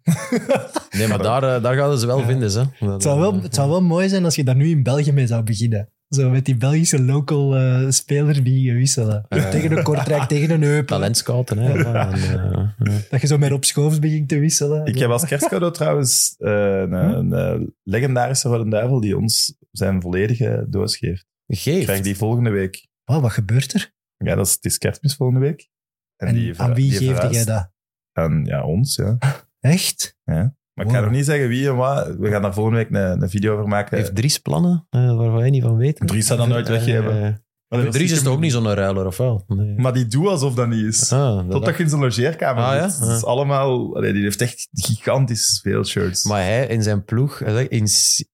Nee, 0.91 1.09
maar 1.09 1.23
daar, 1.23 1.43
eh, 1.43 1.63
daar 1.63 1.75
gaan 1.77 1.99
ze 1.99 2.07
wel 2.07 2.19
Ja. 2.19 2.27
vinden. 2.27 2.51
Ze. 2.51 2.65
Het 2.79 3.03
zou, 3.03 3.21
wel, 3.21 3.43
het 3.43 3.55
zou 3.55 3.69
wel 3.71 3.83
mooi 3.83 4.09
zijn 4.09 4.25
als 4.25 4.35
je 4.35 4.45
daar 4.45 4.57
nu 4.57 4.69
in 4.71 4.83
België 4.83 5.13
mee 5.13 5.27
zou 5.27 5.43
beginnen. 5.43 5.93
Zo 6.09 6.31
met 6.31 6.45
die 6.45 6.57
Belgische 6.57 7.03
local 7.03 7.57
eh 7.57 7.91
speler 7.91 8.45
die 8.45 8.63
je 8.63 8.73
wisselen. 8.73 9.27
Ja. 9.29 9.51
Tegen 9.51 9.77
een 9.77 9.83
Kortrijk, 9.83 10.23
tegen 10.35 10.51
een 10.51 10.63
Eupen. 10.63 10.87
Talentscouten. 10.87 11.59
Hè. 11.59 11.73
En, 11.73 12.13
eh, 12.13 12.33
ja. 12.33 12.75
Dat 13.11 13.21
je 13.21 13.27
zo 13.27 13.39
met 13.39 13.51
Rob 13.51 13.63
Schoofs 13.63 13.99
begint 13.99 14.29
te 14.29 14.39
wisselen. 14.39 14.87
Ik 14.87 14.99
heb 14.99 15.11
als 15.11 15.25
kerstcadeau 15.25 15.73
trouwens 15.73 16.35
eh, 16.39 16.53
een, 16.81 16.93
een, 16.93 17.33
eh, 17.33 17.67
legendarische 17.83 18.49
Rode 18.49 18.71
Duivel 18.71 19.01
die 19.01 19.17
ons 19.17 19.57
zijn 19.71 20.03
volledige 20.03 20.67
doos 20.69 20.97
geeft. 20.97 21.27
Ik 21.47 21.59
Geeft. 21.59 21.85
krijg 21.85 22.01
die 22.01 22.17
volgende 22.17 22.51
week. 22.51 22.87
Wow, 23.05 23.23
wat 23.23 23.33
gebeurt 23.33 23.75
er? 23.75 23.93
Ja, 24.17 24.35
dat 24.35 24.47
is, 24.47 24.53
het 24.53 24.65
is 24.65 24.79
kerstmis 24.79 25.15
volgende 25.15 25.41
week. 25.41 25.69
En, 26.17 26.35
die 26.35 26.61
aan 26.61 26.75
wie 26.75 26.91
die 26.91 26.99
geefde 26.99 27.29
jij 27.29 27.45
dat? 27.45 27.71
Aan 28.13 28.45
ja, 28.45 28.65
ons, 28.65 28.97
ja. 28.97 29.19
Echt? 29.61 30.17
Maar 30.25 30.58
Maar 30.79 30.87
ik 30.87 30.93
ga 30.93 31.01
nog 31.01 31.11
niet 31.11 31.25
zeggen 31.25 31.49
wie 31.49 31.69
en 31.69 31.77
wat. 31.77 32.17
We 32.19 32.31
gaan 32.31 32.43
daar 32.43 32.55
volgende 32.55 32.79
week 32.79 32.91
een, 32.91 33.23
een 33.23 33.31
video 33.31 33.53
over 33.53 33.69
maken. 33.69 33.97
Heeft 33.99 34.15
Dries 34.15 34.39
plannen 34.39 34.87
uh, 34.91 35.17
waar 35.17 35.33
wij 35.33 35.51
niet 35.51 35.63
van 35.63 35.77
weten? 35.77 36.07
Dries 36.07 36.27
zou 36.27 36.39
dat 36.39 36.49
nooit 36.49 36.69
weggeven. 36.69 37.17
Uh, 37.17 37.29
Maar 37.69 37.83
dat 37.85 37.93
Dries 37.93 38.13
is 38.13 38.23
toch 38.23 38.33
ook 38.33 38.41
niet 38.41 38.53
zo'n 38.53 38.75
ruiler, 38.75 39.07
of 39.07 39.17
wel? 39.17 39.45
Nee. 39.47 39.75
Maar 39.77 39.93
die 39.93 40.07
doet 40.07 40.27
alsof 40.27 40.55
dat 40.55 40.69
niet 40.69 40.85
is. 40.85 41.13
Ah, 41.13 41.37
dat- 41.37 41.51
Totdat 41.51 41.77
je 41.77 41.83
in 41.83 41.89
zijn 41.89 42.01
logeerkamer 42.01 42.63
Ah, 42.65 42.75
ja? 42.75 42.87
is 43.15 43.25
allemaal... 43.25 43.97
Allee, 43.97 44.13
die 44.13 44.23
heeft 44.23 44.41
echt 44.41 44.69
gigantisch 44.73 45.61
veel 45.63 45.85
shirts. 45.85 46.25
Maar 46.25 46.43
hij 46.43 46.67
in 46.67 46.83
zijn 46.83 47.05
ploeg, 47.05 47.41
in, 47.41 47.83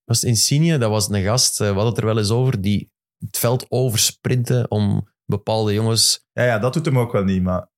was 0.04 0.20
het 0.20 0.22
Insigne, 0.22 0.78
dat 0.78 0.90
was 0.90 1.08
een 1.10 1.22
gast, 1.22 1.60
eh, 1.60 1.66
we 1.68 1.72
hadden 1.74 1.92
het 1.92 1.98
er 1.98 2.04
wel 2.06 2.18
eens 2.18 2.30
over, 2.30 2.60
die 2.60 2.90
het 3.18 3.38
veld 3.38 3.66
oversprinten 3.68 4.70
om 4.70 5.08
bepaalde 5.26 5.72
jongens... 5.72 6.24
Ja, 6.32 6.44
ja, 6.44 6.58
dat 6.58 6.72
doet 6.72 6.84
hem 6.84 6.98
ook 6.98 7.12
wel 7.12 7.24
niet. 7.24 7.42
Maar, 7.42 7.68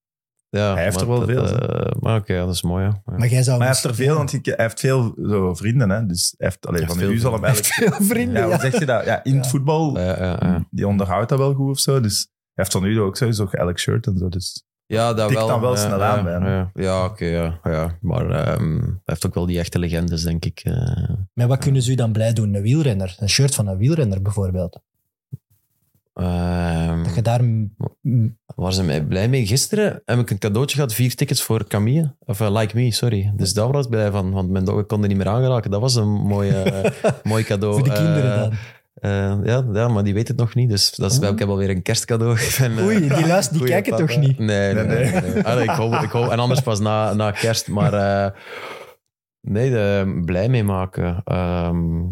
Ja, 0.56 0.74
Hij 0.74 0.84
heeft 0.84 1.00
er 1.00 1.06
wel 1.06 1.18
dat, 1.18 1.28
veel, 1.28 1.44
eh, 1.58 1.92
maar 2.00 2.16
oké, 2.20 2.36
dat 2.36 2.54
is 2.54 2.62
mooi. 2.62 2.84
Ja. 2.84 3.02
Maar 3.04 3.28
jij 3.28 3.42
zou 3.42 3.58
maar 3.58 3.66
hij 3.66 3.76
heeft 3.76 3.88
er 3.88 3.94
veel, 3.94 4.16
want 4.16 4.30
hij 4.32 4.54
heeft 4.56 4.80
veel 4.80 5.14
zo, 5.28 5.54
vrienden. 5.54 5.90
Hè? 5.90 6.06
Dus 6.06 6.34
hij 6.38 6.46
heeft, 6.46 6.66
allee, 6.66 6.80
Hij 6.80 6.88
van 6.88 6.98
heeft 6.98 7.10
u 7.10 7.18
zal 7.18 7.32
hem 7.32 7.40
Hij 7.42 7.50
heeft 7.50 7.62
eigenlijk... 7.70 7.96
veel 7.96 8.06
vrienden. 8.16 8.42
Ja, 8.42 8.48
Ja, 8.48 8.58
zeg 8.60 8.78
je 8.78 8.86
dat? 8.86 9.04
Ja, 9.04 9.24
in 9.24 9.36
het 9.36 9.46
voetbal, 9.46 9.98
Ja, 9.98 10.16
ja, 10.24 10.36
ja. 10.40 10.66
die 10.70 10.86
onderhoudt 10.86 11.28
dat 11.28 11.38
wel 11.38 11.54
goed 11.54 11.70
of 11.70 11.78
zo. 11.78 12.00
Dus 12.00 12.16
hij 12.54 12.64
heeft 12.64 12.72
van 12.72 12.84
u 12.84 12.96
ook 13.00 13.16
sowieso 13.16 13.46
elk 13.50 13.78
shirt 13.78 14.06
en 14.06 14.18
zo. 14.18 14.28
Dus 14.28 14.64
Ja, 14.86 15.14
dat 15.14 15.32
wel. 15.32 15.46
dan 15.48 15.60
wel 15.60 15.74
ja, 15.74 15.76
snel 15.80 15.98
ja, 15.98 16.16
aan. 16.16 16.42
Ja, 16.44 16.70
ja 16.74 17.04
oké, 17.04 17.24
ja, 17.24 17.58
ja. 17.62 17.98
Maar 18.00 18.30
ehm, 18.30 18.78
hij 18.80 18.92
heeft 19.04 19.26
ook 19.26 19.34
wel 19.34 19.46
die 19.46 19.58
echte 19.58 19.78
legendes, 19.78 20.22
denk 20.22 20.44
ik. 20.44 20.60
eh. 20.64 21.08
Maar 21.32 21.46
wat 21.46 21.58
kunnen 21.58 21.82
ze 21.82 21.90
u 21.90 21.94
dan 21.94 22.12
blij 22.12 22.32
doen? 22.32 22.54
Een 22.54 22.62
wielrenner? 22.62 23.16
Een 23.18 23.28
shirt 23.28 23.54
van 23.54 23.66
een 23.66 23.76
wielrenner 23.78 24.22
bijvoorbeeld? 24.22 24.80
Ehm, 26.16 27.02
Dat 27.02 27.14
je 27.14 27.22
daar... 27.22 27.40
Waar 28.54 28.72
zijn 28.72 28.86
mij 28.86 29.04
blij 29.04 29.28
mee? 29.28 29.46
Gisteren 29.46 30.02
heb 30.04 30.18
ik 30.18 30.30
een 30.30 30.38
cadeautje 30.38 30.74
gehad, 30.76 30.94
vier 30.94 31.14
tickets 31.14 31.42
voor 31.42 31.66
Camille. 31.66 32.14
Of 32.18 32.40
eh, 32.40 32.50
Like 32.56 32.76
Me, 32.76 32.90
sorry. 32.92 33.32
Dus 33.36 33.52
daar 33.54 33.72
was 33.72 33.84
ik 33.84 33.90
blij 33.90 34.10
van, 34.10 34.30
want 34.32 34.50
mijn 34.50 34.64
dochter 34.64 34.84
kon 34.84 35.02
er 35.02 35.08
niet 35.08 35.16
meer 35.16 35.28
aangeraken. 35.28 35.70
Dat 35.70 35.80
was 35.80 35.94
een 35.94 36.08
mooi, 36.08 36.50
eh, 36.50 36.90
mooi 37.22 37.44
cadeau. 37.44 37.74
voor 37.74 37.84
de 37.84 37.92
kinderen 37.92 38.34
Eh, 38.94 39.10
dan. 39.10 39.40
ja, 39.44 39.64
ja, 39.72 39.88
maar 39.88 40.04
die 40.04 40.14
weet 40.14 40.28
het 40.28 40.36
nog 40.36 40.54
niet. 40.54 40.70
Dus 40.70 40.90
dat 40.94 41.12
is, 41.12 41.18
Oh. 41.18 41.28
ik 41.28 41.38
heb 41.38 41.48
alweer 41.48 41.70
een 41.70 41.82
kerstcadeau. 41.82 42.38
Eh, 42.60 42.84
Oei, 42.84 42.98
die 43.08 43.26
luisteren, 43.26 43.60
die 43.60 43.68
kijken 43.70 43.92
papa. 43.92 44.06
toch 44.06 44.16
niet? 44.16 44.38
Nee, 44.38 44.74
nee, 44.74 44.84
Nee, 44.84 44.96
nee. 45.10 45.20
nee. 45.20 45.32
nee. 45.32 45.42
Allee, 45.44 45.64
ik 45.64 45.70
hoop, 45.70 45.92
ik 45.94 46.10
hoop, 46.10 46.30
en 46.30 46.38
anders 46.38 46.60
pas 46.60 46.80
na, 46.80 47.14
na 47.14 47.30
kerst. 47.30 47.68
Maar 47.68 47.92
nee, 49.40 49.70
de, 49.70 50.20
blij 50.24 50.48
mee 50.48 50.64
maken. 50.64 51.20
Ehm, 51.24 52.02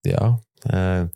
ja, 0.00 0.38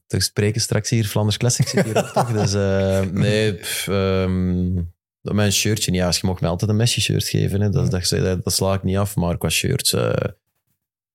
te 0.06 0.20
spreken 0.20 0.60
straks 0.60 0.90
hier, 0.90 1.05
Flanders 1.05 1.36
Classic 1.36 1.68
zit 1.68 1.85
hier 1.85 1.97
ook 1.97 2.06
toch? 2.06 2.32
Dus 2.40 2.55
eh, 2.55 3.01
nee, 3.01 3.55
pff, 3.55 3.89
ehm, 3.89 4.72
mijn 5.20 5.52
shirtje, 5.52 5.93
ja, 5.93 6.09
je 6.09 6.20
mag 6.22 6.40
mij 6.40 6.51
altijd 6.51 6.70
een 6.70 6.77
Messi-shirt 6.77 7.24
geven. 7.28 7.60
Hè. 7.60 7.70
Dat, 7.70 7.90
dat, 7.90 8.09
dat, 8.09 8.44
dat 8.44 8.52
sla 8.52 8.74
ik 8.74 8.82
niet 8.82 8.97
af, 8.97 9.16
maar 9.16 9.39
qua 9.39 9.48
shirts... 9.48 9.93
eh, 9.93 10.10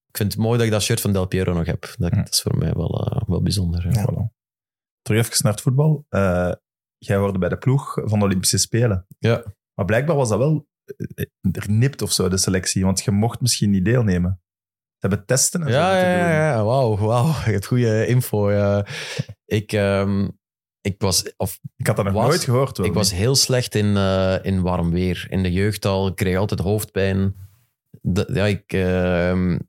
ik 0.07 0.18
vind 0.18 0.34
het 0.34 0.41
mooi 0.41 0.57
dat 0.57 0.66
ik 0.66 0.72
dat 0.72 0.82
shirt 0.84 1.02
van 1.02 1.14
Del 1.14 1.28
Piero 1.28 1.53
nog 1.53 1.66
heb. 1.66 1.94
Dat, 1.98 2.14
dat 2.14 2.30
is 2.34 2.41
voor 2.41 2.57
mij 2.57 2.74
wel, 2.74 3.24
wel 3.28 3.41
bijzonder. 3.41 3.88
ja. 3.91 4.02
Voilà. 4.02 4.34
Terug 5.02 5.26
even 5.26 5.40
naar 5.44 5.52
het 5.52 5.62
voetbal. 5.62 6.06
Jij 6.98 7.18
hoorde 7.18 7.40
bij 7.40 7.49
de 7.49 7.57
ploeg 7.57 7.94
van 8.03 8.20
de 8.20 8.26
Olympische 8.26 8.57
Spelen. 8.57 9.06
Ja. 9.20 9.44
Maar 9.74 9.86
blijkbaar 9.86 10.16
was 10.16 10.30
dat 10.30 10.38
wel 10.38 10.68
eh, 11.16 11.26
vernipt 11.41 12.02
of 12.02 12.12
zo, 12.12 12.30
de 12.30 12.38
selectie. 12.38 12.84
Want 12.84 13.02
je 13.03 13.12
mocht 13.12 13.41
misschien 13.41 13.70
niet 13.70 13.86
deelnemen. 13.86 14.41
Hebben 15.06 15.26
testen 15.26 15.61
en 15.64 15.72
zo 15.72 15.77
Ja, 15.77 15.91
moeten 15.91 16.10
ja, 16.10 16.18
ja, 16.30 16.49
ja. 16.53 16.64
Wauw, 16.64 16.98
wauw. 16.98 17.26
Je 17.45 17.52
hebt 17.52 17.65
goede 17.65 18.07
info. 18.07 18.52
ja. 18.52 18.86
Ik, 19.45 19.72
ehm, 19.72 20.27
ik, 20.82 20.95
was, 21.02 21.34
of, 21.38 21.60
Ik 21.76 21.88
had 21.88 21.95
dat 21.95 22.06
nog 22.06 22.14
Was- 22.14 22.27
nooit 22.27 22.44
gehoord. 22.44 22.77
wel 22.77 22.86
ik 22.88 22.94
was 22.94 23.11
heel 23.14 23.36
slecht 23.36 23.76
in, 23.76 23.98
eh, 23.98 24.36
in 24.41 24.61
warm 24.61 24.91
weer. 24.91 25.27
In 25.30 25.44
de 25.44 25.52
jeugd 25.52 25.86
al. 25.86 26.07
Ik 26.07 26.15
kreeg 26.15 26.38
altijd 26.38 26.60
hoofdpijn. 26.60 27.36
Dat, 28.02 28.30
ja, 28.34 28.45
ik, 28.45 28.73
ehm, 28.73 29.60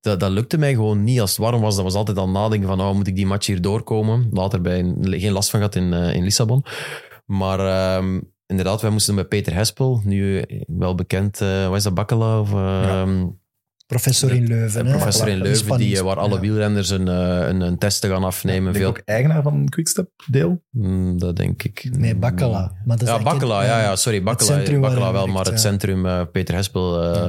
dat, 0.00 0.20
dat 0.20 0.30
lukte 0.30 0.58
mij 0.58 0.74
gewoon 0.74 1.04
niet. 1.04 1.20
Als 1.20 1.30
het 1.30 1.38
warm 1.38 1.60
was, 1.60 1.74
dat 1.74 1.84
was 1.84 1.94
altijd 1.94 2.18
al 2.18 2.28
nadenken 2.28 2.68
van 2.68 2.80
oh, 2.80 2.94
moet 2.94 3.06
ik 3.06 3.16
die 3.16 3.26
match 3.26 3.46
hier 3.46 3.60
doorkomen? 3.60 4.28
Later 4.32 4.60
bij 4.60 4.78
een- 4.78 5.04
geen 5.20 5.32
last 5.32 5.50
van 5.50 5.60
gehad 5.60 5.74
in, 5.74 5.92
eh, 5.92 6.14
in 6.14 6.22
Lissabon. 6.22 6.64
Maar 7.26 7.58
ehm, 7.60 8.20
inderdaad, 8.46 8.80
wij 8.82 8.90
moesten 8.90 9.14
bij 9.14 9.24
Peter 9.24 9.54
Hespel, 9.54 10.00
nu 10.04 10.44
wel 10.66 10.94
bekend, 10.94 11.40
eh 11.40 11.68
wat 11.68 11.76
is 11.76 11.82
dat, 11.82 11.94
Bakkela? 11.94 12.40
Of, 12.40 12.52
Professor 13.86 14.34
in 14.34 14.46
Leuven. 14.46 14.86
hè? 14.86 14.96
professor 14.96 15.28
in 15.28 15.38
Leuven, 15.38 15.78
die, 15.78 15.96
eh, 15.96 16.02
waar 16.02 16.16
alle 16.16 16.34
ja. 16.34 16.40
wielrenners 16.40 16.90
een, 16.90 17.08
eh, 17.08 17.48
een, 17.48 17.60
een 17.60 17.78
test 17.78 18.00
te 18.00 18.08
gaan 18.08 18.24
afnemen. 18.24 18.66
Ik 18.66 18.72
denk 18.72 18.76
Veel, 18.76 18.88
ook 18.88 19.02
eigenaar 19.04 19.42
van 19.42 19.68
Quickstep 19.68 20.10
deel. 20.30 20.62
Mm, 20.70 21.18
dat 21.18 21.36
denk 21.36 21.62
ik. 21.62 21.88
Nee, 21.98 22.16
Bakkela. 22.16 22.72
Maar 22.84 22.96
dat 22.96 23.08
is 23.08 23.48
Ja, 23.48 23.62
ja, 23.64 23.80
ja, 23.80 23.96
sorry. 23.96 24.22
Bakkela, 24.22 24.50
centrum 24.50 24.80
waar 24.80 24.90
Bakkela 24.90 25.04
hij 25.04 25.12
wel, 25.12 25.22
werkt, 25.22 25.36
maar 25.36 25.44
het 25.44 25.62
ja. 25.62 25.68
centrum, 25.68 26.06
eh, 26.06 26.22
Peter 26.32 26.54
Hespel, 26.54 27.02
eh, 27.02 27.28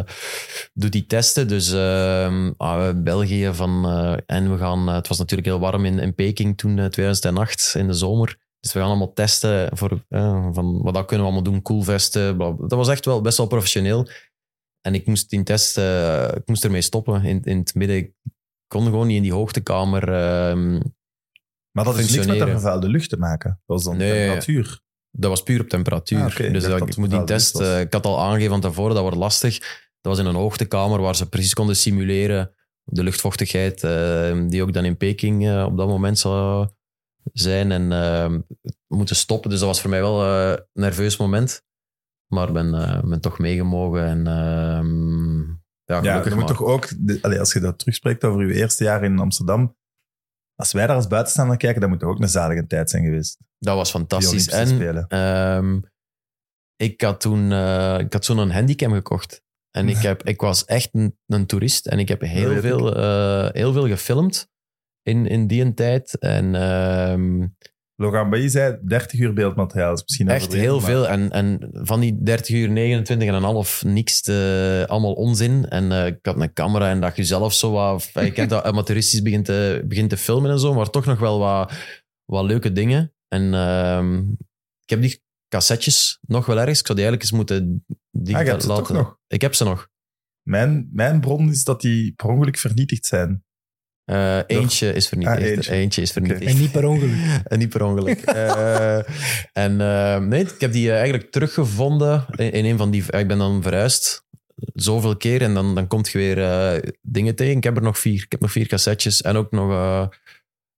doet 0.74 0.92
die 0.92 1.06
testen. 1.06 1.48
Dus 1.48 1.74
ehm, 1.74 2.52
ah, 2.58 2.90
België 2.96 3.50
van... 3.54 3.86
en 4.26 4.52
we 4.52 4.58
gaan... 4.58 4.88
het 4.88 5.08
was 5.08 5.18
natuurlijk 5.18 5.48
heel 5.48 5.60
warm 5.60 5.86
in, 5.86 6.00
in 6.00 6.16
Peking 6.16 6.58
toen, 6.58 6.80
eh, 6.80 6.86
2008, 6.86 7.74
in 7.78 7.88
de 7.88 7.94
zomer. 7.94 8.38
Dus 8.60 8.74
we 8.74 8.80
gaan 8.80 8.88
allemaal 8.88 9.14
testen 9.14 9.78
voor 9.78 10.04
eh, 10.10 10.48
van 10.52 10.82
wat 10.82 10.94
dat 10.94 11.06
kunnen 11.06 11.26
we 11.26 11.32
allemaal 11.32 11.52
doen, 11.52 11.62
koelvesten. 11.62 12.38
Dat 12.38 12.70
was 12.70 12.88
echt 12.88 13.06
wel 13.06 13.22
best 13.22 13.38
wel 13.38 13.48
professioneel. 13.48 14.08
En 14.88 14.94
ik 14.94 15.06
moest 15.06 15.30
die 15.30 15.44
test, 15.44 15.78
eh, 15.78 16.28
ik 16.36 16.48
moest 16.48 16.64
ermee 16.64 16.82
stoppen 16.82 17.24
in, 17.24 17.42
in 17.44 17.58
het 17.58 17.76
midden. 17.76 17.98
Ik 17.98 18.12
kon 18.68 18.84
gewoon 18.84 19.08
niet 19.08 19.16
in 19.16 19.22
die 19.24 19.34
hoogtekamer. 19.34 20.04
ehm, 20.14 20.80
Maar 21.72 21.86
dat 21.86 21.98
is 21.98 22.12
niks 22.12 22.26
met 22.28 22.40
de 22.40 22.46
vervuilde 22.48 22.90
lucht 22.90 23.10
te 23.10 23.18
maken. 23.18 23.50
Dat 23.50 23.76
was 23.76 23.84
dan 23.84 23.98
Nee. 23.98 24.12
temperatuur. 24.26 24.80
Dat 25.12 25.30
was 25.30 25.44
puur 25.44 25.62
op 25.62 25.68
temperatuur. 25.70 26.20
Ah, 26.24 26.36
Dus 26.38 26.62
dat- 26.64 26.72
dat 26.72 26.82
ik 26.82 26.88
het 26.88 26.98
moet 26.98 27.10
die 27.10 27.24
test... 27.24 27.60
eh, 27.60 27.80
ik 27.80 27.94
had 27.94 28.06
al 28.06 28.20
aangegeven 28.22 28.52
van 28.52 28.62
tevoren, 28.62 28.94
dat 28.94 29.02
wordt 29.02 29.18
lastig. 29.18 29.60
Dat 30.02 30.16
was 30.16 30.20
in 30.20 30.26
een 30.26 30.36
hoogtekamer 30.36 31.02
waar 31.02 31.16
ze 31.16 31.30
precies 31.30 31.54
konden 31.54 31.76
simuleren 31.76 32.52
de 32.84 33.04
luchtvochtigheid 33.04 33.84
eh, 33.84 34.42
die 34.48 34.62
ook 34.62 34.74
dan 34.74 34.86
in 34.86 34.98
Peking 34.98 35.48
eh, 35.48 35.66
op 35.66 35.78
dat 35.78 35.88
moment 35.88 36.20
zou 36.20 36.68
zijn. 37.34 37.72
En 37.72 37.92
eh, 37.92 38.36
moeten 38.88 39.16
stoppen. 39.16 39.50
Dus 39.50 39.60
dat 39.60 39.68
was 39.68 39.82
voor 39.82 39.90
mij 39.90 40.02
wel 40.02 40.24
een 40.24 40.60
nerveus 40.74 41.18
moment. 41.18 41.66
Maar 42.28 42.52
ben, 42.52 42.74
eh, 42.74 43.04
ben 43.04 43.22
toch 43.22 43.40
meegemogen. 43.40 44.06
En 44.06 44.28
ehm, 44.28 45.40
ja, 45.84 46.02
Ja, 46.04 46.24
je 46.24 46.36
moet 46.36 46.48
toch 46.48 46.64
ook, 46.64 46.88
de- 46.98 47.20
allee, 47.22 47.40
als 47.40 47.54
je 47.54 47.60
dat 47.60 47.80
terugspreekt 47.80 48.24
over 48.24 48.48
je 48.48 48.54
eerste 48.54 48.84
jaar 48.84 49.04
in 49.04 49.20
Amsterdam, 49.20 49.76
als 50.56 50.72
wij 50.72 50.88
daar 50.88 50.96
als 50.96 51.08
buitenstaander 51.08 51.58
kijken, 51.58 51.82
dan 51.82 51.90
moet 51.90 52.02
het 52.02 52.10
ook 52.10 52.20
een 52.20 52.30
zalige 52.30 52.68
tijd 52.68 52.90
zijn 52.90 53.04
geweest. 53.04 53.38
Dat 53.60 53.76
was 53.76 53.90
fantastisch. 53.90 54.48
En. 54.50 55.08
Ehm, 55.08 55.80
ik 56.76 57.02
had 57.02 57.22
toen 57.22 57.52
eh, 57.52 58.00
ik 58.00 58.14
had 58.14 58.26
zo'n 58.26 58.38
een 58.38 58.52
handicam 58.52 58.94
gekocht. 58.94 59.44
En 59.72 59.90
ik, 59.90 59.98
heb, 60.10 60.24
ik 60.24 60.42
was 60.42 60.66
echt 60.66 60.90
een, 60.92 61.18
een 61.26 61.46
toerist. 61.46 61.88
En 61.88 62.00
ik 62.00 62.08
heb 62.08 62.22
heel, 62.22 62.60
veel, 62.62 62.96
eh, 62.96 63.50
heel 63.52 63.74
veel 63.74 63.88
gefilmd 63.88 64.50
in, 65.02 65.26
in 65.28 65.48
die 65.48 65.74
tijd. 65.74 66.18
En 66.20 66.56
ehm, 66.56 67.48
Logan 68.00 68.30
Bailly 68.30 68.48
zei 68.50 68.78
30 68.82 69.20
uur 69.20 69.34
beeldmateriaal. 69.34 69.94
is 69.94 70.02
misschien 70.04 70.28
echt 70.28 70.54
heel 70.54 70.76
maar- 70.80 70.86
veel. 70.90 71.08
En, 71.08 71.32
en 71.32 71.70
van 71.74 72.00
die 72.00 72.18
30 72.24 72.56
uur, 72.56 72.70
29 72.70 73.28
en 73.28 73.34
een 73.34 73.44
half, 73.44 73.84
niks. 73.86 74.22
te- 74.22 74.86
allemaal 74.88 75.14
onzin. 75.14 75.66
En 75.70 75.92
eh, 75.92 76.06
ik 76.06 76.18
had 76.22 76.42
een 76.42 76.54
camera 76.54 76.90
en 76.90 77.02
dat 77.02 77.16
je 77.16 77.24
zelf 77.24 77.54
zo 77.54 77.72
wat... 77.72 78.10
Je 78.14 78.32
kent 78.32 78.50
dat 78.50 78.64
amateuristisch 78.64 79.22
begint 79.22 79.46
te, 79.46 79.84
begint 79.88 80.10
te 80.10 80.18
filmen 80.18 80.52
en 80.52 80.60
zo, 80.60 80.74
maar 80.74 80.90
toch 80.90 81.06
nog 81.06 81.20
wel 81.20 81.40
wat, 81.40 81.74
wat 82.26 82.46
leuke 82.46 82.72
dingen. 82.72 83.14
En 83.28 83.54
ehm, 83.54 84.18
ik 84.84 84.90
heb 84.90 85.02
die 85.02 85.22
cassettes 85.48 86.20
nog 86.22 86.46
wel 86.46 86.60
ergens. 86.60 86.80
Ik 86.80 86.86
zou 86.86 86.98
die 87.00 87.08
eigenlijk 87.08 87.22
eens 87.22 87.32
moeten 87.32 87.86
Ah, 87.88 87.98
digitaal 88.24 88.46
laten. 88.58 88.68
toch 88.68 88.90
nog? 88.90 89.18
Ik 89.28 89.42
heb 89.42 89.56
ze 89.56 89.64
nog. 89.64 89.88
Mijn, 90.42 90.90
mijn 90.92 91.20
bron 91.20 91.50
is 91.50 91.64
dat 91.64 91.82
die 91.82 92.14
per 92.16 92.28
ongeluk 92.30 92.58
vernietigd 92.58 93.06
zijn. 93.06 93.44
Eh, 94.08 94.40
eentje 94.48 94.94
is 94.94 95.08
vernietigd. 95.08 95.38
Ah, 95.38 95.46
eentje. 95.46 95.72
eentje. 95.72 96.02
is 96.02 96.12
vernietigd. 96.12 96.52
En 96.52 96.58
niet 96.58 96.72
per 96.72 96.86
ongeluk. 96.86 97.16
En 97.44 97.60
niet 97.60 97.70
per 97.70 97.84
ongeluk. 97.84 98.22
Eh, 98.22 98.98
en 99.54 99.82
eh, 99.82 100.18
nee, 100.18 100.44
ik 100.44 100.60
heb 100.60 100.72
die 100.72 100.92
eigenlijk 100.92 101.32
teruggevonden 101.32 102.26
in, 102.36 102.52
in 102.52 102.66
een 102.66 102.78
van 102.78 102.92
die... 102.92 103.04
Ik 103.08 103.28
ben 103.28 103.38
dan 103.38 103.62
verhuisd 103.62 104.26
zoveel 104.74 105.18
keer 105.18 105.42
en 105.42 105.54
dan, 105.54 105.76
dan 105.76 105.88
komt 105.88 106.10
je 106.10 106.18
weer 106.18 106.44
eh, 106.44 106.92
dingen 107.02 107.36
tegen. 107.36 107.58
Ik 107.58 107.64
heb 107.64 107.76
er 107.76 107.82
nog 107.82 108.00
vier. 108.00 108.24
Ik 108.24 108.32
heb 108.32 108.42
nog 108.42 108.52
vier 108.52 108.68
cassettes 108.68 109.22
en 109.22 109.36
ook 109.36 109.52
nog, 109.52 109.72
eh, 109.72 110.08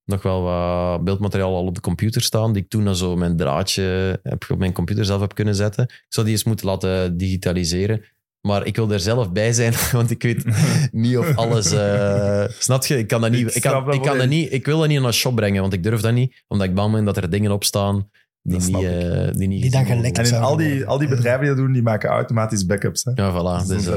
nog 0.06 0.22
wel 0.22 0.42
wat 0.42 1.04
beeldmateriaal 1.04 1.56
al 1.56 1.66
op 1.66 1.76
de 1.76 1.82
computer 1.82 2.22
staan, 2.22 2.54
die 2.54 2.64
ik 2.64 2.70
toen 2.70 2.86
dan 2.86 2.96
zo 2.96 3.16
mijn 3.16 3.38
draadje 3.38 4.20
heb, 4.24 4.46
op 4.50 4.60
mijn 4.60 4.74
computer 4.74 5.06
zelf 5.06 5.22
heb 5.22 5.36
kunnen 5.36 5.56
zetten. 5.56 5.84
Ik 5.84 6.06
zou 6.08 6.26
die 6.26 6.36
eens 6.36 6.44
moeten 6.44 6.66
laten 6.66 7.18
digitaliseren. 7.18 8.04
Maar 8.42 8.66
ik 8.66 8.76
wil 8.76 8.92
er 8.92 9.00
zelf 9.00 9.32
bij 9.32 9.54
zijn, 9.54 9.74
want 9.92 10.12
ik 10.12 10.24
weet 10.24 10.46
niet 10.92 11.18
of 11.18 11.36
alles... 11.36 11.72
eh, 11.72 12.44
snap 12.60 12.86
je? 12.86 12.98
Ik 12.98 13.08
kan 13.08 13.22
dat 13.22 13.32
niet... 13.32 13.56
Ik, 13.56 13.62
kan, 13.62 13.86
dat 13.86 13.94
ik, 13.94 14.02
kan 14.02 14.18
dat 14.18 14.28
niet, 14.28 14.54
ik 14.54 14.66
wil 14.66 14.80
dat 14.80 14.88
niet 14.88 15.00
naar 15.00 15.08
een 15.08 15.14
shop 15.14 15.36
brengen, 15.36 15.62
want 15.62 15.74
ik 15.74 15.84
durf 15.84 16.02
dat 16.02 16.14
niet. 16.14 16.44
Omdat 16.48 16.68
ik 16.68 16.74
bang 16.74 16.94
ben 16.94 17.06
dat 17.06 17.18
er 17.18 17.30
dingen 17.30 17.52
op 17.52 17.64
staan 17.64 18.10
die, 18.42 18.76
niet, 18.76 18.86
eh, 18.86 19.32
die 19.32 19.48
niet 19.48 19.62
Die 19.62 19.72
dan 19.72 19.86
gelekt 19.86 20.18
En 20.18 20.26
in 20.26 20.34
al 20.34 20.58
die, 20.58 20.86
al 20.86 20.98
die 20.98 21.08
bedrijven 21.08 21.40
die 21.40 21.50
dat 21.50 21.58
doen, 21.58 21.72
die 21.72 21.82
maken 21.82 22.10
automatisch 22.10 22.66
backups. 22.66 23.04
Hè. 23.04 23.12
Ja, 23.16 23.32
voilà. 23.32 23.68
Dus, 23.68 23.88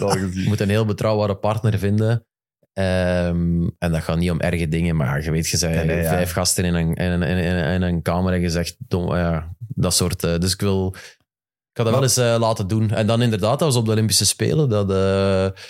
al 0.00 0.16
je 0.16 0.24
gezien. 0.26 0.48
moet 0.48 0.60
een 0.60 0.68
heel 0.68 0.84
betrouwbare 0.84 1.36
partner 1.36 1.78
vinden. 1.78 2.26
Ehm, 2.72 3.68
en 3.78 3.92
dat 3.92 4.02
gaat 4.02 4.18
niet 4.18 4.30
om 4.30 4.40
erge 4.40 4.68
dingen, 4.68 4.96
maar 4.96 5.22
je 5.22 5.30
weet, 5.30 5.48
je 5.48 5.56
zei 5.56 5.74
Nee, 5.74 5.84
nee, 5.84 6.02
ja. 6.02 6.08
vijf 6.08 6.32
gasten 6.32 6.64
in 6.64 6.74
een, 6.74 6.94
in, 6.94 7.10
een, 7.10 7.22
in, 7.22 7.36
een, 7.36 7.74
in 7.74 7.82
een 7.82 8.02
kamer 8.02 8.32
en 8.32 8.40
je 8.40 8.50
zegt 8.50 8.76
dom, 8.78 9.14
ja, 9.14 9.54
dat 9.58 9.94
soort. 9.94 10.20
dus 10.20 10.52
ik 10.52 10.60
wil, 10.60 10.94
ga 11.76 11.82
dat 11.84 11.92
wel 11.92 12.02
eens 12.02 12.16
eh, 12.16 12.36
laten 12.38 12.66
doen. 12.68 12.90
En 12.90 13.06
dan 13.06 13.22
inderdaad, 13.22 13.58
dat 13.58 13.68
was 13.68 13.76
op 13.76 13.84
de 13.84 13.90
Olympische 13.90 14.26
Spelen. 14.26 14.68
Dat, 14.68 14.90
eh, 14.90 15.60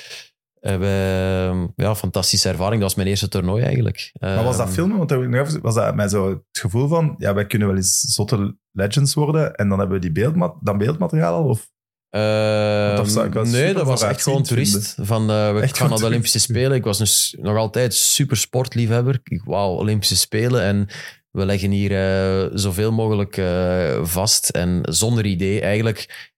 we, 0.60 1.68
ja, 1.76 1.94
fantastische 1.94 2.48
ervaring. 2.48 2.74
Dat 2.74 2.82
was 2.88 2.94
mijn 2.94 3.08
eerste 3.08 3.28
toernooi 3.28 3.62
eigenlijk. 3.64 4.12
Maar 4.20 4.44
was 4.44 4.56
dat 4.56 4.66
Ehm, 4.66 4.74
filmen? 4.74 4.96
Want 4.96 5.08
dat 5.08 5.22
ik 5.22 5.62
was 5.62 5.74
dat 5.74 5.94
mij 5.94 6.08
zo 6.08 6.28
het 6.30 6.40
gevoel 6.52 6.88
van, 6.88 7.14
ja, 7.18 7.34
wij 7.34 7.46
kunnen 7.46 7.68
wel 7.68 7.76
eens 7.76 8.00
zotte 8.00 8.56
legends 8.72 9.14
worden 9.14 9.54
en 9.54 9.68
dan 9.68 9.78
hebben 9.78 9.96
we 9.96 10.02
die 10.02 10.12
beeldma 10.12 10.54
dan 10.60 10.78
beeldmateriaal 10.78 11.34
al? 11.34 11.48
Of? 11.48 11.68
Ik 12.10 13.32
wel 13.32 13.44
nee, 13.44 13.74
dat 13.74 13.86
was 13.86 14.02
echt 14.02 14.22
gewoon 14.22 14.42
toerist. 14.42 14.94
Van, 15.00 15.30
eh, 15.30 15.52
we 15.54 15.60
Echt 15.60 15.76
gaan 15.78 15.88
naar 15.90 15.98
de 15.98 16.04
Olympische 16.04 16.38
Spelen. 16.38 16.76
Ik 16.76 16.84
was 16.84 16.98
dus 16.98 17.36
nog 17.40 17.56
altijd 17.56 17.94
super 17.94 18.36
sportliefhebber. 18.36 19.20
Ik- 19.24 19.42
Wauw, 19.44 19.70
Olympische 19.70 20.16
Spelen. 20.16 20.62
En 20.62 20.88
we 21.36 21.44
leggen 21.46 21.70
hier 21.70 21.92
eh, 21.92 22.50
zoveel 22.54 22.92
mogelijk 22.92 23.36
eh, 23.36 24.04
vast. 24.04 24.48
En 24.48 24.80
zonder 24.82 25.26
idee 25.26 25.60
eigenlijk. 25.60 26.30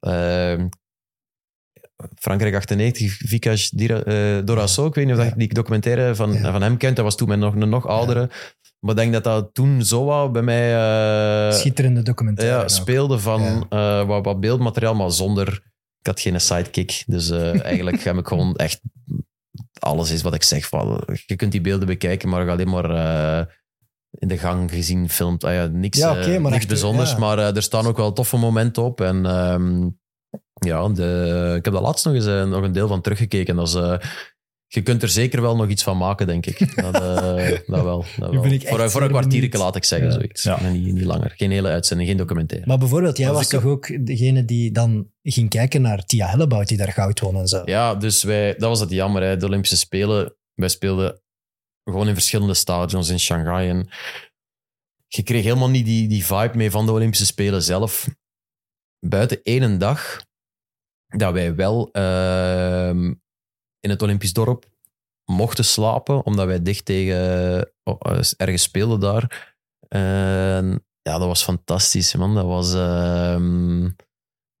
ehm, 0.00 0.66
Frankrijk 2.14 2.54
98, 2.54 3.16
Vikash 3.18 3.68
Dira- 3.68 4.02
eh, 4.02 4.44
Dorasso. 4.44 4.86
Ik 4.86 4.94
weet 4.94 5.04
niet 5.06 5.14
of 5.14 5.20
Ja. 5.22 5.28
je 5.28 5.32
die 5.36 5.54
documentaire 5.54 6.14
van, 6.14 6.32
Ja. 6.32 6.52
van 6.52 6.62
hem 6.62 6.76
kent. 6.76 6.96
Dat 6.96 7.04
was 7.04 7.16
toen 7.16 7.28
met 7.28 7.38
nog, 7.38 7.54
een 7.54 7.68
nog 7.68 7.86
oudere. 7.86 8.30
Maar 8.80 8.90
ik 8.90 8.96
denk 8.96 9.12
dat 9.12 9.24
dat 9.24 9.54
toen 9.54 9.84
zo 9.84 10.30
bij 10.30 10.42
mij... 10.42 10.74
eh, 11.48 11.52
Schitterende 11.52 12.02
documentaire. 12.02 12.56
ja, 12.56 12.62
ook. 12.62 12.68
speelde 12.68 13.18
van 13.18 13.66
eh, 13.68 14.06
wat, 14.06 14.24
wat 14.24 14.40
beeldmateriaal, 14.40 14.94
maar 14.94 15.10
zonder... 15.10 15.48
Ik 16.00 16.06
had 16.06 16.20
geen 16.20 16.40
sidekick. 16.40 17.02
Dus 17.06 17.30
eh, 17.30 17.60
eigenlijk 17.70 18.02
heb 18.02 18.16
ik 18.16 18.26
gewoon 18.26 18.54
echt... 18.56 18.80
Alles 19.78 20.10
is 20.10 20.22
wat 20.22 20.34
ik 20.34 20.42
zeg. 20.42 20.68
Van, 20.68 21.02
je 21.26 21.36
kunt 21.36 21.52
die 21.52 21.60
beelden 21.60 21.86
bekijken, 21.86 22.28
maar 22.28 22.50
alleen 22.50 22.70
maar 22.70 22.90
eh, 22.90 23.46
in 24.18 24.28
de 24.28 24.38
gang 24.38 24.70
gezien 24.70 25.08
filmt. 25.08 25.44
Ah 25.44 25.52
ja, 25.52 25.66
niks, 25.66 25.98
Ja, 25.98 26.16
eh, 26.16 26.26
maar 26.26 26.38
niks 26.40 26.52
achter- 26.52 26.68
bijzonders. 26.68 27.10
ja. 27.10 27.18
Maar 27.18 27.38
eh, 27.38 27.56
er 27.56 27.62
staan 27.62 27.86
ook 27.86 27.96
wel 27.96 28.12
toffe 28.12 28.36
momenten 28.36 28.82
op. 28.82 29.00
En 29.00 29.26
ehm, 29.26 29.88
ja, 30.66 30.88
de, 30.88 31.52
ik 31.56 31.64
heb 31.64 31.74
daar 31.74 31.82
laatst 31.82 32.04
nog 32.04 32.14
eens 32.14 32.26
eh, 32.26 32.44
nog 32.44 32.62
een 32.62 32.72
deel 32.72 32.88
van 32.88 33.00
teruggekeken. 33.00 33.56
Dat 33.56 33.66
is, 33.68 33.74
je 34.68 34.82
kunt 34.82 35.02
er 35.02 35.08
zeker 35.08 35.40
wel 35.42 35.56
nog 35.56 35.68
iets 35.68 35.82
van 35.82 35.96
maken, 35.96 36.26
denk 36.26 36.46
ik. 36.46 36.74
Dat, 36.82 36.92
dat 37.66 37.82
wel. 37.82 38.04
Dat 38.16 38.30
wel. 38.30 38.44
echt 38.44 38.68
voor, 38.68 38.90
voor 38.90 39.02
een 39.02 39.08
kwartiertje, 39.08 39.40
benieuwd. 39.40 39.54
laat 39.62 39.76
ik 39.76 39.84
zeggen, 39.84 40.08
Ja. 40.08 40.14
zoiets. 40.14 40.42
Ja. 40.42 40.58
En 40.60 40.72
Niet, 40.72 40.92
niet 40.94 41.04
langer. 41.04 41.32
Geen 41.36 41.50
hele 41.50 41.68
uitzending, 41.68 42.08
geen 42.08 42.18
documentaire. 42.18 42.66
Maar 42.68 42.78
bijvoorbeeld, 42.78 43.16
jij 43.16 43.32
was 43.32 43.48
toch 43.48 43.64
ook 43.64 44.06
degene 44.06 44.44
die 44.44 44.72
dan 44.72 45.10
ging 45.22 45.50
kijken 45.50 45.82
naar 45.82 46.04
Tia 46.04 46.26
Hellebout, 46.26 46.68
die 46.68 46.76
daar 46.76 46.92
goud 46.92 47.20
won 47.20 47.36
en 47.36 47.46
zo. 47.48 47.62
Ja, 47.64 47.94
dus 47.94 48.22
wij, 48.22 48.54
dat 48.58 48.68
was 48.68 48.80
het 48.80 48.90
jammer. 48.90 49.22
Hè. 49.22 49.36
De 49.36 49.46
Olympische 49.46 49.76
Spelen, 49.76 50.36
wij 50.54 50.68
speelden 50.68 51.20
gewoon 51.90 52.08
in 52.08 52.14
verschillende 52.14 52.54
stadions 52.54 53.08
in 53.08 53.20
Shanghai. 53.20 53.68
En 53.68 53.88
je 55.06 55.22
kreeg 55.22 55.42
helemaal 55.42 55.70
niet 55.70 55.84
die, 55.84 56.08
die 56.08 56.26
vibe 56.26 56.56
mee 56.56 56.70
van 56.70 56.86
de 56.86 56.92
Olympische 56.92 57.26
Spelen 57.26 57.62
zelf. 57.62 58.08
Buiten 58.98 59.42
één 59.42 59.78
dag 59.78 60.24
dat 61.06 61.32
wij 61.32 61.54
wel 61.54 61.88
ehm, 61.92 63.14
in 63.80 63.90
het 63.90 64.02
Olympisch 64.02 64.32
dorp 64.32 64.66
mochten 65.24 65.64
slapen, 65.64 66.24
omdat 66.24 66.46
wij 66.46 66.62
dicht 66.62 66.84
tegen 66.84 67.72
oh, 67.82 67.96
eh, 67.98 68.20
ergens 68.36 68.62
speelden 68.62 69.00
daar. 69.00 69.54
Ja, 71.02 71.18
dat 71.18 71.26
was 71.26 71.42
fantastisch, 71.44 72.14
man. 72.14 72.34
Dat 72.34 72.44
was... 72.44 72.74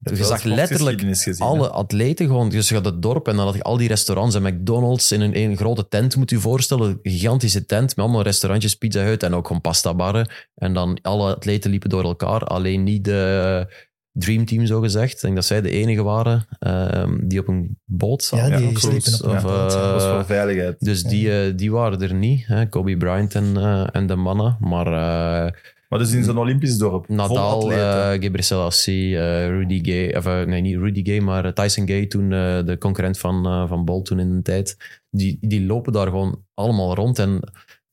ehm, 0.02 0.16
je 0.16 0.24
zag 0.24 0.42
letterlijk 0.42 1.04
alle 1.38 1.68
atleten 1.70 2.26
gewoon. 2.26 2.48
Dus 2.48 2.68
je 2.68 2.74
gaat 2.74 2.84
het 2.84 3.02
dorp 3.02 3.28
en 3.28 3.36
dan 3.36 3.44
had 3.46 3.54
je 3.54 3.62
al 3.62 3.76
die 3.76 3.88
restaurants 3.88 4.34
en 4.34 4.42
McDonald's 4.42 5.12
in 5.12 5.20
een, 5.20 5.36
een 5.38 5.56
grote 5.56 5.88
tent, 5.88 6.16
moet 6.16 6.30
je 6.30 6.36
je 6.36 6.42
voorstellen. 6.42 6.98
Een 7.02 7.12
gigantische 7.12 7.66
tent 7.66 7.96
met 7.96 8.04
allemaal 8.04 8.22
restaurantjes, 8.22 8.74
Pizza 8.74 9.02
Hut 9.02 9.22
en 9.22 9.34
ook 9.34 9.46
gewoon 9.46 9.60
pasta 9.62 9.94
barren. 9.94 10.28
En 10.54 10.74
dan 10.74 10.98
alle 11.02 11.34
atleten 11.34 11.70
liepen 11.70 11.88
door 11.90 12.04
elkaar. 12.04 12.40
Alleen 12.44 12.82
niet 12.82 13.04
de 13.04 13.84
Dream 14.12 14.44
Team, 14.44 14.66
zo 14.66 14.80
gezegd. 14.80 15.12
Ik 15.14 15.20
denk 15.20 15.34
dat 15.34 15.44
zij 15.44 15.60
de 15.60 15.70
enige 15.70 16.02
waren 16.02 16.46
ehm, 16.58 17.16
die 17.28 17.38
op 17.40 17.48
een 17.48 17.78
boot 17.84 18.28
Ja, 18.30 18.36
zaten. 18.38 18.56
die 18.56 18.72
cruise, 18.72 19.10
slepen 19.10 19.24
op 19.24 19.30
een 19.30 19.36
of, 19.36 19.42
boot, 19.42 19.72
ja. 19.72 19.78
eh, 19.78 19.84
Dat 19.84 20.02
was 20.02 20.12
voor 20.12 20.24
veiligheid. 20.24 20.76
dus 20.78 21.02
die, 21.02 21.40
eh, 21.42 21.52
die 21.56 21.70
waren 21.72 22.02
er 22.02 22.14
niet. 22.14 22.46
Hè? 22.46 22.68
Kobe 22.68 22.96
Bryant 22.96 23.34
en, 23.34 23.56
eh, 23.56 23.86
en 23.92 24.06
de 24.06 24.16
mannen. 24.16 24.56
Maar 24.60 24.86
eh, 24.86 25.52
Maar 25.88 25.98
dus 25.98 26.12
in 26.12 26.24
zo'n 26.24 26.38
Olympisch 26.38 26.78
dorp. 26.78 27.08
Nadal, 27.08 27.56
atleten. 27.56 28.12
eh 28.12 28.20
Gebre 28.20 28.42
Selassie, 28.42 29.18
eh, 29.18 29.48
Rudy 29.48 29.84
Gay, 29.84 30.16
of 30.16 30.26
eh, 30.26 30.42
nee, 30.42 30.60
niet 30.60 30.76
Rudy 30.76 31.04
Gay, 31.04 31.20
maar 31.20 31.54
Tyson 31.54 31.86
Gay, 31.86 32.06
toen 32.06 32.28
de 32.28 32.76
concurrent 32.78 33.18
van, 33.18 33.68
van 33.68 33.84
Bolt 33.84 34.04
toen 34.04 34.18
in 34.18 34.36
de 34.36 34.42
tijd. 34.42 34.76
Die, 35.10 35.38
die 35.40 35.66
lopen 35.66 35.92
daar 35.92 36.06
gewoon 36.06 36.44
allemaal 36.54 36.94
rond. 36.94 37.18
En 37.18 37.40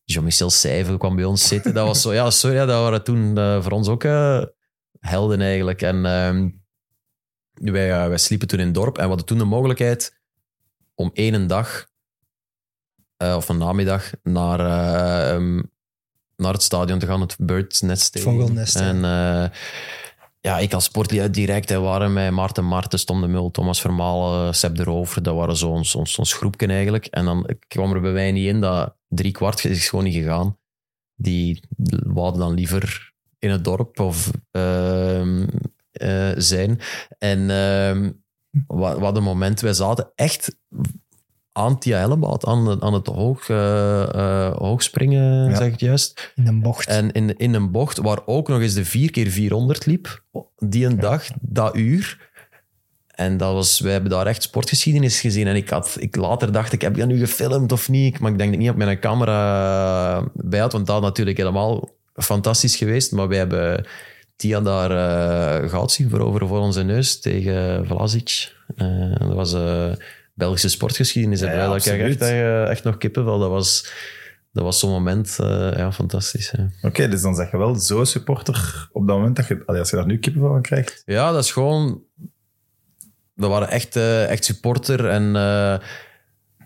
Jean-Michel 0.04 0.50
Seyve 0.50 0.98
kwam 0.98 1.16
bij 1.16 1.26
ons 1.26 1.48
zitten. 1.48 1.74
Dat 1.74 1.88
was 1.88 2.02
zo, 2.02 2.14
ja, 2.14 2.30
sorry, 2.30 2.58
dat 2.58 2.68
waren 2.68 3.04
toen 3.04 3.36
voor 3.64 3.72
ons 3.72 3.88
ook 3.88 4.04
helden 5.00 5.42
eigenlijk. 5.42 5.82
En 5.82 6.06
ehm, 6.06 6.50
wij, 7.54 8.10
wij 8.10 8.18
sliepen 8.18 8.48
toen 8.48 8.60
in 8.60 8.66
het 8.66 8.76
dorp 8.76 8.96
en 8.98 9.02
we 9.02 9.08
hadden 9.08 9.26
toen 9.26 9.38
de 9.38 9.44
mogelijkheid 9.46 10.22
om 10.96 11.12
één 11.14 11.48
dag 11.48 11.92
of 13.32 13.50
een 13.50 13.58
namiddag 13.58 14.12
naar, 14.24 14.60
eh, 14.60 15.36
ehm, 15.36 15.62
naar 16.44 16.54
het 16.54 16.64
stadion 16.64 17.00
te 17.00 17.06
gaan, 17.06 17.22
het 17.22 17.36
Bird's 17.40 17.82
Nest. 17.82 18.20
Vogelnest. 18.20 18.76
En 18.76 18.96
eh, 18.96 19.46
ja, 20.40 20.60
ik 20.60 20.74
als 20.74 20.84
sportlied 20.84 21.34
direct, 21.34 21.70
hè, 21.70 21.80
waren 21.80 22.14
met 22.14 22.32
Maarten 22.32 22.66
Martens, 22.66 23.04
Tom 23.04 23.22
de 23.22 23.28
Mul, 23.28 23.52
Thomas 23.52 23.82
Vermalen, 23.82 24.56
Seb 24.56 24.76
de 24.76 24.84
Rover, 24.84 25.24
dat 25.24 25.36
waren 25.36 25.58
zo 25.58 25.70
ons, 25.70 25.96
ons, 25.96 26.18
ons 26.18 26.34
groepje 26.34 26.68
eigenlijk. 26.68 27.06
En 27.06 27.26
dan 27.26 27.50
kwam 27.68 27.94
er 27.94 28.02
bij 28.02 28.12
mij 28.12 28.32
niet 28.32 28.48
in 28.48 28.62
dat 28.62 28.96
drie 29.08 29.32
kwart 29.32 29.66
is 29.66 29.90
gewoon 29.90 30.06
niet 30.06 30.14
gegaan. 30.14 30.58
Die 31.16 31.64
wouden 32.06 32.40
dan 32.40 32.54
liever 32.54 33.14
in 33.40 33.50
het 33.50 33.64
dorp 33.64 34.00
of 34.00 34.32
ehm, 34.52 35.48
eh, 35.92 36.32
zijn. 36.38 36.80
En 37.18 37.50
ehm 37.50 38.10
wat, 38.68 39.00
wat 39.00 39.18
een 39.18 39.24
moment, 39.24 39.60
wij 39.60 39.74
zaten 39.74 40.12
echt 40.16 40.58
aan 41.54 41.80
Tia 41.80 41.98
Hellebout, 41.98 42.46
aan, 42.46 42.82
aan 42.82 42.94
het 42.94 43.08
hoog, 43.08 43.48
hoogspringen, 44.58 45.50
Ja. 45.50 45.56
zeg 45.56 45.66
ik 45.66 45.72
het 45.72 45.80
juist. 45.80 46.32
In 46.36 46.48
een 46.48 46.62
bocht. 46.62 46.88
En 46.88 47.12
in, 47.12 47.38
in 47.38 47.54
een 47.54 47.72
bocht 47.72 47.98
waar 47.98 48.20
ook 48.26 48.48
nog 48.48 48.60
eens 48.62 48.74
de 48.74 48.86
4x400 48.86 49.86
liep, 49.86 50.24
die 50.58 50.86
een 50.86 51.00
dag, 51.00 51.24
dat 51.42 51.76
uur. 51.76 52.32
En 53.08 53.38
dat 53.38 53.54
was, 53.54 53.80
wij 53.80 53.92
hebben 53.92 54.10
daar 54.12 54.26
echt 54.28 54.44
sportgeschiedenis 54.44 55.20
gezien. 55.22 55.48
En 55.48 55.56
ik 55.56 55.70
had, 55.70 55.96
ik 56.00 56.16
later 56.16 56.52
dacht 56.52 56.74
ik, 56.74 56.82
heb 56.82 56.94
je 56.96 57.00
dat 57.02 57.10
nu 57.10 57.18
gefilmd 57.20 57.72
of 57.72 57.90
niet? 57.90 58.20
Maar 58.20 58.32
ik 58.32 58.38
denk 58.38 58.50
dat 58.50 58.60
ik 58.60 58.66
niet 58.66 58.74
op 58.74 58.84
mijn 58.86 59.00
camera 59.00 60.24
bij 60.34 60.60
had, 60.60 60.72
want 60.72 60.86
dat 60.86 60.96
had 60.96 61.04
natuurlijk 61.04 61.38
helemaal 61.38 61.90
fantastisch 62.14 62.76
geweest. 62.76 63.12
Maar 63.12 63.28
wij 63.28 63.38
hebben 63.38 63.86
Tia 64.36 64.62
daar 64.62 64.92
eh 64.92 65.70
goud 65.70 65.92
zien 65.92 66.10
veroveren 66.10 66.48
voor 66.48 66.60
onze 66.60 66.84
neus 66.84 67.20
tegen 67.20 67.86
Vlasic. 67.86 68.54
Dat 69.18 69.34
was 69.34 69.56
Belgische 70.34 70.70
sportgeschiedenis. 70.70 71.40
Ja, 71.40 71.48
en 71.48 71.58
ja, 71.58 71.68
dat 71.68 71.86
ik 71.86 72.00
echt, 72.02 72.22
eh, 72.22 72.70
echt 72.70 72.84
nog 72.84 72.98
kippenvel. 72.98 73.40
Dat 73.40 73.50
was, 73.50 73.92
dat 74.52 74.64
was 74.64 74.80
zo'n 74.80 74.92
moment, 74.92 75.38
eh, 75.40 75.72
ja, 75.76 75.92
fantastisch. 75.92 76.54
Oké, 76.82 77.08
dus 77.08 77.22
dan 77.22 77.36
zeg 77.36 77.52
je 77.52 77.58
wel 77.58 77.76
zo 77.76 78.04
supporter 78.04 78.88
op 78.92 79.08
dat 79.08 79.18
moment 79.18 79.36
dat 79.36 79.48
je, 79.48 79.64
allee, 79.66 79.80
als 79.80 79.90
je 79.90 79.96
daar 79.96 80.06
nu 80.06 80.20
kippen 80.20 80.42
van 80.42 80.62
krijgt. 80.62 81.02
Ja, 81.06 81.32
dat 81.32 81.44
is 81.44 81.52
gewoon. 81.52 82.02
We 83.34 83.48
waren 83.48 83.70
echt, 83.70 83.96
eh, 83.96 84.30
echt 84.30 84.46
supporter. 84.46 85.06
En 85.06 85.36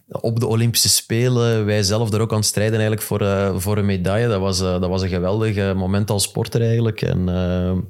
op 0.09 0.39
de 0.39 0.47
Olympische 0.47 0.89
Spelen, 0.89 1.65
wij 1.65 1.83
zelf 1.83 2.13
er 2.13 2.21
ook 2.21 2.31
aan 2.31 2.37
het 2.37 2.45
strijden 2.45 2.79
eigenlijk 2.79 3.01
voor, 3.01 3.61
voor 3.61 3.77
een 3.77 3.85
medaille. 3.85 4.27
Dat 4.27 4.39
was, 4.39 4.59
dat 4.59 4.87
was 4.87 5.01
een 5.01 5.09
geweldig 5.09 5.73
moment 5.73 6.09
als 6.09 6.23
sporter 6.23 6.61
eigenlijk. 6.61 7.01
En 7.01 7.25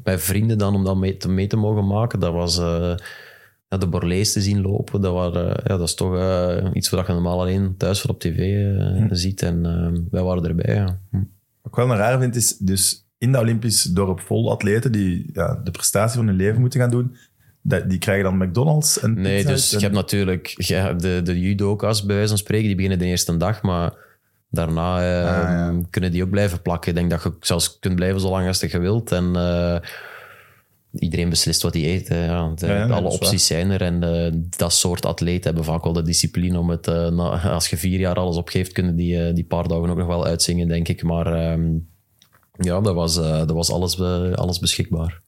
bij 0.03 0.19
vrienden 0.19 0.57
dan 0.57 0.75
om 0.75 0.83
dat 0.83 0.95
mee 0.95 1.17
te, 1.17 1.29
mee 1.29 1.47
te 1.47 1.57
mogen 1.57 1.87
maken, 1.87 2.19
dat 2.19 2.33
was. 2.33 2.59
Ja, 3.69 3.77
de 3.77 3.87
Borlees 3.87 4.33
te 4.33 4.41
zien 4.41 4.61
lopen, 4.61 5.01
dat, 5.01 5.13
waren, 5.13 5.47
ja, 5.47 5.77
dat 5.77 5.87
is 5.87 5.93
toch 5.95 6.15
eh, 6.15 6.69
iets 6.73 6.89
wat 6.89 7.07
je 7.07 7.13
normaal 7.13 7.39
alleen 7.39 7.77
thuis 7.77 8.01
voor 8.01 8.09
op 8.09 8.19
tv 8.19 8.65
eh, 8.77 9.05
ziet. 9.09 9.41
En 9.41 9.65
eh, 9.65 10.01
wij 10.11 10.23
waren 10.23 10.45
erbij. 10.45 10.75
Ja. 10.75 10.99
Hm. 11.11 11.17
Wat 11.61 11.71
ik 11.71 11.75
wel 11.75 11.89
een 11.89 11.97
raar 11.97 12.19
vind, 12.19 12.35
is 12.35 12.57
dus 12.57 13.07
in 13.17 13.31
dat 13.31 13.41
Olympisch 13.41 13.83
dorp 13.83 14.19
vol 14.19 14.51
atleten 14.51 14.91
die 14.91 15.29
ja, 15.33 15.61
de 15.63 15.71
prestatie 15.71 16.17
van 16.17 16.27
hun 16.27 16.35
leven 16.35 16.61
moeten 16.61 16.79
gaan 16.79 16.89
doen, 16.89 17.15
dat, 17.61 17.89
die 17.89 17.99
krijgen 17.99 18.23
dan 18.23 18.47
McDonald's 18.47 18.99
en 18.99 19.21
Nee, 19.21 19.45
dus 19.45 19.69
je 19.69 19.79
hebt 19.79 19.93
natuurlijk 19.93 20.53
ja, 20.57 20.93
de, 20.93 21.21
de 21.23 21.39
judoka's, 21.39 22.05
bij 22.05 22.15
wijze 22.15 22.29
van 22.29 22.37
spreken, 22.37 22.65
die 22.65 22.75
beginnen 22.75 22.99
de 22.99 23.05
eerste 23.05 23.37
dag, 23.37 23.61
maar 23.61 23.93
daarna 24.49 24.95
Ah, 24.95 25.49
ja. 25.49 25.81
kunnen 25.89 26.11
die 26.11 26.23
ook 26.23 26.29
blijven 26.29 26.61
plakken. 26.61 26.89
Ik 26.89 26.97
denk 26.97 27.09
dat 27.09 27.23
je 27.23 27.33
zelfs 27.39 27.79
kunt 27.79 27.95
blijven 27.95 28.21
zolang 28.21 28.47
als 28.47 28.59
je 28.59 28.79
wilt. 28.79 29.11
En 29.11 29.35
eh, 29.35 29.77
iedereen 30.91 31.29
beslist 31.29 31.61
wat 31.61 31.73
hij 31.73 31.83
eet. 31.83 32.07
hè. 32.07 32.25
Ja, 32.25 32.51
de- 32.55 32.65
Ja, 32.67 32.73
ja, 32.73 32.85
nee, 32.85 32.95
alle 32.95 33.09
opties 33.25 33.45
zijn 33.47 33.69
er. 33.69 33.81
En 33.81 34.03
eh, 34.25 34.31
dat 34.57 34.73
soort 34.73 35.05
atleten 35.05 35.43
hebben 35.43 35.63
vaak 35.63 35.83
wel 35.83 35.93
de 35.93 36.01
discipline 36.01 36.59
om 36.59 36.69
het... 36.69 36.87
eh, 36.87 37.07
na- 37.09 37.41
als 37.59 37.67
je 37.67 37.77
vier 37.77 37.99
jaar 37.99 38.15
alles 38.15 38.35
opgeeft, 38.37 38.71
kunnen 38.71 38.95
die 38.95 39.23
eh, 39.27 39.33
die 39.35 39.45
paar 39.45 39.67
dagen 39.67 39.89
ook 39.89 39.97
nog 39.97 40.07
wel 40.07 40.25
uitzingen, 40.25 40.67
denk 40.67 40.87
ik. 40.87 41.03
Maar 41.03 41.33
ehm, 41.33 41.69
ja, 42.59 42.81
dat 42.81 42.93
was, 42.95 43.17
eh, 43.17 43.37
dat 43.37 43.51
was 43.51 43.71
alles, 43.71 43.99
eh, 43.99 44.31
alles 44.31 44.59
beschikbaar. 44.59 45.21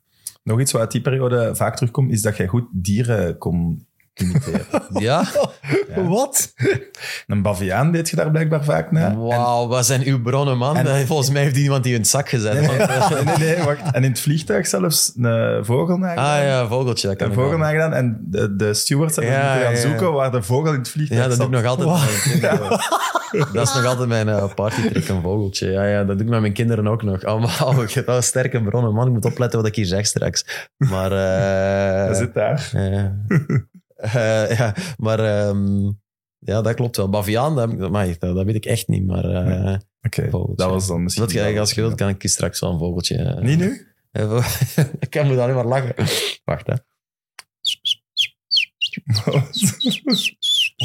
Nog 0.44 0.60
iets 0.60 0.72
wat 0.72 0.81
uit 0.81 0.91
die 0.91 1.02
periode 1.02 1.56
vaak 1.56 1.76
terugkomt, 1.76 2.11
is 2.11 2.22
dat 2.22 2.38
jij 2.38 2.48
goed 2.48 2.68
dieren 2.72 3.38
kon 3.38 3.88
imiteren. 4.21 4.65
Ja? 4.99 5.23
Ja. 5.95 6.03
Wat? 6.03 6.53
Een 7.27 7.41
baviaan 7.41 7.91
deed 7.91 8.09
je 8.09 8.15
daar 8.15 8.31
blijkbaar 8.31 8.63
vaak 8.63 8.91
naar. 8.91 9.19
Wauw, 9.19 9.67
wat 9.67 9.85
zijn 9.85 10.03
uw 10.03 10.21
bronnen, 10.21 10.57
man? 10.57 10.77
En- 10.77 11.07
Volgens 11.07 11.29
mij 11.29 11.41
heeft 11.41 11.55
iemand 11.57 11.83
die 11.83 11.93
in 11.93 11.99
het 11.99 12.09
zak 12.09 12.29
gezet. 12.29 12.53
Nee, 12.53 12.67
want, 12.67 12.79
eh, 12.79 13.09
nee, 13.11 13.23
nee, 13.23 13.55
nee, 13.55 13.63
wacht. 13.65 13.81
En 13.91 14.03
in 14.03 14.09
het 14.09 14.19
vliegtuig 14.19 14.67
zelfs 14.67 15.11
een 15.17 15.65
vogel 15.65 15.97
nagedaan. 15.97 16.37
ah 16.39 16.43
ja, 16.47 16.67
vogeltje. 16.67 17.07
Dat 17.07 17.17
kan 17.17 17.27
Een 17.27 17.33
vogel 17.33 17.57
nagedaan. 17.57 17.93
En 17.93 18.17
de, 18.21 18.55
de 18.55 18.73
stewards 18.73 19.15
hebben 19.15 19.33
Ja, 19.33 19.39
moeten 19.39 19.61
gaan 19.61 19.71
ja, 19.73 19.77
ja. 19.79 19.87
zoeken 19.87 20.13
waar 20.13 20.31
de 20.31 20.41
vogel 20.41 20.73
in 20.73 20.79
het 20.79 20.89
vliegtuig 20.89 21.21
Ja, 21.21 21.27
dat 21.27 21.37
doe 21.37 21.47
ik 21.59 21.65
zat. 21.65 21.77
nog 21.77 21.87
altijd 21.87 22.21
kinderen. 22.21 22.79
Dat 23.53 23.67
is 23.67 23.73
nog 23.73 23.85
altijd 23.85 24.07
mijn 24.09 24.27
uh, 24.27 24.43
partytrick, 24.55 25.07
een 25.07 25.21
vogeltje. 25.21 25.71
Ja, 25.71 25.85
ja, 25.85 26.03
dat 26.03 26.17
doe 26.17 26.25
ik 26.25 26.31
met 26.31 26.41
mijn 26.41 26.53
kinderen 26.53 26.87
ook 26.87 27.03
nog. 27.03 27.23
Allemaal, 27.23 27.81
ik 27.83 27.91
heb 27.91 28.05
wel 28.05 28.21
sterke 28.21 28.61
bronnen, 28.63 28.93
man. 28.93 29.07
Ik 29.07 29.13
moet 29.13 29.25
opletten 29.25 29.59
wat 29.59 29.67
ik 29.67 29.75
hier 29.75 29.85
zeg 29.85 30.05
straks. 30.05 30.67
Maar... 30.77 31.11
eh, 31.11 32.05
Hij 32.05 32.13
zit 32.13 32.33
daar. 32.33 32.69
eh, 32.73 33.03
eh, 33.99 34.57
ja, 34.57 34.76
maar... 34.97 35.19
ehm, 35.19 35.84
ja, 36.41 36.61
dat 36.61 36.73
klopt 36.73 36.97
wel. 36.97 37.09
Baviaan, 37.09 37.55
dat, 37.55 37.80
dat, 37.80 37.91
dat, 38.19 38.35
dat 38.35 38.45
weet 38.45 38.55
ik 38.55 38.65
echt 38.65 38.88
niet, 38.88 39.05
maar... 39.05 39.23
eh, 39.26 39.77
dat 40.55 40.69
was 40.69 40.88
dan 40.88 41.03
misschien... 41.03 41.23
dat, 41.23 41.34
je- 41.34 41.59
als 41.59 41.71
je 41.71 41.81
wilt, 41.81 41.95
kan 41.95 42.09
ik 42.09 42.21
straks 42.30 42.59
wel 42.59 42.71
een 42.71 42.80
vogeltje... 42.80 43.15
eh, 43.17 43.41
Niet 43.41 43.57
nu? 43.59 43.88
ik 44.99 45.09
kan 45.09 45.27
me 45.27 45.41
alleen 45.41 45.55
maar 45.55 45.65
lachen. 45.65 45.95
Wacht, 46.43 46.67
hè. 46.67 46.73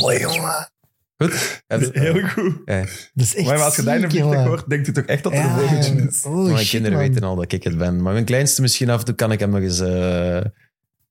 Mooi, 0.00 0.18
jongen. 0.18 0.68
Goed? 1.16 1.62
Heel 1.92 2.28
goed. 2.28 2.56
Ja. 2.64 2.80
Dat 2.80 3.24
is 3.26 3.34
echt 3.34 3.46
Maar 3.46 3.62
als 3.62 3.76
je 3.76 3.90
een 3.90 4.10
jongen. 4.10 4.44
hoort, 4.46 4.68
denkt 4.68 4.86
je 4.86 4.92
toch 4.92 5.04
echt 5.04 5.22
dat 5.22 5.32
er 5.32 5.38
een 5.44 5.50
vogeltje 5.50 5.94
is? 6.08 6.24
oh, 6.24 6.44
mijn 6.44 6.58
shit, 6.58 6.70
kinderen 6.70 6.98
man. 6.98 7.08
weten 7.08 7.22
al 7.22 7.36
dat 7.36 7.52
ik 7.52 7.62
het 7.64 7.78
ben. 7.78 8.02
Maar 8.02 8.12
mijn 8.12 8.24
kleinste 8.24 8.60
misschien 8.60 8.90
af 8.90 8.98
en 8.98 9.04
toe 9.04 9.14
kan 9.14 9.32
ik 9.32 9.40
hem 9.40 9.50
nog 9.50 9.60
eens... 9.60 9.80
eh 9.80 10.40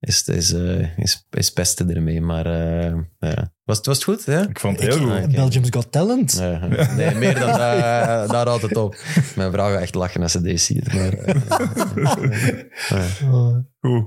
is, 0.06 0.28
is, 0.28 0.54
eh, 0.54 0.98
is, 0.98 1.28
is 1.30 1.50
pesten 1.52 1.96
ermee. 1.96 2.22
Maar 2.22 2.46
eh, 2.46 2.94
ja. 3.20 3.54
was, 3.64 3.78
het- 3.78 3.86
was 3.86 3.96
het 3.96 4.04
goed? 4.04 4.24
Ja? 4.26 4.48
Ik 4.50 4.60
vond 4.60 4.80
het 4.80 4.94
heel 4.94 5.02
Ik- 5.08 5.14
goed. 5.14 5.24
Oké. 5.24 5.36
Belgium's 5.36 5.68
Got 5.70 5.92
Talent. 5.92 6.40
Nee, 6.96 7.16
meer 7.16 7.40
dan 7.40 7.50
eh, 7.50 8.30
daar 8.30 8.48
houdt 8.48 8.62
het 8.62 8.78
op. 8.78 8.96
Mijn 9.36 9.52
vrouw 9.52 9.72
gaat 9.72 9.82
echt 9.82 9.96
lachen 9.96 10.22
als 10.22 10.32
ze 10.32 10.42
deze 10.42 10.66
ziet. 10.66 10.94
Maar. 10.94 11.14
Goed. 13.80 14.06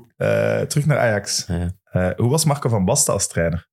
Terug 0.69 0.87
naar 0.87 0.99
Ajax. 0.99 1.45
ja. 1.49 1.73
Eh, 1.91 2.11
hoe 2.17 2.31
was 2.31 2.45
Marco 2.45 2.69
van 2.69 2.85
Basten 2.85 3.13
als 3.13 3.29
trainer? 3.29 3.69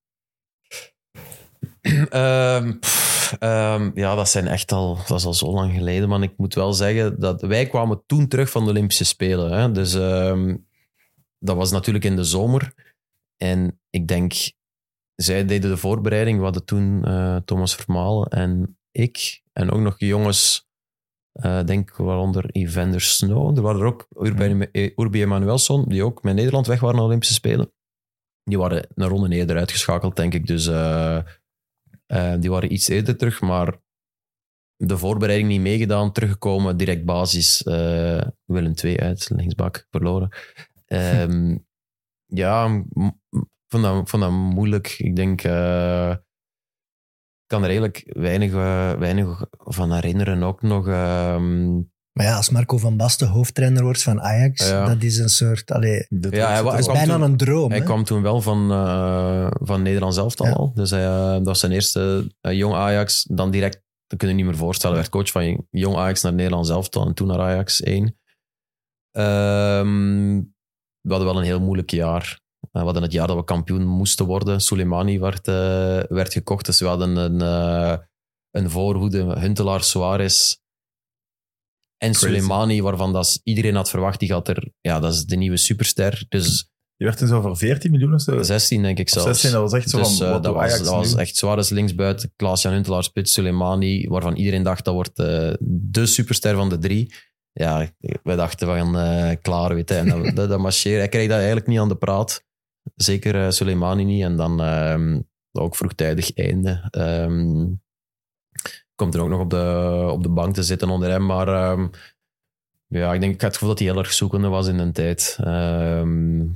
Ehm, 2.09 2.79
pff, 2.79 3.35
ehm, 3.39 3.91
ja, 3.93 4.15
dat 4.15 4.29
zijn 4.29 4.47
echt 4.47 4.71
al, 4.71 4.97
dat 5.07 5.19
is 5.19 5.25
al 5.25 5.33
zo 5.33 5.51
lang 5.53 5.73
geleden, 5.73 6.09
man. 6.09 6.23
Ik 6.23 6.33
moet 6.37 6.53
wel 6.53 6.73
zeggen 6.73 7.19
dat 7.19 7.41
wij 7.41 7.67
kwamen 7.67 8.03
toen 8.05 8.27
terug 8.27 8.49
van 8.49 8.63
de 8.63 8.69
Olympische 8.69 9.05
Spelen. 9.05 9.51
Hè? 9.51 9.71
Dus 9.71 9.93
ehm, 9.93 10.55
dat 11.43 11.55
was 11.55 11.71
natuurlijk 11.71 12.05
in 12.05 12.15
de 12.15 12.23
zomer. 12.23 12.73
En 13.37 13.79
ik 13.89 14.07
denk, 14.07 14.33
zij 15.15 15.45
deden 15.45 15.69
de 15.69 15.77
voorbereiding. 15.77 16.37
We 16.37 16.43
hadden 16.43 16.65
toen 16.65 17.05
eh, 17.05 17.35
Thomas 17.35 17.75
Vermalen 17.75 18.27
en 18.27 18.77
ik. 18.91 19.41
En 19.53 19.71
ook 19.71 19.79
nog 19.79 19.95
jongens, 19.99 20.67
eh 21.31 21.63
denk 21.63 21.95
waaronder 21.95 22.49
Evander 22.49 23.01
Snow. 23.01 23.57
Er 23.57 23.63
waren 23.63 23.81
er 23.81 23.87
ook 23.87 24.07
Urbi, 24.17 24.67
eh, 24.71 24.91
Urbi 24.95 25.21
Emanuelson, 25.21 25.85
die 25.87 26.03
ook 26.03 26.23
met 26.23 26.35
Nederland 26.35 26.67
weg 26.67 26.79
waren 26.79 26.95
naar 26.95 27.03
de 27.03 27.09
Olympische 27.09 27.35
Spelen. 27.35 27.73
Die 28.43 28.57
waren 28.57 28.87
een 28.95 29.07
ronde 29.07 29.35
eerder 29.35 29.57
uitgeschakeld, 29.57 30.15
denk 30.15 30.33
ik. 30.33 30.47
Dus 30.47 30.65
die 32.39 32.49
waren 32.51 32.73
iets 32.73 32.87
eerder 32.87 33.17
terug, 33.17 33.41
maar 33.41 33.77
de 34.75 34.97
voorbereiding 34.97 35.49
niet 35.49 35.61
meegedaan, 35.61 36.11
teruggekomen, 36.11 36.77
direct 36.77 37.05
basis. 37.05 37.63
eh 37.63 38.27
Willem 38.45 38.73
2 38.73 38.99
uit, 38.99 39.29
linksbak, 39.29 39.87
verloren. 39.91 40.29
Ehm, 40.85 41.57
ja, 42.43 42.83
vond 43.67 43.83
dat, 43.83 44.09
vond 44.09 44.23
dat 44.23 44.31
moeilijk. 44.31 44.95
Ik 44.97 45.15
denk, 45.15 45.41
eh, 45.43 46.09
ik 46.11 47.47
kan 47.47 47.59
er 47.61 47.69
eigenlijk 47.69 48.03
weinig, 48.07 48.51
eh, 48.53 48.93
weinig 48.93 49.45
van 49.57 49.93
herinneren. 49.93 50.43
Ook 50.43 50.61
nog, 50.61 50.87
ehm, 50.87 51.73
Maar 52.13 52.25
ja, 52.25 52.35
als 52.35 52.49
Marco 52.49 52.77
van 52.77 52.97
Basten 52.97 53.27
hoofdtrainer 53.27 53.83
wordt 53.83 54.03
van 54.03 54.21
Ajax, 54.21 54.69
Ja. 54.69 54.85
dat 54.85 55.03
is 55.03 55.17
een 55.17 55.29
soort... 55.29 55.71
Allee, 55.71 56.05
Ja, 56.09 56.53
hij 56.53 56.63
dat 56.63 56.87
bijna 56.87 57.13
toen- 57.13 57.21
een 57.21 57.37
droom. 57.37 57.69
Hij 57.69 57.79
hè? 57.79 57.85
kwam 57.85 58.03
toen 58.03 58.21
wel 58.21 58.41
van, 58.41 58.71
eh 58.71 59.47
van 59.51 59.81
Nederlands 59.81 60.17
elftal 60.17 60.45
Ja. 60.45 60.51
al. 60.53 60.71
Dus 60.73 60.89
hij, 60.89 61.05
eh, 61.05 61.31
dat 61.31 61.45
was 61.45 61.59
zijn 61.59 61.71
eerste 61.71 62.31
jong 62.41 62.73
Ajax. 62.75 63.23
Dan 63.29 63.51
direct, 63.51 63.81
dat 64.07 64.19
kun 64.19 64.27
je 64.27 64.33
niet 64.33 64.45
meer 64.45 64.55
voorstellen, 64.55 64.95
werd 64.95 65.09
coach 65.09 65.31
van 65.31 65.67
jong 65.69 65.95
Ajax 65.95 66.21
naar 66.21 66.33
Nederlands 66.33 66.69
elftal 66.69 67.05
en 67.07 67.13
toen 67.13 67.27
naar 67.27 67.39
Ajax 67.39 67.83
1. 67.83 68.17
Ehm, 69.11 70.41
we 71.03 71.09
hadden 71.09 71.27
wel 71.27 71.37
een 71.37 71.45
heel 71.45 71.61
moeilijk 71.61 71.91
jaar. 71.91 72.39
Eh, 72.59 72.67
we 72.71 72.79
hadden 72.79 73.03
het 73.03 73.11
jaar 73.11 73.27
dat 73.27 73.37
we 73.37 73.43
kampioen 73.43 73.85
moesten 73.85 74.25
worden. 74.25 74.61
Soleimani 74.61 75.19
werd, 75.19 75.47
eh, 75.47 75.99
werd 76.07 76.33
gekocht, 76.33 76.65
dus 76.65 76.79
we 76.79 76.85
hadden 76.85 77.15
een, 77.15 77.41
eh, 77.41 77.97
een 78.51 78.69
voorhoede. 78.69 79.39
Huntelaar, 79.39 79.83
Suarez 79.83 80.55
en. 81.97 82.13
Soleimani, 82.13 82.81
waarvan 82.81 83.13
dat 83.13 83.39
iedereen 83.43 83.75
had 83.75 83.89
verwacht, 83.89 84.19
die 84.19 84.29
gaat 84.29 84.47
er... 84.47 84.71
Ja, 84.81 84.99
dat 84.99 85.13
is 85.13 85.25
de 85.25 85.35
nieuwe 85.35 85.57
superster. 85.57 86.25
Dus 86.29 86.71
Je 86.95 87.05
werd 87.05 87.17
toen 87.17 87.27
zo 87.27 87.41
voor 87.41 87.57
14 87.57 87.91
miljoen 87.91 88.13
of 88.13 88.21
zo. 88.21 88.43
16 88.43 88.81
denk 88.81 88.99
ik 88.99 89.09
zelfs. 89.09 89.27
16, 89.27 89.51
dat 89.51 89.61
was 89.61 89.73
echt 89.73 89.89
zo 89.89 89.97
Dus, 89.97 90.17
van, 90.17 90.41
dat, 90.41 90.53
was, 90.53 90.77
dat 90.77 90.87
was 90.87 91.15
echt 91.15 91.35
Suarez 91.35 91.69
linksbuiten, 91.69 92.33
Klaas-Jan 92.35 92.73
Huntelaar, 92.73 93.03
Spits, 93.03 93.33
Soleimani, 93.33 94.07
waarvan 94.07 94.35
iedereen 94.35 94.63
dacht 94.63 94.85
dat 94.85 94.93
wordt 94.93 95.19
eh, 95.19 95.53
de 95.59 96.05
superster 96.05 96.55
van 96.55 96.69
de 96.69 96.77
drie. 96.77 97.13
Ja, 97.53 97.87
wij 98.23 98.35
dachten 98.35 98.67
van 98.67 98.97
eh, 98.97 99.35
klaar, 99.41 99.73
weet. 99.73 99.91
En 99.91 100.07
dat, 100.35 100.49
dat. 100.49 100.81
Hij 100.83 101.09
kreeg 101.09 101.27
dat 101.27 101.37
eigenlijk 101.37 101.67
niet 101.67 101.79
aan 101.79 101.87
de 101.87 101.95
praat. 101.95 102.45
Zeker 102.95 103.45
eh 103.45 103.49
Soleimani 103.49 104.03
niet. 104.03 104.23
En 104.23 104.35
dan 104.35 104.61
ehm, 104.61 105.21
ook 105.51 105.75
vroegtijdig 105.75 106.33
einde. 106.33 106.87
Ehm, 106.89 107.65
komt 108.95 109.15
er 109.15 109.21
ook 109.21 109.29
nog 109.29 109.39
op 109.39 109.49
de, 109.49 110.07
op 110.11 110.23
de 110.23 110.29
bank 110.29 110.53
te 110.53 110.63
zitten 110.63 110.89
onder 110.89 111.09
hem. 111.09 111.25
Maar 111.25 111.47
ehm, 111.47 111.87
ja, 112.87 113.13
ik 113.13 113.21
denk, 113.21 113.33
ik 113.33 113.41
had 113.41 113.49
het 113.49 113.53
gevoel 113.53 113.69
dat 113.69 113.79
hij 113.79 113.87
heel 113.87 113.97
erg 113.97 114.13
zoekende 114.13 114.47
was 114.47 114.67
in 114.67 114.79
een 114.79 114.93
tijd. 114.93 115.37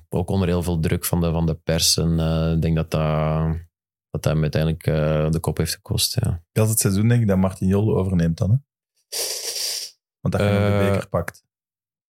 Ook 0.09 0.29
onder 0.29 0.47
heel 0.47 0.63
veel 0.63 0.79
druk 0.79 1.05
van 1.05 1.21
de, 1.21 1.31
van 1.31 1.45
de 1.45 1.55
pers. 1.55 1.97
En 1.97 2.19
eh, 2.19 2.51
ik 2.51 2.61
denk 2.61 2.75
dat 2.75 2.91
dat, 2.91 3.57
dat 4.09 4.23
hem 4.23 4.41
uiteindelijk 4.41 4.83
de 5.33 5.39
kop 5.39 5.57
heeft 5.57 5.73
gekost. 5.73 6.17
Ja. 6.19 6.43
Dat 6.51 6.69
het 6.69 6.79
seizoen, 6.79 7.07
denk 7.07 7.21
ik, 7.21 7.27
dat 7.27 7.37
Martin 7.37 7.67
Jol 7.67 7.97
overneemt 7.97 8.37
dan. 8.37 8.49
Hè? 8.49 8.57
Want 10.21 10.33
dat 10.37 10.43
je 10.43 10.49
nog 10.49 10.57
de 10.57 10.73
Eh, 10.85 10.91
beker 10.91 11.09
pakt. 11.09 11.45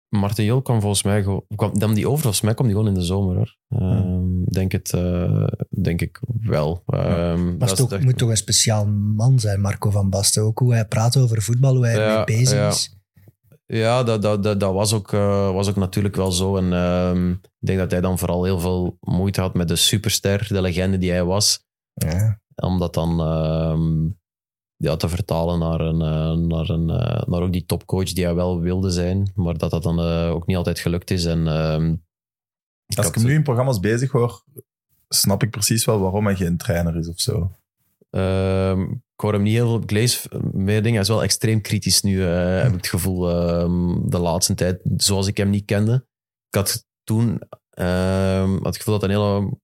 Martin 0.09 0.45
Jol 0.45 0.63
kwam 0.63 0.81
volgens 0.81 1.03
mij... 1.03 1.23
gewoon- 1.23 1.45
Kwam, 1.57 1.71
nam 1.75 1.95
die 1.95 2.07
over? 2.09 2.21
Volgens 2.23 2.43
mij 2.43 2.55
kwam 2.55 2.67
die 2.67 2.77
gewoon 2.77 2.91
in 2.91 2.99
de 2.99 3.03
zomer. 3.05 3.37
Hoor. 3.37 3.57
Ehm, 3.81 4.45
denk, 4.45 4.73
het, 4.73 4.93
eh, 4.93 5.47
denk 5.83 6.01
ik 6.01 6.21
wel. 6.41 6.83
Ehm, 6.87 7.45
Maar 7.49 7.59
dat 7.59 7.71
is 7.71 7.77
toch, 7.79 7.93
echt- 7.93 8.03
moet 8.05 8.19
toch 8.19 8.29
een 8.29 8.37
speciaal 8.37 8.87
man 8.87 9.39
zijn, 9.41 9.61
Marco 9.61 9.91
van 9.91 10.11
Basten. 10.11 10.43
Ook 10.43 10.59
hoe 10.59 10.73
hij 10.73 10.87
praat 10.87 11.17
over 11.17 11.43
voetbal, 11.43 11.75
hoe 11.77 11.85
hij 11.87 11.95
Ja, 11.95 12.11
ermee 12.11 12.39
bezig 12.39 12.69
is. 12.69 12.97
Ja, 13.67 14.03
dat, 14.03 14.23
dat, 14.23 14.43
dat, 14.43 14.61
dat 14.61 14.73
was, 14.73 14.93
ook, 14.93 15.13
eh, 15.13 15.53
was 15.53 15.69
ook 15.69 15.77
natuurlijk 15.77 16.17
wel 16.17 16.33
zo. 16.33 16.57
En 16.57 16.73
ehm, 16.73 17.31
ik 17.31 17.67
denk 17.67 17.79
dat 17.79 17.91
hij 17.91 18.01
dan 18.01 18.19
vooral 18.19 18.45
heel 18.45 18.59
veel 18.61 18.97
moeite 19.01 19.41
had 19.41 19.55
met 19.55 19.69
de 19.69 19.77
superster, 19.77 20.47
de 20.49 20.61
legende 20.61 20.99
die 20.99 21.11
hij 21.11 21.25
was. 21.25 21.65
Ja. 21.93 22.41
Om 22.55 22.79
dat 22.79 22.95
dan 22.95 23.21
ja, 24.85 24.97
te 24.97 25.09
vertalen 25.09 25.59
naar, 25.59 25.81
een, 25.81 26.01
eh, 26.01 26.47
naar, 26.47 26.69
een, 26.69 26.91
eh, 26.91 27.27
naar 27.27 27.43
ook 27.43 27.53
die 27.53 27.65
topcoach 27.65 28.13
die 28.13 28.25
hij 28.25 28.35
wel 28.35 28.61
wilde 28.61 28.91
zijn. 28.91 29.33
Maar 29.35 29.59
dat 29.59 29.71
dat 29.71 29.83
dan 29.83 29.99
eh, 29.99 30.31
ook 30.31 30.47
niet 30.47 30.57
altijd 30.57 30.79
gelukt 30.79 31.11
is. 31.11 31.25
En, 31.25 31.47
ehm, 31.49 31.93
ik 32.87 32.97
Als 32.99 33.07
ik 33.07 33.15
hem 33.15 33.25
nu 33.25 33.35
in 33.35 33.43
programma's 33.43 33.81
bezig 33.81 34.11
hoor, 34.11 34.45
snap 35.09 35.43
ik 35.43 35.51
precies 35.51 35.85
wel 35.85 36.01
waarom 36.01 36.25
hij 36.25 36.37
geen 36.37 36.57
trainer 36.57 36.97
is 36.97 37.09
of 37.09 37.21
zo. 37.21 37.51
Ehm, 38.11 38.81
ik 38.91 39.21
hoor 39.21 39.33
hem 39.33 39.43
niet 39.43 39.55
heel 39.55 39.83
veel. 39.87 40.41
Meer 40.53 40.83
dingen. 40.83 40.93
Hij 40.93 41.01
is 41.01 41.09
wel 41.09 41.23
extreem 41.23 41.61
kritisch 41.61 42.03
nu, 42.03 42.23
heb 42.23 42.69
ik 42.69 42.77
het 42.77 42.87
gevoel, 42.87 43.31
ehm, 43.31 44.09
de 44.09 44.19
laatste 44.19 44.55
tijd. 44.55 44.81
Zoals 44.97 45.27
ik 45.27 45.37
hem 45.37 45.51
niet 45.51 45.65
kende. 45.65 46.07
Ik 46.49 46.55
had 46.55 46.87
toen 47.05 47.43
had 47.71 48.65
het 48.65 48.77
gevoel 48.77 48.99
dat 48.99 49.03
een 49.03 49.11
hele. 49.11 49.59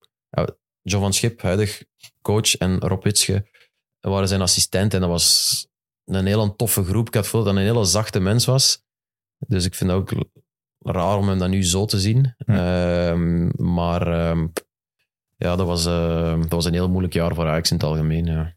John 0.83 1.03
van 1.03 1.13
Schip, 1.13 1.41
huidig 1.41 1.85
coach, 2.23 2.57
en 2.57 2.79
Rob 2.79 3.05
Witsche 3.05 3.50
waren 4.01 4.29
zijn 4.29 4.41
assistent. 4.41 4.95
En 4.95 5.01
dat 5.01 5.09
was 5.09 5.67
een 6.05 6.27
hele 6.27 6.57
toffe 6.57 6.85
groep. 6.85 7.07
Ik 7.07 7.15
had 7.15 7.25
gevoel 7.25 7.45
dat 7.45 7.55
hij 7.55 7.63
een 7.63 7.73
hele 7.73 7.85
zachte 7.85 8.21
mens 8.21 8.45
was. 8.45 8.85
Dus 9.39 9.65
ik 9.65 9.75
vind 9.75 9.91
het 9.91 9.99
ook 9.99 10.13
raar 10.79 11.17
om 11.17 11.29
hem 11.29 11.39
dan 11.39 11.51
nu 11.51 11.65
zo 11.65 11.85
te 11.85 12.01
zien. 12.01 12.35
Hm. 12.45 12.51
Ehm, 12.53 13.49
maar 13.75 14.07
ehm, 14.07 14.47
ja, 15.37 15.57
dat 15.57 15.67
was, 15.67 15.87
eh, 15.87 16.41
dat 16.41 16.51
was 16.51 16.65
een 16.65 16.73
heel 16.73 16.89
moeilijk 16.91 17.15
jaar 17.15 17.35
voor 17.35 17.47
Ajax 17.47 17.71
in 17.71 17.77
het 17.77 17.87
algemeen. 17.87 18.25
Ja. 18.27 18.57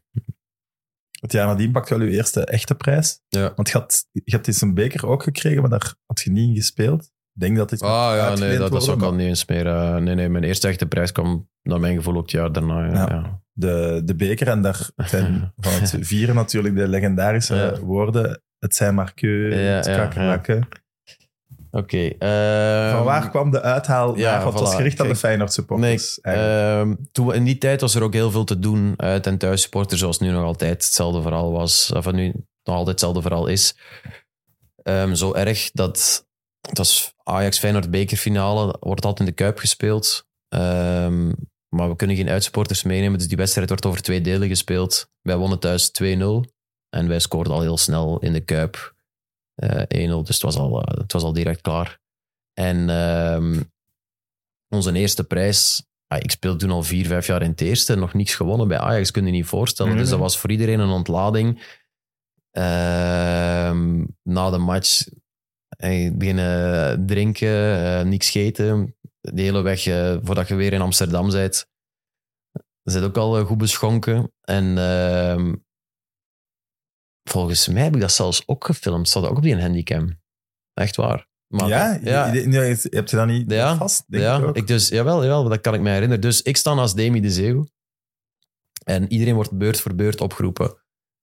Het 1.20 1.32
jaar 1.32 1.46
nadien 1.46 1.72
pakt 1.72 1.88
wel 1.88 1.98
uw 1.98 2.08
eerste 2.08 2.44
echte 2.44 2.74
prijs. 2.74 3.20
Ja. 3.28 3.52
Want 3.56 3.68
je 3.68 3.78
had, 3.78 4.06
je 4.12 4.36
had 4.36 4.46
eens 4.46 4.60
een 4.60 4.74
beker 4.74 5.06
ook 5.06 5.22
gekregen, 5.22 5.60
maar 5.60 5.70
daar 5.70 5.94
had 6.06 6.20
je 6.20 6.30
niet 6.30 6.48
in 6.48 6.54
gespeeld. 6.54 7.02
Ik 7.04 7.40
denk 7.40 7.56
dat 7.56 7.68
dit 7.68 7.82
Ah 7.82 8.16
ja, 8.16 8.34
nee, 8.34 8.58
dat, 8.58 8.72
dat 8.72 8.82
is 8.82 8.88
ook 8.88 9.02
al 9.02 9.14
niet 9.14 9.26
eens 9.26 9.46
meer. 9.46 9.66
eh, 9.66 9.96
nee, 9.96 10.14
nee, 10.14 10.28
mijn 10.28 10.44
eerste 10.44 10.68
echte 10.68 10.86
prijs 10.86 11.12
kwam 11.12 11.48
naar 11.62 11.80
mijn 11.80 11.96
gevoel 11.96 12.16
ook 12.16 12.22
het 12.22 12.30
jaar 12.30 12.52
daarna. 12.52 12.86
Ja, 12.86 13.08
Ja. 13.08 13.42
De, 13.54 14.02
de 14.04 14.14
beker. 14.14 14.48
En 14.48 14.62
daar 14.62 14.90
zijn 14.96 15.52
van 15.56 15.72
het 15.72 15.96
vieren 16.00 16.34
natuurlijk 16.34 16.76
de 16.76 16.88
legendarische 16.88 17.54
Ja. 17.54 17.78
woorden. 17.80 18.42
Het 18.58 18.74
zijn 18.74 18.94
maar 18.94 19.12
het 19.14 19.86
ja, 19.86 19.96
kakkerlakken. 19.96 20.68
Oké. 21.70 21.96
ehm, 22.18 22.90
Van 22.96 23.04
waar 23.04 23.30
kwam 23.30 23.50
de 23.50 23.62
uithaal? 23.62 24.16
ja, 24.16 24.38
Ja, 24.38 24.44
wat 24.44 24.60
was 24.60 24.74
gericht 24.74 25.00
aan 25.00 25.08
de 25.08 25.16
Feyenoord 25.16 25.48
Nee, 25.48 25.54
supporters. 25.66 26.20
eigenlijk. 26.20 26.98
ehm, 26.98 27.04
toen, 27.12 27.34
in 27.34 27.44
die 27.44 27.58
tijd 27.58 27.80
was 27.80 27.94
er 27.94 28.02
ook 28.02 28.12
heel 28.12 28.30
veel 28.30 28.44
te 28.44 28.58
doen 28.58 28.94
uit- 28.96 29.26
en 29.26 29.38
thuis 29.38 29.62
supporters, 29.62 30.00
zoals 30.00 30.18
nu 30.18 30.30
nog 30.30 30.44
altijd 30.44 30.84
hetzelfde 30.84 31.22
verhaal 31.22 31.52
was. 31.52 31.92
Of 31.92 32.12
nu 32.12 32.26
nog 32.62 32.74
altijd 32.76 32.86
hetzelfde 32.88 33.22
verhaal 33.22 33.46
is. 33.46 33.76
Ehm, 34.82 35.14
zo 35.14 35.32
erg 35.34 35.70
dat... 35.72 36.26
Het 36.68 36.78
was 36.78 37.14
Ajax-Feyenoord 37.22 37.90
bekerfinale, 37.90 38.76
wordt 38.80 39.04
altijd 39.04 39.28
in 39.28 39.34
de 39.34 39.42
Kuip 39.42 39.58
gespeeld. 39.58 40.26
Ehm, 40.48 41.32
maar 41.74 41.88
we 41.88 41.96
kunnen 41.96 42.16
geen 42.16 42.28
uitsupporters 42.28 42.82
meenemen, 42.82 43.18
dus 43.18 43.28
die 43.28 43.36
wedstrijd 43.36 43.68
wordt 43.68 43.86
over 43.86 44.02
twee 44.02 44.20
delen 44.20 44.48
gespeeld. 44.48 45.10
Wij 45.20 45.36
wonnen 45.36 45.58
thuis 45.58 45.90
2-0 46.02 46.04
en 46.88 47.08
wij 47.08 47.18
scoorden 47.18 47.52
al 47.52 47.60
heel 47.60 47.76
snel 47.76 48.18
in 48.18 48.32
de 48.32 48.40
Kuip 48.40 48.94
eh 49.54 50.08
1-0, 50.08 50.22
dus 50.22 50.34
het 50.34 50.42
was, 50.42 50.56
al, 50.56 50.82
eh, 50.82 50.98
het 50.98 51.12
was 51.12 51.22
al 51.22 51.32
direct 51.32 51.60
klaar. 51.60 52.00
En 52.52 52.88
ehm, 52.88 53.60
onze 54.68 54.92
eerste 54.92 55.24
prijs, 55.24 55.86
ah, 56.06 56.18
ik 56.22 56.30
speelde 56.30 56.58
toen 56.58 56.70
al 56.70 56.82
vier, 56.82 57.06
vijf 57.06 57.26
jaar 57.26 57.42
in 57.42 57.50
het 57.50 57.60
eerste, 57.60 57.94
nog 57.94 58.14
niets 58.14 58.34
gewonnen 58.34 58.68
bij 58.68 58.78
Ajax, 58.78 59.10
kun 59.10 59.26
je 59.26 59.32
niet 59.32 59.46
voorstellen. 59.46 59.96
Dus 59.96 60.08
dat 60.08 60.18
was 60.18 60.38
voor 60.38 60.50
iedereen 60.50 60.80
een 60.80 60.88
ontlading. 60.88 61.62
Ehm, 62.50 64.04
na 64.22 64.50
de 64.50 64.58
match 64.58 65.06
eh, 65.68 66.12
beginnen 66.12 67.06
drinken, 67.06 67.84
eh, 67.84 68.04
niks 68.04 68.34
eten. 68.34 68.96
De 69.32 69.42
hele 69.42 69.62
weg 69.62 69.86
eh, 69.86 70.16
voordat 70.22 70.48
je 70.48 70.54
weer 70.54 70.72
in 70.72 70.80
Amsterdam 70.80 71.30
bent, 71.30 71.66
zit 72.82 73.02
ook 73.02 73.16
al 73.16 73.38
eh, 73.38 73.46
goed 73.46 73.58
beschonken. 73.58 74.32
En 74.40 74.78
ehm, 74.78 75.54
volgens 77.30 77.68
mij 77.68 77.82
heb 77.82 77.94
ik 77.94 78.00
dat 78.00 78.12
zelfs 78.12 78.42
ook 78.46 78.64
gefilmd. 78.64 79.08
Staat 79.08 79.24
ook 79.26 79.36
op 79.36 79.42
die 79.42 79.60
handicam. 79.60 80.20
Echt 80.74 80.96
waar. 80.96 81.26
Maar, 81.46 81.68
ja, 81.68 81.98
ja, 82.02 82.32
Je, 82.32 82.50
je- 82.50 82.50
je- 82.50 82.86
heb 82.90 83.08
je 83.08 83.16
dat 83.16 83.26
niet 83.26 83.50
Ja, 83.50 83.76
vast? 83.76 84.04
Denk 84.08 84.22
ja, 84.22 84.38
ik 84.48 84.56
ik 84.56 84.66
dus, 84.66 84.88
jawel, 84.88 85.22
jawel, 85.22 85.44
dat 85.44 85.60
kan 85.60 85.74
ik 85.74 85.80
me 85.80 85.90
herinneren. 85.90 86.20
Dus 86.22 86.42
ik 86.42 86.56
sta 86.56 86.74
naast 86.74 86.96
Demi 86.96 87.20
de 87.20 87.30
Zeeuw. 87.30 87.66
En 88.84 89.12
iedereen 89.12 89.34
wordt 89.34 89.58
beurt 89.58 89.80
voor 89.80 89.94
beurt 89.94 90.20
opgeroepen. 90.20 90.76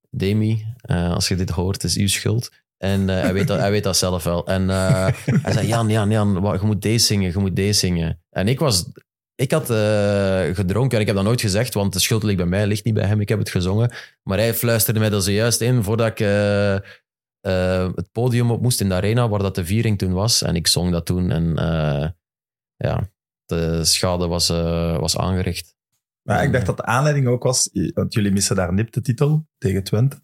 Demi, 0.09 0.65
eh, 0.81 1.11
als 1.13 1.27
je 1.27 1.35
dit 1.35 1.49
hoort, 1.49 1.83
is 1.83 1.97
uw 1.97 2.07
schuld. 2.07 2.51
En 2.81 3.09
eh, 3.09 3.21
hij, 3.21 3.33
weet 3.33 3.47
dat, 3.47 3.59
hij 3.59 3.71
weet 3.71 3.83
dat 3.83 3.97
zelf 3.97 4.23
wel. 4.23 4.47
En 4.47 4.69
eh, 4.69 5.07
hij 5.43 5.53
zei, 5.53 5.67
Jan, 5.67 5.89
Jan, 5.89 6.09
Jan, 6.09 6.41
wa- 6.41 6.53
je 6.53 6.59
moet 6.61 6.81
deze 6.81 7.05
zingen, 7.05 7.31
je 7.31 7.37
moet 7.37 7.55
deze 7.55 7.79
zingen. 7.79 8.21
En 8.29 8.47
ik 8.47 8.59
was... 8.59 8.89
Ik 9.35 9.51
had 9.51 9.69
eh, 9.69 10.43
gedronken 10.55 10.95
en 10.95 10.99
ik 11.01 11.07
heb 11.07 11.15
dat 11.15 11.25
nooit 11.25 11.41
gezegd, 11.41 11.73
want 11.73 11.93
de 11.93 11.99
schuld 11.99 12.23
ligt 12.23 12.37
bij 12.37 12.45
mij, 12.45 12.67
ligt 12.67 12.83
niet 12.83 12.93
bij 12.93 13.05
hem. 13.05 13.21
Ik 13.21 13.29
heb 13.29 13.39
het 13.39 13.49
gezongen. 13.49 13.93
Maar 14.23 14.37
hij 14.37 14.53
fluisterde 14.53 14.99
mij 14.99 15.09
dat 15.09 15.23
zojuist 15.23 15.61
in 15.61 15.83
voordat 15.83 16.07
ik 16.07 16.17
het 17.95 18.11
podium 18.11 18.51
op 18.51 18.61
moest 18.61 18.81
in 18.81 18.89
de 18.89 18.95
arena, 18.95 19.29
waar 19.29 19.39
dat 19.39 19.55
de 19.55 19.65
viering 19.65 19.97
toen 19.97 20.13
was. 20.13 20.41
En 20.41 20.55
ik 20.55 20.67
zong 20.67 20.91
dat 20.91 21.05
toen. 21.05 21.31
En 21.31 21.53
ja, 22.75 23.09
de 23.45 23.85
schade 23.85 24.27
was, 24.27 24.47
was 24.99 25.17
aangericht. 25.17 25.75
Maar 26.21 26.43
ik 26.43 26.51
dacht 26.51 26.65
dat 26.65 26.77
de 26.77 26.85
aanleiding 26.85 27.27
ook 27.27 27.43
was, 27.43 27.69
want 27.93 28.13
jullie 28.13 28.31
missen 28.31 28.55
daar 28.55 28.73
nip 28.73 28.91
de 28.91 29.01
titel 29.01 29.47
tegen 29.57 29.83
Twente. 29.83 30.21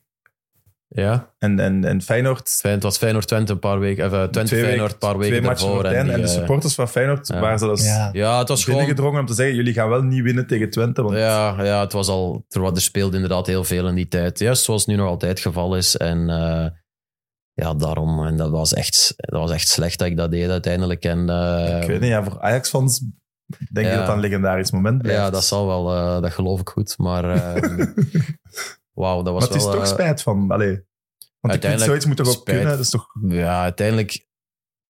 Ja, 0.90 1.34
En, 1.40 1.60
en, 1.60 1.84
en 1.84 2.02
Feyenoord... 2.02 2.50
Fijn- 2.50 2.74
het 2.74 2.84
was 2.84 2.98
Feyenoord-Twente 2.98 3.52
een 3.52 3.60
paar 3.60 3.80
weken, 3.80 4.06
of, 4.06 4.12
eh, 4.12 4.24
Twente 4.24 4.44
twee 4.44 4.64
Feyenoord 4.64 4.92
een 4.92 4.98
paar 4.98 5.18
weken 5.18 5.44
daarvoor. 5.44 5.86
En, 5.86 6.06
die, 6.06 6.16
de 6.16 6.22
eh, 6.22 6.28
supporters 6.28 6.76
van 6.76 6.88
Feyenoord 6.90 7.28
ja. 7.28 7.40
waren 7.40 7.60
zelfs 7.60 7.84
Ja. 7.86 8.10
ja, 8.14 8.40
het 8.40 8.48
was 8.48 8.64
gewoon... 8.64 8.80
binnengedrongen 8.80 9.20
om 9.20 9.26
te 9.26 9.34
zeggen, 9.34 9.56
jullie 9.56 9.74
gaan 9.74 9.90
wel 9.90 10.02
niet 10.02 10.24
winnen 10.24 10.48
tegen 10.48 10.70
Twente. 10.70 11.02
Want 11.04 11.16
Ja, 11.16 11.64
ja, 11.64 11.80
het 11.80 11.92
was 11.94 12.08
al... 12.08 12.46
Er, 12.50 12.64
er 12.64 12.82
speelde 12.82 13.16
inderdaad 13.16 13.48
heel 13.48 13.64
veel 13.64 13.88
in 13.88 13.96
die 13.96 14.08
tijd. 14.08 14.40
Juist 14.40 14.64
zoals 14.64 14.86
nu 14.86 14.96
nog 14.96 15.08
altijd 15.08 15.32
het 15.32 15.40
geval 15.40 15.76
is. 15.76 15.98
En 15.98 16.30
eh, 16.30 16.66
ja, 17.54 17.74
daarom... 17.74 18.26
En 18.26 18.38
dat 18.38 18.50
was, 18.50 18.74
echt, 18.74 19.14
dat 19.16 19.40
was 19.40 19.52
echt 19.52 19.68
slecht 19.68 20.00
dat 20.00 20.08
ik 20.08 20.18
dat 20.18 20.32
deed 20.32 20.50
uiteindelijk. 20.50 21.04
En, 21.04 21.30
eh, 21.30 21.82
ik 21.82 21.88
weet 21.88 22.00
niet, 22.00 22.10
ja, 22.10 22.24
voor 22.24 22.42
Ajax-fans 22.42 23.00
denk 23.72 23.86
Ja. 23.86 23.92
ik 23.92 23.98
dat 23.98 24.06
dat 24.06 24.16
een 24.16 24.22
legendarisch 24.22 24.72
moment 24.72 25.02
blijft. 25.02 25.20
Ja, 25.22 25.30
dat 25.30 25.44
zal 25.44 25.68
wel, 25.68 25.94
eh, 25.96 26.22
dat 26.22 26.32
geloof 26.32 26.60
ik 26.60 26.70
goed. 26.70 26.98
Maar 26.98 27.24
eh, 27.36 27.88
wauw, 28.98 29.22
dat 29.22 29.34
was 29.34 29.42
maar 29.44 29.52
het 29.58 29.58
is 29.68 29.72
toch 29.72 29.82
eh, 29.82 29.86
spijt 29.86 30.22
van... 30.22 30.52
Allee, 30.52 30.86
want 31.40 31.64
ik 31.64 31.80
zoiets 31.80 32.06
moet 32.06 32.18
toch 32.18 32.28
ook 32.28 32.34
spijt. 32.34 32.58
kunnen? 32.58 32.76
Dat 32.76 32.86
is 32.86 32.90
toch... 32.90 33.08
Ja, 33.28 33.62
uiteindelijk... 33.62 34.26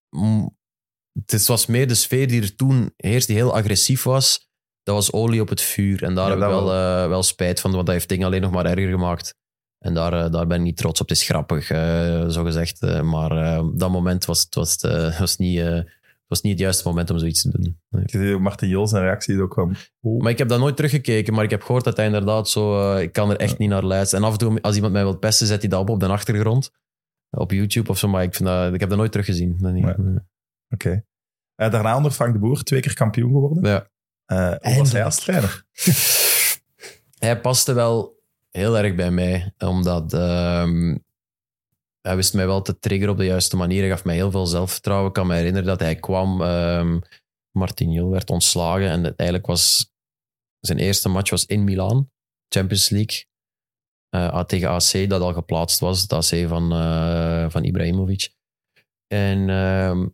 mm, 0.09 0.57
Het 1.25 1.45
was 1.45 1.65
meer 1.65 1.87
de 1.87 1.95
sfeer 1.95 2.27
die 2.27 2.41
er 2.41 2.55
toen 2.55 2.93
heerst, 2.97 3.27
die 3.27 3.35
heel 3.35 3.55
agressief 3.55 4.03
was. 4.03 4.49
Dat 4.83 4.95
was 4.95 5.11
olie 5.11 5.41
op 5.41 5.49
het 5.49 5.61
vuur. 5.61 6.03
En 6.03 6.15
daar 6.15 6.23
Ja, 6.23 6.29
heb 6.29 6.39
ik 6.39 6.47
wel, 6.49 6.65
wel. 6.65 7.03
eh, 7.03 7.07
wel 7.09 7.23
spijt 7.23 7.59
van, 7.59 7.71
want 7.71 7.85
dat 7.85 7.95
heeft 7.95 8.09
dingen 8.09 8.25
alleen 8.25 8.41
nog 8.41 8.51
maar 8.51 8.65
erger 8.65 8.89
gemaakt. 8.89 9.35
En 9.77 9.93
daar, 9.93 10.13
eh, 10.25 10.31
daar 10.31 10.47
ben 10.47 10.57
ik 10.57 10.63
niet 10.63 10.77
trots 10.77 11.01
op. 11.01 11.09
Het 11.09 11.17
is 11.17 11.23
grappig, 11.23 11.69
eh, 11.69 12.27
zo 12.27 12.43
gezegd. 12.43 12.81
maar 13.03 13.29
dat 13.75 13.89
moment 13.89 14.25
was, 14.25 14.41
het 14.41 14.55
was, 14.55 14.75
was, 15.19 15.37
niet, 15.37 15.59
was 16.27 16.41
niet 16.41 16.51
het 16.51 16.61
juiste 16.61 16.87
moment 16.87 17.09
om 17.09 17.19
zoiets 17.19 17.41
te 17.41 17.49
doen. 17.49 17.81
Nee. 17.89 18.03
Je 18.05 18.17
ziet 18.17 18.33
ook 18.33 18.41
Martin 18.41 18.69
Jols 18.69 18.89
zijn 18.89 19.03
reactie 19.03 19.35
is 19.35 19.41
ook 19.41 19.53
van... 19.53 19.75
Oh. 20.01 20.21
Maar 20.21 20.31
ik 20.31 20.37
heb 20.37 20.47
dat 20.47 20.59
nooit 20.59 20.75
teruggekeken, 20.75 21.33
maar 21.33 21.43
ik 21.43 21.49
heb 21.49 21.63
gehoord 21.63 21.83
dat 21.83 21.97
hij 21.97 22.05
inderdaad 22.05 22.49
zo... 22.49 22.93
eh, 22.93 23.01
ik 23.01 23.11
kan 23.11 23.29
er 23.29 23.37
echt 23.37 23.57
niet 23.57 23.69
naar 23.69 23.83
luisteren. 23.83 24.23
En 24.23 24.29
af 24.29 24.33
en 24.33 24.39
toe, 24.47 24.61
als 24.61 24.75
iemand 24.75 24.93
mij 24.93 25.03
wil 25.03 25.17
pesten, 25.17 25.47
zet 25.47 25.61
hij 25.61 25.69
dat 25.69 25.79
op 25.79 25.89
op 25.89 25.99
de 25.99 26.07
achtergrond. 26.07 26.71
Op 27.29 27.51
YouTube 27.51 27.89
of 27.89 27.97
zo, 27.97 28.07
maar 28.07 28.23
ik, 28.23 28.35
vind 28.35 28.49
dat, 28.49 28.73
ik 28.73 28.79
heb 28.79 28.89
dat 28.89 28.97
nooit 28.97 29.11
teruggezien. 29.11 29.55
Nee. 29.59 29.71
Nee. 29.71 30.19
Oké. 30.69 31.05
Eh, 31.55 31.71
daarna 31.71 31.95
onder 31.95 32.11
Frank 32.11 32.33
de 32.33 32.39
Boer, 32.39 32.63
twee 32.63 32.79
keer 32.79 32.93
kampioen 32.93 33.31
geworden. 33.31 33.69
Ja. 33.69 33.89
Eh, 34.25 34.71
hoe 34.73 34.77
was 34.77 34.91
hij 34.91 35.03
als 35.03 35.19
trainer? 35.19 35.65
Hij 37.19 37.41
paste 37.41 37.73
wel 37.73 38.19
heel 38.49 38.77
erg 38.77 38.95
bij 38.95 39.11
mij, 39.11 39.53
omdat 39.57 40.13
ehm, 40.13 40.97
hij 42.07 42.15
wist 42.15 42.33
mij 42.33 42.45
wel 42.45 42.61
te 42.61 42.79
triggeren 42.79 43.13
op 43.13 43.19
de 43.19 43.25
juiste 43.25 43.55
manier. 43.55 43.79
Hij 43.79 43.89
gaf 43.89 44.03
mij 44.03 44.15
heel 44.15 44.31
veel 44.31 44.45
zelfvertrouwen. 44.45 45.07
Ik 45.07 45.13
kan 45.13 45.27
me 45.27 45.35
herinneren 45.35 45.67
dat 45.67 45.79
hij 45.79 45.95
kwam, 45.95 46.41
ehm 46.41 46.99
Martin 47.57 48.09
werd 48.09 48.29
ontslagen 48.29 48.89
en 48.89 49.03
eigenlijk 49.03 49.45
was 49.45 49.93
zijn 50.59 50.79
eerste 50.79 51.09
match 51.09 51.29
was 51.29 51.45
in 51.45 51.63
Milaan, 51.63 52.11
Champions 52.53 52.89
League, 52.89 53.25
eh, 54.09 54.43
tegen 54.43 54.69
AC, 54.69 55.09
dat 55.09 55.21
al 55.21 55.33
geplaatst 55.33 55.79
was, 55.79 56.01
het 56.01 56.13
AC 56.13 56.47
van, 56.47 56.71
eh, 56.71 57.49
van 57.49 57.63
Ibrahimovic. 57.63 58.35
En 59.07 59.49
ehm, 59.49 60.07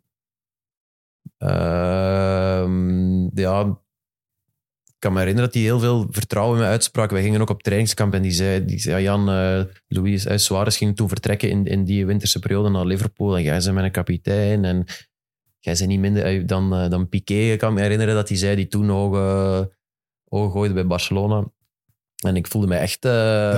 ehm, 1.37 3.39
ja, 3.39 3.81
kan 5.03 5.13
me 5.13 5.19
herinneren 5.19 5.49
dat 5.49 5.59
hij 5.59 5.63
heel 5.69 5.79
veel 5.79 6.07
vertrouwen 6.09 6.57
in 6.57 6.63
me 6.63 6.69
uitsprak. 6.69 7.11
Wij 7.11 7.21
gingen 7.21 7.41
ook 7.41 7.49
op 7.49 7.63
trainingskamp 7.63 8.13
en 8.13 8.21
die 8.21 8.31
zei, 8.31 8.65
die 8.65 8.79
zei 8.79 9.03
Jan, 9.03 9.29
eh 9.29 9.61
Louis 9.87 10.25
eh, 10.25 10.37
Suarez 10.37 10.77
ging 10.77 10.95
toen 10.95 11.07
vertrekken 11.07 11.49
in, 11.49 11.65
in 11.65 11.83
die 11.83 12.05
winterse 12.05 12.39
periode 12.39 12.69
naar 12.69 12.85
Liverpool 12.85 13.35
en 13.37 13.43
jij 13.43 13.59
bent 13.59 13.73
mijn 13.73 13.91
kapitein 13.91 14.65
en 14.65 14.83
jij 15.59 15.73
bent 15.73 15.87
niet 15.87 15.99
minder 15.99 16.23
eh, 16.23 16.43
dan, 16.45 16.89
dan 16.89 17.09
Piqué. 17.09 17.33
Ik 17.51 17.59
kan 17.59 17.73
me 17.73 17.81
herinneren 17.81 18.15
dat 18.15 18.27
hij 18.27 18.37
zei, 18.37 18.55
die 18.55 18.67
toen 18.67 18.91
ogen, 18.91 19.71
ogen 20.29 20.51
gooide 20.51 20.73
bij 20.73 20.87
Barcelona. 20.87 21.51
En 22.25 22.35
ik 22.35 22.47
voelde 22.47 22.67
me 22.67 22.75
echt... 22.75 23.01
dat 23.01 23.11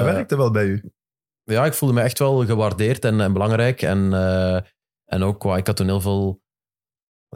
werkte 0.03 0.37
wel 0.37 0.51
bij 0.51 0.65
u. 0.65 0.91
ja, 1.43 1.65
ik 1.65 1.73
voelde 1.73 1.93
me 1.95 2.01
echt 2.01 2.19
wel 2.19 2.45
gewaardeerd 2.45 3.05
en, 3.05 3.21
en 3.21 3.33
belangrijk. 3.33 3.81
En, 3.81 4.13
en 5.05 5.23
ook, 5.23 5.39
qua- 5.39 5.57
ik 5.57 5.67
had 5.67 5.75
toen 5.75 5.87
heel 5.87 6.01
veel 6.01 6.41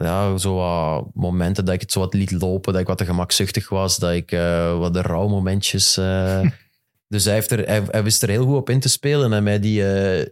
ja, 0.06 0.36
zo 0.36 0.54
wat 0.54 1.06
momenten 1.14 1.64
dat 1.64 1.74
ik 1.74 1.80
het 1.80 1.92
zo 1.92 2.00
wat 2.00 2.14
liet 2.14 2.30
lopen, 2.30 2.72
dat 2.72 2.80
ik 2.82 2.86
wat 2.88 2.98
te 2.98 3.04
gemakzuchtig 3.04 3.68
was, 3.68 3.96
dat 3.98 4.12
ik 4.12 4.32
eh, 4.32 4.78
wat 4.78 4.92
de 4.94 5.02
rouwmomentjes... 5.02 5.96
eh 5.96 6.40
dus 7.08 7.24
hij, 7.24 7.34
heeft 7.34 7.50
er, 7.50 7.66
hij, 7.66 7.82
hij 7.90 8.02
wist 8.02 8.22
er 8.22 8.28
heel 8.28 8.44
goed 8.44 8.56
op 8.56 8.70
in 8.70 8.80
te 8.80 8.88
spelen 8.88 9.32
en 9.32 9.42
mij 9.42 9.60
die, 9.60 9.92
eh, 9.92 10.26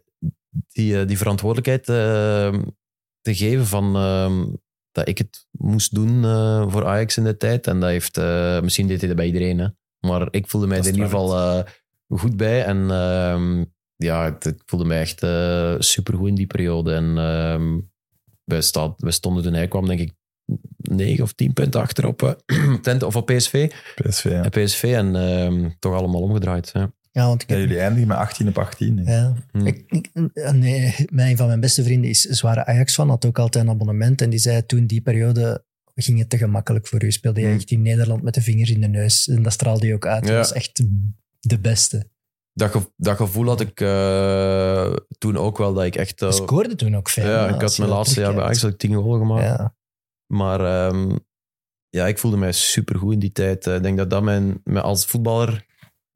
die, 0.68 1.04
die 1.04 1.18
verantwoordelijkheid 1.18 1.88
eh, 1.88 2.60
te 3.20 3.34
geven 3.34 3.66
van... 3.66 3.96
eh, 3.96 4.54
dat 4.92 5.08
ik 5.08 5.18
het 5.18 5.46
moest 5.50 5.94
doen 5.94 6.22
voor 6.70 6.86
Ajax 6.86 7.16
in 7.16 7.24
de 7.24 7.36
tijd. 7.36 7.66
En 7.66 7.80
dat 7.80 7.88
heeft... 7.90 8.16
misschien 8.62 8.86
deed 8.86 8.98
hij 8.98 9.08
dat 9.08 9.16
bij 9.16 9.26
iedereen, 9.26 9.58
hè. 9.58 9.66
Maar 10.00 10.28
ik 10.30 10.48
voelde 10.48 10.66
mij 10.66 10.78
er 10.78 10.86
in 10.86 10.92
ieder 10.94 11.08
geval 11.08 11.64
goed 12.08 12.36
bij. 12.36 12.64
En 12.64 12.90
ehm, 12.90 13.64
ja, 13.96 14.24
het- 14.24 14.46
ik 14.46 14.62
voelde 14.66 14.84
mij 14.84 15.00
echt 15.00 15.26
supergoed 15.84 16.28
in 16.28 16.34
die 16.34 16.46
periode. 16.46 16.94
En 16.94 17.18
ehm 17.18 17.78
wij, 18.48 18.62
wij 18.96 19.12
stonden 19.12 19.42
toen 19.42 19.52
hij 19.52 19.68
kwam, 19.68 19.86
denk 19.86 20.00
ik, 20.00 20.12
9 20.76 21.22
of 21.24 21.32
10 21.32 21.52
punten 21.52 21.80
achter 21.80 22.06
op 22.06 22.22
eh, 22.22 22.74
Twente 22.82 23.06
of 23.06 23.16
op 23.16 23.26
PSV. 23.26 23.70
PSV, 23.94 24.24
ja. 24.24 24.42
En 24.42 24.50
PSV 24.64 24.82
en 24.96 25.16
ehm, 25.16 25.70
toch 25.78 25.94
allemaal 25.94 26.20
omgedraaid. 26.20 26.70
Ja. 26.72 26.92
Ja, 27.12 27.26
want 27.26 27.42
ik 27.42 27.48
Ja, 27.50 27.56
jullie 27.56 27.78
eindigen 27.78 28.08
met 28.08 28.16
18 28.16 28.48
op 28.48 28.58
18. 28.58 28.98
hè. 28.98 29.16
Ja. 29.16 29.34
Hm. 29.52 29.66
Ik, 29.66 29.84
ik- 29.88 30.10
nee, 30.52 30.94
mijn, 31.12 31.30
een 31.30 31.36
van 31.36 31.46
mijn 31.46 31.60
beste 31.60 31.82
vrienden 31.84 32.10
is 32.10 32.20
zware 32.20 32.64
Ajax-fan, 32.66 33.08
had 33.08 33.24
ook 33.24 33.38
altijd 33.38 33.64
een 33.64 33.70
abonnement. 33.70 34.20
En 34.22 34.30
die 34.30 34.38
zei 34.38 34.66
toen 34.66 34.86
die 34.86 35.00
periode 35.00 35.64
ging 35.94 36.18
het 36.18 36.30
te 36.30 36.36
gemakkelijk 36.38 36.86
voor 36.86 37.04
u. 37.04 37.10
Speelde 37.12 37.40
je 37.40 37.46
Hm. 37.46 37.52
echt 37.54 37.70
in 37.70 37.82
Nederland 37.82 38.22
met 38.22 38.34
de 38.34 38.40
vingers 38.42 38.70
in 38.70 38.80
de 38.80 38.88
neus. 38.88 39.28
En 39.28 39.42
dat 39.42 39.52
straalde 39.52 39.86
je 39.86 39.94
ook 39.94 40.06
uit. 40.06 40.26
Dat 40.26 40.36
was 40.36 40.52
echt 40.52 40.82
de 41.40 41.58
beste. 41.58 42.10
Dat, 42.58 42.70
ge- 42.70 42.92
dat 42.96 43.16
gevoel 43.16 43.46
had 43.46 43.60
ik 43.60 43.80
eh, 43.80 44.92
toen 45.18 45.36
ook 45.36 45.58
wel, 45.58 45.74
dat 45.74 45.84
ik 45.84 45.96
echt... 45.96 46.24
scoorde 46.28 46.74
toen 46.74 46.96
ook 46.96 47.08
veel. 47.08 47.24
ja, 47.26 47.44
ik 47.48 47.60
had 47.60 47.78
mijn 47.78 47.90
dat 47.90 47.98
laatste 47.98 48.20
jaar 48.20 48.34
bij 48.34 48.42
Ajax 48.42 48.58
terugkijkt. 48.58 48.62
had 48.62 48.72
ik 48.72 48.78
10 48.78 48.94
goals 49.02 49.18
gemaakt. 49.18 49.58
Ja. 49.58 49.74
Maar 50.26 50.60
ehm, 50.88 51.16
ja, 51.88 52.06
ik 52.06 52.18
voelde 52.18 52.36
mij 52.36 52.52
supergoed 52.52 53.12
in 53.12 53.18
die 53.18 53.32
tijd. 53.32 53.66
Eh, 53.66 53.74
Ik 53.74 53.82
denk 53.82 53.96
dat 53.98 54.10
dat 54.10 54.22
mijn, 54.22 54.60
mijn 54.64 54.84
als 54.84 55.06
voetballer 55.06 55.66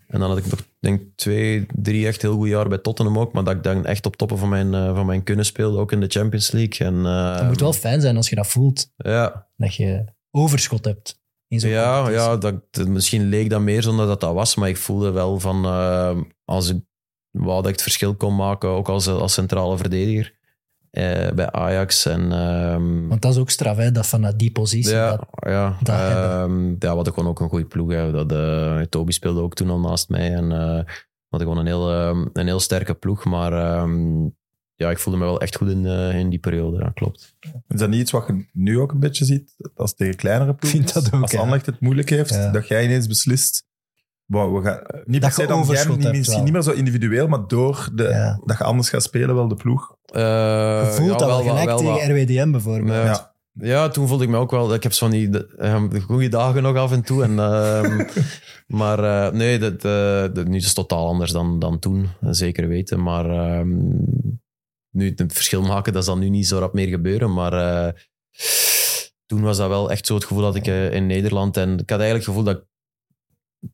En 0.06 0.20
dan 0.20 0.28
had 0.28 0.38
ik 0.38 0.46
nog, 0.50 0.60
denk 0.80 1.02
twee, 1.14 1.66
drie 1.74 2.06
echt 2.06 2.22
heel 2.22 2.34
goede 2.34 2.50
jaar 2.50 2.68
bij 2.68 2.78
Tottenham 2.78 3.18
ook. 3.18 3.32
Maar 3.32 3.44
dat 3.44 3.54
ik 3.56 3.62
dan 3.62 3.86
echt 3.86 4.06
op 4.06 4.16
toppen 4.16 4.38
van 4.38 4.48
mijn, 4.48 4.74
eh, 4.74 4.94
van 4.94 5.06
mijn 5.06 5.22
kunnen 5.22 5.44
speelde, 5.44 5.78
ook 5.78 5.92
in 5.92 6.00
de 6.00 6.08
Champions 6.08 6.50
League. 6.50 6.86
En, 6.86 6.94
Het 7.04 7.46
moet 7.46 7.60
wel 7.60 7.72
fijn 7.72 8.00
zijn 8.00 8.16
als 8.16 8.28
je 8.28 8.34
dat 8.36 8.46
voelt, 8.46 8.92
Ja, 8.96 9.48
dat 9.56 9.74
je 9.74 10.04
overschot 10.30 10.84
hebt. 10.84 11.20
In 11.52 11.60
zo'n 11.60 11.70
ja, 11.70 12.08
ja 12.08 12.36
dat, 12.36 12.54
misschien 12.88 13.28
leek 13.28 13.50
dat 13.50 13.60
meer 13.60 13.82
zonder 13.82 14.06
dat 14.06 14.20
dat 14.20 14.34
was. 14.34 14.54
Maar 14.54 14.68
ik 14.68 14.76
voelde 14.76 15.10
wel 15.10 15.40
van, 15.40 15.64
eh, 15.64 16.16
als 16.44 16.68
ik 16.70 16.80
wou 17.30 17.56
dat 17.56 17.66
ik 17.66 17.72
het 17.72 17.82
verschil 17.82 18.14
kon 18.14 18.36
maken, 18.36 18.68
ook 18.68 18.88
als, 18.88 19.08
als 19.08 19.32
centrale 19.32 19.76
verdediger 19.76 20.34
eh, 20.90 21.30
bij 21.32 21.50
Ajax. 21.50 22.06
En, 22.06 22.32
ehm, 22.32 23.08
Want 23.08 23.22
dat 23.22 23.32
is 23.32 23.38
ook 23.38 23.50
straf, 23.50 23.76
hè, 23.76 23.90
dat 23.92 24.06
vanuit 24.06 24.38
die 24.38 24.52
positie. 24.52 24.92
Ja, 24.94 25.10
dat- 25.10 25.28
ja. 25.50 25.76
dat 25.82 25.94
Ehm, 25.98 26.68
ja, 26.68 26.76
we 26.78 26.86
hadden 26.86 27.12
gewoon 27.12 27.28
ook 27.28 27.40
een 27.40 27.48
goede 27.48 27.64
ploeg. 27.66 27.90
Hè. 27.90 28.10
Dat, 28.12 28.32
eh, 28.32 28.80
Toby 28.80 29.12
speelde 29.12 29.40
ook 29.40 29.54
toen 29.54 29.70
al 29.70 29.80
naast 29.80 30.08
mij. 30.08 30.34
En 30.34 30.52
eh, 30.52 30.58
we 30.84 31.28
hadden 31.28 31.48
gewoon 31.48 31.58
een 31.58 31.66
heel, 31.66 31.90
ehm, 31.90 32.26
een 32.32 32.46
heel 32.46 32.60
sterke 32.60 32.94
ploeg. 32.94 33.24
Maar 33.24 33.52
ja, 34.82 34.90
ik 34.90 34.98
voelde 34.98 35.18
me 35.18 35.24
wel 35.24 35.40
echt 35.40 35.56
goed 35.56 35.70
in, 35.70 35.86
eh, 35.86 36.18
in 36.18 36.28
die 36.30 36.38
periode. 36.38 36.78
Ja, 36.78 36.90
klopt. 36.94 37.34
Is 37.68 37.78
dat 37.80 37.88
niet 37.88 38.00
iets 38.00 38.10
wat 38.10 38.26
je 38.26 38.46
nu 38.52 38.78
ook 38.78 38.92
een 38.92 39.00
beetje 39.00 39.24
ziet? 39.24 39.54
Als 39.74 39.94
tegen 39.94 40.16
kleinere 40.16 40.54
ploegen 40.54 40.80
ook, 41.12 41.22
Als 41.22 41.30
ja. 41.30 41.38
Anderlecht 41.38 41.66
het 41.66 41.80
moeilijk 41.80 42.10
heeft, 42.10 42.30
Ja. 42.34 42.50
dat 42.50 42.68
jij 42.68 42.84
ineens 42.84 43.06
beslist... 43.06 43.64
Wow, 44.26 44.56
we 44.56 44.62
gaan, 44.64 44.80
niet 45.04 45.20
per 45.20 45.20
Dat 45.20 45.32
se 45.32 45.40
je 45.40 45.46
dan 45.48 45.58
jij, 45.66 45.86
niet, 45.86 46.02
hebt 46.02 46.16
misschien 46.16 46.34
wel. 46.34 46.44
niet 46.44 46.52
meer 46.52 46.62
zo 46.62 46.70
individueel, 46.70 47.28
maar 47.28 47.46
door 47.46 47.88
de, 47.94 48.02
Ja. 48.02 48.40
dat 48.44 48.58
je 48.58 48.64
anders 48.64 48.88
gaat 48.88 49.02
spelen, 49.02 49.34
wel 49.34 49.48
de 49.48 49.54
ploeg. 49.54 49.96
Eh, 50.04 50.20
Je 50.84 50.90
voelt 50.92 51.10
ja, 51.10 51.16
dat 51.16 51.28
wel, 51.28 51.42
gelijk 51.42 51.64
wel 51.64 51.78
tegen 51.78 52.22
RWDM 52.22 52.50
bijvoorbeeld. 52.50 53.06
Ja. 53.06 53.34
Ja. 53.52 53.88
Toen 53.88 54.08
voelde 54.08 54.24
ik 54.24 54.30
me 54.30 54.36
ook 54.36 54.50
wel... 54.50 54.74
Ik 54.74 54.82
heb 54.82 54.92
zo 54.92 55.08
die 55.08 55.46
eh, 55.58 55.82
de 55.90 56.00
goede 56.00 56.28
dagen 56.28 56.62
nog 56.62 56.76
af 56.76 56.92
en 56.92 57.02
toe. 57.02 57.22
En, 57.22 57.38
ehm, 57.38 58.04
maar 58.80 59.26
eh, 59.26 59.32
nee, 59.32 59.58
dat, 59.58 59.84
eh, 59.84 60.34
dat, 60.34 60.46
nu 60.48 60.56
is 60.56 60.64
het 60.64 60.74
totaal 60.74 61.06
anders 61.06 61.30
dan, 61.30 61.58
dan 61.58 61.78
toen. 61.78 62.08
Zeker 62.20 62.68
weten. 62.68 63.02
Maar 63.02 63.30
ehm, 63.30 63.70
nu 64.92 65.12
het 65.16 65.32
verschil 65.32 65.62
maken, 65.62 65.92
dat 65.92 66.04
zal 66.04 66.18
nu 66.18 66.28
niet 66.28 66.46
zo 66.46 66.58
rap 66.58 66.72
meer 66.72 66.88
gebeuren. 66.88 67.32
Maar 67.32 67.52
eh, 67.52 68.00
toen 69.26 69.42
was 69.42 69.56
dat 69.56 69.68
wel 69.68 69.90
echt 69.90 70.06
zo 70.06 70.14
het 70.14 70.24
gevoel 70.24 70.42
dat 70.42 70.54
ik 70.54 70.66
eh, 70.66 70.92
in 70.92 71.06
Nederland... 71.06 71.56
En 71.56 71.78
ik 71.78 71.90
had 71.90 72.00
eigenlijk 72.00 72.18
het 72.18 72.24
gevoel 72.24 72.42
dat 72.42 72.56
ik 72.56 72.64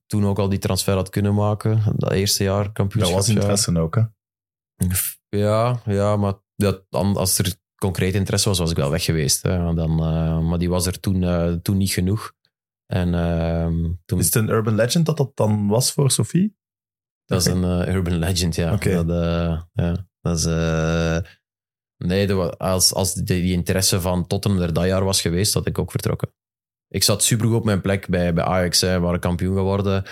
toen 0.07 0.27
ook 0.27 0.39
al 0.39 0.49
die 0.49 0.59
transfer 0.59 0.95
had 0.95 1.09
kunnen 1.09 1.35
maken. 1.35 1.83
Dat 1.97 2.13
eerste 2.13 2.45
jaar 2.45 2.65
Dat 2.65 2.73
kampioenschap. 2.73 3.17
was 3.17 3.29
interesse 3.29 3.79
ook, 3.79 3.95
hè? 3.95 4.03
Ja, 5.29 5.81
ja 5.85 6.17
maar 6.17 6.35
dat, 6.57 6.85
als 6.91 7.39
er 7.39 7.55
concreet 7.75 8.15
interesse 8.15 8.49
was, 8.49 8.59
was 8.59 8.71
ik 8.71 8.77
wel 8.77 8.91
weg 8.91 9.05
geweest. 9.05 9.43
Hè. 9.43 9.75
Dan, 9.75 9.91
eh, 9.91 10.41
maar 10.41 10.59
die 10.59 10.69
was 10.69 10.87
er 10.87 11.01
toen, 11.01 11.23
eh, 11.23 11.53
toen 11.53 11.77
niet 11.77 11.93
genoeg. 11.93 12.37
En 12.87 13.15
ehm, 13.15 13.93
toen, 14.05 14.19
Is 14.19 14.25
het 14.25 14.35
een 14.35 14.49
urban 14.49 14.75
legend 14.75 15.07
dat 15.07 15.17
dat 15.17 15.37
dan 15.37 15.69
was 15.69 15.93
voor 15.93 16.11
Sophie? 16.11 16.57
dat 17.29 17.41
is 17.41 17.47
een 17.47 17.65
eh, 17.65 17.95
urban 17.95 18.19
legend, 18.19 18.55
ja. 18.55 18.77
Dat, 18.77 19.11
eh, 19.11 19.61
ja. 19.73 20.07
Dat 20.29 20.39
is... 20.39 20.45
eh, 20.45 21.19
nee, 21.97 22.33
als, 22.35 22.95
als 22.95 23.15
die, 23.15 23.53
interesse 23.53 24.01
van 24.01 24.27
Tottenham 24.27 24.63
er 24.63 24.73
dat 24.73 24.85
jaar 24.85 25.05
was 25.05 25.21
geweest, 25.21 25.55
had 25.55 25.67
ik 25.67 25.79
ook 25.79 25.91
vertrokken. 25.91 26.33
Ik 26.89 27.03
zat 27.03 27.23
supergoed 27.23 27.57
op 27.57 27.65
mijn 27.65 27.81
plek 27.81 28.09
bij, 28.09 28.33
bij 28.33 28.45
Ajax. 28.45 28.81
Hè, 28.81 28.95
we 28.95 29.01
waren 29.01 29.21
kampioen 29.21 29.57
geworden. 29.57 30.05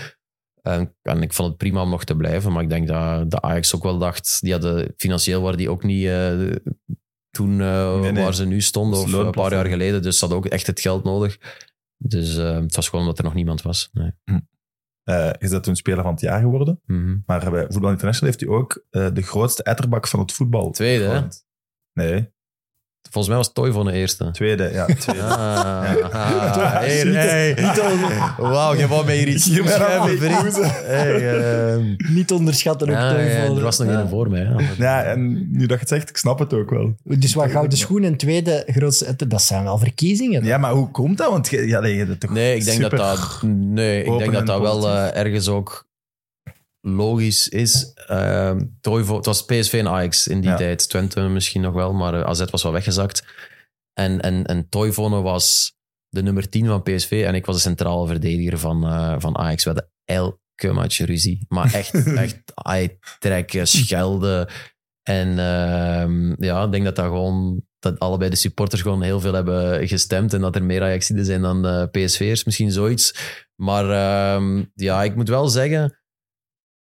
En, 0.63 0.97
en 1.03 1.23
ik 1.23 1.33
vond 1.33 1.49
het 1.49 1.57
prima 1.57 1.83
om 1.83 1.91
nog 1.91 2.05
te 2.05 2.17
blijven. 2.17 2.53
Maar 2.53 2.63
ik 2.63 2.69
denk 2.69 2.89
dat 2.89 3.31
de 3.31 3.41
Ajax 3.41 3.75
ook 3.75 3.83
wel 3.83 3.99
dacht... 3.99 4.39
Die 4.41 4.53
hadden, 4.53 4.95
financieel 4.97 5.43
waren 5.43 5.59
die 5.59 5.71
ook 5.71 5.83
niet 5.83 6.07
eh, 6.07 6.53
toen 7.31 7.61
eh, 7.61 8.01
Nee, 8.01 8.13
nee. 8.13 8.25
waar 8.25 8.35
ze 8.35 8.47
nu 8.47 8.61
stonden. 8.61 9.01
Of 9.01 9.13
een 9.13 9.31
paar 9.31 9.53
jaar 9.53 9.67
geleden. 9.67 10.03
Dus 10.03 10.15
ze 10.19 10.21
hadden 10.21 10.39
ook 10.39 10.47
echt 10.47 10.67
het 10.67 10.81
geld 10.81 11.05
nodig. 11.05 11.39
Dus 11.97 12.35
het 12.35 12.77
was 12.77 12.89
gewoon 12.89 13.05
omdat 13.05 13.19
er 13.19 13.25
nog 13.25 13.35
niemand 13.35 13.63
was. 13.63 13.91
Nee. 13.93 14.13
Eh 15.07 15.31
is 15.39 15.51
dat 15.51 15.62
toen 15.62 15.77
speler 15.77 16.03
van 16.03 16.12
het 16.12 16.20
jaar 16.20 16.41
geworden? 16.41 16.81
Mhm. 16.87 17.16
Maar 17.27 17.51
bij 17.51 17.66
Voetbal 17.69 17.91
International 17.91 18.35
heeft 18.35 18.41
hij 18.41 18.59
ook 18.59 18.85
eh, 18.91 19.07
de 19.12 19.23
grootste 19.23 19.62
etterbak 19.62 20.09
van 20.09 20.20
het 20.20 20.33
voetbal. 20.33 20.70
Tweede, 20.70 21.05
hè? 21.05 21.20
Nee, 21.93 22.33
Volgens 23.11 23.27
mij 23.28 23.37
was 23.37 23.53
Toivonen 23.53 23.93
de 23.93 23.99
eerste. 23.99 24.31
tweede. 24.31 24.70
Ja, 24.73 24.85
tweede. 24.99 25.23
Ah, 25.23 25.35
Ja. 26.01 26.09
ah, 26.12 26.73
hey, 26.73 27.05
Niet- 27.05 27.15
hey. 27.15 27.55
niet 27.59 27.81
Wauw, 28.37 28.74
je 28.74 28.87
wou 28.89 29.05
mij 29.05 29.16
hier 29.16 29.28
iets 29.28 29.45
schrijven, 29.55 30.19
vriend. 30.19 30.57
Hey, 30.85 31.35
ehm, 31.73 31.95
Niet 32.15 32.31
onderschatten 32.33 32.89
ook 32.89 32.95
ja, 32.95 33.12
Toivonen. 33.12 33.51
ja, 33.51 33.57
er 33.57 33.62
was 33.62 33.78
nog 33.78 33.89
Ja. 33.89 34.01
een 34.01 34.09
voor 34.09 34.31
mij. 34.31 34.43
Ja. 34.43 34.57
Ja, 34.78 35.03
en 35.03 35.49
nu 35.51 35.59
dat 35.59 35.69
je 35.69 35.74
het 35.74 35.89
zegt, 35.89 36.09
ik 36.09 36.16
snap 36.16 36.39
het 36.39 36.53
ook 36.55 36.70
wel. 36.70 36.95
Dus 37.05 37.35
wat 37.35 37.51
gouden 37.51 37.78
schoen 37.78 38.03
en 38.05 38.16
tweede 38.16 38.62
grootste... 38.66 39.27
Dat 39.28 39.43
zijn 39.43 39.65
wel 39.65 39.78
verkiezingen. 39.78 40.45
Ja, 40.45 40.59
maar 40.59 40.73
hoe 40.73 40.91
komt 40.91 41.19
dat? 41.19 41.31
Want 41.31 41.49
je, 41.49 41.66
ja, 41.66 41.81
nee, 41.81 41.97
je 41.97 42.05
hebt 42.05 42.20
toch 42.20 42.31
Nee, 42.31 42.57
ik 42.57 42.65
denk 42.65 42.81
dat 42.81 42.91
dat, 42.91 43.43
nee, 43.43 44.05
ik 44.05 44.19
denk 44.19 44.33
dat, 44.33 44.47
dat 44.47 44.61
wel 44.61 44.89
eh, 44.89 45.16
ergens 45.16 45.49
ook 45.49 45.87
logisch 46.89 47.49
is. 47.49 47.93
Toivo, 48.81 49.17
het 49.17 49.27
was 49.27 49.45
PSV 49.45 49.73
en 49.73 49.89
Ajax 49.89 50.27
in 50.29 50.41
die 50.41 50.51
Ja. 50.51 50.57
tijd. 50.57 50.89
Twente 50.89 51.21
misschien 51.21 51.61
nog 51.61 51.75
wel, 51.75 51.93
maar 51.93 52.15
eh, 52.15 52.27
AZ 52.27 52.45
was 52.51 52.63
wel 52.63 52.73
weggezakt. 52.73 53.25
En, 53.93 54.21
en, 54.21 54.45
en 54.45 54.69
Toivonen 54.69 55.23
was 55.23 55.75
de 56.09 56.23
nummer 56.23 56.49
10 56.49 56.67
van 56.67 56.83
PSV 56.83 57.23
en 57.27 57.35
ik 57.35 57.47
was 57.47 57.55
de 57.55 57.61
centrale 57.63 58.07
verdediger 58.07 58.59
van, 58.59 58.85
eh, 58.87 59.15
van 59.19 59.37
Ajax. 59.39 59.65
We 59.65 59.71
hadden 59.71 59.91
elke 60.05 60.73
match 60.73 60.99
ruzie. 60.99 61.45
Maar 61.49 61.75
echt, 61.75 61.95
echt 62.25 62.43
ai, 62.55 62.99
trekken, 63.19 63.67
schelden. 63.67 64.49
En 65.03 65.39
ehm, 65.39 66.43
ja, 66.45 66.65
ik 66.65 66.71
denk 66.73 66.85
dat 66.85 66.97
dat 66.97 67.05
gewoon... 67.05 67.65
Dat 67.79 67.99
allebei 67.99 68.31
de 68.31 68.37
supporters 68.37 68.83
gewoon 68.83 69.03
heel 69.03 69.21
veel 69.21 69.33
hebben 69.33 69.89
gestemd 69.89 70.33
en 70.33 70.41
dat 70.41 70.55
er 70.55 70.65
meer 70.65 70.83
Ajaxiden 70.83 71.25
zijn 71.25 71.43
dan 71.43 71.67
eh, 71.67 71.83
PSV'ers. 71.91 72.45
Misschien 72.45 72.73
zoiets. 72.73 73.15
Maar 73.55 73.91
ehm, 73.91 74.65
ja, 74.75 75.03
ik 75.03 75.15
moet 75.15 75.29
wel 75.29 75.49
zeggen... 75.49 75.99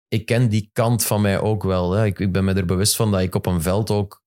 Ik 0.08 0.26
ken 0.26 0.48
die 0.48 0.70
kant 0.72 1.04
van 1.04 1.20
mij 1.20 1.40
ook 1.40 1.62
wel. 1.62 1.92
Hè. 1.92 2.04
Ik, 2.04 2.18
ik 2.18 2.32
ben 2.32 2.44
me 2.44 2.54
er 2.54 2.66
bewust 2.66 2.96
van 2.96 3.10
dat 3.10 3.20
ik 3.20 3.34
op 3.34 3.46
een 3.46 3.62
veld 3.62 3.90
ook 3.90 4.24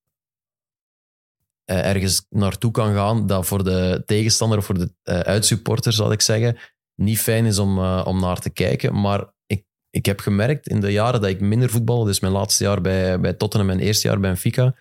eh, 1.69 1.89
ergens 1.89 2.25
naartoe 2.29 2.71
kan 2.71 2.93
gaan 2.93 3.27
dat 3.27 3.45
voor 3.45 3.63
de 3.63 4.03
tegenstander 4.05 4.57
of 4.57 4.65
voor 4.65 4.77
de 4.77 4.93
eh, 5.03 5.19
uitsupporter, 5.19 5.93
zal 5.93 6.11
ik 6.11 6.21
zeggen, 6.21 6.57
niet 6.95 7.19
fijn 7.19 7.45
is 7.45 7.59
om, 7.59 7.77
eh, 7.77 8.03
om 8.05 8.19
naar 8.19 8.39
te 8.39 8.49
kijken. 8.49 9.01
Maar 9.01 9.33
ik, 9.45 9.65
ik 9.89 10.05
heb 10.05 10.19
gemerkt 10.19 10.67
in 10.67 10.79
de 10.79 10.91
jaren 10.91 11.21
dat 11.21 11.29
ik 11.29 11.39
minder 11.39 11.69
voetbalde, 11.69 12.05
dus 12.05 12.19
mijn 12.19 12.33
laatste 12.33 12.63
jaar 12.63 12.81
bij, 12.81 13.19
bij 13.19 13.33
Tottenham 13.33 13.69
en 13.69 13.79
eerste 13.79 14.07
jaar 14.07 14.19
bij 14.19 14.29
Benfica, 14.29 14.75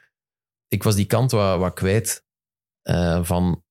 ik 0.68 0.82
was 0.82 0.94
die 0.94 1.06
kant 1.06 1.30
wat, 1.30 1.58
wat 1.58 1.72
kwijt 1.72 2.24
eh, 2.82 3.24
van 3.24 3.62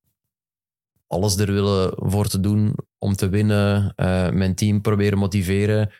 alles 1.08 1.38
er 1.38 1.54
willen 1.54 1.94
voor 1.96 2.28
te 2.28 2.40
doen 2.40 2.76
om 2.98 3.16
te 3.16 3.30
winnen, 3.30 3.94
mijn 4.38 4.56
team 4.56 4.82
proberen 4.82 5.18
motiveren. 5.18 5.92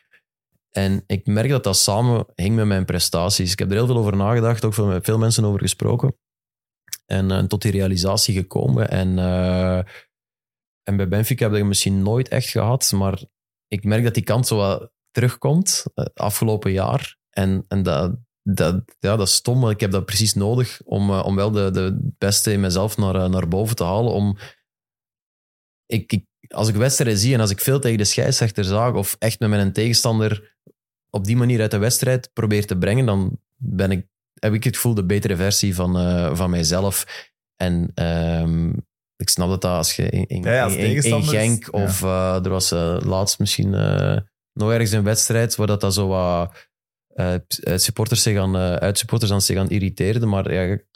En 0.70 1.04
ik 1.06 1.26
merk 1.26 1.48
dat 1.48 1.64
dat 1.64 1.76
samen 1.76 2.26
hing 2.34 2.56
met 2.56 2.66
mijn 2.66 2.84
prestaties. 2.84 3.52
Ik 3.52 3.58
heb 3.58 3.68
er 3.68 3.74
heel 3.74 3.86
veel 3.86 3.96
over 3.96 4.16
nagedacht, 4.16 4.64
ook 4.64 4.76
met 4.76 5.04
veel 5.04 5.18
mensen 5.18 5.44
over 5.44 5.60
gesproken. 5.60 6.16
En 7.06 7.30
eh, 7.30 7.44
tot 7.44 7.62
die 7.62 7.72
realisatie 7.72 8.34
gekomen. 8.34 8.90
En, 8.90 9.18
eh, 9.18 9.78
en 10.82 10.96
bij 10.96 11.08
Benfica 11.08 11.44
heb 11.44 11.52
ik 11.52 11.58
dat 11.58 11.68
misschien 11.68 12.02
nooit 12.02 12.28
echt 12.28 12.48
gehad, 12.48 12.92
maar 12.92 13.22
ik 13.66 13.84
merk 13.84 14.04
dat 14.04 14.14
die 14.14 14.22
kant 14.22 14.46
zo 14.46 14.56
wat 14.56 14.90
terugkomt 15.10 15.84
eh, 15.94 16.04
afgelopen 16.14 16.72
jaar. 16.72 17.16
En, 17.30 17.64
en 17.68 17.82
dat, 17.82 18.16
dat, 18.42 18.82
ja, 18.98 19.16
dat 19.16 19.26
is 19.26 19.34
stom, 19.34 19.70
ik 19.70 19.80
heb 19.80 19.90
dat 19.90 20.04
precies 20.04 20.34
nodig 20.34 20.80
om, 20.84 21.10
om 21.10 21.36
wel 21.36 21.50
de, 21.50 21.70
de 21.70 22.12
beste 22.18 22.52
in 22.52 22.60
mezelf 22.60 22.96
naar, 22.96 23.30
naar 23.30 23.48
boven 23.48 23.76
te 23.76 23.84
halen. 23.84 24.12
Om, 24.12 24.38
ik, 25.86 26.26
als 26.48 26.68
ik 26.68 26.74
wedstrijden 26.74 27.18
zie 27.18 27.34
en 27.34 27.40
als 27.40 27.50
ik 27.50 27.60
veel 27.60 27.80
tegen 27.80 27.98
de 27.98 28.04
scheidsrechter 28.04 28.64
zag 28.64 28.94
of 28.94 29.16
echt 29.18 29.40
met 29.40 29.48
mijn 29.48 29.72
tegenstander 29.72 30.56
op 31.10 31.24
die 31.24 31.36
manier 31.36 31.60
uit 31.60 31.70
de 31.70 31.78
wedstrijd 31.78 32.30
probeer 32.32 32.66
te 32.66 32.78
brengen, 32.78 33.06
dan 33.06 33.40
ben 33.56 33.90
ik, 33.90 34.06
heb 34.40 34.52
ik 34.54 34.64
het 34.64 34.74
gevoel 34.74 34.94
de 34.94 35.04
betere 35.04 35.36
versie 35.36 35.74
van, 35.74 35.98
eh, 35.98 36.36
van 36.36 36.50
mijzelf. 36.50 37.04
En 37.56 37.90
ehm, 37.94 38.68
ik 39.16 39.28
snap 39.28 39.48
dat 39.48 39.60
dat 39.62 39.76
als 39.76 39.96
je 39.96 40.08
in, 40.08 40.26
in, 40.26 40.42
Ja, 40.42 40.52
ja, 40.52 40.64
als 40.64 40.74
in- 40.74 41.22
Genk 41.24 41.64
ja. 41.64 41.82
of 41.82 42.02
eh, 42.02 42.44
er 42.44 42.50
was 42.50 42.70
eh, 42.72 42.96
laatst 43.04 43.38
misschien 43.38 43.70
nog 44.52 44.70
ergens 44.70 44.90
een 44.92 45.04
wedstrijd 45.04 45.56
waar 45.56 45.66
dat, 45.66 45.80
dat 45.80 45.94
zo 45.94 46.06
wat 46.08 46.56
supporters 47.82 48.22
zich 48.22 48.38
aan, 48.38 48.56
uitsupporters 48.56 49.32
aan 49.32 49.42
zich 49.42 49.58
aan 49.58 49.70
irriteerden. 49.70 50.28
Maar 50.28 50.52
ja, 50.52 50.62
ik- 50.62 50.86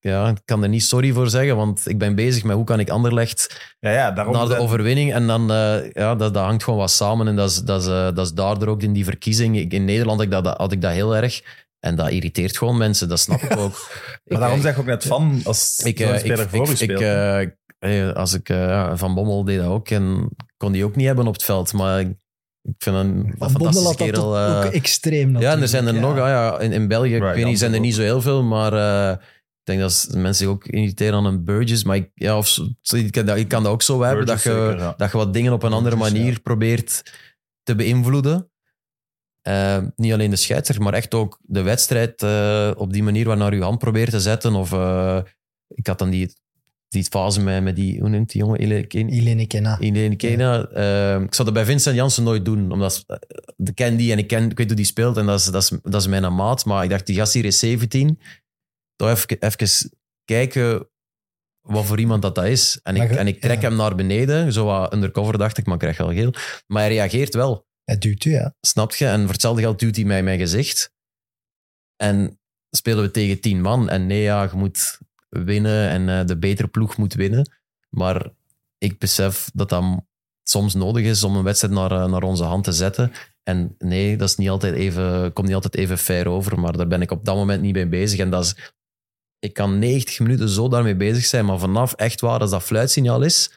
ja, 0.00 0.28
ik 0.28 0.40
kan 0.44 0.62
er 0.62 0.68
niet 0.68 0.82
sorry 0.84 1.12
voor 1.12 1.28
zeggen, 1.30 1.56
want 1.56 1.88
ik 1.88 1.98
ben 1.98 2.14
bezig 2.14 2.44
met 2.44 2.56
hoe 2.56 2.64
kan 2.64 2.80
ik 2.80 2.90
Anderlecht 2.90 3.74
Ja, 3.80 3.90
ja, 3.90 4.10
daarom 4.10 4.34
na 4.34 4.40
de 4.42 4.46
zijn- 4.48 4.60
overwinning. 4.60 5.12
En 5.12 5.26
dan, 5.26 5.50
eh, 5.52 5.92
ja, 5.92 6.14
dat, 6.14 6.34
dat 6.34 6.44
hangt 6.44 6.64
gewoon 6.64 6.78
wat 6.78 6.90
samen. 6.90 7.28
En 7.28 7.36
dat 7.36 7.50
is, 7.50 7.56
dat 7.62 7.80
is, 7.82 7.88
eh, 7.88 8.04
dat 8.14 8.18
is 8.26 8.32
daardoor 8.32 8.68
ook 8.68 8.82
in 8.82 8.92
die 8.92 9.04
verkiezing. 9.04 9.56
Ik- 9.58 9.72
In 9.72 9.84
Nederland 9.84 10.16
had 10.18 10.26
ik 10.26 10.44
dat, 10.44 10.56
had 10.56 10.72
ik 10.72 10.82
dat 10.82 10.92
heel 10.92 11.16
erg. 11.16 11.42
En 11.80 11.96
dat 11.96 12.10
irriteert 12.10 12.58
gewoon 12.58 12.76
mensen, 12.76 13.08
dat 13.08 13.18
snap 13.18 13.40
ik 13.40 13.56
ook. 13.58 13.72
Maar 14.00 14.20
Ik- 14.24 14.38
daarom 14.38 14.60
zeg 14.60 14.72
ik 14.72 14.78
ook 14.78 14.84
net 14.86 15.04
van, 15.04 15.40
als 15.44 15.78
ik, 15.84 16.00
eh, 16.00 16.16
speler 16.18 16.40
ik, 16.40 16.48
voor 16.50 16.66
eh, 16.98 17.40
eh, 18.08 18.14
als 18.16 18.32
ik, 18.34 18.48
eh, 18.48 18.90
Van 18.94 19.14
Bommel 19.14 19.44
deed 19.44 19.58
dat 19.58 19.66
ook 19.68 19.88
en 19.88 20.28
kon 20.56 20.72
die 20.72 20.84
ook 20.84 20.96
niet 20.96 21.06
hebben 21.06 21.26
op 21.26 21.32
het 21.32 21.44
veld. 21.44 21.72
Maar 21.72 22.00
ik, 22.00 22.06
vind 22.78 22.96
een, 22.96 23.06
een 23.06 23.34
Van 23.38 23.52
Bommel 23.52 23.82
fantastische 23.82 23.88
had 23.88 23.98
dat 23.98 24.06
kerel. 24.08 24.36
eh, 24.38 24.66
ook 24.66 24.72
extreem 24.72 25.38
ja, 25.38 25.52
en 25.52 25.60
er 25.60 25.68
zijn 25.68 25.86
er 25.86 25.92
natuurlijk, 25.92 26.18
nog. 26.18 26.24
Ah, 26.28 26.30
ja, 26.30 26.58
in, 26.58 26.72
in 26.72 26.88
België, 26.88 27.14
ik 27.14 27.22
weet 27.22 27.44
niet, 27.44 27.58
zijn 27.58 27.74
er 27.74 27.80
niet 27.80 27.94
zo 27.94 28.02
heel 28.02 28.20
veel, 28.22 28.42
maar 28.42 28.72
eh, 28.72 29.16
ik 29.60 29.66
denk 29.66 29.80
dat 29.80 30.08
mensen 30.12 30.34
zich 30.34 30.46
ook 30.46 30.66
irriteren 30.66 31.14
aan 31.14 31.24
een 31.24 31.44
Burgess. 31.44 31.84
Maar 31.84 31.96
ik, 31.96 32.10
ja, 32.14 32.38
of, 32.38 32.58
ik, 32.94 33.12
kan 33.12 33.26
dat, 33.26 33.36
ik 33.36 33.48
kan 33.48 33.62
dat 33.62 33.72
ook 33.72 33.82
zo 33.82 34.02
hebben, 34.02 34.26
dat 34.26 34.42
je, 34.42 34.48
zeker, 34.48 34.78
ja. 34.78 34.94
dat 34.96 35.10
je 35.10 35.16
wat 35.16 35.32
dingen 35.32 35.52
op 35.52 35.62
een 35.62 35.72
andere 35.72 35.96
manier 35.96 36.32
ja. 36.32 36.38
probeert 36.42 37.02
te 37.62 37.74
beïnvloeden. 37.74 38.50
Eh, 39.42 39.78
niet 39.96 40.12
alleen 40.12 40.30
de 40.30 40.36
scheidsrechter, 40.36 40.84
maar 40.84 40.94
echt 40.94 41.14
ook 41.14 41.38
de 41.42 41.62
wedstrijd 41.62 42.22
eh, 42.22 42.70
op 42.76 42.92
die 42.92 43.02
manier 43.02 43.26
waarnaar 43.26 43.54
je 43.54 43.62
hand 43.62 43.78
probeert 43.78 44.10
te 44.10 44.20
zetten. 44.20 44.54
Of 44.54 44.72
eh, 44.72 45.20
ik 45.68 45.86
had 45.86 45.98
dan 45.98 46.10
die, 46.10 46.34
die 46.88 47.04
fase 47.04 47.40
met, 47.40 47.62
met 47.62 47.76
die, 47.76 48.00
hoe 48.00 48.08
noemt 48.08 48.30
die 48.30 48.40
jongen? 48.40 48.60
Ilene 48.60 48.86
Kenna. 49.46 49.78
in 49.78 50.16
Kenia. 50.16 50.66
Eh, 50.66 51.22
ik 51.22 51.34
zou 51.34 51.44
dat 51.44 51.52
bij 51.52 51.64
Vincent 51.64 51.96
Janssen 51.96 52.24
nooit 52.24 52.44
doen, 52.44 52.72
omdat 52.72 53.04
ik 53.56 53.74
ken 53.74 53.96
die 53.96 54.12
en 54.12 54.18
ik, 54.18 54.26
ken, 54.26 54.50
ik 54.50 54.56
weet 54.56 54.66
hoe 54.66 54.76
die 54.76 54.84
speelt 54.84 55.16
en 55.16 55.26
dat 55.26 55.38
is, 55.38 55.44
dat, 55.44 55.62
is, 55.62 55.72
dat 55.82 56.00
is 56.00 56.06
mijn 56.06 56.34
maat. 56.34 56.64
Maar 56.64 56.84
ik 56.84 56.90
dacht, 56.90 57.06
die 57.06 57.16
gast 57.16 57.32
hier 57.32 57.44
is 57.44 57.58
17. 57.58 58.18
Toch 59.00 59.08
even, 59.08 59.38
even 59.38 59.90
kijken 60.24 60.88
wat 61.60 61.84
voor 61.84 61.98
iemand 61.98 62.22
dat, 62.22 62.34
dat 62.34 62.44
is. 62.44 62.80
En 62.82 62.96
ik, 62.96 63.10
en 63.10 63.26
ik 63.26 63.40
trek 63.40 63.60
ja. 63.60 63.68
hem 63.68 63.76
naar 63.76 63.94
beneden, 63.94 64.52
zo 64.52 64.64
wat 64.64 64.92
undercover 64.92 65.38
dacht 65.38 65.58
ik, 65.58 65.64
maar 65.64 65.74
ik 65.74 65.80
krijg 65.80 65.96
wel 65.96 66.12
geel. 66.12 66.32
Maar 66.66 66.82
hij 66.82 66.92
reageert 66.92 67.34
wel, 67.34 67.66
Hij 67.84 67.98
duwt 67.98 68.24
u, 68.24 68.30
ja. 68.30 68.54
snap 68.60 68.94
je? 68.94 69.06
En 69.06 69.20
voor 69.20 69.32
hetzelfde 69.32 69.62
geld 69.62 69.78
duwt 69.78 69.96
hij 69.96 70.04
mij 70.04 70.18
in 70.18 70.24
mijn 70.24 70.38
gezicht. 70.38 70.92
En 71.96 72.40
spelen 72.70 73.02
we 73.02 73.10
tegen 73.10 73.40
tien 73.40 73.60
man. 73.60 73.88
En 73.88 74.06
nee, 74.06 74.22
ja, 74.22 74.42
je 74.42 74.56
moet 74.56 74.98
winnen 75.28 75.88
en 75.88 76.08
eh, 76.08 76.26
de 76.26 76.38
betere 76.38 76.68
ploeg 76.68 76.96
moet 76.96 77.14
winnen. 77.14 77.50
Maar 77.88 78.30
ik 78.78 78.98
besef 78.98 79.50
dat 79.54 79.68
dat 79.68 79.84
soms 80.42 80.74
nodig 80.74 81.04
is 81.04 81.24
om 81.24 81.36
een 81.36 81.44
wedstrijd 81.44 81.74
naar, 81.74 81.92
eh, 81.92 82.06
naar 82.06 82.22
onze 82.22 82.44
hand 82.44 82.64
te 82.64 82.72
zetten. 82.72 83.12
En 83.42 83.74
nee, 83.78 84.16
dat 84.16 84.28
is 84.28 84.36
niet 84.36 84.50
altijd 84.50 84.74
even, 84.74 85.32
komt 85.32 85.46
niet 85.46 85.56
altijd 85.56 85.76
even 85.76 85.98
fair 85.98 86.28
over, 86.28 86.60
maar 86.60 86.76
daar 86.76 86.86
ben 86.86 87.02
ik 87.02 87.10
op 87.10 87.24
dat 87.24 87.36
moment 87.36 87.62
niet 87.62 87.74
mee 87.74 87.88
bezig. 87.88 88.18
En 88.18 88.30
dat 88.30 88.44
is, 88.44 88.74
ik 89.40 89.52
kan 89.54 89.78
90 89.78 90.18
minuten 90.18 90.48
zo 90.48 90.68
daarmee 90.68 90.96
bezig 90.96 91.24
zijn, 91.24 91.44
maar 91.44 91.58
vanaf 91.58 91.92
echt 91.92 92.20
waar, 92.20 92.40
als 92.40 92.50
dat 92.50 92.62
fluitsignaal 92.62 93.22
is, 93.22 93.52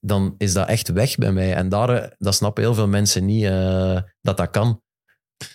dan 0.00 0.34
is 0.38 0.52
dat 0.52 0.68
echt 0.68 0.88
weg 0.88 1.16
bij 1.16 1.32
mij. 1.32 1.54
En 1.54 1.68
daar, 1.68 1.88
eh, 1.88 2.10
dat 2.18 2.34
snappen 2.34 2.62
heel 2.62 2.74
veel 2.74 2.88
mensen 2.88 3.24
niet, 3.24 3.44
eh, 3.44 4.02
dat 4.20 4.36
dat 4.36 4.50
kan. 4.50 4.82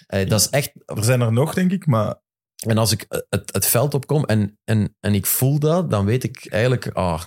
Eh, 0.08 0.30
dat 0.30 0.40
is 0.40 0.50
echt, 0.50 0.72
Er 0.86 1.04
zijn 1.04 1.22
er 1.22 1.34
nog, 1.34 1.54
denk 1.54 1.72
ik, 1.72 1.86
maar 1.86 2.24
en 2.68 2.78
als 2.78 2.92
ik 2.92 3.06
het, 3.30 3.54
het 3.54 3.66
veld 3.66 3.94
opkom 3.94 4.26
en, 4.26 4.60
en, 4.64 4.96
en 5.00 5.14
ik 5.14 5.26
voel 5.26 5.60
dat, 5.60 5.90
dan 5.90 6.06
weet 6.06 6.24
ik 6.24 6.48
eigenlijk, 6.50 6.88
ah, 6.88 7.24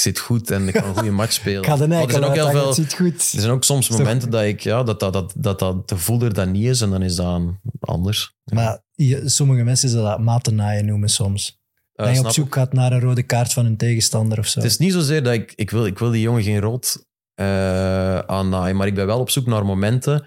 zit 0.00 0.18
goed 0.18 0.50
en 0.50 0.68
ik 0.68 0.74
kan 0.74 0.84
een 0.84 0.94
goede 0.94 1.10
match 1.10 1.32
spelen. 1.40 1.58
Ik 1.62 1.66
ga 1.68 1.76
Maar 1.86 2.02
er 2.02 2.10
zijn 2.10 2.24
ook 2.24 2.34
heel 2.34 2.50
veel, 2.50 2.72
zit 2.72 2.94
goed. 2.94 3.14
er 3.32 3.40
zijn 3.40 3.50
ook 3.50 3.64
soms 3.64 3.88
momenten 3.88 4.30
dat 4.30 4.42
ik, 4.42 4.60
ja, 4.60 4.82
dat 4.82 5.00
dat, 5.00 5.12
dat, 5.12 5.32
dat, 5.36 5.58
dat 5.58 5.88
de 5.88 5.94
gevoel 5.94 6.20
er 6.22 6.34
dan 6.34 6.50
niet 6.50 6.64
is 6.66 6.80
en 6.80 6.90
dan 6.90 7.02
is 7.02 7.14
dat 7.16 7.40
anders. 7.80 8.34
Maar 8.52 8.82
je- 8.94 9.28
sommige 9.28 9.62
mensen 9.62 9.88
zullen 9.88 10.04
dat 10.10 10.20
matennaaien 10.20 10.86
noemen 10.86 11.08
soms. 11.08 11.58
Eh, 11.94 12.06
dat 12.06 12.14
je 12.14 12.24
op 12.24 12.30
zoek 12.30 12.54
gaat 12.54 12.72
naar 12.72 12.92
een 12.92 13.00
rode 13.00 13.22
kaart 13.22 13.52
van 13.52 13.66
een 13.66 13.76
tegenstander 13.76 14.38
of 14.38 14.46
zo. 14.46 14.60
Het 14.60 14.70
is 14.70 14.78
niet 14.78 14.92
zozeer 14.92 15.22
dat 15.22 15.32
ik, 15.32 15.52
ik 15.54 15.70
wil, 15.70 15.86
ik 15.86 15.98
wil 15.98 16.10
die 16.10 16.20
jongen 16.22 16.42
geen 16.42 16.60
rood 16.60 17.04
eh 17.34 18.18
aannaaien, 18.18 18.76
maar 18.76 18.86
ik 18.86 18.94
ben 18.94 19.06
wel 19.06 19.20
op 19.20 19.30
zoek 19.30 19.46
naar 19.46 19.64
momenten 19.64 20.26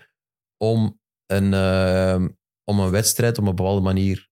om 0.57 0.99
een, 1.25 1.53
eh, 1.53 2.25
om 2.63 2.79
een 2.79 2.89
wedstrijd 2.89 3.37
op 3.37 3.47
een 3.47 3.55
bepaalde 3.55 3.81
manier 3.81 4.29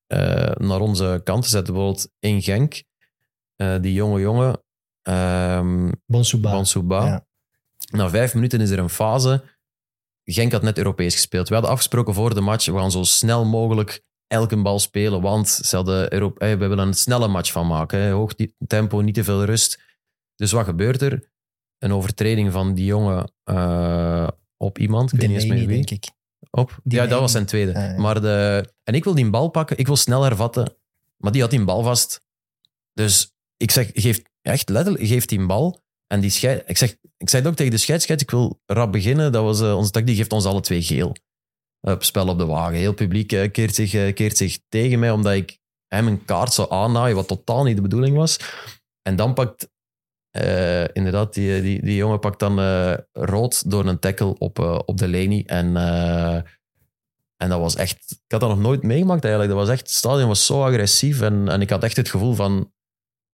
naar 0.57 0.80
onze 0.80 1.22
kant 1.23 1.43
te 1.43 1.49
zetten. 1.49 1.73
Bijvoorbeeld 1.73 2.09
in 2.19 2.41
Genk, 2.41 2.84
die 3.81 3.93
jonge 3.93 4.19
jongen, 4.19 4.63
ehm 5.02 5.91
Bonsouba. 6.06 6.52
Bansouba. 6.52 7.06
Ja. 7.06 7.26
Na 7.91 8.10
vijf 8.10 8.34
minuten 8.34 8.61
is 8.61 8.69
er 8.69 8.80
een 8.80 8.90
fase. 8.90 9.44
Genk 10.23 10.52
had 10.52 10.61
net 10.61 10.78
Europees 10.78 11.14
gespeeld. 11.14 11.48
We 11.48 11.53
hadden 11.53 11.72
afgesproken 11.72 12.14
voor 12.14 12.34
de 12.34 12.41
match, 12.41 12.65
we 12.65 12.78
gaan 12.78 12.91
zo 12.91 13.03
snel 13.03 13.45
mogelijk 13.45 14.03
elke 14.28 14.61
bal 14.61 14.80
spelen, 14.80 15.22
want 15.22 15.49
ze 15.49 15.76
hadden 15.76 16.10
eh, 16.10 16.28
we 16.38 16.68
willen 16.68 16.88
een 16.88 16.94
snelle 16.94 17.28
match 17.28 17.52
van 17.52 17.68
maken. 17.68 17.99
hè. 17.99 18.11
Hoog 18.11 18.34
tempo, 18.68 19.02
niet 19.02 19.14
te 19.15 19.23
veel 19.23 19.45
rust. 19.45 19.80
Dus 20.36 20.52
wat 20.52 20.65
gebeurt 20.65 21.02
er? 21.02 21.30
Een 21.78 21.94
overtreding 21.94 22.52
van 22.52 22.73
die 22.73 22.86
jongen 22.86 23.32
eh, 23.44 24.28
op 24.57 24.78
iemand. 24.80 25.14
Ik 25.14 25.19
weet 25.19 25.30
niet 25.30 25.38
eens 25.38 25.48
meer 25.48 25.68
wie. 25.68 25.68
denk 25.68 25.90
ik. 25.90 26.10
Op? 26.49 26.80
Ja, 26.84 27.06
dat 27.07 27.19
was 27.19 27.32
zijn 27.32 27.45
tweede. 27.45 27.76
Ah, 27.76 27.82
ja. 27.84 27.98
Maar 28.02 28.22
de, 28.22 28.69
en 28.84 28.94
ik 28.94 29.03
wil 29.03 29.15
die 29.15 29.30
bal 29.30 29.48
pakken, 29.49 29.78
ik 29.78 29.88
wil 29.88 29.95
snel 29.95 30.23
hervatten, 30.23 30.76
maar 31.18 31.32
die 31.32 31.41
had 31.41 31.49
die 31.49 31.64
bal 31.64 31.84
vast. 31.84 32.22
Dus 32.94 33.31
ik 33.61 33.71
zeg, 33.71 33.89
geef, 33.93 34.21
echt 34.41 34.69
letterlijk, 34.69 35.07
geef 35.07 35.25
die 35.25 35.45
bal. 35.45 35.81
En 36.07 36.19
die 36.19 36.29
scheid, 36.29 36.63
ik, 36.65 36.77
zeg, 36.77 36.95
ik 37.17 37.29
zei 37.29 37.41
het 37.41 37.51
ook 37.51 37.57
tegen 37.57 37.71
de 37.71 37.77
scheidsrechter, 37.77 38.27
ik 38.27 38.33
wil 38.33 38.59
rap 38.65 38.91
beginnen. 38.91 39.31
Dat 39.31 39.43
was 39.43 39.61
eh, 39.61 39.77
onze 39.77 39.91
tak, 39.91 40.05
die 40.05 40.15
geeft 40.15 40.33
ons 40.33 40.45
alle 40.45 40.61
twee 40.61 40.81
geel. 40.81 41.15
Spel 41.97 42.27
op 42.27 42.38
de 42.38 42.45
wagen. 42.45 42.77
Heel 42.77 42.93
publiek 42.93 43.31
eh, 43.31 43.51
keert, 43.51 43.75
zich, 43.75 43.93
eh, 43.93 44.13
keert 44.13 44.38
zich 44.38 44.59
tegen 44.69 44.99
mij, 44.99 45.11
omdat 45.11 45.33
ik 45.33 45.57
hem 45.88 46.07
een 46.07 46.25
kaart 46.25 46.53
zou 46.53 46.71
aannaaien, 46.71 47.15
wat 47.15 47.27
totaal 47.27 47.63
niet 47.63 47.75
de 47.75 47.81
bedoeling 47.81 48.15
was. 48.15 48.39
En 49.01 49.15
dan 49.15 49.33
pakt, 49.33 49.69
inderdaad, 50.93 51.33
die, 51.33 51.61
die, 51.61 51.81
die 51.81 51.95
jongen 51.95 52.19
pakt 52.19 52.39
dan 52.39 52.59
rood 53.11 53.69
door 53.69 53.85
een 53.85 53.99
tackle 53.99 54.38
op, 54.38 54.59
op 54.85 54.97
de 54.97 55.07
Leni. 55.07 55.43
En, 55.43 55.75
en 57.38 57.49
dat 57.49 57.59
was 57.59 57.75
echt, 57.75 58.11
ik 58.11 58.31
had 58.31 58.39
dat 58.39 58.49
nog 58.49 58.59
nooit 58.59 58.83
meegemaakt 58.83 59.23
eigenlijk. 59.23 59.53
Dat 59.53 59.63
was 59.65 59.69
echt, 59.69 59.88
het 59.88 59.91
stadion 59.91 60.27
was 60.27 60.45
zo 60.45 60.63
agressief 60.63 61.21
en, 61.21 61.49
en 61.49 61.61
ik 61.61 61.69
had 61.69 61.83
echt 61.83 61.97
het 61.97 62.09
gevoel 62.09 62.33
van, 62.33 62.71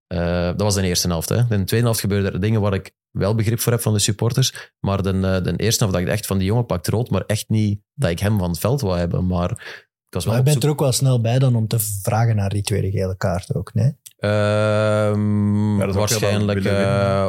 eh, 0.07 0.45
dat 0.45 0.61
was 0.61 0.75
de 0.75 0.81
eerste 0.81 1.07
helft. 1.07 1.29
Hè. 1.29 1.37
In 1.37 1.47
de 1.47 1.63
tweede 1.63 1.85
helft 1.85 1.99
gebeurden 1.99 2.33
er 2.33 2.39
dingen 2.39 2.61
waar 2.61 2.73
ik 2.73 2.91
wel 3.11 3.35
begrip 3.35 3.59
voor 3.59 3.71
heb 3.71 3.81
van 3.81 3.93
de 3.93 3.99
supporters. 3.99 4.73
Maar 4.79 5.01
de, 5.03 5.09
eh, 5.09 5.43
de 5.43 5.53
eerste 5.55 5.83
helft 5.83 5.97
dacht 5.97 6.07
ik 6.07 6.07
echt 6.13 6.25
van, 6.25 6.37
die 6.37 6.47
jongen 6.47 6.65
pakt 6.65 6.87
rood, 6.87 7.09
maar 7.09 7.23
echt 7.25 7.49
niet 7.49 7.79
dat 7.93 8.09
ik 8.09 8.19
hem 8.19 8.39
van 8.39 8.49
het 8.49 8.59
veld 8.59 8.81
wou 8.81 8.97
hebben. 8.97 9.27
Maar 9.27 9.51
ik 9.51 10.13
was 10.13 10.23
wel 10.25 10.33
Maar 10.33 10.43
je 10.43 10.49
bent 10.49 10.55
zoek- 10.55 10.63
er 10.63 10.69
ook 10.69 10.79
wel 10.79 10.91
snel 10.91 11.21
bij 11.21 11.39
dan 11.39 11.55
om 11.55 11.67
te 11.67 11.79
vragen 11.79 12.35
naar 12.35 12.49
die 12.49 12.61
tweede 12.63 12.91
gele 12.91 13.17
kaart 13.17 13.55
ook, 13.55 13.73
nee? 13.73 13.95
Ehm, 14.17 15.77
Ja, 15.79 15.85
dat 15.85 15.95
waarschijnlijk, 15.95 16.65
eh, 16.65 16.73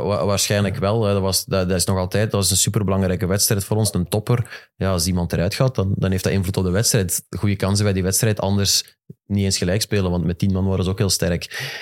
wa- 0.02 0.24
waarschijnlijk 0.26 0.76
wel. 0.76 1.04
hè. 1.04 1.12
Dat, 1.12 1.22
was, 1.22 1.44
dat, 1.44 1.68
dat 1.68 1.76
is 1.78 1.84
nog 1.84 1.96
altijd 1.98 2.30
dat 2.30 2.44
is 2.44 2.50
een 2.50 2.56
superbelangrijke 2.56 3.26
wedstrijd 3.26 3.64
voor 3.64 3.76
ons, 3.76 3.94
een 3.94 4.08
topper. 4.08 4.70
Ja, 4.76 4.90
als 4.90 5.06
iemand 5.06 5.32
eruit 5.32 5.54
gaat, 5.54 5.74
dan, 5.74 5.92
dan 5.96 6.10
heeft 6.10 6.24
dat 6.24 6.32
invloed 6.32 6.56
op 6.56 6.64
de 6.64 6.70
wedstrijd. 6.70 7.26
Goede 7.38 7.56
kansen 7.56 7.84
bij 7.84 7.92
die 7.94 8.02
wedstrijd, 8.02 8.40
anders 8.40 8.98
niet 9.26 9.44
eens 9.44 9.58
gelijk 9.58 9.82
spelen, 9.82 10.10
want 10.10 10.24
met 10.24 10.38
tien 10.38 10.52
man 10.52 10.66
waren 10.66 10.84
ze 10.84 10.90
ook 10.90 10.98
heel 10.98 11.10
sterk. 11.10 11.72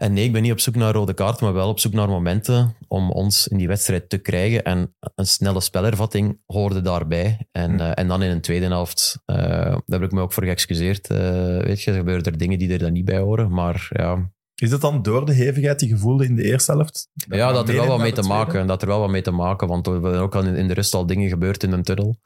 En 0.00 0.12
nee, 0.12 0.24
ik 0.24 0.32
ben 0.32 0.42
niet 0.42 0.52
op 0.52 0.60
zoek 0.60 0.74
naar 0.74 0.92
rode 0.94 1.14
kaart, 1.14 1.40
maar 1.40 1.52
wel 1.52 1.68
op 1.68 1.78
zoek 1.78 1.92
naar 1.92 2.08
momenten 2.08 2.74
om 2.88 3.10
ons 3.10 3.48
in 3.48 3.56
die 3.56 3.66
wedstrijd 3.68 4.08
te 4.08 4.18
krijgen. 4.18 4.64
En 4.64 4.94
een 5.14 5.26
snelle 5.26 5.60
spelervatting 5.60 6.40
hoorde 6.46 6.80
daarbij. 6.80 7.46
En, 7.52 7.70
Hm. 7.72 7.80
eh, 7.80 7.90
en 7.94 8.08
dan 8.08 8.22
in 8.22 8.30
een 8.30 8.40
tweede 8.40 8.66
helft, 8.66 9.22
eh, 9.24 9.36
daar 9.36 9.82
heb 9.86 10.02
ik 10.02 10.12
me 10.12 10.20
ook 10.20 10.32
voor 10.32 10.42
geëxcuseerd. 10.44 11.10
eh, 11.10 11.18
weet 11.58 11.82
je, 11.82 11.90
er 11.90 11.96
gebeuren 11.96 12.24
er 12.24 12.38
dingen 12.38 12.58
die 12.58 12.72
er 12.72 12.78
dan 12.78 12.92
niet 12.92 13.04
bij 13.04 13.18
horen. 13.18 13.50
Maar 13.50 13.88
ja, 13.92 14.30
is 14.54 14.70
dat 14.70 14.80
dan 14.80 15.02
door 15.02 15.26
de 15.26 15.32
hevigheid 15.32 15.78
die 15.78 15.88
je 15.88 15.96
voelde 15.96 16.24
in 16.24 16.34
de 16.34 16.44
eerste 16.44 16.72
helft? 16.72 17.08
ja, 17.28 17.52
dat 17.52 17.68
er 17.68 17.74
wel 17.74 17.86
wat 17.86 17.98
mee 17.98 18.12
te 18.12 18.22
maken. 18.22 18.52
maken. 18.52 18.66
Dat 18.66 18.82
er 18.82 18.88
wel 18.88 19.00
wat 19.00 19.10
mee 19.10 19.22
te 19.22 19.30
maken, 19.30 19.68
want 19.68 19.86
er 19.86 20.00
zijn 20.02 20.14
ook 20.14 20.34
al 20.34 20.44
in, 20.44 20.68
de 20.68 20.74
rust 20.74 20.94
al 20.94 21.06
dingen 21.06 21.28
gebeurd 21.28 21.62
in 21.62 21.72
een 21.72 21.82
tunnel 21.82 22.16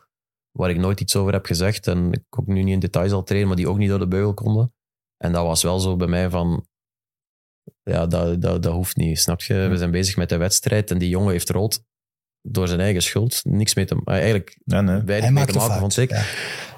waar 0.59 0.71
ik 0.71 0.79
nooit 0.79 1.01
iets 1.01 1.17
over 1.17 1.33
heb 1.33 1.47
gezegd 1.47 1.87
en 1.87 2.13
ik 2.13 2.23
ook 2.39 2.47
nu 2.47 2.63
niet 2.63 2.73
in 2.75 2.79
detail 2.81 3.09
zal 3.09 3.23
treden, 3.23 3.47
maar 3.47 3.57
die 3.57 3.69
ook 3.69 3.79
niet 3.79 3.89
door 3.89 3.99
de 3.99 4.09
beugel 4.09 4.35
konden. 4.35 4.75
En 5.17 5.33
dat 5.33 5.45
was 5.47 5.63
wel 5.63 5.81
zo 5.81 5.97
bij 5.97 6.07
mij 6.09 6.31
van, 6.31 6.67
ja, 7.83 8.07
dat, 8.07 8.41
dat, 8.41 8.63
dat 8.63 8.73
hoeft 8.73 8.97
niet, 8.97 9.19
snap 9.19 9.41
je? 9.41 9.55
We 9.55 9.77
zijn 9.77 9.91
bezig 9.91 10.17
met 10.17 10.29
de 10.29 10.37
wedstrijd 10.37 10.91
en 10.91 10.99
die 10.99 11.09
jongen 11.09 11.33
heeft 11.33 11.51
rood 11.51 11.83
door 12.43 12.69
zijn 12.69 12.81
eigen 12.81 13.03
schuld. 13.03 13.41
Niks 13.45 13.75
mee 13.75 13.85
te 13.85 13.95
maken. 13.95 14.13
Eigenlijk 14.13 14.59
Nee, 14.65 14.81
nee. 14.81 15.03
weinig 15.03 15.09
Hij 15.09 15.21
mee 15.21 15.33
maakt 15.33 15.53
te 15.53 15.59
maken, 15.59 15.79
vond 15.79 15.97
ik. 15.97 16.11
Ja. 16.11 16.25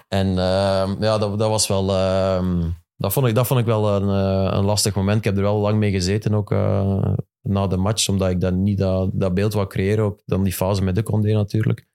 En 0.09 0.27
ehm, 0.27 1.03
ja, 1.03 1.19
dat, 1.19 1.39
dat 1.39 1.49
was 1.49 1.67
wel... 1.67 1.91
ehm, 1.91 2.71
dat, 2.97 3.13
vond 3.13 3.27
ik, 3.27 3.35
dat 3.35 3.47
vond 3.47 3.61
ik 3.61 3.67
wel 3.67 3.97
een, 3.97 4.09
eh, 4.09 4.57
een 4.57 4.65
lastig 4.65 4.95
moment. 4.95 5.19
Ik 5.19 5.25
heb 5.25 5.37
er 5.37 5.43
wel 5.43 5.59
lang 5.59 5.79
mee 5.79 5.91
gezeten, 5.91 6.35
ook 6.35 6.53
eh, 6.53 7.13
na 7.41 7.67
de 7.67 7.77
match, 7.77 8.09
omdat 8.09 8.31
ik 8.31 8.41
dan 8.41 8.63
niet 8.63 8.79
dat, 8.79 9.11
dat 9.13 9.35
beeld 9.35 9.53
wou 9.53 9.67
creëren. 9.67 10.05
Ook 10.05 10.21
dan 10.25 10.43
die 10.43 10.53
fase 10.53 10.83
met 10.83 10.95
de 10.95 11.03
Condé 11.03 11.33
natuurlijk. 11.33 11.87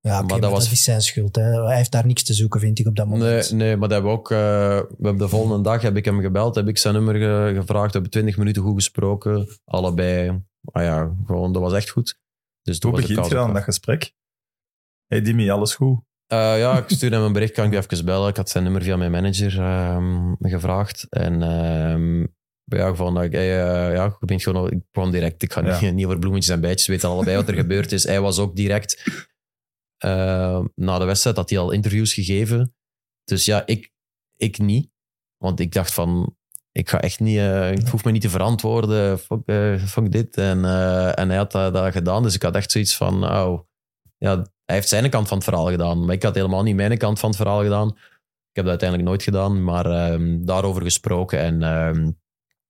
Ja, 0.00 0.12
Maar 0.12 0.20
maar 0.20 0.28
dat 0.28 0.40
dat, 0.40 0.50
was- 0.50 0.72
is 0.72 0.84
zijn 0.84 1.00
schuld. 1.02 1.36
Hè. 1.36 1.64
Hij 1.66 1.76
heeft 1.76 1.92
daar 1.92 2.06
niks 2.06 2.22
te 2.22 2.34
zoeken, 2.34 2.60
vind 2.60 2.78
ik, 2.78 2.86
op 2.86 2.96
dat 2.96 3.06
Nee, 3.06 3.18
moment. 3.18 3.50
nee, 3.52 3.76
maar 3.76 3.88
dat 3.88 3.90
hebben 3.90 4.10
we 4.10 4.18
ook... 4.18 4.30
eh, 4.30 4.36
we 4.98 5.02
hebben 5.02 5.16
de 5.18 5.28
volgende 5.28 5.62
dag 5.62 5.82
heb 5.82 5.96
ik 5.96 6.04
hem 6.04 6.20
gebeld, 6.20 6.54
heb 6.54 6.68
ik 6.68 6.78
zijn 6.78 6.94
nummer 6.94 7.14
ge- 7.14 7.52
gevraagd, 7.54 7.86
we 7.86 7.92
hebben 7.92 8.10
20 8.10 8.36
minuten 8.36 8.62
goed 8.62 8.74
gesproken. 8.74 9.48
Allebei. 9.64 10.40
Ah 10.72 10.82
ja, 10.82 11.14
gewoon, 11.26 11.52
dat 11.52 11.62
was 11.62 11.72
echt 11.72 11.88
goed. 11.90 12.18
Dus 12.62 12.78
toen 12.78 12.90
Hoe 12.90 13.00
begint 13.00 13.28
je 13.28 13.36
ook 13.38 13.54
dat 13.54 13.62
gesprek? 13.62 14.12
Hey 15.06 15.22
Dimi, 15.22 15.50
alles 15.50 15.74
goed? 15.74 15.98
Eh, 16.26 16.58
ja, 16.58 16.78
ik 16.78 16.84
stuurde 16.88 17.16
hem 17.16 17.24
een 17.24 17.32
bericht, 17.32 17.52
kan 17.52 17.64
ik 17.66 17.72
u 17.72 17.76
even 17.76 18.04
bellen? 18.04 18.28
Ik 18.28 18.36
had 18.36 18.48
zijn 18.50 18.64
nummer 18.64 18.82
via 18.82 18.96
mijn 18.96 19.10
manager 19.10 19.58
ehm, 19.60 20.32
gevraagd. 20.38 21.06
En 21.10 21.42
ehm 21.42 22.20
ja, 22.64 22.94
gewoon 22.94 23.14
dat 23.14 23.32
hey, 23.32 23.64
eh, 23.64 23.94
ja, 23.94 24.04
ik 24.06 24.26
ben 24.26 24.40
gewoon, 24.40 24.70
ik 24.70 24.78
begon 24.92 25.10
direct, 25.10 25.42
ik 25.42 25.52
ga 25.52 25.66
Ja. 25.66 25.80
niet, 25.80 25.94
niet 25.94 26.04
over 26.06 26.18
bloemetjes 26.18 26.54
en 26.54 26.60
bijtjes, 26.60 26.86
we 26.86 26.92
weten 26.92 27.08
allebei 27.08 27.36
wat 27.36 27.48
er 27.48 27.54
gebeurd 27.54 27.92
is. 27.92 28.04
Hij 28.04 28.20
was 28.20 28.38
ook 28.38 28.56
direct, 28.56 29.02
eh, 29.98 30.64
na 30.74 30.98
de 30.98 31.04
wedstrijd 31.04 31.36
had 31.36 31.50
hij 31.50 31.58
al 31.58 31.70
interviews 31.70 32.14
gegeven. 32.14 32.74
Dus 33.24 33.44
ja, 33.44 33.66
ik, 33.66 33.92
ik 34.36 34.58
niet. 34.58 34.90
Want 35.36 35.60
ik 35.60 35.72
dacht 35.72 35.92
van, 35.92 36.36
ik 36.72 36.88
ga 36.88 37.00
echt 37.00 37.20
niet, 37.20 37.38
eh, 37.38 37.72
ik 37.72 37.88
hoef 37.88 38.04
me 38.04 38.10
niet 38.10 38.22
te 38.22 38.30
verantwoorden, 38.30 39.18
fuck, 39.18 39.42
fuck 39.80 40.12
dit. 40.12 40.36
En, 40.36 40.64
eh, 40.64 41.18
en 41.18 41.28
hij 41.28 41.38
had 41.38 41.52
dat, 41.52 41.92
gedaan, 41.92 42.22
dus 42.22 42.34
ik 42.34 42.42
had 42.42 42.54
echt 42.54 42.70
zoiets 42.70 42.96
van, 42.96 43.24
oh, 43.24 43.60
ja, 44.16 44.36
hij 44.64 44.74
heeft 44.76 44.88
zijn 44.88 45.10
kant 45.10 45.28
van 45.28 45.36
het 45.36 45.46
verhaal 45.46 45.70
gedaan, 45.70 46.04
maar 46.04 46.14
ik 46.14 46.22
had 46.22 46.34
helemaal 46.34 46.62
niet 46.62 46.76
mijn 46.76 46.98
kant 46.98 47.18
van 47.18 47.28
het 47.28 47.38
verhaal 47.38 47.62
gedaan. 47.62 47.88
Ik 47.88 48.62
heb 48.62 48.64
dat 48.64 48.82
uiteindelijk 48.82 49.08
nooit 49.08 49.22
gedaan, 49.22 49.64
maar 49.64 49.86
ehm, 49.86 50.44
daarover 50.44 50.82
gesproken 50.82 51.38
en 51.38 51.62
ehm, 51.62 52.10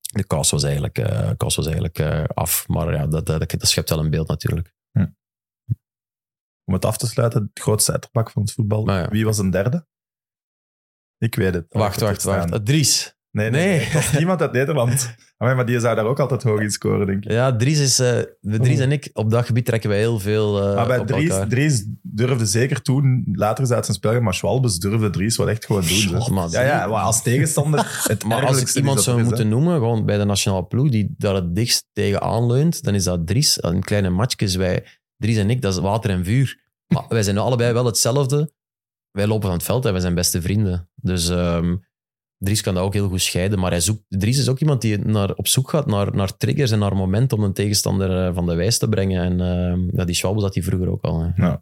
de 0.01 0.25
kous 0.25 0.51
was 0.51 0.63
eigenlijk, 0.63 0.95
kous 1.37 1.57
was 1.57 1.67
eigenlijk 1.67 2.01
af. 2.35 2.69
Maar 2.69 2.93
ja, 2.93 3.07
dat, 3.07 3.27
dat, 3.27 3.51
dat 3.51 3.69
schept 3.69 3.91
wel 3.91 3.99
een 3.99 4.11
beeld 4.11 4.29
natuurlijk. 4.29 4.76
Om 6.67 6.75
het 6.75 6.85
af 6.85 6.97
te 6.97 7.07
sluiten, 7.07 7.43
het 7.43 7.63
grootste 7.63 7.93
uitpak 7.93 8.31
van 8.31 8.43
het 8.43 8.53
voetbal. 8.53 8.85
Nou 8.85 8.99
ja. 9.01 9.09
Wie 9.09 9.25
was 9.25 9.39
een 9.39 9.51
derde? 9.51 9.87
Ik 11.19 11.35
weet 11.35 11.55
het. 11.55 11.67
Wacht, 11.69 12.01
wacht, 12.01 12.23
wacht. 12.23 12.67
Dries. 12.67 13.15
Nee, 13.31 13.51
nee, 13.51 13.79
Nee. 13.79 13.91
was 13.93 14.13
niemand 14.13 14.41
uit 14.41 14.53
Nederland. 14.53 15.15
Maar, 15.39 15.57
maar 15.57 15.67
die 15.67 15.81
zou 15.81 15.97
daar 15.97 16.05
ook 16.05 16.21
altijd 16.21 16.43
hoog 16.43 16.61
in 16.61 16.71
scoren, 16.71 17.07
denk 17.07 17.25
ik. 17.25 17.31
Ja, 17.31 17.57
Dries, 17.57 17.79
is, 17.79 17.97
de 17.97 18.37
Dries 18.41 18.79
Oh. 18.79 18.85
en 18.85 18.93
ik, 18.93 19.11
op 19.13 19.31
dat 19.31 19.47
gebied 19.47 19.65
trekken 19.65 19.91
wij 19.91 19.99
heel 19.99 20.19
veel 20.19 20.69
eh, 20.69 20.75
maar 20.75 20.87
bij 20.87 20.99
op 20.99 21.07
Dries, 21.07 21.31
elkaar. 21.31 21.49
Dries 21.49 21.87
durfde 22.03 22.47
zeker 22.47 22.83
toen, 22.83 23.29
later 23.33 23.65
is 23.65 23.71
uit 23.71 23.85
zijn 23.85 23.97
spel 23.97 24.21
maar 24.21 24.35
Schwalbes 24.35 24.79
durfde 24.79 25.11
Dries 25.11 25.37
wel 25.37 25.49
echt 25.49 25.65
gewoon 25.67 25.83
doen. 25.83 26.49
Ja, 26.51 26.63
ja, 26.63 26.87
maar 26.87 27.03
als 27.03 27.23
tegenstander, 27.23 27.81
het 28.09 28.25
Maar 28.25 28.47
als 28.47 28.61
ik 28.61 28.75
iemand 28.75 28.95
dat 28.97 29.05
zou 29.05 29.23
moeten 29.23 29.49
noemen, 29.49 29.75
gewoon 29.75 30.05
bij 30.05 30.19
de 30.19 30.25
nationale 30.25 30.65
ploeg, 30.65 30.91
die 30.91 31.15
daar 31.19 31.35
het 31.35 31.55
dichtst 31.55 31.89
tegen 31.93 32.21
aanleunt, 32.21 32.83
dan 32.83 32.95
is 32.95 33.05
dat 33.05 33.27
Dries. 33.27 33.59
In 33.59 33.83
kleine 33.85 34.11
matchjes, 34.11 34.55
wij, 34.55 34.87
Dries 35.17 35.37
en 35.37 35.51
ik, 35.51 35.63
dat 35.63 35.73
is 35.73 35.79
water 35.81 36.11
en 36.11 36.25
vuur. 36.25 36.61
Maar 36.87 37.05
wij 37.09 37.23
zijn 37.23 37.39
allebei 37.39 37.73
wel 37.73 37.85
hetzelfde. 37.85 38.53
Wij 39.11 39.27
lopen 39.27 39.47
van 39.49 39.57
het 39.57 39.67
veld 39.67 39.85
en 39.85 39.93
wij 39.93 40.01
zijn 40.01 40.15
beste 40.15 40.43
vrienden. 40.43 40.91
Dus 40.95 41.29
ehm, 41.29 41.77
Dries 42.39 42.61
kan 42.63 42.75
dat 42.75 42.83
ook 42.83 42.93
heel 42.93 43.09
goed 43.09 43.21
scheiden. 43.21 43.59
Maar 43.59 43.71
hij 43.71 43.81
zoekt, 43.81 44.03
Dries 44.09 44.39
is 44.39 44.49
ook 44.49 44.59
iemand 44.61 44.81
die 44.81 44.99
naar, 44.99 45.35
op 45.35 45.47
zoek 45.49 45.71
gaat 45.71 45.87
naar, 45.87 46.15
naar 46.15 46.37
triggers 46.37 46.71
en 46.71 46.79
naar 46.79 46.97
momenten 46.97 47.39
om 47.39 47.45
een 47.45 47.53
tegenstander 47.53 48.27
eh, 48.27 48.35
van 48.35 48.47
de 48.47 48.55
wijs 48.55 48.79
te 48.79 48.89
brengen. 48.89 49.23
En 49.25 49.41
ehm, 49.41 49.97
ja, 49.97 50.05
die 50.05 50.15
Schwalbe 50.15 50.41
had 50.43 50.55
hij 50.55 50.63
vroeger 50.63 50.91
ook 50.91 51.03
al. 51.03 51.21
hè. 51.21 51.55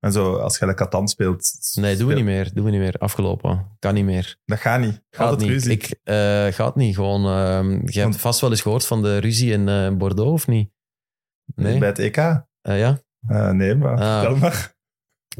En 0.00 0.12
zo, 0.12 0.36
als 0.36 0.58
je 0.58 0.66
de 0.66 0.74
Catan 0.74 1.08
speelt... 1.08 1.50
Nee, 1.74 1.96
doen 1.96 2.08
we 2.08 2.14
niet 2.14 2.24
meer. 2.24 2.50
Doen 2.54 2.64
we 2.64 2.70
niet 2.70 2.80
meer. 2.80 2.94
Afgelopen. 2.98 3.76
Kan 3.78 3.94
niet 3.94 4.04
meer. 4.04 4.36
Dat 4.44 4.58
gaat 4.58 4.80
niet. 4.80 5.02
Gaat 5.10 5.28
Altijd 5.28 5.40
niet. 5.40 5.50
ruzie. 5.50 5.70
Ik, 5.72 6.00
eh, 6.02 6.46
gaat 6.46 6.76
niet. 6.76 6.94
Gewoon, 6.94 7.24
ehm, 7.26 7.80
je 7.84 8.00
hebt 8.00 8.16
vast 8.16 8.40
wel 8.40 8.50
eens 8.50 8.60
gehoord 8.60 8.86
van 8.86 9.02
de 9.02 9.18
ruzie 9.18 9.52
in 9.52 9.68
eh, 9.68 9.90
Bordeaux, 9.96 10.32
of 10.32 10.46
niet? 10.46 10.70
Nee? 11.54 11.78
Bij 11.78 11.88
het 11.88 11.98
EK? 11.98 12.16
Eh, 12.66 12.78
ja. 12.78 13.00
Eh, 13.28 13.50
nee, 13.50 13.74
maar 13.74 13.98
Ah. 13.98 14.20
vertel 14.20 14.36
maar. 14.36 14.74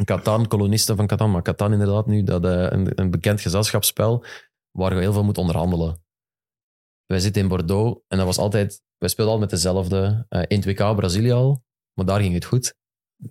Catan, 0.05 0.49
kolonisten 0.49 0.97
van 0.97 1.07
Catan. 1.07 1.31
Maar 1.31 1.43
Catan 1.43 1.73
inderdaad 1.73 2.07
nu, 2.07 2.23
dat, 2.23 2.45
eh, 2.45 2.51
een, 2.51 3.01
een 3.01 3.11
bekend 3.11 3.41
gezelschapsspel 3.41 4.25
waar 4.71 4.95
je 4.95 5.01
heel 5.01 5.13
veel 5.13 5.25
moet 5.25 5.39
onderhandelen. 5.39 6.05
Wij 7.05 7.19
zitten 7.21 7.43
in 7.43 7.49
Bordeaux 7.49 8.01
en 8.09 8.17
dat 8.17 8.27
was 8.27 8.39
altijd... 8.39 8.85
Wij 8.97 9.09
speelden 9.09 9.35
altijd 9.35 9.51
met 9.51 9.63
dezelfde. 9.63 10.27
in 10.49 10.61
2K 10.61 10.97
Brazilië 10.97 11.31
al, 11.33 11.65
maar 11.95 12.07
daar 12.07 12.21
ging 12.21 12.35
het 12.35 12.45
goed. 12.45 12.75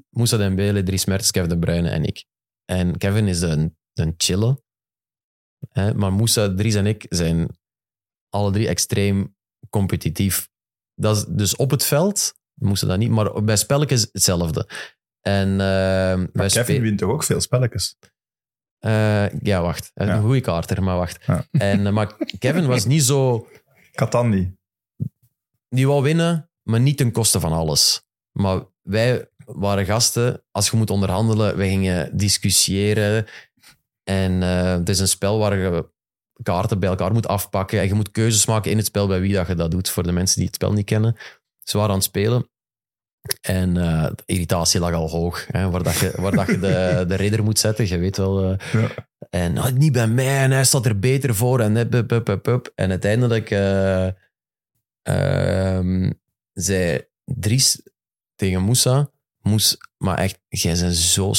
Moussa 0.10 0.38
Dembele, 0.38 0.84
Dries 0.84 1.06
Mertens, 1.06 1.32
Kevin 1.32 1.50
De 1.50 1.60
Bruyne 1.60 1.90
en 1.90 2.04
ik. 2.04 2.26
En 2.66 2.98
Kevin 2.98 3.28
is 3.28 3.42
een, 3.42 3.78
een 3.94 4.14
chille. 4.18 4.64
Hè, 5.70 5.94
maar 5.94 6.14
Moussa, 6.14 6.54
Dries 6.56 6.76
en 6.76 6.86
ik 6.86 7.06
zijn 7.10 7.48
alle 8.30 8.52
drie 8.52 8.68
extreem 8.68 9.36
competitief. 9.70 10.50
Dat 10.94 11.16
is, 11.18 11.26
dus 11.26 11.56
op 11.56 11.72
het 11.72 11.84
veld 11.84 12.34
moesten 12.56 12.88
dat 12.88 12.98
niet, 12.98 13.10
maar 13.10 13.44
bij 13.44 13.56
spelletjes 13.56 14.10
hetzelfde. 14.12 14.68
En 15.22 15.52
eh, 15.52 15.58
Maar 16.34 16.50
Kevin 16.50 16.82
wint 16.82 16.98
toch 16.98 17.10
ook 17.10 17.24
veel 17.24 17.42
spelletjes? 17.42 17.98
eh, 18.80 19.40
ja, 19.42 19.62
wacht. 19.62 19.92
Ja. 19.94 20.16
Een 20.16 20.22
goede 20.22 20.42
kaarter, 20.42 20.84
maar 20.84 20.98
wacht. 20.98 21.26
Ja. 21.26 21.46
En, 21.52 21.86
eh, 21.86 21.94
maar 21.94 22.16
Kevin 22.40 22.66
was 22.66 22.86
niet 22.86 23.04
zo... 23.04 23.48
Catan 23.92 24.30
niet. 24.30 24.50
Die 25.70 25.88
wou 25.88 26.04
winnen, 26.04 26.50
maar 26.64 26.80
niet 26.80 26.98
ten 26.98 27.12
koste 27.12 27.40
van 27.40 27.52
alles. 27.52 28.04
Maar 28.32 28.62
wij 28.82 29.30
waren 29.46 29.86
gasten. 29.86 30.44
Als 30.52 30.70
je 30.70 30.78
moet 30.78 30.90
onderhandelen, 30.90 31.58
wij 31.58 31.68
gingen 31.70 32.18
discussiëren. 32.18 33.26
En 34.04 34.42
het 34.42 34.90
is 34.90 35.00
een 35.00 35.08
spel 35.08 35.40
waar 35.40 35.58
je 35.58 35.90
kaarten 36.44 36.80
bij 36.80 36.90
elkaar 36.90 37.14
moet 37.14 37.28
afpakken. 37.28 37.80
En 37.80 37.88
je 37.88 37.94
moet 37.94 38.12
keuzes 38.12 38.46
maken 38.46 38.72
in 38.72 38.78
het 38.78 38.86
spel 38.86 39.08
bij 39.08 39.20
wie 39.22 39.34
dat 39.34 39.48
je 39.48 39.56
dat 39.56 39.72
doet. 39.72 39.90
Voor 39.90 40.04
de 40.04 40.12
mensen 40.12 40.36
die 40.38 40.46
het 40.46 40.56
spel 40.56 40.74
niet 40.74 40.86
kennen. 40.86 41.16
Waren 41.72 41.90
aan 41.90 41.96
het 41.96 42.04
spelen. 42.04 42.50
En 43.42 43.78
eh, 43.78 44.04
de 44.16 44.24
irritatie 44.26 44.80
lag 44.80 44.94
al 44.94 45.10
hoog. 45.10 45.46
Hè, 45.48 45.70
waar 45.70 45.84
dat 45.84 45.98
je, 45.98 46.14
waar 46.16 46.32
dat 46.32 46.48
je 46.48 46.60
de, 46.60 47.04
de 47.08 47.16
ridder 47.16 47.44
moet 47.44 47.60
zetten. 47.60 47.88
Je 47.88 47.98
weet 47.98 48.18
wel... 48.18 48.52
eh, 48.52 48.74
Ja. 48.82 48.90
en 49.30 49.54
nou, 49.54 49.72
niet 49.72 49.92
bij 49.92 50.08
mij, 50.08 50.38
en 50.44 50.52
hij 50.52 50.64
staat 50.66 50.86
er 50.86 51.00
beter 51.00 51.36
voor. 51.36 51.60
En, 51.60 51.76
hup, 51.76 51.92
hup, 51.92 52.10
hup, 52.10 52.28
hup, 52.28 52.46
hup. 52.46 52.72
en 52.76 52.90
uiteindelijk 52.90 53.52
ehm, 55.02 56.12
zei 56.54 57.02
Dries 57.26 57.82
tegen 58.36 58.62
Moussa, 58.62 59.10
Moes, 59.42 59.78
maar 59.98 60.18
echt, 60.18 60.40
jij 60.48 60.80
bent 60.80 60.96
zo 60.96 61.32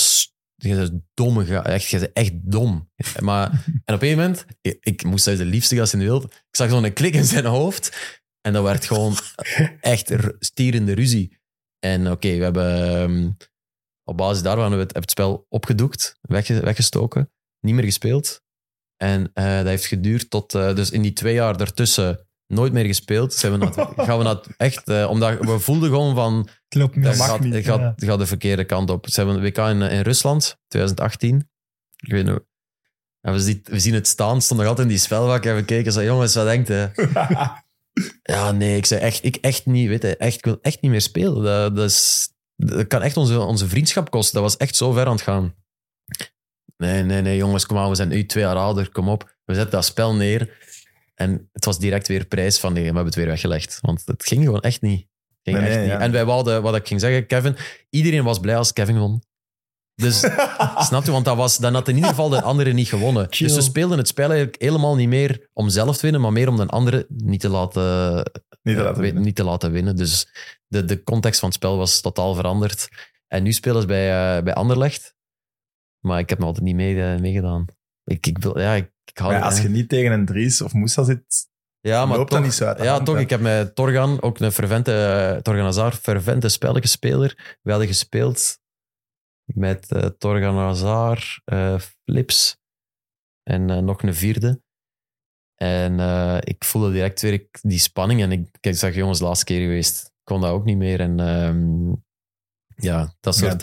jij 0.54 0.76
bent 0.76 1.02
domme, 1.14 1.60
echt, 1.62 1.86
jij 1.88 2.00
bent 2.00 2.12
echt 2.12 2.32
dom. 2.34 2.90
Maar, 3.20 3.64
en 3.84 3.94
op 3.94 4.02
een 4.02 4.10
moment, 4.16 4.44
ik, 4.60 4.76
ik 4.80 5.04
Moussa 5.04 5.30
is 5.30 5.38
de 5.38 5.44
liefste 5.44 5.76
gast 5.76 5.92
in 5.92 5.98
de 5.98 6.04
wereld, 6.04 6.24
ik 6.24 6.56
zag 6.56 6.70
zo'n 6.70 6.92
klik 6.92 7.14
in 7.14 7.24
zijn 7.24 7.44
hoofd 7.44 7.96
en 8.46 8.52
dat 8.52 8.62
werd 8.62 8.84
gewoon 8.84 9.14
echt 9.80 10.12
stierende 10.38 10.92
ruzie. 10.92 11.38
En 11.78 12.10
oké, 12.10 12.36
we 12.36 12.42
hebben 12.42 13.00
ehm, 13.00 13.30
op 14.04 14.16
basis 14.16 14.42
daarvan 14.42 14.60
hebben 14.70 14.78
we 14.78 14.84
het, 14.84 14.92
hebben 14.92 15.02
het 15.02 15.10
spel 15.10 15.46
opgedoekt, 15.48 16.18
wegge- 16.20 16.60
weggestoken 16.60 17.30
niet 17.60 17.74
meer 17.74 17.84
gespeeld. 17.84 18.42
En 18.96 19.30
eh, 19.34 19.56
dat 19.56 19.66
heeft 19.66 19.86
geduurd 19.86 20.30
tot... 20.30 20.54
eh, 20.54 20.74
dus 20.74 20.90
in 20.90 21.02
die 21.02 21.12
twee 21.12 21.34
jaar 21.34 21.56
daartussen 21.56 22.26
nooit 22.46 22.72
meer 22.72 22.84
gespeeld. 22.84 23.34
Zijn 23.34 23.52
we 23.52 23.58
naar 23.58 23.72
gaan 24.06 24.18
we 24.18 24.24
naar 24.24 24.34
het 24.34 24.46
echt... 24.56 24.88
eh, 24.88 25.10
omdat 25.10 25.38
we 25.38 25.58
voelden 25.58 25.88
gewoon 25.88 26.14
van... 26.14 26.48
Het 26.68 26.74
loopt 26.74 27.02
Dat 27.02 27.16
gaat, 27.16 27.40
niet, 27.40 27.64
gaat, 27.64 27.80
ja. 27.80 27.94
gaat 27.96 28.18
de 28.18 28.26
verkeerde 28.26 28.64
kant 28.64 28.90
op. 28.90 29.08
Ze 29.08 29.20
hebben 29.20 29.36
een 29.36 29.42
WK 29.42 29.58
in, 29.58 29.82
in 29.82 30.00
Rusland, 30.00 30.58
2018. 30.68 31.50
Ik 31.96 32.12
weet 32.12 32.24
nog... 32.24 32.40
En 33.20 33.32
we, 33.32 33.40
zien, 33.40 33.60
we 33.64 33.80
zien 33.80 33.94
het 33.94 34.06
staan, 34.06 34.42
stond 34.42 34.60
nog 34.60 34.68
altijd 34.68 34.86
in 34.86 34.92
die 34.92 35.02
spelbak 35.02 35.44
en 35.44 35.54
we 35.54 35.64
keken 35.64 35.92
zo, 35.92 36.02
jongens, 36.02 36.34
wat 36.34 36.44
denkt 36.44 36.68
hij? 36.68 36.92
Ja, 38.22 38.52
nee, 38.52 38.76
ik 38.76 38.86
zei 38.86 39.00
echt, 39.00 39.24
ik 39.24 39.36
echt 39.36 39.66
niet, 39.66 39.88
weet 39.88 40.02
je, 40.02 40.16
echt, 40.16 40.36
ik 40.36 40.44
wil 40.44 40.58
echt 40.62 40.80
niet 40.80 40.90
meer 40.90 41.00
spelen. 41.00 41.42
Dat, 41.42 41.76
dat, 41.76 41.90
is, 41.90 42.28
dat 42.56 42.86
kan 42.86 43.02
echt 43.02 43.16
onze, 43.16 43.40
onze 43.40 43.68
vriendschap 43.68 44.10
kosten. 44.10 44.34
Dat 44.34 44.42
was 44.42 44.56
echt 44.56 44.76
zo 44.76 44.92
ver 44.92 45.06
aan 45.06 45.12
het 45.12 45.22
gaan. 45.22 45.54
Nee, 46.76 47.02
nee, 47.02 47.22
nee, 47.22 47.36
jongens, 47.36 47.66
kom 47.66 47.78
aan, 47.78 47.88
we 47.88 47.94
zijn 47.94 48.08
nu 48.08 48.26
twee 48.26 48.44
jaar 48.44 48.56
ouder, 48.56 48.90
kom 48.92 49.08
op. 49.08 49.36
We 49.44 49.54
zetten 49.54 49.72
dat 49.72 49.84
spel 49.84 50.14
neer. 50.14 50.64
En 51.14 51.48
het 51.52 51.64
was 51.64 51.78
direct 51.78 52.08
weer 52.08 52.26
prijs 52.26 52.58
van, 52.58 52.72
nee, 52.72 52.80
we 52.80 52.86
hebben 52.86 53.04
het 53.06 53.14
weer 53.14 53.26
weggelegd. 53.26 53.78
Want 53.80 54.02
het 54.04 54.26
ging 54.26 54.44
gewoon 54.44 54.60
echt 54.60 54.80
niet. 54.82 55.00
Het 55.00 55.08
Ging 55.42 55.56
Nee, 55.56 55.66
echt 55.66 55.76
nee, 55.76 55.84
niet. 55.84 55.94
ja. 55.94 56.00
En 56.00 56.12
wij 56.12 56.24
wouden, 56.24 56.62
wat 56.62 56.76
ik 56.76 56.86
ging 56.86 57.00
zeggen, 57.00 57.26
Kevin, 57.26 57.56
iedereen 57.90 58.24
was 58.24 58.40
blij 58.40 58.56
als 58.56 58.72
Kevin 58.72 58.98
won. 58.98 59.22
Dus, 60.02 60.18
snap 60.78 61.04
je? 61.04 61.10
Want 61.10 61.24
dat 61.24 61.36
was, 61.36 61.56
dan 61.56 61.74
had 61.74 61.88
in 61.88 61.94
ieder 61.94 62.10
geval 62.10 62.28
de 62.28 62.42
andere 62.42 62.72
niet 62.72 62.88
gewonnen. 62.88 63.26
Chill. 63.30 63.46
Dus 63.46 63.56
ze 63.56 63.62
speelden 63.62 63.98
het 63.98 64.08
spel 64.08 64.28
eigenlijk 64.28 64.62
helemaal 64.62 64.94
niet 64.96 65.08
meer 65.08 65.48
om 65.52 65.68
zelf 65.68 65.96
te 65.96 66.02
winnen, 66.02 66.20
maar 66.20 66.32
meer 66.32 66.48
om 66.48 66.56
de 66.56 66.66
andere 66.66 67.06
niet 67.08 67.40
te 67.40 67.48
laten, 67.48 68.14
Niet 68.62 68.74
te 68.76 68.80
eh, 68.80 68.86
laten 68.86 68.94
wi- 68.94 69.00
winnen. 69.06 69.22
niet 69.22 69.34
te 69.36 69.44
laten 69.44 69.72
winnen. 69.72 69.96
Dus 69.96 70.28
de, 70.66 70.84
de 70.84 71.02
context 71.02 71.40
van 71.40 71.48
het 71.48 71.58
spel 71.58 71.76
was 71.76 72.00
totaal 72.00 72.34
veranderd. 72.34 72.88
En 73.26 73.42
nu 73.42 73.52
spelen 73.52 73.80
ze 73.80 73.86
bij, 73.86 74.36
eh, 74.36 74.42
bij 74.44 74.54
Anderlecht. 74.54 75.14
Maar 76.00 76.18
ik 76.18 76.28
heb 76.28 76.38
nog 76.38 76.46
altijd 76.48 76.64
niet 76.66 76.74
mee, 76.76 77.02
eh, 77.02 77.20
meegedaan. 77.20 77.64
Ik, 78.04 78.26
ik, 78.26 78.36
ja, 78.54 78.74
ik, 78.74 78.90
ik 79.04 79.18
hou 79.18 79.30
Maar 79.32 79.40
ja, 79.40 79.46
als 79.46 79.60
je 79.60 79.68
niet 79.68 79.88
tegen 79.88 80.12
een 80.12 80.26
Dries 80.26 80.60
of 80.62 80.72
Moussa 80.72 81.04
zit, 81.04 81.48
ja, 81.80 82.06
maar 82.06 82.16
loopt 82.16 82.30
toch, 82.30 82.38
dat 82.38 82.48
niet 82.48 82.56
zo 82.56 82.64
uit 82.64 82.82
Ja, 82.82 83.00
toch. 83.00 83.18
Ik 83.18 83.30
heb 83.30 83.40
met 83.40 83.74
Torgan, 83.74 84.22
ook 84.22 84.38
een 84.38 84.52
fervente, 84.52 85.40
Torgan 85.42 85.64
Hazard, 85.64 85.94
fervente 85.96 86.48
spelletje-speler. 86.48 87.58
We 87.62 87.70
hadden 87.70 87.88
gespeeld 87.88 88.58
met 89.54 89.92
eh, 89.92 90.06
Torgan 90.06 90.56
Hazard, 90.56 91.40
eh, 91.44 91.78
Flips 91.78 92.56
en 93.42 93.70
eh, 93.70 93.78
nog 93.78 94.02
een 94.02 94.14
vierde. 94.14 94.60
En 95.54 95.98
ik 96.40 96.64
voelde 96.64 96.92
direct 96.92 97.20
weer 97.20 97.48
die 97.60 97.78
spanning. 97.78 98.22
En 98.22 98.32
ik, 98.32 98.48
ik 98.60 98.74
zag, 98.74 98.94
jongens, 98.94 99.18
de 99.18 99.24
laatste 99.24 99.44
keer 99.44 99.60
geweest. 99.60 100.06
Ik 100.06 100.24
kon 100.24 100.40
dat 100.40 100.50
ook 100.50 100.64
niet 100.64 100.76
meer. 100.76 101.00
En 101.00 101.20
ehm, 101.20 101.92
ja, 102.74 103.14
dat 103.20 103.36
soort... 103.36 103.60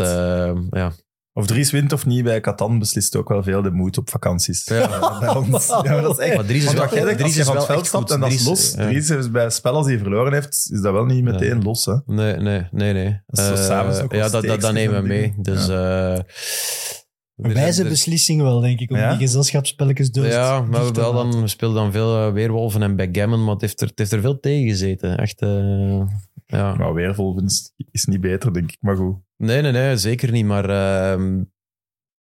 ja. 0.70 0.92
Of 1.34 1.46
Dries 1.48 1.72
wint 1.72 1.94
of 1.94 2.06
niet, 2.06 2.24
bij 2.24 2.42
Catan 2.42 2.80
beslist 2.80 3.16
ook 3.16 3.30
wel 3.30 3.44
veel 3.44 3.62
de 3.62 3.72
moed 3.72 3.98
op 3.98 4.10
vakanties. 4.10 4.64
Ja. 4.66 4.88
Bij 5.20 5.36
ons. 5.36 5.68
Ja, 5.68 5.82
maar 5.84 6.02
dat 6.02 6.20
is 6.20 6.26
echt... 6.26 6.36
Maar 6.36 6.46
Dries 6.46 6.64
is 6.66 6.74
wel, 6.74 6.94
jij 6.94 7.16
Dries 7.16 7.38
is 7.38 7.44
van 7.46 7.54
wel 7.54 7.64
het 7.64 7.72
veld 7.72 7.86
stapt 7.88 8.04
goed. 8.04 8.12
en 8.14 8.20
dat 8.20 8.32
is 8.32 8.46
los. 8.46 8.74
ja. 8.78 8.88
Dries 8.88 9.10
is 9.10 9.32
bij 9.32 9.50
spel 9.50 9.74
als 9.74 9.86
hij 9.88 9.98
verloren 9.98 10.34
heeft, 10.34 10.54
is 10.72 10.82
dat 10.82 10.94
wel 10.94 11.06
niet 11.06 11.24
meteen 11.24 11.58
Ja. 11.58 11.64
los. 11.64 11.86
Hè? 11.86 11.94
Nee, 12.06 12.36
nee, 12.36 12.68
nee, 12.72 12.94
nee. 12.94 13.22
Dat 13.28 13.60
is 13.60 13.68
Eh, 13.68 14.04
ook 14.04 14.14
ja, 14.14 14.22
dat, 14.22 14.32
dat, 14.32 14.32
dat 14.32 14.44
steekjes 14.44 14.72
nemen 14.72 15.02
we 15.02 15.08
mee. 15.08 15.34
Dus, 15.42 15.68
eh, 15.68 16.18
Een 17.36 17.50
er 17.50 17.54
wijze 17.54 17.74
zijn- 17.74 17.88
beslissing 17.88 18.42
wel, 18.42 18.60
denk 18.60 18.80
ik, 18.80 18.92
om 18.92 18.98
Ja? 18.98 19.10
die 19.10 19.28
gezelschapsspelletjes 19.28 20.12
door 20.12 20.26
Ja, 20.26 20.62
maar 20.62 20.86
we, 20.86 20.92
wel 20.92 21.14
dan, 21.14 21.42
we 21.42 21.48
speelden 21.48 21.82
dan 21.84 21.92
veel 21.92 22.18
eh, 22.28 22.34
weerwolven 22.34 22.82
en 22.82 22.96
backgammon, 22.96 23.44
maar 23.44 23.54
het 23.54 23.62
heeft 23.62 23.82
er, 23.82 23.88
het 23.88 24.00
heeft 24.00 24.12
er 24.12 24.22
veel 24.22 24.40
tegen 24.40 24.68
gezeten. 24.70 25.18
Echt, 25.18 25.42
eh, 25.42 26.02
ja. 26.58 26.76
Maar 26.76 26.94
weervolven 26.94 27.46
is, 27.92 28.06
niet 28.06 28.22
beter, 28.22 28.54
denk 28.54 28.72
ik. 28.72 28.78
Maar 28.80 28.96
goed. 28.96 29.16
Nee, 29.38 29.62
nee, 29.62 29.72
nee, 29.72 29.98
zeker 29.98 30.32
niet. 30.32 30.46
Maar 30.46 30.70
ehm, 30.70 31.40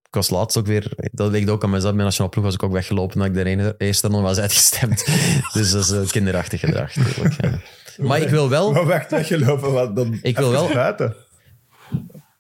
ik 0.02 0.15
was 0.17 0.31
laatst 0.31 0.59
ook 0.59 0.67
weer, 0.67 0.92
dat 1.12 1.31
ligt 1.31 1.49
ook 1.50 1.65
aan 1.65 1.70
mezelf, 1.70 1.92
mijn 1.92 2.05
nationale 2.05 2.33
ploeg 2.33 2.44
was 2.44 2.55
ik 2.55 2.62
ook 2.62 2.73
weggelopen 2.73 3.18
dat 3.18 3.26
ik 3.26 3.34
de 3.34 3.44
ene, 3.44 3.75
eerste 3.78 4.09
nog 4.09 4.23
was 4.23 4.39
uitgestemd. 4.39 5.05
dus 5.52 5.70
dat 5.70 5.83
is 5.84 5.91
eh, 5.92 6.07
kinderachtig 6.07 6.60
gedrag. 6.60 6.94
ja. 7.41 7.60
Maar 7.99 8.20
ik 8.20 8.28
wil 8.28 8.49
wel, 8.49 8.73
Maar 8.73 8.86
wacht, 8.86 9.10
weggelopen, 9.10 9.73
want 9.73 9.97
dan 9.97 10.18
Ik 10.23 10.36
wil 10.39 10.50
wel- 10.50 10.73
buiten. 10.73 11.17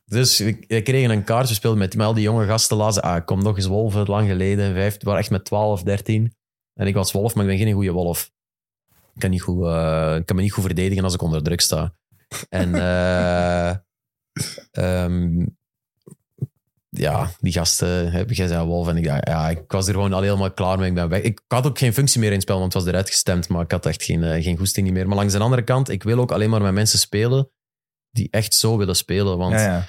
Dus 0.04 0.38
we 0.38 0.64
we 0.68 0.82
kregen 0.82 1.10
een 1.10 1.24
kaart, 1.24 1.48
we 1.48 1.54
speelden 1.54 1.78
met, 1.78 1.96
met 1.96 2.06
al 2.06 2.14
die 2.14 2.22
jonge 2.22 2.46
gasten. 2.46 2.76
Lazen, 2.76 3.02
ah, 3.02 3.16
ik 3.16 3.26
kom 3.26 3.42
nog 3.42 3.56
eens 3.56 3.66
wolven, 3.66 4.06
lang 4.06 4.28
geleden. 4.28 4.74
Vijf, 4.74 4.96
waren 5.02 5.20
echt 5.20 5.30
met 5.30 5.44
12, 5.44 5.82
13. 5.82 6.34
En 6.74 6.86
ik 6.86 6.94
was 6.94 7.12
wolf, 7.12 7.34
maar 7.34 7.44
ik 7.44 7.50
ben 7.50 7.58
geen 7.66 7.74
goede 7.74 7.90
wolf. 7.92 8.30
Ik 9.14 9.20
kan, 9.20 9.30
niet 9.30 9.42
goed, 9.42 9.64
eh, 9.64 10.14
ik 10.16 10.26
kan 10.26 10.36
me 10.36 10.42
niet 10.42 10.52
goed 10.52 10.64
verdedigen 10.64 11.04
als 11.04 11.14
ik 11.14 11.22
onder 11.22 11.42
druk 11.42 11.60
sta. 11.60 11.94
En 12.48 12.74
ehm, 14.70 15.46
ja, 16.88 17.30
die 17.40 17.52
gasten, 17.52 18.24
jij 18.26 18.46
zei 18.46 18.66
Wolf 18.66 18.88
en 18.88 18.96
ik, 18.96 19.04
dacht, 19.04 19.28
ja, 19.28 19.48
ik 19.48 19.62
was 19.66 19.86
er 19.86 19.94
gewoon 19.94 20.12
al 20.12 20.22
helemaal 20.22 20.52
klaar 20.52 20.78
mee. 20.78 20.88
Ik 20.88 20.94
ben 20.94 21.08
weg. 21.08 21.22
Ik 21.22 21.40
had 21.48 21.66
ook 21.66 21.78
geen 21.78 21.92
functie 21.92 22.20
meer 22.20 22.28
in 22.28 22.34
het 22.34 22.42
spel, 22.42 22.58
want 22.58 22.72
het 22.72 22.82
was 22.82 22.92
eruit 22.92 23.08
gestemd, 23.08 23.48
maar 23.48 23.62
ik 23.62 23.70
had 23.70 23.86
echt 23.86 24.02
geen, 24.02 24.24
eh, 24.24 24.42
geen 24.42 24.56
goesting 24.56 24.90
meer. 24.90 25.08
Maar 25.08 25.16
langs 25.16 25.32
de 25.32 25.38
andere 25.38 25.62
kant, 25.62 25.88
ik 25.88 26.02
wil 26.02 26.18
ook 26.18 26.32
alleen 26.32 26.50
maar 26.50 26.62
met 26.62 26.72
mensen 26.72 26.98
spelen 26.98 27.50
die 28.10 28.28
echt 28.30 28.54
zo 28.54 28.76
willen 28.76 28.96
spelen. 28.96 29.38
Want 29.38 29.52
Ja, 29.52 29.64
ja. 29.64 29.86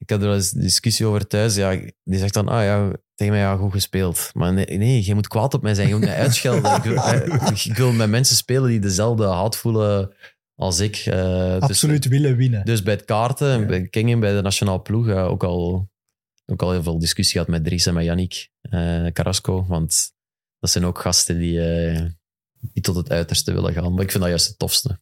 Ik 0.00 0.10
had 0.10 0.22
er 0.22 0.34
eens 0.34 0.54
een 0.54 0.60
discussie 0.60 1.06
over 1.06 1.26
thuis. 1.26 1.54
Ja, 1.54 1.70
die 2.04 2.18
zegt 2.18 2.34
dan, 2.34 2.48
ah 2.48 2.64
ja, 2.64 2.90
tegen 3.14 3.32
mij, 3.32 3.42
ja, 3.42 3.56
goed 3.56 3.72
gespeeld. 3.72 4.30
Maar 4.32 4.52
nee, 4.52 4.66
nee 4.66 5.04
je 5.04 5.14
moet 5.14 5.28
kwaad 5.28 5.54
op 5.54 5.62
mij 5.62 5.74
zijn, 5.74 5.88
je 5.88 5.94
moet 5.94 6.04
mij 6.04 6.16
uitschelden. 6.16 6.76
ik, 6.76 6.82
wil, 6.82 6.96
eh, 7.04 7.64
ik 7.64 7.76
wil 7.76 7.92
met 7.92 8.10
mensen 8.10 8.36
spelen 8.36 8.68
die 8.68 8.78
dezelfde 8.78 9.26
haat 9.26 9.56
voelen 9.56 10.14
als 10.54 10.80
ik. 10.80 10.96
Eh, 10.96 11.52
dus- 11.52 11.62
Absoluut 11.62 12.08
willen 12.08 12.36
winnen. 12.36 12.64
dus 12.64 12.82
bij 12.82 12.94
het 12.94 13.04
kaarten, 13.04 13.66
bij 13.66 13.88
Kingen, 13.88 14.20
bij 14.20 14.34
de 14.34 14.42
nationale 14.42 14.80
ploeg, 14.80 15.08
ook, 15.08 15.44
al, 15.44 15.90
ook 16.46 16.62
al 16.62 16.70
heel 16.70 16.82
veel 16.82 16.98
discussie 16.98 17.32
gehad 17.32 17.48
met 17.48 17.64
Dries 17.64 17.86
en 17.86 17.94
met 17.94 18.04
Yannick 18.04 18.48
eh, 18.60 19.06
Carrasco. 19.06 19.66
Want 19.66 20.12
dat 20.58 20.70
zijn 20.70 20.84
ook 20.84 20.98
gasten 20.98 21.38
die, 21.38 21.60
eh, 21.60 22.06
die 22.72 22.82
tot 22.82 22.96
het 22.96 23.10
uiterste 23.10 23.52
willen 23.52 23.72
gaan. 23.72 23.94
Maar 23.94 24.02
ik 24.02 24.10
vind 24.10 24.22
dat 24.22 24.32
juist 24.32 24.48
het 24.48 24.58
tofste. 24.58 25.00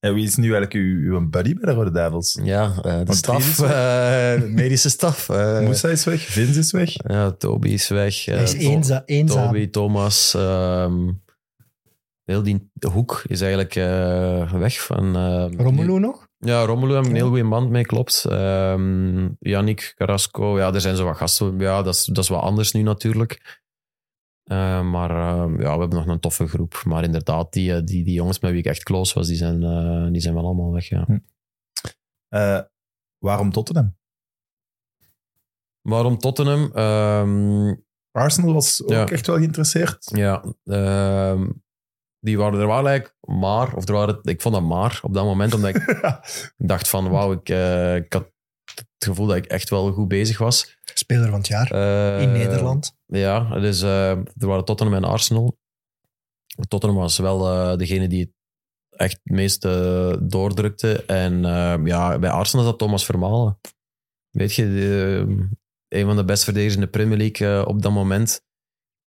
En 0.00 0.14
wie 0.14 0.24
is 0.24 0.34
nu 0.36 0.42
eigenlijk 0.42 0.72
uw, 0.72 1.12
uw 1.12 1.28
buddy 1.28 1.54
bij 1.54 1.64
de 1.64 1.78
Rode 1.78 1.90
Duivels? 1.90 2.38
Ja, 2.42 2.72
eh, 2.82 3.00
de 3.04 3.14
staf, 3.14 3.58
eh, 3.60 4.42
medische 4.42 4.88
staf. 4.90 5.28
eh, 5.28 5.60
Moussa 5.60 5.88
is 5.88 6.04
weg, 6.04 6.20
Vince 6.20 6.58
is 6.58 6.70
weg. 6.72 6.90
ja, 7.08 7.30
Toby 7.30 7.68
is 7.68 7.88
weg. 7.88 8.24
Hij 8.24 8.42
is 8.42 8.52
eenza 8.52 9.02
eenzaam. 9.06 9.46
Toby, 9.46 9.70
Thomas. 9.70 10.34
ehm, 10.34 11.10
heel 12.24 12.42
die 12.42 12.70
hoek 12.92 13.22
is 13.26 13.40
eigenlijk 13.40 13.74
eh, 13.76 14.52
weg 14.52 14.80
van... 14.80 15.16
eh, 15.16 15.46
Romelu 15.64 15.98
nog? 15.98 16.26
Ja, 16.38 16.64
Romelu 16.64 16.94
heb 16.94 17.02
ik 17.04 17.08
een 17.10 17.16
heel 17.16 17.28
goede 17.28 17.48
band 17.48 17.70
mee, 17.70 17.84
klopt. 17.84 18.24
Ehm 18.28 19.28
Yannick, 19.38 19.92
Carrasco, 19.96 20.58
ja, 20.58 20.74
er 20.74 20.80
zijn 20.80 20.96
zo 20.96 21.04
wat 21.04 21.16
gasten. 21.16 21.58
Ja, 21.58 21.82
dat 21.82 21.94
is, 21.94 22.04
dat 22.04 22.24
is 22.24 22.30
wat 22.30 22.42
anders 22.42 22.72
nu 22.72 22.82
natuurlijk. 22.82 23.60
Eh, 24.48 24.90
maar 24.90 25.10
eh, 25.10 25.58
ja, 25.58 25.74
we 25.74 25.80
hebben 25.80 25.98
nog 25.98 26.06
een 26.06 26.20
toffe 26.20 26.46
groep. 26.48 26.82
Maar 26.84 27.04
inderdaad, 27.04 27.52
die, 27.52 27.74
eh, 27.74 27.84
die, 27.84 28.04
die 28.04 28.14
jongens 28.14 28.40
met 28.40 28.50
wie 28.50 28.60
ik 28.60 28.66
echt 28.66 28.82
close 28.82 29.14
was, 29.14 29.26
die 29.26 29.36
zijn, 29.36 29.62
eh, 29.62 30.06
die 30.12 30.20
zijn 30.20 30.34
wel 30.34 30.44
allemaal 30.44 30.72
weg, 30.72 30.88
ja. 30.88 31.06
Eh, 32.28 32.60
waarom 33.18 33.50
Tottenham? 33.52 33.96
Waarom 35.80 36.18
Tottenham? 36.18 36.70
Ehm, 36.72 37.74
Arsenal 38.10 38.52
was 38.52 38.82
ook 38.82 38.90
Ja. 38.90 39.08
echt 39.08 39.26
wel 39.26 39.36
geïnteresseerd. 39.36 40.10
ja, 40.14 40.44
ehm, 40.64 41.50
die 42.20 42.38
waren 42.38 42.60
er 42.60 42.66
wel 42.66 42.88
eigenlijk 42.88 43.16
maar, 43.20 43.74
of 43.74 43.88
er 43.88 43.94
waren, 43.94 44.18
ik 44.22 44.40
vond 44.42 44.54
dat 44.54 44.64
maar 44.64 44.98
op 45.02 45.14
dat 45.14 45.24
moment, 45.24 45.54
omdat 45.54 45.74
ik 45.74 45.84
dacht 46.56 46.88
van, 46.88 47.08
wauw, 47.08 47.32
ik, 47.32 47.48
ik 48.04 48.12
had 48.12 48.32
het 48.78 49.04
gevoel 49.08 49.26
dat 49.26 49.36
ik 49.36 49.46
echt 49.46 49.70
wel 49.70 49.92
goed 49.92 50.08
bezig 50.08 50.38
was. 50.38 50.76
Speler 50.94 51.28
van 51.28 51.38
het 51.38 51.46
jaar 51.46 51.70
Eh, 51.70 52.22
in 52.22 52.32
Nederland. 52.32 52.96
Ja, 53.06 53.58
dus 53.60 53.82
eh, 53.82 54.10
er 54.10 54.26
waren 54.46 54.64
Tottenham 54.64 54.96
en 54.96 55.10
Arsenal. 55.10 55.58
Tottenham 56.68 56.98
was 56.98 57.18
wel 57.18 57.46
eh, 57.52 57.76
degene 57.76 58.08
die 58.08 58.20
het 58.20 58.30
echt 59.00 59.20
het 59.22 59.32
meest 59.34 59.64
eh, 59.64 60.16
doordrukte. 60.22 61.04
En 61.04 61.40
ja, 61.84 62.18
bij 62.18 62.30
Arsenal 62.30 62.64
dat 62.64 62.78
Thomas 62.78 63.04
Vermalen. 63.04 63.58
Weet 64.30 64.54
je, 64.54 64.62
de- 64.64 65.48
een 65.88 66.04
van 66.06 66.16
de 66.16 66.24
beste 66.24 66.44
verdedigers 66.44 66.74
in 66.76 66.80
de 66.84 66.88
Premier 66.90 67.18
League 67.18 67.66
op 67.66 67.82
dat 67.82 67.92
moment. 67.92 68.42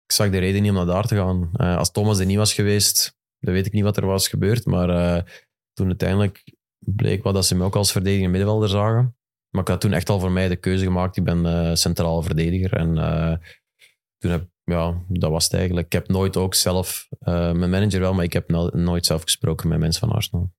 Ik 0.06 0.12
zag 0.16 0.30
de 0.30 0.38
reden 0.38 0.62
niet 0.62 0.70
om 0.72 0.78
naar 0.78 0.86
daar 0.86 1.08
te 1.08 1.16
gaan. 1.16 1.52
Als 1.78 1.92
Thomas 1.92 2.20
er 2.20 2.26
niet 2.26 2.38
was 2.38 2.54
geweest, 2.54 3.16
dan 3.40 3.54
weet 3.54 3.66
ik 3.66 3.74
niet 3.74 3.84
wat 3.84 3.98
er 3.98 4.06
was 4.06 4.28
gebeurd. 4.28 4.66
Maar 4.66 4.88
toen 5.74 5.88
uiteindelijk 5.88 6.44
bleek 6.80 7.24
wel 7.24 7.34
dat 7.34 7.46
ze 7.46 7.56
me 7.56 7.64
ook 7.64 7.76
als 7.76 7.92
verdedigende 7.92 8.30
middenvelder 8.30 8.70
zagen. 8.70 9.18
Maar 9.50 9.62
ik 9.62 9.68
had 9.68 9.82
toen 9.82 9.94
echt 9.94 10.10
al 10.10 10.20
voor 10.20 10.32
mij 10.32 10.48
de 10.48 10.56
keuze 10.56 10.84
gemaakt. 10.84 11.18
Ik 11.18 11.24
ben 11.24 11.46
eh 11.46 11.76
centraal 11.76 12.22
verdediger. 12.22 12.74
En 12.74 12.98
eh, 12.98 13.34
toen 14.18 14.32
heb 14.32 14.48
ja, 14.64 15.02
dat 15.08 15.32
was 15.32 15.44
het 15.44 15.54
eigenlijk. 15.54 15.86
Ik 15.86 15.94
heb 15.94 16.08
nooit 16.08 16.38
ook 16.38 16.54
zelf, 16.56 17.08
eh, 17.20 17.52
mijn 17.52 17.70
manager 17.70 18.00
wel, 18.00 18.14
maar 18.14 18.24
ik 18.24 18.34
heb 18.34 18.50
no- 18.50 18.70
nooit 18.74 19.06
zelf 19.06 19.22
gesproken 19.22 19.68
met 19.70 19.80
mensen 19.80 20.08
van 20.08 20.16
Arsenal. 20.16 20.52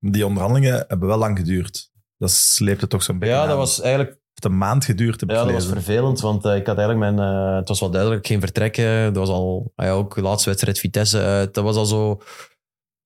Die 0.00 0.26
onderhandelingen 0.26 0.84
hebben 0.88 1.08
wel 1.08 1.18
lang 1.18 1.38
geduurd. 1.38 1.90
Dat 2.16 2.30
sleepte 2.30 2.86
toch 2.86 3.02
zo'n 3.02 3.18
beetje 3.18 3.34
Ja, 3.34 3.46
dat 3.46 3.56
was 3.56 3.80
eigenlijk 3.80 4.20
Het 4.34 4.44
een 4.44 4.58
maand 4.58 4.84
geduurd, 4.84 5.22
ik 5.22 5.30
ja, 5.30 5.44
dat 5.44 5.52
was 5.52 5.66
vervelend, 5.66 6.20
want 6.20 6.44
ik 6.44 6.66
had 6.66 6.78
eigenlijk 6.78 6.98
mijn, 6.98 7.28
het 7.56 7.68
was 7.68 7.80
wel 7.80 7.90
duidelijk, 7.90 8.26
geen 8.26 8.40
vertrekken. 8.40 9.04
Dat 9.04 9.26
was 9.26 9.28
al, 9.28 9.72
ah 9.74 9.86
ja, 9.86 9.92
ook 9.92 10.14
de 10.14 10.22
laatste 10.22 10.48
wedstrijd 10.48 10.78
Vitesse 10.78 11.18
uit. 11.18 11.54
Dat 11.54 11.64
was 11.64 11.76
al 11.76 11.84
zo 11.86 12.20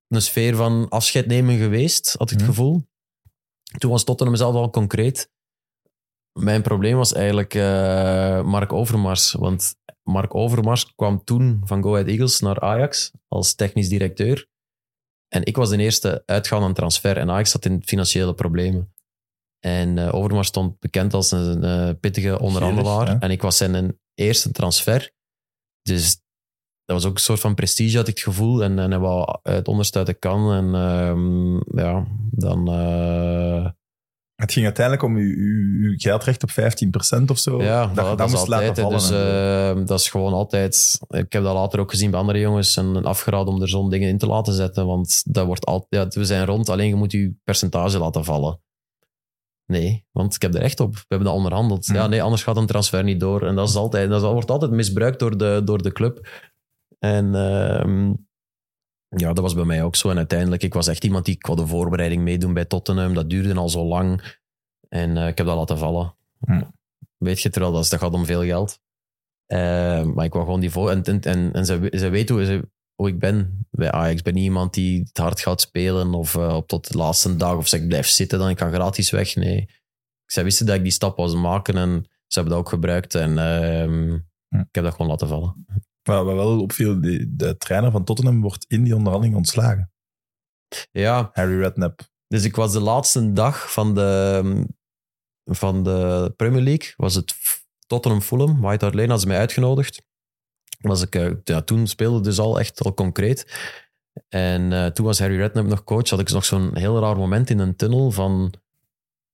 een 0.09 0.23
sfeer 0.23 0.57
van 0.57 0.89
afscheid 0.89 1.27
nemen 1.27 1.59
geweest, 1.59 2.15
had 2.19 2.31
ik 2.31 2.37
het 2.39 2.47
Mhm. 2.47 2.49
gevoel. 2.57 2.87
Toen 3.79 3.91
was 3.91 4.05
Tottenham 4.05 4.37
zelf 4.37 4.55
al 4.55 4.71
concreet. 4.71 5.31
Mijn 6.33 6.63
probleem 6.63 6.97
was 6.97 7.13
eigenlijk 7.13 7.55
eh, 7.55 8.43
Mark 8.43 8.73
Overmars. 8.73 9.33
Want 9.33 9.75
Mark 10.03 10.35
Overmars 10.35 10.95
kwam 10.95 11.25
toen 11.25 11.61
van 11.65 11.83
Go 11.83 11.93
Ahead 11.93 12.07
Eagles 12.07 12.41
naar 12.41 12.61
Ajax 12.61 13.13
als 13.29 13.55
technisch 13.55 13.89
directeur. 13.89 14.49
En 15.29 15.45
ik 15.45 15.57
was 15.57 15.71
de 15.71 15.77
eerste 15.77 16.23
uitgaande 16.27 16.73
transfer. 16.73 17.17
En 17.17 17.31
Ajax 17.31 17.51
zat 17.51 17.65
in 17.65 17.83
financiële 17.85 18.35
problemen. 18.35 18.95
En 19.59 19.99
eh, 19.99 20.15
Overmars 20.15 20.49
stond 20.49 20.79
bekend 20.79 21.15
als 21.15 21.31
een 21.31 21.65
eh, 21.65 21.91
pittige 22.01 22.41
onderhandelaar. 22.41 23.07
Gierig. 23.07 23.23
En 23.23 23.31
ik 23.31 23.43
was 23.43 23.57
zijn 23.57 23.99
eerste 24.15 24.51
transfer. 24.51 25.13
Dus 25.83 26.21
dat 26.86 26.97
was 26.97 27.06
ook 27.06 27.15
een 27.15 27.20
soort 27.20 27.40
van 27.40 27.55
prestige, 27.55 27.97
had 27.97 28.08
ik 28.08 28.15
het 28.15 28.24
gevoel. 28.24 28.62
En, 28.62 28.78
en 28.78 28.90
hij 28.90 29.00
wou 29.00 29.39
het 29.42 29.68
onderste 29.68 29.98
uit 29.98 30.06
de 30.06 30.15
kan. 30.15 30.52
En 30.52 30.74
ehm, 30.74 31.78
ja, 31.81 32.06
dan... 32.31 32.68
eh, 32.68 33.66
Het 34.34 34.52
ging 34.52 34.65
uiteindelijk 34.65 35.05
om 35.06 35.16
uw, 35.16 35.34
uw, 35.36 35.89
uw 35.89 35.94
geldrecht 35.97 36.42
op 36.42 36.50
15% 36.50 37.24
of 37.31 37.39
zo. 37.39 37.62
Ja, 37.62 37.86
dat, 37.86 38.18
dat, 38.18 38.28
moest 38.31 38.48
laten 38.48 38.66
altijd. 38.68 38.76
hè. 38.76 38.82
vallen. 38.82 38.98
Dus 38.98 39.10
en 39.10 39.16
zo. 39.74 39.81
eh, 39.81 39.86
dat 39.86 40.00
is 40.00 40.08
gewoon 40.10 40.32
altijd. 40.32 40.98
Ik 41.08 41.32
heb 41.32 41.42
dat 41.42 41.55
later 41.55 41.81
ook 41.81 41.90
gezien 41.90 42.10
bij 42.10 42.20
andere 42.20 42.39
jongens 42.40 42.76
en 42.76 43.05
afgeraden 43.05 43.55
om 43.55 43.62
er 43.62 43.68
zo'n 43.68 43.90
dingen 43.90 44.08
in 44.08 44.18
te 44.18 44.26
laten 44.26 44.52
zetten. 44.52 44.86
Want 44.86 45.23
dat 45.34 45.47
wordt 45.47 45.65
altijd. 45.65 46.15
Ja, 46.15 46.20
we 46.20 46.26
zijn 46.26 46.44
rond, 46.47 46.68
alleen 46.68 46.89
je 46.89 46.94
moet 46.94 47.12
je 47.12 47.34
percentage 47.44 47.98
laten 47.98 48.24
vallen. 48.24 48.60
Nee, 49.66 50.05
want 50.12 50.34
ik 50.34 50.42
heb 50.42 50.55
er 50.55 50.60
echt 50.60 50.81
op. 50.81 50.94
We 50.94 51.05
hebben 51.08 51.26
dat 51.28 51.36
onderhandeld. 51.36 51.86
Ja, 51.86 52.00
Hmm. 52.00 52.10
nee, 52.10 52.23
anders 52.23 52.42
gaat 52.42 52.56
een 52.56 52.66
transfer 52.66 53.05
niet 53.05 53.20
door. 53.20 53.47
En 53.47 53.55
dat, 53.55 53.68
is 53.68 53.74
altijd, 53.74 54.08
dat 54.10 54.23
wordt 54.23 54.50
altijd 54.50 54.70
misbruikt 54.70 55.18
door 55.18 55.36
de, 55.39 55.60
door 55.65 55.82
de 55.82 55.92
club. 55.92 56.28
En 56.99 57.34
ehm, 57.34 58.08
ja, 59.08 59.33
dat 59.33 59.39
was 59.39 59.55
bij 59.55 59.65
mij 59.65 59.83
ook 59.83 59.97
zo. 59.97 60.10
En 60.10 60.16
uiteindelijk, 60.16 60.62
ik 60.62 60.75
was 60.75 60.86
echt 60.86 61.05
iemand 61.05 61.25
die 61.25 61.36
wou 61.41 61.57
de 61.57 61.66
voorbereiding 61.66 62.23
meedoen 62.23 62.55
bij 62.55 62.65
Tottenham. 62.65 63.15
Dat 63.15 63.31
duurde 63.31 63.55
al 63.55 63.68
zo 63.68 63.84
lang. 63.84 64.39
En 64.89 65.16
eh, 65.16 65.26
ik 65.28 65.39
heb 65.39 65.47
dat 65.47 65.57
laten 65.57 65.78
vallen. 65.78 66.15
Hmm. 66.39 66.75
Weet 67.16 67.41
je, 67.41 67.50
terwijl 67.50 67.73
dat, 67.73 67.83
is- 67.84 67.91
dat 67.91 68.00
gaat 68.00 68.12
om 68.12 68.25
veel 68.25 68.44
geld. 68.44 68.81
Eh, 69.47 70.02
maar 70.02 70.25
ik 70.25 70.33
wou 70.33 70.44
gewoon 70.44 70.60
die 70.60 70.70
voor. 70.70 70.91
En, 70.91 71.02
en, 71.05 71.20
en, 71.20 71.52
en 71.52 71.66
ze, 71.66 71.89
ze 71.97 72.08
weten 72.08 72.34
hoe, 72.34 72.44
ze, 72.44 72.68
hoe 72.94 73.08
ik 73.08 73.18
ben 73.18 73.66
bij 73.70 73.91
Ajax. 73.91 74.18
Ik 74.18 74.25
ben 74.25 74.34
niet 74.34 74.42
iemand 74.44 74.75
die 74.75 75.00
het 75.00 75.16
hard 75.18 75.41
gaat 75.41 75.60
spelen 75.60 76.15
of 76.15 76.34
eh, 76.34 76.55
op 76.57 76.66
tot 76.68 76.92
de 76.92 76.99
laatste 76.99 77.36
dag 77.36 77.57
of 77.57 77.68
zeg 77.68 77.81
ik 77.81 77.89
blijf 77.89 78.07
zitten, 78.07 78.39
dan 78.39 78.49
ik 78.49 78.57
kan 78.57 78.73
gratis 78.73 79.10
weg. 79.10 79.34
Nee. 79.34 79.68
Zij 80.26 80.44
wisten 80.44 80.66
dat 80.66 80.76
ik 80.76 80.83
die 80.83 80.92
stap 80.92 81.16
was 81.16 81.34
maken 81.34 81.76
en 81.76 82.05
ze 82.26 82.39
hebben 82.39 82.52
dat 82.57 82.62
ook 82.65 82.68
gebruikt. 82.68 83.15
En 83.15 83.39
ehm, 83.39 84.18
Hm. 84.49 84.58
ik 84.60 84.75
heb 84.75 84.84
dat 84.84 84.92
gewoon 84.92 85.10
laten 85.10 85.28
vallen. 85.28 85.66
Maar 86.07 86.25
wat 86.25 86.35
wel 86.35 86.60
opviel, 86.60 87.01
de, 87.01 87.36
de 87.36 87.57
trainer 87.57 87.91
van 87.91 88.05
Tottenham 88.05 88.41
wordt 88.41 88.65
in 88.68 88.85
die 88.85 88.97
onderhandeling 88.97 89.36
ontslagen. 89.36 89.91
Ja, 90.91 91.31
Harry 91.33 91.59
Redknapp. 91.59 92.01
Dus 92.28 92.44
ik 92.44 92.57
was 92.57 92.73
de 92.73 92.81
laatste 92.81 93.33
dag 93.33 93.73
van 93.73 93.94
de, 93.94 94.65
van 95.44 95.83
de 95.83 96.33
Premier 96.36 96.62
League, 96.62 96.93
was 96.97 97.15
het 97.15 97.35
Tottenham 97.86 98.20
Fulham, 98.20 98.60
White 98.60 98.85
Hart 98.85 98.94
Lane, 98.94 99.09
hadden 99.09 99.20
ze 99.20 99.26
mij 99.26 99.39
uitgenodigd. 99.39 100.02
Was 100.81 101.02
ik, 101.02 101.15
eh, 101.15 101.33
ja, 101.44 101.62
toen 101.62 101.86
speelde 101.86 102.20
dus 102.20 102.39
al 102.39 102.59
echt 102.59 102.83
al 102.83 102.94
concreet. 102.94 103.57
En 104.28 104.73
eh, 104.73 104.86
toen 104.86 105.07
was 105.07 105.18
Harry 105.18 105.36
Redknapp 105.36 105.68
nog 105.68 105.85
coach, 105.85 106.10
had 106.10 106.20
ik 106.20 106.31
nog 106.31 106.44
zo'n 106.44 106.76
heel 106.76 107.01
raar 107.01 107.17
moment 107.17 107.51
in 107.51 107.59
een 107.59 107.76
tunnel 107.76 108.10
van... 108.10 108.55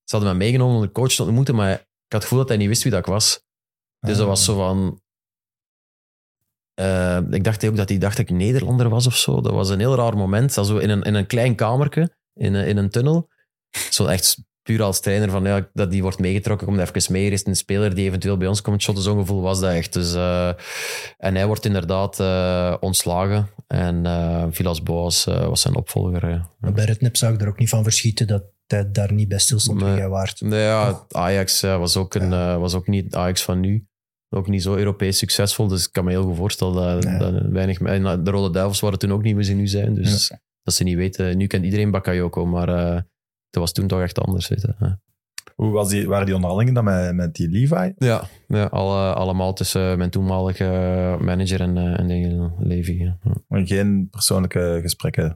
Ze 0.05 0.17
hadden 0.17 0.37
mij 0.37 0.47
meegenomen 0.47 0.77
om 0.77 0.83
de 0.83 0.93
coach 0.93 1.13
te 1.13 1.23
ontmoeten, 1.23 1.55
maar 1.55 1.73
ik 1.73 1.79
had 1.79 1.87
het 2.09 2.23
gevoel 2.23 2.39
dat 2.39 2.49
hij 2.49 2.57
niet 2.57 2.69
wist 2.69 2.83
wie 2.83 2.93
dat 2.93 3.01
ik 3.01 3.13
was. 3.13 3.45
Dus 4.01 4.17
dat 4.17 4.27
was 4.27 4.45
zo 4.45 4.55
van... 4.55 5.02
eh, 6.75 7.19
ik 7.31 7.45
dacht 7.45 7.65
ook 7.67 7.77
dat 7.77 7.89
hij 7.89 7.99
dacht 7.99 8.17
dat 8.17 8.29
ik 8.29 8.37
Nederlander 8.37 8.89
was 8.89 9.07
of 9.07 9.17
zo. 9.17 9.41
Dat 9.41 9.53
was 9.53 9.69
een 9.71 9.79
heel 9.79 9.95
raar 9.95 10.17
moment. 10.17 10.59
Also 10.59 10.79
in 10.79 10.91
een, 10.91 11.03
in 11.03 11.15
een 11.15 11.27
klein 11.27 11.55
kamertje, 11.55 12.11
in, 12.35 12.55
een- 12.55 12.67
in 12.67 12.77
een 12.77 12.91
tunnel. 12.91 13.29
Zo 13.91 14.07
echt 14.07 14.43
puur 14.63 14.83
als 14.83 15.01
trainer 15.01 15.31
van 15.31 15.45
ja, 15.45 15.69
dat 15.73 15.91
die 15.91 16.03
wordt 16.03 16.19
meegetrokken, 16.19 16.67
komt 16.67 16.79
even 16.81 17.13
mee. 17.13 17.27
Er 17.27 17.33
is 17.33 17.47
een 17.47 17.57
speler 17.57 17.95
die 17.95 18.07
eventueel 18.07 18.37
bij 18.37 18.49
ons 18.49 18.61
komt 18.63 18.83
shotten. 18.83 19.05
Zo'n 19.05 19.19
gevoel 19.19 19.41
was 19.43 19.61
dat 19.61 19.71
echt. 19.73 19.93
Dus, 19.93 20.15
eh, 20.15 20.49
en 21.19 21.35
hij 21.35 21.47
wordt 21.47 21.65
inderdaad 21.65 22.21
eh, 22.21 22.75
ontslagen. 22.81 23.49
En 23.67 24.07
eh 24.07 24.45
Vilas 24.51 24.83
Boas 24.83 25.27
eh, 25.27 25.47
was 25.47 25.61
zijn 25.61 25.77
opvolger. 25.77 26.29
ja. 26.31 26.49
Maar 26.59 26.73
bij 26.73 26.85
Redknapp 26.85 27.17
zou 27.17 27.35
ik 27.35 27.41
er 27.41 27.49
ook 27.49 27.59
niet 27.59 27.69
van 27.69 27.83
verschieten 27.83 28.27
dat 28.27 28.43
hij 28.67 28.91
daar 28.93 29.13
niet 29.13 29.29
bij 29.29 29.39
stilstond 29.39 29.81
Nee. 29.81 29.89
wie 29.91 29.99
jij 29.99 30.09
waard. 30.09 30.41
Nee, 30.41 30.63
ja, 30.63 31.07
Ajax 31.11 31.61
ja, 31.61 31.79
was, 31.79 31.97
ook 31.97 32.15
een, 32.15 32.33
eh, 32.33 32.57
was 32.59 32.75
ook 32.75 32.87
niet 32.87 33.15
Ajax 33.15 33.43
van 33.43 33.61
nu. 33.61 33.87
Ook 34.35 34.49
niet 34.49 34.63
zo 34.63 34.77
Europees 34.77 35.19
succesvol. 35.19 35.67
Dus 35.69 35.87
ik 35.87 35.93
kan 35.93 36.05
me 36.05 36.11
heel 36.11 36.23
goed 36.25 36.37
voorstellen 36.37 36.75
dat, 36.75 37.05
Nee. 37.05 37.19
dat 37.19 37.43
weinig... 37.51 37.81
En 37.81 38.25
de 38.25 38.31
Rode 38.31 38.51
Duivels 38.53 38.81
waren 38.81 38.99
toen 38.99 39.13
ook 39.13 39.23
niet 39.23 39.35
wie 39.37 39.45
ze 39.45 39.53
nu 39.53 39.67
zijn. 39.67 39.95
Dus 39.95 40.33
dat 40.63 40.75
ze 40.75 40.85
niet 40.85 40.97
weten... 40.97 41.37
Nu 41.37 41.47
kent 41.47 41.65
iedereen 41.65 41.91
Bakayoko, 41.91 42.47
maar 42.47 42.69
eh 42.69 43.01
dat 43.51 43.63
was 43.63 43.73
toen 43.73 43.87
toch 43.87 44.01
echt 44.01 44.19
anders. 44.19 44.49
Ja. 44.79 45.01
Hoe 45.55 45.71
was 45.71 45.89
die, 45.89 46.09
waren 46.09 46.27
die 46.27 46.35
onderhandelingen 46.35 46.85
dan 46.85 46.95
met, 46.95 47.15
met 47.15 47.35
die 47.35 47.49
Levi? 47.49 47.93
Ja, 47.97 48.25
ja 48.49 48.65
alle, 48.65 49.13
allemaal 49.15 49.53
tussen 49.53 49.99
mijn 49.99 50.11
toenmalige 50.11 50.65
manager 51.21 51.61
en, 51.61 51.77
eh, 51.77 51.99
en 51.99 52.07
de 52.09 52.51
Levi. 52.59 52.99
ja. 52.99 53.19
Maar 53.49 53.67
Geen 53.67 54.09
persoonlijke 54.11 54.79
gesprekken. 54.83 55.35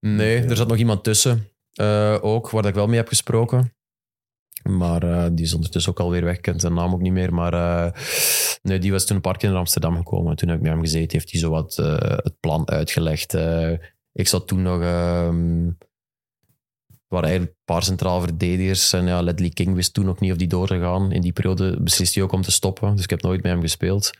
Nee, 0.00 0.42
er 0.44 0.56
zat 0.56 0.68
nog 0.68 0.76
iemand 0.76 1.04
tussen. 1.04 1.44
eh, 1.72 2.16
ook, 2.20 2.50
waar 2.50 2.64
ik 2.66 2.74
wel 2.74 2.86
mee 2.86 2.96
heb 2.96 3.08
gesproken. 3.08 3.72
Maar 4.62 5.02
eh, 5.02 5.30
die 5.32 5.44
is 5.44 5.54
ondertussen 5.54 5.92
ook 5.92 6.00
alweer 6.00 6.24
weg. 6.24 6.36
Ik 6.36 6.42
ken 6.42 6.60
zijn 6.60 6.74
naam 6.74 6.92
ook 6.92 7.00
niet 7.00 7.12
meer. 7.12 7.34
Maar 7.34 7.52
eh, 7.52 7.92
nee, 8.62 8.78
die 8.78 8.92
was 8.92 9.06
toen 9.06 9.16
een 9.16 9.22
paar 9.22 9.36
keer 9.36 9.48
naar 9.48 9.58
Amsterdam 9.58 9.96
gekomen. 9.96 10.36
Toen 10.36 10.48
heb 10.48 10.56
ik 10.58 10.62
met 10.62 10.72
hem 10.72 10.80
gezeten. 10.80 11.18
Heeft 11.18 11.30
hij 11.30 11.40
zo 11.40 11.50
wat 11.50 11.78
eh, 11.78 11.96
het 12.00 12.40
plan 12.40 12.68
uitgelegd. 12.68 13.34
Ik 14.12 14.28
zat 14.28 14.46
toen 14.46 14.62
nog... 14.62 14.80
er 14.82 15.76
waren 17.08 17.28
eigenlijk 17.28 17.58
een 17.58 17.64
paar 17.64 17.82
centraal 17.82 18.20
verdedigers. 18.20 18.92
En 18.92 19.06
ja, 19.06 19.20
Ledley 19.20 19.48
King 19.48 19.74
wist 19.74 19.94
toen 19.94 20.04
nog 20.04 20.20
niet 20.20 20.32
of 20.32 20.38
die 20.38 20.48
door 20.48 20.68
gaan. 20.68 21.12
In 21.12 21.20
die 21.20 21.32
periode 21.32 21.82
beslist 21.82 22.14
hij 22.14 22.24
ook 22.24 22.32
om 22.32 22.42
te 22.42 22.50
stoppen. 22.52 22.94
Dus 22.94 23.04
ik 23.04 23.10
heb 23.10 23.22
nooit 23.22 23.42
met 23.42 23.52
hem 23.52 23.60
gespeeld. 23.60 24.10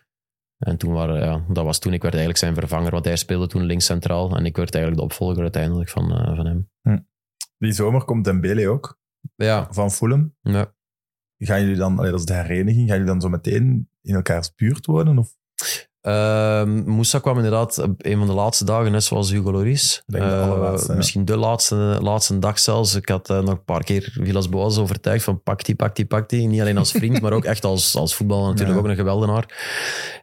En 0.58 0.76
toen 0.76 0.92
waren, 0.92 1.25
ja, 1.25 1.44
dat 1.49 1.65
was 1.65 1.78
toen, 1.78 1.92
ik 1.92 2.02
werd 2.02 2.15
eigenlijk 2.15 2.44
zijn 2.44 2.55
vervanger, 2.55 2.91
want 2.91 3.05
hij 3.05 3.17
speelde 3.17 3.47
toen 3.47 3.62
links 3.62 3.84
centraal. 3.84 4.36
En 4.36 4.47
ik 4.47 4.57
werd 4.57 4.75
eigenlijk 4.75 4.97
de 4.97 5.15
opvolger 5.15 5.42
uiteindelijk 5.42 5.91
van, 5.91 6.08
van 6.36 6.47
hem. 6.47 6.68
Die 7.58 7.73
zomer 7.73 8.05
komt 8.05 8.25
Dembele 8.25 8.68
ook, 8.68 8.99
Ja, 9.37 9.67
van 9.71 9.91
Fulham. 9.91 10.35
ja. 10.43 10.75
Gaan 11.39 11.61
jullie 11.61 11.77
dan, 11.77 11.99
allee, 11.99 12.11
dat 12.11 12.21
is 12.21 12.27
de 12.27 12.35
hereniging, 12.35 12.89
gaan 12.89 12.97
jullie 12.99 13.13
dan 13.13 13.21
zo 13.21 13.29
meteen 13.29 13.91
in 14.03 14.15
elkaars 14.15 14.55
buurt 14.55 14.87
wonen? 14.87 15.19
Of? 15.19 15.37
Moussa 16.85 17.19
kwam 17.19 17.37
inderdaad 17.37 17.79
op 17.79 18.05
een 18.05 18.19
van 18.19 18.27
de 18.27 18.33
laatste 18.33 18.65
dagen, 18.65 18.93
net 18.93 19.05
zoals 19.05 19.31
Hugo 19.31 19.53
Loris. 19.53 20.03
De 20.07 20.19
Eh, 20.19 20.25
ja. 20.87 20.95
Misschien 20.95 21.25
de 21.25 21.37
laatste, 21.37 21.75
laatste 22.03 22.39
dag 22.39 22.59
zelfs. 22.59 22.95
Ik 22.95 23.09
had 23.09 23.31
eh, 23.31 23.39
nog 23.41 23.49
een 23.51 23.65
paar 23.65 23.85
keer 23.85 24.11
Villas 24.13 24.49
Boas 24.49 24.79
overtuigd 24.79 25.25
van 25.25 25.43
pak 25.43 25.65
die, 25.65 25.75
pak 25.75 25.97
die, 25.97 26.07
pak 26.07 26.29
die. 26.29 26.47
Niet 26.49 26.61
alleen 26.61 26.79
als 26.79 26.91
vriend, 26.93 27.21
maar 27.21 27.33
ook 27.33 27.45
echt 27.45 27.65
als, 27.65 27.97
als 27.97 28.15
voetballer 28.15 28.49
natuurlijk 28.49 28.77
Ja. 28.79 28.83
ook 28.85 28.89
een 28.91 28.97
geweldenaar. 28.97 29.47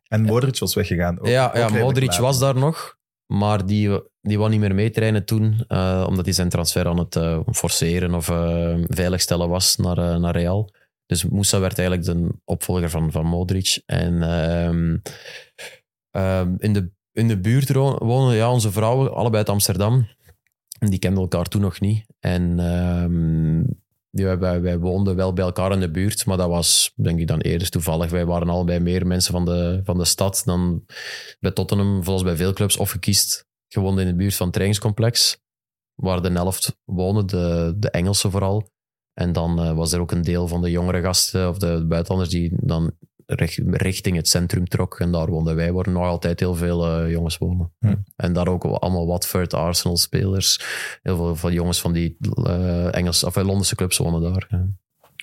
En 0.07 0.21
Modric 0.21 0.59
was 0.59 0.75
weggegaan. 0.75 1.19
Ook, 1.19 1.27
ja, 1.27 1.47
ook 1.47 1.55
ja 1.55 1.69
Modric 1.69 2.13
was 2.13 2.39
daar 2.39 2.55
nog, 2.55 2.97
maar 3.25 3.65
die, 3.65 4.01
die 4.21 4.37
wou 4.37 4.49
niet 4.49 4.59
meer 4.59 4.75
meetrainen 4.75 5.25
toen, 5.25 5.63
eh, 5.67 6.05
omdat 6.07 6.25
hij 6.25 6.33
zijn 6.33 6.49
transfer 6.49 6.87
aan 6.87 6.99
het 6.99 7.15
eh, 7.15 7.39
forceren 7.51 8.13
of 8.13 8.29
eh, 8.29 8.77
veiligstellen 8.87 9.49
was 9.49 9.75
naar, 9.75 10.19
naar 10.19 10.35
Real. 10.35 10.71
Dus 11.05 11.23
Moussa 11.23 11.59
werd 11.59 11.79
eigenlijk 11.79 12.07
de 12.07 12.29
opvolger 12.43 12.89
van, 12.89 13.11
van 13.11 13.25
Modric. 13.25 13.81
En 13.85 14.21
ehm, 14.21 14.97
ehm, 16.11 16.55
in, 16.57 16.73
de, 16.73 16.91
in 17.11 17.27
de 17.27 17.39
buurt 17.39 17.73
wonen 17.73 18.35
ja, 18.35 18.51
onze 18.51 18.71
vrouwen, 18.71 19.13
allebei 19.13 19.37
uit 19.37 19.49
Amsterdam. 19.49 20.07
Die 20.79 20.99
kenden 20.99 21.21
elkaar 21.21 21.45
toen 21.45 21.61
nog 21.61 21.79
niet. 21.79 22.05
En 22.19 22.59
ehm, 22.59 23.63
ja, 24.17 24.37
wij, 24.37 24.79
woonden 24.79 25.15
wel 25.15 25.33
bij 25.33 25.43
elkaar 25.43 25.71
in 25.71 25.79
de 25.79 25.91
buurt, 25.91 26.25
maar 26.25 26.37
dat 26.37 26.49
was 26.49 26.91
denk 26.95 27.19
ik 27.19 27.27
dan 27.27 27.39
eerder 27.39 27.69
toevallig. 27.69 28.11
Wij 28.11 28.25
waren 28.25 28.49
allebei 28.49 28.79
meer 28.79 29.07
mensen 29.07 29.31
van 29.31 29.45
de, 29.45 29.81
van 29.83 29.97
de 29.97 30.05
stad 30.05 30.41
dan 30.45 30.85
bij 31.39 31.51
Tottenham, 31.51 32.03
zoals 32.03 32.23
bij 32.23 32.35
veel 32.35 32.53
clubs, 32.53 32.77
of 32.77 32.89
gekiest. 32.89 33.45
Gewoon 33.67 33.99
in 33.99 34.07
de 34.07 34.15
buurt 34.15 34.35
van 34.35 34.45
het 34.45 34.53
trainingscomplex, 34.53 35.37
waar 35.93 36.21
de 36.21 36.31
helft 36.31 36.77
wonen, 36.83 37.27
de, 37.27 37.73
de 37.77 37.89
Engelsen 37.89 38.31
vooral. 38.31 38.69
En 39.13 39.33
dan 39.33 39.59
eh, 39.59 39.75
was 39.75 39.91
er 39.91 39.99
ook 39.99 40.11
een 40.11 40.21
deel 40.21 40.47
van 40.47 40.61
de 40.61 40.71
jongere 40.71 41.01
gasten 41.01 41.49
of 41.49 41.57
de 41.57 41.85
buitenlanders 41.87 42.33
die 42.33 42.53
dan 42.55 42.91
richting 43.25 44.15
het 44.15 44.27
centrum 44.27 44.67
trok. 44.67 44.99
En 44.99 45.11
daar 45.11 45.29
woonden 45.29 45.55
wij, 45.55 45.71
waar 45.71 45.89
nog 45.89 46.03
altijd 46.03 46.39
heel 46.39 46.55
veel 46.55 46.85
eh, 46.85 47.11
jongens 47.11 47.37
wonen. 47.37 47.73
En 48.15 48.33
daar 48.33 48.47
ook 48.47 48.63
allemaal 48.63 49.07
Watford, 49.07 49.53
Arsenal 49.53 49.97
spelers. 49.97 50.59
Heel 51.01 51.15
veel 51.15 51.35
van 51.35 51.53
jongens 51.53 51.81
van 51.81 51.93
die 51.93 52.17
eh 52.43 52.95
Engels, 52.95 53.23
of 53.23 53.35
eh, 53.35 53.45
Londense 53.45 53.75
clubs 53.75 53.97
wonen 53.97 54.21
daar. 54.21 54.45
Ja. 54.49 54.67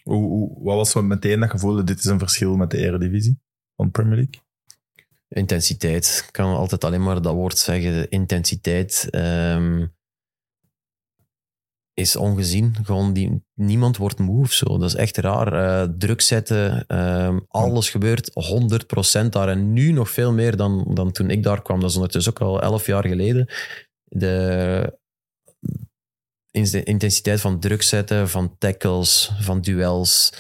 Hoe, 0.03 0.29
hoe, 0.29 0.63
wat 0.63 0.77
was 0.77 0.91
zo 0.91 1.03
meteen 1.03 1.41
dat 1.41 1.51
gevoel, 1.51 1.85
dit 1.85 1.99
is 1.99 2.05
een 2.05 2.19
verschil 2.19 2.57
met 2.57 2.71
de 2.71 2.79
eredivisie 2.79 3.41
van 3.77 3.87
de 3.87 3.93
Premier 3.93 4.15
League? 4.17 4.41
Intensiteit. 5.29 6.25
Ik 6.27 6.33
kan 6.33 6.55
altijd 6.55 6.85
alleen 6.85 7.03
maar 7.03 7.23
dat 7.23 7.35
woord 7.35 7.59
zeggen. 7.59 8.11
Intensiteit 8.11 9.09
ehm, 9.11 9.87
is 11.95 12.17
ongezien. 12.17 12.75
Gewoon 12.83 13.13
die, 13.13 13.45
niemand 13.55 13.97
wordt 13.97 14.19
moe 14.19 14.47
zo. 14.49 14.79
Dat 14.79 14.89
is 14.89 14.95
echt 14.95 15.17
raar. 15.17 15.53
Eh, 15.53 15.89
druk 15.99 16.21
zetten. 16.21 16.87
ehm, 16.87 17.39
alles 17.49 17.91
gebeurt 17.91 18.31
100% 18.33 19.33
daar. 19.33 19.49
En 19.49 19.73
nu 19.73 19.93
nog 19.93 20.11
veel 20.11 20.33
meer 20.33 20.57
dan, 20.57 20.91
dan 20.95 21.13
toen 21.13 21.31
ik 21.31 21.43
daar 21.43 21.63
kwam. 21.63 21.81
Dat 21.81 21.91
is 21.91 21.97
ondertussen 21.97 22.33
ook 22.33 22.41
al 22.41 22.63
11 22.63 22.87
jaar 22.87 23.07
geleden. 23.07 23.49
De 24.05 25.01
de 26.53 26.83
intensiteit 26.83 27.41
van 27.41 27.61
druk 27.61 27.83
zetten, 27.83 28.29
van 28.29 28.57
tackles, 28.59 29.31
van 29.41 29.61
duels. 29.61 30.33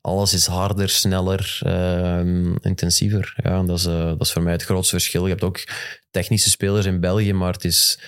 Alles 0.00 0.32
is 0.32 0.46
harder, 0.46 0.88
sneller, 0.88 1.58
ehm, 1.62 2.54
intensiever. 2.60 3.34
Ja, 3.42 3.62
dat 3.62 3.78
is, 3.78 3.86
eh, 3.86 4.06
dat 4.06 4.20
is 4.20 4.32
voor 4.32 4.42
mij 4.42 4.52
het 4.52 4.62
grootste 4.62 4.94
verschil. 4.94 5.22
Je 5.22 5.30
hebt 5.30 5.44
ook 5.44 5.64
technische 6.10 6.50
spelers 6.50 6.86
in 6.86 7.00
België, 7.00 7.32
maar 7.32 7.52
het 7.52 7.64
is, 7.64 7.98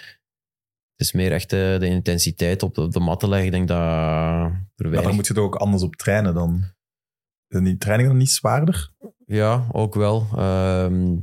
het 0.98 1.06
is 1.06 1.12
meer 1.12 1.32
echt 1.32 1.50
de, 1.50 1.76
de 1.80 1.86
intensiteit 1.86 2.62
op 2.62 2.74
de, 2.74 2.80
op 2.80 2.92
de 2.92 3.00
mat 3.00 3.20
te 3.20 3.28
leggen. 3.28 3.46
Ik 3.46 3.52
denk 3.52 3.68
dat 3.68 3.78
er 3.78 3.84
Ja, 3.84 4.60
weinig... 4.76 5.02
dan 5.02 5.14
moet 5.14 5.26
je 5.26 5.34
toch 5.34 5.44
ook 5.44 5.54
anders 5.56 5.82
op 5.82 5.96
trainen 5.96 6.34
dan. 6.34 6.64
Zijn 7.48 7.64
die 7.64 7.76
trainingen 7.76 8.10
dan 8.12 8.20
niet 8.20 8.30
zwaarder? 8.30 8.90
Ja, 9.26 9.66
ook 9.72 9.94
wel. 9.94 10.26
Ehm, 10.36 11.16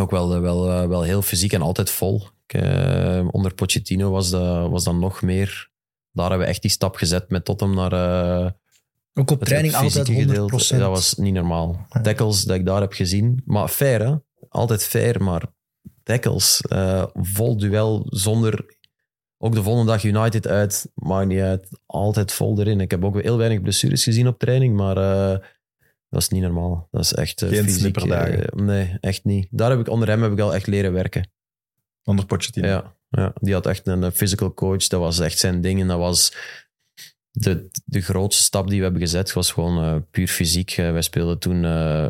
ook 0.00 0.10
wel, 0.10 0.34
eh, 0.34 0.40
wel, 0.40 0.70
eh, 0.70 0.88
wel 0.88 1.02
heel 1.02 1.22
fysiek 1.22 1.52
en 1.52 1.62
altijd 1.62 1.90
vol. 1.90 2.22
Ik, 2.46 2.54
eh, 2.62 3.28
onder 3.30 3.54
Pochettino 3.54 4.10
was 4.10 4.30
dat, 4.30 4.70
was 4.70 4.84
dat 4.84 4.94
nog 4.94 5.22
meer. 5.22 5.70
Daar 6.12 6.28
hebben 6.28 6.46
we 6.46 6.52
echt 6.52 6.62
die 6.62 6.70
stap 6.70 6.96
gezet 6.96 7.30
met 7.30 7.44
Tottenham 7.44 7.76
naar 7.76 7.92
eh, 8.44 8.50
Ook 9.14 9.30
op 9.30 9.38
het 9.40 9.48
training 9.48 9.74
altijd 9.74 9.92
100%. 9.94 10.06
fysieke 10.06 10.28
gedeelte. 10.28 10.78
Dat 10.78 10.88
was 10.88 11.14
niet 11.14 11.34
normaal. 11.34 11.86
Ja. 11.88 12.00
Tackles 12.00 12.42
dat 12.44 12.56
ik 12.56 12.66
daar 12.66 12.80
heb 12.80 12.92
gezien. 12.92 13.42
Maar 13.44 13.68
fair, 13.68 14.00
hè? 14.06 14.14
Altijd 14.48 14.84
fair, 14.84 15.22
maar 15.22 15.42
tackles. 16.02 16.60
eh, 16.60 17.04
vol 17.14 17.56
duel, 17.56 18.06
zonder... 18.08 18.78
Ook 19.42 19.54
de 19.54 19.62
volgende 19.62 19.92
dag 19.92 20.04
United 20.04 20.46
uit, 20.46 20.90
maakt 20.94 21.26
niet 21.26 21.40
uit. 21.40 21.68
Altijd 21.86 22.32
vol 22.32 22.60
erin. 22.60 22.80
Ik 22.80 22.90
heb 22.90 23.04
ook 23.04 23.22
heel 23.22 23.36
weinig 23.36 23.60
blessures 23.62 24.04
gezien 24.04 24.26
op 24.28 24.38
training, 24.38 24.76
maar 24.76 24.96
eh, 24.96 25.38
dat 26.08 26.20
is 26.20 26.28
niet 26.28 26.42
normaal. 26.42 26.88
Dat 26.90 27.00
is 27.00 27.12
echt 27.14 27.42
eh, 27.42 27.48
Geen 27.48 27.64
fysiek. 27.64 27.96
eh, 27.96 28.46
nee, 28.52 28.96
echt 29.00 29.24
niet. 29.24 29.48
Daar 29.50 29.70
heb 29.70 29.78
ik, 29.80 29.88
onder 29.88 30.08
hem 30.08 30.22
heb 30.22 30.32
ik 30.32 30.40
al 30.40 30.54
echt 30.54 30.66
leren 30.66 30.92
werken. 30.92 31.30
Onder 32.04 32.26
Pochettino. 32.26 32.66
Ja, 32.66 32.96
ja, 33.08 33.32
die 33.40 33.52
had 33.54 33.66
echt 33.66 33.86
een 33.86 34.12
physical 34.12 34.54
coach. 34.54 34.86
Dat 34.86 35.00
was 35.00 35.18
echt 35.18 35.38
zijn 35.38 35.60
ding. 35.60 35.80
En 35.80 35.86
dat 35.88 35.98
was 35.98 36.34
de, 37.30 37.68
de 37.84 38.00
grootste 38.00 38.42
stap 38.42 38.68
die 38.68 38.76
we 38.78 38.82
hebben 38.82 39.02
gezet. 39.02 39.32
was 39.32 39.52
gewoon 39.52 40.06
puur 40.10 40.28
fysiek. 40.28 40.74
Wij 40.74 41.02
speelden 41.02 41.38
toen 41.38 41.56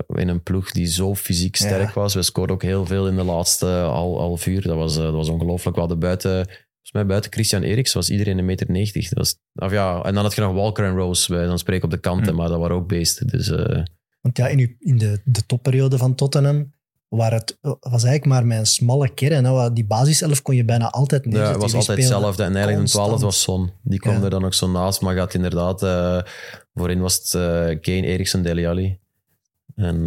in 0.09 0.29
een 0.29 0.43
ploeg 0.43 0.71
die 0.71 0.87
zo 0.87 1.15
fysiek 1.15 1.57
sterk 1.57 1.89
Ja. 1.89 2.01
was. 2.01 2.15
We 2.15 2.23
scoorden 2.23 2.55
ook 2.57 2.63
heel 2.63 2.87
veel 2.87 3.09
in 3.09 3.17
de 3.17 3.23
laatste 3.25 3.67
al, 3.83 4.19
half 4.19 4.47
uur. 4.47 4.63
Dat 4.63 4.77
was, 4.77 4.97
dat 4.97 5.13
was 5.13 5.29
ongelooflijk. 5.29 5.75
We 5.75 5.81
hadden 5.81 5.99
buiten, 5.99 6.49
volgens 6.91 6.93
mij 6.93 7.07
buiten 7.07 7.33
Christian 7.33 7.63
Eriks 7.63 7.93
was 7.93 8.11
iedereen 8.11 8.39
een 8.39 8.45
meter 8.45 8.71
90. 8.71 9.09
Dat 9.09 9.19
was, 9.19 9.37
of 9.67 9.73
ja, 9.73 10.03
en 10.03 10.15
dan 10.15 10.23
had 10.25 10.35
je 10.35 10.41
nog 10.41 10.55
Walker 10.55 10.85
en 10.85 10.97
Rose 10.97 11.33
bij 11.33 11.47
dan 11.47 11.59
spreken 11.59 11.85
op 11.85 11.91
de 11.91 11.99
kanten, 12.01 12.29
Hm. 12.33 12.35
maar 12.39 12.49
dat 12.49 12.59
waren 12.59 12.77
ook 12.77 12.89
beesten. 12.89 13.27
Dus 13.27 13.49
eh, 13.51 13.83
Want 14.21 14.37
ja, 14.37 14.47
in, 14.49 14.59
uw- 14.59 14.75
in 14.79 14.99
de, 14.99 15.21
de 15.25 15.47
topperiode 15.47 15.99
van 15.99 16.15
Tottenham 16.15 16.73
waar 17.09 17.33
het, 17.33 17.59
was 17.81 18.05
eigenlijk 18.05 18.25
maar 18.27 18.59
een 18.59 18.67
smalle 18.67 19.15
kern. 19.15 19.45
Hè, 19.45 19.73
die 19.73 19.87
basiself 19.87 20.43
kon 20.43 20.55
je 20.57 20.65
bijna 20.65 20.91
altijd 20.91 21.25
Ja, 21.25 21.31
neerzetten. 21.31 21.63
het 21.63 21.73
was 21.73 21.75
altijd 21.81 21.99
hetzelfde. 21.99 22.43
En 22.43 22.49
eigenlijk 22.55 22.71
een 22.77 22.79
constant. 22.93 23.07
12 23.07 23.23
was 23.23 23.43
Son. 23.43 23.71
Die 23.83 23.99
kwam 23.99 24.15
Ja. 24.17 24.23
er 24.23 24.31
dan 24.31 24.45
ook 24.45 24.55
zo 24.55 24.71
naast. 24.71 25.01
Maar 25.01 25.15
gaat 25.17 25.35
inderdaad... 25.35 25.83
eh, 25.83 26.21
voorin 26.75 27.01
was 27.01 27.15
het 27.17 27.35
eh, 27.35 27.41
Kane, 27.81 28.07
Eriksen, 28.07 28.43
Dele 28.43 28.69
Alli. 28.69 28.99
En 29.75 30.05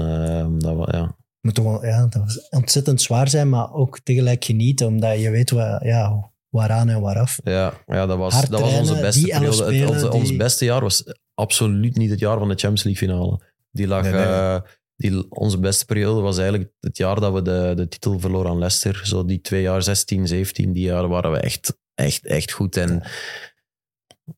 dat 0.60 0.76
was... 0.76 0.88
Ja. 0.92 1.16
moet 1.42 1.56
toch 1.56 1.66
wel, 1.66 1.86
ja, 1.86 2.08
dat 2.08 2.22
was 2.22 2.50
ontzettend 2.50 3.02
zwaar 3.02 3.30
zijn, 3.30 3.50
maar 3.50 3.74
ook 3.74 4.00
tegelijk 4.00 4.44
genieten, 4.46 4.88
omdat 4.88 5.20
je 5.22 5.30
weet 5.30 5.50
wat, 5.52 5.82
ja, 5.84 6.32
waaraan 6.54 6.90
en 6.90 7.02
waaraf. 7.02 7.40
Ja, 7.44 7.74
ja, 7.86 8.06
dat 8.06 8.18
was, 8.18 8.34
Hard 8.34 8.50
dat 8.52 8.60
was 8.60 8.74
onze 8.74 9.02
beste 9.02 9.28
periode. 9.28 9.64
Het- 9.64 9.90
onze, 9.90 10.12
ons 10.12 10.36
beste 10.36 10.66
jaar 10.66 10.82
was 10.82 11.04
absoluut 11.34 11.96
niet 11.98 12.10
het 12.10 12.20
jaar 12.20 12.38
van 12.38 12.48
de 12.48 12.56
Champions 12.56 12.84
League 12.84 13.08
finale. 13.08 13.40
Die 13.72 13.88
lag... 13.88 14.04
Nee, 14.04 14.12
nee, 14.12 14.22
nee. 14.22 14.32
eh, 14.34 14.62
die, 14.96 15.32
onze 15.32 15.60
beste 15.60 15.86
periode 15.86 16.22
was 16.22 16.38
eigenlijk 16.38 16.72
het 16.80 16.98
jaar 16.98 17.20
dat 17.20 17.34
we 17.34 17.42
de, 17.42 17.74
de 17.76 17.88
titel 17.88 18.20
verloren 18.20 18.52
aan 18.52 18.58
Leicester. 18.60 19.02
Zo 19.06 19.26
die 19.26 19.42
twee 19.42 19.62
jaar, 19.62 19.84
16, 19.84 20.28
17, 20.28 20.74
die 20.74 20.84
jaren 20.84 21.10
waren 21.10 21.32
we 21.32 21.38
echt, 21.38 21.78
echt, 21.94 22.26
echt 22.26 22.52
goed. 22.52 22.78
En 22.78 23.04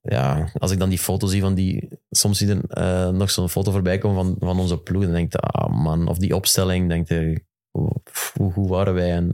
ja, 0.01 0.49
als 0.53 0.71
ik 0.71 0.79
dan 0.79 0.89
die 0.89 0.97
foto 0.99 1.27
zie 1.27 1.41
van 1.41 1.53
die... 1.53 1.89
Soms 2.09 2.37
zie 2.37 2.47
je 2.47 2.61
eh, 2.67 3.09
nog 3.09 3.31
zo'n 3.31 3.49
foto 3.49 3.71
voorbij 3.71 3.97
komen 3.97 4.25
van, 4.25 4.35
van 4.39 4.59
onze 4.59 4.77
ploeg. 4.77 5.03
Dan 5.03 5.11
denk 5.11 5.31
je, 5.31 5.37
ah 5.37 5.83
man, 5.83 6.07
of 6.07 6.17
die 6.17 6.35
opstelling, 6.35 6.89
denk 6.89 7.07
je, 7.07 7.43
hoe 8.33 8.51
goed 8.51 8.69
waren 8.69 8.93
wij? 8.93 9.11
En, 9.11 9.33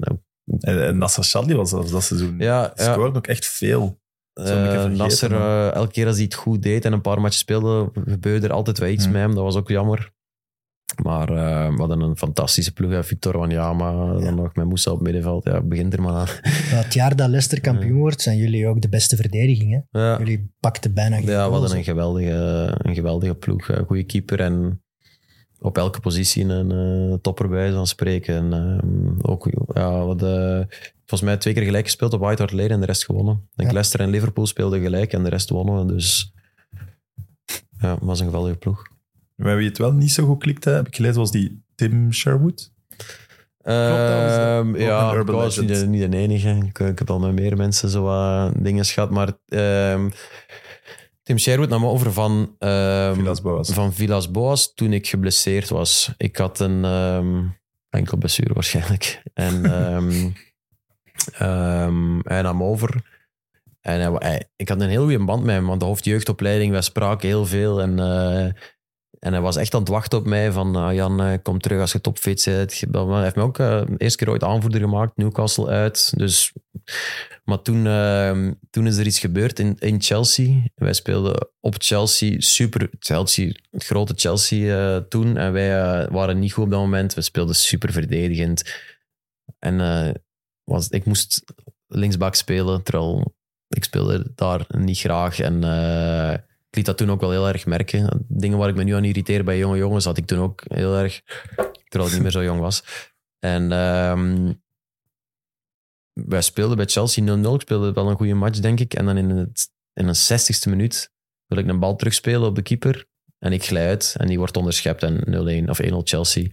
En, 0.60 0.86
en 0.86 0.98
Nasser 0.98 1.24
Chadli 1.24 1.56
was 1.56 1.70
dat, 1.72 1.90
dat 1.90 2.04
seizoen. 2.04 2.36
ja, 2.38 2.74
ja, 2.76 2.92
scoorde 2.94 3.18
ook 3.18 3.28
echt 3.28 3.46
veel. 3.48 4.00
Eh, 4.34 4.46
vergeten 4.46 4.96
Nasser, 4.98 5.32
eh, 5.32 5.74
elke 5.74 5.92
keer 5.92 6.06
als 6.08 6.16
hij 6.16 6.24
het 6.26 6.34
goed 6.34 6.62
deed 6.64 6.86
en 6.86 6.94
een 6.94 7.02
paar 7.02 7.22
matches 7.22 7.40
speelde, 7.40 7.90
gebeurde 8.06 8.48
er 8.48 8.54
altijd 8.54 8.80
wel 8.80 8.90
iets 8.90 9.04
Hmm. 9.04 9.14
met 9.14 9.22
hem. 9.22 9.36
Dat 9.36 9.44
was 9.44 9.56
ook 9.56 9.70
jammer. 9.70 10.12
Maar 11.04 11.30
eh, 11.30 11.68
we 11.70 11.76
hadden 11.80 12.02
een 12.02 12.18
fantastische 12.18 12.74
ploeg. 12.74 12.92
hè. 12.92 13.04
Victor 13.04 13.38
Wanyama, 13.38 14.14
dan 14.20 14.36
nog 14.36 14.56
met 14.56 14.66
Moussa 14.66 14.92
op 14.92 15.02
middenveld. 15.02 15.44
Ja, 15.46 15.62
begint 15.62 15.94
er 15.94 16.02
maar 16.02 16.14
aan. 16.14 16.28
Het 16.52 16.94
jaar 16.94 17.16
dat 17.16 17.28
Leicester 17.30 17.62
kampioen 17.62 17.98
wordt, 18.00 18.22
zijn 18.22 18.38
jullie 18.38 18.68
ook 18.68 18.82
de 18.82 18.90
beste 18.90 19.16
verdediging. 19.16 19.86
Hè? 19.92 20.00
Ja. 20.02 20.18
Jullie 20.18 20.54
pakten 20.60 20.94
bijna 20.94 21.16
geen 21.16 21.26
Ja, 21.26 21.46
we 21.50 21.52
hadden 21.58 21.78
een 21.78 21.84
geweldige, 21.84 22.74
een 22.78 22.94
geweldige 22.96 23.36
ploeg. 23.36 23.68
Een 23.70 23.86
goede 23.86 24.04
keeper 24.04 24.40
en 24.40 24.84
op 25.62 25.78
elke 25.78 26.00
positie 26.00 26.44
een 26.44 26.72
eh, 26.72 27.18
topper 27.22 27.50
bij 27.50 27.72
van 27.72 27.88
spreken. 27.88 28.36
En, 28.36 28.54
ehm, 28.54 29.32
ook, 29.32 29.50
ja, 29.74 29.90
we 29.90 30.06
hadden 30.06 30.68
volgens 30.96 31.22
mij 31.22 31.38
twee 31.38 31.54
keer 31.54 31.64
gelijk 31.64 31.86
gespeeld 31.86 32.14
op 32.14 32.20
White 32.20 32.42
Hart 32.42 32.54
Lane 32.54 32.70
en 32.70 32.80
de 32.80 32.86
rest 32.86 33.06
gewonnen. 33.06 33.48
Ja. 33.56 33.64
Leicester 33.64 34.00
en 34.00 34.10
Liverpool 34.10 34.48
speelden 34.48 34.82
gelijk 34.82 35.14
en 35.14 35.24
de 35.24 35.30
rest 35.30 35.50
wonnen. 35.50 35.88
Dus 35.88 36.34
ja, 37.80 37.94
het 37.94 38.04
was 38.04 38.20
een 38.20 38.26
geweldige 38.26 38.58
ploeg. 38.58 38.88
Met 39.36 39.56
wie 39.56 39.68
het 39.68 39.78
wel 39.78 39.94
niet 39.94 40.12
zo 40.12 40.26
goed 40.26 40.40
klikte, 40.40 40.70
heb 40.70 40.88
ik 40.88 40.96
gelezen, 40.96 41.18
was 41.18 41.32
die 41.32 41.64
Tim 41.76 42.14
Sherwood. 42.14 42.72
ook 43.58 43.68
ja, 44.78 45.14
ik 45.14 45.26
was 45.28 45.58
niet 45.58 45.68
de, 45.68 45.74
legend. 45.74 45.90
niet 45.90 46.12
de 46.12 46.18
enige. 46.18 46.50
Ik, 46.50 46.80
ik 46.80 47.00
heb 47.00 47.10
al 47.10 47.20
met 47.20 47.34
meer 47.34 47.58
mensen 47.58 47.90
zo 47.90 48.04
wat 48.04 48.54
dingen 48.64 48.86
gehad. 48.86 49.10
Maar 49.10 49.34
ehm, 49.48 50.10
Tim 51.24 51.38
Sherwood 51.38 51.70
nam 51.70 51.86
over 51.86 52.14
van, 52.14 52.56
ehm, 52.60 53.14
Villas 53.14 53.42
Boas. 53.42 53.70
van 53.70 53.94
Villas 53.94 54.32
Boas 54.32 54.74
toen 54.74 54.94
ik 54.94 55.08
geblesseerd 55.08 55.70
was. 55.70 56.14
Ik 56.18 56.38
had 56.38 56.60
een 56.60 56.86
ehm 56.86 57.44
enkel 57.90 58.18
blessure 58.18 58.54
waarschijnlijk. 58.54 59.22
En 59.34 59.66
ehm, 61.38 62.20
hij 62.24 62.42
nam 62.42 62.64
over. 62.64 63.20
En 63.82 64.00
hij, 64.00 64.12
hij- 64.30 64.50
ik 64.56 64.70
had 64.70 64.82
een 64.82 64.90
heel 64.90 65.02
goede 65.04 65.24
band 65.26 65.44
met 65.44 65.56
hem, 65.56 65.66
want 65.68 65.80
de 65.80 65.86
hoofdjeugdopleiding, 65.86 66.72
wij 66.72 66.82
spraken 66.82 67.28
heel 67.28 67.46
veel. 67.46 67.82
En, 67.82 68.00
eh, 68.00 68.52
en 69.20 69.32
hij 69.34 69.42
was 69.42 69.56
echt 69.56 69.74
aan 69.74 69.80
het 69.80 69.90
wachten 69.90 70.20
op 70.20 70.26
mij 70.26 70.52
van 70.52 70.76
ah, 70.76 70.94
Jan, 70.94 71.22
eh, 71.22 71.38
kom 71.42 71.60
terug 71.60 71.80
als 71.80 71.92
je 71.92 72.02
topfit 72.02 72.46
maar 72.92 73.06
Hij 73.08 73.24
heeft 73.24 73.36
me 73.36 73.42
ook 73.42 73.60
eh, 73.60 73.86
de 73.86 73.98
eerste 73.98 74.18
keer 74.18 74.30
ooit 74.34 74.44
aanvoerder 74.44 74.80
gemaakt, 74.80 75.18
Newcastle 75.18 75.68
uit. 75.68 76.14
Dus, 76.18 76.54
maar 77.44 77.62
toen, 77.62 77.88
ehm, 77.88 78.54
toen 78.70 78.88
is 78.88 78.98
er 78.98 79.06
iets 79.06 79.20
gebeurd 79.20 79.60
in, 79.60 79.76
in 79.80 80.02
Chelsea. 80.02 80.64
Wij 80.76 80.94
speelden 80.94 81.50
op 81.60 81.76
Chelsea, 81.78 82.40
super 82.40 82.90
Chelsea, 83.00 83.52
het 83.72 83.86
grote 83.86 84.14
Chelsea 84.16 84.96
eh, 84.96 85.02
toen. 85.02 85.38
En 85.38 85.52
wij 85.52 86.08
waren 86.08 86.40
niet 86.40 86.54
goed 86.54 86.64
op 86.64 86.72
dat 86.72 86.80
moment. 86.80 87.14
We 87.14 87.22
speelden 87.22 87.56
super 87.56 87.92
verdedigend. 87.92 88.74
En 89.60 90.22
was, 90.64 90.90
ik 90.90 91.06
moest 91.06 91.44
linksback 91.88 92.36
spelen, 92.36 92.84
terwijl 92.84 93.36
ik 93.68 93.84
speelde 93.84 94.32
daar 94.36 94.66
niet 94.68 95.00
graag. 95.00 95.40
En 95.40 95.64
ik 96.72 96.78
liet 96.78 96.86
dat 96.86 96.98
toen 96.98 97.12
ook 97.12 97.22
wel 97.22 97.32
heel 97.32 97.48
erg 97.48 97.66
merken. 97.66 98.26
Dingen 98.28 98.58
waar 98.58 98.70
ik 98.70 98.76
me 98.76 98.84
nu 98.84 98.94
aan 98.94 99.04
irriteer 99.04 99.44
bij 99.44 99.58
jonge 99.58 99.78
jongens, 99.78 100.06
had 100.06 100.18
ik 100.18 100.26
toen 100.26 100.40
ook 100.40 100.64
heel 100.68 100.96
erg, 100.98 101.22
terwijl 101.88 102.06
ik 102.06 102.14
niet 102.14 102.22
meer 102.22 102.32
zo 102.32 102.44
jong 102.44 102.60
was. 102.60 102.84
En 103.40 103.72
ehm, 103.72 104.54
wij 106.14 106.42
speelden 106.42 106.78
bij 106.78 106.86
Chelsea 106.86 107.38
0-0. 107.38 107.54
Ik 107.54 107.62
speelde 107.62 107.94
wel 107.94 108.10
een 108.10 108.16
goede 108.16 108.34
match, 108.34 108.60
denk 108.60 108.80
ik. 108.80 108.94
En 108.94 109.06
dan 109.06 109.18
in, 109.18 109.30
het, 109.30 109.70
in 109.94 110.08
een 110.08 110.16
60ste 110.16 110.70
minuut 110.70 111.12
wil 111.46 111.58
ik 111.58 111.68
een 111.68 111.80
bal 111.80 111.96
terugspelen 111.96 112.48
op 112.48 112.56
de 112.56 112.62
keeper. 112.62 113.06
En 113.40 113.54
ik 113.54 113.64
glij 113.64 113.88
uit 113.88 114.16
en 114.18 114.28
die 114.28 114.38
wordt 114.38 114.58
onderschept 114.58 115.04
en 115.04 115.66
0-1 115.66 115.70
of 115.70 115.82
1-0 115.82 115.86
Chelsea. 116.04 116.50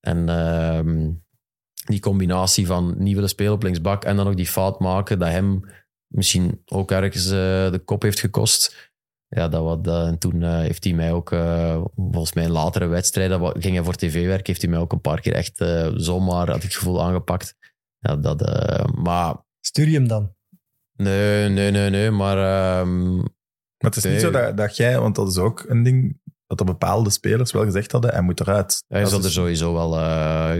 En 0.00 0.28
ehm, 0.28 1.10
die 1.84 2.00
combinatie 2.00 2.66
van 2.66 2.94
niet 2.98 3.14
willen 3.14 3.28
spelen 3.28 3.52
op 3.52 3.62
linksbak 3.62 4.04
en 4.04 4.16
dan 4.16 4.24
nog 4.24 4.34
die 4.34 4.46
fout 4.46 4.80
maken, 4.80 5.18
dat 5.18 5.28
hem 5.28 5.60
misschien 6.06 6.62
ook 6.66 6.90
ergens 6.90 7.24
eh, 7.26 7.70
de 7.70 7.82
kop 7.84 8.02
heeft 8.02 8.20
gekost. 8.20 8.91
Ja, 9.34 9.48
dat 9.48 9.62
wat, 9.62 9.84
dat, 9.84 10.06
en 10.06 10.18
toen 10.18 10.42
eh, 10.42 10.58
heeft 10.58 10.84
hij 10.84 10.92
mij 10.92 11.12
ook, 11.12 11.32
eh, 11.32 11.82
volgens 11.96 12.32
mij 12.32 12.44
in 12.44 12.50
latere 12.50 12.86
wedstrijden, 12.86 13.60
ging 13.60 13.74
hij 13.74 13.84
voor 13.84 13.94
tv 13.94 14.26
werken, 14.26 14.46
heeft 14.46 14.62
hij 14.62 14.70
mij 14.70 14.80
ook 14.80 14.92
een 14.92 15.00
paar 15.00 15.20
keer 15.20 15.32
echt 15.34 15.60
eh, 15.60 15.90
zomaar, 15.94 16.46
had 16.46 16.56
ik 16.56 16.62
het 16.62 16.74
gevoel, 16.74 17.02
aangepakt. 17.02 17.56
Ja, 17.98 18.16
dat, 18.16 18.42
eh, 18.42 18.84
maar 18.94 19.36
Stuur 19.60 19.88
je 19.88 19.94
hem 19.94 20.08
dan? 20.08 20.34
nee, 20.96 21.48
nee, 21.48 21.70
nee, 21.70 21.90
nee, 21.90 22.10
maar 22.10 22.36
ehm, 22.36 23.16
Maar 23.16 23.90
het 23.90 23.96
is 23.96 24.04
niet 24.04 24.20
zo 24.20 24.30
dat, 24.30 24.56
dat 24.56 24.76
jij, 24.76 25.00
want 25.00 25.14
dat 25.14 25.28
is 25.28 25.38
ook 25.38 25.64
een 25.68 25.82
ding 25.82 26.20
dat 26.46 26.60
er 26.60 26.66
bepaalde 26.66 27.10
spelers 27.10 27.52
wel 27.52 27.64
gezegd 27.64 27.92
hadden, 27.92 28.12
hij 28.12 28.22
moet 28.22 28.40
eruit. 28.40 28.84
hij 28.88 29.06
zal 29.06 29.18
is 29.18 29.24
er 29.24 29.30
sowieso 29.30 29.72
wel 29.72 29.98
eh, 29.98 30.58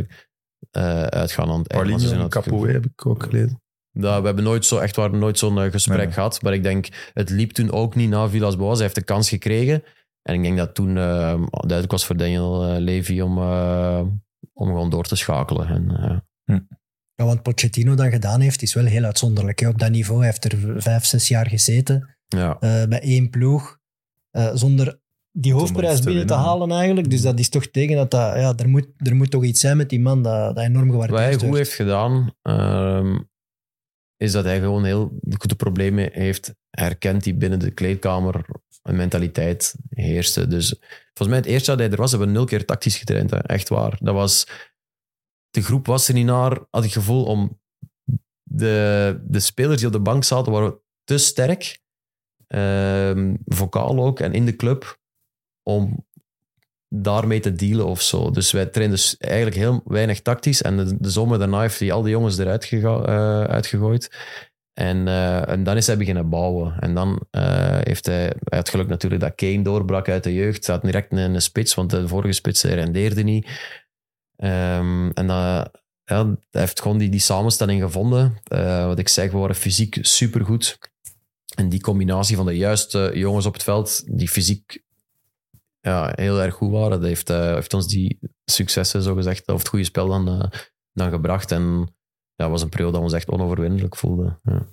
eh, 0.71 1.03
uitgaan 1.03 1.51
aan 1.51 1.59
het 1.59 1.69
Paulinho, 1.69 1.99
gevoel. 1.99 2.29
Capoe 2.29 2.69
heb 2.69 2.85
ik 2.85 3.07
ook 3.07 3.23
gelezen. 3.23 3.62
Dat, 3.93 4.21
we 4.21 4.27
hebben 4.27 4.45
nooit 4.45 4.65
zo, 4.65 4.79
echt 4.79 4.97
waar, 4.97 5.15
nooit 5.15 5.39
zo'n 5.39 5.59
eh, 5.61 5.71
gesprek 5.71 5.99
Nee. 5.99 6.13
gehad. 6.13 6.43
Maar 6.43 6.53
ik 6.55 6.63
denk, 6.63 6.89
het 7.15 7.31
liep 7.31 7.51
toen 7.51 7.71
ook 7.73 7.95
niet 7.95 8.09
na 8.11 8.29
Villas 8.29 8.57
Boas. 8.57 8.75
Hij 8.75 8.83
heeft 8.83 8.95
de 8.95 9.05
kans 9.05 9.29
gekregen. 9.29 9.83
En 10.23 10.35
ik 10.35 10.43
denk 10.43 10.57
dat 10.57 10.75
toen 10.75 10.89
eh, 10.97 11.43
duidelijk 11.51 11.91
was 11.91 12.07
voor 12.07 12.17
Daniel 12.17 12.65
eh, 12.65 12.79
Levy 12.81 13.21
om, 13.21 13.39
eh, 13.39 14.01
om 14.53 14.67
gewoon 14.67 14.91
door 14.91 15.05
te 15.05 15.17
schakelen. 15.17 15.67
En, 15.69 15.91
eh, 16.45 16.57
Ja, 17.15 17.25
wat 17.25 17.43
Pochettino 17.43 17.95
dan 17.95 18.11
gedaan 18.11 18.41
heeft, 18.41 18.63
is 18.63 18.75
wel 18.75 18.85
heel 18.85 19.05
uitzonderlijk. 19.05 19.59
Hè? 19.61 19.69
Op 19.69 19.79
dat 19.79 19.91
niveau 19.91 20.19
hij 20.19 20.27
heeft 20.29 20.45
er 20.53 20.83
vijf, 20.83 21.05
zes 21.05 21.29
jaar 21.29 21.47
gezeten. 21.49 22.17
ja. 22.27 22.57
eh, 22.61 22.85
bij 22.89 23.01
één 23.01 23.31
ploeg. 23.31 23.79
eh, 24.31 24.51
zonder 24.55 25.01
die 25.33 25.53
hoofdprijs 25.53 25.99
te 26.01 26.05
binnen 26.05 26.27
te 26.27 26.35
halen 26.35 26.71
eigenlijk. 26.71 27.11
Dus 27.11 27.23
dat 27.23 27.39
is 27.39 27.49
toch 27.49 27.67
tegen 27.67 27.97
dat 27.97 28.11
dat... 28.11 28.35
Ja, 28.37 28.55
er 28.57 28.69
moet, 28.69 28.87
er 28.97 29.15
moet 29.17 29.31
toch 29.31 29.45
iets 29.45 29.61
zijn 29.61 29.77
met 29.77 29.89
die 29.89 30.01
man 30.01 30.23
dat, 30.23 30.55
dat 30.57 30.65
enorm 30.65 30.89
Wat 30.89 30.97
hij 30.99 31.07
gewaardeerd 31.09 31.33
goed 31.41 31.43
wordt. 31.49 31.59
heeft 31.59 31.75
gedaan, 31.75 32.35
ehm, 32.43 33.19
is 34.23 34.33
dat 34.33 34.45
hij 34.45 34.61
gewoon 34.61 34.85
heel 34.85 35.19
goede 35.39 35.55
problemen 35.55 36.13
heeft 36.13 36.55
herkend 36.71 37.23
die 37.23 37.35
binnen 37.35 37.59
de 37.59 37.71
kleedkamer 37.71 38.45
een 38.83 38.97
mentaliteit 38.97 39.75
heerste. 39.89 40.47
Dus 40.47 40.75
volgens 41.05 41.29
mij 41.29 41.37
het 41.37 41.47
eerste 41.47 41.71
dat 41.71 41.79
hij 41.79 41.91
er 41.91 41.97
was, 41.97 42.11
hebben 42.11 42.29
we 42.29 42.35
nul 42.35 42.45
keer 42.45 42.65
tactisch 42.65 42.99
getraind. 42.99 43.33
Echt 43.33 43.69
waar. 43.69 43.99
Dat 44.01 44.15
was, 44.15 44.47
de 45.51 45.63
groep 45.63 45.87
was 45.87 46.09
er 46.09 46.15
niet 46.15 46.27
naar, 46.27 46.67
had 46.71 46.85
ik 46.85 46.93
gevoel, 46.93 47.25
om 47.25 47.61
de, 48.43 49.21
de 49.25 49.41
spelers 49.41 49.77
die 49.77 49.87
op 49.87 49.93
de 49.93 50.01
bank 50.01 50.25
zaten, 50.25 50.53
waren 50.53 50.81
te 51.05 51.19
sterk. 51.19 51.81
Ehm 52.47 53.35
vocaal 53.45 54.05
ook 54.05 54.21
en 54.21 54.33
in 54.33 54.47
de 54.47 54.57
club 54.57 55.01
om 55.63 56.07
daarmee 56.95 57.41
te 57.41 57.53
dealen 57.53 57.87
of 57.87 58.03
zo. 58.03 58.31
Dus 58.31 58.53
wij 58.53 58.67
trainden 58.67 58.97
dus 58.97 59.17
eigenlijk 59.17 59.57
heel 59.57 59.81
weinig 59.85 60.21
tactisch. 60.21 60.63
En 60.63 60.77
de, 60.77 61.11
zomer 61.11 61.39
daarna 61.39 61.61
heeft 61.61 61.79
hij 61.79 61.93
al 61.93 62.03
die 62.03 62.11
jongens 62.11 62.39
eruit 62.39 62.65
gega- 62.65 63.05
eh, 63.05 63.45
uitgegooid. 63.45 64.17
En, 64.73 65.09
eh, 65.09 65.49
en 65.49 65.65
dan 65.65 65.77
is 65.77 65.87
hij 65.87 65.97
beginnen 65.97 66.29
bouwen. 66.29 66.77
En 66.81 66.95
dan 66.95 67.27
eh, 67.31 67.79
heeft 67.81 68.07
hij, 68.07 68.23
hij 68.25 68.59
had 68.59 68.69
geluk 68.69 68.89
natuurlijk 68.89 69.21
dat 69.21 69.35
Kane 69.35 69.63
doorbrak 69.63 70.09
uit 70.09 70.25
de 70.25 70.35
jeugd. 70.35 70.67
Hij 70.67 70.75
had 70.75 70.85
direct 70.85 71.13
een, 71.13 71.19
een 71.19 71.43
spits, 71.43 71.75
want 71.75 71.91
de 71.91 72.09
vorige 72.09 72.33
spits 72.33 72.63
rendeerde 72.63 73.23
niet. 73.23 73.49
Ehm, 74.37 75.11
en 75.11 75.27
ja, 75.27 75.71
hij 76.05 76.37
heeft 76.51 76.81
gewoon 76.81 76.99
die, 76.99 77.09
die 77.09 77.21
samenstelling 77.21 77.83
gevonden. 77.83 78.39
Wat 78.87 78.99
ik 78.99 79.09
zeg, 79.09 79.31
we 79.31 79.39
waren 79.39 79.57
fysiek 79.57 79.99
supergoed. 80.01 80.79
En 81.55 81.69
die 81.69 81.81
combinatie 81.81 82.37
van 82.37 82.47
de 82.47 82.57
juiste 82.57 83.11
jongens 83.15 83.47
op 83.47 83.53
het 83.53 83.63
veld, 83.63 84.03
die 84.07 84.29
fysiek 84.29 84.83
ja, 85.83 86.13
heel 86.15 86.41
erg 86.41 86.55
goed 86.55 86.71
waren, 86.71 86.91
dat 86.91 87.03
heeft, 87.03 87.31
eh, 87.31 87.53
heeft 87.55 87.75
ons 87.75 87.89
die 87.89 88.19
successen, 88.45 89.03
zo 89.03 89.15
gezegd, 89.15 89.49
of 89.49 89.59
het 89.59 89.69
goede 89.69 89.85
spel 89.85 90.09
dan, 90.09 90.29
eh, 90.29 90.61
dan 90.93 91.11
gebracht. 91.11 91.51
En 91.51 91.95
ja, 92.35 92.51
was 92.51 92.63
een 92.63 92.69
periode 92.69 92.93
dat 92.93 93.01
we 93.01 93.07
ons 93.07 93.17
echt 93.17 93.31
onoverwinnelijk 93.31 93.97
voelden. 93.97 94.41
Ja. 94.43 94.67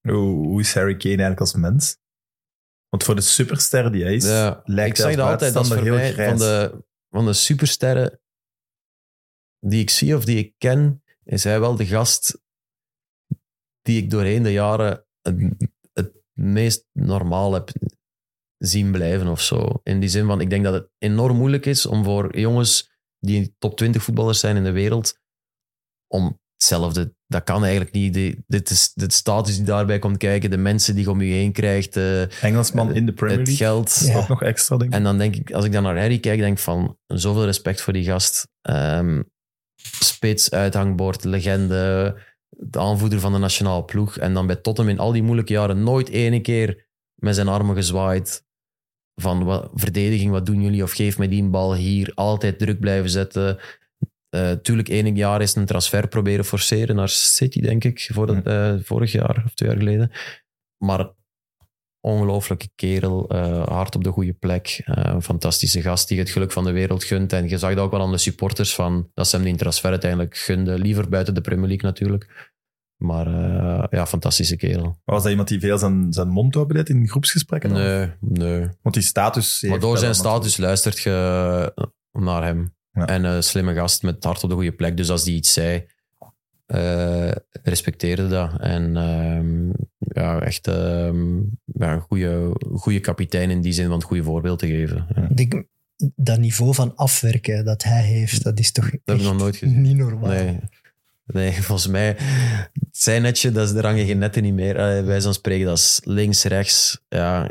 Hoe, 0.00 0.46
hoe 0.46 0.60
is 0.60 0.74
Harry 0.74 0.96
Kane 0.96 1.08
eigenlijk 1.08 1.40
als 1.40 1.54
mens? 1.54 1.98
Want 2.88 3.04
voor 3.04 3.14
de 3.14 3.20
superster 3.20 3.92
die 3.92 4.02
hij 4.02 4.14
is, 4.14 4.24
Ja, 4.24 4.62
lijkt 4.64 4.98
ik 4.98 5.04
zeg 5.04 5.16
dat 5.16 5.28
altijd, 5.30 5.54
dat 5.54 5.66
voor 5.66 5.76
buitenstander 5.76 6.16
mij 6.16 6.26
heel 6.26 6.36
van 6.36 6.38
de, 6.38 6.84
van 7.10 7.26
de 7.26 7.32
supersterren 7.32 8.20
die 9.60 9.80
ik 9.80 9.90
zie 9.90 10.16
of 10.16 10.24
die 10.24 10.38
ik 10.38 10.54
ken, 10.58 11.02
is 11.24 11.44
hij 11.44 11.60
wel 11.60 11.76
de 11.76 11.86
gast 11.86 12.40
die 13.82 14.02
ik 14.02 14.10
doorheen 14.10 14.42
de 14.42 14.52
jaren 14.52 15.06
het, 15.22 15.70
het 15.92 16.12
meest 16.32 16.86
normaal 16.92 17.52
heb 17.52 17.70
zien 18.58 18.92
blijven 18.92 19.26
of 19.26 19.40
zo. 19.40 19.80
In 19.82 20.00
die 20.00 20.08
zin 20.08 20.26
van, 20.26 20.40
ik 20.40 20.50
denk 20.50 20.64
dat 20.64 20.74
het 20.74 20.88
enorm 20.98 21.36
moeilijk 21.36 21.66
is 21.66 21.86
om 21.86 22.04
voor 22.04 22.38
jongens 22.38 22.90
die 23.18 23.54
top 23.58 23.76
20 23.76 24.02
voetballers 24.02 24.40
zijn 24.40 24.56
in 24.56 24.64
de 24.64 24.70
wereld, 24.72 25.18
om 26.06 26.40
hetzelfde, 26.52 27.14
dat 27.26 27.44
kan 27.44 27.62
eigenlijk 27.62 27.92
niet. 27.92 28.14
Die, 28.14 28.44
dit 28.46 28.70
is 28.70 28.92
de 28.94 29.12
status 29.12 29.56
die 29.56 29.64
daarbij 29.64 29.98
komt 29.98 30.16
kijken, 30.16 30.50
de 30.50 30.56
mensen 30.56 30.94
die 30.94 31.04
je 31.04 31.10
om 31.10 31.20
je 31.20 31.32
heen 31.32 31.52
krijgt, 31.52 31.96
eh, 31.96 32.42
Engelsman 32.42 32.94
in 32.94 33.06
de 33.06 33.12
Premier 33.12 33.38
het 33.38 33.46
League. 33.46 33.66
geld. 33.66 34.00
Dat 34.00 34.08
is 34.08 34.14
ook 34.14 34.28
nog 34.28 34.42
extra, 34.42 34.76
denk 34.76 34.90
ik. 34.90 34.96
En 34.96 35.02
dan 35.02 35.18
denk 35.18 35.36
ik, 35.36 35.52
als 35.52 35.64
ik 35.64 35.72
dan 35.72 35.82
naar 35.82 35.98
Harry 35.98 36.18
kijk, 36.18 36.38
denk 36.38 36.56
ik 36.56 36.62
van 36.62 36.98
zoveel 37.06 37.44
respect 37.44 37.80
voor 37.80 37.92
die 37.92 38.04
gast. 38.04 38.48
Ehm, 38.62 39.22
spits, 40.00 40.50
uithangbord, 40.50 41.24
legende, 41.24 42.16
de 42.48 42.78
aanvoerder 42.78 43.20
van 43.20 43.32
de 43.32 43.38
nationale 43.38 43.84
ploeg. 43.84 44.18
En 44.18 44.34
dan 44.34 44.46
bij 44.46 44.56
Tottenham 44.56 44.94
in 44.94 45.00
al 45.00 45.12
die 45.12 45.22
moeilijke 45.22 45.52
jaren 45.52 45.82
nooit 45.82 46.08
ene 46.08 46.40
keer 46.40 46.88
met 47.14 47.34
zijn 47.34 47.48
armen 47.48 47.76
gezwaaid. 47.76 48.44
Van 49.20 49.44
wat, 49.44 49.70
verdediging, 49.74 50.30
wat 50.30 50.46
doen 50.46 50.62
jullie? 50.62 50.82
Of 50.82 50.92
geef 50.92 51.18
mij 51.18 51.28
die 51.28 51.44
bal 51.44 51.74
hier. 51.74 52.12
Altijd 52.14 52.58
druk 52.58 52.80
blijven 52.80 53.10
zetten. 53.10 53.58
Eh 54.28 54.52
tuurlijk, 54.52 54.88
enig 54.88 55.16
jaar 55.16 55.42
is 55.42 55.54
een 55.54 55.66
transfer 55.66 56.08
proberen 56.08 56.44
forceren 56.44 56.96
naar 56.96 57.08
City, 57.08 57.60
denk 57.60 57.84
ik. 57.84 58.10
Voor 58.12 58.26
dat, 58.26 58.46
eh, 58.46 58.74
vorig 58.82 59.12
jaar 59.12 59.42
of 59.44 59.54
twee 59.54 59.68
jaar 59.68 59.78
geleden. 59.78 60.10
Maar 60.84 61.10
ongelooflijke 62.00 62.68
kerel, 62.74 63.28
eh, 63.28 63.66
hard 63.66 63.94
op 63.94 64.04
de 64.04 64.10
goede 64.10 64.32
plek. 64.32 64.80
een 64.84 65.22
fantastische 65.22 65.82
gast 65.82 66.08
die 66.08 66.18
het 66.18 66.30
geluk 66.30 66.52
van 66.52 66.64
de 66.64 66.72
wereld 66.72 67.04
gunt. 67.04 67.32
En 67.32 67.48
je 67.48 67.58
zag 67.58 67.74
dat 67.74 67.84
ook 67.84 67.90
wel 67.90 68.00
aan 68.00 68.10
de 68.10 68.18
supporters 68.18 68.74
van 68.74 69.10
dat 69.14 69.28
ze 69.28 69.36
hem 69.36 69.44
die 69.44 69.56
transfer 69.56 69.90
uiteindelijk 69.90 70.36
gunden. 70.36 70.80
Liever 70.80 71.08
buiten 71.08 71.34
de 71.34 71.40
Premier 71.40 71.68
League 71.68 71.90
natuurlijk. 71.90 72.54
Maar 72.96 73.26
eh, 73.26 73.84
ja, 73.90 74.06
fantastische 74.06 74.56
kerel. 74.56 75.00
Was 75.04 75.22
dat 75.22 75.30
iemand 75.30 75.48
die 75.48 75.60
veel 75.60 75.78
zijn, 75.78 76.12
zijn 76.12 76.28
mond 76.28 76.56
open 76.56 76.74
deed 76.74 76.88
in 76.88 77.08
groepsgesprekken? 77.08 77.72
Nee, 77.72 78.10
nee. 78.20 78.68
Want 78.82 78.94
die 78.94 79.04
status... 79.04 79.62
Maar 79.68 79.80
door 79.80 79.98
zijn 79.98 80.14
status 80.14 80.56
luistert 80.56 80.98
je 80.98 81.72
naar 82.12 82.44
hem. 82.44 82.74
Ja. 82.92 83.06
En 83.06 83.24
een 83.24 83.42
slimme 83.42 83.74
gast 83.74 84.02
met 84.02 84.14
het 84.14 84.24
hart 84.24 84.42
op 84.42 84.48
de 84.48 84.54
goede 84.54 84.72
plek. 84.72 84.96
Dus 84.96 85.10
als 85.10 85.24
die 85.24 85.36
iets 85.36 85.52
zei, 85.52 85.86
eh, 86.66 87.30
respecteerde 87.62 88.28
dat. 88.28 88.60
En 88.60 88.96
ehm, 88.96 89.68
ja, 89.98 90.40
echt 90.40 90.66
ehm, 90.66 91.36
ja, 91.64 91.92
een 91.92 92.00
goede, 92.00 92.52
goede 92.74 93.00
kapitein 93.00 93.50
in 93.50 93.60
die 93.60 93.72
zin 93.72 93.86
van 93.86 93.94
het 93.94 94.04
goede 94.04 94.22
voorbeeld 94.22 94.58
te 94.58 94.66
geven. 94.66 95.06
Ja. 95.14 95.28
Ik 95.28 95.36
denk, 95.36 95.66
dat 96.16 96.38
niveau 96.38 96.74
van 96.74 96.96
afwerken 96.96 97.64
dat 97.64 97.82
hij 97.82 98.02
heeft, 98.02 98.44
dat 98.44 98.58
is 98.58 98.72
toch 98.72 98.90
Dat 98.90 99.00
heb 99.04 99.16
ik 99.16 99.22
nog 99.22 99.38
nooit 99.38 99.56
gezien. 99.56 99.80
niet 99.80 99.96
normaal. 99.96 100.30
Nee. 100.30 100.58
Nee, 101.26 101.52
volgens 101.62 101.86
mij, 101.86 102.16
zijn 102.90 103.22
netje, 103.22 103.50
dat 103.50 103.74
is, 103.74 103.80
hangen 103.80 104.06
geen 104.06 104.18
netten 104.18 104.42
niet 104.42 104.54
meer. 104.54 104.74
Wij 105.04 105.20
zo'n 105.20 105.34
spreken, 105.34 105.66
dat 105.66 105.78
is 105.78 106.00
links, 106.04 106.44
rechts. 106.44 107.00
Ja. 107.08 107.50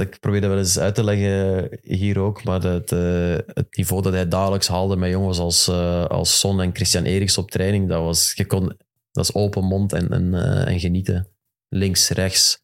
Ik 0.00 0.20
probeer 0.20 0.40
dat 0.40 0.50
wel 0.50 0.58
eens 0.58 0.78
uit 0.78 0.94
te 0.94 1.04
leggen 1.04 1.68
hier 1.82 2.18
ook, 2.18 2.44
maar 2.44 2.62
het, 2.62 2.92
eh, 2.92 3.36
het 3.46 3.76
niveau 3.76 4.02
dat 4.02 4.12
hij 4.12 4.28
dagelijks 4.28 4.68
haalde 4.68 4.96
met 4.96 5.10
jongens 5.10 5.38
als, 5.38 5.68
eh, 5.68 6.04
als 6.04 6.38
Son 6.38 6.60
en 6.60 6.74
Christian 6.74 7.04
Eriks 7.04 7.38
op 7.38 7.50
training, 7.50 7.88
dat 7.88 8.02
was, 8.02 8.32
je 8.32 8.46
kon, 8.46 8.76
dat 9.10 9.24
is 9.24 9.34
open 9.34 9.64
mond 9.64 9.92
en, 9.92 10.08
en, 10.10 10.34
eh, 10.34 10.72
en 10.72 10.80
genieten. 10.80 11.28
Links, 11.68 12.08
rechts. 12.08 12.62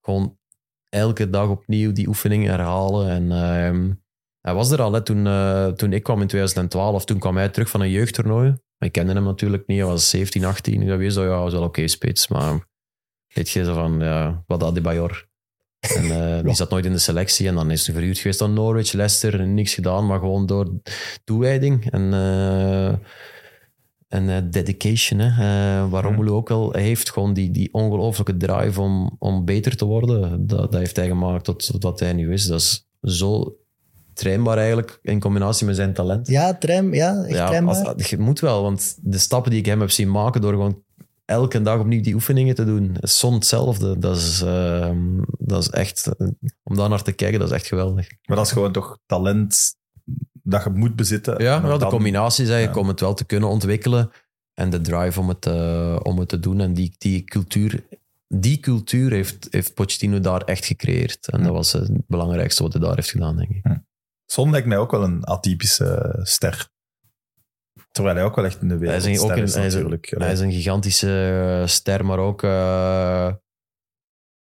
Gewoon 0.00 0.38
elke 0.88 1.30
dag 1.30 1.48
opnieuw 1.48 1.92
die 1.92 2.08
oefening 2.08 2.44
herhalen. 2.44 3.08
En 3.08 3.32
ehm, 3.32 3.92
hij 4.40 4.54
was 4.54 4.70
er 4.70 4.82
al 4.82 5.02
toen, 5.02 5.24
toen 5.76 5.92
ik 5.92 6.02
kwam 6.02 6.20
in 6.20 6.26
2012. 6.26 7.04
Toen 7.04 7.18
kwam 7.18 7.36
hij 7.36 7.48
terug 7.48 7.68
van 7.68 7.80
een 7.80 7.90
jeugdtoernooi. 7.90 8.54
Maar 8.78 8.88
ik 8.88 8.92
kende 8.92 9.12
hem 9.12 9.24
natuurlijk 9.24 9.66
niet. 9.66 9.78
Hij 9.78 9.86
was 9.86 10.10
17, 10.10 10.44
18. 10.44 10.82
Ik 10.82 10.98
wist 10.98 11.16
dat 11.16 11.24
ja, 11.24 11.38
was 11.38 11.52
wel 11.52 11.62
oké 11.62 11.86
spits. 11.86 12.28
Maar 12.28 12.68
weet 13.26 13.50
je, 13.50 13.64
van, 13.64 14.00
ja, 14.00 14.44
wat 14.46 14.60
dat 14.60 14.82
Bayor. 14.82 15.28
En 15.94 16.04
eh, 16.36 16.44
die 16.44 16.54
zat 16.54 16.70
nooit 16.70 16.84
in 16.84 16.92
de 16.92 16.98
selectie. 16.98 17.48
En 17.48 17.54
dan 17.54 17.70
is 17.70 17.86
hij 17.86 17.94
verhuurd 17.94 18.18
geweest 18.18 18.42
aan 18.42 18.52
Norwich, 18.52 18.92
Leicester. 18.92 19.46
Niks 19.46 19.74
gedaan, 19.74 20.06
maar 20.06 20.18
gewoon 20.18 20.46
door 20.46 20.80
toewijding. 21.24 21.90
En, 21.90 22.12
eh, 22.12 22.88
en 24.08 24.28
eh, 24.28 24.42
dedication. 24.50 25.18
Hè. 25.18 25.88
Waar 25.88 26.02
Romelu 26.02 26.30
ook 26.30 26.48
wel 26.48 26.72
heeft. 26.72 27.10
Gewoon 27.10 27.34
die, 27.34 27.50
die 27.50 27.72
ongelooflijke 27.72 28.36
drive 28.36 28.80
om, 28.80 29.16
om 29.18 29.44
beter 29.44 29.76
te 29.76 29.84
worden. 29.84 30.46
Dat, 30.46 30.72
dat 30.72 30.80
heeft 30.80 30.96
hij 30.96 31.06
gemaakt 31.06 31.44
tot, 31.44 31.66
tot 31.66 31.82
wat 31.82 32.00
hij 32.00 32.12
nu 32.12 32.32
is. 32.32 32.46
Dat 32.46 32.60
is 32.60 32.88
zo 33.00 33.56
trainbaar 34.16 34.58
eigenlijk 34.58 34.98
in 35.02 35.20
combinatie 35.20 35.66
met 35.66 35.76
zijn 35.76 35.92
talent. 35.92 36.28
Ja, 36.28 36.54
trein, 36.54 36.92
ja, 36.92 37.22
echt 37.22 37.36
Ja, 37.36 37.62
als, 37.62 38.08
je 38.08 38.18
moet 38.18 38.40
wel, 38.40 38.62
want 38.62 38.96
de 39.00 39.18
stappen 39.18 39.50
die 39.50 39.60
ik 39.60 39.66
hem 39.66 39.80
heb 39.80 39.90
zien 39.90 40.10
maken 40.10 40.40
door 40.40 40.52
gewoon 40.52 40.82
elke 41.24 41.62
dag 41.62 41.78
opnieuw 41.80 42.02
die 42.02 42.14
oefeningen 42.14 42.54
te 42.54 42.64
doen, 42.64 42.96
is 43.00 43.18
zon 43.18 43.34
hetzelfde. 43.34 43.98
Dat 43.98 44.16
is, 44.16 44.42
ehm, 44.42 45.22
dat 45.38 45.62
is 45.62 45.70
echt, 45.70 46.08
om 46.62 46.76
daar 46.76 46.88
naar 46.88 47.02
te 47.02 47.12
kijken, 47.12 47.38
dat 47.38 47.48
is 47.48 47.54
echt 47.54 47.66
geweldig. 47.66 48.08
Maar 48.24 48.36
dat 48.36 48.46
is 48.46 48.52
gewoon 48.52 48.72
toch 48.72 48.98
talent 49.06 49.74
dat 50.42 50.64
je 50.64 50.70
moet 50.70 50.96
bezitten. 50.96 51.42
Ja, 51.42 51.78
de 51.78 51.86
combinatie 51.86 52.46
zeg 52.46 52.60
je, 52.60 52.68
ja. 52.68 52.74
om 52.74 52.88
het 52.88 53.00
wel 53.00 53.14
te 53.14 53.24
kunnen 53.24 53.48
ontwikkelen 53.48 54.10
en 54.54 54.70
de 54.70 54.80
drive 54.80 55.20
om 55.20 55.28
het, 55.28 55.46
eh, 55.46 56.00
om 56.02 56.18
het 56.18 56.28
te 56.28 56.40
doen. 56.40 56.60
En 56.60 56.74
die, 56.74 56.94
die 56.98 57.24
cultuur, 57.24 57.84
die 58.28 58.60
cultuur 58.60 59.10
heeft, 59.10 59.48
heeft 59.50 59.74
Pochettino 59.74 60.20
daar 60.20 60.40
echt 60.40 60.64
gecreëerd. 60.64 61.28
En 61.28 61.38
Ja. 61.38 61.44
dat 61.44 61.54
was 61.54 61.72
het 61.72 61.90
belangrijkste 62.06 62.62
wat 62.62 62.72
hij 62.72 62.82
daar 62.82 62.94
heeft 62.94 63.10
gedaan, 63.10 63.36
denk 63.36 63.50
ik. 63.50 63.64
Son 64.26 64.50
lijkt 64.50 64.66
mij 64.66 64.78
ook 64.78 64.90
wel 64.90 65.02
een 65.04 65.24
atypische 65.24 66.18
ster. 66.22 66.68
Terwijl 67.90 68.16
hij 68.16 68.24
ook 68.24 68.36
wel 68.36 68.44
echt 68.44 68.60
in 68.62 68.68
de 68.68 68.78
wereld 68.78 69.02
Hij 69.02 69.12
is, 69.12 69.18
een- 69.20 69.24
ook 69.30 69.36
een, 69.36 69.42
is, 69.42 69.54
hij, 69.54 69.66
is, 69.66 69.72
natuurlijk. 69.74 70.14
hij 70.18 70.32
is 70.32 70.40
een 70.40 70.52
gigantische 70.52 71.30
eh, 71.60 71.66
ster, 71.66 72.04
maar 72.04 72.18
ook, 72.18 72.42
eh, 72.42 73.34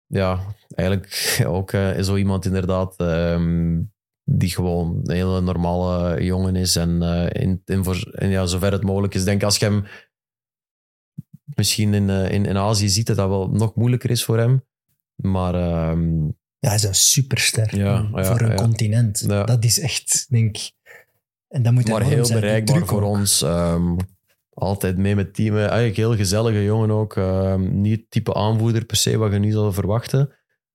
ja, 0.07 0.55
eigenlijk 0.75 1.41
ook 1.47 1.73
eh, 1.73 2.01
zo 2.01 2.17
iemand 2.17 2.45
inderdaad 2.45 2.97
ehm, 2.97 3.83
die 4.25 4.51
gewoon 4.51 5.01
een 5.03 5.15
hele 5.15 5.41
normale 5.41 6.23
jongen 6.25 6.57
is. 6.57 6.77
En, 6.77 7.03
in, 7.33 7.63
in 7.65 7.85
voor, 7.85 7.97
en 8.13 8.29
ja, 8.29 8.47
zover 8.47 8.73
het 8.73 8.83
mogelijk 8.83 9.15
is. 9.15 9.21
Ik 9.21 9.27
denk 9.27 9.43
als 9.43 9.57
je 9.57 9.65
hem 9.65 9.85
misschien 11.45 11.95
in, 11.95 12.09
in, 12.11 12.45
in 12.47 12.57
Azië 12.57 12.89
ziet, 12.89 13.07
dat 13.07 13.17
dat 13.17 13.29
wel 13.29 13.49
nog 13.51 13.75
moeilijker 13.75 14.11
is 14.11 14.25
voor 14.25 14.39
hem. 14.39 14.65
Maar 15.15 15.55
ehm, 15.55 16.29
Ja, 16.61 16.69
hij 16.69 16.77
is 16.77 16.83
een 16.83 16.95
superster 16.95 17.77
Ja, 17.77 18.09
ja, 18.15 18.25
voor 18.25 18.41
een 18.41 18.57
continent. 18.57 19.29
Dat 19.29 19.65
is 19.65 19.81
echt, 19.81 20.27
denk 20.29 20.57
ik... 20.57 20.73
En 21.49 21.63
dat 21.63 21.73
moet 21.73 21.89
maar 21.89 22.03
heel 22.03 22.25
zijn, 22.25 22.41
bereikbaar 22.41 22.87
voor 22.87 23.03
ook. 23.03 23.09
ons. 23.09 23.43
ehm, 23.43 23.97
altijd 24.55 24.97
mee 24.97 25.15
met 25.15 25.35
teamen. 25.35 25.61
Eigenlijk 25.69 25.97
heel 25.97 26.17
gezellige 26.17 26.65
jongen 26.65 26.91
ook. 26.91 27.17
ehm, 27.17 27.81
niet 27.81 28.01
het 28.01 28.11
type 28.11 28.35
aanvoerder 28.35 28.85
per 28.85 28.97
se 28.97 29.17
wat 29.17 29.33
je 29.33 29.39
nu 29.39 29.51
zou 29.51 29.73
verwachten. 29.73 30.33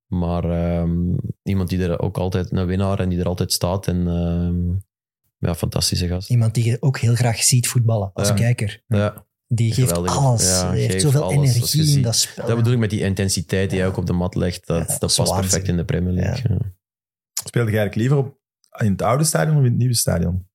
Maar 0.08 0.44
ehm, 0.44 0.98
iemand 1.44 1.70
die 1.70 1.84
er 1.84 2.00
ook 2.00 2.18
altijd 2.18 2.52
een 2.52 2.66
winnaar 2.66 3.00
en 3.00 3.10
die 3.10 3.20
er 3.20 3.28
altijd 3.28 3.54
staat. 3.54 3.88
En 3.88 4.06
ja, 5.38 5.56
fantastische 5.56 6.08
gast. 6.08 6.30
Iemand 6.30 6.54
die 6.54 6.66
je 6.66 6.78
ook 6.82 6.98
heel 7.00 7.16
graag 7.16 7.44
ziet 7.44 7.68
voetballen, 7.68 8.12
als 8.14 8.28
Ja. 8.28 8.34
kijker. 8.34 8.82
Ja, 8.88 9.26
Die 9.56 9.74
geeft 9.74 9.88
Geweldig. 9.88 10.17
alles. 10.17 10.43
Ja, 10.50 10.67
Hij 10.67 10.77
heeft 10.80 10.92
geeft 10.92 11.03
zoveel 11.03 11.24
alles. 11.24 11.56
Energie 11.56 11.95
in 11.95 12.01
dat 12.01 12.16
spel. 12.16 12.48
dat 12.48 12.56
bedoel 12.56 12.74
ik 12.74 12.80
met 12.80 12.90
die 12.90 13.00
intensiteit 13.01 13.69
die 13.69 13.80
hij 13.80 13.88
ook 13.88 13.98
op 13.98 14.06
de 14.06 14.14
mat 14.14 14.35
legt. 14.35 14.67
Dat, 14.67 14.77
Ja, 14.80 14.85
dat 14.85 15.00
past 15.00 15.17
waanzin. 15.17 15.40
perfect 15.40 15.67
in 15.67 15.77
de 15.77 15.85
Premier 15.85 16.14
League. 16.14 16.43
Ja. 16.50 16.58
Speelde 17.45 17.72
je 17.72 17.77
eigenlijk 17.77 17.95
liever 17.95 18.17
op, 18.17 18.40
in 18.85 18.92
het 18.92 19.01
oude 19.01 19.24
stadion 19.24 19.53
of 19.58 19.64
in 19.64 19.69
het 19.69 19.77
nieuwe 19.77 19.93
stadion? 19.93 20.48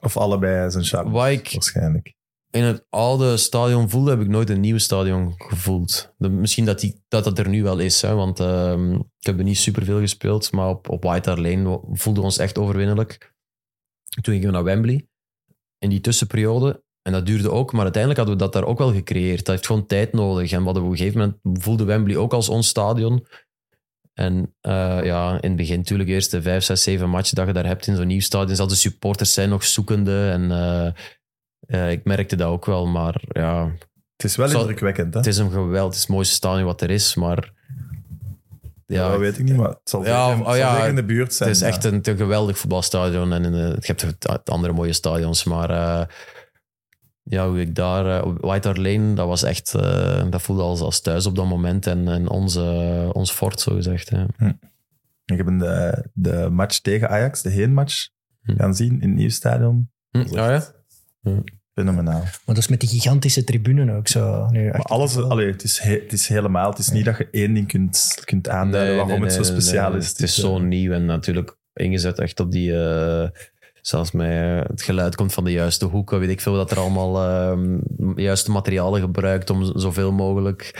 Of 0.00 0.16
allebei 0.16 0.70
zijn 0.70 0.84
charme, 0.84 1.10
waarschijnlijk. 1.10 2.14
in 2.50 2.62
het 2.62 2.86
oude 2.90 3.36
stadion 3.36 3.90
voelde, 3.90 4.10
heb 4.10 4.20
ik 4.20 4.28
nooit 4.28 4.50
een 4.50 4.60
nieuw 4.60 4.78
stadion 4.78 5.34
gevoeld. 5.36 6.14
De- 6.16 6.28
misschien 6.28 6.64
dat, 6.64 6.80
die, 6.80 7.02
dat 7.08 7.24
dat 7.24 7.38
er 7.38 7.48
nu 7.48 7.62
wel 7.62 7.78
is, 7.78 8.02
hè, 8.02 8.14
want 8.14 8.40
ehm, 8.40 8.92
ik 8.94 9.26
heb 9.26 9.38
er 9.38 9.44
niet 9.44 9.58
superveel 9.58 9.98
gespeeld, 10.00 10.52
maar 10.52 10.68
op, 10.68 10.88
op 10.88 11.02
White 11.02 11.28
Hart 11.30 11.42
Lane 11.42 11.80
voelden 11.92 12.22
we 12.22 12.28
ons 12.28 12.38
echt 12.38 12.58
overwinnelijk. 12.58 13.34
Toen 14.20 14.34
gingen 14.34 14.46
we 14.46 14.52
naar 14.52 14.64
Wembley, 14.64 15.08
in 15.78 15.90
die 15.90 16.00
tussenperiode, 16.00 16.83
en 17.04 17.12
dat 17.12 17.26
duurde 17.26 17.50
ook, 17.50 17.72
maar 17.72 17.82
uiteindelijk 17.82 18.20
hadden 18.20 18.38
we 18.38 18.44
dat 18.44 18.52
daar 18.62 18.70
ook 18.70 18.78
wel 18.78 18.92
gecreëerd. 18.92 19.38
Dat 19.38 19.54
heeft 19.54 19.66
gewoon 19.66 19.86
tijd 19.86 20.12
nodig. 20.12 20.52
En 20.52 20.62
wat 20.64 20.76
op 20.76 20.82
een 20.90 20.96
gegeven 20.96 21.18
moment 21.18 21.62
voelde 21.64 21.84
Wembley 21.84 22.16
ook 22.16 22.32
als 22.32 22.48
ons 22.48 22.68
stadion. 22.68 23.26
En 24.14 24.54
eh, 24.60 25.04
ja, 25.04 25.30
in 25.40 25.48
het 25.48 25.56
begin 25.56 25.76
natuurlijk, 25.78 26.08
eerst 26.08 26.30
de 26.30 26.42
vijf, 26.42 26.64
zes, 26.64 26.82
zeven 26.82 27.08
matchen 27.08 27.34
dat 27.36 27.46
je 27.46 27.52
daar 27.52 27.66
hebt 27.66 27.86
in 27.86 27.96
zo'n 27.96 28.06
nieuw 28.06 28.20
stadion, 28.20 28.56
zal 28.56 28.66
de 28.66 28.74
supporters 28.74 29.32
zijn 29.34 29.48
nog 29.48 29.64
zoekende 29.64 30.30
en... 30.30 30.50
eh, 30.50 30.86
eh, 31.66 31.90
ik 31.90 32.04
merkte 32.04 32.36
dat 32.36 32.48
ook 32.48 32.66
wel, 32.66 32.86
maar 32.86 33.22
ja, 33.28 33.70
Het 34.16 34.24
is 34.24 34.36
wel 34.36 34.50
indrukwekkend, 34.50 35.12
hè? 35.14 35.18
het 35.20 35.28
is 35.28 35.38
een 35.38 35.50
geweld. 35.50 35.86
Het 35.86 35.94
is 35.94 36.00
het 36.00 36.10
mooiste 36.10 36.34
stadion 36.34 36.64
wat 36.64 36.80
er 36.80 36.90
is, 36.90 37.14
maar 37.14 37.52
ja, 38.86 39.10
dat 39.10 39.18
weet 39.18 39.38
ik 39.38 39.44
niet, 39.44 39.56
maar 39.56 39.68
het 39.68 39.78
zal, 39.84 40.04
Ja, 40.04 40.28
zeker, 40.28 40.42
oh 40.44 40.48
het 40.50 40.58
ja, 40.58 40.84
in 40.86 40.94
de 40.94 41.04
buurt 41.04 41.26
het 41.26 41.34
zijn. 41.34 41.50
is 41.50 41.60
ja. 41.60 41.66
echt 41.66 41.84
een, 41.84 42.00
een 42.02 42.16
geweldig 42.16 42.58
voetbalstadion. 42.58 43.32
En 43.32 43.54
je 43.54 43.76
hebt 43.80 44.02
het- 44.02 44.50
andere 44.50 44.72
mooie 44.72 44.92
stadions, 44.92 45.44
maar 45.44 45.68
ja, 47.24 47.48
hoe 47.48 47.60
ik 47.60 47.74
daar, 47.74 48.18
eh, 48.20 48.26
op 48.26 48.38
White 48.40 48.68
Hart 48.68 48.80
Lane, 48.80 49.14
dat 49.14 49.26
was 49.26 49.42
echt, 49.42 49.74
eh, 49.74 50.30
dat 50.30 50.42
voelde 50.42 50.62
als, 50.62 50.80
als 50.80 51.00
thuis 51.00 51.26
op 51.26 51.36
dat 51.36 51.46
moment 51.46 51.86
en, 51.86 52.08
en 52.08 52.28
onze, 52.28 52.60
ons 53.12 53.30
fort, 53.32 53.60
zo 53.60 53.74
gezegd. 53.74 54.10
Hè. 54.10 54.24
Ik 55.24 55.36
heb 55.36 55.46
een 55.46 55.58
de, 55.58 56.04
de 56.12 56.48
match 56.52 56.78
tegen 56.78 57.08
Ajax, 57.10 57.42
de 57.42 57.50
heenmatch, 57.50 58.08
Hm. 58.42 58.56
gaan 58.56 58.74
zien 58.74 58.92
in 59.00 59.08
het 59.08 59.16
nieuwe 59.16 59.32
stadion. 59.32 59.90
Hm, 60.10 60.34
ja, 60.34 60.50
ja. 60.50 60.62
Fenomenaal. 61.74 62.20
Maar 62.20 62.40
dat 62.44 62.56
is 62.58 62.68
met 62.68 62.80
die 62.80 62.88
gigantische 62.88 63.44
tribunen 63.44 63.90
ook 63.96 64.08
zo. 64.08 64.46
Nu, 64.50 64.64
Maar 64.70 64.82
alles, 64.82 65.16
allee, 65.16 65.46
het, 65.50 65.62
is 65.64 65.78
he- 65.78 66.00
het 66.02 66.12
is 66.12 66.28
helemaal, 66.28 66.70
het 66.70 66.78
is 66.78 66.88
niet 66.90 67.04
dat 67.04 67.16
je 67.18 67.28
één 67.30 67.54
ding 67.54 67.68
kunt, 67.68 68.22
kunt 68.24 68.48
aanduiden 68.48 68.94
Nee, 68.96 69.04
waarom 69.04 69.22
nee, 69.24 69.36
het 69.36 69.46
zo 69.46 69.52
speciaal 69.52 69.90
nee. 69.90 69.98
is. 69.98 70.08
Het 70.08 70.20
is 70.20 70.36
eh, 70.38 70.44
zo 70.44 70.58
nieuw 70.58 70.92
en 70.92 71.04
natuurlijk 71.04 71.56
ingezet 71.72 72.18
echt 72.18 72.40
op 72.40 72.50
die... 72.52 72.72
eh, 72.84 73.28
zelfs 73.86 74.12
met 74.12 74.30
eh, 74.30 74.60
het 74.68 74.82
geluid 74.82 75.14
komt 75.14 75.32
van 75.32 75.44
de 75.44 75.52
juiste 75.52 75.84
hoeken. 75.84 76.18
Weet 76.18 76.28
ik 76.28 76.40
veel 76.40 76.54
dat 76.54 76.70
er 76.70 76.78
allemaal 76.78 77.24
ehm, 77.24 77.78
juiste 78.20 78.50
materialen 78.50 79.00
gebruikt 79.00 79.50
om 79.50 79.78
zoveel 79.78 80.12
mogelijk 80.12 80.70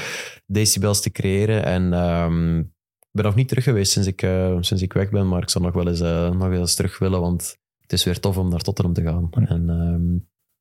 decibels 0.46 1.00
te 1.00 1.10
creëren. 1.10 1.64
En 1.64 1.92
ehm, 1.92 2.58
ik 2.58 3.10
ben 3.10 3.24
nog 3.24 3.34
niet 3.34 3.48
terug 3.48 3.64
geweest 3.64 3.92
sinds 3.92 4.08
ik, 4.08 4.22
eh, 4.22 4.56
sinds 4.60 4.82
ik 4.82 4.92
weg 4.92 5.10
ben, 5.10 5.28
maar 5.28 5.42
ik 5.42 5.50
zou 5.50 5.64
nog 5.64 5.74
wel 5.74 5.88
eens, 5.88 6.00
eh, 6.00 6.30
nog 6.30 6.48
wel 6.48 6.60
eens 6.60 6.74
terug 6.74 6.98
willen, 6.98 7.20
want 7.20 7.58
het 7.80 7.92
is 7.92 8.04
weer 8.04 8.20
tof 8.20 8.38
om 8.38 8.48
naar 8.48 8.60
Tottenham 8.60 8.94
te 8.94 9.02
gaan. 9.02 9.28
En, 9.30 9.70
ehm, 9.70 10.18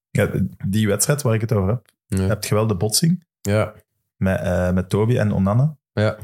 ja, 0.09 0.45
die 0.67 0.87
wedstrijd 0.87 1.21
waar 1.21 1.33
ik 1.33 1.41
het 1.41 1.53
over 1.53 1.69
heb, 1.69 1.89
ja. 2.05 2.27
heb 2.27 2.43
je 2.43 2.55
wel 2.55 2.67
de 2.67 2.75
botsing 2.75 3.25
ja, 3.41 3.73
met, 4.17 4.73
met 4.73 4.89
Toby 4.89 5.17
en 5.17 5.33
Onana. 5.33 5.77
ja. 5.93 6.17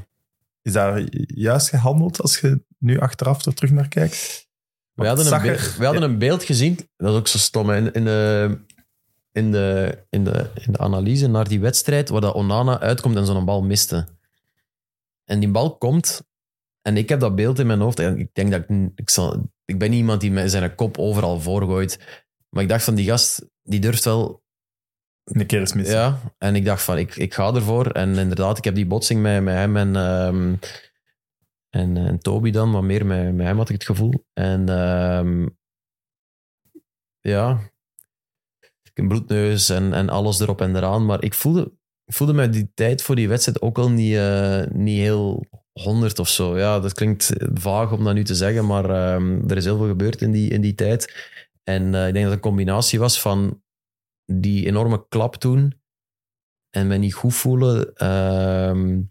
Is 0.61 0.73
daar 0.73 1.03
juist 1.27 1.69
gehandeld 1.69 2.21
als 2.21 2.39
je 2.39 2.63
nu 2.77 2.99
achteraf 2.99 3.45
er 3.45 3.53
terug 3.53 3.71
naar 3.71 3.87
kijkt? 3.87 4.48
We 4.99 5.07
hadden, 5.07 5.33
een 5.33 5.41
beeld, 5.41 5.75
we 5.75 5.85
hadden 5.85 6.03
een 6.03 6.17
beeld 6.17 6.43
gezien, 6.43 6.79
dat 6.97 7.11
is 7.11 7.17
ook 7.19 7.27
zo 7.27 7.37
stom, 7.37 7.69
hè, 7.69 7.77
in, 7.77 7.93
in, 7.93 8.03
de, 8.03 8.57
in, 9.31 9.51
de, 9.51 9.97
in, 10.09 10.23
de, 10.23 10.49
in 10.65 10.71
de 10.71 10.77
analyse 10.77 11.27
naar 11.27 11.47
die 11.47 11.59
wedstrijd, 11.59 12.09
waar 12.09 12.21
dat 12.21 12.33
Onana 12.33 12.79
uitkomt 12.79 13.15
en 13.15 13.25
zo'n 13.25 13.45
bal 13.45 13.61
miste. 13.61 14.07
En 15.25 15.39
die 15.39 15.49
bal 15.49 15.77
komt. 15.77 16.21
En 16.81 16.97
ik 16.97 17.09
heb 17.09 17.19
dat 17.19 17.35
beeld 17.35 17.59
in 17.59 17.67
mijn 17.67 17.79
hoofd. 17.79 17.99
En 17.99 18.19
ik 18.19 18.29
denk 18.33 18.51
dat 18.51 18.63
ik... 18.67 18.91
Ik, 18.95 19.09
zal, 19.09 19.51
ik 19.65 19.79
ben 19.79 19.89
niet 19.89 19.99
iemand 19.99 20.21
die 20.21 20.31
met 20.31 20.51
zijn 20.51 20.75
kop 20.75 20.97
overal 20.97 21.39
voorgooit. 21.39 22.23
Maar 22.49 22.63
ik 22.63 22.69
dacht 22.69 22.83
van, 22.83 22.95
die 22.95 23.05
gast, 23.05 23.45
die 23.63 23.79
durft 23.79 24.03
wel 24.03 24.43
Een 25.23 25.45
keer 25.45 25.59
eens 25.59 25.73
missen. 25.73 25.95
ja, 25.95 26.19
en 26.37 26.55
ik 26.55 26.65
dacht 26.65 26.83
van, 26.83 26.97
ik, 26.97 27.15
ik 27.15 27.33
ga 27.33 27.53
ervoor. 27.53 27.85
En 27.85 28.15
inderdaad, 28.15 28.57
ik 28.57 28.63
heb 28.63 28.75
die 28.75 28.87
botsing 28.87 29.21
met, 29.21 29.43
met 29.43 29.55
hem 29.55 29.77
en, 29.77 29.95
ehm, 29.95 30.53
en, 31.69 31.97
en 31.97 32.19
Toby 32.19 32.51
dan, 32.51 32.71
maar 32.71 32.83
meer 32.83 33.05
met, 33.05 33.33
met 33.35 33.45
hem 33.45 33.57
had 33.57 33.69
ik 33.69 33.75
het 33.75 33.85
gevoel. 33.85 34.25
En 34.33 34.69
ehm, 34.69 35.47
ja, 37.19 37.59
een 38.99 39.07
bloedneus 39.07 39.69
en, 39.69 39.93
en 39.93 40.09
alles 40.09 40.39
erop 40.39 40.61
en 40.61 40.75
eraan. 40.75 41.05
Maar 41.05 41.23
ik 41.23 41.33
voelde, 41.33 41.71
voelde 42.05 42.33
me 42.33 42.49
die 42.49 42.71
tijd 42.73 43.01
voor 43.01 43.15
die 43.15 43.27
wedstrijd 43.27 43.61
ook 43.61 43.77
al 43.77 43.89
niet, 43.89 44.15
eh, 44.15 44.65
niet 44.71 44.99
heel 44.99 45.45
honderd 45.71 46.19
of 46.19 46.29
zo. 46.29 46.57
Ja, 46.57 46.79
dat 46.79 46.93
klinkt 46.93 47.33
vaag 47.53 47.91
om 47.91 48.03
dat 48.03 48.13
nu 48.13 48.23
te 48.23 48.35
zeggen, 48.35 48.65
maar 48.65 48.89
ehm, 48.89 49.49
er 49.49 49.57
is 49.57 49.65
heel 49.65 49.77
veel 49.77 49.87
gebeurd 49.87 50.21
in 50.21 50.31
die, 50.31 50.49
in 50.49 50.61
die 50.61 50.75
tijd. 50.75 51.13
En 51.63 51.95
eh, 51.95 52.07
ik 52.07 52.13
denk 52.13 52.13
dat 52.13 52.23
het 52.23 52.33
een 52.33 52.39
combinatie 52.39 52.99
was 52.99 53.21
van 53.21 53.63
die 54.25 54.65
enorme 54.65 55.07
klap 55.07 55.35
toen 55.35 55.81
en 56.69 56.87
me 56.87 56.97
niet 56.97 57.13
goed 57.13 57.33
voelen. 57.33 57.93
ehm, 57.95 59.01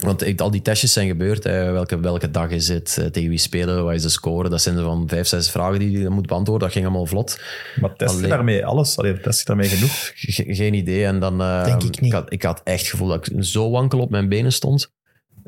want 0.00 0.26
ik- 0.26 0.40
al 0.40 0.50
die 0.50 0.62
testjes 0.62 0.92
zijn 0.92 1.06
gebeurd. 1.08 1.44
Hè. 1.44 1.70
Welke, 1.72 2.00
welke 2.00 2.30
dag 2.30 2.50
is 2.50 2.68
het? 2.68 2.96
Eh, 3.00 3.06
Tegen 3.06 3.28
wie 3.28 3.38
spelen? 3.38 3.84
Wat 3.84 3.94
is 3.94 4.02
de 4.02 4.08
score? 4.08 4.48
Dat 4.48 4.62
zijn 4.62 4.76
er 4.76 4.82
van 4.82 5.08
vijf, 5.08 5.26
zes 5.26 5.50
vragen 5.50 5.78
die 5.78 5.90
je 5.98 6.08
moet 6.08 6.26
beantwoorden. 6.26 6.64
Dat 6.66 6.76
ging 6.76 6.86
allemaal 6.86 7.06
vlot. 7.06 7.40
Maar 7.80 7.94
test 7.96 8.20
je 8.20 8.26
daarmee 8.26 8.66
alles? 8.66 8.98
Allee, 8.98 9.20
test 9.20 9.38
je 9.38 9.44
daarmee 9.44 9.68
genoeg? 9.68 10.12
Ge- 10.14 10.54
geen 10.54 10.74
idee. 10.74 11.04
En 11.04 11.20
dan, 11.20 11.40
eh, 11.40 11.64
Denk 11.64 11.82
ik 11.82 12.00
niet. 12.00 12.12
had, 12.12 12.32
ik 12.32 12.42
had 12.42 12.60
echt 12.64 12.80
het 12.80 12.90
gevoel 12.90 13.08
dat 13.08 13.26
ik 13.30 13.44
zo 13.44 13.70
wankel 13.70 13.98
op 14.00 14.10
mijn 14.10 14.28
benen 14.28 14.52
stond. 14.52 14.92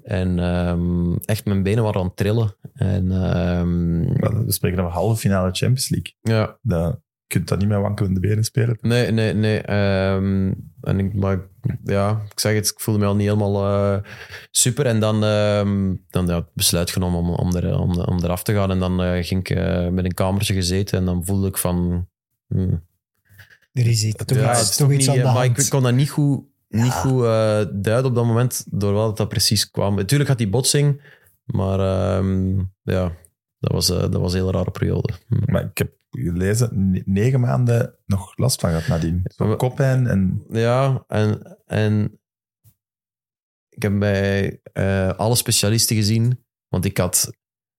En 0.02 0.39
ehm, 0.39 1.14
echt, 1.24 1.44
mijn 1.44 1.62
benen 1.62 1.84
waren 1.84 2.00
aan 2.00 2.06
het 2.06 2.16
trillen. 2.16 2.55
En 2.74 3.10
ehm, 3.12 4.00
We 4.47 4.52
spreken 4.52 4.78
over 4.81 4.92
halve 4.92 5.16
finale 5.20 5.50
Champions 5.52 5.89
League. 5.89 6.14
ja, 6.20 6.58
Dat, 6.62 6.98
kunt 7.33 7.49
dat 7.49 7.59
niet 7.59 7.69
met 7.69 7.81
wankelende 7.81 8.20
benen 8.20 8.44
spelen. 8.44 8.78
Nee, 8.81 9.11
nee, 9.11 9.35
nee. 9.35 9.59
ehm, 9.61 10.52
en 10.81 10.99
ik, 10.99 11.15
maar 11.15 11.41
ja, 11.85 12.23
ik 12.31 12.41
zeg 12.41 12.55
het, 12.55 12.67
ik 12.69 12.81
voelde 12.81 13.01
me 13.01 13.07
al 13.07 13.17
niet 13.17 13.27
helemaal 13.27 13.65
eh, 13.65 14.02
super. 14.51 14.86
En 14.86 15.01
dan, 15.01 15.25
ehm 15.25 15.94
dan 16.11 16.27
ja, 16.27 16.35
het 16.35 16.47
besluit 16.55 16.91
genomen 16.91 17.20
om, 17.20 17.28
om, 17.31 17.57
er, 17.57 17.78
om, 17.78 18.01
om 18.01 18.19
eraf 18.25 18.43
te 18.43 18.52
gaan. 18.52 18.70
En 18.70 18.78
dan 18.78 19.02
eh, 19.02 19.25
ging 19.25 19.41
ik 19.41 19.51
eh, 19.51 19.89
met 19.89 20.05
een 20.05 20.15
kamertje 20.15 20.55
gezeten 20.55 20.99
en 20.99 21.05
dan 21.05 21.25
voelde 21.25 21.49
ik 21.49 21.59
van... 21.59 22.07
hmm, 22.49 22.85
Er 23.73 23.86
is 23.86 24.05
iets, 24.05 24.25
toch 24.25 24.39
ja, 24.39 24.51
iets, 24.61 24.77
toch 24.77 24.93
iets 24.93 24.99
niet, 25.07 25.09
aan 25.09 25.15
de 25.23 25.28
eh, 25.28 25.35
Maar 25.35 25.44
hand. 25.44 25.59
ik 25.59 25.70
kon 25.70 25.83
dat 25.83 25.94
niet 25.94 26.11
goed, 26.11 26.44
niet 26.69 26.85
Ja. 26.85 26.91
goed 26.91 27.23
duiden 27.85 28.05
op 28.05 28.15
dat 28.15 28.25
moment, 28.25 28.65
door 28.70 28.93
wat 28.93 29.17
dat 29.17 29.28
precies 29.28 29.70
kwam. 29.70 29.94
Natuurlijk 29.94 30.28
had 30.28 30.39
die 30.39 30.49
botsing, 30.49 31.01
maar 31.44 31.78
ehm, 31.81 32.59
ja, 32.83 33.12
dat 33.59 33.73
was, 33.73 33.91
eh, 33.91 33.99
dat 34.01 34.15
was 34.20 34.33
een 34.33 34.39
hele 34.39 34.51
rare 34.52 34.70
periode. 34.70 35.12
Hm. 35.28 35.52
Maar 35.52 35.62
ik 35.65 35.78
heb 35.78 35.91
gelezen, 36.20 36.91
ne- 36.91 37.02
negen 37.05 37.41
maanden 37.41 37.94
nog 38.07 38.36
last 38.36 38.60
van 38.60 38.70
gehad 38.70 38.86
nadien. 38.86 39.23
Zo 39.36 39.47
Maar- 39.47 39.57
koppijn 39.57 40.07
en... 40.07 40.44
Ja, 40.50 41.05
en, 41.07 41.58
en 41.66 42.20
ik 43.68 43.82
heb 43.82 43.99
bij 43.99 44.60
eh, 44.73 45.08
alle 45.16 45.34
specialisten 45.34 45.97
gezien, 45.97 46.44
want 46.68 46.84
ik 46.84 46.99
had, 46.99 47.31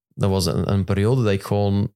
dat 0.08 0.30
was 0.30 0.46
een, 0.46 0.72
een 0.72 0.84
periode 0.84 1.24
dat 1.24 1.32
ik 1.32 1.44
gewoon, 1.44 1.94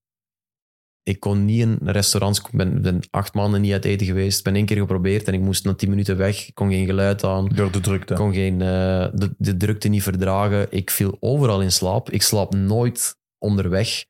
ik 1.04 1.20
kon 1.20 1.46
niet 1.46 1.60
in 1.62 1.78
restaurants, 1.84 2.40
ik 2.40 2.52
ben, 2.52 2.82
ben 2.82 3.00
acht 3.10 3.34
maanden 3.34 3.62
niet 3.62 3.72
uit 3.72 3.86
eten 3.86 4.06
geweest, 4.06 4.44
ben 4.44 4.56
één 4.56 4.66
keer 4.66 4.78
geprobeerd 4.78 5.28
en 5.28 5.34
ik 5.34 5.40
moest 5.42 5.64
na 5.66 5.74
tien 5.74 5.90
minuten 5.90 6.18
weg, 6.18 6.48
ik 6.48 6.56
kon 6.56 6.70
geen 6.70 6.86
geluid 6.86 7.24
aan, 7.24 7.48
Door 7.48 7.72
de 7.72 7.80
drukte. 7.80 8.14
ik 8.14 8.20
kon 8.20 8.34
geen, 8.34 8.62
eh, 8.62 9.08
de, 9.14 9.34
de 9.38 9.58
drukte 9.58 9.88
niet 9.88 10.04
verdragen, 10.04 10.68
ik 10.72 10.92
viel 10.92 11.18
overal 11.20 11.62
in 11.62 11.72
slaap, 11.72 12.10
ik 12.10 12.22
slaap 12.22 12.54
nooit 12.56 13.16
onderweg. 13.38 14.06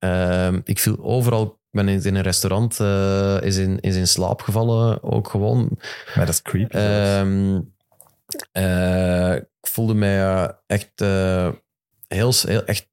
Ehm, 0.00 0.60
ik 0.64 0.78
viel 0.78 0.98
overal, 0.98 1.44
ik 1.44 1.52
ben 1.70 1.88
in, 1.88 2.14
een 2.14 2.22
restaurant, 2.22 2.80
eh, 2.80 3.42
is, 3.42 3.56
in, 3.56 3.80
is 3.80 3.96
in 3.96 4.08
slaap 4.08 4.40
gevallen, 4.40 5.02
ook 5.02 5.28
gewoon. 5.28 5.78
Maar 6.14 6.26
dat 6.26 6.34
is 6.34 6.42
creepy. 6.42 6.76
Ehm, 6.76 7.60
eh, 8.52 9.34
ik 9.34 9.68
voelde 9.68 9.94
mij 9.94 10.20
eh, 10.20 10.48
echt, 10.66 10.90
heel, 12.08 12.32
heel, 12.46 12.64
echt, 12.64 12.88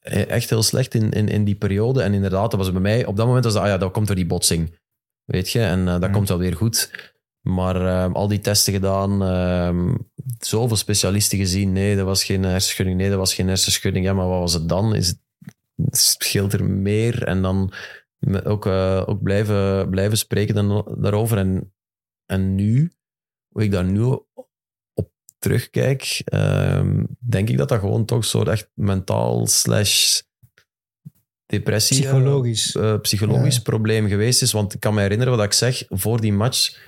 echt 0.00 0.50
heel 0.50 0.62
slecht 0.62 0.94
in, 0.94 1.10
in, 1.10 1.28
in 1.28 1.44
die 1.44 1.54
periode. 1.54 2.02
En 2.02 2.14
inderdaad, 2.14 2.50
dat 2.50 2.60
was 2.60 2.72
bij 2.72 2.80
mij, 2.80 3.06
op 3.06 3.16
dat 3.16 3.26
moment 3.26 3.44
was 3.44 3.54
dat, 3.54 3.62
ah 3.62 3.68
ja, 3.68 3.78
dat 3.78 3.92
komt 3.92 4.06
door 4.06 4.16
die 4.16 4.26
botsing. 4.26 4.78
Weet 5.24 5.50
je, 5.50 5.60
en 5.60 5.84
dat 5.84 6.10
komt 6.10 6.28
wel 6.28 6.38
weer 6.38 6.56
goed. 6.56 7.12
Maar 7.40 7.86
ehm, 7.86 8.12
al 8.12 8.28
die 8.28 8.40
testen 8.40 8.72
gedaan, 8.72 9.20
zoveel 10.38 10.76
specialisten 10.76 11.38
gezien. 11.38 11.72
Nee, 11.72 11.96
dat 11.96 12.06
was 12.06 12.24
geen 12.24 12.42
hersenschudding. 12.42 12.96
Nee, 12.96 13.08
dat 13.08 13.18
was 13.18 13.34
geen 13.34 13.48
hersenschudding. 13.48 14.04
Ja, 14.04 14.12
maar 14.12 14.28
wat 14.28 14.40
was 14.40 14.52
het 14.52 14.68
dan? 14.68 14.94
Is 14.94 15.06
het, 15.06 15.23
scheelt 15.90 16.52
er 16.52 16.64
meer? 16.64 17.22
En 17.24 17.42
dan 17.42 17.72
ook, 18.44 18.66
eh, 18.66 19.02
ook 19.06 19.22
blijven, 19.22 19.90
blijven 19.90 20.18
spreken 20.18 20.54
dan, 20.54 20.96
daarover. 20.98 21.38
En, 21.38 21.74
en 22.26 22.54
nu, 22.54 22.92
hoe 23.48 23.62
ik 23.62 23.70
daar 23.70 23.84
nu 23.84 24.02
op 24.94 25.10
terugkijk, 25.38 26.22
ehm, 26.24 27.04
denk 27.18 27.48
ik 27.48 27.56
dat 27.56 27.68
dat 27.68 27.78
gewoon 27.80 28.04
toch 28.04 28.24
zo 28.24 28.42
echt 28.42 28.70
mentaal 28.74 29.46
slash 29.46 30.20
depressie... 31.46 31.96
eh, 31.96 32.10
Psychologisch. 32.12 32.74
eh, 32.74 33.00
psychologisch 33.00 33.56
Ja. 33.56 33.62
probleem 33.62 34.08
geweest 34.08 34.42
is. 34.42 34.52
Want 34.52 34.74
ik 34.74 34.80
kan 34.80 34.94
me 34.94 35.00
herinneren 35.00 35.36
wat 35.36 35.44
ik 35.44 35.52
zeg, 35.52 35.84
voor 35.88 36.20
die 36.20 36.32
match, 36.32 36.78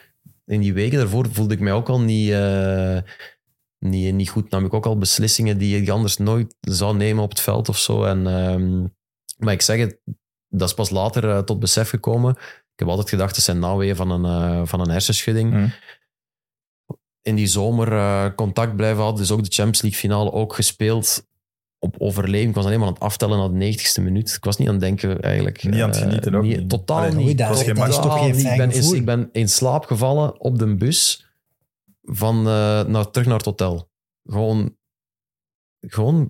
in 0.44 0.60
die 0.60 0.74
weken 0.74 0.98
daarvoor, 0.98 1.26
voelde 1.32 1.54
ik 1.54 1.60
mij 1.60 1.72
ook 1.72 1.88
al 1.88 2.00
niet, 2.00 2.30
niet, 3.78 4.14
niet 4.14 4.30
goed. 4.30 4.50
Nam 4.50 4.64
ik 4.64 4.74
ook 4.74 4.86
al 4.86 4.98
beslissingen 4.98 5.58
die 5.58 5.80
ik 5.80 5.88
anders 5.88 6.16
nooit 6.16 6.56
zou 6.60 6.96
nemen 6.96 7.22
op 7.22 7.30
het 7.30 7.40
veld 7.40 7.68
of 7.68 7.78
zo. 7.78 8.04
En, 8.04 8.26
ehm, 8.26 8.80
maar 9.38 9.52
ik 9.52 9.62
zeg 9.62 9.78
het, 9.78 9.98
dat 10.48 10.68
is 10.68 10.74
pas 10.74 10.90
later 10.90 11.30
eh, 11.30 11.38
tot 11.38 11.60
besef 11.60 11.88
gekomen. 11.88 12.34
Ik 12.72 12.82
heb 12.82 12.88
altijd 12.88 13.08
gedacht, 13.08 13.34
dat 13.34 13.44
zijn 13.44 13.58
naweeën 13.58 13.96
van 13.96 14.10
een, 14.10 14.24
eh, 14.24 14.66
van 14.66 14.80
een 14.80 14.90
hersenschudding. 14.90 15.50
Mhm. 15.52 15.68
In 17.22 17.34
die 17.34 17.46
zomer 17.46 17.92
eh, 17.92 18.26
contact 18.34 18.76
blijven 18.76 18.98
houden. 19.00 19.20
Dus 19.20 19.30
ook 19.30 19.44
de 19.44 19.52
Champions 19.52 19.82
League 19.82 20.00
finale 20.00 20.32
ook 20.32 20.54
gespeeld 20.54 21.26
op 21.78 21.94
overleving. 21.98 22.48
Ik 22.48 22.54
was 22.54 22.64
alleen 22.64 22.78
maar 22.78 22.88
aan 22.88 22.94
het 22.94 23.02
aftellen 23.02 23.38
naar 23.38 23.48
de 23.48 23.58
90ste 23.58 24.02
minuut. 24.02 24.34
Ik 24.34 24.44
was 24.44 24.56
niet 24.56 24.68
aan 24.68 24.74
het 24.74 24.82
denken 24.82 25.20
eigenlijk. 25.20 25.62
Niet 25.62 25.80
aan 25.80 25.88
het 25.88 25.98
genieten 25.98 26.34
ook 26.34 26.42
niet. 26.42 26.68
Totaal 26.68 26.98
Allee, 26.98 27.24
niet. 27.24 27.38
dat 27.38 27.56
is 27.56 27.62
geen 27.62 27.74
match. 27.74 28.00
toch 28.00 28.18
geen. 28.18 28.38
Ik 28.38 28.56
ben, 28.56 28.70
in, 28.70 28.94
ik 28.94 29.04
ben 29.04 29.28
in 29.32 29.48
slaap 29.48 29.84
gevallen 29.84 30.40
op 30.40 30.58
de 30.58 30.74
bus 30.74 31.25
van, 32.06 32.38
eh, 32.38 32.82
naar, 32.84 33.10
terug 33.10 33.26
naar 33.26 33.36
het 33.36 33.44
hotel. 33.46 33.90
Gewoon, 34.24 34.76
gewoon 35.80 36.28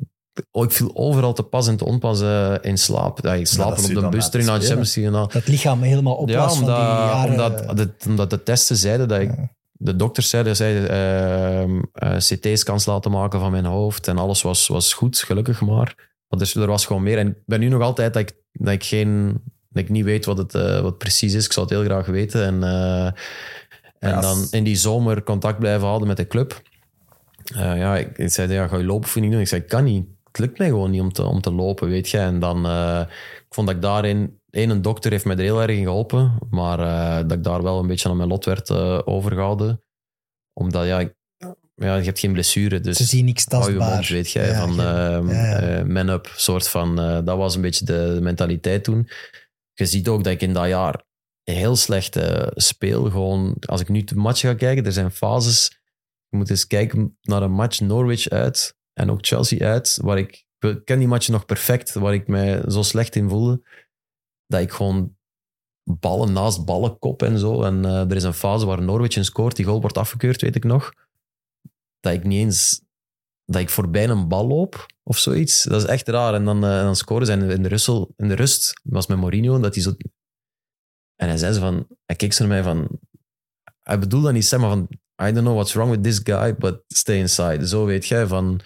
oh, 0.50 0.64
ik 0.64 0.70
viel 0.72 0.90
overal 0.94 1.32
te 1.32 1.42
pas 1.42 1.68
en 1.68 1.76
te 1.76 1.84
onpas 1.84 2.20
eh, 2.20 2.54
in 2.60 2.78
slaap. 2.78 3.18
Ja, 3.22 3.34
ik 3.34 3.46
slapen 3.46 3.84
op 3.84 3.94
de 4.02 4.08
bus 4.08 4.30
terug 4.30 4.46
naar 4.46 4.58
de 4.58 4.64
Champions 4.66 4.94
League. 4.94 5.14
en 5.14 5.20
dan- 5.20 5.30
Dat 5.32 5.48
lichaam 5.48 5.82
helemaal 5.82 6.14
op 6.14 6.28
ja, 6.28 6.38
was 6.38 6.56
van 6.56 6.64
die 6.64 6.74
omdat, 6.74 6.86
jaren. 6.86 7.30
omdat, 7.30 7.76
de, 7.76 7.90
omdat 8.08 8.30
de 8.30 8.42
testen 8.42 8.76
zeiden 8.76 9.08
dat 9.08 9.20
ik... 9.20 9.36
Ja. 9.36 9.54
De 9.78 9.96
dokters 9.96 10.28
zeiden, 10.28 10.56
zeiden 10.56 10.88
ehm, 10.90 11.80
eh, 11.92 12.16
CT-scans 12.16 12.86
laten 12.86 13.10
maken 13.10 13.40
van 13.40 13.50
mijn 13.50 13.64
hoofd 13.64 14.08
en 14.08 14.18
alles 14.18 14.42
was, 14.42 14.66
was 14.68 14.92
goed, 14.92 15.18
gelukkig 15.18 15.60
maar. 15.60 15.94
Maar 16.28 16.38
dus, 16.38 16.54
er 16.54 16.66
was 16.66 16.86
gewoon 16.86 17.02
meer. 17.02 17.18
En 17.18 17.28
ik 17.28 17.36
ben 17.46 17.60
nu 17.60 17.68
nog 17.68 17.82
altijd 17.82 18.12
dat 18.14 18.22
ik, 18.22 18.36
dat 18.52 18.72
ik, 18.72 18.84
geen, 18.84 19.42
dat 19.68 19.82
ik 19.82 19.88
niet 19.88 20.04
weet 20.04 20.24
wat 20.24 20.38
het, 20.38 20.52
wat 20.82 20.98
precies 20.98 21.34
is. 21.34 21.44
Ik 21.44 21.52
zou 21.52 21.66
het 21.66 21.74
heel 21.74 21.84
graag 21.84 22.06
weten. 22.06 22.44
En, 22.44 22.62
eh, 22.62 23.12
en 24.06 24.14
Ja, 24.14 24.20
dan 24.20 24.46
in 24.50 24.64
die 24.64 24.76
zomer 24.76 25.22
contact 25.22 25.58
blijven 25.58 25.86
houden 25.86 26.08
met 26.08 26.16
de 26.16 26.26
club. 26.26 26.62
Eh, 27.54 27.76
ja, 27.78 27.96
ik, 27.96 28.18
ik 28.18 28.30
zei, 28.30 28.52
ja, 28.52 28.66
ga 28.66 28.76
je 28.76 28.84
loopvoeding 28.84 29.32
doen? 29.34 29.42
Ik 29.42 29.48
zei, 29.48 29.60
kan 29.62 29.84
niet. 29.84 30.06
Het 30.24 30.38
lukt 30.38 30.58
mij 30.58 30.66
gewoon 30.68 30.90
niet 30.90 31.00
om 31.00 31.12
te, 31.12 31.24
om 31.24 31.40
te 31.40 31.52
lopen, 31.52 31.88
weet 31.88 32.08
je. 32.08 32.18
En 32.18 32.38
dan 32.40 32.66
eh, 32.66 33.00
ik 33.46 33.54
vond 33.54 33.66
dat 33.66 33.76
ik 33.76 33.82
daarin... 33.82 34.40
één, 34.50 34.70
een 34.70 34.82
dokter 34.82 35.10
heeft 35.10 35.24
mij 35.24 35.36
er 35.36 35.42
heel 35.42 35.62
erg 35.62 35.76
in 35.76 35.82
geholpen. 35.84 36.38
Maar 36.50 36.80
eh, 36.80 37.16
dat 37.28 37.32
ik 37.38 37.44
daar 37.44 37.62
wel 37.62 37.78
een 37.78 37.86
beetje 37.86 38.08
aan 38.08 38.16
mijn 38.16 38.28
lot 38.28 38.44
werd 38.44 38.70
eh, 38.70 38.98
overgehouden. 39.04 39.82
Omdat, 40.52 40.86
ja, 40.86 41.00
ik- 41.00 41.14
ja, 41.74 41.96
je 41.96 42.04
hebt 42.04 42.18
geen 42.18 42.32
blessure. 42.32 42.80
Dus 42.80 42.96
Ze 42.96 43.04
zien 43.04 43.24
niks 43.24 43.44
hou 43.48 43.62
je 43.62 43.68
tastbaar. 43.68 43.94
mond, 43.94 44.08
weet 44.08 44.30
je. 44.30 44.40
Ja, 44.40 44.66
van 44.66 44.80
ehm, 44.80 45.30
ja, 45.30 45.84
man-up, 45.84 46.32
soort 46.36 46.68
van... 46.68 46.96
dat 46.96 47.36
was 47.36 47.54
een 47.54 47.60
beetje 47.60 47.84
de 47.84 48.18
mentaliteit 48.22 48.84
toen. 48.84 49.08
Je 49.72 49.86
ziet 49.86 50.08
ook 50.08 50.24
dat 50.24 50.32
ik 50.32 50.40
in 50.42 50.52
dat 50.52 50.66
jaar 50.66 51.02
heel 51.52 51.76
slecht 51.76 52.16
eh, 52.16 52.46
speel. 52.54 53.10
Gewoon, 53.10 53.56
als 53.60 53.80
ik 53.80 53.88
nu 53.88 54.04
de 54.04 54.14
match 54.14 54.40
ga 54.40 54.54
kijken, 54.54 54.84
er 54.84 54.92
zijn 54.92 55.10
fases... 55.10 55.80
Je 56.28 56.36
moet 56.36 56.50
eens 56.50 56.66
kijken 56.66 57.18
naar 57.22 57.42
een 57.42 57.52
match 57.52 57.80
Norwich 57.80 58.28
uit 58.28 58.76
en 58.92 59.10
ook 59.10 59.26
Chelsea 59.26 59.68
uit, 59.68 59.98
waar 60.02 60.18
ik... 60.18 60.44
Ik 60.58 60.84
ken 60.84 60.98
die 60.98 61.08
match 61.08 61.28
nog 61.28 61.44
perfect, 61.44 61.94
waar 61.94 62.14
ik 62.14 62.28
mij 62.28 62.70
zo 62.70 62.82
slecht 62.82 63.16
in 63.16 63.28
voelde, 63.28 63.62
dat 64.46 64.60
ik 64.60 64.72
gewoon 64.72 65.16
ballen 65.82 66.32
naast 66.32 66.64
ballen 66.64 66.98
kop 66.98 67.22
en 67.22 67.38
zo. 67.38 67.62
En 67.62 67.84
eh, 67.84 68.00
er 68.00 68.16
is 68.16 68.22
een 68.22 68.34
fase 68.34 68.66
waar 68.66 68.82
Norwich 68.82 69.16
een 69.16 69.24
scoort, 69.24 69.56
die 69.56 69.64
goal 69.64 69.80
wordt 69.80 69.98
afgekeurd, 69.98 70.42
weet 70.42 70.56
ik 70.56 70.64
nog. 70.64 70.92
Dat 72.00 72.12
ik 72.12 72.24
niet 72.24 72.40
eens... 72.40 72.84
Dat 73.44 73.60
ik 73.60 73.70
voorbij 73.70 74.08
een 74.08 74.28
bal 74.28 74.46
loop 74.46 74.86
of 75.02 75.18
zoiets. 75.18 75.62
Dat 75.62 75.82
is 75.82 75.88
echt 75.88 76.08
raar. 76.08 76.34
En 76.34 76.44
dan, 76.44 76.64
eh, 76.64 76.80
dan 76.80 76.96
scoren 76.96 77.26
ze 77.26 77.32
in 77.32 77.62
de, 77.62 77.68
Russel, 77.68 78.12
in 78.16 78.28
de 78.28 78.34
rust, 78.34 78.80
was 78.82 79.06
met 79.06 79.18
Mourinho, 79.18 79.60
dat 79.60 79.74
hij 79.74 79.82
zo... 79.82 79.92
En 81.16 81.28
hij 81.28 81.36
zei 81.36 81.52
zo 81.52 81.60
van... 81.60 81.86
Hij 82.04 82.16
keek 82.16 82.32
zo 82.32 82.46
naar 82.46 82.62
mij 82.62 82.72
van... 82.72 82.88
Hij 83.82 83.98
bedoelde 83.98 84.26
dat 84.26 84.34
niet, 84.34 84.46
zeg 84.46 84.60
maar 84.60 84.68
van... 84.68 84.88
I 85.22 85.32
don't 85.32 85.38
know 85.38 85.54
what's 85.54 85.72
wrong 85.72 85.90
with 85.90 86.02
this 86.02 86.20
guy, 86.22 86.54
but 86.56 86.82
stay 86.88 87.18
inside. 87.18 87.68
Zo 87.68 87.84
weet 87.84 88.06
jij 88.06 88.26
van... 88.26 88.60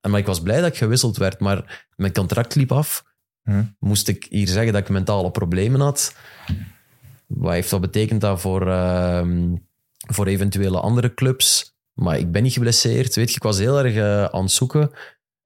En 0.00 0.10
maar 0.10 0.20
ik 0.20 0.26
was 0.26 0.42
blij 0.42 0.60
dat 0.60 0.72
ik 0.72 0.76
gewisseld 0.76 1.16
werd, 1.16 1.40
maar 1.40 1.86
mijn 1.96 2.12
contract 2.12 2.54
liep 2.54 2.72
af. 2.72 3.04
Hm. 3.42 3.64
Moest 3.78 4.08
ik 4.08 4.26
hier 4.30 4.48
zeggen 4.48 4.72
dat 4.72 4.82
ik 4.82 4.88
mentale 4.88 5.30
problemen 5.30 5.80
had? 5.80 6.16
Wat 7.26 7.52
heeft 7.52 7.70
dat 7.70 7.80
betekend 7.80 8.20
dat 8.20 8.40
voor, 8.40 8.68
ehm, 8.68 9.56
voor 10.08 10.26
eventuele 10.26 10.80
andere 10.80 11.14
clubs? 11.14 11.76
Maar 11.92 12.18
ik 12.18 12.32
ben 12.32 12.42
niet 12.42 12.52
geblesseerd. 12.52 13.14
Weet 13.14 13.28
je, 13.28 13.36
ik 13.36 13.42
was 13.42 13.58
heel 13.58 13.78
erg 13.84 13.94
eh, 13.94 14.24
aan 14.24 14.42
het 14.42 14.50
zoeken. 14.50 14.90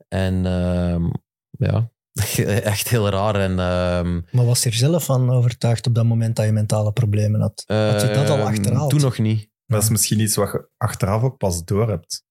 En 0.08 0.46
ehm, 0.46 1.10
ja, 1.50 1.90
echt 2.72 2.88
heel 2.88 3.08
raar. 3.08 3.34
En, 3.34 3.58
ehm, 3.58 4.20
Maar 4.30 4.44
was 4.44 4.62
je 4.62 4.68
er 4.68 4.76
zelf 4.76 5.04
van 5.04 5.30
overtuigd 5.30 5.86
op 5.86 5.94
dat 5.94 6.04
moment 6.04 6.36
dat 6.36 6.44
je 6.44 6.52
mentale 6.52 6.92
problemen 6.92 7.40
had? 7.40 7.64
Had 7.66 8.00
je 8.00 8.10
dat 8.14 8.28
al 8.28 8.38
ehm, 8.38 8.46
achterhaald? 8.46 8.90
Toen 8.90 9.00
nog 9.00 9.18
niet. 9.18 9.50
Maar 9.66 9.80
dat 9.80 9.82
is 9.82 9.88
misschien 9.88 10.20
iets 10.20 10.36
wat 10.36 10.52
je 10.52 10.68
achteraf 10.76 11.22
ook 11.22 11.36
pas 11.36 11.64
door 11.64 11.88
hebt. 11.88 12.24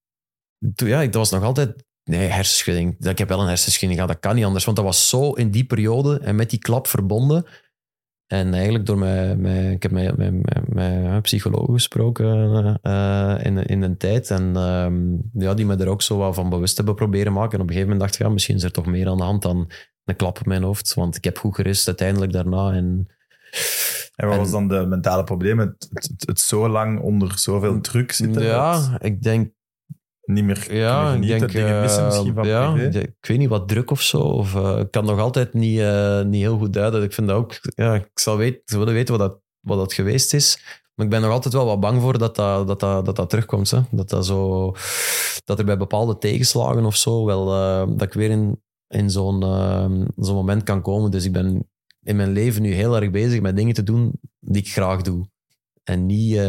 Toen, 0.76 0.88
ja, 0.88 1.04
dat 1.04 1.16
was 1.16 1.32
nog 1.32 1.44
altijd... 1.44 1.84
Nee, 2.04 2.28
hersenschudding. 2.28 3.06
Ik 3.06 3.18
heb 3.18 3.28
wel 3.30 3.42
een 3.42 3.48
hersenschudding 3.48 4.00
gehad. 4.00 4.14
Dat 4.14 4.22
kan 4.22 4.36
niet 4.36 4.46
anders. 4.46 4.66
Want 4.66 4.78
dat 4.78 4.86
was 4.86 5.10
zo 5.10 5.32
in 5.32 5.52
die 5.52 5.66
periode 5.66 6.20
en 6.20 6.36
met 6.36 6.50
die 6.50 6.60
klap 6.60 6.88
verbonden. 6.88 7.46
En 8.32 8.54
eigenlijk 8.54 8.86
door 8.86 8.98
mijn... 8.98 9.42
mijn 9.42 9.72
ik 9.72 9.84
heb 9.84 9.92
mijn, 9.92 10.14
mijn, 10.18 10.42
mijn 10.66 11.22
psycholoog 11.22 11.72
gesproken 11.72 12.80
eh, 12.82 13.38
in, 13.42 13.58
in 13.58 13.82
een 13.82 13.98
tijd. 13.98 14.30
En 14.30 14.56
ehm, 14.56 14.96
ja, 15.34 15.54
die 15.54 15.66
me 15.66 15.76
er 15.76 15.88
ook 15.88 16.02
zo 16.02 16.18
wat 16.18 16.36
van 16.36 16.50
bewust 16.50 16.78
hebben 16.78 16.96
proberen 16.96 17.34
maken. 17.34 17.52
En 17.52 17.62
op 17.62 17.68
een 17.68 17.74
gegeven 17.74 17.90
moment 17.90 18.00
dacht 18.00 18.14
ik, 18.14 18.28
ja, 18.28 18.34
misschien 18.34 18.56
is 18.56 18.64
er 18.64 18.72
toch 18.72 18.86
meer 18.86 19.08
aan 19.08 19.18
de 19.18 19.24
hand 19.24 19.42
dan 19.42 19.72
een 20.06 20.16
klap 20.16 20.40
op 20.40 20.46
mijn 20.46 20.64
hoofd. 20.64 20.94
Want 20.94 21.16
ik 21.16 21.24
heb 21.24 21.38
goed 21.38 21.56
gerust 21.56 21.88
uiteindelijk 21.88 22.32
daarna. 22.32 22.72
En 22.74 23.08
En 24.16 24.28
wat 24.28 24.36
En- 24.36 24.42
was 24.42 24.52
dan 24.52 24.68
de 24.68 24.86
mentale 24.86 25.24
problemen? 25.24 25.68
Het, 25.68 25.90
het, 25.94 26.24
het 26.26 26.40
zo 26.40 26.70
lang 26.70 27.00
onder 27.00 27.40
zoveel 27.40 27.82
druk 27.82 28.12
zitten. 28.12 28.44
ja, 28.44 28.98
ik 29.00 29.22
denk 29.22 29.52
niet 30.32 30.44
meer 30.44 30.76
Ja, 30.76 31.14
ik 31.14 31.28
denk... 31.28 31.52
dingen 31.52 31.82
missen 31.82 32.00
eh, 32.00 32.08
misschien 32.08 32.34
van 32.34 32.48
ja, 32.48 32.72
privé. 32.72 33.00
ik 33.00 33.26
weet 33.28 33.38
niet, 33.38 33.50
wat 33.50 33.68
druk 33.68 33.92
of 33.92 34.02
zo. 34.02 34.18
Of, 34.18 34.56
eh, 34.56 34.80
ik 34.80 34.92
kan 34.92 35.06
nog 35.06 35.20
altijd 35.20 35.54
niet, 35.54 35.80
eh, 35.80 36.22
niet 36.22 36.42
heel 36.42 36.58
goed 36.58 36.74
duiden. 36.74 37.04
Ik 37.04 37.14
vind 37.14 37.28
dat 37.28 37.38
ook... 37.38 37.60
Ja, 37.76 37.96
ik 37.96 38.10
zal 38.14 38.38
weten, 38.38 38.80
willen 38.80 38.94
weten 38.94 39.18
wat 39.18 39.30
dat, 39.30 39.42
wat 39.60 39.78
dat 39.78 39.94
geweest 39.94 40.34
is. 40.34 40.60
Maar 40.96 41.06
ik 41.06 41.12
ben 41.12 41.22
nog 41.22 41.32
altijd 41.32 41.54
wel 41.54 41.66
wat 41.66 41.80
bang 41.80 42.02
voor 42.02 42.18
dat 42.18 42.36
dat, 42.36 42.68
dat, 42.68 42.80
dat, 42.80 43.06
dat, 43.06 43.16
dat 43.16 43.30
terugkomt. 43.30 43.72
Hè. 43.72 43.80
Dat, 43.92 44.10
dat, 44.10 44.26
zo, 44.26 44.72
dat 45.46 45.60
er 45.60 45.66
bij 45.66 45.78
bepaalde 45.78 46.18
tegenslagen 46.18 46.86
of 46.86 46.96
zo 46.96 47.26
wel... 47.26 47.46
dat 47.88 48.02
ik 48.02 48.14
weer 48.14 48.30
in, 48.30 48.62
in 48.88 49.10
zo'n 49.10 49.42
zo'n 50.18 50.36
moment 50.36 50.64
kan 50.64 50.82
komen. 50.82 51.12
Dus 51.12 51.26
ik 51.26 51.32
ben 51.32 51.70
in 52.04 52.16
mijn 52.16 52.32
leven 52.32 52.62
nu 52.62 52.74
heel 52.74 52.96
erg 52.96 53.12
bezig 53.12 53.42
met 53.42 53.56
dingen 53.56 53.74
te 53.74 53.84
doen 53.84 54.12
die 54.40 54.62
ik 54.62 54.72
graag 54.72 55.02
doe. 55.02 55.30
En 55.84 56.06
niet... 56.06 56.40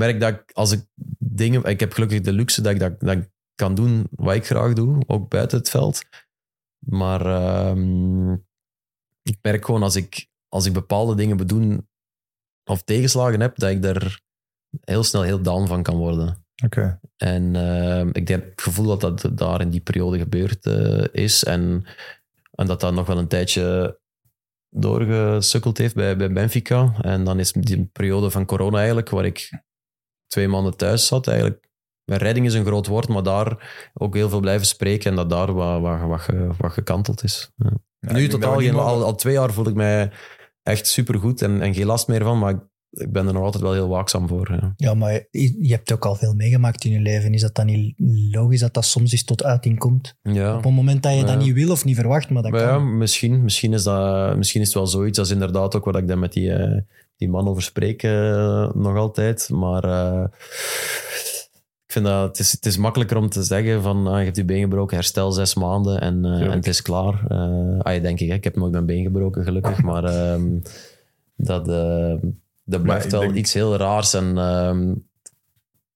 merk 0.00 0.20
dat 0.20 0.32
ik, 0.32 0.50
als 0.52 0.72
ik 0.72 0.86
dingen... 1.18 1.64
Ik 1.64 1.80
heb 1.80 1.92
gelukkig 1.92 2.20
de 2.20 2.32
luxe 2.32 2.62
dat 2.62 2.72
ik, 2.72 2.78
dat, 2.78 3.00
dat 3.00 3.16
ik 3.16 3.30
kan 3.54 3.74
doen 3.74 4.06
wat 4.10 4.34
ik 4.34 4.46
graag 4.46 4.72
doe, 4.72 5.02
ook 5.06 5.28
buiten 5.28 5.58
het 5.58 5.70
veld. 5.70 6.02
Maar 6.78 7.26
ehm, 7.26 8.32
ik 9.22 9.38
merk 9.42 9.64
gewoon 9.64 9.82
als 9.82 9.96
ik, 9.96 10.28
als 10.48 10.66
ik 10.66 10.72
bepaalde 10.72 11.14
dingen 11.14 11.36
bedoel 11.36 11.80
of 12.64 12.82
tegenslagen 12.82 13.40
heb, 13.40 13.58
dat 13.58 13.70
ik 13.70 13.82
daar 13.82 14.20
heel 14.80 15.04
snel 15.04 15.22
heel 15.22 15.42
down 15.42 15.66
van 15.66 15.82
kan 15.82 15.96
worden. 15.96 16.44
Oké. 16.64 17.00
En 17.16 17.56
ehm, 17.56 18.08
ik 18.12 18.28
heb 18.28 18.50
het 18.50 18.62
gevoel 18.62 18.86
dat 18.86 19.20
dat 19.20 19.38
daar 19.38 19.60
in 19.60 19.70
die 19.70 19.80
periode 19.80 20.18
gebeurd 20.18 20.66
eh, 20.66 21.04
is. 21.24 21.44
En, 21.44 21.84
en 22.50 22.66
dat 22.66 22.80
dat 22.80 22.94
nog 22.94 23.06
wel 23.06 23.18
een 23.18 23.28
tijdje 23.28 23.98
doorgesukkeld 24.70 25.78
heeft 25.78 25.94
bij, 25.94 26.16
bij 26.16 26.32
Benfica. 26.32 26.94
En 27.00 27.24
dan 27.24 27.38
is 27.38 27.52
die 27.52 27.84
periode 27.84 28.30
van 28.30 28.46
corona 28.46 28.78
eigenlijk, 28.78 29.08
waar 29.08 29.24
ik 29.24 29.50
twee 30.30 30.48
maanden 30.48 30.76
thuis 30.76 31.06
zat, 31.06 31.26
eigenlijk... 31.26 31.68
Mijn 32.04 32.22
redding 32.22 32.46
is 32.46 32.54
een 32.54 32.64
groot 32.64 32.86
woord, 32.86 33.08
maar 33.08 33.22
daar 33.22 33.72
ook 33.94 34.14
heel 34.14 34.28
veel 34.28 34.40
blijven 34.40 34.66
spreken 34.66 35.10
en 35.10 35.16
dat 35.16 35.30
daar 35.30 35.52
wat, 35.52 35.80
wat, 35.80 36.00
wat, 36.00 36.20
ge- 36.20 36.50
wat 36.58 36.72
gekanteld 36.72 37.22
is. 37.24 37.50
Ja. 37.56 37.70
Ja, 37.98 38.12
nu 38.12 38.28
totaal 38.28 38.58
geen, 38.58 38.74
al, 38.74 39.04
al 39.04 39.14
twee 39.14 39.32
jaar 39.32 39.52
voel 39.52 39.66
ik 39.68 39.74
mij 39.74 40.10
echt 40.62 40.86
supergoed 40.86 41.42
en, 41.42 41.60
en 41.62 41.74
geen 41.74 41.86
last 41.86 42.08
meer 42.08 42.22
van, 42.22 42.38
maar 42.38 42.50
ik, 42.50 42.58
ik 42.90 43.12
ben 43.12 43.26
er 43.26 43.32
nog 43.32 43.42
altijd 43.42 43.62
wel 43.62 43.72
heel 43.72 43.88
waakzaam 43.88 44.28
voor. 44.28 44.52
Ja. 44.52 44.72
Ja, 44.76 44.94
maar 44.94 45.12
je, 45.12 45.56
je 45.60 45.72
hebt 45.72 45.92
ook 45.92 46.04
al 46.06 46.14
veel 46.14 46.34
meegemaakt 46.34 46.84
in 46.84 46.92
je 46.92 47.00
leven. 47.00 47.32
Is 47.34 47.40
dat 47.40 47.54
dan 47.54 47.66
niet 47.66 47.94
logisch 48.34 48.60
dat 48.60 48.74
dat 48.74 48.84
soms 48.84 49.12
eens 49.12 49.24
tot 49.24 49.44
uiting 49.44 49.78
komt? 49.78 50.16
Ja. 50.22 50.56
Op 50.56 50.64
een 50.64 50.74
moment 50.74 51.02
dat 51.02 51.14
je 51.16 51.24
dat 51.24 51.38
niet 51.38 51.54
wil 51.54 51.70
of 51.70 51.84
niet 51.84 51.96
verwacht, 51.96 52.30
maar 52.30 52.42
dat 52.42 52.50
Maar 52.50 52.60
ja, 52.60 52.68
kan. 52.68 52.98
misschien, 52.98 53.42
misschien, 53.42 53.72
is 53.72 53.82
dat, 53.82 54.36
misschien 54.36 54.60
is 54.60 54.66
het 54.66 54.76
wel 54.76 54.86
zoiets. 54.86 55.16
Dat 55.16 55.26
is 55.26 55.32
inderdaad 55.32 55.74
ook 55.76 55.84
wat 55.84 55.96
ik 55.96 56.08
daar 56.08 56.18
met 56.18 56.32
die, 56.32 56.52
eh, 56.52 56.80
die 57.20 57.28
man 57.28 57.48
over 57.48 57.62
spreek 57.62 58.02
eh, 58.02 58.72
nog 58.74 58.96
altijd. 58.96 59.48
Maar 59.50 59.84
eh, 59.84 60.24
ik 61.86 61.92
vind 61.92 62.04
dat 62.04 62.28
het 62.28 62.38
is, 62.38 62.52
het 62.52 62.66
is 62.66 62.76
makkelijker 62.76 63.16
om 63.16 63.28
te 63.28 63.42
zeggen 63.42 63.82
van 63.82 64.06
ah, 64.06 64.18
je 64.18 64.24
hebt 64.24 64.36
je 64.36 64.44
been 64.44 64.60
gebroken, 64.60 64.96
herstel 64.96 65.32
zes 65.32 65.54
maanden 65.54 66.00
en, 66.00 66.24
eh, 66.24 66.40
en 66.40 66.50
het 66.50 66.66
is 66.66 66.82
klaar. 66.82 67.26
Ah, 67.78 68.02
denk 68.02 68.20
ik, 68.20 68.28
hè. 68.28 68.34
ik 68.34 68.44
heb 68.44 68.56
nooit 68.56 68.72
mijn 68.72 68.86
been 68.86 69.02
gebroken 69.02 69.44
gelukkig, 69.44 69.82
maar 69.90 70.04
ehm, 70.04 70.58
dat, 71.36 71.66
dat 72.64 72.82
blijft 72.82 73.12
wel 73.12 73.20
denk- 73.20 73.34
iets 73.34 73.52
heel 73.52 73.76
raars. 73.76 74.14
En, 74.14 74.38
ehm, 74.38 74.92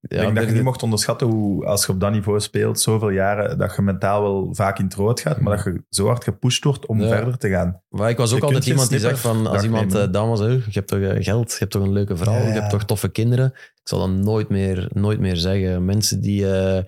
Ik 0.08 0.18
denk 0.18 0.36
dat 0.36 0.44
je 0.44 0.52
niet 0.52 0.62
mocht 0.62 0.82
onderschatten 0.82 1.26
hoe, 1.26 1.66
als 1.66 1.86
je 1.86 1.92
op 1.92 2.00
dat 2.00 2.12
niveau 2.12 2.40
speelt, 2.40 2.80
zoveel 2.80 3.10
jaren, 3.10 3.58
dat 3.58 3.76
je 3.76 3.82
mentaal 3.82 4.22
wel 4.22 4.54
vaak 4.54 4.78
in 4.78 4.84
het 4.84 4.94
rood 4.94 5.20
gaat, 5.20 5.40
maar 5.40 5.56
dat 5.56 5.64
je 5.64 5.82
zo 5.88 6.06
hard 6.06 6.24
gepusht 6.24 6.64
wordt 6.64 6.86
om 6.86 7.00
verder 7.00 7.38
te 7.38 7.48
gaan. 7.48 7.82
Maar 7.88 8.10
ik 8.10 8.16
was 8.16 8.32
ook 8.32 8.42
altijd 8.42 8.66
iemand 8.66 8.88
die 8.88 8.98
zegt 8.98 9.18
van, 9.18 9.46
als 9.46 9.62
iemand, 9.62 9.94
eh 9.94 10.10
dames, 10.10 10.40
hè, 10.40 10.46
je 10.46 10.62
hebt 10.70 10.88
toch 10.88 11.00
eh, 11.00 11.24
geld, 11.24 11.50
je 11.50 11.58
hebt 11.58 11.70
toch 11.70 11.82
een 11.82 11.92
leuke 11.92 12.16
vrouw, 12.16 12.46
je 12.46 12.52
hebt 12.52 12.70
toch 12.70 12.84
toffe 12.84 13.08
kinderen. 13.08 13.46
Ik 13.54 13.88
zal 13.90 13.98
dat 13.98 14.10
nooit 14.10 14.48
meer, 14.48 14.88
nooit 14.92 15.20
meer 15.20 15.36
zeggen. 15.36 15.84
Mensen 15.84 16.20
die, 16.20 16.52
eh, 16.52 16.82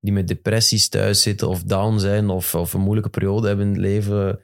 die 0.00 0.12
met 0.12 0.28
depressies 0.28 0.88
thuis 0.88 1.22
zitten 1.22 1.48
of 1.48 1.62
down 1.62 1.98
zijn 1.98 2.28
of, 2.28 2.54
of 2.54 2.72
een 2.72 2.80
moeilijke 2.80 3.10
periode 3.10 3.46
hebben 3.46 3.66
in 3.66 3.72
het 3.72 3.80
leven, 3.80 4.40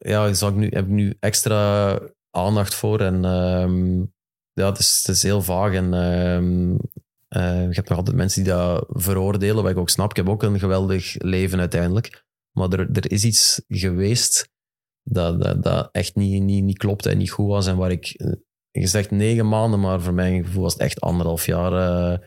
ja, 0.00 0.32
zal 0.32 0.48
ik 0.48 0.54
nu, 0.54 0.68
heb 0.70 0.84
ik 0.84 0.90
nu 0.90 1.16
extra 1.20 1.98
aandacht 2.30 2.74
voor. 2.74 3.00
En 3.00 3.24
ehm, 3.24 4.02
ja, 4.60 4.68
het 4.68 4.78
is, 4.78 5.02
het 5.06 5.16
is 5.16 5.22
heel 5.22 5.42
vaag 5.42 5.72
en 5.72 5.94
ehm, 5.94 6.76
eh, 7.28 7.68
je 7.68 7.74
hebt 7.74 7.88
nog 7.88 7.98
altijd 7.98 8.16
mensen 8.16 8.42
die 8.42 8.52
dat 8.52 8.86
veroordelen, 8.88 9.62
wat 9.62 9.72
ik 9.72 9.78
ook 9.78 9.90
snap. 9.90 10.10
Ik 10.10 10.16
heb 10.16 10.28
ook 10.28 10.42
een 10.42 10.58
geweldig 10.58 11.14
leven 11.18 11.58
uiteindelijk. 11.58 12.24
Maar 12.52 12.68
er, 12.68 12.90
er 12.92 13.10
is 13.10 13.24
iets 13.24 13.62
geweest 13.68 14.50
dat, 15.02 15.42
dat, 15.42 15.62
dat 15.62 15.88
echt 15.92 16.14
niet, 16.14 16.42
niet, 16.42 16.64
niet 16.64 16.78
klopte 16.78 17.10
en 17.10 17.18
niet 17.18 17.30
goed 17.30 17.46
was. 17.46 17.66
En 17.66 17.76
waar 17.76 17.90
ik, 17.90 18.06
eh, 18.06 18.32
je 18.70 18.86
zegt 18.86 19.10
negen 19.10 19.48
maanden, 19.48 19.80
maar 19.80 20.00
voor 20.00 20.14
mijn 20.14 20.44
gevoel 20.44 20.62
was 20.62 20.72
het 20.72 20.82
echt 20.82 21.00
anderhalf 21.00 21.46
jaar 21.46 21.72
eh, 21.72 22.18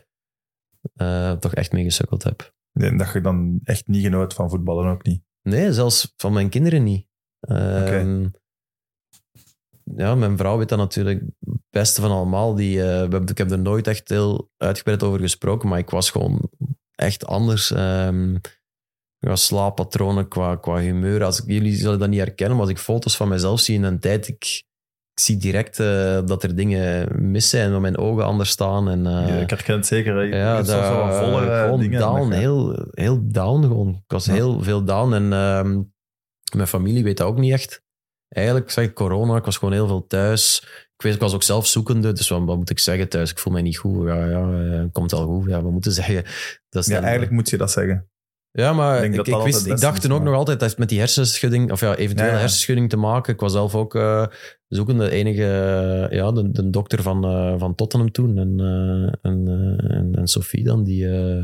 eh, 0.94 1.38
toch 1.38 1.54
echt 1.54 1.72
mee 1.72 1.84
gesukkeld 1.84 2.22
heb. 2.22 2.54
En 2.72 2.96
dat 2.96 3.12
je 3.12 3.20
dan 3.20 3.60
echt 3.64 3.86
niet 3.86 4.02
genoot 4.02 4.34
van 4.34 4.50
voetballen 4.50 4.90
ook 4.90 5.04
niet. 5.04 5.22
Nee, 5.42 5.72
zelfs 5.72 6.14
van 6.16 6.32
mijn 6.32 6.48
kinderen 6.48 6.82
niet. 6.82 7.06
Ehm, 7.40 8.26
Ja, 9.96 10.14
mijn 10.14 10.36
vrouw 10.36 10.58
weet 10.58 10.68
dat 10.68 10.78
natuurlijk 10.78 11.20
het 11.40 11.54
beste 11.70 12.00
van 12.00 12.10
allemaal. 12.10 12.54
Die, 12.54 12.78
we 12.78 12.84
hebben- 12.84 13.26
ik 13.26 13.38
heb 13.38 13.50
er 13.50 13.58
nooit 13.58 13.86
echt 13.86 14.08
heel 14.08 14.50
uitgebreid 14.56 15.02
over 15.02 15.20
gesproken, 15.20 15.68
maar 15.68 15.78
ik 15.78 15.90
was 15.90 16.10
gewoon 16.10 16.50
echt 16.94 17.26
anders. 17.26 17.70
Ehm, 17.70 18.36
qua 19.18 19.36
slaappatronen, 19.36 20.28
qua, 20.28 20.56
qua 20.56 20.78
humeur. 20.78 21.24
Als 21.24 21.40
ik, 21.42 21.50
jullie 21.50 21.74
zullen 21.74 21.98
dat 21.98 22.08
niet 22.08 22.18
herkennen, 22.18 22.56
maar 22.56 22.64
als 22.66 22.74
ik 22.74 22.80
foto's 22.82 23.16
van 23.16 23.28
mezelf 23.28 23.60
zie 23.60 23.74
in 23.74 23.82
een 23.82 23.98
tijd, 24.00 24.28
ik, 24.28 24.44
ik 25.14 25.20
zie 25.20 25.36
direct 25.36 25.78
eh, 25.80 26.20
dat 26.26 26.42
er 26.42 26.54
dingen 26.56 27.08
missen 27.30 27.60
en 27.60 27.70
dat 27.70 27.80
mijn 27.80 27.98
ogen 27.98 28.24
anders 28.24 28.50
staan. 28.50 28.88
En, 28.88 29.06
eh, 29.06 29.28
Ja, 29.28 29.34
ik 29.34 29.50
herken 29.50 29.76
het 29.76 29.86
zeker. 29.86 30.14
hè. 30.14 30.20
Je 30.20 30.34
ja, 30.34 30.56
dat, 30.56 30.66
wel 30.66 31.12
gewoon 31.12 31.80
dingen. 31.80 31.98
down, 32.00 32.30
heel, 32.32 32.86
heel 32.90 33.20
down 33.28 33.62
gewoon. 33.62 33.88
Ik 33.88 34.02
was 34.12 34.24
Ja. 34.24 34.32
heel 34.32 34.62
veel 34.62 34.84
down 34.84 35.12
en 35.12 35.32
ehm, 35.32 35.82
mijn 36.56 36.68
familie 36.68 37.02
weet 37.04 37.16
dat 37.16 37.26
ook 37.26 37.38
niet 37.38 37.52
echt. 37.52 37.82
Eigenlijk 38.34 38.70
zeg 38.70 38.84
ik 38.84 38.94
corona, 38.94 39.36
ik 39.36 39.44
was 39.44 39.56
gewoon 39.56 39.74
heel 39.74 39.86
veel 39.86 40.06
thuis. 40.06 40.60
Ik 40.96 41.02
weet, 41.02 41.14
ik 41.14 41.20
was 41.20 41.34
ook 41.34 41.42
zelf 41.42 41.66
zoekende, 41.66 42.12
dus 42.12 42.28
wat, 42.28 42.42
wat 42.44 42.56
moet 42.56 42.70
ik 42.70 42.78
zeggen 42.78 43.08
thuis? 43.08 43.30
Ik 43.30 43.38
voel 43.38 43.52
mij 43.52 43.62
niet 43.62 43.76
goed. 43.76 44.06
Ja, 44.06 44.24
ja, 44.26 44.70
eh, 44.72 44.84
komt 44.92 45.10
wel 45.10 45.26
goed. 45.26 45.48
Ja, 45.48 45.62
wat 45.62 45.72
moeten 45.72 45.92
zeggen? 46.02 46.24
Dat 46.68 46.82
is 46.82 46.88
Ja, 46.88 46.94
dan- 46.94 47.02
eigenlijk 47.02 47.32
moet 47.32 47.50
je 47.50 47.56
dat 47.56 47.70
zeggen. 47.70 48.08
ja, 48.50 48.72
maar 48.72 48.94
Ik 49.04 49.12
denk 49.12 49.26
ik, 49.26 49.32
dat 49.32 49.44
wist, 49.44 49.80
dacht 49.80 50.02
toen 50.02 50.12
ook 50.12 50.22
nog 50.22 50.34
altijd 50.34 50.60
dat 50.60 50.68
het 50.70 50.78
met 50.78 50.88
die 50.88 50.98
hersenschudding, 50.98 51.72
of 51.72 51.80
ja, 51.80 51.98
ja. 51.98 52.14
hersenschudding 52.14 52.88
te 52.90 52.96
maken. 52.96 53.32
Ik 53.34 53.40
was 53.40 53.52
zelf 53.52 53.74
ook 53.74 53.94
eh, 53.94 54.26
zoekende, 54.68 55.10
enige, 55.10 55.42
eh, 56.10 56.16
ja, 56.18 56.32
de, 56.32 56.50
de 56.50 56.70
dokter 56.70 57.02
van, 57.02 57.24
eh, 57.24 57.54
van 57.58 57.74
Tottenham 57.74 58.10
toen 58.12 58.38
en, 58.38 58.60
eh, 58.60 59.30
en, 59.30 59.48
eh, 59.48 59.96
en, 59.96 60.14
en 60.14 60.26
Sophie 60.26 60.64
dan, 60.64 60.84
die, 60.84 61.08
eh, 61.10 61.42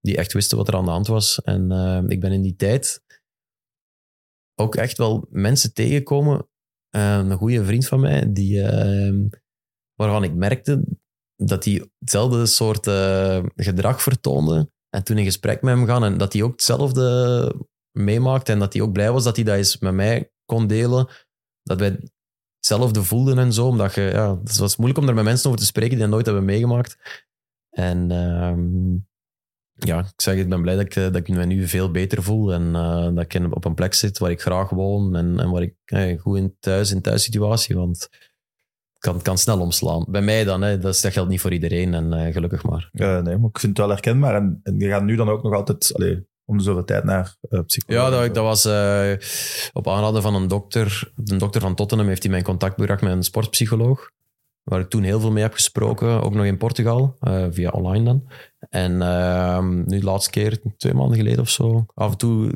die 0.00 0.16
echt 0.16 0.32
wisten 0.32 0.56
wat 0.56 0.68
er 0.68 0.74
aan 0.74 0.84
de 0.84 0.90
hand 0.90 1.06
was. 1.06 1.40
En 1.44 1.72
eh, 1.72 2.00
ik 2.06 2.20
ben 2.20 2.32
in 2.32 2.42
die 2.42 2.56
tijd 2.56 3.02
ook 4.54 4.74
echt 4.74 4.98
wel 4.98 5.26
mensen 5.30 5.74
tegengekomen. 5.74 6.48
Eh, 6.90 7.16
een 7.16 7.36
goede 7.36 7.64
vriend 7.64 7.86
van 7.86 8.00
mij, 8.00 8.32
die, 8.32 8.62
eh, 8.62 9.14
waarvan 9.94 10.24
ik 10.24 10.34
merkte 10.34 10.84
dat 11.36 11.64
hij 11.64 11.90
hetzelfde 11.98 12.46
soort 12.46 12.86
eh, 12.86 13.44
gedrag 13.56 14.02
vertoonde. 14.02 14.70
En 14.88 15.04
toen 15.04 15.18
in 15.18 15.24
gesprek 15.24 15.62
met 15.62 15.74
hem 15.74 15.86
gaan 15.86 16.04
en 16.04 16.18
dat 16.18 16.32
hij 16.32 16.42
ook 16.42 16.50
hetzelfde 16.50 17.54
meemaakte 17.98 18.52
en 18.52 18.58
dat 18.58 18.72
hij 18.72 18.82
ook 18.82 18.92
blij 18.92 19.12
was 19.12 19.24
dat 19.24 19.36
hij 19.36 19.44
dat 19.44 19.56
eens 19.56 19.78
met 19.78 19.94
mij 19.94 20.32
kon 20.44 20.66
delen. 20.66 21.08
Dat 21.62 21.78
wij 21.78 21.98
hetzelfde 22.56 23.02
voelden 23.02 23.38
en 23.38 23.52
zo. 23.52 23.66
Omdat 23.66 23.94
je, 23.94 24.00
ja, 24.00 24.38
het 24.44 24.56
was 24.56 24.76
moeilijk 24.76 25.00
om 25.00 25.08
er 25.08 25.14
met 25.14 25.24
mensen 25.24 25.46
over 25.46 25.60
te 25.60 25.66
spreken 25.66 25.90
die 25.90 26.00
dat 26.00 26.10
nooit 26.10 26.26
hebben 26.26 26.44
meegemaakt. 26.44 26.98
En 27.70 28.10
ehm, 28.10 28.96
ja, 29.84 29.98
ik 29.98 30.12
zeg, 30.16 30.34
ik 30.36 30.48
ben 30.48 30.62
blij 30.62 30.74
dat 30.76 30.84
ik, 30.84 30.96
eh, 30.96 31.02
dat 31.04 31.16
ik 31.16 31.28
me 31.28 31.44
nu 31.44 31.68
veel 31.68 31.90
beter 31.90 32.22
voel. 32.22 32.52
En 32.52 32.74
eh, 32.74 33.08
dat 33.14 33.24
ik 33.24 33.34
in- 33.34 33.54
op 33.54 33.64
een 33.64 33.74
plek 33.74 33.94
zit 33.94 34.18
waar 34.18 34.30
ik 34.30 34.40
graag 34.40 34.70
woon. 34.70 35.16
En, 35.16 35.40
en 35.40 35.50
waar 35.50 35.62
ik 35.62 35.74
eh, 35.84 36.20
goed 36.20 36.36
in 36.38 36.56
thuis, 36.60 36.90
in 36.90 37.00
thuissituatie. 37.00 37.76
Want 37.76 38.00
het 38.92 38.98
kan, 38.98 39.22
kan 39.22 39.38
snel 39.38 39.60
omslaan. 39.60 40.04
Bij 40.08 40.22
mij 40.22 40.44
dan, 40.44 40.62
hè, 40.62 40.78
dat, 40.78 40.94
is- 40.94 41.00
dat 41.00 41.12
geldt 41.12 41.30
niet 41.30 41.40
voor 41.40 41.52
iedereen. 41.52 41.94
En 41.94 42.32
gelukkig 42.32 42.62
maar. 42.64 42.88
Nee, 42.92 43.38
maar 43.38 43.48
ik 43.48 43.58
vind 43.58 43.62
het 43.62 43.78
wel 43.78 43.88
herkenbaar. 43.88 44.34
En, 44.34 44.60
en 44.62 44.78
je 44.78 44.88
gaat 44.88 45.02
nu 45.04 45.16
dan 45.16 45.28
ook 45.28 45.42
nog 45.42 45.52
altijd 45.54 45.90
allee, 45.94 46.26
om 46.44 46.56
de 46.56 46.62
zoveel 46.62 46.84
tijd 46.84 47.04
naar 47.04 47.36
uh, 47.50 47.60
psycholoog. 47.66 48.02
Ja, 48.04 48.10
dat, 48.10 48.34
dat 48.34 48.44
was 48.44 48.66
op 49.72 49.88
aanraden 49.88 50.22
van 50.22 50.34
een 50.34 50.48
dokter. 50.48 51.12
De 51.14 51.36
dokter 51.36 51.60
van 51.60 51.74
Tottenham 51.74 52.08
heeft 52.08 52.20
hij 52.22 52.30
mij 52.30 52.40
in 52.40 52.46
contact 52.46 52.74
gebracht 52.80 53.02
met 53.02 53.12
een 53.12 53.22
sportpsycholoog. 53.22 54.10
Waar 54.62 54.80
ik 54.80 54.88
toen 54.88 55.02
heel 55.02 55.20
veel 55.20 55.30
mee 55.30 55.42
heb 55.42 55.52
gesproken. 55.52 56.22
Ook 56.22 56.34
nog 56.34 56.44
in 56.44 56.56
Portugal, 56.56 57.16
eh, 57.20 57.46
via 57.50 57.70
online 57.70 58.04
dan. 58.04 58.30
En 58.68 59.02
ehm, 59.02 59.76
nu 59.76 59.98
de 59.98 60.04
laatste 60.04 60.30
keer, 60.30 60.60
twee 60.76 60.94
maanden 60.94 61.16
geleden 61.16 61.40
of 61.40 61.48
zo. 61.50 61.86
Af 61.94 62.10
en 62.10 62.18
toe, 62.18 62.52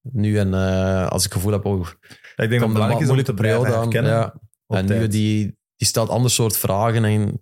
nu 0.00 0.38
en 0.38 0.54
eh, 0.54 1.08
als 1.08 1.24
ik 1.24 1.32
het 1.32 1.38
gevoel 1.38 1.52
heb, 1.52 1.64
oh, 1.64 1.80
ik 2.36 2.48
denk 2.48 2.60
dat 2.60 2.88
het 2.88 3.06
moeilijke 3.06 3.22
te 3.22 3.34
periode 3.34 3.74
aan. 3.74 3.90
Ja. 3.90 4.34
En 4.66 4.84
nu 4.84 4.98
tijd. 4.98 5.12
die, 5.12 5.56
die 5.76 5.86
stelt 5.86 6.08
ander 6.08 6.30
soort 6.30 6.56
vragen 6.56 7.04
en 7.04 7.40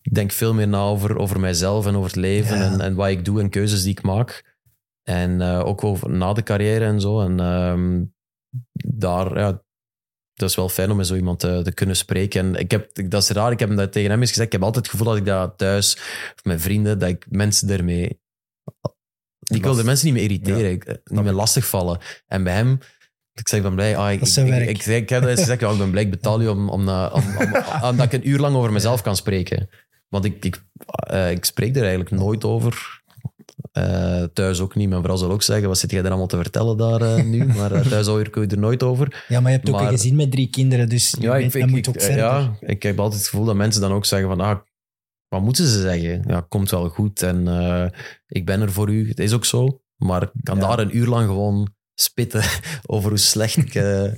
ik 0.00 0.14
denk 0.14 0.30
veel 0.30 0.54
meer 0.54 0.68
na 0.68 0.82
over, 0.82 1.18
over 1.18 1.40
mijzelf 1.40 1.86
en 1.86 1.94
over 1.94 2.10
het 2.10 2.16
leven 2.16 2.58
Ja. 2.58 2.64
en, 2.64 2.80
en 2.80 2.94
wat 2.94 3.08
ik 3.08 3.24
doe 3.24 3.40
en 3.40 3.50
keuzes 3.50 3.82
die 3.82 3.90
ik 3.90 4.02
maak. 4.02 4.56
En 5.02 5.40
eh, 5.40 5.66
ook 5.66 5.84
over 5.84 6.10
na 6.10 6.32
de 6.32 6.42
carrière 6.42 6.84
en 6.84 7.00
zo. 7.00 7.20
En 7.20 7.40
ehm, 7.40 8.04
daar, 8.72 9.38
ja, 9.38 9.63
dat 10.34 10.48
is 10.50 10.56
wel 10.56 10.68
fijn 10.68 10.90
om 10.90 10.96
met 10.96 11.06
zo 11.06 11.14
iemand 11.14 11.40
te, 11.40 11.60
te 11.64 11.72
kunnen 11.72 11.96
spreken. 11.96 12.40
En 12.40 12.54
ik 12.60 12.70
heb, 12.70 12.90
dat 13.10 13.22
is 13.22 13.28
raar, 13.28 13.52
ik 13.52 13.58
heb 13.58 13.76
dat 13.76 13.92
tegen 13.92 14.10
hem 14.10 14.20
eens 14.20 14.28
gezegd. 14.30 14.46
Ik 14.46 14.52
heb 14.52 14.62
altijd 14.62 14.84
het 14.84 14.92
gevoel 14.94 15.08
dat 15.12 15.16
ik 15.16 15.24
dat 15.26 15.58
thuis, 15.58 15.94
of 16.34 16.44
met 16.44 16.62
vrienden, 16.62 16.98
dat 16.98 17.08
ik 17.08 17.26
mensen 17.28 17.68
ermee... 17.70 18.20
Ik 19.44 19.62
wil 19.62 19.74
de 19.74 19.84
mensen 19.84 20.06
niet 20.06 20.14
meer 20.14 20.22
irriteren, 20.24 20.60
Ja, 20.60 20.68
ik- 20.68 21.00
niet 21.04 21.22
meer 21.22 21.32
lastigvallen. 21.32 21.98
En 22.26 22.44
bij 22.44 22.54
hem, 22.54 22.78
ik 23.32 23.48
zeg, 23.48 23.62
ben 23.62 23.74
blij. 23.74 23.96
Ah, 23.96 24.12
ik, 24.12 24.18
Dat 24.20 24.28
ik, 24.36 24.46
werk. 24.46 24.68
Ik, 24.68 24.86
ik, 24.86 25.08
heb 25.08 25.20
dat 25.20 25.30
eens 25.30 25.40
gezegd, 25.40 25.60
ja, 25.60 25.70
ik 25.70 25.78
ben 25.78 25.90
blij, 25.90 26.02
ik 26.02 26.10
betaal 26.10 26.40
je 26.40 26.50
om, 26.50 26.68
om, 26.68 26.88
eh, 26.88 27.10
om, 27.14 27.22
om- 27.38 27.54
om- 27.82 27.96
dat 27.96 28.06
ik 28.06 28.12
een 28.12 28.28
uur 28.28 28.38
lang 28.38 28.56
over 28.56 28.72
mezelf 28.72 29.02
kan 29.02 29.16
spreken. 29.16 29.68
Want 30.08 30.24
ik, 30.24 30.44
ik, 30.44 30.64
eh, 30.86 31.30
ik 31.30 31.44
spreek 31.44 31.74
er 31.76 31.80
eigenlijk 31.80 32.10
nooit 32.10 32.44
over. 32.44 33.02
Eh, 33.74 34.22
thuis 34.32 34.60
ook 34.60 34.74
niet. 34.74 34.88
Mijn 34.88 35.02
vrouw 35.02 35.16
zal 35.16 35.30
ook 35.30 35.42
zeggen, 35.42 35.68
wat 35.68 35.78
zit 35.78 35.90
jij 35.90 36.00
er 36.02 36.08
allemaal 36.08 36.26
te 36.26 36.36
vertellen 36.36 36.76
daar 36.76 37.00
eh, 37.00 37.24
nu? 37.24 37.44
Maar 37.56 37.72
eh, 37.72 37.86
thuis 37.86 38.06
hoor 38.06 38.20
ik 38.20 38.36
er 38.52 38.58
nooit 38.58 38.82
over. 38.82 39.24
Ja, 39.28 39.40
maar 39.40 39.50
je 39.50 39.56
hebt 39.56 39.68
ook 39.68 39.74
Maar- 39.74 39.84
een 39.84 39.90
gezin 39.98 40.16
met 40.16 40.30
drie 40.30 40.50
kinderen, 40.50 40.88
dus 40.88 41.10
je 41.10 41.20
Ja, 41.20 41.32
weet, 41.32 41.44
ik, 41.44 41.52
dat 41.52 41.62
ik, 41.62 41.70
moet 41.70 41.88
ook 41.88 42.00
verder. 42.00 42.16
ja, 42.18 42.56
ik 42.60 42.82
heb 42.82 42.98
altijd 42.98 43.20
het 43.20 43.28
gevoel 43.30 43.44
dat 43.46 43.54
mensen 43.56 43.80
dan 43.80 43.92
ook 43.92 44.04
zeggen 44.04 44.28
van, 44.28 44.40
ah, 44.40 44.58
wat 45.28 45.42
moeten 45.42 45.66
ze 45.66 45.80
zeggen? 45.80 46.24
Ja, 46.26 46.40
komt 46.48 46.70
wel 46.70 46.88
goed 46.88 47.22
en 47.22 47.48
eh, 47.48 47.86
ik 48.26 48.46
ben 48.46 48.60
er 48.60 48.72
voor 48.72 48.90
u. 48.92 49.08
Het 49.08 49.18
is 49.20 49.32
ook 49.32 49.44
zo. 49.44 49.80
Maar 49.96 50.22
ik 50.22 50.30
kan 50.42 50.56
Ja. 50.58 50.66
daar 50.66 50.78
een 50.78 50.96
uur 50.96 51.06
lang 51.06 51.26
gewoon 51.26 51.74
spitten 51.94 52.42
over 52.86 53.08
hoe 53.08 53.18
slecht 53.18 53.56
ik... 53.56 53.74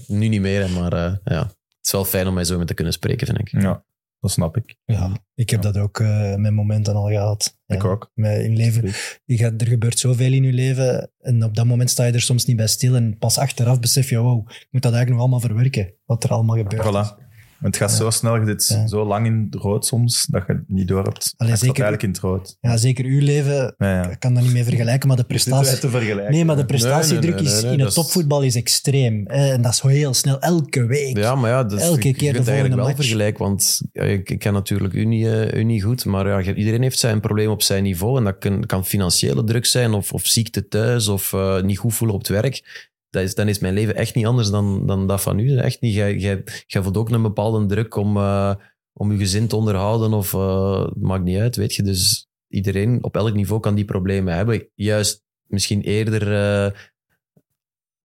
nu 0.06 0.28
niet 0.28 0.40
meer, 0.40 0.68
hè, 0.68 0.80
maar 0.80 0.92
eh, 0.92 1.12
ja. 1.24 1.42
Het 1.46 1.84
is 1.86 1.92
wel 1.92 2.04
fijn 2.04 2.26
om 2.26 2.34
mij 2.34 2.44
zo 2.44 2.58
met 2.58 2.66
te 2.66 2.74
kunnen 2.74 2.92
spreken, 2.92 3.26
vind 3.26 3.38
ik. 3.38 3.60
Ja, 3.62 3.84
dat 4.20 4.30
snap 4.30 4.56
ik. 4.56 4.76
Ja, 4.84 5.16
ik 5.34 5.50
heb 5.50 5.62
dat 5.62 5.76
ook 5.76 6.00
eh 6.00 6.34
met 6.34 6.52
momenten 6.52 6.94
al 6.94 7.06
gehad. 7.08 7.58
Ik 7.66 7.82
Ja. 7.82 7.88
ook. 7.88 8.10
Met 8.14 8.40
in 8.40 8.56
leven, 8.56 8.82
je 9.24 9.36
gaat, 9.36 9.60
er 9.60 9.66
gebeurt 9.66 9.98
zoveel 9.98 10.32
in 10.32 10.42
je 10.42 10.52
leven 10.52 11.10
en 11.20 11.44
op 11.44 11.54
dat 11.56 11.66
moment 11.66 11.90
sta 11.90 12.04
je 12.04 12.12
er 12.12 12.20
soms 12.20 12.44
niet 12.44 12.56
bij 12.56 12.66
stil 12.66 12.94
en 12.94 13.18
pas 13.18 13.38
achteraf 13.38 13.80
besef 13.80 14.10
je, 14.10 14.18
wow, 14.18 14.38
ik 14.50 14.68
moet 14.70 14.82
dat 14.82 14.92
eigenlijk 14.92 15.10
nog 15.10 15.20
allemaal 15.20 15.40
verwerken, 15.40 15.94
wat 16.04 16.24
er 16.24 16.30
allemaal 16.30 16.56
gebeurt. 16.56 16.82
Voilà. 16.82 17.25
Het 17.60 17.76
gaat 17.76 17.92
zo 17.92 18.10
snel, 18.10 18.36
je 18.40 18.46
zit 18.46 18.66
Ja. 18.68 18.86
zo 18.86 19.04
lang 19.06 19.26
in 19.26 19.48
het 19.50 19.60
rood 19.62 19.86
soms, 19.86 20.26
dat 20.30 20.42
je 20.46 20.52
het 20.52 20.62
niet 20.66 20.88
door 20.88 21.02
hebt. 21.02 21.34
Allee, 21.36 21.52
Het 21.52 21.60
staat 21.60 21.74
zeker- 21.74 21.84
eigenlijk 21.84 22.02
in 22.02 22.08
het 22.08 22.18
rood. 22.18 22.56
Ja, 22.60 22.76
zeker 22.76 23.04
uw 23.04 23.20
leven, 23.20 23.74
Ja, 23.78 23.94
ja. 24.02 24.10
ik 24.10 24.20
kan 24.20 24.34
dat 24.34 24.42
niet 24.42 24.52
mee 24.52 24.64
vergelijken, 24.64 25.08
maar 25.08 25.16
de 25.16 25.22
Dit 25.28 25.30
prestatie... 25.32 25.78
te 25.78 25.88
vergelijken. 25.88 26.32
Nee, 26.32 26.44
maar 26.44 26.56
de 26.56 26.64
prestatiedruk 26.64 27.22
Nee, 27.22 27.32
nee, 27.32 27.42
nee, 27.42 27.52
is 27.54 27.62
nee, 27.62 27.72
in 27.72 27.78
dat 27.78 27.86
het 27.86 27.96
is- 27.96 28.02
topvoetbal 28.02 28.42
is 28.42 28.54
extreem. 28.56 29.24
hè, 29.26 29.52
En 29.52 29.62
dat 29.62 29.72
is 29.72 29.80
heel 29.80 30.14
snel, 30.14 30.40
elke 30.40 30.86
week. 30.86 31.16
Ja, 31.16 31.34
maar 31.34 31.50
ja, 31.50 31.62
dat 31.64 31.80
is, 31.80 31.86
Elke 31.86 32.08
je 32.08 32.14
keer 32.14 32.32
kunt 32.34 32.46
eigenlijk 32.46 32.76
wel 32.76 32.84
match. 32.84 32.96
vergelijken, 33.00 33.44
want 33.44 33.80
ja, 33.92 34.02
ik, 34.02 34.30
ik 34.30 34.38
ken 34.38 34.52
natuurlijk 34.52 34.94
u 34.94 35.04
niet, 35.04 35.26
eh, 35.26 35.52
u 35.52 35.64
niet 35.64 35.82
goed, 35.82 36.04
maar 36.04 36.26
ja, 36.28 36.38
je- 36.38 36.54
iedereen 36.54 36.82
heeft 36.82 36.98
zijn 36.98 37.20
probleem 37.20 37.48
op 37.50 37.62
zijn 37.62 37.82
niveau 37.82 38.18
en 38.18 38.24
dat 38.24 38.38
kan, 38.38 38.66
kan 38.66 38.84
financiële 38.86 39.44
druk 39.44 39.66
zijn 39.66 39.92
of, 39.92 40.12
of 40.12 40.26
ziekte 40.26 40.68
thuis 40.68 41.08
of 41.08 41.32
eh, 41.32 41.62
niet 41.62 41.78
goed 41.78 41.94
voelen 41.94 42.16
op 42.16 42.22
het 42.22 42.30
werk. 42.42 42.84
Dat 43.16 43.24
is, 43.24 43.34
dan 43.34 43.48
is 43.48 43.58
mijn 43.58 43.74
leven 43.74 43.94
echt 43.94 44.14
niet 44.14 44.26
anders 44.26 44.50
dan, 44.50 44.86
dan 44.86 45.06
dat 45.06 45.22
van 45.22 45.38
u. 45.38 45.56
Echt 45.56 45.80
niet. 45.80 45.94
Jij, 45.94 46.44
voelt 46.66 46.96
ook 46.96 47.10
een 47.10 47.22
bepaalde 47.22 47.66
druk 47.66 47.96
om, 47.96 48.16
eh, 48.16 48.54
om 48.92 49.12
je 49.12 49.18
gezin 49.18 49.46
te 49.48 49.56
onderhouden 49.56 50.12
of 50.12 50.34
eh, 50.34 50.86
maakt 50.94 51.24
niet 51.24 51.38
uit, 51.38 51.56
weet 51.56 51.74
je. 51.74 51.82
Dus 51.82 52.28
iedereen 52.48 53.04
op 53.04 53.16
elk 53.16 53.34
niveau 53.34 53.60
kan 53.60 53.74
die 53.74 53.84
problemen 53.84 54.34
hebben. 54.34 54.68
Juist 54.74 55.24
misschien 55.46 55.80
eerder... 55.80 56.32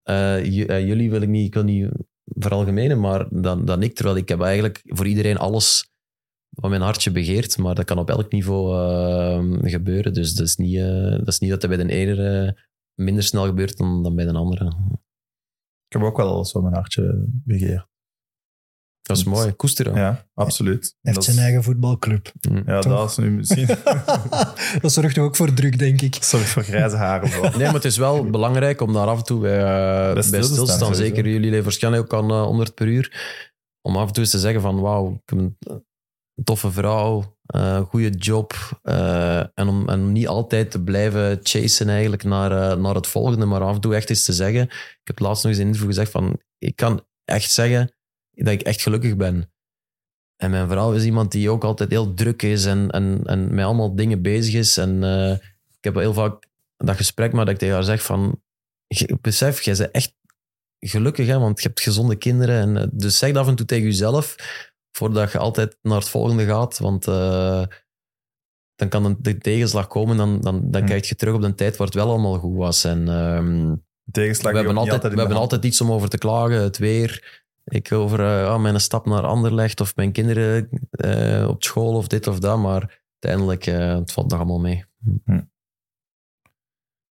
eh, 0.03 0.45
ju- 0.45 0.73
jullie 0.73 1.09
wil 1.09 1.21
ik 1.21 1.29
niet, 1.29 1.47
ik 1.47 1.53
wil 1.53 1.63
niet 1.63 1.89
veralgemenen, 2.23 2.99
maar 2.99 3.27
dan, 3.29 3.65
dan 3.65 3.83
ik. 3.83 3.95
Terwijl 3.95 4.17
ik 4.17 4.29
heb 4.29 4.41
eigenlijk 4.41 4.81
voor 4.85 5.07
iedereen 5.07 5.37
alles 5.37 5.89
wat 6.49 6.69
mijn 6.69 6.81
hartje 6.81 7.11
begeert, 7.11 7.57
maar 7.57 7.75
dat 7.75 7.85
kan 7.85 7.99
op 7.99 8.09
elk 8.09 8.31
niveau 8.31 9.69
gebeuren. 9.69 10.13
Dus 10.13 10.33
dat 10.33 10.47
is, 10.47 10.55
niet, 10.55 10.79
dat 11.17 11.27
is 11.27 11.39
niet 11.39 11.49
dat 11.49 11.61
het 11.61 11.71
bij 11.75 11.85
de 11.85 11.93
ene 11.93 12.69
minder 13.03 13.23
snel 13.23 13.45
gebeurt 13.45 13.77
dan, 13.77 14.03
dan 14.03 14.15
bij 14.15 14.25
de 14.25 14.33
andere. 14.33 14.65
Ik 15.87 15.97
heb 15.97 16.01
ook 16.01 16.17
wel 16.17 16.35
wat 16.51 16.61
mijn 16.61 16.73
hartje 16.75 17.25
begeert. 17.27 17.89
Dat 19.01 19.17
is 19.17 19.23
mooi. 19.23 19.51
Koesteren. 19.51 19.95
Ja, 19.95 20.27
absoluut. 20.33 20.81
Hij 20.83 20.91
heeft 21.01 21.15
Dat 21.15 21.23
zijn 21.25 21.37
is- 21.37 21.43
eigen 21.43 21.63
voetbalclub. 21.63 22.31
Mm. 22.49 22.63
Ja, 22.65 22.79
Toch? 22.81 22.93
dat 22.93 23.09
is 23.09 23.17
nu 23.17 23.31
misschien... 23.31 23.67
dat 24.81 24.91
zorgt 24.91 25.15
toch 25.15 25.23
ook 25.25 25.35
voor 25.35 25.53
druk, 25.53 25.79
denk 25.79 26.01
ik. 26.01 26.17
Sorry 26.23 26.45
voor 26.45 26.63
grijze 26.63 26.95
haren. 26.95 27.29
Voor. 27.29 27.49
Nee, 27.49 27.65
maar 27.65 27.73
het 27.73 27.85
is 27.85 27.97
wel 27.97 28.29
belangrijk 28.29 28.81
om 28.81 28.93
daar 28.93 29.07
af 29.07 29.17
en 29.17 29.23
toe 29.23 29.39
bij, 29.41 29.57
eh, 29.59 30.13
bij 30.13 30.21
stil 30.23 30.43
stil 30.43 30.55
te 30.55 30.59
te 30.61 30.65
staan, 30.65 30.65
staan. 30.65 30.77
sowieso. 30.79 31.03
Zeker 31.03 31.27
jullie 31.31 31.49
leven 31.49 31.63
waarschijnlijk 31.63 32.03
ook 32.13 32.23
aan 32.23 32.29
eh, 32.31 32.43
100 32.43 32.73
per 32.73 32.87
uur. 32.87 33.39
Om 33.81 33.97
af 33.97 34.07
en 34.07 34.13
toe 34.13 34.23
eens 34.23 34.31
te 34.31 34.39
zeggen 34.39 34.61
van 34.61 34.79
wauw, 34.79 35.11
ik 35.13 35.21
heb 35.29 35.39
een 35.39 35.55
een 35.59 35.85
toffe 36.43 36.71
vrouw, 36.71 37.37
eh 37.45 37.81
goede 37.81 38.09
job. 38.09 38.79
eh, 38.83 39.37
en, 39.39 39.67
om, 39.67 39.89
en 39.89 39.99
om 39.99 40.11
niet 40.11 40.27
altijd 40.27 40.71
te 40.71 40.83
blijven 40.83 41.39
chasen 41.43 41.89
eigenlijk 41.89 42.23
naar, 42.23 42.51
eh, 42.51 42.77
naar 42.77 42.95
het 42.95 43.07
volgende, 43.07 43.45
maar 43.45 43.61
af 43.61 43.75
en 43.75 43.81
toe 43.81 43.95
echt 43.95 44.09
eens 44.09 44.25
te 44.25 44.33
zeggen. 44.33 44.63
Ik 44.63 45.01
heb 45.03 45.19
laatst 45.19 45.43
nog 45.43 45.51
eens 45.51 45.61
in 45.61 45.67
een 45.67 45.73
interview 45.73 45.95
gezegd 45.95 46.11
van 46.11 46.39
ik 46.57 46.75
kan 46.75 47.05
echt 47.25 47.51
zeggen 47.51 47.93
dat 48.31 48.53
ik 48.53 48.61
echt 48.61 48.81
gelukkig 48.81 49.15
ben. 49.15 49.51
En 50.35 50.51
mijn 50.51 50.69
vrouw 50.69 50.93
is 50.93 51.03
iemand 51.03 51.31
die 51.31 51.49
ook 51.49 51.63
altijd 51.63 51.89
heel 51.89 52.13
druk 52.13 52.41
is 52.41 52.65
en, 52.65 52.89
en, 52.89 53.21
en 53.25 53.55
met 53.55 53.65
allemaal 53.65 53.95
dingen 53.95 54.21
bezig 54.21 54.53
is. 54.53 54.77
En 54.77 55.03
ik 55.77 55.83
heb 55.83 55.95
heel 55.95 56.13
vaak 56.13 56.47
dat 56.77 56.95
gesprek, 56.95 57.31
maar 57.31 57.45
dat 57.45 57.53
ik 57.53 57.59
tegen 57.59 57.75
haar 57.75 57.83
zeg 57.83 58.03
van... 58.03 58.41
Besef, 59.21 59.61
jij 59.61 59.75
bent 59.75 59.91
echt 59.91 60.15
gelukkig, 60.79 61.27
hè, 61.27 61.39
want 61.39 61.61
je 61.61 61.67
hebt 61.67 61.81
gezonde 61.81 62.15
kinderen. 62.15 62.77
En, 62.77 62.89
dus 62.93 63.17
zeg 63.17 63.31
dat 63.31 63.43
af 63.43 63.49
en 63.49 63.55
toe 63.55 63.65
tegen 63.65 63.85
jezelf, 63.85 64.35
voordat 64.91 65.31
je 65.31 65.37
altijd 65.37 65.77
naar 65.81 65.97
het 65.97 66.09
volgende 66.09 66.45
gaat. 66.45 66.79
Want 66.79 67.07
eh, 67.07 67.63
dan 68.75 68.89
kan 68.89 69.05
een, 69.05 69.17
de 69.19 69.37
tegenslag 69.37 69.87
komen, 69.87 70.17
dan, 70.17 70.41
dan, 70.41 70.71
dan 70.71 70.81
Hm. 70.81 70.87
kijk 70.87 71.03
je 71.05 71.15
terug 71.15 71.33
op 71.33 71.41
de 71.41 71.55
tijd 71.55 71.77
waar 71.77 71.87
het 71.87 71.95
wel 71.95 72.09
allemaal 72.09 72.37
goed 72.39 72.57
was. 72.57 72.83
En 72.83 73.07
ehm, 73.07 73.75
Tegenslag 74.11 74.51
we 74.51 74.57
hebben, 74.57 74.77
altijd, 74.77 75.01
we 75.01 75.07
hebben 75.07 75.25
hand- 75.27 75.39
altijd 75.39 75.65
iets 75.65 75.81
om 75.81 75.91
over 75.91 76.09
te 76.09 76.17
klagen. 76.17 76.61
Het 76.61 76.77
weer. 76.77 77.39
Ik 77.63 77.91
over 77.91 78.19
eh, 78.19 78.47
ah, 78.53 78.61
mijn 78.61 78.79
stap 78.81 79.05
naar 79.05 79.23
Anderlecht 79.25 79.79
of 79.81 79.95
mijn 79.95 80.11
kinderen 80.11 80.69
eh, 80.91 81.47
op 81.49 81.63
school 81.63 81.95
of 81.95 82.07
dit 82.07 82.27
of 82.27 82.39
dat. 82.39 82.59
Maar 82.59 83.01
uiteindelijk, 83.19 83.65
het 83.65 84.11
valt 84.11 84.29
nog 84.29 84.39
allemaal 84.39 84.59
mee. 84.59 84.85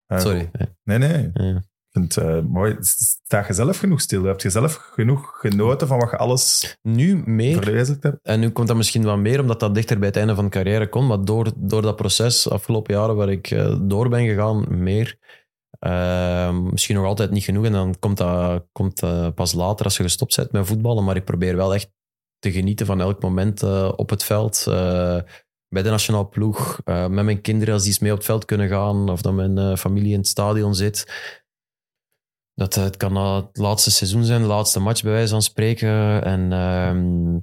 Eh, 0.07 0.19
Sorry. 0.19 0.51
Nee, 0.85 0.99
nee. 0.99 1.31
Ja. 1.35 1.63
Ik 1.93 1.97
vind 1.97 2.15
het 2.15 2.25
eh, 2.25 2.41
mooi. 2.41 2.77
Sta 2.81 3.45
je 3.47 3.53
zelf 3.53 3.79
genoeg 3.79 4.01
stil? 4.01 4.25
Heb 4.25 4.41
je 4.41 4.51
zelf 4.51 4.75
genoeg 4.75 5.39
genoten 5.39 5.87
van 5.87 5.99
wat 5.99 6.11
je 6.11 6.17
alles 6.17 6.77
Nu 6.83 7.23
meer. 7.25 7.75
hebt? 8.01 8.19
En 8.23 8.41
nu 8.41 8.51
komt 8.51 8.69
dat 8.69 8.77
misschien 8.77 9.03
wat 9.03 9.19
meer, 9.19 9.41
omdat 9.41 9.61
dat 9.61 9.75
dichter 9.75 9.99
bij 9.99 10.09
het 10.09 10.17
einde 10.17 10.35
van 10.35 10.45
de 10.45 10.51
carrière 10.51 10.89
komt. 10.89 11.09
Maar 11.09 11.25
door, 11.25 11.53
door 11.57 11.83
dat 11.83 11.97
proces, 11.97 12.51
afgelopen 12.51 12.95
jaren 12.95 13.17
waar 13.17 13.31
ik 13.31 13.51
eh, 13.51 13.77
door 13.83 14.09
ben 14.09 14.27
gegaan, 14.27 14.83
meer. 14.83 15.19
Ehm, 15.79 16.63
misschien 16.63 16.97
nog 16.97 17.05
altijd 17.05 17.31
niet 17.31 17.45
genoeg. 17.45 17.65
En 17.65 17.73
dan 17.73 17.99
komt 17.99 18.17
dat 18.17 18.65
komt, 18.73 19.03
pas 19.35 19.53
later 19.53 19.85
als 19.85 19.97
je 19.97 20.03
gestopt 20.03 20.37
bent 20.37 20.53
met 20.53 20.67
voetballen. 20.67 21.05
Maar 21.05 21.17
ik 21.17 21.25
probeer 21.25 21.57
wel 21.57 21.75
echt 21.75 21.91
te 22.39 22.53
genieten 22.53 22.87
van 22.87 23.01
elk 23.01 23.23
moment 23.23 23.63
eh, 23.63 23.93
op 23.97 24.11
het 24.11 24.25
veld. 24.25 24.63
bij 25.69 25.83
de 25.83 25.91
nationale 25.91 26.27
ploeg. 26.27 26.81
met 26.85 27.11
mijn 27.11 27.41
kinderen 27.41 27.75
als 27.75 27.83
die 27.83 27.93
eens 27.93 28.01
mee 28.01 28.11
op 28.11 28.17
het 28.17 28.27
veld 28.27 28.45
kunnen 28.45 28.69
gaan. 28.69 29.09
Of 29.09 29.23
dat 29.23 29.35
mijn 29.35 29.79
familie 29.79 30.13
in 30.13 30.19
het 30.19 30.29
stadion 30.29 30.75
zit. 30.75 31.07
Dat, 32.55 32.77
eh, 32.77 32.83
het 32.83 32.97
kan 32.97 33.17
het 33.17 33.57
laatste 33.57 33.91
seizoen 33.91 34.25
zijn, 34.25 34.41
de 34.41 34.47
laatste 34.47 34.81
match 34.81 35.03
bij 35.03 35.13
wijze 35.13 35.31
van 35.33 35.43
spreken. 35.43 36.23
En 36.25 36.53
ehm, 36.53 37.37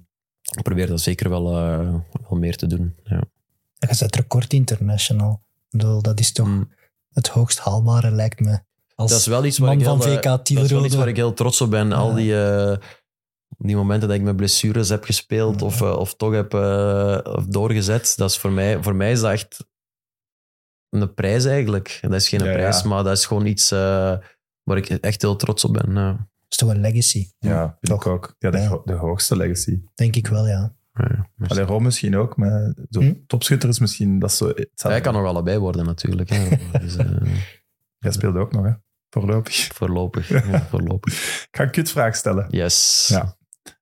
ik 0.57 0.63
probeer 0.63 0.87
dat 0.87 1.01
zeker 1.01 1.29
wel, 1.29 1.57
eh, 1.57 1.93
wel 2.29 2.39
meer 2.39 2.55
te 2.57 2.67
doen. 2.67 2.95
Ja. 3.03 3.21
Je 3.79 3.93
zet 3.93 4.15
record 4.15 4.53
international. 4.53 5.41
Ik 5.69 5.77
bedoel, 5.79 6.01
dat 6.01 6.19
is 6.19 6.31
toch 6.31 6.47
Mm. 6.47 6.71
het 7.13 7.27
hoogst 7.27 7.59
haalbare, 7.59 8.11
lijkt 8.11 8.39
me. 8.39 8.59
Als 8.95 9.11
Dat 9.11 9.19
is 9.19 9.25
wel 9.27 9.45
iets 9.45 9.57
waar 9.57 9.69
man 9.69 9.79
ik 9.79 9.85
van 9.85 9.97
heel, 10.01 10.07
eh, 10.07 10.15
VK 10.15 10.23
dat 10.23 10.49
is 10.49 10.71
wel 10.71 10.85
iets 10.85 10.95
waar 10.95 11.07
ik 11.07 11.15
heel 11.15 11.33
trots 11.33 11.61
op 11.61 11.69
ben. 11.69 11.91
Al 11.91 12.13
die, 12.13 12.43
eh, 12.45 12.77
Die 13.59 13.75
momenten 13.75 14.07
dat 14.07 14.17
ik 14.17 14.23
met 14.23 14.35
blessures 14.35 14.89
heb 14.89 15.03
gespeeld 15.03 15.61
of, 15.61 15.81
eh, 15.81 15.95
of 15.97 16.15
toch 16.15 16.33
heb 16.33 16.53
eh, 16.53 17.19
of 17.23 17.45
doorgezet, 17.45 18.13
dat 18.17 18.29
is 18.29 18.37
voor 18.37 18.51
mij, 18.51 18.83
voor 18.83 18.95
mij 18.95 19.11
is 19.11 19.19
dat 19.21 19.31
echt 19.31 19.65
een 20.89 21.13
prijs 21.13 21.45
eigenlijk. 21.45 21.97
Dat 22.01 22.13
is 22.13 22.29
geen 22.29 22.39
Ja, 22.39 22.45
ja. 22.45 22.51
prijs, 22.53 22.83
maar 22.83 23.03
dat 23.03 23.17
is 23.17 23.25
gewoon 23.25 23.45
iets 23.45 23.71
eh, 23.71 24.13
waar 24.67 24.77
ik 24.77 24.89
echt 24.89 25.21
heel 25.21 25.35
trots 25.35 25.65
op 25.65 25.73
ben. 25.73 25.93
Dat 25.93 26.17
is 26.49 26.57
toch 26.57 26.69
een 26.69 26.79
legacy? 26.81 27.29
Ja, 27.39 27.61
vind 27.79 27.79
Toch. 27.81 28.05
ik 28.05 28.07
ook. 28.11 28.35
Ja, 28.39 28.49
de, 28.49 28.57
Ja. 28.57 28.67
ho- 28.67 28.81
de 28.85 28.93
hoogste 28.93 29.35
legacy. 29.37 29.81
Denk 29.95 30.15
ik 30.15 30.27
wel, 30.27 30.47
ja. 30.47 30.75
Ja, 31.37 31.63
Ron 31.63 31.83
misschien 31.83 32.15
ook, 32.15 32.37
maar 32.37 32.73
zo, 32.89 32.99
Hm? 32.99 33.13
topschutter 33.27 33.69
is 33.69 33.79
misschien... 33.79 34.19
Dat 34.19 34.31
zo. 34.33 34.53
Hij 34.75 35.01
kan 35.01 35.13
nog 35.13 35.25
allebei 35.25 35.57
worden 35.57 35.85
natuurlijk. 35.85 36.29
Hè. 36.29 36.47
Dus, 36.79 36.95
eh, 36.95 37.05
Jij 37.97 38.11
speelde 38.11 38.39
ook 38.39 38.51
nog, 38.51 38.65
hè? 38.65 38.71
Voorlopig. 39.09 39.55
voorlopig. 39.73 40.29
Ja, 40.51 40.61
voorlopig. 40.69 41.13
Ik 41.13 41.47
ga 41.51 41.63
een 41.63 41.71
kutvraag 41.71 42.15
stellen. 42.15 42.45
Yes. 42.49 43.07
Ja. 43.11 43.37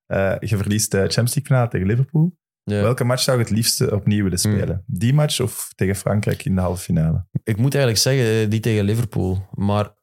Eh, 0.06 0.48
je 0.48 0.56
verliest 0.56 0.90
de 0.90 0.96
Champions 0.98 1.34
League 1.34 1.44
finale 1.46 1.68
tegen 1.68 1.86
Liverpool. 1.86 2.36
Ja. 2.62 2.82
Welke 2.82 3.04
match 3.04 3.22
zou 3.22 3.38
je 3.38 3.42
het 3.44 3.52
liefste 3.52 3.94
opnieuw 3.94 4.22
willen 4.22 4.38
spelen? 4.38 4.82
Die 4.86 5.14
match 5.14 5.40
of 5.40 5.72
tegen 5.74 5.94
Frankrijk 5.96 6.44
in 6.44 6.54
de 6.54 6.60
halve 6.60 6.82
finale? 6.82 7.26
Ik 7.42 7.56
moet 7.56 7.74
eigenlijk 7.74 8.02
zeggen, 8.02 8.42
eh, 8.44 8.50
die 8.50 8.60
tegen 8.60 8.84
Liverpool. 8.84 9.48
Maar 9.54 9.94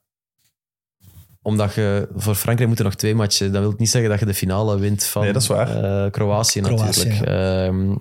omdat 1.44 1.74
je 1.74 2.10
voor 2.16 2.36
Frankrijk 2.36 2.68
moeten 2.68 2.86
nog 2.86 2.96
twee 2.96 3.16
matchen. 3.16 3.52
Dat 3.52 3.62
wil 3.62 3.74
niet 3.78 3.90
zeggen 3.90 4.10
dat 4.10 4.20
je 4.20 4.26
de 4.26 4.34
finale 4.34 4.80
wint 4.80 5.04
van 5.04 5.24
Nee, 5.24 5.34
dat 5.34 5.42
is 5.42 5.48
waar. 5.48 5.68
eh, 5.68 6.12
Kroatië 6.12 6.62
Kroatië, 6.62 6.62
natuurlijk. 6.86 7.22
Ehm, 7.28 7.96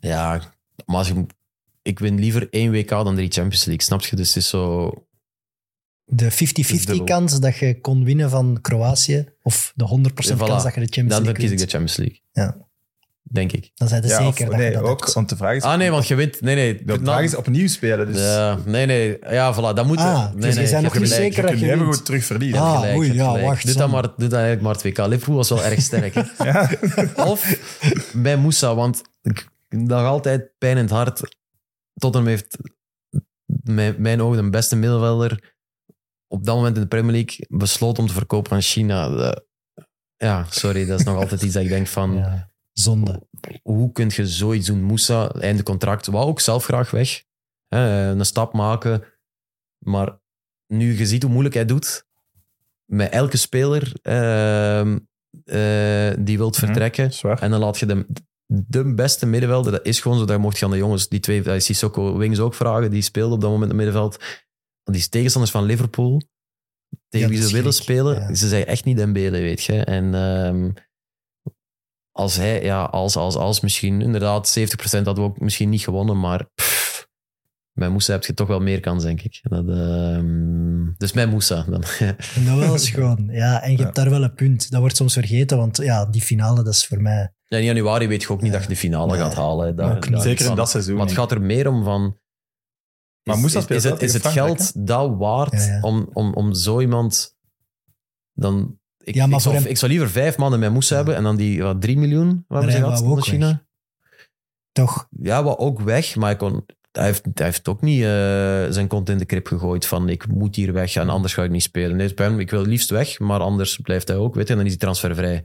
ja, 0.00 0.40
maar 0.86 0.96
als 0.96 1.08
je, 1.08 1.26
ik 1.82 1.98
win 1.98 2.18
liever 2.18 2.48
één 2.50 2.70
WK 2.70 2.88
dan 2.88 3.14
drie 3.14 3.30
Champions 3.30 3.64
League, 3.64 3.84
snap 3.84 4.02
je? 4.02 4.16
Dus 4.16 4.28
het 4.28 4.36
is 4.36 4.48
zo... 4.48 4.90
De 6.04 6.26
is 6.26 6.52
50-50 6.80 6.84
dubbel. 6.84 7.04
kans 7.04 7.40
dat 7.40 7.56
je 7.56 7.80
kon 7.80 8.04
winnen 8.04 8.30
van 8.30 8.58
Kroatië, 8.60 9.28
of 9.42 9.72
de 9.74 9.84
100% 9.84 10.12
Voilà. 10.12 10.38
kans 10.38 10.62
dat 10.62 10.74
je 10.74 10.80
de 10.80 10.86
Champions 10.86 11.08
Dan 11.08 11.22
League 11.22 11.34
kies 11.34 11.50
ik 11.50 11.58
de. 11.58 11.66
Champions 11.66 11.96
League. 11.96 12.20
Ja. 12.32 12.56
Denk 13.22 13.52
ik. 13.52 13.70
Dan 13.74 13.88
zijn 13.88 14.02
ze 14.02 14.08
Ja, 14.08 14.16
zeker 14.16 14.44
of- 14.44 14.50
dat 14.50 14.56
nee, 14.56 14.66
je 14.66 14.72
dat 14.72 14.82
ook, 14.82 15.00
hebt. 15.00 15.12
want 15.12 15.28
de 15.28 15.36
vraag 15.36 15.56
is... 15.56 15.62
Ah 15.62 15.78
nee, 15.78 15.90
want 15.90 16.06
je 16.08 16.14
wint... 16.14 16.40
Nee, 16.40 16.54
nee. 16.54 16.84
De 16.84 16.98
vraag 17.02 17.22
is 17.22 17.34
opnieuw 17.34 17.68
spelen, 17.68 18.06
dus... 18.12 18.20
Ja, 18.20 18.58
nee, 18.64 18.86
nee. 18.86 19.18
Ja, 19.30 19.54
voilà, 19.54 19.74
dat 19.74 19.86
moet... 19.86 19.98
Ah, 19.98 20.32
nee, 20.32 20.40
dus 20.40 20.54
je 20.54 20.60
nee, 20.60 20.70
bent 20.70 20.82
nog 20.82 20.98
niet 20.98 21.12
gelijk. 21.12 21.32
zeker 21.34 21.44
je 21.44 21.50
dat 21.50 21.60
je 21.60 21.66
wint. 21.66 21.82
goed 21.94 22.04
terug 22.04 22.24
verliezen. 22.24 22.60
Ah, 22.60 22.78
Gelijk, 22.78 22.96
oei, 22.96 23.08
je 23.08 23.14
ja, 23.14 23.26
gelijk. 23.26 23.44
wacht, 23.46 23.64
Doe 23.64 23.72
dat, 23.72 23.82
Sam. 23.82 23.90
maar, 23.90 24.02
doe 24.02 24.12
dat 24.16 24.32
eigenlijk 24.32 24.62
maar 24.62 24.72
het 24.72 24.82
WK. 24.82 24.98
Liverpool 25.06 25.36
was 25.36 25.48
wel 25.48 25.64
erg 25.64 25.80
sterk. 25.80 26.14
Ja. 26.44 26.70
Of 27.16 27.56
bij 28.14 28.36
Moussa, 28.36 28.74
want 28.74 29.02
ik 29.22 29.48
nog 29.68 30.04
altijd 30.04 30.50
pijn 30.58 30.76
in 30.76 30.82
het 30.82 30.92
hart. 30.92 31.20
Tottenham 31.94 32.28
heeft 32.30 32.56
mijn, 33.62 33.94
mijn 33.98 34.22
ogen 34.22 34.44
de 34.44 34.50
beste 34.50 34.76
middenvelder 34.76 35.54
op 36.28 36.44
dat 36.44 36.54
moment 36.56 36.74
in 36.76 36.82
de 36.82 36.88
Premier 36.88 37.12
League 37.12 37.46
besloten 37.48 38.02
om 38.02 38.08
te 38.08 38.14
verkopen 38.14 38.52
aan 38.52 38.62
China. 38.62 39.08
De- 39.08 39.46
ja, 40.16 40.46
sorry, 40.50 40.86
dat 40.86 40.98
is 40.98 41.04
nog 41.04 41.16
altijd 41.16 41.42
iets 41.42 41.54
dat 41.54 41.62
ik 41.62 41.68
denk 41.68 41.86
van... 41.86 42.14
Ja, 42.16 42.49
zonde. 42.72 43.26
Hoe 43.62 43.92
kun 43.92 44.10
je 44.14 44.26
zoiets 44.26 44.66
doen? 44.66 44.82
Moussa, 44.82 45.28
einde 45.28 45.62
contract, 45.62 46.06
wou 46.06 46.26
ook 46.26 46.40
zelf 46.40 46.64
graag 46.64 46.90
weg. 46.90 47.22
Hè, 47.68 48.10
een 48.10 48.26
stap 48.26 48.52
maken. 48.52 49.04
Maar 49.78 50.18
nu 50.66 50.98
je 50.98 51.06
ziet 51.06 51.22
hoe 51.22 51.30
moeilijk 51.32 51.54
hij 51.54 51.64
doet, 51.64 52.06
met 52.84 53.10
elke 53.12 53.36
speler 53.36 53.92
ehm, 54.02 54.98
eh, 55.44 56.12
die 56.18 56.38
wilt 56.38 56.56
Mhm. 56.56 56.66
vertrekken, 56.66 57.10
en 57.40 57.50
dan 57.50 57.60
laat 57.60 57.78
je 57.78 57.86
de, 57.86 58.06
de 58.46 58.94
beste 58.94 59.26
middenvelder, 59.26 59.72
dat 59.72 59.86
is 59.86 60.00
gewoon 60.00 60.18
zo, 60.18 60.24
daar 60.24 60.40
mocht 60.40 60.58
je 60.58 60.64
aan 60.64 60.70
de 60.70 60.76
jongens, 60.76 61.08
die 61.08 61.20
twee, 61.20 61.42
is 61.42 61.64
Sissoko 61.64 62.16
Wings 62.16 62.38
ook 62.38 62.54
vragen, 62.54 62.90
die 62.90 63.02
speelde 63.02 63.34
op 63.34 63.40
dat 63.40 63.50
moment 63.50 63.72
in 63.72 63.78
het 63.78 63.86
middenveld. 63.86 64.24
Die 64.84 65.08
tegenstanders 65.08 65.52
van 65.52 65.64
Liverpool, 65.64 66.22
tegen 67.08 67.26
Ja, 67.28 67.32
wie 67.32 67.42
ze 67.42 67.46
is 67.48 67.52
willen 67.52 67.72
spelen, 67.72 68.14
ja. 68.20 68.34
ze 68.34 68.48
zijn 68.48 68.66
echt 68.66 68.84
niet 68.84 68.96
Dembele, 68.96 69.40
weet 69.40 69.62
je. 69.62 69.84
En 69.84 70.14
ehm, 70.14 70.70
als 72.20 72.36
hij, 72.36 72.62
ja, 72.62 72.82
als, 72.82 73.16
als, 73.16 73.36
als 73.36 73.60
misschien, 73.60 74.00
inderdaad, 74.00 74.58
70% 74.58 74.62
hadden 74.90 75.14
we 75.14 75.20
ook 75.20 75.40
misschien 75.40 75.68
niet 75.68 75.82
gewonnen, 75.82 76.20
maar 76.20 76.48
pff, 76.54 77.08
met 77.72 77.90
Moussa 77.90 78.12
heb 78.12 78.24
je 78.24 78.34
toch 78.34 78.48
wel 78.48 78.60
meer 78.60 78.80
kans, 78.80 79.02
denk 79.02 79.22
ik. 79.22 79.40
Dat, 79.42 79.68
ehm, 79.68 80.92
dus 80.96 81.12
met 81.12 81.30
Moussa 81.30 81.62
dan. 81.62 81.84
Dat 82.46 82.58
wel 82.58 82.78
schoon. 82.78 83.28
Ja, 83.30 83.62
en 83.62 83.72
je 83.72 83.82
hebt 83.82 83.94
daar 83.94 84.10
wel 84.10 84.22
een 84.22 84.34
punt. 84.34 84.70
Dat 84.70 84.80
wordt 84.80 84.96
soms 84.96 85.12
vergeten, 85.12 85.56
want 85.56 85.76
ja, 85.76 86.06
die 86.06 86.22
finale, 86.22 86.62
dat 86.62 86.74
is 86.74 86.86
voor 86.86 87.02
mij... 87.02 87.32
Ja, 87.46 87.58
in 87.58 87.64
januari 87.64 88.06
weet 88.06 88.22
je 88.22 88.28
ook 88.28 88.42
niet 88.42 88.52
dat 88.52 88.62
je 88.62 88.68
de 88.68 88.76
finale 88.76 89.12
Nee, 89.12 89.20
gaat 89.20 89.34
halen. 89.34 90.20
Zeker 90.20 90.46
in 90.46 90.54
dat 90.54 90.70
seizoen. 90.70 90.96
Maar 90.96 91.06
het 91.06 91.14
gaat 91.14 91.32
er 91.32 91.42
meer 91.42 91.68
om 91.68 91.84
van... 91.84 92.18
Maar 93.22 93.36
is, 93.36 93.44
is, 93.44 93.50
speelt 93.50 93.70
is 93.70 93.90
het, 93.90 94.02
is 94.02 94.12
het 94.12 94.26
geld 94.26 94.86
dat 94.86 95.16
waard 95.16 95.52
Ja, 95.52 95.66
ja. 95.66 95.80
Om, 95.80 96.10
om, 96.12 96.34
om 96.34 96.54
zo 96.54 96.80
iemand... 96.80 97.36
Dan, 98.32 98.79
ik, 99.10 99.16
Ja, 99.16 99.26
maar 99.26 99.36
ik, 99.36 99.40
zou, 99.42 99.54
voor 99.54 99.62
hem- 99.62 99.72
ik 99.72 99.78
zou 99.78 99.90
liever 99.90 100.10
vijf 100.10 100.36
mannen 100.36 100.60
met 100.60 100.70
Moussa 100.70 100.96
hebben 100.96 101.16
en 101.16 101.22
dan 101.22 101.36
die 101.36 101.62
wat, 101.62 101.80
drie 101.80 101.98
miljoen 101.98 102.26
wat 102.26 102.62
hebben 102.62 102.80
Maar 102.88 102.96
ze 102.96 103.02
gehad 103.04 103.18
ook 103.18 103.24
China. 103.24 103.64
Toch, 104.72 105.08
Ja, 105.22 105.42
wat 105.42 105.58
ook 105.58 105.80
weg, 105.80 106.16
maar 106.16 106.28
hij, 106.28 106.36
kon, 106.36 106.66
hij, 106.92 107.04
heeft, 107.04 107.24
hij 107.34 107.46
heeft 107.46 107.68
ook 107.68 107.80
niet 107.80 108.02
eh, 108.02 108.08
zijn 108.70 108.86
kont 108.88 109.08
in 109.08 109.18
de 109.18 109.24
krip 109.24 109.46
gegooid 109.46 109.86
van 109.86 110.08
ik 110.08 110.26
moet 110.28 110.56
hier 110.56 110.72
weg 110.72 110.94
en 110.94 111.08
anders 111.08 111.34
ga 111.34 111.42
ik 111.44 111.50
niet 111.50 111.62
spelen. 111.62 111.96
Nee, 111.96 112.14
bij 112.14 112.26
hem, 112.26 112.40
ik 112.40 112.50
wil 112.50 112.64
liefst 112.64 112.90
weg, 112.90 113.18
maar 113.18 113.40
anders 113.40 113.76
blijft 113.76 114.08
hij 114.08 114.16
ook, 114.16 114.34
weet 114.34 114.44
je, 114.46 114.50
en 114.52 114.56
dan 114.56 114.66
is 114.66 114.72
hij 114.72 114.80
transfervrij. 114.80 115.44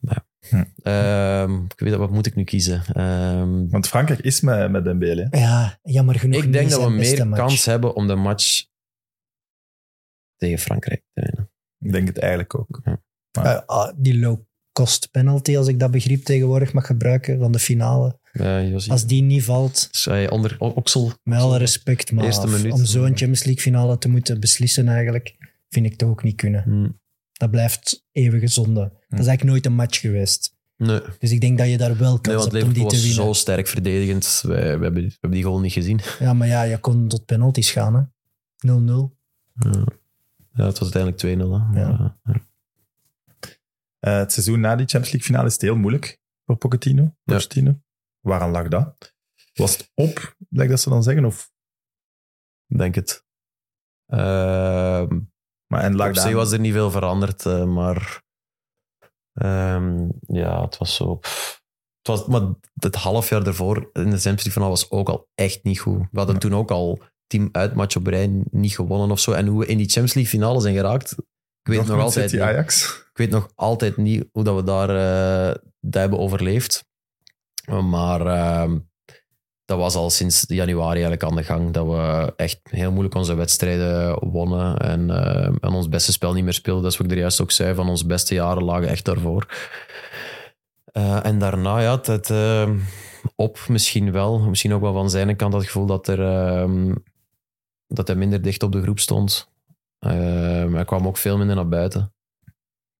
Ja. 0.00 0.26
Hm. 0.48 0.64
Ehm, 0.82 1.64
ik 1.64 1.78
weet 1.80 1.94
wat 1.94 2.10
moet 2.10 2.26
ik 2.26 2.34
nu 2.34 2.44
kiezen? 2.44 2.82
Ehm, 2.92 3.68
Want 3.68 3.88
Frankrijk 3.88 4.20
is 4.20 4.40
met, 4.40 4.70
met 4.70 4.84
Dembele. 4.84 5.26
ja, 5.30 5.78
jammer 5.82 6.14
genoeg 6.18 6.38
ik 6.38 6.44
niet 6.44 6.52
denk 6.52 6.70
dat 6.70 6.82
we 6.82 6.90
meer 6.90 7.26
match. 7.28 7.40
kans 7.42 7.64
hebben 7.64 7.94
om 7.94 8.06
de 8.06 8.14
match 8.14 8.64
tegen 10.36 10.58
Frankrijk 10.58 11.02
te 11.12 11.20
winnen. 11.22 11.49
Ik 11.80 11.92
denk 11.92 12.06
het 12.06 12.18
eigenlijk 12.18 12.54
ook. 12.58 12.80
Eh, 13.30 13.58
ah, 13.66 13.92
die 13.96 14.18
low-cost 14.18 15.10
penalty, 15.10 15.56
als 15.56 15.66
ik 15.68 15.78
dat 15.80 15.90
begrip 15.90 16.24
tegenwoordig 16.24 16.72
mag 16.72 16.86
gebruiken, 16.86 17.38
van 17.38 17.52
de 17.52 17.58
finale. 17.58 18.18
Als 18.88 19.06
die 19.06 19.22
niet 19.22 19.44
valt, 19.44 19.88
Zij 19.90 20.30
onder 20.30 20.56
Oksel. 20.58 21.12
met 21.22 21.38
alle 21.38 21.58
respect, 21.58 22.12
maar 22.12 22.24
Eerste 22.24 22.46
minuut. 22.46 22.72
om 22.72 22.84
zo'n 22.84 23.04
Champions 23.06 23.44
League 23.44 23.62
finale 23.62 23.98
te 23.98 24.08
moeten 24.08 24.40
beslissen 24.40 24.88
eigenlijk, 24.88 25.36
vind 25.68 25.86
ik 25.86 25.96
toch 25.96 26.08
ook 26.10 26.22
niet 26.22 26.36
kunnen. 26.36 26.62
Hm. 26.62 26.88
Dat 27.32 27.50
blijft 27.50 28.04
eeuwige 28.12 28.46
zonde. 28.46 28.80
Dat 28.80 29.18
is 29.20 29.26
eigenlijk 29.26 29.44
nooit 29.44 29.66
een 29.66 29.74
match 29.74 30.00
geweest. 30.00 30.58
Nee, 30.76 31.00
Dus 31.18 31.30
ik 31.30 31.40
denk 31.40 31.58
dat 31.58 31.68
je 31.68 31.76
daar 31.78 31.96
wel 31.98 32.10
nee 32.12 32.20
kans 32.20 32.36
want 32.36 32.52
hebt 32.52 32.64
om 32.64 32.72
die 32.72 32.82
te 32.86 32.94
was 32.94 33.04
winnen. 33.06 33.24
zo 33.24 33.32
sterk 33.32 33.66
verdedigend. 33.66 34.40
Wij, 34.46 34.78
we, 34.78 34.84
hebben, 34.84 35.02
we 35.04 35.10
hebben 35.20 35.30
die 35.30 35.42
goal 35.42 35.60
niet 35.60 35.72
gezien. 35.72 36.00
Ja, 36.18 36.32
maar 36.34 36.46
ja, 36.48 36.62
je 36.62 36.78
kon 36.78 37.08
tot 37.08 37.24
penalties 37.26 37.70
gaan, 37.70 37.94
hè. 37.94 38.02
0-0. 38.66 39.10
Ja, 39.54 39.84
ja 40.52 40.64
het 40.64 40.78
was 40.78 40.94
uiteindelijk 40.94 41.40
2-0. 41.72 41.72
hè. 41.74 41.80
Ja. 41.80 42.18
Eh, 43.98 44.16
het 44.16 44.32
seizoen 44.32 44.60
na 44.60 44.68
die 44.76 44.86
Champions 44.86 45.10
League 45.12 45.22
finale 45.28 45.46
is 45.46 45.52
het 45.52 45.62
heel 45.62 45.76
moeilijk 45.76 46.20
voor 46.44 46.56
Pochettino. 46.56 47.14
Pochettino. 47.24 47.80
Waaraan 48.20 48.50
lag 48.50 48.68
dat? 48.68 49.14
Was 49.54 49.76
het 49.76 49.90
op, 49.94 50.36
lijkt 50.48 50.70
dat 50.70 50.80
ze 50.80 50.88
dan 50.88 51.02
zeggen? 51.02 51.24
Of, 51.24 51.50
denk 52.66 52.94
het. 52.94 53.24
Ehm 54.06 55.18
maar 55.66 55.82
en 55.82 55.96
lag 55.96 56.08
op 56.08 56.16
zich 56.16 56.32
was 56.32 56.52
er 56.52 56.60
niet 56.60 56.72
veel 56.72 56.90
veranderd, 56.90 57.46
eh, 57.46 57.64
maar 57.64 58.22
ehm, 59.32 60.08
ja, 60.26 60.62
het 60.64 60.76
was 60.78 60.94
zo. 60.94 61.14
pff. 61.16 61.62
Het 61.98 62.06
was, 62.06 62.26
maar 62.26 62.42
het 62.74 62.94
half 62.94 63.28
jaar 63.28 63.46
ervoor 63.46 63.76
in 63.76 63.82
de 63.92 63.92
Champions 64.02 64.24
League 64.24 64.52
finale 64.52 64.70
was 64.70 64.90
ook 64.90 65.08
al 65.08 65.28
echt 65.34 65.62
niet 65.64 65.80
goed. 65.80 65.98
We 66.10 66.18
hadden 66.18 66.34
Ja. 66.34 66.40
toen 66.40 66.54
ook 66.54 66.70
al 66.70 67.02
team 67.30 67.48
uitmatch 67.52 67.96
op 67.96 68.06
rij 68.06 68.30
niet 68.50 68.74
gewonnen 68.74 69.10
of 69.10 69.20
zo. 69.20 69.32
En 69.32 69.46
hoe 69.46 69.60
we 69.60 69.66
in 69.66 69.76
die 69.76 69.86
Champions 69.86 70.14
League 70.14 70.32
finale 70.32 70.60
zijn 70.60 70.74
geraakt, 70.74 71.12
ik 71.62 71.72
weet 71.72 71.86
nog 71.86 72.00
altijd 72.00 72.30
City, 72.30 72.42
niet. 72.42 72.52
Ajax. 72.52 72.98
Ik 73.10 73.16
weet 73.16 73.30
nog 73.30 73.50
altijd 73.54 73.96
niet 73.96 74.28
hoe 74.32 74.44
dat 74.44 74.56
we 74.56 74.62
daar 74.62 74.88
dat 75.80 76.00
hebben 76.00 76.18
overleefd. 76.18 76.84
Maar 77.66 78.26
ehm, 78.26 78.78
dat 79.70 79.78
was 79.78 79.94
al 79.94 80.10
sinds 80.10 80.44
januari 80.46 81.02
eigenlijk 81.02 81.22
aan 81.22 81.36
de 81.36 81.42
gang. 81.42 81.72
Dat 81.72 81.86
we 81.86 82.32
echt 82.36 82.60
heel 82.62 82.90
moeilijk 82.90 83.14
onze 83.14 83.34
wedstrijden 83.34 84.28
wonnen. 84.28 84.76
En, 84.76 85.10
eh, 85.10 85.46
en 85.60 85.72
ons 85.72 85.88
beste 85.88 86.12
spel 86.12 86.32
niet 86.32 86.44
meer 86.44 86.52
speelden. 86.52 86.82
Dat 86.82 86.92
is 86.92 86.98
wat 86.98 87.06
ik 87.06 87.12
er 87.12 87.18
juist 87.18 87.40
ook 87.40 87.50
zei. 87.50 87.74
Van 87.74 87.88
onze 87.88 88.06
beste 88.06 88.34
jaren 88.34 88.64
lagen 88.64 88.88
echt 88.88 89.04
daarvoor. 89.04 89.46
Eh, 90.84 91.24
en 91.26 91.38
daarna, 91.38 91.80
ja, 91.80 91.96
het, 91.96 92.06
het, 92.06 92.30
eh, 92.30 92.70
op 93.36 93.58
misschien 93.68 94.12
wel. 94.12 94.38
Misschien 94.38 94.74
ook 94.74 94.80
wel 94.80 94.92
van 94.92 95.10
zijn 95.10 95.36
kant 95.36 95.52
dat 95.52 95.64
gevoel 95.64 95.86
dat, 95.86 96.08
er, 96.08 96.20
ehm, 96.20 96.94
dat 97.94 98.06
hij 98.06 98.16
minder 98.16 98.42
dicht 98.42 98.62
op 98.62 98.72
de 98.72 98.82
groep 98.82 98.98
stond. 98.98 99.50
Eh, 99.98 100.72
hij 100.72 100.84
kwam 100.84 101.06
ook 101.06 101.16
veel 101.16 101.38
minder 101.38 101.56
naar 101.56 101.68
buiten. 101.68 102.14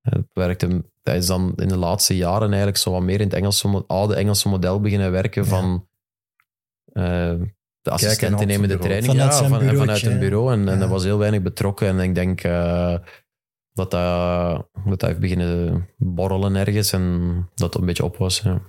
Het 0.00 0.26
werkte, 0.32 0.84
hij 1.02 1.16
is 1.16 1.26
dan 1.26 1.52
in 1.56 1.68
de 1.68 1.76
laatste 1.76 2.16
jaren 2.16 2.48
eigenlijk 2.48 2.76
zo 2.76 2.90
wat 2.90 3.02
meer 3.02 3.20
in 3.20 3.26
het 3.26 3.34
Engelse, 3.36 3.84
oude 3.86 4.14
Engelse 4.14 4.48
model 4.48 4.80
beginnen 4.80 5.10
werken 5.10 5.42
Ja. 5.42 5.48
van 5.48 5.88
eh, 6.92 7.34
de 7.80 7.90
assistenten 7.90 8.46
nemen 8.46 8.68
de 8.68 8.78
training 8.78 9.12
Vanuit 9.12 9.32
ja, 9.32 9.36
zijn 9.38 9.50
van, 9.50 9.76
vanuit 9.76 10.02
een 10.02 10.18
bureau. 10.18 10.52
En, 10.52 10.68
en 10.68 10.76
Ja. 10.76 10.82
er 10.82 10.88
was 10.88 11.04
heel 11.04 11.18
weinig 11.18 11.42
betrokken. 11.42 11.88
En 11.88 11.98
ik 12.00 12.14
denk 12.14 12.42
eh, 12.42 12.96
dat, 13.72 13.90
dat, 13.90 14.68
dat 14.84 15.00
hij 15.00 15.08
heeft 15.10 15.20
beginnen 15.20 15.88
borrelen 15.96 16.56
ergens 16.56 16.92
en 16.92 17.34
dat 17.54 17.72
het 17.72 17.80
een 17.80 17.86
beetje 17.86 18.04
op 18.04 18.16
was. 18.16 18.40
Ja. 18.40 18.60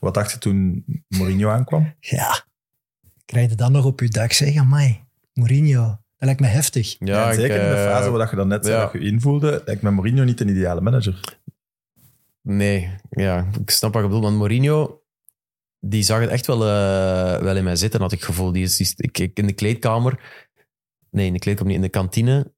Wat 0.00 0.14
dacht 0.14 0.30
je 0.30 0.38
toen 0.38 0.84
Mourinho 1.08 1.50
aankwam? 1.50 1.94
Ja. 2.00 2.44
Krijg 3.24 3.50
je 3.50 3.56
dan 3.56 3.72
nog 3.72 3.84
op 3.84 4.00
je 4.00 4.08
dak 4.08 4.32
zeggen, 4.32 4.60
amai, 4.60 5.04
Mourinho. 5.40 5.82
Dat 6.16 6.28
lijkt 6.28 6.40
me 6.40 6.46
heftig. 6.46 6.96
Ja, 6.98 7.32
zeker 7.32 7.56
ik, 7.56 7.62
in 7.62 7.68
de 7.68 7.74
eh, 7.74 7.84
fase 7.92 8.10
waar 8.10 8.30
je 8.30 8.36
dan 8.36 8.48
net 8.48 8.64
zei 8.64 8.76
ja. 8.76 8.82
dat 8.82 8.92
je 8.92 8.98
invoelde, 9.08 9.62
lijkt 9.64 9.82
me 9.82 9.90
Mourinho 9.90 10.24
niet 10.24 10.40
een 10.40 10.48
ideale 10.48 10.80
manager. 10.80 11.38
Nee, 12.42 12.90
ja, 13.10 13.46
ik 13.60 13.70
snap 13.70 13.92
wat 13.92 14.02
je 14.02 14.08
bedoelt. 14.08 14.24
Want 14.26 14.36
Mourinho, 14.36 15.02
die 15.80 16.02
zag 16.02 16.20
het 16.20 16.30
echt 16.30 16.46
wel, 16.46 16.62
eh, 16.62 17.42
wel 17.42 17.56
in 17.56 17.64
mij 17.64 17.76
zitten, 17.76 18.00
had 18.00 18.12
ik 18.12 18.18
het 18.18 18.26
gevoel. 18.28 18.52
Die 18.52 18.62
is, 18.62 18.76
die 18.76 18.86
is- 18.86 18.94
ik, 18.96 19.18
ik- 19.18 19.38
in 19.38 19.46
de 19.46 19.52
kleedkamer, 19.52 20.20
nee, 21.10 21.26
in 21.26 21.32
de 21.32 21.38
kleedkamer 21.38 21.72
niet, 21.72 21.82
in 21.82 21.86
de 21.90 21.98
kantine. 21.98 22.52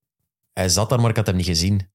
Hij 0.52 0.69
zat 0.69 0.89
daar, 0.89 1.01
maar 1.01 1.11
ik 1.11 1.17
had 1.17 1.27
hem 1.27 1.36
niet 1.36 1.47
gezien. 1.47 1.91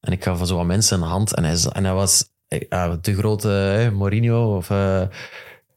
En 0.00 0.12
ik 0.12 0.22
gaf 0.24 0.38
van 0.38 0.46
zo 0.46 0.56
wat 0.56 0.66
mensen 0.66 1.00
een 1.02 1.08
hand 1.08 1.34
en 1.34 1.44
hij, 1.44 1.56
en 1.72 1.84
hij 1.84 1.94
was 1.94 2.30
eh, 2.48 2.60
ja, 2.68 2.96
de 2.96 3.14
grote 3.14 3.78
eh, 3.86 3.92
Mourinho. 3.98 4.56
Of, 4.56 4.70
eh, 4.70 5.02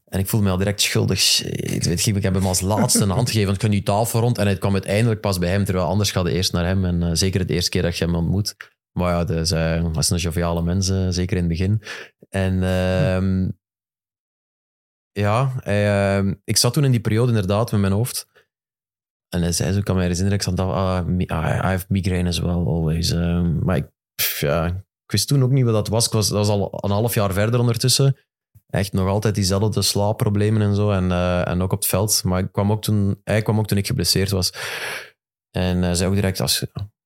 en 0.09 0.19
ik 0.19 0.27
voelde 0.27 0.45
me 0.45 0.51
al 0.51 0.57
direct 0.57 0.81
schuldig. 0.81 1.19
Shit, 1.19 1.85
weet 1.85 2.05
ik 2.05 2.23
heb 2.23 2.33
hem 2.33 2.45
als 2.45 2.61
laatste 2.61 3.03
een 3.03 3.09
hand 3.09 3.27
gegeven, 3.27 3.45
want 3.45 3.55
ik 3.55 3.69
ging 3.69 3.73
die 3.73 3.83
tafel 3.83 4.19
rond 4.19 4.37
en 4.37 4.47
het 4.47 4.59
kwam 4.59 4.73
uiteindelijk 4.73 5.21
pas 5.21 5.37
bij 5.37 5.49
hem, 5.49 5.65
terwijl 5.65 5.87
anders 5.87 6.11
gaat 6.11 6.23
het 6.23 6.33
eerst 6.33 6.53
naar 6.53 6.65
hem. 6.65 6.85
En 6.85 7.03
eh, 7.03 7.09
zeker 7.13 7.45
de 7.45 7.53
eerste 7.53 7.69
keer 7.69 7.81
dat 7.81 7.97
je 7.97 8.05
hem 8.05 8.15
ontmoet. 8.15 8.55
Maar 8.91 9.13
ja, 9.13 9.23
dus, 9.23 9.51
eh, 9.51 9.59
hij 9.59 9.91
is 9.97 10.09
een 10.09 10.17
joviale 10.17 10.61
mens, 10.61 10.89
eh, 10.89 11.07
zeker 11.09 11.37
in 11.37 11.43
het 11.43 11.51
begin. 11.51 11.81
En 12.29 12.63
ehm, 12.63 13.49
ja, 15.11 15.61
ehm, 15.63 16.33
ik 16.43 16.57
zat 16.57 16.73
toen 16.73 16.85
in 16.85 16.91
die 16.91 16.99
periode 16.99 17.27
inderdaad 17.27 17.71
met 17.71 17.81
mijn 17.81 17.93
hoofd. 17.93 18.27
En 19.29 19.41
hij 19.41 19.51
zei 19.51 19.71
zo, 19.71 19.77
ik 19.77 19.83
kan 19.83 19.95
me 19.95 20.01
herinneren, 20.01 20.33
ik 20.33 20.41
zat 20.41 20.59
ah, 20.59 20.97
ah, 20.97 21.19
I 21.19 21.25
have 21.61 21.85
migraine 21.89 22.29
as 22.29 22.39
well, 22.39 22.49
always. 22.49 23.11
Ehm, 23.11 23.59
maar 23.65 23.75
ik, 23.75 23.89
ja, 24.39 24.65
ik 24.65 25.11
wist 25.11 25.27
toen 25.27 25.43
ook 25.43 25.51
niet 25.51 25.65
wat 25.65 25.73
dat 25.73 25.87
was. 25.87 26.05
Ik 26.05 26.11
was. 26.11 26.27
Dat 26.27 26.47
was 26.47 26.49
al 26.49 26.83
een 26.83 26.91
half 26.91 27.13
jaar 27.13 27.33
verder 27.33 27.59
ondertussen. 27.59 28.17
Echt 28.69 28.93
nog 28.93 29.07
altijd 29.07 29.35
diezelfde 29.35 29.81
slaapproblemen 29.81 30.61
en 30.61 30.75
zo. 30.75 30.91
En, 30.91 31.11
eh, 31.11 31.47
en 31.47 31.61
ook 31.61 31.71
op 31.71 31.79
het 31.79 31.87
veld. 31.87 32.23
Maar 32.23 32.39
ik 32.39 32.51
kwam 32.51 32.71
ook 32.71 32.81
toen, 32.81 33.21
hij 33.23 33.41
kwam 33.41 33.59
ook 33.59 33.67
toen 33.67 33.77
ik 33.77 33.87
geblesseerd 33.87 34.29
was. 34.29 34.53
En 35.51 35.81
hij 35.81 35.95
zei 35.95 36.09
ook 36.09 36.15
direct, 36.15 36.39
als, 36.39 36.65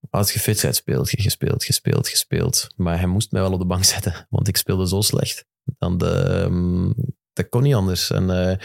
als 0.10 0.34
je 0.34 0.40
fit 0.40 0.76
speelt 0.76 1.10
je, 1.10 1.22
gespeeld, 1.22 1.64
gespeeld, 1.64 2.08
gespeeld. 2.08 2.68
Maar 2.76 2.98
hij 2.98 3.08
moest 3.08 3.32
mij 3.32 3.42
wel 3.42 3.52
op 3.52 3.60
de 3.60 3.66
bank 3.66 3.84
zetten, 3.94 4.28
want 4.30 4.48
ik 4.48 4.58
speelde 4.58 4.88
zo 4.88 5.02
slecht. 5.02 5.46
Dan 5.78 6.02
ehm, 6.02 6.92
dat 7.34 7.50
kon 7.50 7.62
niet 7.62 7.76
anders. 7.76 8.10
En 8.10 8.30
eh, 8.30 8.58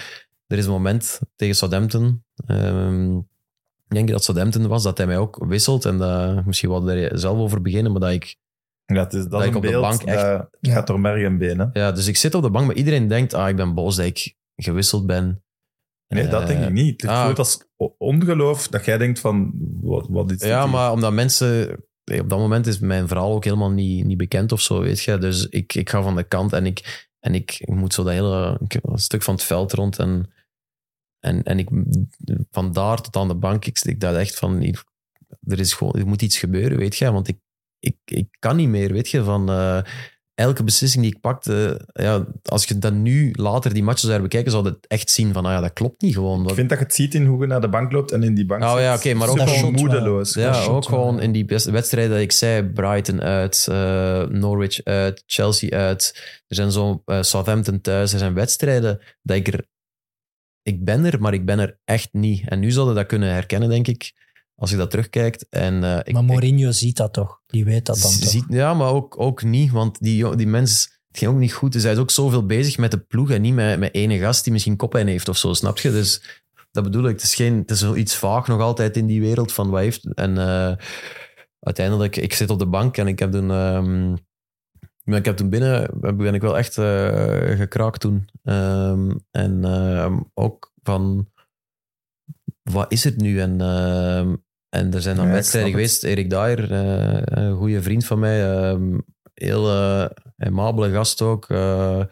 er 0.47 0.59
is 0.59 0.65
een 0.65 0.71
moment 0.71 1.21
tegen 1.37 1.55
Southampton. 1.55 2.25
ehm, 2.47 3.17
ik 3.89 3.95
denk 3.95 4.09
dat 4.09 4.25
Southampton 4.25 4.67
was, 4.67 4.83
dat 4.83 4.99
hij 4.99 5.07
mij 5.07 5.19
ook 5.19 5.45
wisselt. 5.45 5.85
En 5.85 5.99
dat, 5.99 6.45
misschien 6.45 6.69
wilde 6.69 6.93
hij 6.93 7.19
zelf 7.19 7.39
over 7.39 7.63
beginnen, 7.63 7.93
maar 7.93 8.01
dat 8.01 8.11
ik 8.11 8.37
Ja, 8.95 9.03
het 9.03 9.13
is, 9.13 9.23
dat, 9.23 9.31
Dat 9.31 9.41
is 9.41 9.47
ik 9.47 9.53
een 9.53 9.57
op 9.57 9.63
de 9.63 9.69
beeld 9.71 9.83
bank 9.83 10.03
echt- 10.03 10.23
dat 10.23 10.49
Ja. 10.61 10.73
gaat 10.73 10.87
door 10.87 11.01
merg 11.01 11.23
en 11.25 11.39
been. 11.39 11.59
Hè? 11.59 11.67
Ja, 11.73 11.93
dus 11.93 12.07
ik 12.07 12.17
zit 12.17 12.35
op 12.35 12.43
de 12.43 12.51
bank, 12.51 12.67
maar 12.67 12.75
iedereen 12.77 13.09
denkt, 13.09 13.35
ah, 13.35 13.49
ik 13.49 13.57
ben 13.57 13.75
boos 13.75 13.97
dat 13.97 14.07
ik 14.07 14.35
gewisseld 14.57 15.07
ben. 15.07 15.43
Nee, 16.15 16.29
dat 16.29 16.41
Eh, 16.43 16.47
denk 16.49 16.65
ik 16.65 16.71
niet. 16.73 17.03
Het 17.03 17.11
ah. 17.11 17.25
voelt 17.25 17.39
als 17.39 17.65
ongeloof 17.99 18.69
dat 18.69 18.85
jij 18.85 18.99
denkt 18.99 19.21
van, 19.21 19.53
wat, 19.81 20.07
wat 20.11 20.31
is 20.31 20.39
dit 20.39 20.49
Ja, 20.49 20.63
hier? 20.63 20.71
maar 20.73 20.93
omdat 20.93 21.13
mensen... 21.13 21.71
Op 22.21 22.29
dat 22.29 22.39
moment 22.39 22.67
is 22.67 22.79
mijn 22.79 23.09
verhaal 23.09 23.33
ook 23.35 23.45
helemaal 23.45 23.71
niet, 23.71 24.05
niet 24.05 24.17
bekend 24.17 24.53
of 24.53 24.61
zo, 24.61 24.81
weet 24.81 25.01
je. 25.03 25.19
Dus 25.19 25.47
ik, 25.49 25.75
ik 25.75 25.91
ga 25.91 26.03
van 26.03 26.17
de 26.17 26.23
kant 26.25 26.53
en 26.53 26.67
ik, 26.67 27.09
en 27.21 27.35
ik, 27.35 27.63
moet 27.67 27.95
zo 27.95 28.03
dat 28.03 28.13
hele 28.13 28.61
ik- 28.69 28.79
een 28.83 28.99
stuk 28.99 29.23
van 29.23 29.35
het 29.35 29.43
veld 29.43 29.73
rond. 29.73 29.99
En, 29.99 30.33
en, 31.19 31.43
en 31.43 31.59
ik, 31.59 31.69
van 32.51 32.73
daar 32.73 33.01
tot 33.01 33.17
aan 33.17 33.29
de 33.29 33.35
bank, 33.35 33.65
ik, 33.65 33.79
ik 33.83 34.01
dacht 34.01 34.17
echt 34.17 34.39
van, 34.39 34.63
er, 35.41 35.59
is 35.59 35.73
gewoon, 35.73 35.93
er 35.93 36.07
moet 36.07 36.23
iets 36.23 36.39
gebeuren, 36.39 36.79
weet 36.79 36.97
je. 36.97 37.13
Want 37.13 37.29
ik, 37.29 37.39
ik, 37.81 37.97
ik 38.05 38.27
kan 38.39 38.57
niet 38.57 38.69
meer, 38.69 38.93
weet 38.93 39.09
je, 39.09 39.23
van... 39.25 39.49
eh, 39.51 39.79
elke 40.35 40.65
beslissing 40.65 41.03
die 41.05 41.15
ik 41.15 41.21
pakte, 41.21 41.89
ja, 41.93 42.27
als 42.43 42.65
je 42.65 42.79
dan 42.79 43.03
nu 43.03 43.33
later 43.37 43.75
die 43.75 43.83
matches 43.83 44.09
zou 44.09 44.23
bekijken, 44.23 44.51
zou 44.51 44.65
je 44.65 44.71
het 44.71 44.87
echt 44.87 45.11
zien 45.11 45.33
van, 45.33 45.45
ah 45.45 45.53
ja, 45.53 45.61
dat 45.61 45.73
klopt 45.73 46.03
niet 46.03 46.15
gewoon. 46.15 46.49
Ik 46.49 46.55
vind 46.55 46.69
dat 46.69 46.79
je 46.79 46.85
het 46.85 46.95
ziet 46.95 47.15
in 47.15 47.27
hoe 47.27 47.41
je 47.41 47.47
naar 47.47 47.61
de 47.61 47.69
bank 47.69 47.93
loopt 47.93 48.13
en 48.13 48.23
in 48.23 48.35
die 48.35 48.47
bank 48.47 48.63
Oh 48.63 48.73
zit. 48.73 48.81
ja, 48.81 48.95
oké, 48.95 49.15
maar 49.15 49.29
ook 49.29 49.41
gewoon- 49.41 49.73
moedeloos. 49.73 50.35
Ja, 50.35 50.53
shot 50.55 50.75
ook 50.75 50.85
gewoon 50.85 51.21
in 51.21 51.33
die 51.33 51.45
wedstrijden 51.47 52.11
dat 52.11 52.21
ik 52.21 52.33
zei, 52.33 52.63
Brighton 52.65 53.21
uit, 53.23 53.67
eh, 53.71 54.23
Norwich 54.27 54.85
uit, 54.85 55.23
Chelsea 55.27 55.79
uit. 55.79 56.13
Er 56.47 56.57
zijn 56.57 56.73
zo 56.73 57.03
eh, 57.05 57.23
Southampton 57.23 57.81
thuis. 57.81 58.13
Er 58.13 58.19
zijn 58.19 58.35
wedstrijden 58.35 59.01
dat 59.23 59.37
ik 59.37 59.49
er... 59.49 59.67
Ik 60.63 60.85
ben 60.85 61.05
er, 61.05 61.21
maar 61.21 61.35
ik 61.35 61.45
ben 61.47 61.59
er 61.59 61.79
echt 61.85 62.09
niet. 62.13 62.49
En 62.49 62.59
nu 62.61 62.71
zouden 62.71 62.95
dat 62.95 63.07
kunnen 63.07 63.33
herkennen, 63.33 63.69
denk 63.69 63.89
ik, 63.89 64.13
als 64.59 64.71
je 64.71 64.77
dat 64.77 64.91
terugkijkt. 64.91 65.49
En, 65.49 65.85
eh, 65.85 65.97
ik, 66.03 66.13
maar 66.13 66.23
ik- 66.23 66.29
Mourinho 66.29 66.71
ziet 66.71 66.97
dat 66.97 67.13
toch? 67.13 67.41
Die 67.47 67.65
weet 67.65 67.87
dat 67.87 67.99
dan 68.01 68.11
toch? 68.11 68.29
Ziet- 68.31 68.45
ja, 68.49 68.75
maar 68.75 68.91
ook, 68.93 69.21
ook 69.21 69.43
niet, 69.43 69.71
want 69.71 70.01
die, 70.01 70.37
die 70.37 70.47
mens... 70.47 70.97
Het 71.09 71.19
ging 71.19 71.31
ook 71.33 71.39
niet 71.39 71.53
goed. 71.53 71.73
Dus 71.73 71.83
hij 71.83 71.93
is 71.93 71.99
ook 71.99 72.11
zoveel 72.11 72.47
bezig 72.47 72.79
met 72.79 72.91
de 72.91 72.99
ploeg 72.99 73.31
en 73.31 73.41
niet 73.41 73.55
met, 73.55 73.79
met 73.79 73.95
ene 73.95 74.19
gast 74.19 74.45
die 74.45 74.53
misschien 74.53 74.77
koppijn 74.77 75.07
heeft 75.07 75.29
of 75.29 75.37
zo, 75.37 75.53
snap 75.55 75.79
je? 75.79 75.91
Dus 75.91 76.23
dat 76.71 76.85
bedoel 76.85 77.05
ik. 77.05 77.13
Het 77.13 77.23
is, 77.23 77.35
geen, 77.35 77.57
het 77.59 77.71
is 77.71 77.79
zoiets 77.79 78.17
vaag 78.17 78.47
nog 78.47 78.61
altijd 78.61 78.97
in 78.97 79.07
die 79.07 79.21
wereld 79.21 79.53
van 79.53 79.71
wat 79.71 79.81
heeft... 79.81 80.15
En 80.15 80.39
eh, 80.39 80.73
uiteindelijk, 81.61 82.17
ik 82.17 82.33
zit 82.35 82.51
op 82.51 82.59
de 82.59 82.67
bank 82.67 82.97
en 82.97 83.07
ik 83.07 83.19
heb 83.19 83.33
toen... 83.33 83.51
ehm, 83.51 84.11
maar 85.05 85.19
ik 85.19 85.25
heb 85.25 85.37
toen 85.37 85.49
binnen, 85.51 85.91
ben 86.17 86.35
ik 86.35 86.41
wel 86.41 86.59
echt 86.59 86.79
eh, 86.79 87.57
gekraakt 87.57 88.01
toen. 88.01 88.29
Ehm, 88.45 89.11
en 89.31 89.65
ehm, 89.65 90.19
ook 90.35 90.73
van, 90.83 91.29
wat 92.63 92.93
is 92.93 93.05
het 93.05 93.17
nu? 93.17 93.41
En, 93.41 93.61
en 94.69 94.95
er 94.95 95.03
zijn 95.03 95.17
dan 95.17 95.25
Ja, 95.25 95.31
ik 95.31 95.37
wedstrijden 95.37 95.71
geweest. 95.71 96.05
Erik 96.05 96.31
Dyer, 96.31 96.73
eh, 96.73 97.21
een 97.25 97.57
goede 97.57 97.83
vriend 97.83 98.05
van 98.05 98.19
mij, 98.19 98.51
ehm, 98.53 98.99
heel 99.35 99.69
eh 99.71 100.07
aimabele 100.37 100.93
gast 100.93 101.23
ook. 101.23 101.49
eh, 101.51 102.03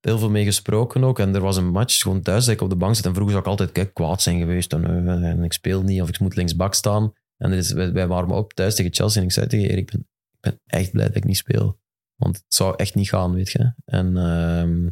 heel 0.00 0.18
veel 0.18 0.30
mee 0.30 0.44
gesproken 0.44 1.04
ook. 1.04 1.18
En 1.18 1.34
er 1.34 1.40
was 1.40 1.56
een 1.56 1.70
match, 1.70 2.02
gewoon 2.02 2.22
thuis, 2.22 2.44
dat 2.44 2.54
ik 2.54 2.60
op 2.60 2.68
de 2.70 2.76
bank 2.76 2.94
zit. 2.94 3.04
En 3.06 3.12
vroeger 3.14 3.32
zou 3.32 3.44
ik 3.44 3.50
altijd 3.50 3.72
kijk, 3.72 3.94
kwaad 3.94 4.22
zijn 4.22 4.38
geweest. 4.38 4.72
En, 4.72 5.08
en 5.24 5.42
ik 5.44 5.52
speel 5.52 5.82
niet, 5.82 6.02
of 6.02 6.08
ik 6.08 6.20
moet 6.20 6.36
linksbak 6.36 6.74
staan. 6.74 7.12
En 7.36 7.52
is, 7.52 7.72
wij, 7.72 7.92
wij 7.92 8.06
waren 8.06 8.30
op 8.30 8.52
thuis 8.52 8.74
tegen 8.74 8.94
Chelsea. 8.94 9.20
En 9.20 9.26
ik 9.26 9.32
zei 9.32 9.46
tegen 9.46 9.68
Erik, 9.70 9.78
ik 9.78 9.90
ben, 9.90 10.00
ik 10.00 10.40
ben 10.40 10.60
echt 10.66 10.90
blij 10.92 11.06
dat 11.06 11.16
ik 11.16 11.24
niet 11.24 11.36
speel. 11.36 11.78
Want 12.16 12.36
het 12.36 12.54
zou 12.54 12.74
echt 12.76 12.94
niet 12.94 13.08
gaan, 13.08 13.34
weet 13.34 13.50
je. 13.50 13.72
En 13.84 14.16
ehm, 14.16 14.88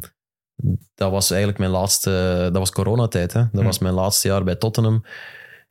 dat 0.95 1.11
was 1.11 1.29
eigenlijk 1.29 1.59
mijn 1.59 1.71
laatste... 1.71 2.09
Dat 2.43 2.57
was 2.57 2.71
coronatijd, 2.71 3.33
hè. 3.33 3.39
Dat 3.51 3.61
Hm. 3.61 3.65
was 3.65 3.79
mijn 3.79 3.93
laatste 3.93 4.27
jaar 4.27 4.43
bij 4.43 4.55
Tottenham. 4.55 5.03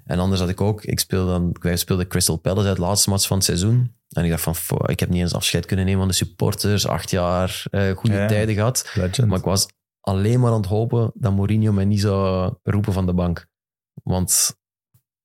En 0.07 0.19
anders 0.19 0.41
had 0.41 0.49
ik 0.49 0.61
ook... 0.61 0.85
Ik 0.85 1.01
speelde, 1.01 1.31
dan, 1.31 1.57
wij 1.61 1.77
speelden 1.77 2.09
Crystal 2.09 2.37
Palace 2.37 2.67
uit 2.67 2.77
de 2.77 2.83
laatste 2.83 3.11
match 3.11 3.27
van 3.27 3.37
het 3.37 3.47
seizoen. 3.47 3.95
En 4.09 4.25
ik 4.25 4.31
dacht 4.31 4.43
van, 4.43 4.57
"Fo, 4.57 4.77
ik 4.87 5.01
heb 5.01 5.09
niet 5.09 5.21
eens 5.21 5.35
afscheid 5.35 5.67
kunnen 5.67 5.85
nemen 5.85 6.01
van 6.01 6.09
de 6.09 6.15
supporters. 6.15 6.87
Acht 6.87 7.11
jaar 7.11 7.63
eh, 7.71 7.91
goede 7.91 8.17
Ja. 8.17 8.27
tijden 8.27 8.55
gehad. 8.55 8.91
Legend. 8.95 9.29
Maar 9.29 9.39
ik 9.39 9.45
was 9.45 9.67
alleen 10.01 10.41
maar 10.41 10.51
aan 10.51 10.57
het 10.61 10.67
hopen 10.67 11.11
dat 11.15 11.33
Mourinho 11.35 11.73
mij 11.73 11.85
niet 11.85 12.01
zou 12.01 12.55
roepen 12.63 12.93
van 12.93 13.07
de 13.07 13.15
bank. 13.15 13.47
Want 14.03 14.57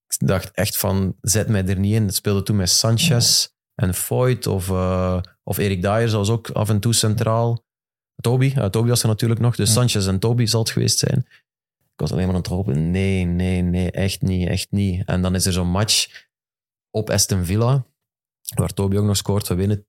ik 0.07 0.27
dacht 0.27 0.51
echt 0.51 0.77
van, 0.77 1.15
zet 1.21 1.47
mij 1.47 1.65
er 1.65 1.79
niet 1.79 1.93
in. 1.93 2.05
Het 2.05 2.15
speelde 2.15 2.43
toen 2.43 2.55
met 2.55 2.69
Sanchez 2.69 3.47
en 3.75 3.93
Foyt 3.93 4.47
of, 4.47 4.69
eh, 4.69 5.19
of 5.43 5.57
Erik 5.57 5.81
Dyer, 5.81 6.09
zoals 6.09 6.29
ook 6.29 6.49
af 6.49 6.69
en 6.69 6.79
toe 6.79 6.93
centraal. 6.93 7.63
Toby, 8.21 8.51
ja, 8.55 8.69
Toby 8.69 8.87
was 8.89 9.01
er 9.01 9.07
natuurlijk 9.07 9.39
nog. 9.39 9.55
Dus 9.55 9.67
Ja. 9.67 9.73
Sanchez 9.73 10.07
en 10.07 10.19
Toby 10.19 10.45
zal 10.45 10.59
het 10.61 10.69
geweest 10.69 10.97
zijn. 10.99 11.27
Ik 12.01 12.07
was 12.07 12.15
alleen 12.15 12.27
maar 12.27 12.35
aan 12.35 12.41
het 12.41 12.51
hopen, 12.51 12.91
nee, 12.91 13.25
nee, 13.25 13.61
nee, 13.61 13.91
echt 13.91 14.21
niet, 14.21 14.47
echt 14.47 14.71
niet. 14.71 15.05
En 15.05 15.21
dan 15.21 15.35
is 15.35 15.45
er 15.45 15.53
zo'n 15.53 15.67
match 15.67 16.25
op 16.89 17.09
Aston 17.09 17.45
Villa, 17.45 17.85
waar 18.55 18.73
Toby 18.73 18.97
ook 18.97 19.05
nog 19.05 19.17
scoort. 19.17 19.47
We 19.47 19.55
winnen 19.55 19.85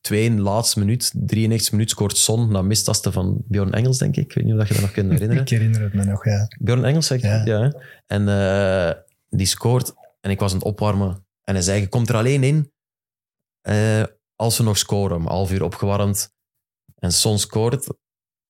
2 0.00 0.30
laatste 0.30 0.78
minuut, 0.78 1.12
93 1.14 1.72
minuut 1.72 1.90
scoort 1.90 2.16
Son 2.16 2.52
na 2.52 2.62
mistasten 2.62 3.12
van 3.12 3.42
Bjorn 3.44 3.72
Engels, 3.72 3.98
denk 3.98 4.16
ik. 4.16 4.24
Ik 4.24 4.32
weet 4.32 4.44
niet 4.44 4.60
of 4.60 4.68
je 4.68 4.74
dat 4.74 4.82
nog 4.82 4.92
kunt 4.92 5.10
herinneren. 5.12 5.42
Ik 5.42 5.48
herinner 5.48 5.80
het 5.80 5.94
me 5.94 6.04
nog, 6.04 6.24
ja. 6.24 6.48
Bjorn 6.58 6.84
Engels, 6.84 7.06
zeg? 7.06 7.22
Ja. 7.44 7.74
En 8.06 8.28
eh, 8.28 9.00
die 9.28 9.46
scoort 9.46 9.94
en 10.20 10.30
ik 10.30 10.40
was 10.40 10.50
aan 10.52 10.58
het 10.58 10.66
opwarmen. 10.66 11.26
En 11.44 11.54
hij 11.54 11.62
zei, 11.62 11.80
je 11.80 11.88
komt 11.88 12.08
er 12.08 12.16
alleen 12.16 12.42
in 12.42 12.72
eh, 13.60 14.04
als 14.36 14.58
we 14.58 14.64
nog 14.64 14.78
scoren. 14.78 15.26
Half 15.26 15.52
uur 15.52 15.62
opgewarmd. 15.62 16.34
En 16.94 17.12
Son 17.12 17.38
scoort. 17.38 17.86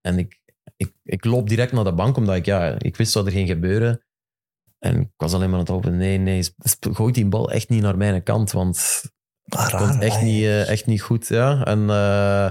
En 0.00 0.18
ik, 0.18 0.37
ik, 0.76 0.92
ik 1.04 1.24
loop 1.24 1.48
direct 1.48 1.72
naar 1.72 1.84
de 1.84 1.94
bank, 1.94 2.16
omdat 2.16 2.36
ik, 2.36 2.44
ja, 2.44 2.74
ik 2.78 2.96
wist 2.96 3.12
dat 3.12 3.26
er 3.26 3.32
ging 3.32 3.48
gebeuren. 3.48 4.02
En 4.78 5.00
ik 5.00 5.08
was 5.16 5.34
alleen 5.34 5.50
maar 5.50 5.58
aan 5.58 5.64
het 5.64 5.74
hopen, 5.74 5.96
nee, 5.96 6.18
nee, 6.18 6.48
gooi 6.92 7.12
die 7.12 7.26
bal 7.26 7.50
echt 7.50 7.68
niet 7.68 7.82
naar 7.82 7.96
mijn 7.96 8.22
kant, 8.22 8.52
want 8.52 9.02
Maar 9.44 9.70
het 9.70 9.80
komt 9.80 10.02
echt 10.02 10.22
niet, 10.22 10.42
eh, 10.42 10.68
echt 10.68 10.86
niet 10.86 11.02
goed. 11.02 11.28
Ja. 11.28 11.64
En 11.64 11.90
eh, 11.90 12.50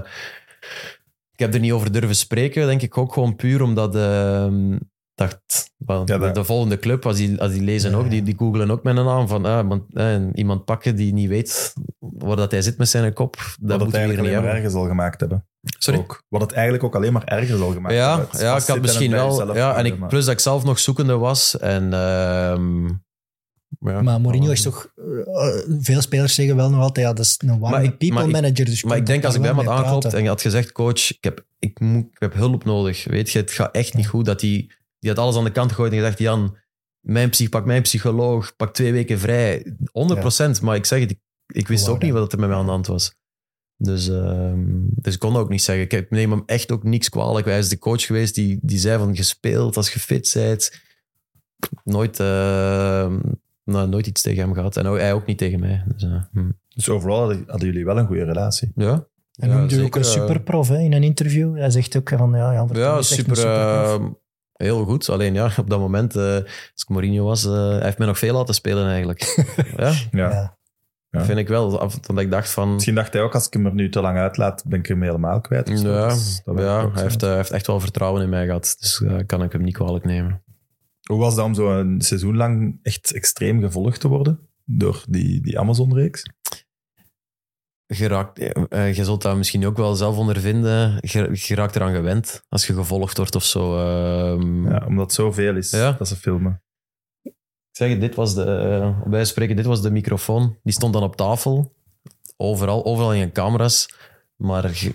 ik 1.32 1.38
heb 1.38 1.54
er 1.54 1.60
niet 1.60 1.72
over 1.72 1.92
durven 1.92 2.16
spreken, 2.16 2.66
denk 2.66 2.82
ik 2.82 2.98
ook 2.98 3.12
gewoon 3.12 3.36
puur 3.36 3.62
omdat 3.62 3.96
ehm 3.96 4.76
dacht, 5.18 5.70
Ja, 5.86 6.04
dat- 6.04 6.34
de 6.34 6.44
volgende 6.44 6.78
club, 6.78 7.06
als 7.06 7.16
die, 7.16 7.40
als 7.40 7.52
die 7.52 7.62
lezen 7.62 7.90
Ja, 7.90 7.96
ook, 7.96 8.04
ja. 8.04 8.10
die, 8.10 8.22
die 8.22 8.34
googelen 8.38 8.70
ook 8.70 8.82
met 8.82 8.96
een 8.96 9.04
naam 9.04 9.28
van 9.28 9.44
ah, 9.44 9.68
want, 9.68 9.82
eh, 9.94 10.16
iemand 10.34 10.64
pakken 10.64 10.96
die 10.96 11.12
niet 11.12 11.28
weet 11.28 11.72
waar 11.98 12.36
dat 12.36 12.50
hij 12.50 12.62
zit 12.62 12.78
met 12.78 12.88
zijn 12.88 13.12
kop. 13.12 13.36
Dat 13.60 13.78
wat 13.78 13.86
het 13.86 13.94
eigenlijk 13.96 14.26
alleen 14.28 14.42
maar 14.42 14.54
erger 14.54 14.70
zal 14.70 14.86
gemaakt 14.86 15.20
hebben. 15.20 15.46
Sorry? 15.78 16.00
Ook. 16.00 16.22
Wat 16.28 16.40
het 16.40 16.52
eigenlijk 16.52 16.84
ook 16.84 16.94
alleen 16.96 17.12
maar 17.12 17.24
erger 17.24 17.56
zal 17.58 17.72
gemaakt 17.72 17.94
Ja, 17.94 18.18
hebben. 18.18 18.40
Ja, 18.40 18.56
ik 18.56 18.62
had 18.66 18.76
en 18.76 18.82
misschien 18.82 19.10
wel. 19.10 19.54
Ja, 19.56 19.76
en 19.76 19.84
ik, 19.86 20.08
plus 20.08 20.24
dat 20.24 20.34
ik 20.34 20.40
zelf 20.40 20.64
nog 20.64 20.78
zoekende 20.78 21.16
was. 21.16 21.58
En, 21.58 21.92
ehm, 21.92 22.86
ja, 23.80 24.02
Maar 24.02 24.20
Mourinho 24.20 24.50
is 24.50 24.62
toch... 24.62 24.92
eh, 24.96 25.74
veel 25.80 26.00
spelers 26.00 26.34
zeggen 26.34 26.56
wel 26.56 26.70
nog 26.70 26.80
altijd, 26.80 27.06
ja, 27.06 27.12
dat 27.12 27.24
is 27.24 27.34
een 27.46 27.58
warme 27.58 27.90
people 27.92 28.08
maar 28.14 28.24
ik- 28.26 28.32
manager. 28.32 28.64
Dus 28.64 28.84
Maar 28.84 28.96
ik 28.96 29.06
denk 29.06 29.24
als 29.24 29.34
ik 29.34 29.40
bij 29.40 29.50
hem 29.50 29.58
had 29.58 29.68
aangeklopt 29.68 30.14
en 30.14 30.22
je 30.22 30.28
had 30.28 30.40
gezegd, 30.40 30.72
coach, 30.72 31.10
ik 31.10 31.18
heb, 31.24 31.44
ik 31.58 31.80
moet, 31.80 32.04
ik 32.10 32.16
heb 32.18 32.34
hulp 32.34 32.64
nodig. 32.64 33.04
Weet 33.04 33.30
je, 33.30 33.38
het 33.38 33.50
gaat 33.50 33.74
echt 33.74 33.94
niet 33.94 34.06
goed. 34.08 34.24
Dat 34.24 34.40
hij, 34.40 34.70
die 34.98 35.10
had 35.10 35.18
alles 35.18 35.36
aan 35.36 35.44
de 35.44 35.50
kant 35.50 35.70
gegooid 35.70 35.92
en 35.92 35.98
gezegd, 35.98 36.18
Jan, 36.18 36.56
mijn, 37.00 37.30
psych, 37.30 37.48
pak 37.48 37.64
mijn 37.64 37.82
psycholoog, 37.82 38.56
pak 38.56 38.74
twee 38.74 38.92
weken 38.92 39.18
vrij. 39.18 39.76
100%, 40.58 40.62
maar 40.62 40.76
ik 40.76 40.84
zeg 40.84 41.00
het, 41.00 41.10
ik, 41.10 41.18
ik 41.46 41.68
wist 41.68 41.86
Waar, 41.86 41.94
ook 41.94 42.02
niet 42.02 42.12
wat 42.12 42.32
er 42.32 42.38
met 42.38 42.48
mij 42.48 42.58
aan 42.58 42.64
de 42.64 42.70
hand 42.70 42.86
was. 42.86 43.16
Dus, 43.76 44.08
ehm, 44.08 44.64
dus 44.90 45.14
ik 45.14 45.20
kon 45.20 45.32
dat 45.32 45.42
ook 45.42 45.48
niet 45.48 45.62
zeggen. 45.62 45.98
Ik 45.98 46.10
neem 46.10 46.30
hem 46.30 46.42
echt 46.46 46.72
ook 46.72 46.82
niks 46.84 47.08
kwalijk. 47.08 47.46
Hij 47.46 47.58
is 47.58 47.68
de 47.68 47.78
coach 47.78 48.02
geweest 48.06 48.34
die, 48.34 48.58
die 48.62 48.78
zei 48.78 48.98
van 48.98 49.16
gespeeld 49.16 49.76
als 49.76 49.92
je 49.92 49.98
fit 50.00 50.30
bent. 50.34 50.80
Nooit, 51.84 52.20
ehm, 52.20 53.18
nou, 53.64 53.88
nooit 53.88 54.06
iets 54.06 54.22
tegen 54.22 54.42
hem 54.42 54.54
gehad. 54.54 54.76
En 54.76 54.86
hij 54.86 55.12
ook 55.12 55.26
niet 55.26 55.38
tegen 55.38 55.60
mij. 55.60 55.84
Dus, 55.86 56.02
eh, 56.02 56.22
hm. 56.32 56.50
Dus 56.74 56.88
overal 56.88 57.18
hadden, 57.18 57.44
hadden 57.46 57.66
jullie 57.68 57.84
wel 57.84 57.98
een 57.98 58.06
goede 58.06 58.24
relatie. 58.24 58.72
ja. 58.74 59.06
Hij 59.32 59.48
Ja, 59.48 59.56
noemde 59.58 59.76
u 59.76 59.82
ook 59.82 59.94
een 59.96 60.02
eh, 60.02 60.08
superprof 60.08 60.68
hè, 60.68 60.78
in 60.78 60.92
een 60.92 61.02
interview. 61.02 61.56
Hij 61.56 61.70
zegt 61.70 61.96
ook 61.96 62.08
van, 62.08 62.30
ja, 62.30 62.52
Jan 62.52 62.66
Vertongen 62.66 62.90
Ja, 62.90 62.96
een 62.96 63.04
super. 63.04 63.36
superprof. 63.36 64.12
Heel 64.64 64.84
goed. 64.84 65.08
Alleen 65.08 65.34
ja, 65.34 65.50
op 65.58 65.70
dat 65.70 65.78
moment, 65.78 66.16
eh, 66.16 66.34
als 66.34 66.82
ik 66.82 66.88
Mourinho 66.88 67.24
was, 67.24 67.44
eh, 67.44 67.52
hij 67.52 67.82
heeft 67.82 67.98
mij 67.98 68.06
nog 68.06 68.18
veel 68.18 68.34
laten 68.34 68.54
spelen 68.54 68.86
eigenlijk. 68.88 69.44
ja, 69.76 69.92
Ja. 70.10 70.56
Ja. 71.10 71.24
Vind 71.24 71.38
ik 71.38 71.48
wel. 71.48 71.80
Af- 71.80 71.98
Dat 72.00 72.18
ik 72.18 72.30
dacht 72.30 72.50
van... 72.50 72.72
Misschien 72.72 72.94
dacht 72.94 73.12
hij 73.12 73.22
ook, 73.22 73.34
als 73.34 73.46
ik 73.46 73.52
hem 73.52 73.66
er 73.66 73.74
nu 73.74 73.88
te 73.90 74.00
lang 74.00 74.18
uitlaat, 74.18 74.64
ben 74.66 74.78
ik 74.78 74.86
hem 74.86 75.02
helemaal 75.02 75.40
kwijt. 75.40 75.70
of 75.70 75.78
zo. 75.78 75.88
Ja, 75.92 76.08
Dus 76.08 76.40
dat 76.44 76.58
ja 76.58 76.90
hij, 76.92 77.02
heeft, 77.02 77.22
eh, 77.22 77.28
hij 77.28 77.36
heeft 77.36 77.50
echt 77.50 77.66
wel 77.66 77.80
vertrouwen 77.80 78.22
in 78.22 78.28
mij 78.28 78.46
gehad. 78.46 78.76
Dus 78.80 79.02
kan 79.26 79.42
ik 79.42 79.52
hem 79.52 79.62
niet 79.62 79.74
kwalijk 79.74 80.04
nemen. 80.04 80.42
Hoe 81.08 81.18
was 81.18 81.34
dat 81.34 81.44
om 81.44 81.54
zo 81.54 81.78
een 81.78 82.00
seizoen 82.00 82.36
lang 82.36 82.78
echt 82.82 83.12
extreem 83.12 83.60
gevolgd 83.60 84.00
te 84.00 84.08
worden? 84.08 84.38
Door 84.64 85.04
die, 85.08 85.40
die 85.40 85.58
Amazon-reeks? 85.58 86.22
Geraakt, 87.90 88.38
eh, 88.38 88.62
eh, 88.68 88.94
je 88.96 89.04
zult 89.04 89.22
dat 89.22 89.36
misschien 89.36 89.66
ook 89.66 89.76
wel 89.76 89.94
zelf 89.94 90.16
ondervinden. 90.16 90.98
Je, 91.00 91.28
je 91.32 91.54
raakt 91.54 91.76
eraan 91.76 91.94
gewend 91.94 92.42
als 92.48 92.66
je 92.66 92.74
gevolgd 92.74 93.16
wordt 93.16 93.34
of 93.34 93.44
zo. 93.44 93.76
ehm. 93.78 94.68
Ja, 94.70 94.84
omdat 94.86 95.04
het 95.04 95.14
zoveel 95.14 95.56
is 95.56 95.70
Ja. 95.70 95.92
dat 95.92 96.08
ze 96.08 96.16
filmen. 96.16 96.62
Ik 97.22 97.32
zeg, 97.86 97.98
dit 97.98 98.14
was 98.14 98.34
de, 98.34 98.44
eh, 98.44 99.00
wij 99.10 99.24
spreken, 99.24 99.56
dit 99.56 99.64
was 99.64 99.82
de 99.82 99.90
microfoon. 99.90 100.56
Die 100.62 100.72
stond 100.72 100.92
dan 100.92 101.02
op 101.02 101.16
tafel. 101.16 101.74
Overal, 102.36 102.84
overal 102.84 103.12
in 103.12 103.18
je 103.18 103.32
camera's. 103.32 103.88
Maar 104.36 104.70
je, 104.74 104.94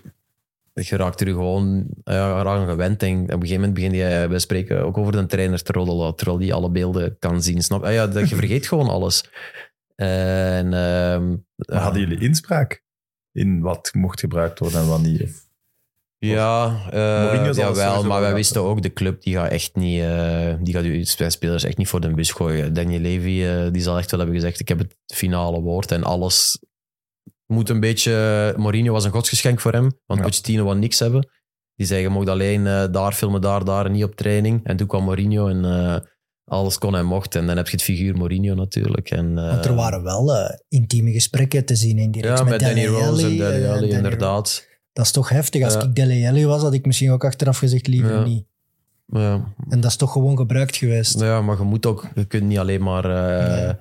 je 0.73 0.95
raakt 0.97 1.21
er 1.21 1.27
gewoon 1.27 1.87
eraan 2.03 2.67
gewend. 2.67 3.03
En 3.03 3.21
op 3.23 3.29
een 3.29 3.39
gegeven 3.39 3.55
moment 3.55 3.73
begin 3.73 3.91
je, 3.91 4.27
wij 4.29 4.39
spreken 4.39 4.85
ook 4.85 4.97
over 4.97 5.11
de 5.11 5.25
trainer 5.25 5.63
te 5.63 5.71
roddelen, 5.71 6.15
terwijl 6.15 6.37
die 6.37 6.53
alle 6.53 6.69
beelden 6.69 7.15
kan 7.19 7.41
zien. 7.41 7.61
Snap? 7.63 7.83
Ah 7.83 7.93
ja, 7.93 8.07
dat, 8.07 8.29
je 8.29 8.35
vergeet 8.35 8.67
gewoon 8.67 8.87
alles. 8.89 9.23
En, 10.03 10.73
ehm, 10.73 11.35
hadden 11.77 12.01
jullie 12.01 12.19
inspraak 12.19 12.83
in 13.31 13.61
wat 13.61 13.89
mocht 13.93 14.19
gebruikt 14.19 14.59
worden 14.59 14.79
en 14.81 14.87
wat 14.87 15.01
niet? 15.01 15.21
Of- 15.23 15.41
Ja, 16.17 16.65
uh, 16.93 17.45
het 17.45 17.55
jawel, 17.55 18.03
maar 18.03 18.21
wij 18.21 18.33
wisten 18.33 18.61
ook, 18.61 18.81
de 18.81 18.93
club 18.93 19.21
die 19.21 19.35
gaat 19.35 19.51
echt 19.51 19.75
niet, 19.75 20.01
eh, 20.01 20.53
die 20.61 20.73
gaat 20.73 20.83
uw 20.83 21.03
spelers 21.29 21.63
echt 21.63 21.77
niet 21.77 21.87
voor 21.87 21.99
de 22.01 22.13
bus 22.13 22.31
gooien. 22.31 22.73
Daniel 22.73 22.99
Levy, 22.99 23.43
eh, 23.43 23.71
die 23.71 23.81
zal 23.81 23.97
echt 23.97 24.11
wel 24.11 24.19
hebben 24.19 24.37
gezegd, 24.37 24.59
ik 24.59 24.67
heb 24.67 24.77
het 24.77 24.95
finale 25.13 25.59
woord 25.61 25.91
en 25.91 26.03
alles 26.03 26.63
moet 27.45 27.69
een 27.69 27.79
beetje, 27.79 28.53
Mourinho 28.57 28.91
was 28.93 29.03
een 29.05 29.11
godsgeschenk 29.11 29.59
voor 29.61 29.71
hem, 29.71 29.91
want 30.05 30.19
Ja. 30.19 30.25
Pochettino 30.25 30.63
wou 30.63 30.77
niks 30.77 30.99
hebben. 30.99 31.29
Die 31.75 31.87
zei, 31.87 32.01
je 32.01 32.09
mocht 32.09 32.27
alleen 32.29 32.67
eh, 32.67 32.85
daar 32.91 33.11
filmen, 33.13 33.41
daar, 33.41 33.65
daar 33.65 33.85
en 33.85 33.91
niet 33.91 34.03
op 34.03 34.15
training. 34.15 34.65
En 34.65 34.77
toen 34.77 34.87
kwam 34.87 35.03
Mourinho 35.03 35.47
en 35.47 35.65
eh, 35.65 35.95
alles 36.45 36.77
kon 36.77 36.95
en 36.95 37.05
mocht. 37.05 37.35
En 37.35 37.47
dan 37.47 37.57
heb 37.57 37.65
je 37.65 37.71
het 37.71 37.81
figuur 37.83 38.17
Mourinho 38.17 38.53
natuurlijk. 38.53 39.09
En, 39.11 39.37
eh, 39.37 39.49
Want 39.49 39.65
er 39.65 39.75
waren 39.75 40.03
wel 40.03 40.35
eh, 40.35 40.55
intieme 40.67 41.11
gesprekken 41.11 41.65
te 41.65 41.75
zien 41.75 41.97
in 41.97 42.11
die 42.11 42.21
reeks 42.21 42.39
ja, 42.39 42.45
met 42.45 42.59
Danny 42.59 42.85
Rose 42.85 43.25
en 43.25 43.29
Dele 43.37 43.65
eh, 43.65 43.71
Alli, 43.71 43.89
inderdaad. 43.89 44.67
Dat 44.93 45.05
is 45.05 45.11
toch 45.11 45.29
heftig. 45.29 45.63
Als 45.63 45.73
Ja. 45.73 45.81
ik 45.83 45.95
Dele 45.95 46.27
Alli 46.27 46.45
was, 46.45 46.61
had 46.61 46.73
ik 46.73 46.85
misschien 46.85 47.11
ook 47.11 47.25
achteraf 47.25 47.57
gezegd 47.57 47.87
liever 47.87 48.11
Ja. 48.13 48.23
niet. 48.23 48.45
Ja, 49.07 49.53
En 49.69 49.79
dat 49.79 49.89
is 49.91 49.97
toch 49.97 50.11
gewoon 50.11 50.37
gebruikt 50.37 50.75
geweest. 50.75 51.19
Ja, 51.19 51.41
maar 51.41 51.57
je 51.57 51.63
moet 51.63 51.85
ook, 51.85 52.07
je 52.15 52.25
kunt 52.25 52.43
niet 52.43 52.57
alleen 52.57 52.83
maar 52.83 53.05
eh, 53.05 53.63
Nee. 53.65 53.73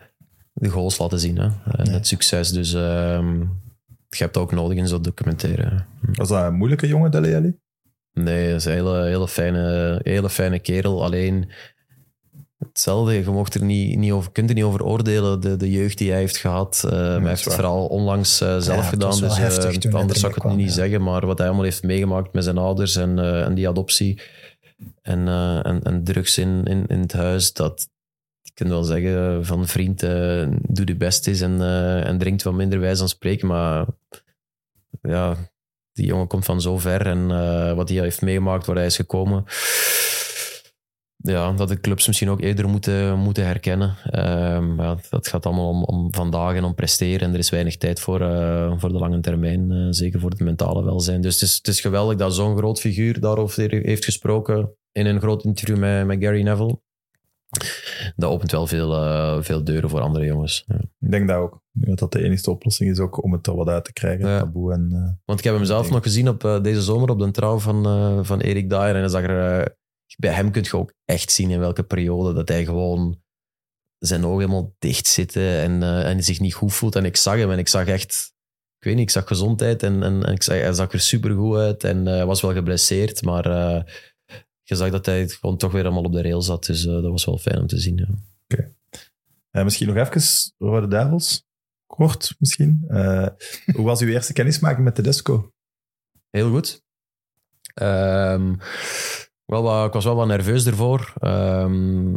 de 0.53 0.69
goals 0.69 0.99
laten 0.99 1.19
zien 1.21 1.37
hè, 1.37 1.45
en 1.45 1.85
Nee. 1.85 1.95
het 1.95 2.07
succes. 2.07 2.51
Dus 2.51 2.75
ehm, 2.75 3.39
je 4.09 4.19
hebt 4.19 4.35
dat 4.35 4.43
ook 4.43 4.53
nodig 4.53 4.79
in 4.79 4.89
zo'n 4.89 5.03
documentaire. 5.03 5.85
Was 6.13 6.29
dat 6.29 6.45
een 6.45 6.55
moeilijke 6.55 6.87
jongen, 6.87 7.11
Dele 7.11 7.37
Alli? 7.37 7.57
Nee, 8.13 8.47
dat 8.51 8.57
is 8.59 8.65
een 8.65 8.73
hele, 8.73 9.05
hele, 9.05 9.29
fijne, 9.29 10.01
hele 10.03 10.31
fijne 10.31 10.59
kerel. 10.59 11.05
Alleen 11.05 11.51
hetzelfde, 12.69 13.13
je 13.13 13.31
mocht 13.31 13.55
er 13.55 13.65
niet, 13.65 13.99
niet 13.99 14.13
over, 14.13 14.33
kunt 14.33 14.49
er 14.49 14.55
niet 14.55 14.65
over 14.65 14.85
oordelen, 14.85 15.41
de, 15.41 15.57
de 15.57 15.71
jeugd 15.71 15.99
die 15.99 16.11
hij 16.11 16.19
heeft 16.19 16.37
gehad. 16.37 16.83
Eh, 16.85 16.91
hij 16.93 17.21
heeft 17.29 17.45
het 17.45 17.55
vooral 17.55 17.87
onlangs 17.87 18.41
eh, 18.41 18.59
zelf 18.59 18.89
gedaan. 18.89 19.11
Dus 19.11 19.21
eh, 19.21 19.37
heftig 19.37 19.79
toen 19.79 19.91
hij 19.93 20.01
anders 20.01 20.21
zou 20.21 20.33
ik 20.37 20.43
het 20.43 20.57
niet 20.57 20.67
ja. 20.67 20.73
zeggen. 20.73 21.03
Maar 21.03 21.27
wat 21.27 21.39
hij 21.39 21.47
allemaal 21.47 21.65
heeft 21.65 21.83
meegemaakt 21.83 22.33
met 22.33 22.45
zijn 22.45 22.59
ouders 22.59 22.97
en, 22.97 23.19
eh, 23.19 23.45
en 23.45 23.55
die 23.55 23.69
adoptie 23.69 24.21
en, 25.03 25.29
eh, 25.29 25.67
en, 25.67 25.83
en 25.83 26.05
drugs 26.05 26.39
in, 26.39 26.65
in, 26.65 26.87
in 26.87 27.01
het 27.01 27.13
huis, 27.13 27.53
dat, 27.53 27.89
je 28.43 28.51
kunt 28.55 28.71
wel 28.71 28.83
zeggen 28.83 29.45
van 29.47 29.67
vriend, 29.67 30.03
eh, 30.03 30.47
doe 30.69 30.87
je 30.87 30.97
best 30.97 31.27
is 31.27 31.41
en, 31.41 31.61
eh, 31.61 32.07
en 32.07 32.19
drinkt 32.19 32.43
wat 32.43 32.55
minder 32.55 32.81
wijs 32.81 33.01
aan 33.01 33.09
spreken. 33.09 33.49
Maar 33.49 33.87
ja, 35.03 35.37
die 35.93 36.07
jongen 36.07 36.27
komt 36.27 36.45
van 36.45 36.61
zo 36.61 36.79
ver 36.79 37.07
en 37.07 37.31
eh, 37.31 37.73
wat 37.73 37.89
hij 37.89 37.99
heeft 37.99 38.23
meegemaakt, 38.23 38.67
waar 38.67 38.77
hij 38.77 38.87
is 38.87 38.97
gekomen. 38.97 39.45
Ja, 41.23 41.53
dat 41.53 41.69
de 41.69 41.81
clubs 41.81 42.07
misschien 42.07 42.31
ook 42.31 42.41
eerder 42.41 42.69
moeten, 42.69 43.19
moeten 43.19 43.45
herkennen. 43.47 43.95
Ehm, 44.11 44.81
ja, 44.81 44.97
dat 45.11 45.29
gaat 45.29 45.47
allemaal 45.47 45.69
om, 45.69 45.85
om 45.85 46.15
vandaag 46.15 46.55
en 46.55 46.65
om 46.65 46.75
presteren. 46.75 47.29
En 47.29 47.33
er 47.33 47.39
is 47.39 47.51
weinig 47.51 47.77
tijd 47.77 48.01
voor, 48.01 48.21
eh, 48.21 48.73
voor 48.77 48.93
de 48.93 48.99
lange 48.99 49.21
termijn. 49.21 49.71
eh, 49.73 49.87
zeker 49.91 50.21
voor 50.21 50.31
het 50.31 50.41
mentale 50.41 50.85
welzijn. 50.85 51.21
Dus 51.21 51.41
het 51.41 51.43
is, 51.49 51.57
het 51.57 51.69
is 51.69 51.81
geweldig 51.81 52.17
dat 52.17 52.35
zo'n 52.35 52.57
groot 52.57 52.81
figuur 52.81 53.21
daarover 53.21 53.71
heeft 53.71 54.05
gesproken. 54.05 54.77
In 54.93 55.07
een 55.07 55.21
groot 55.21 55.45
interview 55.45 55.79
met, 55.79 56.07
met 56.07 56.23
Gary 56.23 56.43
Neville. 56.43 56.81
Dat 58.17 58.31
opent 58.31 58.51
wel 58.51 58.67
veel, 58.67 58.95
eh, 58.95 59.37
veel 59.41 59.65
deuren 59.65 59.91
voor 59.91 60.01
andere 60.01 60.25
jongens. 60.25 60.65
Ja. 60.67 60.81
Ik 61.01 61.11
denk 61.11 61.29
dat 61.29 61.37
ook. 61.37 61.61
Dat 61.73 61.99
dat 61.99 62.13
de 62.13 62.23
enige 62.23 62.51
oplossing 62.51 62.91
is 62.91 62.99
ook 62.99 63.23
om 63.23 63.33
het 63.33 63.47
er 63.47 63.57
wat 63.57 63.69
uit 63.69 63.85
te 63.85 63.93
krijgen. 63.93 64.29
Ja. 64.29 64.39
Taboe 64.39 64.73
en... 64.73 65.19
Want 65.25 65.39
ik 65.39 65.45
heb 65.45 65.55
hem 65.55 65.65
zelf 65.65 65.91
nog 65.91 66.03
gezien 66.03 66.29
op 66.29 66.61
deze 66.63 66.83
zomer 66.83 67.11
op 67.11 67.19
de 67.19 67.31
trouw 67.31 67.59
van, 67.59 67.85
van 68.25 68.41
Erik 68.41 68.69
Dyer. 68.71 68.95
En 68.95 69.01
hij 69.01 69.09
zag 69.09 69.23
er, 69.23 69.77
eh, 70.13 70.19
bij 70.19 70.33
hem 70.33 70.51
kun 70.51 70.63
je 70.63 70.77
ook 70.77 70.93
echt 71.05 71.33
zien 71.33 71.51
in 71.51 71.59
welke 71.59 71.83
periode 71.83 72.33
dat 72.33 72.49
hij 72.49 72.65
gewoon 72.65 73.23
zijn 74.07 74.25
ogen 74.25 74.39
helemaal 74.39 74.75
dicht 74.79 75.07
zitten 75.07 75.43
en, 75.43 75.83
eh, 75.83 76.11
en 76.11 76.25
zich 76.25 76.41
niet 76.41 76.55
goed 76.55 76.73
voelt. 76.73 76.97
En 76.97 77.05
ik 77.05 77.17
zag 77.17 77.37
hem 77.37 77.51
en 77.51 77.59
ik 77.59 77.69
zag 77.69 77.87
echt, 77.87 78.35
ik 78.79 78.85
weet 78.85 78.95
niet, 78.95 79.03
ik 79.03 79.11
zag 79.11 79.27
gezondheid 79.27 79.83
en, 79.83 80.03
en, 80.03 80.25
en 80.25 80.33
ik 80.33 80.43
zag, 80.43 80.57
hij 80.57 80.73
zag 80.73 80.93
er 80.93 81.01
supergoed 81.01 81.57
uit 81.57 81.85
en 81.85 82.07
eh, 82.07 82.25
was 82.25 82.41
wel 82.41 82.53
geblesseerd, 82.53 83.23
maar 83.23 83.47
eh, 83.47 83.83
je 84.63 84.75
zag 84.75 84.91
dat 84.91 85.07
hij 85.07 85.29
gewoon 85.29 85.57
toch 85.57 85.73
weer 85.73 85.85
allemaal 85.85 86.05
op 86.05 86.13
de 86.13 86.23
rail 86.23 86.43
zat. 86.43 86.67
Dus 86.67 86.83
dat 86.83 87.03
was 87.03 87.25
wel 87.25 87.39
fijn 87.39 87.59
om 87.59 87.67
te 87.67 87.79
zien. 87.79 88.21
Ja. 89.51 89.65
misschien 89.65 89.87
nog 89.87 89.97
even 89.97 90.53
Rode 90.59 90.89
Duivels. 90.89 91.47
Kort 91.87 92.35
misschien. 92.39 92.85
Hoe 93.75 93.85
was 93.85 94.01
uw 94.01 94.09
eerste 94.09 94.33
kennismaking 94.33 94.85
met 94.85 94.95
Tedesco? 94.95 95.53
Heel 96.31 96.51
goed. 96.51 96.83
Ehm, 97.75 98.55
wel 99.53 99.63
wat, 99.63 99.87
ik 99.87 99.93
was 99.93 100.05
wel 100.05 100.15
wat 100.15 100.27
nerveus 100.27 100.67
ervoor. 100.67 101.13
Ehm, 101.21 102.15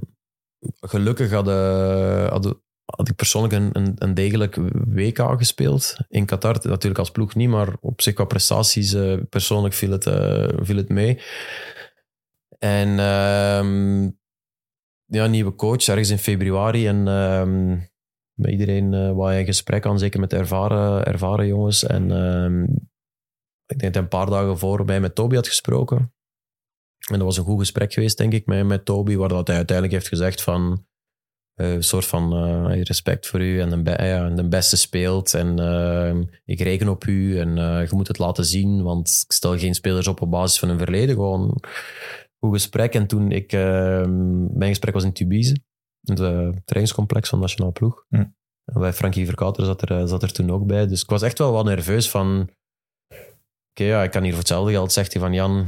gelukkig 0.80 1.32
had, 1.32 1.48
eh, 1.48 2.28
had, 2.28 2.60
had 2.86 3.10
ik 3.10 3.16
persoonlijk 3.16 3.54
een, 3.54 3.94
een, 3.96 4.14
degelijk 4.14 4.58
WK 4.88 5.20
gespeeld. 5.38 5.98
In 6.10 6.26
Qatar 6.26 6.60
natuurlijk 6.64 7.00
als 7.00 7.12
ploeg 7.12 7.36
niet, 7.36 7.50
maar 7.50 7.76
op 7.82 8.02
zich 8.02 8.14
qua 8.14 8.26
prestaties 8.26 8.94
eh, 8.94 9.18
persoonlijk 9.30 9.74
viel 9.74 9.92
het, 9.92 10.06
eh, 10.06 10.48
viel 10.60 10.78
het 10.78 10.90
mee. 10.90 11.20
En 12.60 13.00
ehm, 13.00 14.04
ja, 15.06 15.28
nieuwe 15.28 15.56
coach 15.56 15.88
ergens 15.88 16.10
in 16.10 16.18
februari. 16.18 16.88
En 16.88 17.08
ehm, 17.08 17.70
met 18.34 18.52
iedereen 18.52 18.94
eh 18.94 19.12
waar 19.12 19.34
je 19.34 19.40
een 19.40 19.46
gesprek 19.46 19.86
aan, 19.86 20.00
zeker 20.00 20.20
met 20.20 20.34
ervaren, 20.34 21.06
ervaren 21.06 21.48
jongens. 21.48 21.84
En 21.84 22.12
ehm, 22.12 22.64
ik 23.66 23.80
denk 23.80 23.94
dat 23.94 24.04
een 24.04 24.10
paar 24.10 24.30
dagen 24.30 24.58
voor 24.58 24.86
mij 24.86 25.00
met 25.00 25.16
Toby 25.16 25.36
had 25.36 25.48
gesproken. 25.48 26.15
En 27.12 27.18
dat 27.18 27.28
was 27.28 27.38
een 27.38 27.44
goed 27.44 27.60
gesprek 27.60 27.94
geweest, 27.94 28.18
denk 28.18 28.34
ik, 28.34 28.46
met, 28.46 28.66
met 28.66 28.86
Toby, 28.86 29.16
waar 29.16 29.30
dat 29.30 29.48
hij 29.48 29.56
uiteindelijk 29.56 29.98
heeft 29.98 30.08
gezegd 30.08 30.42
van 30.42 30.86
eh, 31.54 31.74
een 31.74 31.84
soort 31.84 32.06
van 32.06 32.34
eh, 32.34 32.82
respect 32.84 33.28
voor 33.28 33.42
u 33.42 33.60
en 33.62 33.70
de, 33.70 33.82
be- 33.82 34.04
ja, 34.04 34.30
de 34.30 34.48
beste 34.48 34.78
speelt 34.78 35.34
en 35.34 35.60
eh, 35.60 36.16
ik 36.46 36.60
reken 36.60 36.88
op 36.88 37.06
u 37.06 37.40
en 37.40 37.58
eh, 37.58 37.88
je 37.88 37.96
moet 37.96 38.08
het 38.08 38.18
laten 38.18 38.46
zien, 38.46 38.84
want 38.84 39.24
ik 39.28 39.32
stel 39.34 39.58
geen 39.58 39.76
spelers 39.76 40.08
op 40.08 40.22
op 40.22 40.32
basis 40.32 40.60
van 40.60 40.70
hun 40.70 40.78
verleden. 40.78 41.16
Gewoon 41.16 41.62
goed 42.40 42.54
gesprek. 42.54 42.94
En 42.94 43.08
toen 43.08 43.32
ik, 43.32 43.52
eh, 43.54 44.06
mijn 44.54 44.70
gesprek 44.70 44.94
was 44.94 45.04
in 45.04 45.14
Tubize, 45.14 45.58
het 46.02 46.20
eh, 46.20 46.50
trainingscomplex 46.66 47.30
van 47.30 47.40
Nationaal 47.40 47.72
Ploeg. 47.72 48.06
Hm. 48.10 48.16
En 48.66 48.80
bij 48.80 48.94
Frankie 48.94 49.26
Verkouter 49.26 49.66
zat 49.66 49.82
er, 49.82 49.92
eh, 49.92 50.06
zat 50.06 50.24
er 50.24 50.32
toen 50.32 50.52
ook 50.52 50.66
bij. 50.66 50.88
Dus 50.88 51.02
ik 51.02 51.10
was 51.10 51.22
echt 51.22 51.38
wel 51.38 51.52
wat 51.52 51.66
nerveus 51.66 52.10
van 52.10 52.50
oké, 53.70 53.84
ja, 53.84 54.04
ik 54.04 54.12
kan 54.12 54.22
hier 54.22 54.32
voor 54.32 54.40
hetzelfde 54.40 54.72
geld, 54.72 54.92
zegt 54.94 55.14
hij 55.14 55.22
van 55.22 55.34
Jan, 55.34 55.68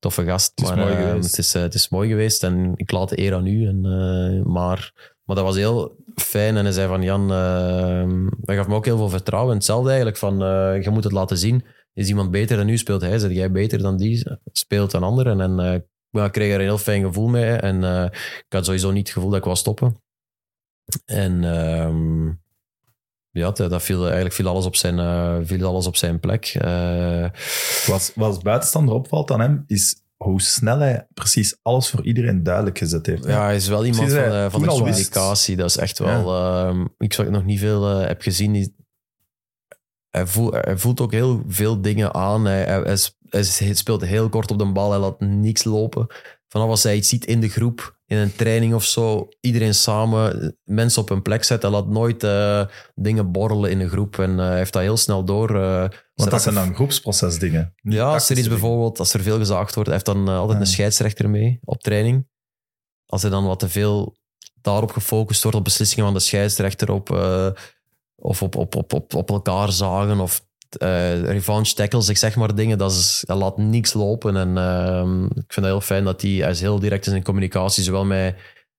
toffe 0.00 0.24
gast. 0.24 0.50
Het 0.54 0.60
is 0.60 0.74
maar 0.74 0.84
mooi 0.84 0.94
eh, 0.94 1.08
geweest. 1.08 1.30
Het 1.30 1.38
is, 1.38 1.54
eh, 1.54 1.62
het 1.62 1.74
is 1.74 1.88
mooi 1.88 2.08
geweest 2.08 2.44
en 2.44 2.72
ik 2.76 2.90
laat 2.90 3.08
de 3.08 3.18
eer 3.18 3.34
aan 3.34 3.46
u. 3.46 3.66
En, 3.66 3.84
eh, 3.84 4.52
maar, 4.52 4.92
maar 5.24 5.36
dat 5.36 5.44
was 5.44 5.56
heel 5.56 5.96
fijn 6.14 6.56
en 6.56 6.64
hij 6.64 6.72
zei 6.72 6.88
van 6.88 7.02
Jan, 7.02 7.30
hij 8.44 8.56
gaf 8.56 8.68
me 8.68 8.74
ook 8.74 8.84
heel 8.84 8.96
veel 8.96 9.08
vertrouwen. 9.08 9.50
En 9.50 9.56
hetzelfde 9.56 9.88
eigenlijk 9.88 10.18
van, 10.18 10.38
je 10.82 10.90
moet 10.90 11.04
het 11.04 11.12
laten 11.12 11.38
zien. 11.38 11.64
Is 11.92 12.08
iemand 12.08 12.30
beter 12.30 12.56
dan 12.56 12.68
u, 12.68 12.78
speelt 12.78 13.00
hij. 13.00 13.18
Zet 13.18 13.32
jij 13.32 13.50
beter 13.50 13.78
dan 13.78 13.96
die, 13.96 14.26
speelt 14.52 14.90
dan 14.90 15.02
anderen. 15.02 15.40
En 15.40 15.84
ik 16.10 16.32
kreeg 16.32 16.52
er 16.52 16.54
een 16.54 16.66
heel 16.66 16.78
fijn 16.78 17.02
gevoel 17.02 17.28
mee. 17.28 17.50
En 17.50 17.82
ik 18.46 18.52
had 18.52 18.64
sowieso 18.64 18.90
niet 18.90 19.06
het 19.06 19.12
gevoel 19.16 19.30
dat 19.30 19.38
ik 19.38 19.44
wou 19.44 19.56
stoppen. 19.56 20.02
En 21.04 21.44
ehm, 21.44 22.32
ja, 23.32 23.50
dat 23.50 23.82
viel, 23.82 24.04
eigenlijk 24.04 24.34
viel 24.34 24.48
alles 24.48 24.64
op 24.66 24.76
zijn, 24.76 24.98
eh, 24.98 25.36
viel 25.42 25.66
alles 25.66 25.86
op 25.86 25.96
zijn 25.96 26.20
plek. 26.20 26.44
Eh, 26.46 27.26
Wat, 27.86 28.12
wat 28.14 28.28
als 28.34 28.42
buitenstander 28.42 28.94
opvalt 28.94 29.30
aan 29.30 29.40
hem, 29.40 29.64
is 29.66 30.02
hoe 30.16 30.40
snel 30.40 30.78
hij 30.78 31.06
precies 31.14 31.58
alles 31.62 31.88
voor 31.90 32.04
iedereen 32.04 32.42
duidelijk 32.42 32.78
gezet 32.78 33.06
heeft. 33.06 33.24
ja, 33.24 33.44
hij 33.44 33.56
is 33.56 33.68
wel 33.68 33.84
iemand 33.84 34.04
Precies, 34.08 34.24
van, 34.24 34.32
hij 34.32 34.44
eh, 34.44 34.50
van 34.50 34.62
de 34.62 34.68
communicatie. 34.68 35.56
Dat 35.56 35.68
is 35.68 35.76
echt 35.76 35.98
wel... 35.98 36.34
ehm, 36.36 36.84
ik 36.98 37.12
zou 37.12 37.30
nog 37.30 37.44
niet 37.44 37.58
veel 37.58 37.84
heb 37.86 38.22
gezien. 38.22 38.52
die- 38.52 38.74
hij, 40.10 40.26
voelt, 40.26 40.52
hij 40.54 40.76
voelt 40.76 41.00
ook 41.00 41.12
heel 41.12 41.42
veel 41.46 41.80
dingen 41.80 42.14
aan. 42.14 42.44
Hij, 42.44 42.62
hij, 42.64 42.80
hij 42.82 42.96
hij 43.28 43.44
hij 43.58 43.74
speelt 43.74 44.04
heel 44.04 44.28
kort 44.28 44.50
op 44.50 44.58
de 44.58 44.72
bal. 44.72 44.90
Hij 44.90 45.00
laat 45.00 45.20
niks 45.20 45.64
lopen. 45.64 46.06
Vanaf 46.48 46.68
als 46.68 46.82
hij 46.82 46.96
iets 46.96 47.08
ziet 47.08 47.24
in 47.26 47.40
de 47.40 47.48
groep, 47.48 47.98
in 48.10 48.16
een 48.16 48.36
training 48.36 48.74
of 48.74 48.84
zo, 48.84 49.28
iedereen 49.40 49.74
samen, 49.74 50.56
mensen 50.64 51.02
op 51.02 51.08
hun 51.08 51.22
plek 51.22 51.44
zetten. 51.44 51.70
Hij 51.70 51.80
laat 51.80 51.88
nooit 51.88 52.24
eh, 52.24 52.64
dingen 52.94 53.32
borrelen 53.32 53.70
in 53.70 53.78
de 53.78 53.88
groep. 53.88 54.18
En 54.18 54.38
hij 54.38 54.56
heeft 54.56 54.72
dat 54.72 54.82
heel 54.82 54.96
snel 54.96 55.24
door. 55.24 55.62
eh, 55.62 55.88
Want 56.14 56.30
dat 56.30 56.42
zijn 56.42 56.54
dan 56.54 56.74
groepsprocesdingen. 56.74 57.74
Ja, 57.82 58.12
als 58.12 58.30
er 58.30 58.38
iets 58.38 58.48
bijvoorbeeld, 58.48 58.98
als 58.98 59.12
er 59.12 59.20
veel 59.22 59.38
gezaagd 59.38 59.74
wordt, 59.74 59.90
hij 59.90 60.00
heeft 60.04 60.16
dan 60.16 60.28
altijd 60.28 60.58
Ja. 60.58 60.64
een 60.64 60.70
scheidsrechter 60.70 61.30
mee 61.30 61.58
op 61.64 61.82
training. 61.82 62.28
Als 63.06 63.22
er 63.22 63.30
dan 63.30 63.46
wat 63.46 63.58
te 63.58 63.68
veel 63.68 64.16
daarop 64.60 64.90
gefocust 64.90 65.42
wordt, 65.42 65.58
op 65.58 65.64
beslissingen 65.64 66.04
van 66.04 66.14
de 66.14 66.20
scheidsrechter, 66.20 66.90
op, 66.90 67.10
of 68.14 68.42
op, 68.42 68.56
op, 68.56 68.74
op, 68.76 68.92
op, 68.92 69.14
op 69.14 69.30
elkaar 69.30 69.72
zagen, 69.72 70.20
of 70.20 70.48
eh 70.76 71.22
revenge 71.22 71.72
tackles, 71.74 72.08
ik 72.08 72.16
zeg 72.16 72.36
maar 72.36 72.54
dingen, 72.54 72.78
dat, 72.78 72.90
is, 72.92 73.22
dat 73.26 73.38
laat 73.38 73.56
niks 73.56 73.92
lopen. 73.92 74.36
En 74.36 74.56
ehm, 74.58 75.24
ik 75.24 75.30
vind 75.52 75.54
het 75.54 75.64
heel 75.64 75.80
fijn 75.80 76.04
dat 76.04 76.22
hij, 76.22 76.30
hij 76.30 76.50
is 76.50 76.60
heel 76.60 76.78
direct 76.78 77.04
in 77.06 77.10
zijn 77.12 77.24
communicatie, 77.24 77.82
zowel 77.82 78.04
met 78.04 78.34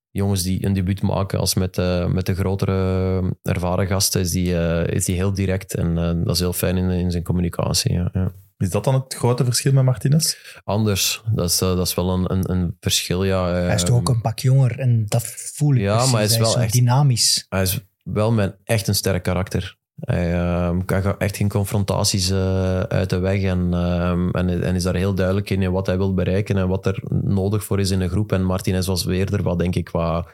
jongens 0.10 0.44
die 0.44 0.66
een 0.66 0.74
debuut 0.74 1.02
maken, 1.02 1.40
als 1.40 1.54
met, 1.54 1.78
eh, 1.78 2.06
met 2.08 2.26
de 2.26 2.36
grotere 2.36 3.36
ervaren 3.44 3.88
gasten, 3.88 4.22
is 4.22 4.32
die, 4.32 4.58
eh, 4.60 4.96
is 4.96 5.06
die 5.06 5.16
heel 5.16 5.34
direct. 5.34 5.74
En 5.76 5.98
eh, 5.98 6.12
dat 6.26 6.34
is 6.36 6.40
heel 6.40 6.54
fijn 6.54 6.78
in, 6.78 6.90
in 6.90 7.12
zijn 7.12 7.24
communicatie. 7.24 7.94
Ja, 7.94 8.10
ja. 8.14 8.32
Is 8.58 8.70
dat 8.70 8.84
dan 8.84 8.94
het 8.94 9.14
grote 9.14 9.44
verschil 9.46 9.74
met 9.74 9.84
Martinez? 9.84 10.36
Anders. 10.64 11.22
Dat 11.34 11.50
is, 11.50 11.62
eh, 11.62 11.76
dat 11.76 11.88
is 11.88 11.94
wel 11.94 12.10
een, 12.10 12.32
een, 12.34 12.52
een 12.52 12.78
verschil, 12.80 13.24
ja. 13.24 13.48
Hij 13.52 13.66
is 13.76 13.82
Ehm, 13.82 13.86
toch 13.92 13.96
ook 14.00 14.10
een 14.10 14.22
pak 14.22 14.40
jonger 14.40 14.80
en 14.80 15.06
dat 15.08 15.24
voel 15.26 15.76
ik 15.76 15.82
Ja, 15.82 15.94
precies. 15.94 16.12
maar 16.12 16.22
hij 16.22 16.30
is 16.30 16.38
wel 16.38 16.52
zo 16.52 16.60
echt- 16.60 16.74
dynamisch. 16.74 17.46
Hij 17.50 17.62
is 17.62 17.80
wel 18.04 18.32
met 18.32 18.56
echt 18.64 18.88
een 18.88 18.96
sterk 18.96 19.24
karakter. 19.24 19.78
Hij 19.96 20.34
ehm, 20.34 20.82
gaat 20.86 21.18
echt 21.18 21.38
geen 21.38 21.50
confrontaties 21.50 22.30
eh, 22.30 22.80
uit 22.80 23.10
de 23.10 23.20
weg 23.20 23.42
en, 23.42 23.74
ehm, 23.74 24.30
en, 24.30 24.64
en 24.64 24.76
is 24.76 24.84
daar 24.84 24.96
heel 24.96 25.14
duidelijk 25.14 25.50
in, 25.50 25.72
wat 25.72 25.86
hij 25.86 25.98
wil 25.98 26.14
bereiken 26.14 26.58
en 26.58 26.68
wat 26.68 26.86
er 26.86 27.04
nodig 27.24 27.64
voor 27.64 27.80
is 27.80 27.92
in 27.92 28.02
een 28.02 28.10
groep. 28.10 28.32
En 28.32 28.44
Martinez 28.44 28.88
was 28.88 29.04
weer 29.04 29.34
er, 29.34 29.44
wat 29.44 29.60
denk 29.60 29.76
ik, 29.76 29.90
wat, 29.90 30.28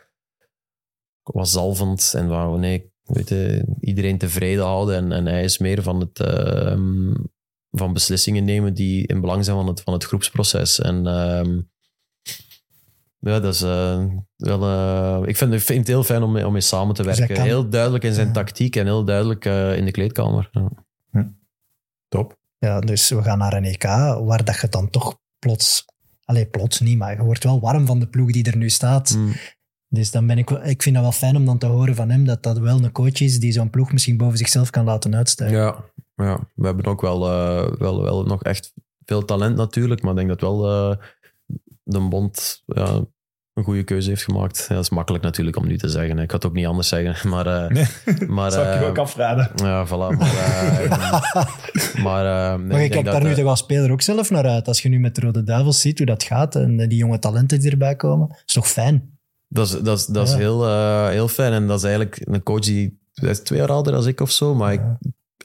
wat 1.22 1.50
zalvend 1.50 2.14
en 2.16 2.28
wat, 2.28 2.58
nee, 2.58 2.92
weet 3.04 3.30
je, 3.30 3.66
iedereen 3.80 4.18
tevreden 4.18 4.64
houden. 4.64 4.96
En, 4.96 5.12
en 5.12 5.26
hij 5.26 5.44
is 5.44 5.58
meer 5.58 5.84
van 5.84 6.00
het... 6.00 6.20
ehm, 6.20 7.14
van 7.72 7.94
beslissingen 7.94 8.44
nemen 8.44 8.74
die 8.74 9.08
in 9.08 9.22
belang 9.22 9.46
zijn 9.46 9.58
van 9.58 9.68
het, 9.68 9.82
van 9.82 9.94
het 9.94 10.04
groepsproces. 10.04 10.80
En 10.80 11.06
ja, 13.20 13.40
dat 13.40 13.54
is 13.54 13.62
eh, 13.62 14.06
wel... 14.36 14.64
eh, 14.64 15.28
ik 15.30 15.38
vind, 15.38 15.54
ik 15.54 15.62
vind 15.62 15.80
het 15.80 15.88
heel 15.88 16.04
fijn 16.04 16.24
om 16.24 16.32
mee, 16.32 16.46
om 16.46 16.52
mee 16.52 16.62
samen 16.62 16.96
te 16.96 17.04
Dus 17.04 17.18
werken. 17.18 17.36
kan- 17.36 17.46
Heel 17.46 17.70
duidelijk 17.70 18.04
in 18.04 18.14
zijn 18.14 18.28
Ja. 18.28 18.34
tactiek 18.34 18.76
en 18.76 18.86
heel 18.86 19.04
duidelijk 19.06 19.46
eh, 19.46 19.78
in 19.78 19.86
de 19.86 19.92
kleedkamer. 19.92 20.50
Ja. 20.52 20.72
Top. 22.08 22.38
Ja, 22.60 22.80
dus 22.80 23.10
we 23.10 23.24
gaan 23.24 23.38
naar 23.38 23.54
een 23.54 23.64
EK 23.66 23.84
waar 24.24 24.44
dat 24.44 24.60
je 24.62 24.70
dan 24.70 24.90
toch 24.90 25.20
plots... 25.40 25.86
Allee, 26.26 26.46
plots 26.46 26.80
niet, 26.80 26.98
maar 26.98 27.16
je 27.18 27.24
wordt 27.24 27.44
wel 27.44 27.60
warm 27.60 27.86
van 27.86 28.00
de 28.00 28.08
ploeg 28.08 28.32
die 28.32 28.46
er 28.52 28.58
nu 28.58 28.70
staat. 28.70 29.16
Mm. 29.16 29.34
Dus 29.90 30.12
dan 30.12 30.28
ben 30.28 30.38
ik, 30.38 30.50
wel- 30.50 30.64
ik 30.66 30.82
vind 30.82 30.96
dat 30.96 31.04
wel 31.04 31.14
fijn 31.14 31.36
om 31.36 31.46
dan 31.46 31.58
te 31.58 31.66
horen 31.66 31.96
van 31.96 32.10
hem 32.10 32.26
dat 32.26 32.44
dat 32.44 32.58
wel 32.58 32.84
een 32.84 32.92
coach 32.92 33.20
is 33.22 33.40
die 33.40 33.52
zo'n 33.52 33.70
ploeg 33.70 33.92
misschien 33.92 34.18
boven 34.18 34.38
zichzelf 34.38 34.70
kan 34.70 34.86
laten 34.86 35.16
uitstijgen. 35.16 35.58
Ja, 35.58 35.84
ja, 36.16 36.40
we 36.56 36.66
hebben 36.66 36.86
ook 36.86 37.02
wel, 37.02 37.30
eh, 37.30 37.72
wel, 37.80 38.02
wel 38.02 38.24
nog 38.24 38.44
echt 38.44 38.74
veel 39.06 39.26
talent 39.26 39.56
natuurlijk, 39.56 40.02
maar 40.02 40.12
ik 40.12 40.18
denk 40.18 40.30
dat 40.30 40.42
wel 40.42 40.66
eh, 40.92 40.98
de 41.88 42.00
Bond 42.08 42.64
ja, 42.66 43.02
een 43.54 43.64
goede 43.64 43.84
keuze 43.84 44.10
heeft 44.10 44.24
gemaakt. 44.24 44.66
Ja, 44.70 44.76
dat 44.76 44.84
is 44.84 44.90
makkelijk 44.90 45.24
natuurlijk 45.24 45.58
om 45.58 45.68
nu 45.68 45.78
te 45.78 45.90
zeggen. 45.90 46.20
Ik 46.20 46.28
kan 46.28 46.38
het 46.38 46.46
ook 46.46 46.54
niet 46.54 46.66
anders 46.66 46.88
zeggen, 46.88 47.30
maar... 47.34 47.46
eh, 47.48 47.70
Nee, 47.70 48.28
maar 48.36 48.52
zou 48.52 48.68
ik 48.68 48.74
je 48.74 48.80
eh, 48.80 48.88
ook 48.88 48.98
afraden. 48.98 49.52
Ja, 49.56 49.88
voilà. 49.88 50.18
Maar, 50.18 50.26
eh, 50.44 50.90
maar, 52.04 52.60
nee, 52.60 52.68
maar 52.68 52.82
je 52.82 52.90
kijkt 52.90 53.06
daar 53.06 53.20
dat, 53.20 53.30
nu 53.30 53.36
toch 53.36 53.46
als 53.46 53.60
speler 53.60 53.92
ook 53.92 54.02
zelf 54.02 54.30
naar 54.30 54.46
uit. 54.48 54.68
Als 54.68 54.82
je 54.82 54.90
nu 54.90 55.00
met 55.00 55.16
de 55.16 55.22
Rode 55.22 55.44
Duivels 55.44 55.82
ziet 55.82 55.98
hoe 55.98 56.08
dat 56.08 56.24
gaat 56.24 56.56
en 56.56 56.78
die 56.78 56.98
jonge 56.98 57.20
talenten 57.20 57.60
die 57.60 57.72
erbij 57.72 57.96
komen, 57.96 58.36
is 58.46 58.54
toch 58.54 58.68
fijn? 58.68 59.20
Dat 59.48 59.68
is, 59.68 59.80
dat 59.82 59.98
is, 59.98 60.06
dat 60.06 60.28
is 60.28 60.34
Ja. 60.34 60.38
heel, 60.40 60.68
heel 61.08 61.28
fijn. 61.28 61.54
En 61.54 61.68
dat 61.68 61.78
is 61.78 61.84
eigenlijk 61.84 62.22
een 62.24 62.44
coach 62.44 62.60
die 62.60 63.00
hij 63.14 63.30
is 63.30 63.40
twee 63.40 63.60
jaar 63.60 63.72
ouder 63.72 63.94
dan 63.94 64.08
ik 64.08 64.20
of 64.22 64.32
zo. 64.32 64.56
Maar 64.56 64.74
ik. 64.74 64.82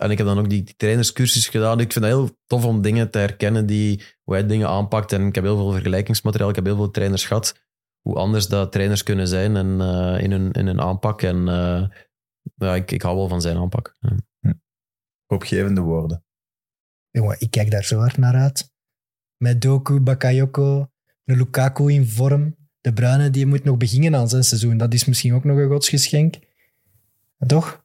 En 0.02 0.10
ik 0.10 0.18
heb 0.18 0.26
dan 0.26 0.38
ook 0.38 0.48
die, 0.48 0.62
die 0.62 0.76
trainerscursus 0.76 1.48
gedaan. 1.48 1.80
Ik 1.80 1.92
vind 1.92 2.04
het 2.04 2.14
heel 2.14 2.38
tof 2.46 2.64
om 2.64 2.82
dingen 2.82 3.10
te 3.10 3.18
herkennen, 3.18 3.66
die, 3.66 4.02
hoe 4.22 4.34
hij 4.34 4.46
dingen 4.46 4.68
aanpakt. 4.68 5.12
En 5.12 5.26
ik 5.26 5.34
heb 5.34 5.44
heel 5.44 5.56
veel 5.56 5.72
vergelijkingsmateriaal. 5.72 6.48
Ik 6.48 6.54
heb 6.54 6.64
heel 6.64 6.76
veel 6.76 6.90
trainers 6.90 7.24
gehad. 7.24 7.60
Hoe 8.00 8.16
anders 8.16 8.48
dat 8.48 8.72
trainers 8.72 9.02
kunnen 9.02 9.28
zijn 9.28 9.56
en, 9.56 9.80
eh, 9.80 10.22
in, 10.22 10.30
hun, 10.30 10.52
in 10.52 10.66
hun 10.66 10.80
aanpak. 10.80 11.22
En 11.22 11.48
eh, 11.48 11.88
ja, 12.54 12.74
ik, 12.74 12.90
ik 12.90 13.02
hou 13.02 13.16
wel 13.16 13.28
van 13.28 13.40
zijn 13.40 13.56
aanpak. 13.56 13.96
Ja. 14.00 14.54
Opgevende 15.26 15.80
woorden. 15.80 16.24
Jongen, 17.10 17.36
ik 17.38 17.50
kijk 17.50 17.70
daar 17.70 17.84
zo 17.84 17.98
hard 17.98 18.16
naar 18.16 18.34
uit. 18.34 18.72
Met 19.36 19.60
Doku, 19.60 20.00
Bakayoko, 20.00 20.90
een 21.24 21.36
Lukaku 21.36 21.92
in 21.92 22.06
vorm. 22.06 22.56
De 22.80 22.92
Bruyne 22.92 23.30
die 23.30 23.46
moet 23.46 23.64
nog 23.64 23.76
beginnen 23.76 24.16
aan 24.16 24.28
zijn 24.28 24.44
seizoen. 24.44 24.76
Dat 24.76 24.94
is 24.94 25.04
misschien 25.04 25.34
ook 25.34 25.44
nog 25.44 25.58
een 25.58 25.68
godsgeschenk. 25.68 26.38
Toch? 27.46 27.81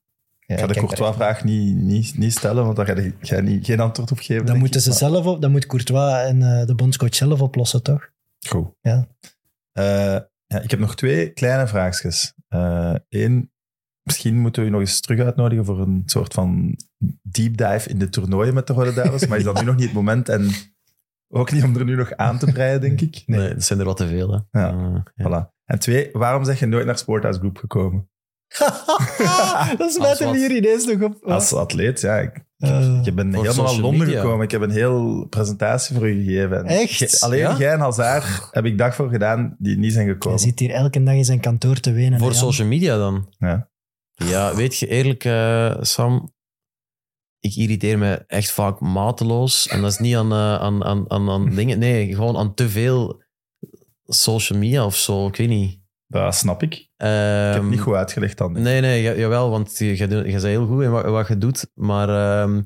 Ja, 0.48 0.54
Ik 0.56 0.60
ga 0.62 0.68
de 0.68 0.74
Courtois-vraag 0.74 1.44
niet, 1.44 1.76
niet, 1.76 2.18
niet 2.18 2.32
stellen, 2.32 2.64
want 2.64 2.76
daar 2.76 2.86
ga 2.86 2.96
je, 2.96 3.14
ga 3.20 3.36
je 3.36 3.42
niet, 3.42 3.66
geen 3.66 3.80
antwoord 3.80 4.12
op 4.12 4.20
geven. 4.20 4.46
Dan 4.46 4.58
moeten 4.58 4.78
ik, 4.78 4.84
ze 4.84 4.90
maar- 4.90 4.98
zelf 4.98 5.26
op, 5.26 5.42
dan 5.42 5.52
moet 5.52 5.66
Courtois 5.66 6.26
en 6.28 6.42
eh, 6.60 6.66
de 6.66 6.76
bondscoach 6.76 7.16
zelf 7.16 7.42
oplossen, 7.42 7.84
toch? 7.84 8.10
Goed. 8.48 8.68
Ja. 8.82 9.08
Eh, 9.72 10.20
ja, 10.46 10.62
ik 10.62 10.72
heb 10.72 10.80
nog 10.80 10.96
twee 10.96 11.30
kleine 11.30 11.68
vraagjes. 11.68 12.34
Eén, 13.10 13.52
misschien 14.04 14.40
moeten 14.40 14.62
we 14.62 14.68
u 14.68 14.72
nog 14.72 14.80
eens 14.80 15.00
terug 15.00 15.20
uitnodigen 15.20 15.66
voor 15.66 15.80
een 15.80 16.04
soort 16.06 16.34
van 16.34 16.78
deep 17.22 17.58
dive 17.58 17.90
in 17.90 18.00
de 18.00 18.10
toernooien 18.10 18.54
met 18.54 18.68
de 18.68 18.74
Rode 18.74 18.94
Duivels, 18.94 19.28
maar 19.28 19.38
is 19.38 19.44
dat 19.44 19.56
nu 19.60 19.66
nog 19.66 19.76
niet 19.76 19.86
het 19.86 19.94
moment 19.94 20.30
en 20.30 20.50
ook 21.28 21.52
niet 21.52 21.64
om 21.64 21.78
er 21.78 21.86
nu 21.86 21.96
nog 21.96 22.12
aan 22.16 22.38
te 22.40 22.46
breien, 22.52 22.82
denk 22.82 23.02
ik. 23.02 23.24
Nee, 23.26 23.54
dat 23.54 23.64
zijn 23.64 23.80
er 23.80 23.86
wat 23.86 23.98
te 23.98 24.08
veel. 24.08 24.32
Hè. 24.32 24.60
Ja. 24.60 24.70
Eh, 24.72 25.00
ja. 25.16 25.28
Voilà. 25.50 25.56
En 25.66 25.80
twee, 25.80 26.10
waarom 26.12 26.44
zeg 26.46 26.60
je 26.60 26.66
nooit 26.66 26.86
naar 26.86 26.98
Sporthouse 26.98 27.40
Group 27.40 27.58
gekomen? 27.58 28.10
dat 29.78 29.90
is 29.90 29.98
wat? 29.98 30.20
hier 30.36 30.56
ineens 30.56 30.86
nog 30.86 31.02
op. 31.02 31.24
Als 31.26 31.54
atleet, 31.54 32.02
ja. 32.02 32.18
Ik, 32.18 32.46
Eh, 32.58 33.00
je 33.04 33.12
bent 33.14 33.36
Voor 33.36 33.46
helemaal 33.46 33.80
Londen 33.80 34.08
media. 34.08 34.22
gekomen. 34.22 34.46
Ik 34.46 34.52
heb 34.52 34.62
een 34.62 34.72
heel 34.72 35.26
presentatie 35.30 35.96
voor 35.96 36.10
u 36.10 36.24
gegeven. 36.24 36.58
En 36.58 36.66
Echt? 36.66 37.22
alleen 37.22 37.40
Ja? 37.40 37.56
jij 37.58 37.72
en 37.74 37.80
Hazard 37.80 38.48
heb 38.52 38.66
ik 38.66 38.78
dag 38.78 38.96
voor 38.96 39.10
gedaan 39.10 39.56
die 39.60 39.78
niet 39.78 39.94
zijn 39.94 40.06
hij 40.06 40.14
gekomen. 40.14 40.40
zit 40.40 40.60
hier 40.60 40.70
elke 40.72 41.04
dag 41.04 41.14
in 41.14 41.26
zijn 41.26 41.40
kantoor 41.40 41.80
te 41.80 41.92
wenen. 41.92 42.20
Voor 42.20 42.34
social 42.34 42.68
media 42.68 42.98
dan? 42.98 43.34
Ja. 43.40 43.70
Ja, 44.14 44.56
weet 44.56 44.78
je, 44.78 44.88
eerlijk, 44.88 45.24
eh, 45.26 45.76
Sam, 45.82 46.34
ik 47.40 47.56
irriteer 47.56 47.98
me 47.98 48.24
echt 48.28 48.52
vaak 48.52 48.80
mateloos. 48.80 49.68
En 49.68 49.82
dat 49.82 49.92
is 49.92 49.98
niet 49.98 50.16
aan, 50.16 50.32
eh, 50.32 50.56
aan, 50.56 50.84
aan, 50.84 51.06
aan, 51.12 51.30
aan 51.30 51.56
dingen, 51.56 51.80
nee, 51.80 52.16
gewoon 52.16 52.38
aan 52.38 52.54
te 52.54 52.70
veel 52.70 53.22
social 54.06 54.60
media 54.60 54.86
of 54.86 54.96
zo, 54.96 55.28
ik 55.28 55.36
weet 55.36 55.48
niet. 55.50 55.80
Dat 56.08 56.36
snap 56.36 56.64
ik. 56.64 56.74
Ik 56.74 56.88
heb 56.98 57.10
Ehm, 57.10 57.62
het 57.62 57.70
niet 57.70 57.80
goed 57.82 57.94
uitgelegd 57.96 58.38
dan. 58.38 58.52
Nee, 58.52 58.82
nee, 58.82 59.02
ja- 59.02 59.14
jawel, 59.16 59.50
want 59.50 59.78
je, 59.78 59.86
je, 59.86 59.96
je 59.98 60.08
bent 60.08 60.44
heel 60.44 60.68
goed 60.68 60.84
in 60.84 60.92
wat, 60.92 61.06
wat 61.06 61.28
je 61.28 61.38
doet. 61.38 61.68
Maar 61.74 62.10
ehm, 62.10 62.62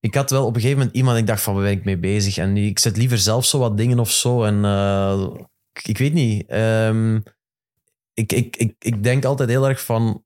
ik 0.00 0.14
had 0.14 0.30
wel 0.30 0.46
op 0.46 0.54
een 0.54 0.60
gegeven 0.60 0.78
moment 0.78 0.96
iemand, 0.96 1.18
ik 1.18 1.26
dacht 1.26 1.42
van, 1.42 1.54
waar 1.54 1.62
ben 1.62 1.72
ik 1.72 1.84
mee 1.84 1.98
bezig? 1.98 2.36
En 2.36 2.56
ik 2.56 2.78
zet 2.78 2.96
liever 2.96 3.18
zelf 3.18 3.44
zo 3.44 3.58
wat 3.58 3.76
dingen 3.76 3.98
of 3.98 4.10
zo. 4.10 4.44
En 4.44 4.64
eh, 4.64 5.26
ik, 5.72 5.88
ik 5.88 5.98
weet 5.98 6.12
niet. 6.12 6.46
ehm, 6.46 7.20
ik, 8.14 8.32
ik, 8.32 8.56
ik, 8.56 8.74
ik 8.78 9.02
denk 9.02 9.24
altijd 9.24 9.48
heel 9.48 9.68
erg 9.68 9.84
van, 9.84 10.24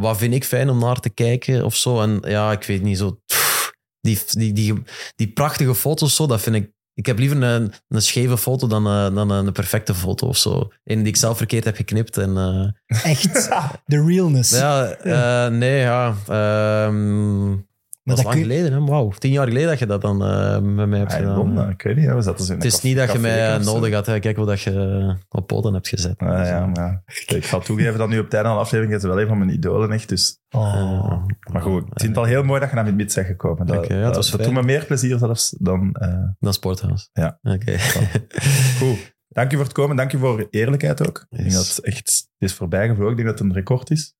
wat 0.00 0.16
vind 0.16 0.34
ik 0.34 0.44
fijn 0.44 0.70
om 0.70 0.78
naar 0.78 1.00
te 1.00 1.10
kijken 1.10 1.64
of 1.64 1.76
zo? 1.76 2.00
En 2.00 2.20
ja, 2.26 2.52
ik 2.52 2.64
weet 2.64 2.82
niet, 2.82 2.98
zo... 2.98 3.20
pff, 3.26 3.72
die, 4.00 4.20
die, 4.30 4.52
die, 4.52 4.82
die 5.16 5.32
prachtige 5.32 5.74
foto's 5.74 6.14
zo, 6.16 6.26
dat 6.26 6.40
vind 6.40 6.56
ik... 6.56 6.72
Ik 6.98 7.06
heb 7.06 7.18
liever 7.18 7.42
een, 7.42 7.72
een 7.88 8.02
scheve 8.02 8.38
foto 8.38 8.66
dan, 8.66 8.86
eh, 8.86 9.14
dan 9.14 9.30
een 9.30 9.52
perfecte 9.52 9.94
foto 9.94 10.26
of 10.26 10.36
zo. 10.36 10.68
Een 10.84 10.98
die 10.98 11.06
ik 11.06 11.16
zelf 11.16 11.36
verkeerd 11.36 11.64
heb 11.64 11.76
geknipt 11.76 12.16
en... 12.16 12.36
eh, 12.86 13.10
Echt, 13.10 13.48
de 13.86 14.04
realness. 14.04 14.50
ja, 14.58 14.86
eh, 14.90 15.50
nee, 15.52 15.80
ja. 15.80 16.14
ehm, 16.28 17.56
Dat 18.08 18.16
dat 18.16 18.26
is 18.26 18.32
lang 18.32 18.46
kun- 18.46 18.56
geleden, 18.56 18.72
hè? 18.72 18.90
Wauw. 18.90 19.10
Tien 19.10 19.30
jaar 19.32 19.46
geleden 19.46 19.68
dat 19.68 19.78
je 19.78 19.86
dat 19.86 20.00
dan 20.00 20.24
eh, 20.24 20.58
met 20.60 20.88
mij 20.88 20.98
hebt 20.98 21.12
in 21.12 21.18
gedaan. 21.18 21.70
Ik 21.70 21.82
weet 21.82 21.96
niet, 21.96 22.06
we 22.12 22.22
zaten 22.22 22.44
zo 22.44 22.52
in 22.52 22.58
Het 22.58 22.66
is 22.66 22.80
niet 22.80 22.96
dat 22.96 23.12
je 23.12 23.18
mij 23.18 23.62
zo. 23.62 23.72
nodig 23.74 23.92
had. 23.94 24.06
hè. 24.06 24.18
Kijk 24.18 24.36
wat 24.36 24.46
dat 24.46 24.60
je 24.60 25.16
op 25.28 25.46
poten 25.46 25.72
hebt 25.74 25.88
gezet. 25.88 26.18
Ah, 26.18 26.46
ja, 26.46 26.66
maar 26.66 27.02
ik 27.26 27.44
ga 27.44 27.58
toegeven 27.58 27.98
dat 27.98 28.08
nu 28.08 28.18
op 28.18 28.24
het 28.24 28.34
einde 28.34 28.48
van 28.48 28.56
de 28.58 28.64
aflevering 28.64 28.96
is 28.96 29.02
wel 29.02 29.20
een 29.20 29.26
van 29.28 29.38
mijn 29.38 29.50
idolen 29.50 29.90
echt. 29.92 30.08
Dus. 30.08 30.40
Oh. 30.50 30.74
Eh, 30.74 31.52
Maar 31.52 31.62
goed, 31.62 31.82
ik 31.82 31.92
vind 32.00 32.08
het 32.08 32.18
al 32.18 32.24
heel 32.24 32.42
mooi 32.44 32.60
dat 32.60 32.68
je 32.68 32.74
naar 32.74 32.84
mijn 32.84 32.96
mid 32.96 33.14
bent 33.14 33.26
gekomen. 33.26 33.66
Dat, 33.66 33.86
ja, 33.86 34.00
dat, 34.02 34.14
was 34.16 34.30
dat 34.30 34.42
doet 34.44 34.52
me 34.52 34.62
meer 34.62 34.84
plezier 34.84 35.18
zelfs 35.18 35.54
dan... 35.58 35.92
eh, 35.92 36.22
Dan 36.38 36.52
Sporthouse. 36.52 37.08
Ja. 37.12 37.38
Oké. 37.42 37.76
Goed. 38.78 39.16
Dank 39.28 39.52
u 39.52 39.54
voor 39.56 39.64
het 39.64 39.74
komen. 39.74 39.96
Dank 39.96 40.12
u 40.12 40.18
voor 40.18 40.46
eerlijkheid 40.50 41.08
ook. 41.08 41.26
Ik 41.28 41.38
denk 41.38 41.52
dat 41.52 41.66
het 41.68 41.80
echt... 41.84 42.28
Het 42.38 42.48
is 42.50 42.54
voorbij 42.54 42.88
gevlogen. 42.88 43.10
Ik 43.10 43.16
denk 43.16 43.28
dat 43.28 43.38
het 43.38 43.48
een 43.48 43.54
record 43.54 43.90
is. 43.90 44.16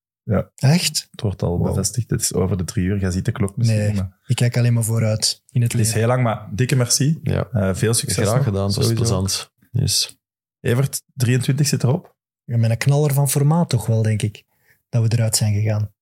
Echt? 0.56 1.08
Het 1.10 1.20
wordt 1.20 1.42
al 1.42 1.58
Wow. 1.58 1.66
bevestigd. 1.68 2.10
Het 2.10 2.20
is 2.20 2.34
over 2.34 2.56
de 2.56 2.64
drie 2.64 2.84
uur. 2.84 2.98
Jij 2.98 3.10
ziet 3.10 3.24
de 3.24 3.32
klok 3.32 3.56
misschien. 3.56 3.78
Nee. 3.78 3.94
Maar 3.94 4.18
Ik 4.26 4.36
kijk 4.36 4.56
alleen 4.56 4.72
maar 4.72 4.84
vooruit 4.84 5.42
in 5.50 5.62
het 5.62 5.72
het 5.72 5.80
is 5.80 5.92
heel 5.92 6.06
lang, 6.06 6.22
maar 6.22 6.48
dikke 6.52 6.76
merci. 6.76 7.18
Ja, 7.22 7.48
Eh, 7.52 7.74
veel 7.74 7.94
succes. 7.94 8.28
graag 8.28 8.44
gedaan. 8.44 8.66
Het 8.66 8.74
was 8.76 8.84
sowieso. 8.86 8.94
plezant. 8.94 9.52
Dus, 9.72 10.18
Evert, 10.60 11.02
23 11.14 11.66
zit 11.66 11.82
erop. 11.82 12.16
Ja, 12.44 12.56
Met 12.56 12.70
een 12.70 12.76
knaller 12.76 13.12
van 13.14 13.28
formaat 13.30 13.68
toch 13.68 13.86
wel, 13.86 14.02
denk 14.02 14.22
ik. 14.22 14.44
Dat 14.88 15.02
we 15.02 15.08
eruit 15.16 15.36
zijn 15.36 15.54
gegaan. 15.54 15.92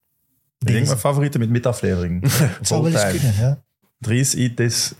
Ik 0.58 0.66
denk 0.66 0.86
mijn 0.86 0.98
favoriete 0.98 1.38
met 1.38 1.48
midaflevering. 1.50 2.22
Het 2.58 2.66
zou 2.66 2.82
wel 2.82 2.92
eens 2.92 3.10
kunnen, 3.20 3.34
ja. 3.34 3.62
Dries, 3.98 4.34
eat 4.34 4.56
this. 4.56 4.92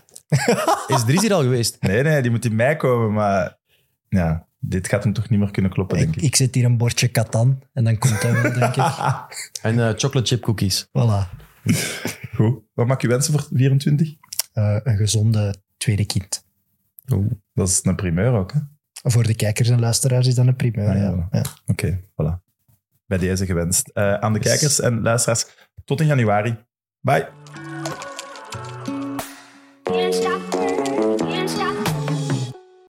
is 0.87 1.03
Dries 1.05 1.21
hier 1.21 1.33
al 1.33 1.41
geweest? 1.41 1.77
Nee, 1.81 2.03
nee, 2.03 2.21
die 2.21 2.31
moet 2.31 2.45
in 2.45 2.55
mei 2.55 2.75
komen, 2.75 3.13
maar 3.13 3.57
ja, 4.09 4.46
dit 4.59 4.87
gaat 4.87 5.03
hem 5.03 5.13
toch 5.13 5.29
niet 5.29 5.39
meer 5.39 5.51
kunnen 5.51 5.71
kloppen, 5.71 5.97
denk 5.97 6.09
Ik, 6.09 6.15
ik. 6.15 6.23
ik 6.23 6.35
zet 6.35 6.55
hier 6.55 6.65
een 6.65 6.77
bordje 6.77 7.07
katan 7.07 7.63
en 7.73 7.83
dan 7.83 7.97
komt 7.97 8.21
hij 8.21 8.31
wel, 8.31 8.53
denk 8.53 8.75
ik. 8.75 9.51
En 9.61 9.79
eh, 9.79 9.93
chocolate 9.95 10.27
chip 10.27 10.41
cookies. 10.41 10.85
Voilà. 10.87 11.35
Goed. 12.35 12.59
Wat 12.73 12.87
mag 12.87 13.01
je 13.01 13.07
wensen 13.07 13.33
voor 13.33 13.47
24? 13.53 14.13
Eh, 14.53 14.77
een 14.83 14.97
gezonde 14.97 15.55
tweede 15.77 16.05
kind. 16.05 16.45
Oeh. 17.11 17.31
Dat 17.53 17.67
is 17.67 17.79
een 17.83 17.95
primeur 17.95 18.31
ook, 18.31 18.53
hè? 18.53 18.59
Voor 19.03 19.23
de 19.23 19.35
kijkers 19.35 19.69
en 19.69 19.79
luisteraars 19.79 20.27
is 20.27 20.35
dat 20.35 20.47
een 20.47 20.55
primeur. 20.55 20.87
Ah, 20.87 20.95
ja, 20.95 21.01
ja. 21.01 21.15
voilà. 21.15 21.29
Ja. 21.31 21.43
Oké, 21.65 21.99
voilà. 21.99 22.43
Bij 23.05 23.17
deze 23.17 23.45
gewenst. 23.45 23.87
Eh, 23.87 24.13
aan 24.13 24.33
de 24.33 24.39
kijkers 24.39 24.79
en 24.79 25.01
luisteraars, 25.01 25.45
tot 25.85 26.01
in 26.01 26.07
januari. 26.07 26.57
Bye. 26.99 27.27